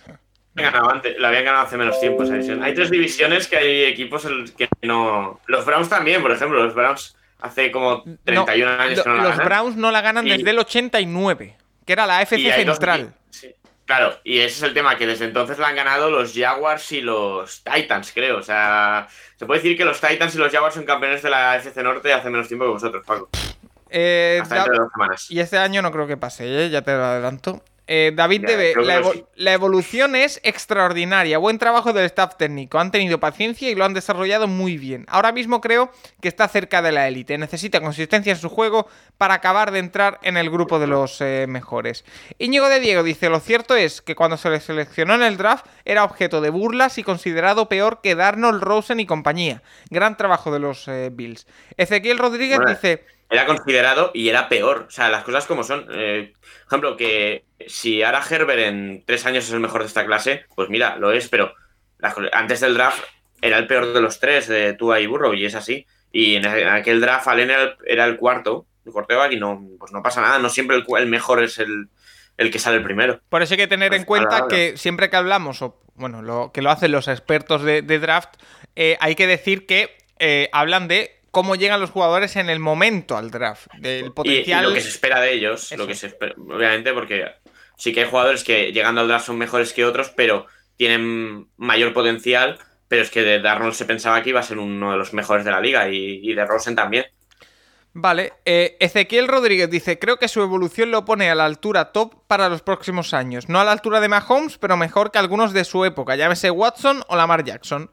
habían 0.55 0.73
ganado 0.73 0.91
antes, 0.91 1.19
lo 1.19 1.27
habían 1.27 1.45
ganado 1.47 1.65
hace 1.67 1.77
menos 1.79 1.99
tiempo 1.99 2.23
esa 2.25 2.35
división. 2.35 2.63
Hay 2.63 2.75
tres 2.75 2.91
divisiones 2.91 3.49
que 3.49 3.57
hay 3.57 3.85
equipos 3.85 4.25
los 4.27 4.51
que 4.53 4.69
no. 4.83 5.41
Los 5.47 5.65
Browns 5.65 5.89
también, 5.89 6.21
por 6.21 6.31
ejemplo, 6.31 6.63
los 6.63 6.75
Browns 6.75 7.17
hace 7.41 7.71
como 7.73 8.03
31 8.25 8.71
años 8.73 9.03
que 9.03 9.09
no 9.09 9.17
la 9.17 9.23
los 9.23 9.31
ganan. 9.33 9.47
Browns 9.47 9.77
no 9.77 9.91
la 9.91 10.01
ganan 10.03 10.27
Y- 10.27 10.31
desde 10.31 10.51
el 10.51 10.59
89, 10.59 11.57
que 11.87 11.93
era 11.95 12.07
la 12.07 12.19
AFC 12.19 12.65
dos 12.67 12.77
Central. 12.77 13.15
sí. 13.31 13.49
Claro, 13.87 14.19
y 14.25 14.39
ese 14.39 14.57
es 14.57 14.63
el 14.63 14.73
tema, 14.73 14.97
que 14.97 15.07
desde 15.07 15.27
entonces 15.27 15.59
la 15.59 15.69
han 15.69 15.77
ganado 15.77 16.11
los 16.11 16.33
Jaguars 16.35 16.91
y 16.93 17.03
los 17.03 17.63
Titans, 17.63 18.13
creo. 18.15 18.39
O 18.39 18.43
sea, 18.43 19.09
se 19.37 19.45
puede 19.45 19.61
decir 19.61 19.77
que 19.77 19.85
los 19.85 20.01
Titans 20.01 20.35
y 20.35 20.39
los 20.39 20.51
Jaguars 20.51 20.75
son 20.75 20.85
campeones 20.85 21.23
de 21.23 21.29
la 21.29 21.57
FC 21.57 21.83
Norte 21.83 22.13
hace 22.13 22.31
menos 22.31 22.49
tiempo 22.49 22.65
que 22.65 22.71
vosotros, 22.71 23.05
Paco. 23.07 23.29
Eh, 23.91 24.39
Hasta 24.43 24.55
dentro 24.55 24.73
de 24.73 24.79
dos 24.79 24.93
semanas. 24.93 25.31
y 25.31 25.39
este 25.39 25.59
año 25.59 25.83
no 25.83 25.93
creo 25.93 26.07
que 26.07 26.17
pase, 26.17 26.65
¿eh? 26.65 26.71
ya 26.71 26.83
te 26.83 26.93
lo 26.93 27.05
adelanto. 27.05 27.63
Eh, 27.87 28.13
David 28.15 28.43
Ya, 28.43 28.49
Debe, 28.49 28.75
la, 28.83 29.01
no, 29.01 29.07
evo- 29.09 29.13
sí. 29.13 29.25
la 29.37 29.53
evolución 29.53 30.17
es 30.17 30.41
extraordinaria. 30.43 31.37
Buen 31.39 31.59
trabajo 31.59 31.93
del 31.93 32.07
staff 32.07 32.37
técnico. 32.39 32.79
Han 32.79 32.91
tenido 32.91 33.21
paciencia 33.21 33.71
y 33.71 33.75
lo 33.75 33.85
han 33.85 33.93
desarrollado 33.93 34.49
muy 34.49 34.79
bien. 34.79 35.05
Ahora 35.09 35.33
mismo 35.33 35.61
creo 35.61 35.91
que 36.23 36.29
está 36.29 36.49
cerca 36.49 36.81
de 36.81 36.93
la 36.93 37.07
élite. 37.09 37.37
Necesita 37.37 37.81
consistencia 37.81 38.33
en 38.33 38.39
su 38.39 38.49
juego 38.49 38.89
para 39.19 39.35
acabar 39.35 39.71
de 39.71 39.81
entrar 39.81 40.19
en 40.23 40.37
el 40.39 40.49
grupo 40.51 40.79
de 40.79 40.87
los 40.87 41.21
eh, 41.21 41.45
mejores. 41.49 42.05
Íñigo 42.39 42.69
de 42.69 42.81
Diego 42.81 43.03
dice: 43.03 43.29
Lo 43.29 43.41
cierto 43.41 43.77
es 43.77 44.01
que 44.01 44.15
cuando 44.15 44.37
se 44.39 44.49
le 44.51 44.61
seleccionó 44.61 45.15
en 45.15 45.23
el 45.23 45.37
draft 45.37 45.67
era 45.85 46.05
objeto 46.05 46.41
de 46.41 46.51
burlas 46.51 46.97
y 46.99 47.03
considerado 47.05 47.69
peor 47.69 48.01
que 48.03 48.15
Darnold, 48.15 48.63
Rosen 48.63 48.99
y 49.01 49.07
compañía. 49.07 49.63
Gran 49.91 50.17
trabajo 50.17 50.51
de 50.51 50.59
los 50.59 50.89
eh, 50.89 51.11
Bills. 51.13 51.47
Ezequiel 51.77 52.19
Rodríguez 52.19 52.57
Bueno, 52.57 52.73
dice. 52.73 53.05
Era 53.31 53.47
considerado 53.47 54.11
y 54.15 54.29
era 54.29 54.49
peor. 54.49 54.87
O 54.89 54.91
sea, 54.91 55.09
las 55.09 55.25
cosas 55.25 55.47
como 55.47 55.65
son. 55.65 55.87
Eh, 55.93 56.33
por 56.35 56.67
ejemplo, 56.67 56.97
que 56.97 57.45
si 57.67 58.03
ahora 58.03 58.23
Herbert 58.29 58.61
en 58.61 59.05
tres 59.07 59.27
años 59.27 59.45
es 59.45 59.53
el 59.53 59.61
mejor 59.61 59.83
de 59.83 59.89
esta 59.89 60.07
clase, 60.07 60.45
pues 60.55 60.69
mira, 60.69 60.97
lo 60.97 61.13
es, 61.13 61.29
pero 61.29 61.53
las 61.99 62.15
antes 62.33 62.61
del 62.61 62.75
draft 62.75 63.03
era 63.41 63.59
el 63.59 63.67
peor 63.67 63.93
de 63.93 64.01
los 64.01 64.21
tres, 64.21 64.49
de 64.49 64.73
Tua 64.75 65.01
y 65.01 65.07
Burrow, 65.07 65.35
y 65.35 65.45
es 65.45 65.55
así. 65.55 65.87
Y 66.13 66.37
en 66.37 66.45
en 66.47 66.69
aquel 66.69 67.01
draft 67.01 67.27
Allen 67.27 67.51
era 67.51 67.63
el, 67.63 67.77
era 67.87 68.05
el 68.05 68.17
cuarto, 68.17 68.67
el 68.85 68.93
quarterback, 68.93 69.33
y 69.33 69.41
no, 69.41 69.63
pues 69.79 69.93
no 69.93 70.03
pasa 70.03 70.21
nada. 70.21 70.39
No 70.39 70.49
siempre 70.49 70.77
el, 70.77 71.07
mejor 71.07 71.43
es 71.43 71.59
el, 71.59 71.89
el 72.37 72.51
que 72.51 72.59
sale 72.59 72.77
el 72.77 72.85
primero. 72.85 73.21
Por 73.29 73.43
eso 73.43 73.55
hay 73.55 73.59
que 73.59 73.67
tener 73.67 73.89
Pues 73.89 74.01
en 74.01 74.07
cuenta 74.07 74.47
que 74.49 74.77
siempre 74.77 75.11
que 75.11 75.17
hablamos, 75.17 75.61
o 75.63 75.81
bueno, 75.95 76.23
lo 76.23 76.53
que 76.53 76.63
lo 76.63 76.71
hacen 76.71 76.93
los 76.93 77.09
expertos 77.09 77.63
de, 77.63 77.83
de 77.83 77.99
draft, 77.99 78.37
eh, 78.77 78.97
hay 79.01 79.15
que 79.15 79.27
decir 79.27 79.67
que 79.67 79.97
eh, 80.19 80.49
hablan 80.53 80.89
de 80.89 81.21
cómo 81.35 81.55
llegan 81.57 81.81
los 81.81 81.91
jugadores 81.91 82.37
en 82.37 82.49
el 82.49 82.61
momento 82.61 83.19
al 83.19 83.31
draft, 83.31 83.67
del 83.79 84.07
Y- 84.07 84.11
potencial. 84.11 84.65
Y, 84.65 84.69
lo 84.69 84.73
que 84.75 84.81
se 84.81 84.89
espera 84.89 85.21
de 85.21 85.33
ellos, 85.35 85.65
Eso. 85.65 85.77
lo 85.77 85.87
que 85.87 85.95
se 85.95 86.07
espera, 86.07 86.35
obviamente, 86.39 86.95
porque 86.95 87.27
sí 87.77 87.93
que 87.93 88.01
hay 88.05 88.09
jugadores 88.09 88.43
que 88.45 88.73
llegando 88.73 89.03
al 89.03 89.09
draft 89.09 89.27
son 89.27 89.37
mejores 89.37 89.73
que 89.75 89.85
otros, 89.85 90.11
pero 90.17 90.47
tienen 90.79 91.49
mayor 91.59 91.93
potencial. 91.93 92.59
Pero 92.89 93.03
es 93.03 93.11
que 93.11 93.23
de 93.23 93.41
Darnold 93.41 93.75
se 93.75 93.87
pensaba 93.87 94.23
que 94.23 94.29
iba 94.31 94.41
a 94.41 94.45
ser 94.45 94.59
uno 94.59 94.93
de 94.93 94.99
los 94.99 95.13
mejores 95.15 95.45
de 95.45 95.51
la 95.51 95.61
liga 95.61 95.89
y, 95.89 96.21
y 96.23 96.35
de 96.35 96.45
Rosen 96.45 96.77
también. 96.77 97.07
Vale, 97.97 98.33
eh, 98.45 98.77
Ezequiel 98.81 99.29
Rodríguez 99.29 99.71
dice, 99.71 100.01
creo 100.01 100.17
que 100.19 100.27
su 100.29 100.43
evolución 100.43 100.91
lo 100.91 101.05
pone 101.05 101.31
a 101.31 101.35
la 101.37 101.45
altura 101.45 101.93
top 101.93 102.27
para 102.27 102.49
los 102.49 102.61
próximos 102.61 103.15
años. 103.15 103.49
No 103.49 103.61
a 103.61 103.65
la 103.65 103.71
altura 103.73 104.01
de 104.01 104.09
Mahomes, 104.09 104.59
pero 104.59 104.77
mejor 104.77 105.13
que 105.13 105.19
algunos 105.19 105.53
de 105.53 105.65
su 105.65 105.85
época, 105.85 106.17
llámese 106.17 106.51
Watson 106.51 107.05
o 107.09 107.17
Lamar 107.17 107.45
Jackson. 107.45 107.91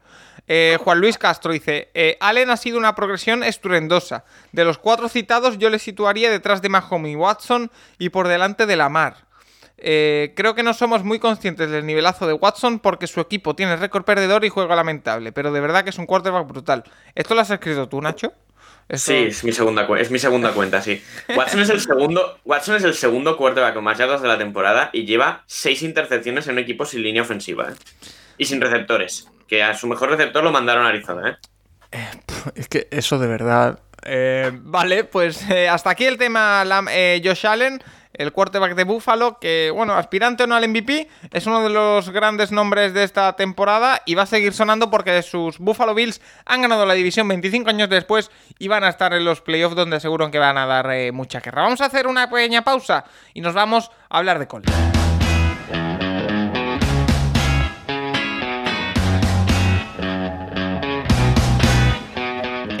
Eh, 0.54 0.76
Juan 0.84 1.00
Luis 1.00 1.16
Castro 1.16 1.50
dice, 1.50 1.88
eh, 1.94 2.18
Allen 2.20 2.50
ha 2.50 2.58
sido 2.58 2.76
una 2.76 2.94
progresión 2.94 3.42
estruendosa. 3.42 4.26
De 4.52 4.66
los 4.66 4.76
cuatro 4.76 5.08
citados 5.08 5.56
yo 5.56 5.70
le 5.70 5.78
situaría 5.78 6.30
detrás 6.30 6.60
de 6.60 6.68
Mahomes 6.68 7.12
y 7.12 7.16
Watson 7.16 7.70
y 7.98 8.10
por 8.10 8.28
delante 8.28 8.66
de 8.66 8.76
Lamar. 8.76 9.16
Eh, 9.78 10.34
creo 10.36 10.54
que 10.54 10.62
no 10.62 10.74
somos 10.74 11.04
muy 11.04 11.18
conscientes 11.18 11.70
del 11.70 11.86
nivelazo 11.86 12.26
de 12.26 12.34
Watson 12.34 12.80
porque 12.80 13.06
su 13.06 13.18
equipo 13.22 13.56
tiene 13.56 13.76
récord 13.76 14.04
perdedor 14.04 14.44
y 14.44 14.50
juego 14.50 14.74
lamentable, 14.74 15.32
pero 15.32 15.52
de 15.52 15.60
verdad 15.62 15.84
que 15.84 15.88
es 15.90 15.96
un 15.96 16.04
quarterback 16.04 16.46
brutal. 16.46 16.84
¿Esto 17.14 17.34
lo 17.34 17.40
has 17.40 17.48
escrito 17.48 17.88
tú, 17.88 18.02
Nacho? 18.02 18.34
Sí, 18.90 19.14
es 19.14 19.42
mi 19.44 19.52
segunda, 19.52 19.88
es 19.98 20.10
mi 20.10 20.18
segunda 20.18 20.52
cuenta, 20.52 20.82
sí. 20.82 21.02
Watson 21.34 21.60
es 21.60 21.70
el 21.70 21.80
segundo, 21.80 22.40
Watson 22.44 22.76
es 22.76 22.84
el 22.84 22.92
segundo 22.92 23.38
quarterback 23.38 23.72
con 23.72 23.84
más 23.84 23.96
yardas 23.96 24.20
de 24.20 24.28
la 24.28 24.36
temporada 24.36 24.90
y 24.92 25.06
lleva 25.06 25.44
seis 25.46 25.80
intercepciones 25.80 26.46
en 26.46 26.52
un 26.52 26.58
equipo 26.58 26.84
sin 26.84 27.02
línea 27.02 27.22
ofensiva. 27.22 27.72
Y 28.36 28.44
sin 28.44 28.60
receptores. 28.60 29.31
Que 29.46 29.62
a 29.62 29.74
su 29.74 29.86
mejor 29.86 30.10
receptor 30.10 30.42
lo 30.42 30.52
mandaron 30.52 30.86
a 30.86 30.90
Arizona, 30.90 31.30
¿eh? 31.30 31.36
Es 32.54 32.68
que 32.68 32.88
eso 32.90 33.18
de 33.18 33.26
verdad. 33.26 33.80
Eh, 34.04 34.50
vale, 34.52 35.04
pues 35.04 35.48
eh, 35.50 35.68
hasta 35.68 35.90
aquí 35.90 36.04
el 36.04 36.18
tema 36.18 36.64
eh, 36.90 37.20
Josh 37.24 37.46
Allen. 37.46 37.82
el 38.14 38.32
quarterback 38.32 38.74
de 38.74 38.84
Buffalo, 38.84 39.38
que, 39.38 39.70
bueno, 39.74 39.94
aspirante 39.94 40.44
o 40.44 40.46
no 40.46 40.54
al 40.54 40.68
MVP, 40.68 41.08
es 41.32 41.46
uno 41.46 41.62
de 41.62 41.70
los 41.70 42.10
grandes 42.10 42.52
nombres 42.52 42.92
de 42.92 43.04
esta 43.04 43.34
temporada 43.36 44.02
y 44.04 44.14
va 44.14 44.24
a 44.24 44.26
seguir 44.26 44.52
sonando 44.52 44.90
porque 44.90 45.22
sus 45.22 45.58
Buffalo 45.58 45.94
Bills 45.94 46.20
han 46.44 46.62
ganado 46.62 46.84
la 46.84 46.94
división 46.94 47.26
25 47.28 47.70
años 47.70 47.88
después 47.88 48.30
y 48.58 48.68
van 48.68 48.84
a 48.84 48.90
estar 48.90 49.14
en 49.14 49.24
los 49.24 49.40
playoffs 49.40 49.76
donde 49.76 49.98
seguro 50.00 50.30
que 50.30 50.38
van 50.38 50.58
a 50.58 50.66
dar 50.66 50.90
eh, 50.92 51.12
mucha 51.12 51.40
guerra. 51.40 51.62
Vamos 51.62 51.80
a 51.80 51.86
hacer 51.86 52.06
una 52.06 52.28
pequeña 52.28 52.62
pausa 52.62 53.04
y 53.32 53.40
nos 53.40 53.54
vamos 53.54 53.90
a 54.10 54.18
hablar 54.18 54.38
de 54.38 54.46
college. 54.46 54.72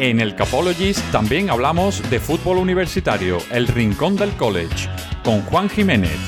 En 0.02 0.18
el 0.18 0.34
Capologist 0.34 1.00
también 1.12 1.48
hablamos 1.48 2.02
de 2.10 2.18
fútbol 2.18 2.56
universitario, 2.56 3.38
el 3.52 3.68
rincón 3.68 4.16
del 4.16 4.32
college, 4.32 4.88
con 5.22 5.42
Juan 5.42 5.70
Jiménez. 5.70 6.18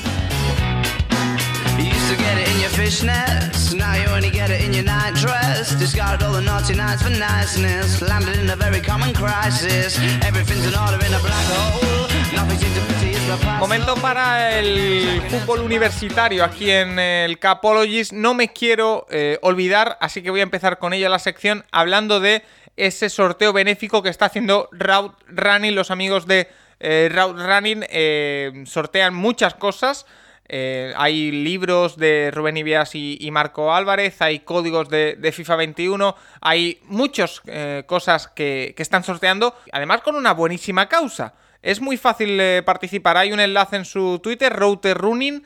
You 1.77 1.83
used 1.83 2.09
to 2.09 2.15
get 2.15 2.37
it 2.39 2.47
in 2.47 2.61
your 2.61 2.69
fishnets, 2.69 3.73
now 3.75 3.95
you 3.95 4.09
only 4.15 4.31
get 4.31 4.49
it 4.49 4.61
in 4.61 4.71
your 4.71 4.85
night 4.85 5.15
dress. 5.15 5.77
Discarded 5.77 6.25
all 6.25 6.31
the 6.31 6.41
naughty 6.41 6.73
nights 6.73 7.03
for 7.03 7.09
niceness, 7.09 8.01
landed 8.01 8.39
in 8.39 8.49
a 8.49 8.55
very 8.55 8.79
common 8.79 9.13
crisis. 9.13 9.99
Everything's 10.25 10.65
in 10.65 10.73
order 10.73 11.05
in 11.05 11.13
a 11.13 11.19
black 11.19 11.45
hole, 11.51 12.07
nothing 12.33 12.57
seems 12.57 12.75
to 12.75 12.93
pity 12.93 13.11
is 13.11 13.27
the 13.27 13.35
past. 13.43 13.59
Momento 13.59 13.95
para 13.97 14.57
el 14.57 15.21
fútbol 15.29 15.59
universitario 15.59 16.45
aquí 16.45 16.71
en 16.71 16.97
el 16.97 17.39
Capologist. 17.39 18.13
No 18.13 18.35
me 18.35 18.53
quiero 18.53 19.05
eh, 19.09 19.37
olvidar, 19.41 19.97
así 19.99 20.21
que 20.21 20.29
voy 20.29 20.39
a 20.39 20.43
empezar 20.43 20.79
con 20.79 20.93
ella 20.93 21.09
la 21.09 21.19
sección 21.19 21.65
hablando 21.73 22.21
de 22.21 22.41
ese 22.77 23.09
sorteo 23.09 23.53
benéfico 23.53 24.03
que 24.03 24.09
está 24.09 24.25
haciendo 24.25 24.69
Route 24.71 25.15
Running. 25.27 25.75
Los 25.75 25.91
amigos 25.91 26.27
de 26.27 26.47
eh, 26.79 27.09
Running 27.11 27.85
eh, 27.89 28.63
sortean 28.65 29.13
muchas 29.13 29.55
cosas. 29.55 30.05
Eh, 30.47 30.93
hay 30.95 31.31
libros 31.31 31.97
de 31.97 32.29
Rubén 32.31 32.57
Ibias 32.57 32.93
y, 32.93 33.29
Marco 33.31 33.73
Álvarez, 33.73 34.21
hay 34.21 34.41
códigos 34.41 34.89
de, 34.89 35.31
FIFA 35.33 35.55
21, 35.55 36.15
hay 36.39 36.79
muchas 36.83 37.41
eh, 37.47 37.83
cosas 37.87 38.27
que, 38.27 38.75
están 38.77 39.03
sorteando, 39.03 39.55
además 39.71 40.01
con 40.01 40.15
una 40.15 40.33
buenísima 40.33 40.87
causa. 40.87 41.33
Es 41.63 41.81
muy 41.81 41.97
fácil 41.97 42.39
participar. 42.63 43.17
Hay 43.17 43.33
un 43.33 43.39
enlace 43.39 43.77
en 43.77 43.85
su 43.85 44.19
Twitter, 44.21 44.53
Router 44.53 44.95
Running, 44.95 45.43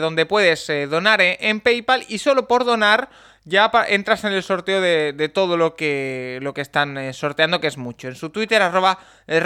donde 0.00 0.24
puedes 0.24 0.70
donar 0.88 1.20
en 1.20 1.60
PayPal 1.60 2.04
y 2.06 2.18
solo 2.18 2.46
por 2.46 2.64
donar 2.64 3.08
ya 3.46 3.70
entras 3.86 4.24
en 4.24 4.32
el 4.32 4.42
sorteo 4.42 4.80
de, 4.80 5.30
todo 5.32 5.56
lo 5.56 5.76
que, 5.76 6.40
lo 6.42 6.52
que 6.52 6.60
están 6.60 6.98
eh, 6.98 7.12
sorteando, 7.12 7.60
que 7.60 7.68
es 7.68 7.78
mucho. 7.78 8.08
En 8.08 8.16
su 8.16 8.30
Twitter, 8.30 8.60
arroba 8.60 8.98
eh, 9.28 9.40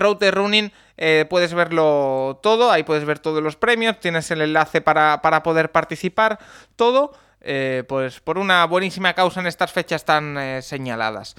eh, 0.96 1.26
puedes 1.28 1.52
verlo 1.52 2.40
todo. 2.42 2.72
Ahí 2.72 2.82
puedes 2.82 3.04
ver 3.04 3.18
todos 3.18 3.42
los 3.42 3.56
premios. 3.56 4.00
Tienes 4.00 4.30
el 4.30 4.40
enlace 4.40 4.80
para, 4.80 5.20
para 5.20 5.42
poder 5.42 5.70
participar. 5.70 6.38
Todo. 6.76 7.12
eh, 7.42 7.84
pues 7.88 8.20
por 8.20 8.38
una 8.38 8.64
buenísima 8.64 9.14
causa 9.14 9.40
en 9.40 9.46
estas 9.46 9.70
fechas 9.70 10.04
tan 10.04 10.62
señaladas. 10.62 11.36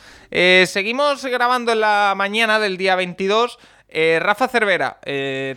Seguimos 0.66 1.26
grabando 1.26 1.72
en 1.72 1.82
la 1.82 2.14
mañana 2.16 2.60
del 2.60 2.78
día 2.78 2.96
22. 2.96 3.58
Eh, 3.90 4.20
Rafa 4.22 4.48
Cervera, 4.48 5.00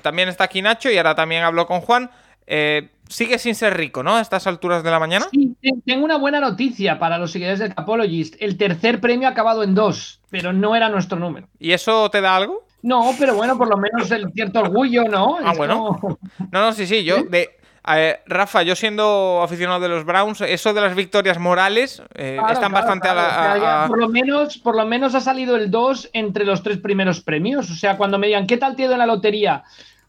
también 0.03 0.29
está 0.29 0.45
aquí 0.45 0.61
Nacho 0.61 0.91
y 0.91 0.97
ahora 0.97 1.15
también 1.15 1.45
hablo 1.45 1.67
con 1.67 1.81
Juan. 1.81 2.11
Eh, 2.47 2.89
sigue 3.09 3.39
sin 3.39 3.55
ser 3.55 3.77
rico, 3.77 4.03
¿no? 4.03 4.17
A 4.17 4.21
estas 4.21 4.47
alturas 4.47 4.83
de 4.83 4.91
la 4.91 4.99
mañana. 4.99 5.27
Sí, 5.31 5.55
tengo 5.87 6.05
una 6.05 6.17
buena 6.19 6.41
noticia 6.41 6.99
para 6.99 7.19
los 7.19 7.33
seguidores 7.33 7.59
del 7.59 7.75
Capologist. 7.75 8.35
El 8.41 8.57
tercer 8.57 9.01
premio 9.01 9.29
ha 9.29 9.33
acabado 9.33 9.63
en 9.63 9.75
dos, 9.75 10.21
pero 10.31 10.53
no 10.53 10.75
era 10.75 10.89
nuestro 10.89 11.19
número. 11.19 11.49
¿Y 11.59 11.73
eso 11.73 12.11
te 12.11 12.21
da 12.21 12.37
algo? 12.37 12.65
No, 12.83 13.13
pero 13.19 13.35
bueno, 13.35 13.57
por 13.57 13.69
lo 13.69 13.77
menos 13.79 14.11
el 14.11 14.31
cierto 14.33 14.61
orgullo, 14.61 15.05
¿no? 15.05 15.39
Ah, 15.43 15.53
Es 15.53 15.59
bueno. 15.59 15.97
como- 16.01 16.19
No, 16.51 16.61
no, 16.61 16.73
sí, 16.73 16.87
sí, 16.87 17.03
yo 17.03 17.23
de... 17.25 17.57
eh, 17.89 18.21
Rafa, 18.27 18.63
yo 18.63 18.77
siendo 18.77 19.41
aficionado 19.43 19.81
de 19.81 19.89
los 19.89 20.05
Browns, 20.05 20.43
eso 20.43 20.75
de 20.75 20.81
las 20.83 20.95
victorias 20.95 21.39
morales 21.39 22.03
eh, 22.15 22.37
Claro, 22.39 22.53
están 22.53 22.73
claro, 22.73 22.87
bastante 22.87 23.09
claro. 23.09 23.21
a 23.21 23.57
la... 23.57 23.85
a- 23.85 23.89
Por, 23.89 23.99
lo 23.99 24.09
menos, 24.11 24.59
por 24.59 24.77
lo 24.77 24.85
menos 24.85 25.15
ha 25.15 25.21
salido 25.21 25.57
el 25.57 25.71
2 25.71 26.11
entre 26.13 26.45
los 26.45 26.63
tres 26.63 26.77
primeros 26.79 27.21
premios. 27.23 27.71
O 27.71 27.75
sea, 27.75 27.97
cuando 27.97 28.19
me 28.19 28.27
digan, 28.27 28.47
¿qué 28.47 28.59
tal 28.59 28.77
te 28.77 28.83
ha 28.83 28.85
ido 28.87 28.93
en 28.95 28.99
la 28.99 29.07
lotería? 29.07 29.63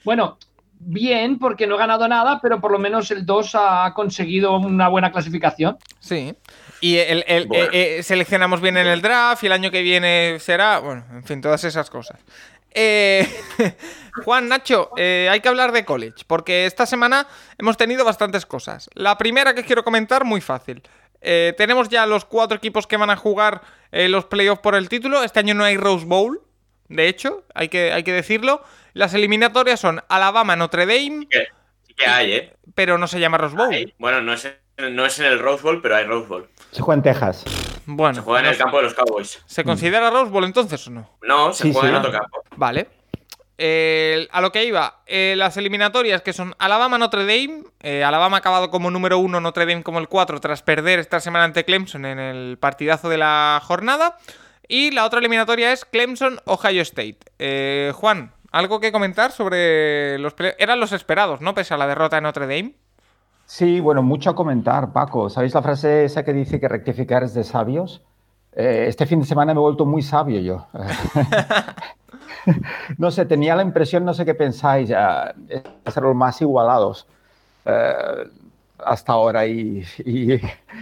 Bueno, 0.04 0.38
bien, 0.86 1.40
porque 1.40 1.68
no 1.68 1.76
he 1.76 1.78
ganado 1.78 2.08
nada, 2.08 2.40
pero 2.42 2.62
por 2.62 2.72
lo 2.72 2.80
menos 2.80 3.10
el 3.12 3.26
2 3.26 3.52
ha 3.56 3.94
conseguido 3.96 4.56
una 4.58 4.88
buena 4.88 5.12
clasificación. 5.12 5.78
Sí. 6.00 6.36
Y 6.82 6.98
el, 6.98 7.24
el- 7.28 7.48
Bueno. 7.48 7.66
eh, 7.72 7.98
eh, 8.00 8.04
seleccionamos 8.04 8.62
bien 8.62 8.78
en 8.78 8.88
el 8.88 9.02
draft 9.02 9.44
y 9.44 9.48
el 9.48 9.52
año 9.54 9.72
que 9.72 9.82
viene 9.82 10.38
será... 10.40 10.80
Bueno, 10.80 11.04
en 11.12 11.24
fin, 11.24 11.42
todas 11.42 11.64
esas 11.64 11.90
cosas. 11.90 12.20
Eh, 12.78 13.28
Juan, 14.26 14.48
Nacho, 14.50 14.92
eh, 14.98 15.28
hay 15.32 15.40
que 15.40 15.48
hablar 15.50 15.72
de 15.72 15.86
college, 15.86 16.24
porque 16.28 16.66
esta 16.66 16.86
semana 16.86 17.26
hemos 17.58 17.78
tenido 17.78 18.04
bastantes 18.06 18.46
cosas. 18.46 18.90
La 18.94 19.18
primera 19.18 19.54
que 19.56 19.64
quiero 19.64 19.84
comentar, 19.84 20.26
muy 20.26 20.42
fácil. 20.42 20.84
Eh, 21.22 21.54
tenemos 21.58 21.90
ya 21.90 22.06
los 22.06 22.26
cuatro 22.26 22.58
equipos 22.58 22.86
que 22.86 22.98
van 22.98 23.10
a 23.10 23.16
jugar 23.16 23.62
eh, 23.92 24.10
los 24.10 24.26
playoffs 24.26 24.62
por 24.62 24.76
el 24.76 24.90
título. 24.90 25.24
Este 25.24 25.40
año 25.40 25.54
no 25.56 25.64
hay 25.64 25.78
Rose 25.78 26.06
Bowl, 26.06 26.42
de 26.88 27.08
hecho, 27.08 27.44
hay 27.56 27.70
que, 27.70 27.92
hay 27.94 28.04
que 28.04 28.14
decirlo. 28.14 28.62
Las 28.96 29.14
eliminatorias 29.14 29.80
son 29.80 30.02
Alabama, 30.10 30.56
Notre 30.56 30.88
Dame, 30.88 31.28
Que, 31.30 31.46
que 31.96 32.08
hay, 32.08 32.32
¿eh? 32.34 32.54
pero 32.74 32.98
no 32.98 33.06
se 33.08 33.20
llama 33.20 33.38
Rose 33.38 33.56
Bowl. 33.56 33.72
Hay. 33.72 33.94
Bueno, 34.00 34.22
no 34.22 34.34
es, 34.34 34.46
en- 34.78 34.96
no 34.96 35.06
es 35.06 35.20
en 35.20 35.26
el 35.28 35.38
Rose 35.40 35.62
Bowl, 35.62 35.82
pero 35.82 35.96
hay 35.98 36.06
Rose 36.06 36.28
Bowl. 36.28 36.50
Se 36.72 36.82
juega 36.82 36.98
en 36.98 37.04
Texas. 37.04 37.44
Bueno, 37.86 38.16
Se 38.16 38.22
juega 38.22 38.40
en 38.40 38.46
el 38.48 38.58
campo 38.58 38.78
de 38.78 38.84
los 38.84 38.94
Cowboys. 38.96 39.44
¿se 39.46 39.64
considera 39.64 40.10
Rose 40.10 40.32
Bowl 40.32 40.44
entonces 40.46 40.88
o 40.88 40.92
no? 40.92 41.10
No, 41.22 41.54
se 41.54 41.64
Sí, 41.64 41.72
juega 41.74 41.88
sí. 41.90 41.94
en 41.94 42.00
otro 42.00 42.12
campo. 42.12 42.42
Vale. 42.56 42.88
Eh, 43.58 44.28
a 44.32 44.42
lo 44.42 44.52
que 44.52 44.66
iba, 44.66 45.02
eh, 45.06 45.36
las 45.38 45.56
eliminatorias 45.56 46.22
que 46.22 46.34
son 46.34 46.56
Alabama-Notre 46.60 47.22
Dame. 47.26 47.64
eh, 47.82 48.04
Alabama 48.04 48.38
ha 48.38 48.40
acabado 48.40 48.70
como 48.70 48.92
número 48.92 49.18
uno, 49.18 49.40
Notre 49.40 49.66
Dame 49.66 49.84
como 49.84 50.00
el 50.00 50.10
4, 50.10 50.42
tras 50.42 50.62
perder 50.62 51.00
esta 51.00 51.20
semana 51.22 51.46
ante 51.46 51.64
Clemson 51.64 52.06
en 52.06 52.20
el 52.20 52.58
partidazo 52.60 53.08
de 53.08 53.18
la 53.18 53.62
jornada. 53.64 54.18
Y 54.68 54.92
la 54.92 55.06
otra 55.06 55.20
eliminatoria 55.20 55.72
es 55.72 55.86
Clemson-Ohio 55.86 56.82
State. 56.82 57.20
Eh, 57.40 57.92
Juan, 57.96 58.34
¿algo 58.58 58.80
que 58.80 58.92
comentar 58.92 59.32
sobre 59.32 60.18
los... 60.20 60.34
Eran 60.58 60.80
los 60.80 60.92
esperados, 60.92 61.42
¿no? 61.42 61.54
Pese 61.54 61.74
a 61.74 61.78
la 61.78 61.88
derrota 61.88 62.16
de 62.16 62.22
Notre 62.22 62.48
Dame. 62.48 62.74
Sí, 63.46 63.80
bueno, 63.80 64.02
mucho 64.02 64.30
a 64.32 64.36
comentar, 64.36 64.92
Paco. 64.94 65.30
¿Sabéis 65.30 65.54
la 65.54 65.62
frase 65.62 66.06
esa 66.06 66.24
que 66.24 66.34
dice 66.34 66.60
que 66.60 66.68
rectificar 66.68 67.24
es 67.24 67.34
de 67.34 67.44
sabios? 67.44 68.02
Eh, 68.56 68.86
este 68.88 69.06
fin 69.06 69.20
de 69.20 69.26
semana 69.26 69.54
me 69.54 69.60
he 69.60 69.62
vuelto 69.62 69.86
muy 69.86 70.02
sabio 70.02 70.40
yo. 70.40 70.68
no 72.98 73.12
sé, 73.12 73.26
tenía 73.26 73.56
la 73.56 73.64
impresión, 73.64 74.06
no 74.06 74.14
sé 74.14 74.26
qué 74.26 74.36
pensáis, 74.36 74.92
ah, 74.96 75.34
de 75.36 75.62
ser 75.92 76.04
los 76.04 76.16
más 76.16 76.42
igualados 76.42 77.08
eh, 77.66 77.94
hasta 78.84 79.14
ahora 79.14 79.46
y, 79.46 79.84
y- 80.06 80.34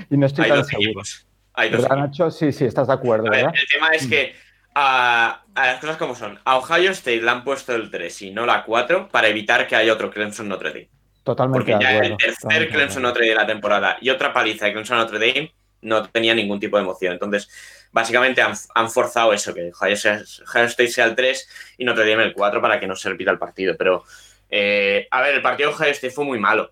y 0.09 0.17
no 0.17 0.25
estoy 0.25 0.45
Hay 0.45 0.51
tan 0.51 0.65
seguro. 0.65 0.87
equipos. 0.89 1.25
Hay 1.55 1.69
dos 1.69 1.81
¿Verdad, 1.81 1.97
equipos. 1.97 2.09
Nacho? 2.19 2.31
Sí, 2.31 2.51
sí, 2.51 2.65
estás 2.65 2.87
de 2.87 2.93
acuerdo, 2.93 3.25
ver, 3.25 3.45
¿verdad? 3.45 3.53
el 3.55 3.67
tema 3.67 3.87
es 3.89 4.07
que 4.07 4.33
a, 4.75 5.43
a 5.55 5.65
las 5.67 5.79
cosas 5.79 5.97
como 5.97 6.15
son. 6.15 6.39
A 6.45 6.57
Ohio 6.57 6.91
State 6.91 7.21
le 7.21 7.29
han 7.29 7.43
puesto 7.43 7.75
el 7.75 7.89
3 7.91 8.21
y 8.23 8.31
no 8.31 8.45
la 8.45 8.63
4 8.63 9.09
para 9.09 9.27
evitar 9.27 9.67
que 9.67 9.75
haya 9.75 9.93
otro 9.93 10.09
Clemson 10.11 10.47
Notre 10.49 10.69
Dame. 10.69 10.89
Totalmente 11.23 11.73
Porque 11.73 11.77
ya 11.79 11.89
acuerdo. 11.91 12.11
el 12.11 12.17
tercer 12.17 12.69
Clemson. 12.69 13.03
Notre 13.03 13.25
Dame 13.25 13.35
de 13.35 13.41
la 13.41 13.47
temporada 13.47 13.97
y 14.01 14.09
otra 14.09 14.33
paliza 14.33 14.65
de 14.65 14.73
Clemson 14.73 14.97
Notre 14.97 15.19
Dame 15.19 15.53
no 15.81 16.09
tenía 16.09 16.33
ningún 16.33 16.59
tipo 16.59 16.77
de 16.77 16.83
emoción. 16.83 17.13
Entonces, 17.13 17.49
básicamente 17.91 18.41
han, 18.41 18.53
han 18.73 18.89
forzado 18.89 19.33
eso, 19.33 19.53
que 19.53 19.71
Ohio, 19.71 19.93
State 19.93 20.87
sea 20.87 21.05
el 21.05 21.15
3 21.15 21.75
y 21.77 21.85
Notre 21.85 22.09
Dame 22.09 22.23
el 22.23 22.33
4 22.33 22.61
para 22.61 22.79
que 22.79 22.87
no 22.87 22.95
se 22.95 23.09
repita 23.09 23.31
el 23.31 23.37
partido. 23.39 23.75
Pero, 23.77 24.03
eh, 24.49 25.07
a 25.11 25.21
ver, 25.21 25.35
el 25.35 25.41
partido 25.41 25.69
de 25.69 25.75
Ohio 25.75 25.91
State 25.91 26.13
fue 26.13 26.25
muy 26.25 26.39
malo. 26.39 26.71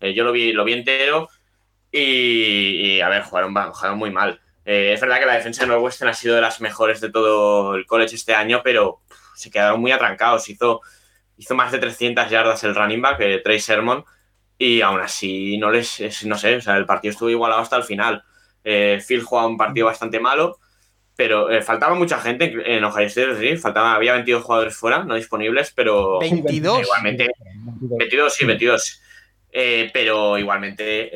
Eh, 0.00 0.14
yo 0.14 0.24
lo 0.24 0.32
vi, 0.32 0.52
lo 0.52 0.64
vi 0.64 0.72
entero 0.72 1.28
y, 1.90 2.96
y, 2.96 3.00
a 3.00 3.08
ver, 3.08 3.22
jugaron, 3.22 3.54
jugaron 3.54 3.98
muy 3.98 4.10
mal. 4.10 4.40
Eh, 4.64 4.92
es 4.92 5.00
verdad 5.00 5.18
que 5.18 5.26
la 5.26 5.34
defensa 5.34 5.62
de 5.62 5.68
Northwestern 5.68 6.10
ha 6.10 6.14
sido 6.14 6.34
de 6.36 6.40
las 6.40 6.60
mejores 6.60 7.00
de 7.00 7.10
todo 7.10 7.74
el 7.74 7.84
college 7.86 8.14
este 8.14 8.34
año, 8.34 8.60
pero 8.62 9.00
pff, 9.08 9.18
se 9.34 9.50
quedaron 9.50 9.80
muy 9.80 9.90
atrancados. 9.92 10.48
Hizo, 10.48 10.80
hizo 11.36 11.54
más 11.54 11.72
de 11.72 11.78
300 11.78 12.30
yardas 12.30 12.62
el 12.64 12.74
running 12.74 13.02
back, 13.02 13.20
eh, 13.20 13.40
Trey 13.42 13.58
Sermon, 13.58 14.04
y 14.58 14.80
aún 14.80 15.00
así 15.00 15.58
no 15.58 15.70
les, 15.70 15.98
es- 16.00 16.24
no 16.26 16.38
sé, 16.38 16.56
o 16.56 16.60
sea, 16.60 16.76
el 16.76 16.86
partido 16.86 17.12
estuvo 17.12 17.30
igualado 17.30 17.60
hasta 17.60 17.76
el 17.76 17.82
final. 17.82 18.22
Eh, 18.62 19.02
Phil 19.06 19.22
jugaba 19.24 19.48
un 19.48 19.56
partido 19.56 19.86
bastante 19.86 20.20
malo, 20.20 20.58
pero 21.16 21.50
eh, 21.50 21.62
faltaba 21.62 21.94
mucha 21.96 22.18
gente 22.20 22.54
en, 22.64 22.84
Ohio 22.84 23.06
State, 23.08 23.36
sí, 23.40 23.56
faltaba, 23.56 23.94
había 23.94 24.12
22 24.12 24.44
jugadores 24.44 24.76
fuera, 24.76 25.02
no 25.02 25.16
disponibles, 25.16 25.72
pero 25.74 26.20
22. 26.20 26.82
igualmente 26.82 27.30
22, 27.98 28.32
sí, 28.32 28.44
22. 28.44 29.02
Eh, 29.50 29.90
pero 29.92 30.38
igualmente, 30.38 31.10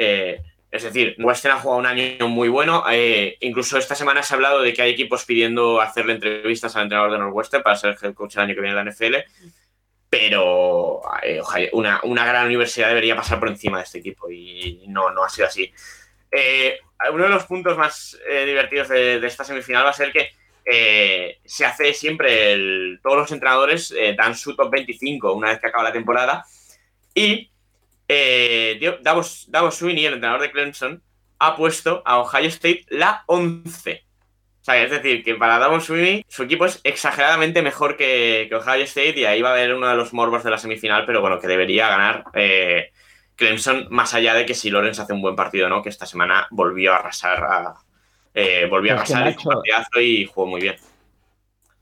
es 0.77 0.83
decir, 0.85 1.17
Western 1.19 1.57
ha 1.57 1.61
jugado 1.61 1.81
un 1.81 1.87
año 1.87 2.29
muy 2.29 2.49
bueno. 2.49 2.85
eh, 2.91 3.37
incluso 3.41 3.77
esta 3.79 3.95
semana 3.95 4.23
se 4.23 4.33
ha 4.33 4.37
hablado 4.37 4.63
de 4.63 4.73
que 4.73 4.83
hay 4.83 4.93
equipos 4.93 5.25
pidiendo 5.25 5.81
hacerle 5.81 6.13
entrevistas 6.15 6.77
al 6.77 6.85
entrenador 6.85 7.13
de 7.13 7.19
Northwestern 7.19 7.63
para 7.63 7.77
ser 7.77 7.97
head 8.01 8.15
coach 8.15 8.37
el 8.37 8.43
año 8.43 8.55
que 8.55 8.61
viene 8.61 8.79
en 8.79 8.85
la 8.85 8.91
NFL. 8.91 9.17
Pero 10.09 11.03
eh, 11.23 11.41
una, 11.73 12.01
una 12.05 12.25
gran 12.25 12.47
universidad 12.47 12.89
debería 12.89 13.17
pasar 13.17 13.39
por 13.41 13.49
encima 13.49 13.79
de 13.79 13.85
este 13.85 13.99
equipo 13.99 14.31
y 14.31 14.85
no, 14.89 15.11
no 15.11 15.25
ha 15.25 15.29
sido 15.29 15.49
así. 15.49 15.73
Eh, 16.31 16.79
uno 17.13 17.25
de 17.25 17.31
los 17.31 17.45
puntos 17.45 17.77
más 17.77 18.19
divertidos 18.47 18.89
de, 18.89 19.21
de 19.21 19.27
esta 19.27 19.45
semifinal 19.45 19.85
va 19.85 19.91
a 19.91 19.93
ser 19.93 20.13
que 20.13 20.31
se 21.45 21.65
hace 21.65 21.93
siempre, 21.93 22.53
el- 22.53 22.99
todos 23.03 23.17
los 23.19 23.33
entrenadores 23.33 23.95
dan 24.17 24.35
su 24.35 24.57
top 24.57 24.71
25 24.71 25.33
una 25.33 25.51
vez 25.51 25.61
que 25.61 25.69
acaba 25.69 25.85
la 25.85 25.93
temporada 25.93 26.45
Y 27.15 27.51
eh, 28.09 28.99
Davos, 29.03 29.47
Davos 29.49 29.77
Sweeney, 29.77 30.07
el 30.07 30.15
entrenador 30.15 30.43
de 30.43 30.51
Clemson, 30.51 31.03
ha 31.39 31.57
puesto 31.57 32.03
a 32.05 32.19
Ohio 32.19 32.49
State 32.49 32.85
la 32.89 33.25
11. 33.27 34.05
O 34.61 34.65
sea, 34.67 34.83
es 34.83 34.91
decir, 34.91 35.23
que 35.23 35.35
para 35.37 35.59
Davos 35.59 35.85
Sweeney 35.85 36.25
su 36.29 36.43
equipo 36.43 36.67
es 36.67 36.81
exageradamente 36.83 37.63
mejor 37.63 37.97
que, 37.97 38.51
Ohio 38.53 38.85
State 38.85 39.21
y 39.21 39.25
ahí 39.25 39.41
va 39.41 39.51
a 39.51 39.53
haber 39.53 39.75
uno 39.75 39.89
de 39.89 39.95
los 39.95 40.13
morbos 40.13 40.43
de 40.43 40.51
la 40.51 40.59
semifinal, 40.59 41.07
pero 41.07 41.21
bueno, 41.21 41.39
que 41.39 41.47
debería 41.47 41.89
ganar 41.89 42.25
eh, 42.35 42.91
Clemson 43.37 43.87
más 43.91 44.15
allá 44.15 44.35
de 44.35 44.45
que 44.45 44.55
si 44.55 44.71
Lawrence 44.71 45.01
hace 45.01 45.13
un 45.13 45.23
buen 45.23 45.37
partido 45.37 45.69
no, 45.69 45.83
que 45.83 45.89
esta 45.89 46.07
semana 46.07 46.49
volvió 46.51 46.93
a 46.93 46.97
arrasar 46.97 47.45
a, 47.45 47.75
eh, 48.35 48.67
volvió 48.69 48.93
a 48.93 48.97
arrasar 48.97 49.37
y 50.01 50.27
jugó 50.27 50.47
muy 50.47 50.61
bien. 50.61 50.77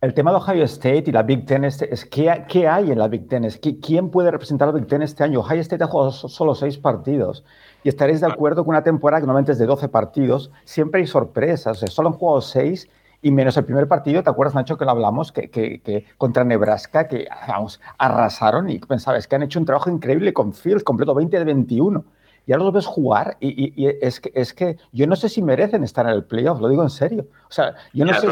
El 0.05 0.13
tema 0.13 0.33
de 0.33 0.37
Ohio 0.37 0.65
State 0.65 1.05
y 1.07 1.13
la 1.13 1.23
Big 1.23 1.47
Ten 1.47 1.65
es, 1.65 1.81
es 1.81 2.05
¿qué, 2.05 2.29
hay 2.69 2.91
en 2.91 2.99
la 2.99 3.09
Big 3.09 3.27
Ten? 3.27 3.47
Es, 3.47 3.59
¿Quién 3.59 4.11
puede 4.11 4.31
representar 4.31 4.69
a 4.69 4.73
la 4.73 4.77
Big 4.77 4.87
Ten 4.87 5.01
este 5.01 5.25
año? 5.25 5.41
Ohio 5.41 5.63
State 5.63 5.83
ha 5.83 5.87
jugado 5.87 6.11
solo 6.13 6.55
seis 6.55 6.77
partidos 6.77 7.43
y 7.83 7.89
estaréis 7.89 8.21
de 8.21 8.27
acuerdo 8.27 8.67
con 8.67 8.75
una 8.75 8.85
temporada 8.85 9.23
que 9.23 9.27
normalmente 9.27 9.53
es 9.53 9.59
de 9.59 9.65
12 9.65 9.89
partidos, 9.89 10.51
siempre 10.65 11.01
hay 11.01 11.07
sorpresas, 11.07 11.79
o 11.79 11.81
sea, 11.81 11.89
solo 11.89 12.11
han 12.11 12.17
jugado 12.17 12.43
seis 12.43 12.87
y 13.23 13.31
menos 13.31 13.57
el 13.57 13.65
primer 13.65 13.89
partido, 13.89 14.23
¿te 14.23 14.29
acuerdas, 14.29 14.55
Nacho, 14.55 14.77
que 14.77 14.85
lo 14.85 14.91
hablamos? 14.91 15.33
Que, 15.33 15.49
que, 15.49 16.05
contra 16.19 16.45
Nebraska, 16.45 17.09
que, 17.09 17.27
vamos, 17.49 17.81
arrasaron 17.97 18.69
y 18.69 18.81
pensabas 18.81 19.27
que 19.27 19.37
han 19.37 19.45
hecho 19.45 19.59
un 19.59 19.65
trabajo 19.65 19.89
increíble 19.89 20.35
con 20.35 20.53
Fields, 20.53 20.85
completo 20.85 21.15
20 21.15 21.39
de 21.39 21.45
21 21.47 22.05
y 22.47 22.53
ahora 22.53 22.65
los 22.65 22.75
ves 22.75 22.87
jugar 22.87 23.37
y, 23.41 23.73
es, 24.03 24.21
que, 24.21 24.33
es 24.35 24.53
que 24.53 24.77
yo 24.93 25.07
no 25.07 25.17
sé 25.17 25.29
si 25.29 25.43
merecen 25.43 25.83
estar 25.85 26.07
en 26.07 26.13
el 26.13 26.25
playoff, 26.25 26.61
lo 26.61 26.69
digo 26.69 26.83
en 26.83 26.91
serio. 26.91 27.27
O 27.49 27.53
sea, 27.53 27.75
yo 27.93 28.05
no, 28.05 28.13
sé, 28.13 28.29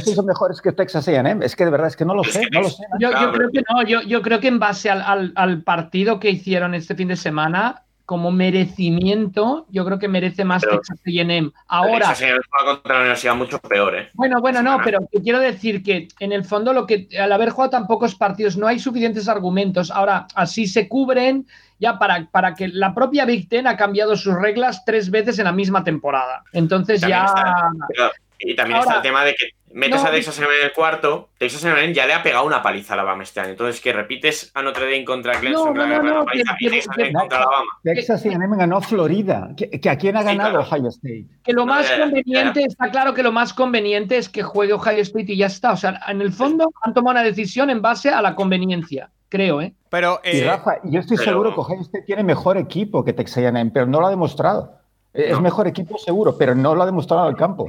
si, 0.00 0.14
son 0.14 0.26
mejores 0.26 0.60
que 0.60 0.72
Texas 0.72 1.06
A&M, 1.08 1.44
es 1.44 1.54
que 1.54 1.64
de 1.64 1.70
verdad 1.70 1.88
es 1.88 1.96
que 1.96 2.04
no 2.04 2.14
lo 2.14 2.24
sé, 2.24 2.48
no 2.52 2.62
lo 2.62 2.68
sé. 2.68 2.84
Yo, 2.98 3.10
creo 3.32 3.50
que 3.52 3.62
no, 3.70 3.82
yo, 3.84 4.02
yo, 4.02 4.22
creo 4.22 4.40
que 4.40 4.48
en 4.48 4.58
base 4.58 4.90
al, 4.90 5.32
al, 5.34 5.62
partido 5.62 6.18
que 6.18 6.30
hicieron 6.30 6.74
este 6.74 6.94
fin 6.94 7.08
de 7.08 7.16
semana, 7.16 7.84
como 8.06 8.30
merecimiento, 8.30 9.66
yo 9.70 9.84
creo 9.84 9.98
que 9.98 10.08
merece 10.08 10.44
más 10.44 10.62
Texas 10.62 10.98
A&M. 11.06 11.50
Ahora... 11.68 12.08
Texas 12.08 12.40
contra 12.66 12.94
la 12.94 13.00
universidad 13.00 13.34
mucho 13.34 13.58
peor, 13.60 13.96
¿eh? 13.96 14.08
Bueno, 14.14 14.40
bueno, 14.40 14.62
no, 14.62 14.78
pero 14.84 14.98
quiero 15.22 15.40
decir 15.40 15.82
que 15.82 16.08
en 16.20 16.32
el 16.32 16.44
fondo 16.44 16.72
lo 16.72 16.86
que 16.86 17.08
al 17.18 17.32
haber 17.32 17.50
jugado 17.50 17.70
tan 17.70 17.86
pocos 17.86 18.14
partidos 18.14 18.56
no 18.56 18.66
hay 18.66 18.78
suficientes 18.78 19.28
argumentos. 19.28 19.90
Ahora, 19.90 20.26
así 20.34 20.66
se 20.66 20.86
cubren 20.88 21.46
ya 21.84 21.98
para, 21.98 22.26
para 22.30 22.54
que 22.54 22.68
la 22.68 22.94
propia 22.94 23.26
Big 23.26 23.46
Ten 23.48 23.66
ha 23.66 23.76
cambiado 23.76 24.16
sus 24.16 24.34
reglas 24.34 24.84
tres 24.86 25.10
veces 25.10 25.38
en 25.38 25.44
la 25.44 25.52
misma 25.52 25.84
temporada. 25.84 26.42
Entonces 26.52 27.02
ya... 27.02 27.26
y 28.38 28.56
también 28.56 28.80
está 28.80 28.96
el 28.96 29.02
tema 29.02 29.22
de 29.24 29.34
que 29.34 29.50
metes 29.74 30.02
a 30.02 30.10
Texas 30.10 30.38
en 30.38 30.46
el 30.62 30.72
cuarto, 30.72 31.28
Texas 31.36 31.64
A&M 31.64 31.92
ya 31.92 32.06
le 32.06 32.14
ha 32.14 32.22
pegado 32.22 32.46
una 32.46 32.62
paliza 32.62 32.92
a 32.92 32.94
Alabama 32.94 33.22
este 33.22 33.40
año. 33.40 33.50
Entonces, 33.50 33.80
que 33.80 33.92
repites 33.92 34.50
a 34.54 34.62
Notre 34.62 34.84
Dame 34.84 35.04
contra 35.04 35.38
Clemson, 35.38 35.74
no, 35.74 35.86
no, 35.86 36.02
no, 36.02 36.24
paliza, 36.24 36.56
y 36.60 36.68
Texas 36.68 36.96
contra 37.12 37.38
Alabama. 37.38 37.70
Texas 37.82 38.24
A&M 38.24 38.56
ganó 38.56 38.80
Florida. 38.80 39.50
¿Que, 39.56 39.90
¿A 39.90 39.96
quién 39.96 40.16
ha 40.16 40.22
ganado 40.22 40.60
Ohio 40.60 40.88
State? 40.88 41.26
Que 41.42 41.52
lo 41.52 41.66
más 41.66 41.90
conveniente, 41.90 42.64
está 42.64 42.90
claro 42.90 43.12
que 43.12 43.22
lo 43.22 43.32
más 43.32 43.52
conveniente 43.52 44.16
es 44.16 44.28
que 44.28 44.42
juegue 44.42 44.72
Ohio 44.72 45.02
State 45.02 45.32
y 45.32 45.36
ya 45.36 45.46
está. 45.46 45.72
O 45.72 45.76
sea, 45.76 46.00
en 46.08 46.20
el 46.20 46.32
fondo 46.32 46.72
han 46.82 46.94
tomado 46.94 47.12
una 47.12 47.24
decisión 47.24 47.68
en 47.70 47.82
base 47.82 48.10
a 48.10 48.22
la 48.22 48.34
conveniencia 48.34 49.10
creo, 49.28 49.60
¿eh? 49.60 49.74
Pero, 49.88 50.20
y 50.22 50.38
eh, 50.38 50.46
Rafa, 50.46 50.76
yo 50.84 51.00
estoy 51.00 51.16
seguro 51.16 51.52
que 51.52 51.60
Ohio 51.60 51.80
State 51.80 52.04
tiene 52.04 52.22
mejor 52.22 52.56
equipo 52.56 53.04
que 53.04 53.12
Texas 53.12 53.38
A&M, 53.38 53.72
pero 53.72 53.84
no 53.84 54.00
lo 54.00 54.06
ha 54.06 54.10
demostrado. 54.10 54.78
Es 55.12 55.40
mejor 55.40 55.66
equipo 55.66 55.98
seguro, 55.98 56.36
pero 56.36 56.54
no 56.54 56.74
lo 56.74 56.82
ha 56.82 56.86
demostrado 56.86 57.24
en 57.24 57.30
el 57.30 57.36
campo. 57.36 57.68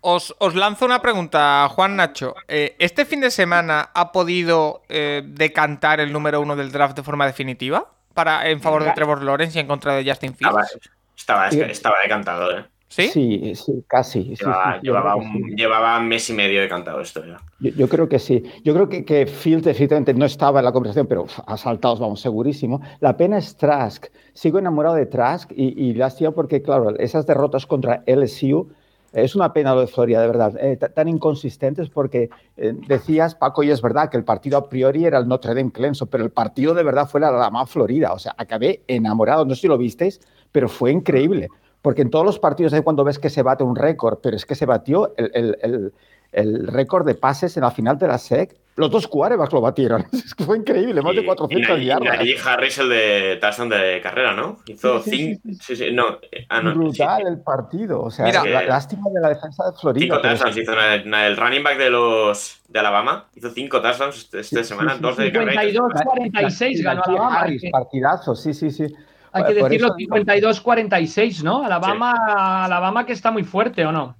Os, 0.00 0.34
lanzo 0.54 0.84
una 0.84 1.02
pregunta, 1.02 1.68
Juan 1.70 1.96
Nacho. 1.96 2.34
Eh, 2.46 2.76
¿Este 2.78 3.04
fin 3.04 3.20
de 3.20 3.30
semana 3.30 3.90
ha 3.94 4.12
podido 4.12 4.82
eh, 4.88 5.22
decantar 5.26 6.00
el 6.00 6.12
número 6.12 6.40
uno 6.40 6.54
del 6.54 6.70
draft 6.70 6.96
de 6.96 7.02
forma 7.02 7.26
definitiva? 7.26 7.90
Para, 8.14 8.48
en 8.48 8.60
favor 8.60 8.84
de 8.84 8.92
Trevor 8.92 9.22
Lawrence 9.22 9.58
y 9.58 9.60
en 9.60 9.66
contra 9.66 9.94
de 9.94 10.08
Justin 10.08 10.34
Fields. 10.34 10.78
Estaba, 11.16 11.48
estaba, 11.48 11.96
decantado, 12.02 12.56
¿eh? 12.56 12.64
¿Sí? 12.88 13.08
Sí, 13.08 13.54
sí 13.54 13.84
casi. 13.86 14.34
Llevaba, 14.82 15.16
un, 15.16 15.54
llevaba, 15.56 16.00
mes 16.00 16.30
y 16.30 16.32
medio 16.32 16.60
decantado 16.60 17.00
esto 17.00 17.24
ya. 17.24 17.36
Yo, 17.58 17.88
creo 17.88 18.08
que 18.08 18.18
sí. 18.18 18.42
Yo 18.64 18.74
creo 18.74 18.88
que, 18.88 19.04
que 19.04 19.26
Fields 19.26 19.64
definitivamente 19.64 20.14
no 20.14 20.24
estaba 20.24 20.60
en 20.60 20.64
la 20.64 20.72
conversación, 20.72 21.06
pero 21.06 21.26
asaltados, 21.46 22.00
vamos, 22.00 22.20
segurísimo. 22.20 22.80
La 23.00 23.16
pena 23.16 23.38
es 23.38 23.56
Trask. 23.56 24.06
Sigo 24.32 24.58
enamorado 24.58 24.94
de 24.94 25.06
Trask 25.06 25.52
y, 25.54 25.88
y 25.88 25.94
lástima 25.94 26.30
porque, 26.30 26.62
claro, 26.62 26.96
esas 26.98 27.26
derrotas 27.26 27.66
contra 27.66 28.02
LSU 28.06 28.72
es 29.12 29.34
una 29.34 29.52
pena 29.52 29.74
lo 29.74 29.80
de 29.80 29.86
Florida, 29.86 30.20
de 30.20 30.26
verdad, 30.26 30.54
eh, 30.58 30.76
tan 30.76 31.08
inconsistentes 31.08 31.88
porque 31.88 32.30
eh, 32.56 32.74
decías, 32.86 33.34
Paco, 33.34 33.62
y 33.62 33.70
es 33.70 33.80
verdad 33.80 34.10
que 34.10 34.16
el 34.16 34.24
partido 34.24 34.58
a 34.58 34.68
priori 34.68 35.04
era 35.04 35.18
el 35.18 35.28
Notre 35.28 35.54
Dame 35.54 35.72
Clemson, 35.72 36.08
pero 36.08 36.24
el 36.24 36.30
partido 36.30 36.74
de 36.74 36.82
verdad 36.82 37.08
fue 37.08 37.20
la 37.20 37.28
Alabama 37.28 37.66
Florida, 37.66 38.12
o 38.12 38.18
sea, 38.18 38.34
acabé 38.36 38.82
enamorado, 38.86 39.44
no 39.44 39.54
sé 39.54 39.62
si 39.62 39.68
lo 39.68 39.78
visteis, 39.78 40.20
pero 40.52 40.68
fue 40.68 40.92
increíble, 40.92 41.48
porque 41.82 42.02
en 42.02 42.10
todos 42.10 42.24
los 42.24 42.38
partidos 42.38 42.72
hay 42.72 42.82
cuando 42.82 43.04
ves 43.04 43.18
que 43.18 43.30
se 43.30 43.42
bate 43.42 43.64
un 43.64 43.76
récord, 43.76 44.18
pero 44.22 44.36
es 44.36 44.44
que 44.44 44.54
se 44.54 44.66
batió 44.66 45.14
el, 45.16 45.56
el 45.62 45.92
récord 46.32 47.06
de 47.06 47.14
pases 47.14 47.56
en 47.56 47.62
la 47.62 47.70
final 47.70 47.98
de 47.98 48.08
la 48.08 48.18
SEC 48.18 48.56
los 48.78 48.92
dos 48.92 49.08
quarterbacks 49.08 49.52
lo 49.52 49.60
batieron. 49.60 50.06
Es 50.12 50.34
que 50.34 50.44
fue 50.44 50.56
increíble, 50.56 51.02
más 51.02 51.14
de 51.14 51.24
400 51.24 51.82
yardas. 51.82 52.24
Y 52.24 52.36
Harris, 52.36 52.78
el 52.78 52.88
de 52.88 53.38
touchdown 53.40 53.68
de 53.70 54.00
carrera, 54.00 54.34
¿no? 54.34 54.58
Hizo 54.66 55.00
cinco. 55.02 55.40
Sí, 55.60 55.74
sí, 55.74 55.90
no. 55.92 56.18
Eh, 56.30 56.46
ah, 56.48 56.60
Brutal 56.60 57.26
el 57.26 57.40
partido. 57.40 58.02
O 58.02 58.10
sea, 58.10 58.24
Mira, 58.26 58.44
la, 58.44 58.62
lástima 58.62 59.10
de 59.12 59.20
la 59.20 59.30
defensa 59.30 59.64
de 59.68 59.76
Florida. 59.76 60.04
Cinco 60.04 60.20
touchdowns 60.20 60.56
hizo 60.56 60.72
el 60.72 61.36
running 61.36 61.64
back 61.64 61.78
de 61.78 61.90
los 61.90 62.60
de 62.68 62.78
Alabama. 62.78 63.26
Hizo 63.34 63.50
cinco 63.50 63.82
touchdowns 63.82 64.16
esta 64.16 64.38
este 64.38 64.62
semana, 64.62 64.96
dos 65.00 65.16
de 65.16 65.32
carrera. 65.32 65.64
52-46 65.64 66.82
ganó 66.84 67.02
Alabama. 67.04 67.40
Harris, 67.40 67.62
partidazo, 67.72 68.36
sí, 68.36 68.54
sí, 68.54 68.70
sí. 68.70 68.86
Hay 69.32 69.44
que 69.44 69.54
decirlo, 69.54 69.88
52-46, 69.96 71.42
¿no? 71.42 71.64
Alabama, 71.64 72.64
Alabama 72.64 73.04
que 73.04 73.12
está 73.12 73.32
muy 73.32 73.42
fuerte, 73.42 73.84
¿o 73.84 73.90
no? 73.90 74.16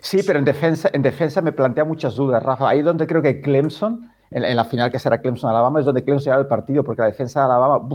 Sí, 0.00 0.20
pero 0.26 0.38
en 0.38 0.44
defensa, 0.44 0.90
en 0.92 1.02
defensa 1.02 1.40
me 1.40 1.52
plantea 1.52 1.84
muchas 1.84 2.14
dudas, 2.16 2.42
Rafa. 2.42 2.68
Ahí 2.68 2.82
donde 2.82 3.06
creo 3.06 3.22
que 3.22 3.40
Clemson, 3.40 4.10
en, 4.30 4.56
la 4.56 4.64
final 4.64 4.90
que 4.90 4.98
será 4.98 5.20
Clemson-Alabama, 5.20 5.80
es 5.80 5.86
donde 5.86 6.04
Clemson 6.04 6.24
lleva 6.32 6.40
el 6.40 6.46
partido, 6.46 6.84
porque 6.84 7.02
la 7.02 7.08
defensa 7.08 7.40
de 7.40 7.46
Alabama, 7.46 7.88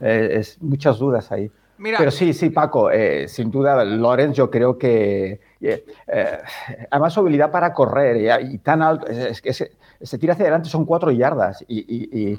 eh, 0.00 0.28
es 0.32 0.60
muchas 0.62 0.98
dudas 0.98 1.30
ahí. 1.32 1.50
Pero 1.80 2.10
sí, 2.10 2.32
sí, 2.32 2.50
Paco, 2.50 2.90
eh, 2.90 3.28
sin 3.28 3.52
duda, 3.52 3.84
Lorenz, 3.84 4.36
yo 4.36 4.50
creo 4.50 4.76
que 4.76 5.40
eh, 5.60 5.84
además 6.90 7.12
su 7.12 7.20
habilidad 7.20 7.52
para 7.52 7.72
correr 7.72 8.42
y, 8.42 8.58
tan 8.58 8.82
alto, 8.82 9.06
es 9.06 9.40
que 9.40 9.52
se, 9.52 10.18
tira 10.18 10.32
hacia 10.32 10.46
adelante, 10.46 10.68
son 10.68 10.84
cuatro 10.84 11.12
yardas. 11.12 11.64
Y, 11.68 12.36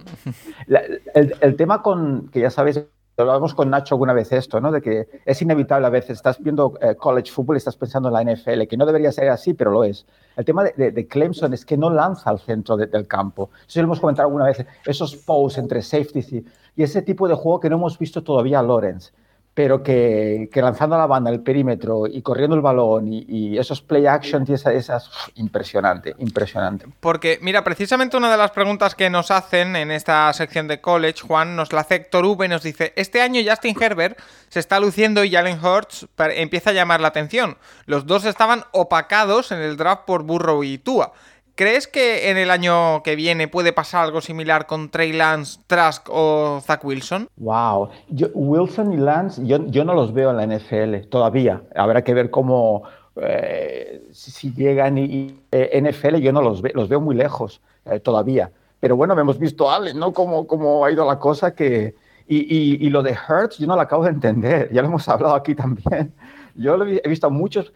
el, 1.14 1.36
el, 1.40 1.56
tema 1.56 1.81
con, 1.81 2.27
que 2.34 2.41
ya 2.41 2.49
sabéis, 2.49 2.84
Hablábamos 3.22 3.54
con 3.54 3.70
Nacho 3.70 3.96
alguna 3.96 4.14
vez 4.14 4.32
esto, 4.32 4.60
¿no? 4.62 4.72
De 4.72 4.82
que 4.82 5.08
es 5.26 5.41
inevitable 5.41 5.88
a 5.88 5.90
veces, 5.90 6.18
estás 6.18 6.41
viendo 6.41 6.74
eh, 6.82 6.96
college 6.96 7.32
football 7.32 7.56
y 7.56 7.60
estás 7.60 7.76
pensando 7.76 8.10
en 8.10 8.14
la 8.14 8.34
NFL, 8.34 8.68
que 8.68 8.78
no 8.78 8.86
debería 8.86 9.12
ser 9.12 9.30
así, 9.30 9.54
pero 9.54 9.72
lo 9.72 9.84
es. 9.84 10.06
El 10.36 10.46
tema 10.46 10.64
de, 10.64 11.08
Clemson 11.08 11.54
es 11.54 11.66
que 11.66 11.78
no 11.78 11.90
lanza 11.90 12.30
al 12.30 12.40
centro 12.40 12.78
del 12.78 13.08
campo. 13.08 13.50
Eso 13.68 13.80
lo 13.80 13.86
hemos 13.86 14.00
comentado 14.00 14.28
alguna 14.28 14.46
vez, 14.46 14.66
esos 14.86 15.16
posts 15.16 15.60
entre 15.60 15.82
safeties 15.82 16.32
y, 16.32 16.46
y, 16.76 16.84
ese 16.84 17.02
tipo 17.02 17.28
de 17.28 17.36
juego 17.36 17.60
que 17.60 17.70
no 17.70 17.76
hemos 17.76 17.98
visto 18.00 18.24
todavía 18.24 18.60
a 18.60 18.64
Lawrence 18.64 19.12
pero 19.53 19.84
que, 19.84 20.49
lanzando 20.53 20.95
a 20.95 20.99
la 20.99 21.05
banda 21.05 21.30
el 21.31 21.41
perímetro 21.41 22.07
y 22.07 22.21
corriendo 22.21 22.55
el 22.55 22.61
balón 22.61 23.11
y, 23.11 23.57
esos 23.57 23.81
play 23.81 24.05
actions 24.05 24.49
y 24.49 24.53
esas, 24.53 25.09
impresionante, 25.35 26.15
impresionante. 26.19 26.85
Porque, 26.99 27.39
mira, 27.41 27.63
precisamente 27.63 28.15
una 28.15 28.31
de 28.31 28.38
las 28.38 28.51
preguntas 28.51 28.95
que 28.95 29.09
nos 29.09 29.31
hacen 29.31 29.76
en 29.76 29.91
esta 29.91 30.31
sección 30.34 30.67
de 30.67 30.80
college, 30.80 31.21
Juan, 31.27 31.55
nos 31.55 31.73
la 31.73 31.81
hace 31.81 31.95
Héctor 31.95 32.26
V 32.26 32.47
nos 32.47 32.63
dice, 32.63 32.93
este 32.95 33.21
año 33.21 33.41
Justin 33.45 33.76
Herbert 33.80 34.17
se 34.47 34.59
está 34.59 34.80
luciendo 34.80 35.23
y 35.23 35.31
Jalen 35.31 35.63
Hurts 35.63 36.07
empieza 36.17 36.69
a 36.69 36.73
llamar 36.73 37.01
la 37.01 37.09
atención. 37.09 37.57
Los 37.85 38.05
dos 38.05 38.26
estaban 38.26 38.63
opacados 38.71 39.51
en 39.51 39.59
el 39.59 39.76
draft 39.76 40.03
por 40.05 40.23
Burrow 40.23 40.63
y 40.63 40.77
Tua. 40.77 41.11
¿Crees 41.60 41.90
que 41.90 42.30
en 42.30 42.38
el 42.38 42.52
año 42.52 43.03
que 43.03 43.18
viene 43.18 43.49
puede 43.49 43.73
pasar 43.73 44.06
algo 44.06 44.22
similar 44.22 44.65
con 44.65 44.88
Trey 44.88 45.11
Lance, 45.11 45.60
Trask 45.68 46.07
o 46.10 46.61
Zach 46.61 46.86
Wilson? 46.86 47.27
Wow, 47.36 47.90
Wilson 48.34 48.94
y 48.94 48.95
Lance, 48.95 49.41
yo, 49.45 49.84
no 49.84 49.94
los 49.94 50.14
veo 50.14 50.31
en 50.31 50.38
la 50.38 50.48
NFL 50.48 51.10
todavía. 51.10 51.61
Habrá 51.76 52.02
que 52.02 52.14
ver 52.14 52.30
cómo, 52.30 52.84
eh, 53.18 54.07
si, 54.14 54.53
llegan 54.53 54.98
y, 54.98 55.38
eh, 55.52 55.81
NFL, 55.81 56.19
yo 56.22 56.31
no 56.31 56.41
los, 56.41 56.61
veo, 56.61 56.72
los 56.76 56.88
veo 56.88 57.02
muy 57.02 57.14
lejos 57.14 57.60
eh, 57.84 57.99
todavía. 57.99 58.53
Pero 58.80 58.95
bueno, 58.95 59.19
hemos 59.19 59.38
visto 59.38 59.69
a 59.69 59.76
Allen, 59.76 59.99
¿no? 59.99 60.14
Cómo, 60.14 60.48
cómo 60.48 60.86
ha 60.86 60.91
ido 60.94 61.06
la 61.06 61.19
cosa 61.19 61.53
que... 61.53 61.94
Y, 62.26 62.86
y, 62.86 62.90
lo 62.90 63.03
de 63.03 63.18
Hertz, 63.27 63.57
yo 63.57 63.68
no 63.68 63.76
lo 63.76 63.81
acabo 63.81 64.06
de 64.06 64.11
entender. 64.11 64.69
Ya 64.72 64.81
lo 64.81 64.88
hemos 64.88 65.10
hablado 65.10 65.36
aquí 65.36 65.56
también. 65.56 66.14
Yo 66.56 66.81
he 66.81 67.10
visto 67.10 67.27
a 67.27 67.30
muchos 67.30 67.73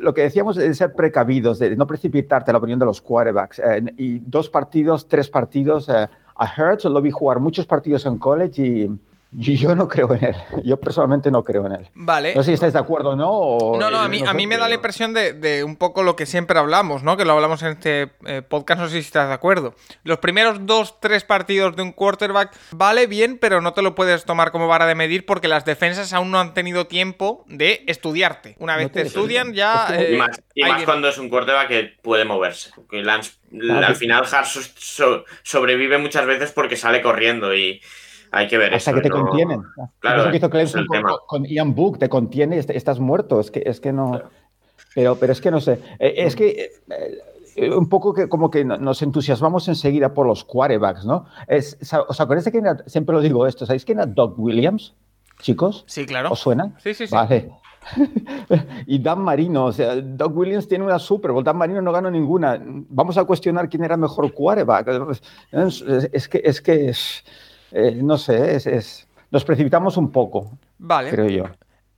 lo 0.00 0.14
que 0.14 0.22
decíamos 0.22 0.56
de 0.56 0.72
ser 0.74 0.92
precavidos, 0.94 1.58
de 1.58 1.76
no 1.76 1.86
precipitarte 1.86 2.52
la 2.52 2.58
opinión 2.58 2.78
de 2.78 2.86
los 2.86 3.00
quarterbacks. 3.00 3.58
Eh, 3.58 3.94
y 3.96 4.18
dos 4.20 4.48
partidos, 4.48 5.08
tres 5.08 5.28
partidos. 5.28 5.88
Eh, 5.88 6.08
a 6.38 6.46
Hertz 6.46 6.84
lo 6.84 7.00
vi 7.00 7.10
jugar 7.10 7.40
muchos 7.40 7.66
partidos 7.66 8.04
en 8.06 8.18
college 8.18 8.62
y 8.62 8.90
Yo 9.38 9.74
no 9.74 9.86
creo 9.86 10.14
en 10.14 10.24
él. 10.24 10.36
Yo 10.64 10.78
personalmente 10.80 11.30
no 11.30 11.44
creo 11.44 11.66
en 11.66 11.72
él. 11.72 11.88
Vale. 11.94 12.34
No 12.34 12.42
sé 12.42 12.46
si 12.50 12.54
estáis 12.54 12.72
de 12.72 12.78
acuerdo 12.78 13.10
o 13.10 13.16
no. 13.16 13.30
o- 13.30 13.78
No, 13.78 13.90
no, 13.90 13.98
a 13.98 14.08
mí, 14.08 14.22
no 14.22 14.30
a 14.30 14.32
mí 14.34 14.46
me 14.46 14.56
da 14.56 14.66
la 14.66 14.76
impresión 14.76 15.12
de, 15.12 15.34
de 15.34 15.62
un 15.62 15.76
poco 15.76 16.02
lo 16.02 16.16
que 16.16 16.24
siempre 16.24 16.58
hablamos, 16.58 17.02
¿no? 17.02 17.18
Que 17.18 17.26
lo 17.26 17.32
hablamos 17.32 17.62
en 17.62 17.68
este 17.72 18.12
eh, 18.24 18.40
podcast, 18.40 18.80
no 18.80 18.86
sé 18.86 18.94
si 18.94 18.98
estás 19.00 19.28
de 19.28 19.34
acuerdo. 19.34 19.74
Los 20.04 20.18
primeros 20.20 20.64
dos, 20.64 21.00
tres 21.00 21.24
partidos 21.24 21.76
de 21.76 21.82
un 21.82 21.92
quarterback 21.92 22.56
vale 22.70 23.06
bien, 23.06 23.36
pero 23.38 23.60
no 23.60 23.74
te 23.74 23.82
lo 23.82 23.94
puedes 23.94 24.24
tomar 24.24 24.52
como 24.52 24.68
vara 24.68 24.86
de 24.86 24.94
medir 24.94 25.26
porque 25.26 25.48
las 25.48 25.66
defensas 25.66 26.14
aún 26.14 26.30
no 26.30 26.40
han 26.40 26.54
tenido 26.54 26.86
tiempo 26.86 27.44
de 27.46 27.84
estudiarte. 27.88 28.56
Una 28.58 28.76
vez 28.76 28.90
te 28.90 29.02
te 29.02 29.06
estudian, 29.08 29.52
ya. 29.52 29.88
Eh, 29.92 30.14
Y 30.14 30.16
más, 30.16 30.40
y 30.54 30.84
cuando 30.86 31.08
es 31.08 31.18
un 31.18 31.28
quarterback 31.28 31.68
que 31.68 31.92
puede 32.02 32.24
moverse. 32.24 32.70
Que 32.90 33.02
Lance- 33.02 33.34
Claro. 33.50 33.86
al 33.86 33.96
final 33.96 34.24
Hart 34.30 34.46
so- 34.46 34.60
so- 34.76 35.24
sobrevive 35.42 35.98
muchas 35.98 36.26
veces 36.26 36.52
porque 36.52 36.76
sale 36.76 37.00
corriendo 37.00 37.54
y 37.54 37.80
hay 38.32 38.46
que 38.48 38.58
ver 38.58 38.74
Hasta 38.74 38.90
eso. 38.90 38.96
que 39.00 39.02
te 39.02 39.08
¿no? 39.08 39.22
contienen. 39.26 39.62
Claro, 40.00 40.22
Eso 40.22 40.30
que 40.30 40.36
hizo 40.36 40.46
es 40.46 40.52
Clemson 40.52 40.80
el 40.80 40.86
con, 40.86 41.02
con 41.26 41.44
Ian 41.44 41.74
Book, 41.74 41.98
te 41.98 42.08
contiene 42.08 42.56
y 42.56 42.58
est- 42.60 42.70
estás 42.70 42.98
muerto. 43.00 43.40
Es 43.40 43.50
que, 43.50 43.62
es 43.64 43.80
que 43.80 43.92
no. 43.92 44.20
Pero, 44.94 45.16
pero 45.16 45.32
es 45.32 45.40
que 45.40 45.50
no 45.50 45.60
sé. 45.60 45.80
Eh, 45.98 46.14
Es 46.18 46.36
que 46.36 46.48
eh, 46.48 46.70
eh, 47.56 47.70
un 47.74 47.88
poco 47.88 48.12
que 48.12 48.28
como 48.28 48.50
que 48.50 48.64
no- 48.64 48.76
nos 48.78 49.00
entusiasmamos 49.02 49.68
enseguida 49.68 50.12
por 50.14 50.26
los 50.26 50.44
quarterbacks, 50.44 51.04
¿no? 51.06 51.26
Es, 51.48 51.78
¿Os 52.08 52.20
acordáis 52.20 52.44
de 52.44 52.50
quién 52.52 52.66
era? 52.66 52.78
Siempre 52.86 53.14
lo 53.14 53.20
digo 53.22 53.46
esto. 53.46 53.64
¿Sabéis 53.66 53.84
quién 53.84 53.98
era 53.98 54.06
Doug 54.06 54.34
Williams? 54.38 54.94
Chicos. 55.40 55.84
Sí, 55.86 56.06
claro. 56.06 56.30
¿Os 56.32 56.38
suena? 56.40 56.74
Sí, 56.78 56.94
sí, 56.94 57.06
sí. 57.06 57.14
Vale. 57.14 57.50
y 58.86 58.98
Dan 58.98 59.20
Marino, 59.20 59.66
o 59.66 59.72
sea, 59.72 59.94
Doug 59.96 60.36
Williams 60.36 60.66
tiene 60.66 60.84
una 60.84 60.98
Super 60.98 61.30
Bowl, 61.30 61.44
Dan 61.44 61.56
Marino 61.56 61.80
no 61.82 61.92
ganó 61.92 62.10
ninguna. 62.10 62.60
Vamos 62.60 63.16
a 63.18 63.24
cuestionar 63.24 63.68
quién 63.68 63.84
era 63.84 63.96
mejor 63.96 64.32
quarterback. 64.32 64.88
Es, 65.52 65.82
es 66.12 66.28
que, 66.28 66.40
es 66.44 66.60
que 66.60 66.88
es, 66.88 67.24
eh, 67.76 67.92
no 68.02 68.16
sé, 68.18 68.56
es, 68.56 68.66
es- 68.66 69.08
nos 69.30 69.44
precipitamos 69.44 69.96
un 69.96 70.10
poco, 70.12 70.58
Vale. 70.78 71.10
creo 71.10 71.28
yo. 71.28 71.44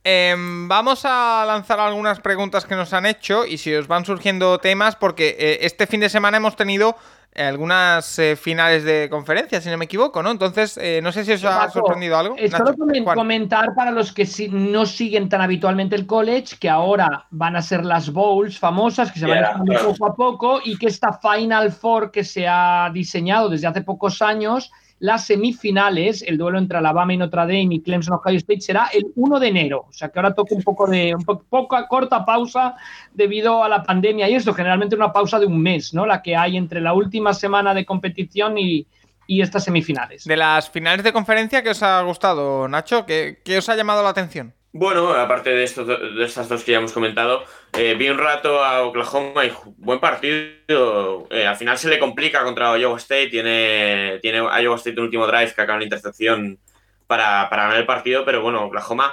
Em, 0.03 0.67
vamos 0.67 1.01
a 1.03 1.43
lanzar 1.45 1.79
algunas 1.79 2.19
preguntas 2.21 2.65
que 2.65 2.75
nos 2.75 2.93
han 2.93 3.05
hecho 3.05 3.45
y 3.45 3.57
si 3.57 3.73
os 3.75 3.87
van 3.87 4.05
surgiendo 4.05 4.57
temas, 4.57 4.95
porque 4.95 5.35
eh, 5.37 5.59
este 5.61 5.87
fin 5.87 5.99
de 5.99 6.09
semana 6.09 6.37
hemos 6.37 6.55
tenido 6.55 6.95
eh, 7.35 7.43
algunas 7.43 8.17
eh, 8.17 8.35
finales 8.37 8.85
de 8.85 9.07
conferencia, 9.11 9.59
si 9.61 9.69
no 9.69 9.77
me 9.77 9.85
equivoco, 9.85 10.23
¿no? 10.23 10.31
Entonces, 10.31 10.77
eh, 10.81 11.01
no 11.03 11.11
sé 11.11 11.25
si 11.25 11.33
os 11.33 11.43
ha 11.43 11.59
Paco, 11.59 11.73
sorprendido 11.73 12.17
algo. 12.17 12.35
solo 12.37 12.47
Nacho, 12.49 12.73
comen- 12.77 13.03
Juan. 13.03 13.15
comentar 13.17 13.75
para 13.75 13.91
los 13.91 14.13
que 14.13 14.25
sí- 14.25 14.47
no 14.49 14.85
siguen 14.85 15.27
tan 15.29 15.41
habitualmente 15.41 15.95
el 15.97 16.07
college, 16.07 16.55
que 16.59 16.69
ahora 16.69 17.27
van 17.29 17.57
a 17.57 17.61
ser 17.61 17.83
las 17.85 18.11
bowls 18.11 18.57
famosas, 18.57 19.11
que 19.11 19.19
se 19.19 19.27
van 19.27 19.39
Yeah, 19.39 19.61
claro. 19.65 19.89
poco 19.91 20.05
a 20.07 20.15
poco, 20.15 20.61
y 20.63 20.77
que 20.77 20.87
esta 20.87 21.19
Final 21.21 21.71
Four 21.73 22.09
que 22.11 22.23
se 22.23 22.47
ha 22.47 22.89
diseñado 22.93 23.49
desde 23.49 23.67
hace 23.67 23.81
pocos 23.81 24.21
años, 24.21 24.71
las 24.99 25.25
semifinales, 25.25 26.21
el 26.23 26.37
duelo 26.37 26.57
entre 26.57 26.77
Alabama 26.77 27.13
y 27.13 27.17
Notre 27.17 27.41
Dame 27.41 27.67
y 27.75 27.81
Clemson 27.81 28.15
Ohio 28.15 28.37
State 28.37 28.61
será 28.61 28.89
el 28.93 29.07
1 29.15 29.39
de 29.39 29.47
enero. 29.47 29.85
O 29.87 29.93
sea 29.93 30.09
que 30.09 30.19
ahora 30.19 30.33
toca 30.35 30.53
un 30.55 30.61
poco 30.63 30.87
de, 30.87 31.15
un 31.15 31.23
po- 31.23 31.67
corta 31.67 32.25
pausa 32.25 32.75
debido 33.13 33.63
a 33.63 33.69
la 33.69 33.83
pandemia 33.83 34.27
y 34.29 34.35
esto, 34.35 34.53
generalmente 34.53 34.95
una 34.95 35.13
pausa 35.13 35.39
de 35.39 35.45
un 35.45 35.61
mes, 35.61 35.93
¿no? 35.93 36.05
La 36.05 36.21
que 36.21 36.35
hay 36.35 36.57
entre 36.57 36.81
la 36.81 36.93
última 36.93 37.33
semana 37.33 37.73
de 37.73 37.85
competición 37.85 38.57
y, 38.57 38.85
y 39.25 39.41
estas 39.41 39.63
semifinales. 39.63 40.25
De 40.25 40.35
las 40.37 40.69
finales 40.69 41.03
de 41.03 41.13
conferencia, 41.13 41.63
¿qué 41.63 41.69
os 41.69 41.81
ha 41.83 42.01
gustado, 42.01 42.67
Nacho? 42.67 43.05
¿Qué, 43.05 43.41
qué 43.45 43.57
os 43.59 43.69
ha 43.69 43.75
llamado 43.75 44.03
la 44.03 44.09
atención? 44.09 44.53
Bueno, 44.71 45.09
aparte 45.13 45.49
de, 45.49 45.63
estos, 45.63 45.87
do- 45.87 45.97
de 45.97 46.25
estas 46.25 46.47
dos 46.47 46.63
que 46.63 46.73
ya 46.73 46.77
hemos 46.77 46.91
comentado, 46.91 47.43
eh, 47.73 47.95
vi 47.95 48.07
un 48.09 48.19
rato 48.19 48.63
a 48.63 48.83
Oklahoma 48.83 49.43
y 49.45 49.51
buen 49.77 49.99
partido. 49.99 51.27
Eh, 51.31 51.47
al 51.47 51.55
final 51.55 51.77
se 51.77 51.89
le 51.89 51.97
complica 51.97 52.43
contra 52.43 52.77
Iowa 52.77 52.97
State. 52.97 53.29
Tiene, 53.29 54.19
tiene 54.21 54.37
Iowa 54.61 54.75
State 54.75 54.97
un 54.99 55.05
último 55.05 55.25
drive 55.25 55.53
que 55.53 55.61
acaba 55.61 55.77
en 55.77 55.79
la 55.79 55.85
intercepción 55.85 56.59
para, 57.07 57.49
para 57.49 57.63
ganar 57.63 57.77
el 57.79 57.85
partido, 57.87 58.23
pero 58.23 58.43
bueno, 58.43 58.65
Oklahoma 58.65 59.11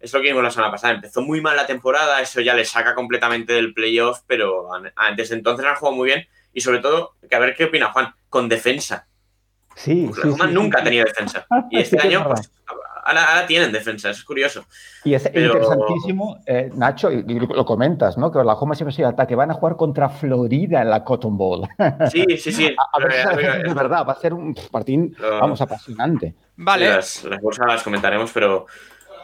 es 0.00 0.12
lo 0.14 0.20
que 0.22 0.28
vimos 0.28 0.42
la 0.42 0.50
semana 0.50 0.72
pasada. 0.72 0.94
Empezó 0.94 1.20
muy 1.20 1.42
mal 1.42 1.56
la 1.56 1.66
temporada, 1.66 2.20
eso 2.22 2.40
ya 2.40 2.54
le 2.54 2.64
saca 2.64 2.94
completamente 2.94 3.52
del 3.52 3.74
playoff, 3.74 4.20
pero 4.26 4.72
an- 4.72 4.92
antes 4.96 5.28
de 5.28 5.36
entonces 5.36 5.66
han 5.66 5.74
jugado 5.76 5.96
muy 5.96 6.06
bien. 6.06 6.26
Y 6.54 6.62
sobre 6.62 6.78
todo, 6.78 7.16
que 7.28 7.36
a 7.36 7.38
ver 7.38 7.54
qué 7.54 7.64
opina 7.64 7.92
Juan, 7.92 8.14
con 8.30 8.48
defensa. 8.48 9.06
Sí, 9.74 10.06
Oklahoma 10.08 10.46
sí, 10.48 10.54
nunca 10.54 10.78
sí. 10.78 10.80
ha 10.80 10.84
tenido 10.84 11.04
defensa. 11.04 11.46
Y 11.70 11.80
este 11.80 12.00
año, 12.00 12.24
pues, 12.24 12.50
ahora, 13.06 13.24
ahora 13.24 13.46
tienen 13.46 13.72
defensa, 13.72 14.10
es 14.10 14.22
curioso. 14.24 14.64
Y 15.04 15.14
es 15.14 15.28
Pero- 15.32 15.54
interesantísimo, 15.54 16.38
eh, 16.46 16.70
Nacho, 16.74 17.10
y, 17.12 17.24
y 17.26 17.38
lo 17.40 17.64
comentas, 17.64 18.18
¿no? 18.18 18.30
Que 18.32 18.38
Oklahoma 18.38 18.74
siempre 18.74 18.92
ha 18.92 18.96
sido 18.96 19.08
ataque. 19.08 19.34
Van 19.34 19.50
a 19.50 19.54
jugar 19.54 19.76
contra 19.76 20.08
Florida 20.08 20.82
en 20.82 20.90
la 20.90 21.04
Cotton 21.04 21.36
Bowl. 21.36 21.66
Sí, 22.10 22.24
sí, 22.38 22.52
sí. 22.52 22.74
A 22.92 22.98
ver 22.98 23.66
Eh, 23.66 23.74
verdad, 23.74 24.06
va 24.06 24.12
a 24.12 24.20
ser 24.20 24.32
un 24.34 24.54
partido, 24.70 25.08
vamos, 25.40 25.60
apasionante. 25.60 26.34
Vale, 26.56 26.88
Las, 26.88 27.24
las 27.24 27.40
bolsas 27.40 27.66
las 27.66 27.82
comentaremos, 27.82 28.30
pero 28.32 28.66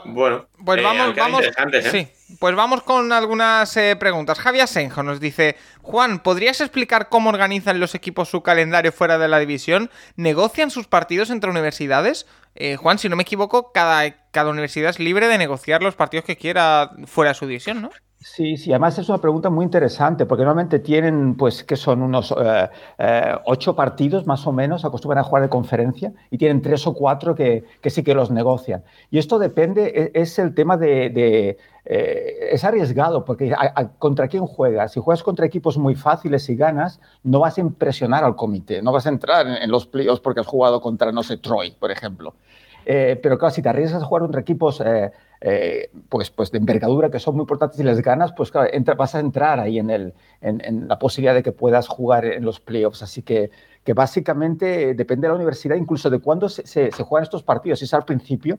bueno. 0.04 0.46
Pues 0.64 0.80
eh, 0.80 0.82
vamos, 0.82 1.14
vamos. 1.16 1.40
interesantes, 1.40 1.86
¿eh? 1.86 1.90
Sí, 2.26 2.36
pues 2.40 2.54
vamos 2.56 2.82
con 2.82 3.12
algunas 3.12 3.76
eh, 3.76 3.94
preguntas. 3.96 4.38
Javier 4.38 4.66
Senjo 4.66 5.02
nos 5.02 5.20
dice: 5.20 5.56
Juan, 5.80 6.18
¿podrías 6.20 6.60
explicar 6.60 7.08
cómo 7.08 7.30
organizan 7.30 7.78
los 7.80 7.94
equipos 7.94 8.28
su 8.28 8.42
calendario 8.42 8.90
fuera 8.92 9.16
de 9.18 9.28
la 9.28 9.38
división? 9.38 9.90
¿Negocian 10.16 10.70
sus 10.70 10.86
partidos 10.88 11.30
entre 11.30 11.50
universidades? 11.50 12.26
Eh, 12.54 12.76
Juan, 12.76 12.98
si 12.98 13.08
no 13.08 13.16
me 13.16 13.22
equivoco, 13.22 13.72
cada, 13.72 14.10
cada 14.30 14.50
universidad 14.50 14.90
es 14.90 14.98
libre 14.98 15.28
de 15.28 15.38
negociar 15.38 15.82
los 15.82 15.94
partidos 15.94 16.24
que 16.24 16.36
quiera 16.36 16.92
fuera 17.06 17.30
de 17.30 17.34
su 17.34 17.46
división, 17.46 17.82
¿no? 17.82 17.90
Sí, 18.24 18.56
sí, 18.56 18.70
además 18.70 18.96
es 19.00 19.08
una 19.08 19.18
pregunta 19.20 19.50
muy 19.50 19.64
interesante, 19.64 20.26
porque 20.26 20.44
normalmente 20.44 20.78
tienen, 20.78 21.34
pues, 21.36 21.64
que 21.64 21.74
son 21.74 22.02
unos 22.02 22.32
eh, 22.38 22.70
eh, 22.98 23.34
ocho 23.46 23.74
partidos 23.74 24.26
más 24.28 24.46
o 24.46 24.52
menos, 24.52 24.84
acostumbran 24.84 25.18
a 25.24 25.24
jugar 25.26 25.42
de 25.42 25.48
conferencia, 25.48 26.12
y 26.30 26.38
tienen 26.38 26.62
tres 26.62 26.86
o 26.86 26.94
cuatro 26.94 27.34
que, 27.34 27.64
que 27.80 27.90
sí 27.90 28.04
que 28.04 28.14
los 28.14 28.30
negocian. 28.30 28.84
Y 29.10 29.18
esto 29.18 29.40
depende, 29.40 30.12
e- 30.14 30.20
es 30.20 30.38
el 30.38 30.54
tema 30.54 30.76
de, 30.76 31.58
eh, 31.84 32.48
es 32.52 32.62
arriesgado, 32.62 33.24
porque 33.24 33.52
contra 33.98 34.28
quién 34.28 34.46
juegas. 34.46 34.92
Si 34.92 35.00
juegas 35.00 35.24
contra 35.24 35.44
equipos 35.46 35.76
muy 35.76 35.96
fáciles 35.96 36.48
y 36.48 36.54
ganas, 36.54 37.00
no 37.24 37.40
vas 37.40 37.58
a 37.58 37.60
impresionar 37.60 38.22
al 38.22 38.36
comité, 38.36 38.82
no 38.82 38.92
vas 38.92 39.06
a 39.06 39.08
entrar 39.08 39.48
en, 39.48 39.54
en 39.54 39.70
los 39.70 39.86
playoffs 39.86 40.20
porque 40.20 40.40
has 40.40 40.46
jugado 40.46 40.80
contra, 40.80 41.10
no 41.10 41.24
sé, 41.24 41.38
Troy, 41.38 41.72
por 41.72 41.90
ejemplo. 41.90 42.34
Eh, 42.84 43.18
pero 43.22 43.38
claro, 43.38 43.54
si 43.54 43.62
te 43.62 43.68
arriesgas 43.68 44.02
a 44.02 44.06
jugar 44.06 44.22
contra 44.22 44.40
equipos 44.40 44.80
eh, 44.84 45.10
eh, 45.40 45.90
pues, 46.08 46.30
pues 46.30 46.50
de 46.50 46.58
envergadura 46.58 47.10
que 47.10 47.18
son 47.18 47.34
muy 47.34 47.42
importantes 47.42 47.78
y 47.80 47.82
les 47.84 48.00
ganas, 48.02 48.32
pues 48.32 48.50
claro, 48.50 48.68
entra- 48.72 48.94
vas 48.94 49.14
a 49.14 49.20
entrar 49.20 49.60
ahí 49.60 49.78
en, 49.78 49.90
el, 49.90 50.14
en, 50.40 50.88
la 50.88 50.98
posibilidad 50.98 51.34
de 51.34 51.42
que 51.42 51.52
puedas 51.52 51.88
jugar 51.88 52.24
en 52.24 52.44
los 52.44 52.60
playoffs. 52.60 53.02
Así 53.02 53.22
que, 53.22 53.50
que 53.84 53.92
básicamente 53.92 54.94
depende 54.94 55.26
de 55.26 55.28
la 55.28 55.36
universidad, 55.36 55.76
incluso 55.76 56.10
de 56.10 56.18
cuándo 56.20 56.48
se, 56.48 56.66
se- 56.66 56.90
juegan 56.90 57.24
estos 57.24 57.42
partidos, 57.42 57.78
si 57.80 57.84
es 57.86 57.94
al 57.94 58.04
principio, 58.04 58.58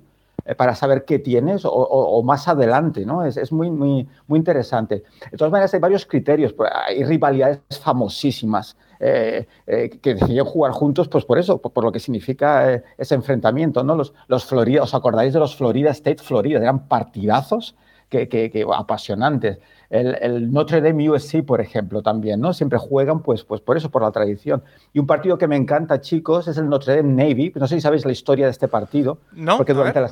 para 0.57 0.75
saber 0.75 1.05
qué 1.05 1.19
tienes 1.19 1.61
o 1.63 2.21
más 2.23 2.49
adelante, 2.49 3.05
¿no? 3.05 3.23
Es, 3.23 3.37
es 3.37 3.51
muy, 3.53 3.71
muy, 3.71 4.07
muy 4.27 4.39
interesante. 4.39 5.03
De 5.31 5.37
todas 5.37 5.51
maneras, 5.51 5.73
hay 5.73 5.79
varios 5.79 6.05
criterios, 6.05 6.51
pues, 6.51 6.69
hay 6.85 7.01
rivalidades 7.05 7.61
famosísimas 7.81 8.75
eh, 9.05 9.47
eh, 9.67 9.89
que 10.01 10.13
decidieron 10.15 10.47
jugar 10.47 10.71
juntos, 10.71 11.07
pues 11.09 11.25
por 11.25 11.37
eso, 11.37 11.57
por, 11.61 11.71
por 11.73 11.83
lo 11.83 11.91
que 11.91 11.99
significa 11.99 12.71
eh, 12.73 12.83
ese 12.97 13.15
enfrentamiento, 13.15 13.83
¿no? 13.83 13.95
Los, 13.95 14.13
los 14.27 14.45
Florida, 14.45 14.81
¿os 14.83 14.93
acordáis 14.93 15.33
de 15.33 15.39
los 15.39 15.55
Florida 15.55 15.91
State 15.91 16.23
Florida? 16.23 16.59
Eran 16.59 16.87
partidazos 16.87 17.75
que, 18.09 18.29
que- 18.29 18.49
que 18.51 18.65
apasionantes. 18.73 19.57
El, 19.89 20.17
el 20.21 20.51
Notre 20.51 20.81
Dame 20.81 21.07
USC, 21.09 21.43
por 21.45 21.61
ejemplo, 21.61 22.01
también, 22.01 22.39
¿no? 22.39 22.51
Siempre 22.53 22.79
juegan, 22.79 23.21
pues, 23.21 23.43
pues 23.43 23.61
por 23.61 23.77
eso, 23.77 23.91
por 23.91 24.01
la 24.01 24.11
tradición. 24.11 24.63
Y 24.91 24.97
un 24.99 25.05
partido 25.05 25.37
que 25.37 25.47
me 25.47 25.55
encanta, 25.55 26.01
chicos, 26.01 26.47
es 26.47 26.57
el 26.57 26.67
Notre 26.67 26.95
Dame 26.95 27.13
Navy. 27.13 27.51
No 27.55 27.67
sé 27.67 27.75
si 27.75 27.81
sabéis 27.81 28.03
la 28.05 28.11
historia 28.11 28.45
de 28.45 28.51
este 28.51 28.67
partido. 28.67 29.19
No, 29.33 29.57
Porque 29.57 29.73
durante 29.73 29.99
la 30.01 30.09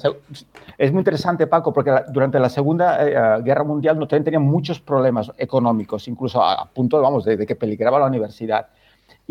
es 0.78 0.92
muy 0.92 1.00
interesante, 1.00 1.48
Paco, 1.48 1.74
porque 1.74 1.90
la- 1.92 2.06
durante 2.12 2.40
la 2.40 2.50
Segunda 2.50 3.08
eh, 3.08 3.14
eh, 3.16 3.42
Guerra 3.44 3.64
Mundial 3.64 3.98
Notre 3.98 4.18
Dame 4.18 4.26
tenía 4.26 4.40
muchos 4.40 4.80
problemas 4.80 5.32
económicos, 5.38 6.08
incluso 6.08 6.44
a, 6.44 6.54
a 6.62 6.66
punto, 6.70 7.02
vamos, 7.02 7.24
de, 7.26 7.38
de 7.38 7.46
que 7.48 7.56
peligraba 7.56 7.98
la 8.00 8.06
universidad. 8.06 8.68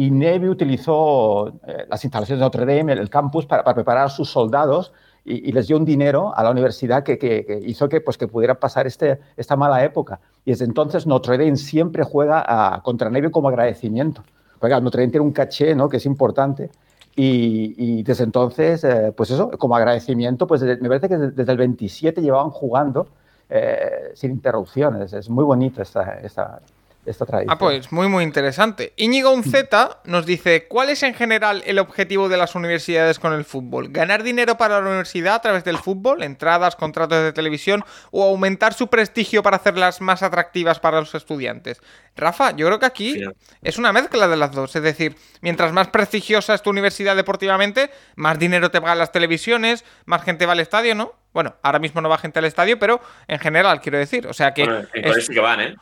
Y 0.01 0.11
Navy 0.11 0.49
utilizó 0.49 1.49
eh, 1.67 1.85
las 1.87 2.03
instalaciones 2.03 2.41
de 2.41 2.45
Notre 2.47 2.65
Dame, 2.65 2.95
el, 2.95 3.11
campus, 3.11 3.45
para, 3.45 3.63
para 3.63 3.75
preparar 3.75 4.07
a 4.07 4.09
sus 4.09 4.31
soldados 4.31 4.95
y, 5.27 5.53
les 5.53 5.67
dio 5.67 5.77
un 5.77 5.85
dinero 5.85 6.35
a 6.35 6.43
la 6.43 6.51
universidad 6.51 7.03
que, 7.03 7.61
hizo 7.67 7.87
que, 7.87 8.01
pues, 8.01 8.17
que 8.17 8.27
pudiera 8.27 8.55
pasar 8.55 8.87
este, 8.87 9.21
esta 9.37 9.57
mala 9.57 9.85
época. 9.85 10.19
Y 10.47 10.53
desde 10.53 10.65
entonces 10.65 11.07
Notre 11.07 11.37
Dame 11.37 11.59
siempre 11.59 12.03
juega 12.03 12.43
a- 12.47 12.83
contra 12.83 13.11
Navy 13.11 13.31
como 13.31 13.51
agradecimiento. 13.51 14.23
Porque 14.59 14.71
claro, 14.71 14.85
Notre 14.85 15.03
Dame 15.03 15.11
tiene 15.11 15.27
un 15.27 15.33
caché 15.33 15.75
¿no? 15.75 15.91
que 15.91 15.99
es 15.99 16.07
importante. 16.07 16.71
Y, 17.15 18.03
desde 18.03 18.25
entonces, 18.25 18.83
eh, 18.85 19.13
pues 19.15 19.31
eso, 19.31 19.51
como 19.51 19.77
agradecimiento, 19.77 20.47
pues 20.47 20.63
me 20.63 20.89
parece 20.89 21.11
que 21.11 21.19
desde, 21.19 21.53
el 21.53 21.59
27 21.59 22.23
llevaban 22.23 22.49
jugando 22.49 23.07
eh, 23.51 24.13
sin 24.15 24.31
interrupciones. 24.31 25.13
Es 25.13 25.29
muy 25.29 25.45
bonita 25.45 25.83
esta, 25.83 26.21
esta, 26.21 26.63
esta 27.11 27.27
tradición. 27.27 27.53
Ah, 27.53 27.59
pues 27.59 27.93
muy, 27.93 28.09
muy 28.09 28.25
interesante. 28.25 28.93
Íñigo 28.97 29.31
Unzeta 29.31 30.01
nos 30.05 30.27
dice: 30.27 30.67
¿Cuál 30.69 30.91
es 30.91 31.03
en 31.03 31.15
general 31.15 31.63
el 31.67 31.79
objetivo 31.79 32.29
de 32.29 32.37
las 32.37 32.55
universidades 32.55 33.19
con 33.19 33.33
el 33.33 33.45
fútbol? 33.45 33.89
¿Ganar 33.91 34.23
dinero 34.23 34.57
para 34.57 34.81
la 34.81 34.87
universidad 34.89 35.35
a 35.37 35.41
través 35.43 35.65
del 35.65 35.79
fútbol, 35.79 36.23
entradas, 36.23 36.77
contratos 36.77 37.23
de 37.23 37.33
televisión 37.33 37.85
o 38.11 38.25
aumentar 38.25 38.75
su 38.75 38.89
prestigio 38.89 39.43
para 39.43 39.57
hacerlas 39.57 40.01
más 40.01 40.23
atractivas 40.23 40.81
para 40.81 41.01
los 41.01 41.15
estudiantes? 41.15 41.81
Rafa, 42.17 42.51
yo 42.57 42.67
creo 42.67 42.79
que 42.79 42.87
aquí 42.87 43.15
Sí. 43.15 43.25
es 43.63 43.79
una 43.79 43.93
mezcla 43.93 44.29
de 44.29 44.37
las 44.37 44.53
dos. 44.53 44.75
Es 44.77 44.83
decir, 44.83 45.17
mientras 45.41 45.73
más 45.73 45.89
prestigiosa 45.89 46.55
es 46.55 46.63
tu 46.63 46.71
universidad 46.71 47.17
deportivamente, 47.17 47.91
más 48.17 48.39
dinero 48.39 48.71
te 48.71 48.81
pagan 48.81 48.99
las 48.99 49.13
televisiones, 49.13 49.85
más 50.05 50.23
gente 50.25 50.45
va 50.47 50.53
al 50.53 50.61
estadio, 50.61 50.95
¿no? 50.95 51.15
Bueno, 51.33 51.55
ahora 51.63 51.79
mismo 51.79 52.01
no 52.01 52.09
va 52.09 52.19
gente 52.19 52.41
al 52.41 52.45
estadio, 52.45 52.79
pero 52.81 53.01
en 53.29 53.39
general 53.39 53.81
quiero 53.81 53.99
decir. 53.99 54.27
O 54.27 54.33
sea 54.35 54.53
que. 54.53 54.65
Bueno, 54.65 54.89
en 54.93 55.05
es- 55.17 55.29
que 55.31 55.39
van, 55.41 55.61
¿eh? 55.61 55.77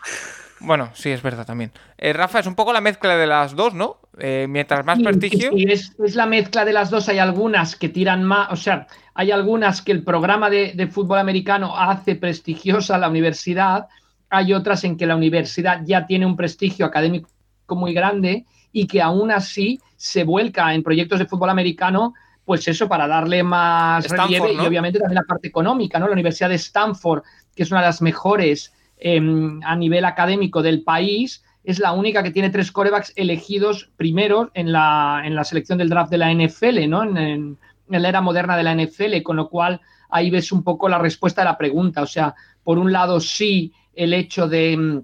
Bueno, 0.60 0.90
sí, 0.94 1.10
es 1.10 1.22
verdad 1.22 1.46
también. 1.46 1.70
Eh, 1.96 2.12
Rafa, 2.12 2.40
es 2.40 2.46
un 2.46 2.54
poco 2.54 2.72
la 2.72 2.80
mezcla 2.80 3.16
de 3.16 3.26
las 3.26 3.54
dos, 3.54 3.74
¿no? 3.74 3.98
Eh, 4.18 4.46
mientras 4.48 4.84
más 4.84 4.98
Sí, 4.98 5.04
prestigio. 5.04 5.50
sí, 5.52 5.64
es, 5.68 5.94
es 6.04 6.14
la 6.16 6.26
mezcla 6.26 6.64
de 6.64 6.72
las 6.72 6.90
dos. 6.90 7.08
Hay 7.08 7.18
algunas 7.18 7.76
que 7.76 7.88
tiran 7.88 8.24
más, 8.24 8.50
o 8.50 8.56
sea, 8.56 8.86
hay 9.14 9.30
algunas 9.30 9.82
que 9.82 9.92
el 9.92 10.02
programa 10.02 10.50
de, 10.50 10.72
de 10.74 10.86
fútbol 10.88 11.18
americano 11.18 11.76
hace 11.76 12.16
prestigiosa 12.16 12.98
la 12.98 13.08
universidad. 13.08 13.86
Hay 14.30 14.52
otras 14.52 14.82
en 14.84 14.96
que 14.96 15.06
la 15.06 15.16
universidad 15.16 15.82
ya 15.84 16.06
tiene 16.06 16.26
un 16.26 16.36
prestigio 16.36 16.86
académico 16.86 17.28
muy 17.70 17.92
grande 17.94 18.44
y 18.72 18.86
que 18.86 19.00
aún 19.00 19.30
así 19.30 19.80
se 19.96 20.24
vuelca 20.24 20.74
en 20.74 20.82
proyectos 20.82 21.18
de 21.18 21.26
fútbol 21.26 21.50
americano, 21.50 22.14
pues 22.44 22.66
eso, 22.66 22.88
para 22.88 23.06
darle 23.06 23.42
más 23.42 24.04
Stanford, 24.06 24.28
relieve 24.30 24.54
¿no? 24.56 24.62
y 24.62 24.66
obviamente 24.66 24.98
también 24.98 25.16
la 25.16 25.26
parte 25.26 25.48
económica, 25.48 25.98
¿no? 25.98 26.06
La 26.06 26.12
Universidad 26.14 26.48
de 26.48 26.54
Stanford, 26.56 27.22
que 27.54 27.62
es 27.62 27.70
una 27.70 27.80
de 27.80 27.86
las 27.86 28.00
mejores 28.02 28.72
em, 28.98 29.60
a 29.64 29.76
nivel 29.76 30.04
académico 30.04 30.62
del 30.62 30.82
país, 30.82 31.44
es 31.64 31.78
la 31.78 31.92
única 31.92 32.22
que 32.22 32.30
tiene 32.30 32.50
tres 32.50 32.72
corebacks 32.72 33.12
elegidos 33.16 33.90
primeros 33.96 34.48
en 34.54 34.72
la, 34.72 35.22
en 35.24 35.34
la 35.34 35.44
selección 35.44 35.78
del 35.78 35.88
draft 35.90 36.10
de 36.10 36.18
la 36.18 36.30
NFL. 36.32 36.78
En, 36.78 36.94
en- 37.16 37.58
la 37.88 38.08
era 38.08 38.20
moderna 38.20 38.56
de 38.56 38.62
la 38.62 38.74
NFL, 38.74 39.22
con 39.22 39.36
lo 39.36 39.48
cual 39.48 39.80
ahí 40.10 40.30
ves 40.30 40.52
un 40.52 40.62
poco 40.62 40.88
la 40.90 40.98
respuesta 40.98 41.40
a 41.42 41.44
la 41.46 41.56
pregunta. 41.56 42.02
O 42.02 42.06
sea, 42.06 42.34
por 42.62 42.78
un 42.78 42.92
lado, 42.92 43.18
sí, 43.18 43.72
el 43.94 44.12
hecho 44.12 44.46
de, 44.46 45.02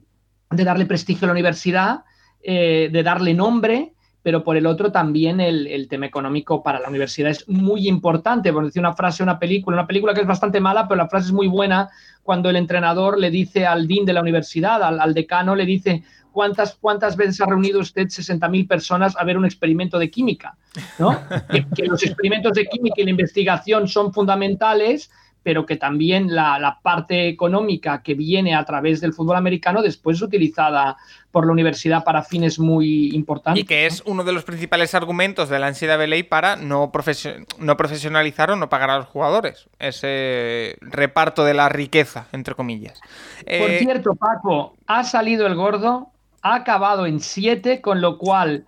de 0.50 0.64
darle 0.64 0.84
prestigio 0.86 1.24
a 1.24 1.28
la 1.28 1.32
universidad, 1.32 2.05
eh, 2.42 2.90
de 2.92 3.02
darle 3.02 3.32
nombre, 3.32 3.92
pero 4.23 4.42
por 4.44 4.56
el 4.56 4.66
otro 4.66 4.90
también 4.92 5.40
el, 5.40 5.66
el 5.66 5.89
tema 5.89 6.06
económico 6.06 6.62
para 6.62 6.78
la 6.81 6.89
universidad 6.89 7.31
es 7.31 7.48
muy 7.48 7.89
importante. 7.89 8.52
Por 8.52 8.64
decir 8.64 8.81
una 8.81 8.94
frase, 8.94 9.23
una 9.23 9.39
película, 9.39 9.76
una 9.78 9.86
película 9.86 10.14
que 10.14 10.20
es 10.23 10.26
bastante 10.26 10.60
mala, 10.60 10.86
pero 10.89 10.97
la 10.98 11.08
frase 11.08 11.26
es 11.26 11.32
muy 11.32 11.47
buena 11.48 11.89
cuando 12.24 12.50
el 12.50 12.56
entrenador 12.56 13.18
le 13.18 13.30
dice 13.30 13.66
al 13.66 13.86
dean 13.86 14.04
de 14.04 14.14
la 14.14 14.22
universidad, 14.22 14.82
al, 14.82 14.98
al 14.98 15.14
decano, 15.14 15.54
le 15.54 15.66
dice, 15.66 16.02
¿cuántas, 16.32 16.74
¿cuántas 16.74 17.16
veces 17.16 17.40
ha 17.40 17.46
reunido 17.46 17.78
usted 17.78 18.06
60.000 18.06 18.66
personas 18.66 19.14
a 19.16 19.24
ver 19.24 19.38
un 19.38 19.44
experimento 19.44 19.98
de 19.98 20.10
química? 20.10 20.56
¿no? 20.98 21.16
que, 21.50 21.66
que 21.76 21.84
los 21.84 22.02
experimentos 22.02 22.54
de 22.54 22.66
química 22.66 23.00
y 23.00 23.04
la 23.04 23.10
investigación 23.10 23.86
son 23.86 24.12
fundamentales, 24.12 25.10
pero 25.44 25.64
que 25.66 25.76
también 25.76 26.34
la, 26.34 26.58
la 26.58 26.81
parte 26.82 27.28
económica 27.28 28.02
que 28.02 28.14
viene 28.14 28.56
a 28.56 28.64
través 28.64 29.00
del 29.00 29.12
fútbol 29.12 29.36
americano 29.36 29.82
después 29.82 30.16
es 30.16 30.23
utilizada 30.23 30.97
por 31.31 31.47
la 31.47 31.52
universidad 31.52 32.02
para 32.02 32.23
fines 32.23 32.58
muy 32.58 33.14
importantes. 33.14 33.62
Y 33.62 33.66
que 33.66 33.86
es 33.86 34.02
uno 34.06 34.24
de 34.24 34.32
los 34.32 34.44
principales 34.44 34.94
argumentos 34.94 35.48
de 35.48 35.58
la 35.58 35.68
NCAA 35.70 36.28
para 36.28 36.56
no, 36.56 36.90
profesio- 36.92 37.44
no 37.58 37.76
profesionalizar 37.76 38.50
o 38.50 38.56
no 38.56 38.68
pagar 38.68 38.90
a 38.90 38.98
los 38.98 39.06
jugadores. 39.08 39.68
Ese 39.78 40.76
reparto 40.81 41.44
de 41.44 41.55
la 41.55 41.68
riqueza, 41.68 42.26
entre 42.32 42.55
comillas. 42.55 43.00
Por 43.00 43.47
Eh, 43.47 43.78
cierto, 43.81 44.14
Paco, 44.14 44.76
ha 44.86 45.05
salido 45.05 45.47
el 45.47 45.55
gordo, 45.56 46.10
ha 46.44 46.56
acabado 46.56 47.06
en 47.06 47.20
7, 47.20 47.81
con 47.81 48.00
lo 48.00 48.18
cual 48.18 48.66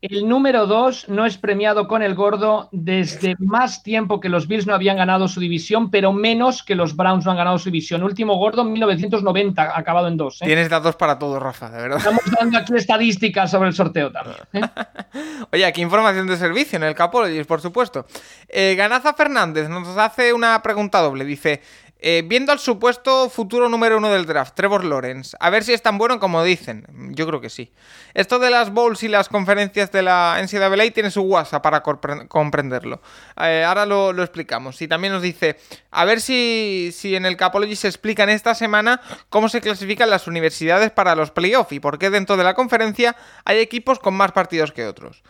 el 0.00 0.26
número 0.28 0.66
2 0.66 1.08
no 1.08 1.26
es 1.26 1.36
premiado 1.36 1.88
con 1.88 2.02
el 2.02 2.14
gordo 2.14 2.68
desde 2.72 3.34
más 3.38 3.82
tiempo 3.82 4.18
que 4.18 4.28
los 4.28 4.48
Bills 4.48 4.66
no 4.66 4.74
habían 4.74 4.96
ganado 4.96 5.28
su 5.28 5.38
división, 5.38 5.90
pero 5.90 6.12
menos 6.12 6.62
que 6.62 6.74
los 6.74 6.96
Browns 6.96 7.26
no 7.26 7.32
han 7.32 7.36
ganado 7.36 7.58
su 7.58 7.66
división. 7.66 8.02
Último 8.02 8.36
gordo 8.36 8.62
en 8.62 8.72
1990, 8.72 9.62
ha 9.62 9.78
acabado 9.78 10.08
en 10.08 10.16
2. 10.16 10.38
Tienes 10.38 10.70
datos 10.70 10.96
para 10.96 11.18
todo, 11.18 11.38
Rafa, 11.38 11.68
de 11.70 11.82
verdad. 11.82 11.98
Estamos 11.98 12.22
dando 12.38 12.58
aquí 12.58 12.74
estadísticas 12.76 13.50
sobre 13.50 13.68
el 13.68 13.74
sorteo 13.74 14.10
también. 14.10 14.38
¿eh? 14.54 14.60
Oye, 15.52 15.66
aquí 15.66 15.82
información 15.82 16.26
de 16.28 16.36
servicio 16.38 16.76
en 16.76 16.84
el 16.84 16.94
Capologist, 16.94 17.46
por 17.46 17.60
supuesto. 17.60 18.06
Eh, 18.48 18.74
Ganaza 18.74 19.12
Fernández 19.12 19.68
nos 19.68 19.98
hace 19.98 20.32
una 20.32 20.62
pregunta 20.62 21.00
doble. 21.00 21.24
Dice: 21.26 21.60
eh, 22.00 22.22
Viendo 22.24 22.52
al 22.52 22.58
supuesto 22.58 23.28
futuro 23.28 23.68
número 23.68 23.98
uno 23.98 24.08
del 24.10 24.24
draft, 24.26 24.54
Trevor 24.54 24.84
Lawrence, 24.84 25.36
a 25.40 25.50
ver 25.50 25.64
si 25.64 25.72
es 25.72 25.82
tan 25.82 25.98
bueno 25.98 26.20
como 26.20 26.42
dicen. 26.44 26.86
Yo 27.14 27.26
creo 27.26 27.40
que 27.40 27.50
sí. 27.50 27.72
Esto 28.14 28.38
de 28.38 28.50
las 28.50 28.72
bowls 28.72 29.02
y 29.02 29.08
las 29.08 29.28
conferencias 29.28 29.90
de 29.92 30.02
la 30.02 30.40
NCAA 30.40 30.90
tiene 30.92 31.10
su 31.10 31.22
WhatsApp 31.22 31.62
para 31.62 31.82
compre- 31.82 32.28
comprenderlo. 32.28 33.00
Eh, 33.40 33.64
ahora 33.66 33.84
lo, 33.86 34.12
lo 34.12 34.22
explicamos. 34.22 34.80
Y 34.82 34.88
también 34.88 35.12
nos 35.12 35.22
dice: 35.22 35.56
A 35.90 36.04
ver 36.04 36.20
si, 36.20 36.90
si 36.94 37.16
en 37.16 37.26
el 37.26 37.36
Capologist 37.36 37.82
se 37.82 37.88
explican 37.88 38.28
esta 38.28 38.54
semana 38.54 39.00
cómo 39.28 39.48
se 39.48 39.60
clasifican 39.60 40.10
las 40.10 40.26
universidades 40.26 40.90
para 40.90 41.14
los 41.14 41.30
playoffs 41.30 41.72
y 41.72 41.80
por 41.80 41.98
qué 41.98 42.10
dentro 42.10 42.36
de 42.36 42.44
la 42.44 42.54
conferencia 42.54 43.16
hay 43.44 43.58
equipos 43.58 43.98
con 43.98 44.14
más 44.14 44.32
partidos 44.32 44.72
que 44.72 44.86
otros. 44.86 45.22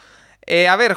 Eh, 0.46 0.66
a 0.68 0.76
ver, 0.76 0.96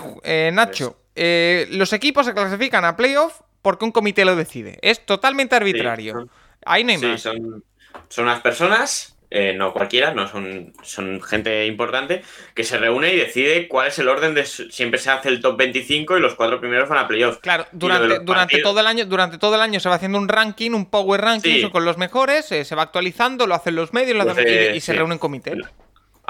Nacho, 0.53 0.97
eh, 1.15 1.67
los 1.71 1.91
equipos 1.93 2.25
se 2.25 2.33
clasifican 2.33 2.85
a 2.85 2.95
playoff 2.95 3.41
porque 3.61 3.85
un 3.85 3.91
comité 3.91 4.25
lo 4.25 4.35
decide. 4.35 4.79
Es 4.81 5.05
totalmente 5.05 5.55
arbitrario. 5.55 6.13
son- 6.13 6.29
Ahí 6.65 6.83
no 6.83 6.91
hay 6.91 6.97
Sí, 6.99 7.05
más. 7.07 7.21
son, 7.21 7.63
son 8.07 8.25
unas 8.25 8.41
personas, 8.41 9.17
eh, 9.31 9.53
no 9.55 9.73
cualquiera, 9.73 10.13
no 10.13 10.27
son, 10.27 10.73
son 10.83 11.21
gente 11.23 11.65
importante, 11.65 12.21
que 12.53 12.63
se 12.63 12.77
reúne 12.77 13.13
y 13.13 13.17
decide 13.17 13.67
cuál 13.67 13.87
es 13.87 13.97
el 13.97 14.07
orden 14.09 14.35
de. 14.35 14.45
Siempre 14.45 14.99
se 14.99 15.09
hace 15.09 15.29
el 15.29 15.41
top 15.41 15.57
25 15.57 16.17
y 16.17 16.21
los 16.21 16.35
cuatro 16.35 16.59
primeros 16.59 16.87
van 16.89 16.99
a 16.99 17.07
playoff. 17.07 17.37
Claro, 17.39 17.65
durante, 17.71 18.19
durante 18.19 18.61
todo 18.61 18.79
el 18.81 18.87
año, 18.87 19.05
durante 19.05 19.37
todo 19.37 19.55
el 19.55 19.61
año 19.61 19.79
se 19.79 19.89
va 19.89 19.95
haciendo 19.95 20.17
un 20.17 20.27
ranking, 20.27 20.71
un 20.71 20.85
power 20.85 21.21
ranking 21.21 21.61
Sí. 21.61 21.69
con 21.71 21.85
los 21.85 21.97
mejores, 21.97 22.51
eh, 22.51 22.65
se 22.65 22.75
va 22.75 22.83
actualizando, 22.83 23.47
lo 23.47 23.55
hacen 23.55 23.75
los 23.75 23.93
medios 23.93 24.15
lo 24.17 24.25
Lo 24.25 24.31
hacen- 24.31 24.45
hace- 24.47 24.71
y, 24.73 24.77
y 24.77 24.81
se 24.81 24.93
reúne 24.93 25.13
en 25.13 25.19
comité. 25.19 25.53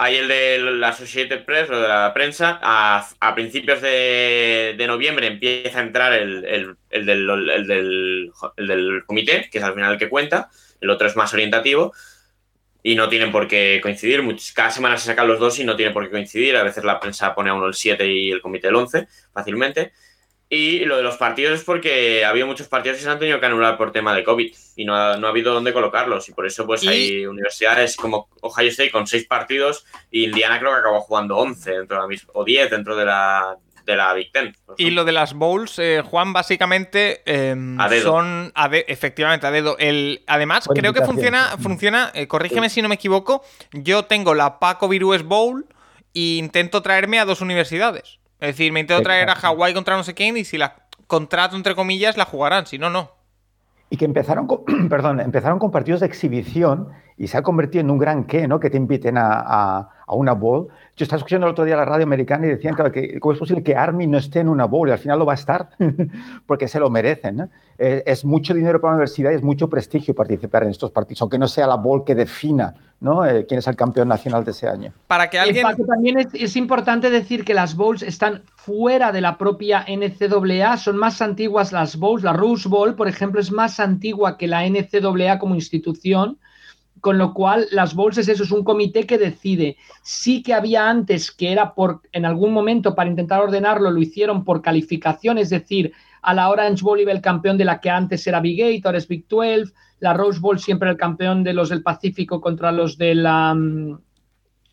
Hay 0.04 0.16
el 0.16 0.28
de 0.28 0.58
la 0.60 0.88
Associated 0.90 1.46
Press 1.46 1.70
o 1.70 1.80
de 1.80 1.88
la 1.88 2.12
prensa. 2.14 2.60
A, 2.64 3.08
a 3.20 3.36
principios 3.36 3.82
de, 3.82 4.74
de 4.76 4.88
noviembre 4.88 5.28
empieza 5.28 5.78
a 5.80 5.84
entrar 5.84 6.14
el, 6.14 6.44
el- 6.46 6.76
el 6.90 7.06
del, 7.06 7.30
el 7.30 7.68
del- 7.68 8.32
el 8.58 8.68
del 8.68 9.04
comité, 9.06 9.48
que 9.52 9.60
es 9.60 9.64
al 9.64 9.76
final 9.76 9.94
el 9.94 10.00
que 10.00 10.10
cuenta. 10.10 10.50
El 10.82 10.90
otro 10.90 11.08
es 11.08 11.16
más 11.16 11.32
orientativo. 11.34 11.94
Y 12.84 12.96
no 12.96 13.10
tienen 13.10 13.32
por 13.32 13.48
qué 13.48 13.80
coincidir. 13.84 14.24
Cada 14.56 14.72
semana 14.72 14.98
se 14.98 15.06
sacan 15.06 15.28
los 15.28 15.40
dos 15.40 15.60
y 15.60 15.64
no 15.66 15.76
tiene 15.76 15.92
por 15.94 16.04
qué 16.06 16.10
coincidir. 16.12 16.58
A 16.58 16.64
veces 16.64 16.84
la 16.84 17.00
prensa 17.00 17.36
pone 17.36 17.52
a 17.52 17.54
uno 17.54 17.68
el 17.68 17.76
7 17.76 18.08
y 18.08 18.32
el 18.32 18.42
comité 18.42 18.70
el 18.70 18.76
11 18.76 19.08
fácilmente. 19.34 19.92
Y 20.54 20.84
lo 20.84 20.98
de 20.98 21.04
los 21.04 21.16
partidos 21.16 21.54
es 21.60 21.64
porque 21.64 22.26
ha 22.26 22.30
habido 22.30 22.46
muchos 22.46 22.68
partidos 22.68 22.98
que 22.98 23.04
se 23.06 23.10
han 23.10 23.18
tenido 23.20 23.40
que 23.40 23.46
anular 23.46 23.78
por 23.78 23.94
tema 23.94 24.14
de 24.14 24.26
COVID 24.26 24.54
y 24.76 24.84
no 24.84 24.94
ha, 24.98 25.16
no 25.16 25.28
ha 25.28 25.30
habido 25.30 25.54
dónde 25.54 25.72
colocarlos. 25.72 26.28
Y 26.28 26.34
por 26.34 26.46
eso 26.46 26.66
pues 26.68 26.84
Y- 26.84 26.90
hay 26.90 27.26
universidades 27.26 27.96
como 27.96 28.28
Ohio 28.42 28.68
State 28.70 28.92
con 28.92 29.08
seis 29.08 29.26
partidos 29.26 29.86
y 30.12 30.26
Indiana 30.26 30.60
creo 30.60 30.74
que 30.74 30.80
acabó 30.80 31.00
jugando 31.00 31.38
11 31.38 31.72
dentro 31.72 31.96
de 31.96 32.02
la 32.02 32.08
misma, 32.10 32.32
o 32.34 32.44
10 32.44 32.70
dentro 32.70 32.98
de 32.98 33.06
la, 33.06 33.56
de 33.86 33.96
la 33.96 34.14
Big 34.14 34.34
Ten. 34.34 34.54
Y 34.78 34.90
lo 34.90 35.06
de 35.06 35.14
las 35.14 35.34
bowls, 35.36 35.80
eh, 35.80 36.04
Juan, 36.06 36.34
básicamente 36.34 37.22
eh, 37.26 37.56
A 37.80 37.88
dedo. 37.88 38.04
son 38.12 38.52
a 38.54 38.68
de- 38.68 38.84
efectivamente 38.90 39.48
a 39.48 39.52
dedo. 39.52 39.78
El, 39.80 40.22
además, 40.28 40.68
creo 40.76 40.92
que 40.94 41.02
funciona, 41.02 41.56
funciona 41.62 42.12
eh, 42.14 42.28
corrígeme 42.28 42.70
si 42.70 42.82
no 42.82 42.90
me 42.90 42.96
equivoco, 42.96 43.42
yo 43.72 44.04
tengo 44.04 44.34
la 44.34 44.60
Paco 44.60 44.90
Virués 44.90 45.24
Bowl 45.24 45.66
e 46.14 46.36
intento 46.36 46.82
traerme 46.82 47.20
a 47.20 47.26
dos 47.26 47.40
universidades. 47.40 48.18
Es 48.42 48.48
decir, 48.58 48.74
me 48.74 48.80
intento 48.80 49.04
traer 49.04 49.30
a. 49.30 49.36
Hawái 49.36 49.74
contra 49.74 49.96
no 49.96 50.04
sé 50.04 50.16
quién 50.16 50.36
y 50.36 50.44
si 50.44 50.58
la 50.58 50.88
contrato 51.06 51.56
entre 51.56 51.76
comillas 51.76 52.18
la 52.18 52.26
jugarán, 52.26 52.66
si 52.66 52.80
no, 52.80 52.90
no. 52.90 53.12
Y 53.92 53.98
que 53.98 54.06
empezaron 54.06 54.48
con, 54.48 54.66
perdón, 54.90 55.20
empezaron 55.20 55.60
con 55.60 55.70
partidos 55.70 56.00
de 56.00 56.08
exhibición 56.08 56.90
y 57.24 57.28
se 57.28 57.38
ha 57.38 57.44
convertido 57.44 57.82
en 57.82 57.92
un 57.92 58.00
gran 58.00 58.24
qué, 58.24 58.48
¿no? 58.48 58.60
Que 58.60 58.70
te 58.72 58.78
inviten 58.78 59.18
a, 59.18 59.30
a- 59.32 59.90
a 60.08 60.16
una 60.16 60.34
bowl. 60.34 60.68
Yo 60.98 61.04
estaba 61.04 61.20
escuchando 61.20 61.46
el 61.48 61.52
otro 61.54 61.64
día 61.64 61.78
la 61.78 61.86
radio 61.86 62.04
americana 62.04 62.46
y 62.46 62.50
decían 62.50 62.74
claro, 62.74 62.92
que 62.92 63.18
cómo 63.20 63.32
es 63.34 63.40
posible 63.40 63.64
que 63.64 63.76
Army 63.76 64.08
no 64.08 64.18
esté 64.18 64.40
en 64.40 64.50
una 64.50 64.66
bowl 64.66 64.90
y 64.90 64.92
al 64.92 64.98
final 64.98 65.20
lo 65.20 65.26
va 65.26 65.34
a 65.34 65.36
estar 65.36 65.70
porque 66.48 66.68
se 66.68 66.80
lo 66.80 66.90
merecen. 66.90 67.38
¿no? 67.38 67.50
Eh, 67.78 68.04
es 68.06 68.26
mucho 68.26 68.54
dinero 68.54 68.82
para 68.82 68.92
la 68.94 68.96
universidad 68.98 69.32
y 69.32 69.36
es 69.36 69.44
mucho 69.44 69.70
prestigio 69.70 70.14
participar 70.14 70.64
en 70.64 70.70
estos 70.72 70.92
partidos, 70.92 71.22
aunque 71.22 71.38
no 71.38 71.48
sea 71.48 71.66
la 71.68 71.76
bowl 71.76 72.04
que 72.04 72.14
defina 72.16 72.74
¿no? 73.00 73.26
Eh, 73.26 73.46
quién 73.48 73.60
es 73.60 73.68
el 73.68 73.76
campeón 73.76 74.10
nacional 74.10 74.44
de 74.44 74.52
ese 74.52 74.68
año. 74.68 74.92
Para 75.08 75.30
que 75.30 75.40
alguien... 75.40 75.64
Paco, 75.64 75.86
también 75.86 76.20
es, 76.20 76.28
es 76.34 76.56
importante 76.58 77.10
decir 77.10 77.44
que 77.46 77.54
las 77.54 77.76
bowls 77.76 78.04
están 78.04 78.44
fuera 78.56 79.12
de 79.12 79.22
la 79.22 79.38
propia 79.38 79.86
NCAA, 79.88 80.78
son 80.78 80.98
más 80.98 81.22
antiguas 81.22 81.72
las 81.72 81.96
bowls. 81.98 82.22
La 82.24 82.34
Rose 82.34 82.68
Bowl, 82.70 82.96
por 82.96 83.08
ejemplo, 83.08 83.40
es 83.40 83.52
más 83.52 83.80
antigua 83.80 84.38
que 84.38 84.48
la 84.48 84.64
NCAA 84.68 85.40
como 85.40 85.56
institución, 85.56 86.38
con 87.02 87.18
lo 87.18 87.34
cual 87.34 87.68
las 87.72 87.96
bowls 87.96 88.20
es 88.20 88.30
eso, 88.30 88.44
es 88.44 88.52
un 88.52 88.64
comité 88.64 89.06
que 89.06 89.18
decide. 89.18 89.78
Sí 90.04 90.44
que 90.44 90.54
había 90.54 90.88
antes 90.90 91.32
que 91.32 91.52
era 91.52 91.74
por, 91.74 92.02
en 92.12 92.26
algún 92.26 92.54
momento 92.54 92.96
para 92.96 93.10
intentar 93.10 93.42
ordenarlo, 93.42 93.92
lo 93.92 94.00
hicieron 94.00 94.46
por 94.46 94.62
calificación, 94.62 95.38
es 95.40 95.50
decir, 95.50 95.92
a 96.22 96.34
la 96.34 96.50
Orange 96.50 96.84
Bowl 96.84 97.00
iba 97.00 97.12
el 97.12 97.22
campeón 97.22 97.58
de 97.58 97.66
la 97.66 97.82
que 97.82 97.90
antes 97.90 98.26
era 98.28 98.40
Big 98.40 98.62
Eight, 98.62 98.86
ahora 98.86 99.00
es 99.00 99.08
Big 99.08 99.28
12, 99.28 99.74
la 100.00 100.14
Rose 100.14 100.40
Bowl 100.40 100.60
siempre 100.60 100.90
el 100.90 100.98
campeón 100.98 101.44
de 101.44 101.54
los 101.54 101.70
del 101.70 101.84
Pacífico 101.84 102.40
contra 102.40 102.72
los 102.72 102.98
de 102.98 103.16
la... 103.16 103.54
mm, 103.54 103.98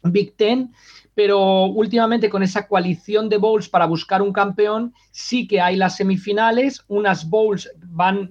Big 0.05 0.37
Ten, 0.37 0.73
pero 1.15 1.65
últimamente 1.65 2.31
con 2.31 2.43
esa 2.43 2.69
coalición 2.69 3.29
de 3.29 3.39
bowls 3.39 3.69
para 3.69 3.87
buscar 3.87 4.23
un 4.23 4.33
campeón, 4.33 4.95
sí 5.11 5.49
que 5.49 5.61
hay 5.61 5.77
las 5.77 5.97
semifinales, 5.97 6.85
unas 6.87 7.29
bowls 7.29 7.69
van 7.81 8.31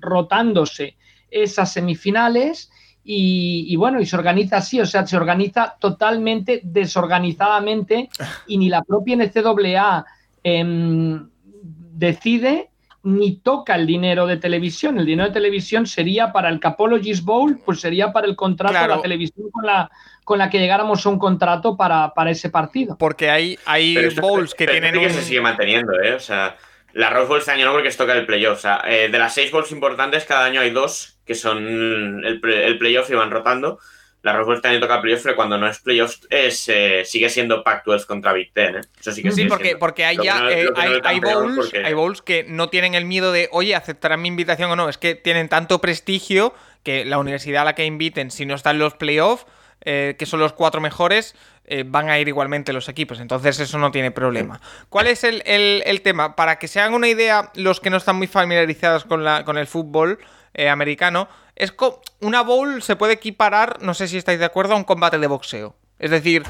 rotándose 0.00 0.96
esas 1.30 1.72
semifinales 1.72 2.70
y, 3.12 3.74
bueno, 3.74 4.00
y 4.00 4.06
se 4.06 4.16
organiza 4.16 4.58
así, 4.58 4.80
o 4.80 4.86
sea, 4.86 5.04
se 5.04 5.16
organiza 5.16 5.74
totalmente 5.80 6.60
desorganizadamente 6.62 8.08
y 8.46 8.56
ni 8.56 8.68
la 8.68 8.82
propia 8.82 9.16
NCAA 9.16 10.06
em, 10.44 11.28
decide 11.52 12.68
ni 13.02 13.36
toca 13.36 13.74
el 13.74 13.86
dinero 13.86 14.28
de 14.28 14.36
televisión. 14.36 14.98
El 14.98 15.06
dinero 15.06 15.28
de 15.28 15.34
televisión 15.34 15.86
sería 15.86 16.30
para 16.30 16.50
el 16.50 16.60
Capologist 16.60 17.24
Bowl, 17.24 17.58
pues 17.64 17.80
sería 17.80 18.12
para 18.12 18.28
el 18.28 18.36
contrato 18.36 18.78
de 18.78 18.88
la 18.88 19.02
televisión 19.02 19.50
con 19.50 19.66
la, 19.66 19.90
con 20.22 20.38
la 20.38 20.48
que 20.48 20.60
llegáramos 20.60 21.04
a 21.04 21.08
un 21.08 21.18
contrato 21.18 21.76
para, 21.76 22.12
ese 22.28 22.48
partido. 22.50 22.96
Porque 22.96 23.28
hay, 23.28 23.58
hay 23.64 23.96
bowls 24.20 24.54
que 24.54 24.68
tienen. 24.68 24.94
que 24.94 25.10
se 25.10 25.22
sigue 25.22 25.40
manteniendo, 25.40 26.00
¿eh? 26.00 26.14
O 26.14 26.20
sea, 26.20 26.56
la 26.92 27.10
Rose 27.10 27.28
Bowl 27.28 27.38
este 27.38 27.52
año 27.52 27.66
no 27.66 27.72
porque 27.72 27.88
es 27.88 27.96
toca 27.96 28.14
el 28.14 28.26
playoff. 28.26 28.58
O 28.58 28.60
sea, 28.60 28.82
eh, 28.86 29.08
de 29.08 29.18
las 29.18 29.34
seis 29.34 29.50
bowls 29.50 29.72
importantes, 29.72 30.24
cada 30.24 30.44
año 30.44 30.60
hay 30.60 30.70
dos 30.70 31.18
que 31.24 31.34
son 31.34 32.24
el, 32.24 32.40
el 32.44 32.78
playoff 32.78 33.10
y 33.10 33.14
van 33.14 33.30
rotando. 33.30 33.78
La 34.22 34.34
Rose 34.34 34.46
Bowl 34.46 34.56
este 34.56 34.68
año 34.68 34.80
toca 34.80 35.00
playoff, 35.00 35.22
pero 35.22 35.34
cuando 35.34 35.56
no 35.56 35.66
es 35.66 35.78
playoff 35.78 36.16
es, 36.28 36.68
eh, 36.68 37.04
sigue 37.06 37.30
siendo 37.30 37.64
Pac-12 37.64 38.04
contra 38.04 38.34
Big 38.34 38.52
Ten. 38.52 38.76
¿eh? 38.76 38.80
Eso 38.98 39.12
sí 39.12 39.22
que 39.22 39.32
sí, 39.32 39.46
porque, 39.46 39.76
porque 39.76 40.04
hay 40.04 40.18
ya 40.22 40.44
hay, 40.44 41.20
bowls, 41.20 41.72
hay 41.72 41.94
bowls 41.94 42.20
que 42.20 42.44
no 42.44 42.68
tienen 42.68 42.94
el 42.94 43.06
miedo 43.06 43.32
de, 43.32 43.48
oye, 43.50 43.74
¿aceptarán 43.74 44.20
mi 44.20 44.28
invitación 44.28 44.70
o 44.70 44.76
no? 44.76 44.90
Es 44.90 44.98
que 44.98 45.14
tienen 45.14 45.48
tanto 45.48 45.80
prestigio 45.80 46.52
que 46.82 47.06
la 47.06 47.18
universidad 47.18 47.62
a 47.62 47.64
la 47.64 47.74
que 47.74 47.86
inviten, 47.86 48.30
si 48.30 48.44
no 48.44 48.54
están 48.54 48.78
los 48.78 48.94
playoffs, 48.94 49.46
eh, 49.82 50.14
que 50.18 50.26
son 50.26 50.40
los 50.40 50.52
cuatro 50.52 50.80
mejores, 50.82 51.34
eh, 51.64 51.84
van 51.86 52.10
a 52.10 52.18
ir 52.18 52.28
igualmente 52.28 52.72
los 52.72 52.88
equipos. 52.90 53.18
Entonces 53.18 53.60
eso 53.60 53.78
no 53.78 53.90
tiene 53.90 54.10
problema. 54.10 54.60
¿Cuál 54.90 55.06
es 55.06 55.24
el, 55.24 56.00
tema? 56.02 56.36
Para 56.36 56.58
que 56.58 56.68
se 56.68 56.80
hagan 56.80 56.92
una 56.92 57.08
idea, 57.08 57.50
los 57.54 57.80
que 57.80 57.88
no 57.88 57.96
están 57.96 58.16
muy 58.16 58.26
familiarizados 58.26 59.04
con, 59.04 59.24
la, 59.24 59.44
con 59.44 59.56
el 59.56 59.66
fútbol 59.66 60.18
eh, 60.52 60.68
americano, 60.68 61.28
es 61.56 61.72
una 62.20 62.42
bowl 62.42 62.82
se 62.82 62.96
puede 62.96 63.14
equiparar, 63.14 63.80
no 63.82 63.94
sé 63.94 64.06
si 64.06 64.18
estáis 64.18 64.38
de 64.38 64.44
acuerdo, 64.44 64.74
a 64.74 64.76
un 64.76 64.84
combate 64.84 65.18
de 65.18 65.26
boxeo. 65.26 65.74
Es 65.98 66.10
decir, 66.10 66.42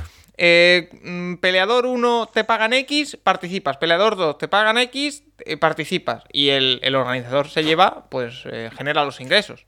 mm, 1.03 1.35
peleador 1.37 1.87
1 1.87 2.31
te 2.35 2.43
pagan 2.43 2.73
X, 2.73 3.17
participas. 3.23 3.77
Peleador 3.77 4.17
2 4.17 4.39
te 4.39 4.49
pagan 4.49 4.77
X, 4.79 5.23
participas. 5.61 6.25
Y 6.33 6.49
el, 6.49 6.81
el, 6.83 6.97
organizador 6.97 7.49
se 7.49 7.63
lleva, 7.63 8.07
pues 8.11 8.43
genera 8.77 9.05
los 9.05 9.21
ingresos. 9.21 9.67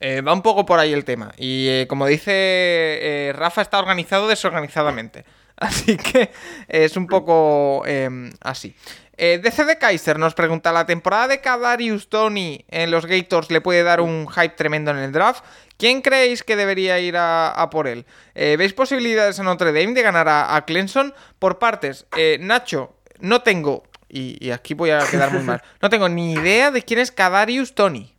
Eh, 0.00 0.20
va 0.20 0.32
un 0.32 0.42
poco 0.42 0.66
por 0.66 0.78
ahí 0.78 0.92
el 0.92 1.04
tema. 1.04 1.32
Y 1.38 1.68
eh, 1.68 1.86
como 1.88 2.06
dice 2.06 2.32
eh, 2.32 3.32
Rafa, 3.34 3.62
está 3.62 3.78
organizado 3.78 4.28
desorganizadamente. 4.28 5.24
Así 5.56 5.96
que 5.96 6.30
es 6.68 6.96
un 6.96 7.06
poco 7.06 7.84
em, 7.86 8.32
así. 8.40 8.74
DC 9.16 9.64
de 9.64 9.78
Kaiser 9.78 10.18
nos 10.18 10.34
pregunta: 10.34 10.72
¿La 10.72 10.84
temporada 10.84 11.28
de 11.28 11.40
Kadarius 11.40 12.08
Tony 12.08 12.64
en 12.68 12.90
los 12.90 13.06
Gators 13.06 13.52
le 13.52 13.60
puede 13.60 13.84
dar 13.84 14.00
un 14.00 14.26
hype 14.28 14.56
tremendo 14.56 14.90
en 14.90 14.96
el 14.96 15.12
draft? 15.12 15.44
¿Quién 15.76 16.02
creéis 16.02 16.42
que 16.42 16.56
debería 16.56 16.98
ir 16.98 17.14
a, 17.16 17.68
por 17.70 17.86
él? 17.86 18.04
¿Veis 18.34 18.72
posibilidades 18.72 19.38
en 19.38 19.44
Notre 19.44 19.72
Dame 19.72 19.94
de 19.94 20.02
ganar 20.02 20.28
a, 20.28 20.60
Clemson? 20.66 21.14
Por 21.38 21.60
partes, 21.60 22.06
Nacho, 22.40 22.96
no 23.20 23.42
tengo, 23.42 23.84
y, 24.08 24.44
y, 24.44 24.50
aquí 24.50 24.74
voy 24.74 24.90
a 24.90 25.06
quedar 25.08 25.32
muy 25.32 25.44
mal, 25.44 25.62
no 25.80 25.88
tengo 25.88 26.08
ni 26.08 26.32
idea 26.32 26.72
de 26.72 26.82
quién 26.82 26.98
es 26.98 27.12
Kadarius 27.12 27.76
Tony. 27.76 28.13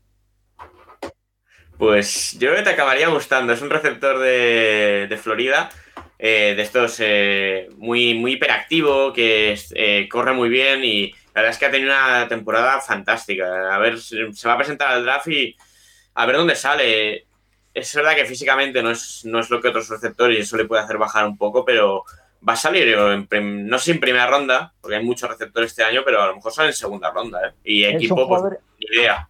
Pues 1.77 2.33
yo 2.33 2.49
creo 2.49 2.55
que 2.55 2.63
te 2.63 2.69
acabaría 2.69 3.09
gustando. 3.09 3.53
Es 3.53 3.61
un 3.61 3.69
receptor 3.69 4.19
de, 4.19 5.19
Florida, 5.21 5.69
eh, 6.17 6.53
de 6.55 6.61
estos 6.61 6.97
eh, 6.99 7.69
muy, 7.77 8.13
muy 8.13 8.33
hiperactivo, 8.33 9.11
que 9.11 9.57
eh, 9.75 10.07
corre 10.09 10.33
muy 10.33 10.49
bien 10.49 10.83
y 10.83 11.11
la 11.33 11.41
verdad 11.41 11.51
es 11.51 11.57
que 11.57 11.65
ha 11.65 11.71
tenido 11.71 11.91
una 11.91 12.27
temporada 12.27 12.79
fantástica. 12.79 13.75
A 13.75 13.77
ver, 13.79 13.99
se 13.99 14.47
va 14.47 14.53
a 14.53 14.57
presentar 14.57 14.91
al 14.91 15.03
draft 15.03 15.27
y 15.27 15.55
a 16.13 16.25
ver 16.25 16.37
dónde 16.37 16.55
sale. 16.55 17.27
Es 17.73 17.93
verdad 17.93 18.15
que 18.15 18.25
físicamente 18.25 18.81
no 18.81 18.91
es, 18.91 19.25
no 19.25 19.39
es 19.39 19.49
lo 19.49 19.59
que 19.59 19.67
otros 19.67 19.89
receptores 19.89 20.37
y 20.37 20.41
eso 20.41 20.55
le 20.55 20.65
puede 20.65 20.81
hacer 20.81 20.97
bajar 20.97 21.25
un 21.25 21.37
poco, 21.37 21.65
pero 21.65 22.05
va 22.47 22.53
a 22.53 22.55
salir, 22.55 22.95
no 22.97 23.79
sé 23.79 23.91
en 23.91 23.99
primera 23.99 24.27
ronda, 24.27 24.73
porque 24.79 24.95
hay 24.95 25.03
muchos 25.03 25.29
receptores 25.29 25.71
este 25.71 25.83
año, 25.83 26.03
pero 26.05 26.21
a 26.21 26.27
lo 26.27 26.35
mejor 26.35 26.53
sale 26.53 26.69
en 26.69 26.73
segunda 26.73 27.11
ronda. 27.11 27.53
Y 27.65 27.83
equipo, 27.83 28.27
pues, 28.29 28.43
ni 28.79 28.97
idea. 28.97 29.27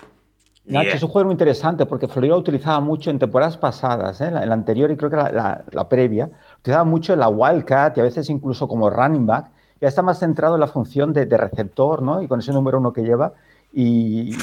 Nacho, 0.68 0.96
es 0.96 1.04
un 1.04 1.10
juego 1.10 1.28
muy 1.28 1.34
interesante 1.34 1.86
porque 1.86 2.08
Florida 2.08 2.34
lo 2.34 2.40
utilizaba 2.40 2.80
mucho 2.80 3.12
en 3.12 3.20
temporadas 3.20 3.58
pasadas, 3.58 4.20
¿eh? 4.22 4.32
la, 4.32 4.46
la, 4.46 4.54
anterior 4.54 4.90
y 4.90 4.98
creo 4.98 5.10
que 5.12 5.16
la, 5.16 5.64
la, 5.72 5.90
previa, 5.90 6.30
utilizaba 6.60 6.84
mucho 6.84 7.16
la 7.16 7.30
Wildcat 7.30 7.98
y 7.98 8.00
a 8.00 8.04
veces 8.04 8.30
incluso 8.30 8.68
como 8.68 8.90
running 8.90 9.26
back. 9.26 9.52
Ya 9.80 9.90
está 9.90 10.02
más 10.02 10.20
centrado 10.20 10.56
en 10.56 10.62
la 10.62 10.68
función 10.68 11.14
de, 11.14 11.26
de 11.26 11.38
receptor, 11.38 12.02
¿no? 12.02 12.22
Y 12.22 12.28
con 12.28 12.40
ese 12.40 12.52
número 12.52 12.80
uno 12.80 12.94
que 12.94 13.04
lleva. 13.04 13.34
Y, 13.78 14.34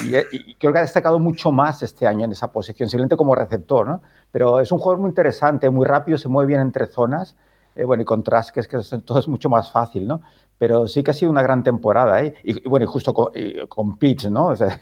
creo 0.59 0.73
que 0.73 0.79
ha 0.79 0.83
destacado 0.83 1.19
mucho 1.19 1.51
más 1.51 1.83
este 1.83 2.07
año 2.07 2.27
en 2.27 2.33
esa 2.33 2.53
posición, 2.53 2.91
simplemente 2.91 3.17
como 3.17 3.35
receptor, 3.35 3.87
¿no? 3.89 4.03
Pero 4.31 4.61
es 4.61 4.71
un 4.71 4.79
juego 4.79 5.01
muy 5.01 5.09
interesante, 5.09 5.71
muy 5.71 5.87
rápido, 5.87 6.19
se 6.19 6.29
mueve 6.29 6.49
bien 6.49 6.61
entre 6.61 6.87
zonas. 6.87 7.35
Eh, 7.75 7.85
bueno, 7.85 8.03
y 8.03 8.05
con 8.05 8.23
que 8.23 8.61
es 8.61 8.69
que 8.69 8.79
todo 8.99 9.19
es 9.19 9.29
mucho 9.29 9.49
más 9.49 9.73
fácil, 9.73 10.07
¿no? 10.07 10.21
Pero 10.59 10.87
sí 10.87 11.03
que 11.03 11.11
ha 11.11 11.15
sido 11.15 11.31
una 11.31 11.43
gran 11.43 11.65
temporada, 11.65 12.23
¿eh? 12.23 12.35
Y, 12.45 12.69
bueno, 12.69 12.85
y 12.85 12.87
justo 12.87 13.13
con, 13.13 13.33
con 13.69 13.99
Pitts, 13.99 14.31
¿no? 14.31 14.47
O 14.53 14.57
sea, 14.57 14.79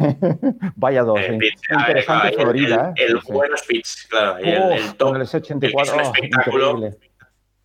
vaya 0.77 1.03
dos. 1.03 1.21
Eh, 1.21 1.39
interesante 1.71 2.33
Florida, 2.35 2.93
el, 2.97 3.05
el, 3.05 3.17
el 3.17 3.23
bueno 3.33 3.55
Pitts, 3.67 4.07
claro. 4.11 4.45
Y 4.45 4.51
el, 4.51 4.73
el 4.73 4.95
top. 4.97 5.17
El 5.17 5.23
84 5.23 5.95
el 5.95 6.01
espectáculo. 6.01 6.71
Increíble. 6.71 6.99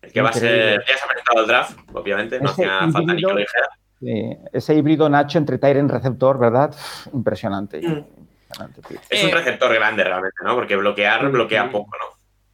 El 0.02 0.12
que 0.12 0.22
va 0.22 0.30
a 0.30 0.32
ser. 0.32 0.84
Ya 0.86 0.96
se 0.96 1.04
ha 1.04 1.08
presentado 1.08 1.40
el 1.40 1.46
draft, 1.46 1.78
obviamente, 1.92 2.40
no 2.40 2.50
hacía 2.50 2.88
falta 2.90 3.12
ni 3.12 3.20
que 3.20 3.28
lo 3.28 3.36
dijera. 3.36 3.68
Sí, 4.00 4.36
ese 4.52 4.74
híbrido 4.74 5.08
Nacho 5.08 5.38
entre 5.38 5.58
Tyren 5.58 5.88
receptor, 5.88 6.38
¿verdad? 6.38 6.74
Impresionante. 7.12 7.80
Mm. 7.80 7.82
impresionante 7.82 8.98
es 9.10 9.24
un 9.24 9.30
receptor 9.30 9.74
grande 9.74 10.04
realmente, 10.04 10.36
¿no? 10.44 10.54
Porque 10.54 10.76
bloquear, 10.76 11.28
bloquea 11.30 11.70
poco, 11.70 11.90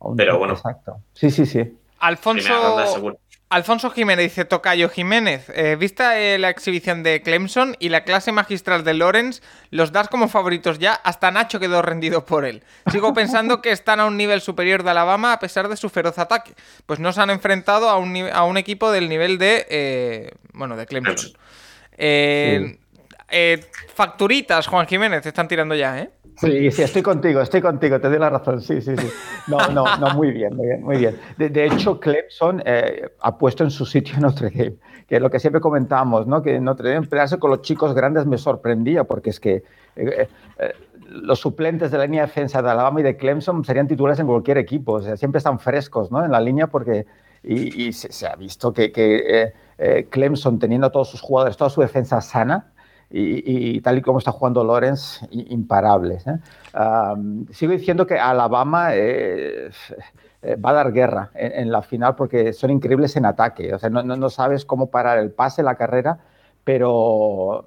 ¿no? 0.00 0.16
Pero 0.16 0.38
bueno. 0.38 0.54
Exacto. 0.54 0.98
Sí, 1.12 1.30
sí, 1.30 1.46
sí. 1.46 1.78
Alfonso, 2.00 3.18
Alfonso 3.52 3.90
Jiménez 3.90 4.30
dice, 4.30 4.46
Tocayo 4.46 4.88
Jiménez, 4.88 5.50
eh, 5.54 5.76
vista 5.78 6.18
eh, 6.18 6.38
la 6.38 6.48
exhibición 6.48 7.02
de 7.02 7.20
Clemson 7.20 7.76
y 7.78 7.90
la 7.90 8.02
clase 8.02 8.32
magistral 8.32 8.82
de 8.82 8.94
Lawrence, 8.94 9.42
los 9.68 9.92
das 9.92 10.08
como 10.08 10.28
favoritos 10.28 10.78
ya, 10.78 10.94
hasta 10.94 11.30
Nacho 11.30 11.60
quedó 11.60 11.82
rendido 11.82 12.24
por 12.24 12.46
él. 12.46 12.64
Sigo 12.90 13.12
pensando 13.14 13.60
que 13.60 13.70
están 13.70 14.00
a 14.00 14.06
un 14.06 14.16
nivel 14.16 14.40
superior 14.40 14.82
de 14.82 14.92
Alabama 14.92 15.34
a 15.34 15.38
pesar 15.38 15.68
de 15.68 15.76
su 15.76 15.90
feroz 15.90 16.18
ataque, 16.18 16.54
pues 16.86 16.98
no 16.98 17.12
se 17.12 17.20
han 17.20 17.28
enfrentado 17.28 17.90
a 17.90 17.98
un, 17.98 18.26
a 18.32 18.44
un 18.44 18.56
equipo 18.56 18.90
del 18.90 19.10
nivel 19.10 19.36
de, 19.36 19.66
eh, 19.68 20.30
bueno, 20.54 20.74
de 20.74 20.86
Clemson. 20.86 21.32
facturitas, 23.94 24.66
Juan 24.66 24.86
Jiménez, 24.86 25.20
te 25.20 25.28
están 25.28 25.46
tirando 25.46 25.74
ya, 25.74 25.98
¿eh? 25.98 26.10
Sí, 26.42 26.72
sí, 26.72 26.82
estoy 26.82 27.02
contigo, 27.02 27.40
estoy 27.40 27.60
contigo, 27.60 28.00
te 28.00 28.08
doy 28.08 28.18
la 28.18 28.28
razón, 28.28 28.60
sí, 28.60 28.80
sí, 28.80 28.96
sí. 28.96 29.06
No, 29.46 29.58
no, 29.68 29.96
no, 29.96 30.14
muy 30.14 30.32
bien, 30.32 30.56
muy 30.56 30.66
bien, 30.66 30.82
muy 30.82 30.96
bien. 30.96 31.16
De, 31.38 31.66
hecho, 31.66 32.00
Clemson 32.00 32.60
eh, 32.66 33.10
ha 33.20 33.38
puesto 33.38 33.62
en 33.62 33.70
su 33.70 33.86
sitio 33.86 34.16
Notre 34.20 34.50
Dame, 34.50 34.74
que 35.06 35.16
es 35.16 35.22
lo 35.22 35.30
que 35.30 35.38
siempre 35.38 35.60
comentamos, 35.60 36.26
¿no? 36.26 36.42
Que 36.42 36.58
Notre 36.58 36.92
Dame 36.92 37.06
pelearse 37.06 37.38
con 37.38 37.50
los 37.50 37.62
chicos 37.62 37.94
grandes 37.94 38.26
me 38.26 38.38
sorprendía, 38.38 39.04
porque 39.04 39.30
es 39.30 39.38
que 39.38 39.62
eh, 39.94 40.28
eh, 40.58 40.72
los 41.06 41.38
suplentes 41.38 41.92
de 41.92 41.98
la 41.98 42.04
línea 42.06 42.22
de 42.22 42.26
defensa 42.26 42.60
de 42.60 42.70
Alabama 42.70 42.98
y 43.00 43.04
de 43.04 43.16
Clemson 43.16 43.64
serían 43.64 43.86
titulares 43.86 44.18
en 44.18 44.26
cualquier 44.26 44.58
equipo, 44.58 44.94
o 44.94 45.02
sea, 45.02 45.16
siempre 45.16 45.38
están 45.38 45.60
frescos, 45.60 46.10
¿no? 46.10 46.24
En 46.24 46.32
la 46.32 46.40
línea, 46.40 46.66
porque 46.66 47.06
y, 47.44 47.92
se, 47.92 48.26
ha 48.26 48.34
visto 48.34 48.72
que, 48.72 48.90
que 48.90 49.52
Clemson, 50.10 50.58
teniendo 50.58 50.88
a 50.88 50.90
todos 50.90 51.08
sus 51.08 51.20
jugadores, 51.20 51.56
toda 51.56 51.70
su 51.70 51.80
defensa 51.80 52.20
sana, 52.20 52.71
y, 53.14 53.80
tal 53.82 53.98
y 53.98 54.02
como 54.02 54.18
está 54.18 54.32
jugando 54.32 54.64
Lorenz, 54.64 55.20
imparables. 55.30 56.26
¿eh? 56.26 56.38
sigo 57.50 57.72
diciendo 57.72 58.06
que 58.06 58.18
Alabama 58.18 58.94
eh, 58.94 59.70
eh, 60.40 60.56
va 60.56 60.70
a 60.70 60.72
dar 60.72 60.92
guerra 60.92 61.30
en, 61.34 61.70
la 61.70 61.82
final 61.82 62.14
porque 62.16 62.52
son 62.52 62.70
increíbles 62.70 63.14
en 63.16 63.26
ataque. 63.26 63.74
O 63.74 63.78
sea, 63.78 63.90
no, 63.90 64.30
sabes 64.30 64.64
cómo 64.64 64.90
parar 64.90 65.18
el 65.18 65.30
pase, 65.30 65.62
la 65.62 65.74
carrera, 65.74 66.18
pero 66.64 67.66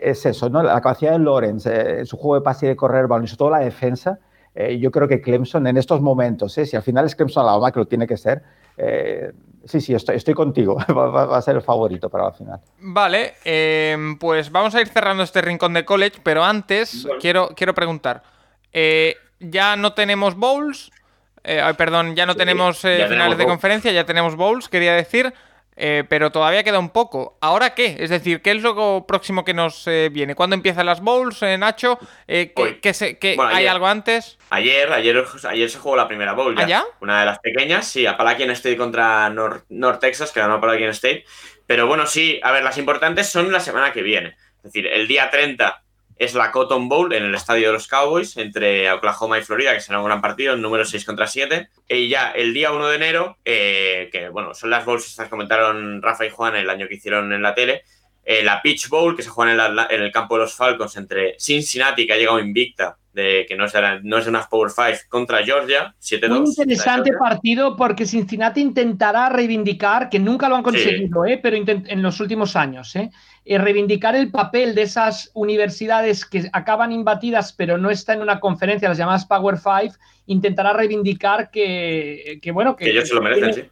es 0.00 0.26
eso, 0.26 0.50
¿no? 0.50 0.62
La 0.62 0.74
capacidad 0.74 1.12
de 1.12 1.18
Lorenz, 1.18 1.66
en 1.66 2.06
su 2.06 2.16
juego 2.16 2.34
de 2.36 2.42
pase 2.42 2.66
y 2.66 2.68
de 2.70 2.76
correr 2.76 3.06
balón, 3.06 3.24
y 3.24 3.28
sobre 3.28 3.38
todo 3.38 3.50
la 3.50 3.60
defensa. 3.60 4.18
yo 4.78 4.90
creo 4.90 5.08
que 5.08 5.22
Clemson 5.22 5.66
en 5.66 5.78
estos 5.78 6.02
momentos, 6.02 6.52
si 6.52 6.76
al 6.76 6.82
final 6.82 7.06
es 7.06 7.16
Clemson 7.16 7.44
Alabama, 7.44 7.72
que 7.72 7.80
lo 7.80 7.86
tiene 7.86 8.06
que 8.06 8.18
ser, 8.18 8.42
Sí, 9.64 9.80
sí, 9.80 9.94
estoy, 9.94 10.16
estoy 10.16 10.34
contigo. 10.34 10.76
Va, 10.96 11.36
a 11.36 11.42
ser 11.42 11.56
el 11.56 11.62
favorito 11.62 12.08
para 12.08 12.24
la 12.24 12.32
final. 12.32 12.60
Vale, 12.78 13.34
em, 13.44 14.18
pues 14.18 14.50
vamos 14.50 14.74
a 14.74 14.80
ir 14.80 14.88
cerrando 14.88 15.22
este 15.22 15.42
rincón 15.42 15.74
de 15.74 15.84
college, 15.84 16.18
pero 16.22 16.44
antes 16.44 17.06
quiero, 17.20 17.50
quiero 17.54 17.74
preguntar. 17.74 18.22
Eh, 18.72 19.16
ya 19.38 19.76
no 19.76 19.92
tenemos 19.92 20.34
bowls, 20.34 20.90
eh, 21.44 21.62
perdón, 21.76 22.14
ya 22.14 22.26
no 22.26 22.34
tenemos 22.34 22.84
eh, 22.84 23.06
finales 23.08 23.38
de 23.38 23.46
conferencia, 23.46 23.92
ya 23.92 24.04
tenemos 24.04 24.36
bowls, 24.36 24.68
quería 24.68 24.94
decir. 24.94 25.32
Eh, 25.80 26.04
pero 26.08 26.30
todavía 26.30 26.62
queda 26.62 26.78
un 26.78 26.90
poco. 26.90 27.38
¿Ahora 27.40 27.74
qué? 27.74 27.96
Es 27.98 28.10
decir, 28.10 28.42
¿qué 28.42 28.50
es 28.52 28.62
lo 28.62 29.06
próximo 29.08 29.44
que 29.44 29.54
nos 29.54 29.86
eh, 29.88 30.10
viene? 30.12 30.34
¿Cuándo 30.34 30.54
empiezan 30.54 30.86
las 30.86 31.00
bowls, 31.00 31.42
eh, 31.42 31.56
Nacho? 31.58 31.98
Eh, 32.28 32.52
¿qué- 32.54 32.62
Hoy. 32.62 32.78
qué 32.80 32.94
se- 32.94 33.18
qué- 33.18 33.34
Bueno, 33.36 33.50
¿Hay 33.50 33.58
ayer. 33.58 33.70
algo 33.70 33.86
antes? 33.86 34.38
Ayer, 34.50 34.92
ayer, 34.92 35.24
ayer 35.48 35.70
se 35.70 35.78
jugó 35.78 35.96
la 35.96 36.06
primera 36.06 36.34
bowl 36.34 36.54
ya. 36.56 36.64
¿Ah, 36.64 36.68
ya? 36.68 36.84
Una 37.00 37.20
de 37.20 37.26
las 37.26 37.38
pequeñas, 37.40 37.86
sí, 37.88 38.06
Appalachian 38.06 38.50
State 38.50 38.76
contra 38.76 39.28
North, 39.30 39.64
North 39.70 40.00
Texas, 40.00 40.30
que 40.32 40.40
ganó 40.40 40.54
Appalachian 40.54 40.90
State. 40.90 41.24
Pero 41.66 41.86
bueno, 41.86 42.06
sí, 42.06 42.40
a 42.42 42.52
ver, 42.52 42.62
las 42.62 42.78
importantes 42.78 43.28
son 43.28 43.50
la 43.52 43.60
semana 43.60 43.92
que 43.92 44.02
viene. 44.02 44.36
Es 44.58 44.64
decir, 44.64 44.86
el 44.86 45.08
día 45.08 45.30
30 45.30 45.82
es 46.20 46.34
la 46.34 46.50
Cotton 46.52 46.88
Bowl 46.88 47.12
en 47.14 47.24
el 47.24 47.34
estadio 47.34 47.68
de 47.68 47.72
los 47.72 47.88
Cowboys 47.88 48.36
entre 48.36 48.92
Oklahoma 48.92 49.38
y 49.38 49.42
Florida, 49.42 49.72
que 49.74 49.80
será 49.80 49.98
un 50.00 50.04
gran 50.04 50.20
partido, 50.20 50.52
el 50.54 50.60
número 50.60 50.84
6 50.84 51.04
contra 51.04 51.26
7. 51.26 51.68
Y 51.88 52.08
ya 52.08 52.30
el 52.30 52.52
día 52.52 52.72
1 52.72 52.86
de 52.88 52.96
enero, 52.96 53.38
eh, 53.44 54.08
que 54.12 54.28
bueno, 54.28 54.52
son 54.54 54.68
las 54.70 54.84
bowls 54.84 55.06
estas 55.06 55.26
que 55.26 55.30
comentaron 55.30 56.02
Rafa 56.02 56.26
y 56.26 56.30
Juan 56.30 56.56
el 56.56 56.68
año 56.68 56.86
que 56.88 56.94
hicieron 56.96 57.32
en 57.32 57.42
la 57.42 57.54
tele. 57.54 57.82
eh, 58.22 58.44
la 58.44 58.60
Peach 58.62 58.88
Bowl, 58.90 59.16
que 59.16 59.22
se 59.22 59.30
juega 59.30 59.50
en 59.50 59.58
el, 59.58 59.66
Atla- 59.66 59.88
en 59.90 60.02
el 60.02 60.12
campo 60.12 60.34
de 60.36 60.42
los 60.42 60.54
Falcons 60.54 60.94
entre 60.98 61.36
Cincinnati, 61.40 62.06
que 62.06 62.12
ha 62.12 62.16
llegado 62.18 62.38
invicta, 62.38 62.98
de, 63.14 63.44
que 63.48 63.56
no 63.56 63.64
es, 63.64 63.72
de 63.72 63.80
la- 63.80 63.98
no 64.02 64.18
es 64.18 64.24
de 64.24 64.30
unas 64.30 64.46
Power 64.46 64.70
5, 64.70 65.08
contra 65.08 65.42
Georgia, 65.42 65.94
7-2. 65.98 66.28
Muy 66.40 66.50
interesante 66.50 67.10
partido 67.18 67.74
porque 67.76 68.04
Cincinnati 68.06 68.60
intentará 68.60 69.30
reivindicar, 69.30 70.10
que 70.10 70.18
nunca 70.18 70.48
lo 70.50 70.56
han 70.56 70.62
conseguido, 70.62 71.24
¿eh? 71.24 71.40
pero 71.42 71.56
en 71.56 72.02
los 72.02 72.20
últimos 72.20 72.54
años, 72.56 72.94
¿eh? 72.94 73.10
Eh, 73.46 73.56
reivindicar 73.58 74.14
el 74.14 74.30
papel 74.30 74.74
de 74.74 74.82
esas 74.82 75.30
universidades 75.32 76.26
que 76.26 76.48
acaban 76.52 76.92
imbatidas 76.92 77.52
pero 77.54 77.78
no 77.78 77.90
están 77.90 78.16
en 78.18 78.22
una 78.22 78.38
conferencia, 78.38 78.88
las 78.88 78.98
llamadas 78.98 79.24
Power 79.24 79.56
Five, 79.56 79.92
intentará 80.26 80.72
reivindicar 80.74 81.50
que, 81.50 82.38
que 82.42 82.50
bueno, 82.52 82.76
que, 82.76 82.84
Que 82.84 82.90
ellos 82.90 83.08
se 83.08 83.14
lo 83.14 83.22
merecen, 83.22 83.54
sí. 83.54 83.64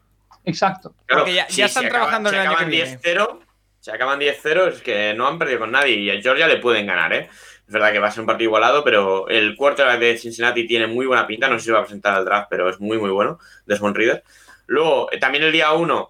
Exacto. 0.45 0.95
Claro, 1.05 1.23
Porque 1.25 1.35
ya- 1.35 1.47
ya 1.49 1.67
están 1.67 1.83
se 1.85 1.91
trabajando 1.91 2.31
en 2.31 2.35
el 2.37 2.41
si 2.41 2.47
año 2.47 2.51
que 2.51 2.55
acaban 2.57 2.71
viene. 2.71 2.99
10-0, 2.99 3.41
si 3.81 3.91
acaban 3.91 4.19
10-0 4.19 4.69
es 4.69 4.81
que 4.81 5.13
no 5.15 5.27
han 5.29 5.39
perdido 5.39 5.59
con 5.61 5.71
nadie 5.71 5.97
y 5.97 6.11
a 6.11 6.21
Georgia 6.23 6.49
le 6.49 6.57
pueden 6.57 6.87
ganar, 6.87 7.13
¿eh? 7.13 7.29
Es 7.67 7.73
verdad 7.75 7.93
que 7.93 7.99
va 7.99 8.09
a 8.09 8.11
ser 8.11 8.23
un 8.23 8.27
partido 8.27 8.49
igualado, 8.49 8.83
pero 8.83 9.29
el 9.29 9.55
quarterback 9.55 9.99
de 10.01 10.17
Cincinnati 10.17 10.67
tiene 10.67 10.87
muy 10.87 11.05
buena 11.05 11.27
pinta. 11.27 11.49
No 11.49 11.59
sé 11.59 11.67
si 11.67 11.71
va 11.71 11.81
a 11.81 11.83
presentar 11.83 12.15
al 12.15 12.25
draft, 12.25 12.47
pero 12.49 12.71
es 12.71 12.81
muy, 12.81 12.97
muy 12.97 13.11
bueno. 13.11 13.39
Desmond 13.67 13.95
Reader. 13.95 14.25
Luego, 14.67 15.13
eh, 15.13 15.19
también 15.19 15.45
el 15.45 15.53
día 15.53 15.71
1 15.73 16.09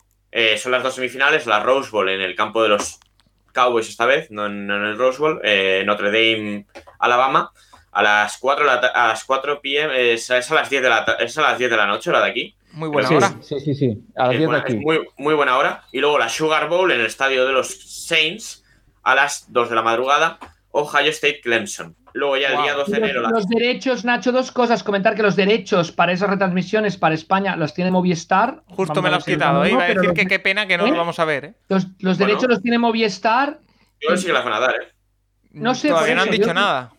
son 0.57 0.71
las 0.73 0.83
dos 0.85 0.95
semifinales, 0.95 1.47
la 1.47 1.61
Rose 1.61 1.91
Bowl 1.91 2.09
en 2.09 2.21
el 2.21 2.37
campo 2.37 2.63
de 2.63 2.69
los 2.69 3.01
Cowboys 3.59 3.89
esta 3.89 4.07
vez, 4.07 4.31
no 4.31 4.47
en, 4.47 4.67
no 4.67 4.77
en 4.77 4.85
el 4.85 4.99
Rose 4.99 5.19
Bowl, 5.19 5.41
eh, 5.43 5.83
Notre 5.87 6.07
Dame, 6.13 6.67
Alabama. 6.99 7.51
A 7.91 8.03
las 8.03 8.37
4, 8.39 8.65
de 8.65 8.71
la 8.71 8.77
a 8.77 9.09
las 9.09 9.25
4 9.25 9.61
p.m. 9.61 10.13
Es, 10.13 10.31
es 10.31 10.51
a 10.51 10.55
las 10.55 10.71
10 10.71 10.83
de 10.83 10.89
la, 10.89 11.17
es 11.19 11.37
a 11.39 11.43
las 11.43 11.59
10 11.59 11.71
de 11.71 11.77
la 11.77 11.87
noche, 11.87 12.13
la 12.13 12.21
de 12.23 12.31
aquí. 12.31 12.55
Muy 12.73 12.89
buena 12.91 13.09
Sí, 13.09 13.15
hora. 13.17 13.35
sí, 13.41 13.59
sí, 13.59 13.75
sí. 13.75 13.99
A 14.15 14.27
las 14.27 14.33
Es 14.35 14.39
10 14.39 14.41
de 14.41 14.47
buena- 14.47 14.63
aquí. 14.63 14.73
es 14.75 14.81
muy, 14.81 15.09
muy 15.17 15.35
buena 15.35 15.57
hora. 15.59 15.83
Y 15.91 15.99
luego 15.99 16.19
la 16.19 16.29
Sugar 16.29 16.69
Bowl 16.69 16.93
en 16.93 17.01
el 17.01 17.07
estadio 17.07 17.45
de 17.47 17.53
los 17.53 17.69
Saints 18.07 18.63
a 19.03 19.15
las 19.17 19.51
2 19.53 19.71
de 19.71 19.75
la 19.75 19.83
madrugada. 19.83 20.39
Ohio 20.71 21.11
State 21.11 21.41
Clemson. 21.41 21.97
Luego 22.19 22.37
ya 22.37 22.49
el 22.49 22.55
Wow. 22.55 22.63
día 22.65 22.75
12 22.75 22.91
de 22.93 23.01
Los, 23.01 23.11
enero. 23.11 23.31
los 23.31 23.47
derechos, 23.49 24.05
Nacho, 24.05 24.33
dos 24.33 24.51
cosas. 24.51 24.83
Comentar 24.83 25.15
que 25.15 25.23
los 25.23 25.37
derechos 25.37 25.93
para 25.93 26.13
esas 26.13 26.29
retransmisiones 26.29 26.97
para 26.97 27.15
España 27.15 27.55
los 27.57 27.75
tiene 27.75 27.91
Movistar. 27.93 28.63
Justo 28.67 28.95
Vamos 28.95 29.05
me 29.05 29.11
lo 29.11 29.17
has 29.17 29.25
quitado. 29.25 29.65
¿eh? 29.65 29.71
Iba 29.71 29.83
a 29.83 29.85
uno, 29.87 29.95
decir 29.95 30.05
los- 30.09 30.15
que 30.15 30.27
qué 30.27 30.39
pena 30.41 30.67
que 30.67 30.77
no 30.77 30.87
¿Eh? 30.87 30.91
lo 30.91 30.97
vamos 30.97 31.19
a 31.21 31.25
ver. 31.25 31.45
¿eh? 31.45 31.55
Los, 31.69 31.85
los 32.01 32.19
Bueno. 32.19 32.27
derechos 32.27 32.49
los 32.49 32.63
tiene 32.63 32.79
Movistar 32.79 33.61
Yo 34.01 34.17
sí 34.17 34.27
que 34.27 34.33
las 34.33 34.45
van 34.45 34.55
a 34.55 34.61
dar, 34.61 34.75
¿eh? 34.75 34.89
No 35.53 35.75
sé, 35.75 35.89
Todavía 35.89 36.15
no 36.17 36.23
han 36.23 36.31
dicho 36.31 36.47
yo- 36.49 36.55
nada. 36.55 36.93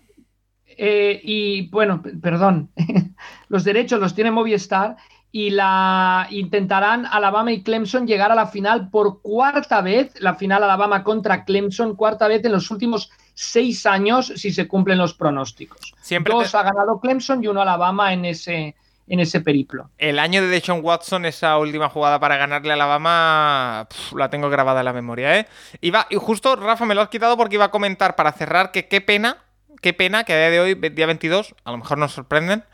eh, 0.66 1.20
y, 1.24 1.70
bueno, 1.70 2.02
perdón, 2.22 2.72
los 3.50 3.64
derechos 3.64 4.00
los 4.00 4.16
tiene 4.16 4.32
Movistar 4.32 4.96
y 5.32 5.50
la 5.52 6.28
intentarán 6.32 7.06
Alabama 7.06 7.52
y 7.52 7.62
Clemson 7.62 8.08
llegar 8.08 8.32
a 8.32 8.36
la 8.36 8.48
final 8.48 8.90
por 8.90 9.22
cuarta 9.22 9.82
vez, 9.82 10.14
la 10.22 10.36
final 10.36 10.64
Alabama 10.64 11.04
contra 11.04 11.44
Clemson, 11.46 11.96
cuarta 11.96 12.28
vez 12.28 12.44
en 12.46 12.52
los 12.54 12.72
últimos 12.72 13.12
seis 13.42 13.86
años 13.86 14.34
si 14.36 14.52
se 14.52 14.68
cumplen 14.68 14.98
los 14.98 15.14
pronósticos. 15.14 15.94
Siempre 16.02 16.34
Dos 16.34 16.52
te- 16.52 16.58
ha 16.58 16.64
ganado 16.64 17.00
Clemson 17.00 17.42
y 17.42 17.48
uno 17.48 17.62
Alabama 17.62 18.12
en 18.12 18.26
ese, 18.26 18.76
en 19.08 19.20
ese 19.22 19.40
periplo. 19.40 19.90
El 19.98 20.20
año 20.20 20.42
de 20.42 20.48
Deshaun 20.50 20.82
Watson, 20.84 21.26
esa 21.26 21.58
última 21.58 21.88
jugada 21.88 22.20
para 22.20 22.36
ganarle 22.36 22.72
a 22.72 22.74
Alabama, 22.74 23.88
pf, 23.90 24.16
la 24.18 24.30
tengo 24.30 24.50
grabada 24.50 24.82
en 24.82 24.86
la 24.86 24.94
memoria, 24.94 25.40
¿eh? 25.40 25.48
Iba, 25.80 26.06
y 26.10 26.18
justo, 26.18 26.58
Rafa, 26.58 26.86
me 26.86 26.96
lo 26.96 27.02
has 27.02 27.08
quitado 27.10 27.38
porque 27.38 27.56
iba 27.56 27.66
a 27.66 27.72
comentar 27.72 28.18
para 28.18 28.34
cerrar 28.34 28.72
que 28.72 28.90
qué 28.90 29.00
pena, 29.00 29.38
qué 29.82 29.94
pena 29.94 30.26
que 30.26 30.34
a 30.34 30.38
día 30.38 30.50
de 30.50 30.60
hoy, 30.60 30.74
día 30.76 31.06
22, 31.06 31.56
a 31.64 31.72
lo 31.72 31.78
mejor 31.78 31.98
nos 31.98 32.12
sorprenden, 32.12 32.66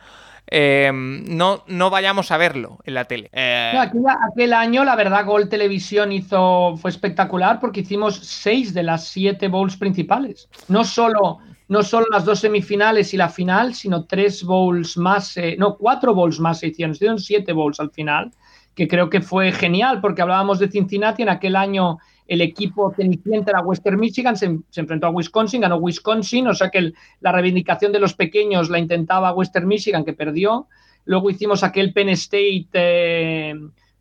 eh, 0.47 0.91
no, 0.93 1.63
no 1.67 1.89
vayamos 1.89 2.31
a 2.31 2.37
verlo 2.37 2.79
en 2.83 2.93
la 2.93 3.05
tele. 3.05 3.29
Eh, 3.33 3.71
No, 3.73 3.81
aquel, 3.81 4.03
aquel 4.31 4.53
año, 4.53 4.83
la 4.83 4.95
verdad, 4.95 5.25
Gol 5.25 5.49
Televisión 5.49 6.11
hizo, 6.11 6.77
fue 6.77 6.91
espectacular 6.91 7.59
porque 7.59 7.81
hicimos 7.81 8.15
seis 8.19 8.73
de 8.73 8.83
las 8.83 9.07
siete 9.07 9.47
bowls 9.47 9.77
principales. 9.77 10.47
No 10.67 10.83
solo, 10.83 11.39
no 11.67 11.83
solo 11.83 12.05
las 12.11 12.25
dos 12.25 12.39
semifinales 12.39 13.13
y 13.13 13.17
la 13.17 13.29
final, 13.29 13.73
sino 13.73 14.05
tres 14.05 14.43
bowls 14.43 14.97
más, 14.97 15.35
eh, 15.37 15.55
no, 15.57 15.77
cuatro 15.77 16.13
bowls 16.13 16.39
más 16.39 16.59
se 16.59 16.67
hicieron. 16.67 16.93
Se 16.93 16.99
hicieron 16.99 17.19
siete 17.19 17.53
bowls 17.53 17.79
al 17.79 17.91
final, 17.91 18.31
que 18.75 18.87
creo 18.87 19.09
que 19.09 19.21
fue 19.21 19.51
genial 19.51 19.99
porque 20.01 20.21
hablábamos 20.21 20.59
de 20.59 20.69
Cincinnati. 20.69 21.23
En 21.23 21.29
aquel 21.29 21.55
año 21.55 21.97
el 22.27 22.41
equipo 22.41 22.91
cenicienta 22.95 23.51
era 23.51 23.61
Western 23.61 23.99
Michigan, 23.99 24.35
se, 24.35 24.59
se 24.69 24.81
enfrentó 24.81 25.07
a 25.07 25.11
Wisconsin, 25.11 25.61
ganó 25.61 25.77
Wisconsin, 25.77 26.47
o 26.47 26.53
sea 26.55 26.69
que 26.69 26.93
la 27.21 27.31
reivindicación 27.31 27.91
de 27.91 27.99
los 27.99 28.13
pequeños 28.13 28.69
la 28.69 28.79
intentaba 28.79 29.31
Western 29.33 29.67
Michigan, 29.67 30.03
que 30.03 30.13
perdió. 30.13 30.67
Luego 31.05 31.29
hicimos 31.29 31.63
aquel 31.63 31.93
Penn 31.93 32.09
State 32.09 32.67
eh, 32.73 33.53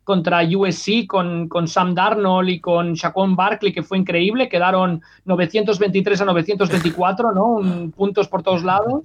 contra 0.03 0.41
USC 0.43 1.05
con, 1.07 1.47
con 1.47 1.67
Sam 1.67 1.93
Darnold 1.93 2.49
y 2.49 2.59
con 2.59 2.93
Shaquon 2.93 3.35
Barkley, 3.35 3.73
que 3.73 3.83
fue 3.83 3.97
increíble. 3.99 4.49
Quedaron 4.49 5.01
923 5.25 6.21
a 6.21 6.25
924, 6.25 7.31
¿no? 7.31 7.45
Un- 7.45 7.91
puntos 7.91 8.27
por 8.27 8.41
todos 8.41 8.63
lados. 8.63 9.03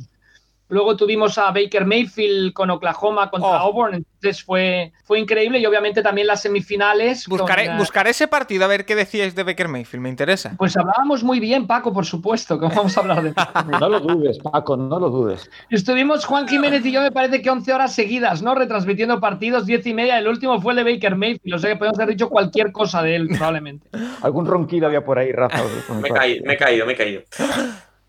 Luego 0.71 0.97
tuvimos 0.97 1.37
a 1.37 1.51
Baker 1.51 1.85
Mayfield 1.85 2.53
con 2.53 2.71
Oklahoma 2.71 3.29
contra 3.31 3.51
Oh. 3.51 3.55
Auburn, 3.55 3.95
entonces 3.95 4.43
fue, 4.45 4.93
fue 5.05 5.19
increíble. 5.19 5.59
Y 5.59 5.67
obviamente 5.67 6.03
también 6.03 6.27
las 6.29 6.43
semifinales. 6.43 7.27
buscaré, 7.27 7.77
buscaré 7.77 8.11
ese 8.11 8.29
partido 8.29 8.65
a 8.65 8.69
ver 8.69 8.85
qué 8.87 8.95
decíais 8.95 9.35
de 9.35 9.43
Baker 9.43 9.69
Mayfield, 9.69 10.03
me 10.03 10.09
interesa. 10.09 10.55
Pues 10.57 10.77
hablábamos 10.77 11.25
muy 11.25 11.41
bien, 11.41 11.67
Paco, 11.67 11.93
por 11.93 12.07
supuesto, 12.07 12.59
que 12.59 12.67
vamos 12.67 12.97
a 12.97 13.01
hablar 13.01 13.23
de 13.23 13.35
No 13.81 13.89
lo 13.89 14.01
dudes, 14.01 14.39
Paco, 14.39 14.77
no 14.77 14.99
lo 15.01 15.11
dudes. 15.11 15.51
Estuvimos 15.71 16.25
Juan 16.25 16.47
Jiménez 16.47 16.85
y 16.87 16.93
yo, 16.93 17.03
me 17.03 17.11
parece 17.11 17.43
que 17.43 17.51
11 17.51 17.73
horas 17.75 17.95
seguidas, 17.95 18.41
¿no? 18.43 18.55
Retransmitiendo 18.55 19.19
partidos, 19.21 19.67
10 19.67 19.87
y 19.87 19.95
media. 19.95 20.19
El 20.19 20.29
último 20.29 20.61
fue 20.61 20.73
el 20.75 20.85
de 20.85 20.93
Baker 20.95 21.17
Mayfield. 21.17 21.55
O 21.55 21.59
sea 21.59 21.71
que 21.71 21.77
podemos 21.77 21.99
haber 21.99 22.11
dicho 22.15 22.29
cualquier 22.29 22.71
cosa 22.71 23.03
de 23.03 23.17
él, 23.17 23.29
probablemente. 23.29 23.89
Algún 24.23 24.47
ronquido 24.47 24.87
había 24.87 25.05
por 25.05 25.19
ahí, 25.19 25.33
Rafa. 25.33 25.63
Me 26.01 26.09
he 26.09 26.13
caído, 26.13 26.45
me 26.47 26.55
he 26.55 26.57
caído, 26.57 26.87
me 26.87 26.93
he 26.93 26.97
caído. 26.97 27.23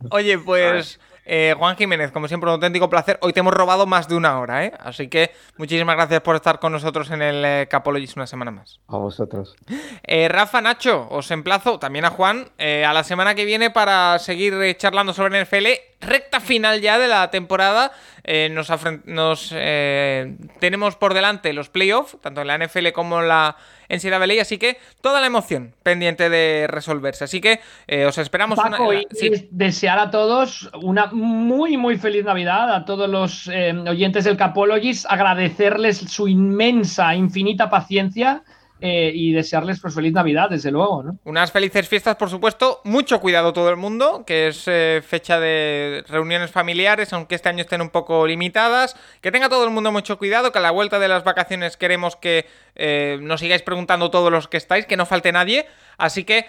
Oye, 0.09 0.38
pues 0.40 0.99
eh, 1.33 1.55
Juan 1.57 1.77
Jiménez, 1.77 2.11
como 2.11 2.27
siempre, 2.27 2.49
un 2.49 2.55
auténtico 2.55 2.89
placer. 2.89 3.17
Hoy 3.21 3.31
te 3.31 3.39
hemos 3.39 3.53
robado 3.53 3.85
más 3.85 4.09
de 4.09 4.15
una 4.15 4.37
hora, 4.37 4.65
¿eh? 4.65 4.73
Así 4.77 5.07
que 5.07 5.31
muchísimas 5.55 5.95
gracias 5.95 6.19
por 6.19 6.35
estar 6.35 6.59
con 6.59 6.73
nosotros 6.73 7.09
en 7.09 7.21
el 7.21 7.45
eh, 7.45 7.67
Capologist 7.69 8.17
una 8.17 8.27
semana 8.27 8.51
más. 8.51 8.81
A 8.89 8.97
vosotros. 8.97 9.55
Eh, 10.03 10.27
Rafa, 10.27 10.59
Nacho, 10.59 11.07
os 11.09 11.31
emplazo, 11.31 11.79
también 11.79 12.03
a 12.03 12.09
Juan, 12.09 12.49
eh, 12.57 12.83
a 12.83 12.91
la 12.91 13.05
semana 13.05 13.33
que 13.33 13.45
viene 13.45 13.69
para 13.69 14.19
seguir 14.19 14.55
eh, 14.55 14.75
charlando 14.75 15.13
sobre 15.13 15.41
NFL. 15.41 15.67
Recta 16.01 16.41
final 16.41 16.81
ya 16.81 16.99
de 16.99 17.07
la 17.07 17.31
temporada. 17.31 17.93
Eh, 18.24 18.50
nos 18.51 18.72
nos, 19.06 19.51
eh, 19.56 20.35
tenemos 20.59 20.95
por 20.95 21.14
delante 21.14 21.53
los 21.53 21.69
playoffs, 21.69 22.17
tanto 22.22 22.41
en 22.41 22.48
la 22.48 22.56
NFL 22.58 22.91
como 22.93 23.22
en 23.22 23.27
la 23.27 23.56
NCAA, 23.90 24.41
así 24.41 24.58
que 24.58 24.77
toda 25.01 25.19
la 25.19 25.27
emoción 25.27 25.74
pendiente 25.83 26.30
de 26.30 26.67
resolverse. 26.67 27.24
Así 27.24 27.41
que 27.41 27.59
eh, 27.88 28.06
os 28.06 28.17
esperamos 28.17 28.58
una- 28.59 28.72
Paco, 28.77 28.93
y 28.93 29.08
sí. 29.11 29.27
y 29.33 29.48
desear 29.51 30.00
a 30.00 30.11
todos 30.11 30.69
una 30.82 31.08
muy, 31.08 31.77
muy 31.77 31.98
feliz 31.98 32.24
Navidad, 32.24 32.74
a 32.74 32.85
todos 32.85 33.09
los 33.09 33.48
eh, 33.48 33.74
oyentes 33.88 34.24
del 34.25 34.38
Capologist, 34.38 35.06
agradecerles 35.09 35.98
su 35.98 36.27
inmensa, 36.27 37.16
infinita 37.16 37.69
paciencia 37.69 38.43
eh, 38.83 39.11
y 39.13 39.31
desearles 39.31 39.79
pues 39.79 39.93
feliz 39.93 40.11
Navidad, 40.11 40.49
desde 40.49 40.71
luego, 40.71 41.03
¿no? 41.03 41.17
Unas 41.23 41.51
felices 41.51 41.87
fiestas, 41.87 42.15
por 42.15 42.31
supuesto. 42.31 42.81
Mucho 42.83 43.21
cuidado 43.21 43.53
todo 43.53 43.69
el 43.69 43.77
mundo, 43.77 44.23
que 44.25 44.47
es 44.47 44.63
eh, 44.65 45.03
fecha 45.05 45.39
de 45.39 46.03
reuniones 46.07 46.49
familiares, 46.49 47.13
aunque 47.13 47.35
este 47.35 47.47
año 47.47 47.61
estén 47.61 47.81
un 47.81 47.91
poco 47.91 48.25
limitadas. 48.25 48.95
Que 49.21 49.31
tenga 49.31 49.49
todo 49.49 49.65
el 49.65 49.69
mundo 49.69 49.91
mucho 49.91 50.17
cuidado, 50.17 50.51
que 50.51 50.57
a 50.57 50.61
la 50.61 50.71
vuelta 50.71 50.97
de 50.97 51.07
las 51.07 51.23
vacaciones 51.23 51.77
queremos 51.77 52.15
que 52.15 52.47
eh, 52.75 53.19
nos 53.21 53.41
sigáis 53.41 53.61
preguntando 53.61 54.09
todos 54.09 54.31
los 54.31 54.47
que 54.47 54.57
estáis, 54.57 54.87
que 54.87 54.97
no 54.97 55.05
falte 55.05 55.31
nadie. 55.31 55.67
Así 55.99 56.23
que, 56.23 56.47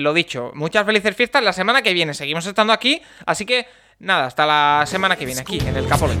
lo 0.00 0.14
dicho, 0.14 0.52
muchas 0.54 0.86
felices 0.86 1.16
fiestas. 1.16 1.42
La 1.42 1.52
semana 1.52 1.82
que 1.82 1.92
viene 1.92 2.14
seguimos 2.14 2.46
estando 2.46 2.72
aquí, 2.72 3.02
así 3.26 3.44
que 3.44 3.66
nada, 4.02 4.26
hasta 4.26 4.44
la 4.44 4.84
semana 4.86 5.16
que 5.16 5.24
viene 5.24 5.40
aquí 5.40 5.58
en 5.60 5.76
el 5.76 5.86
pocket. 5.86 6.18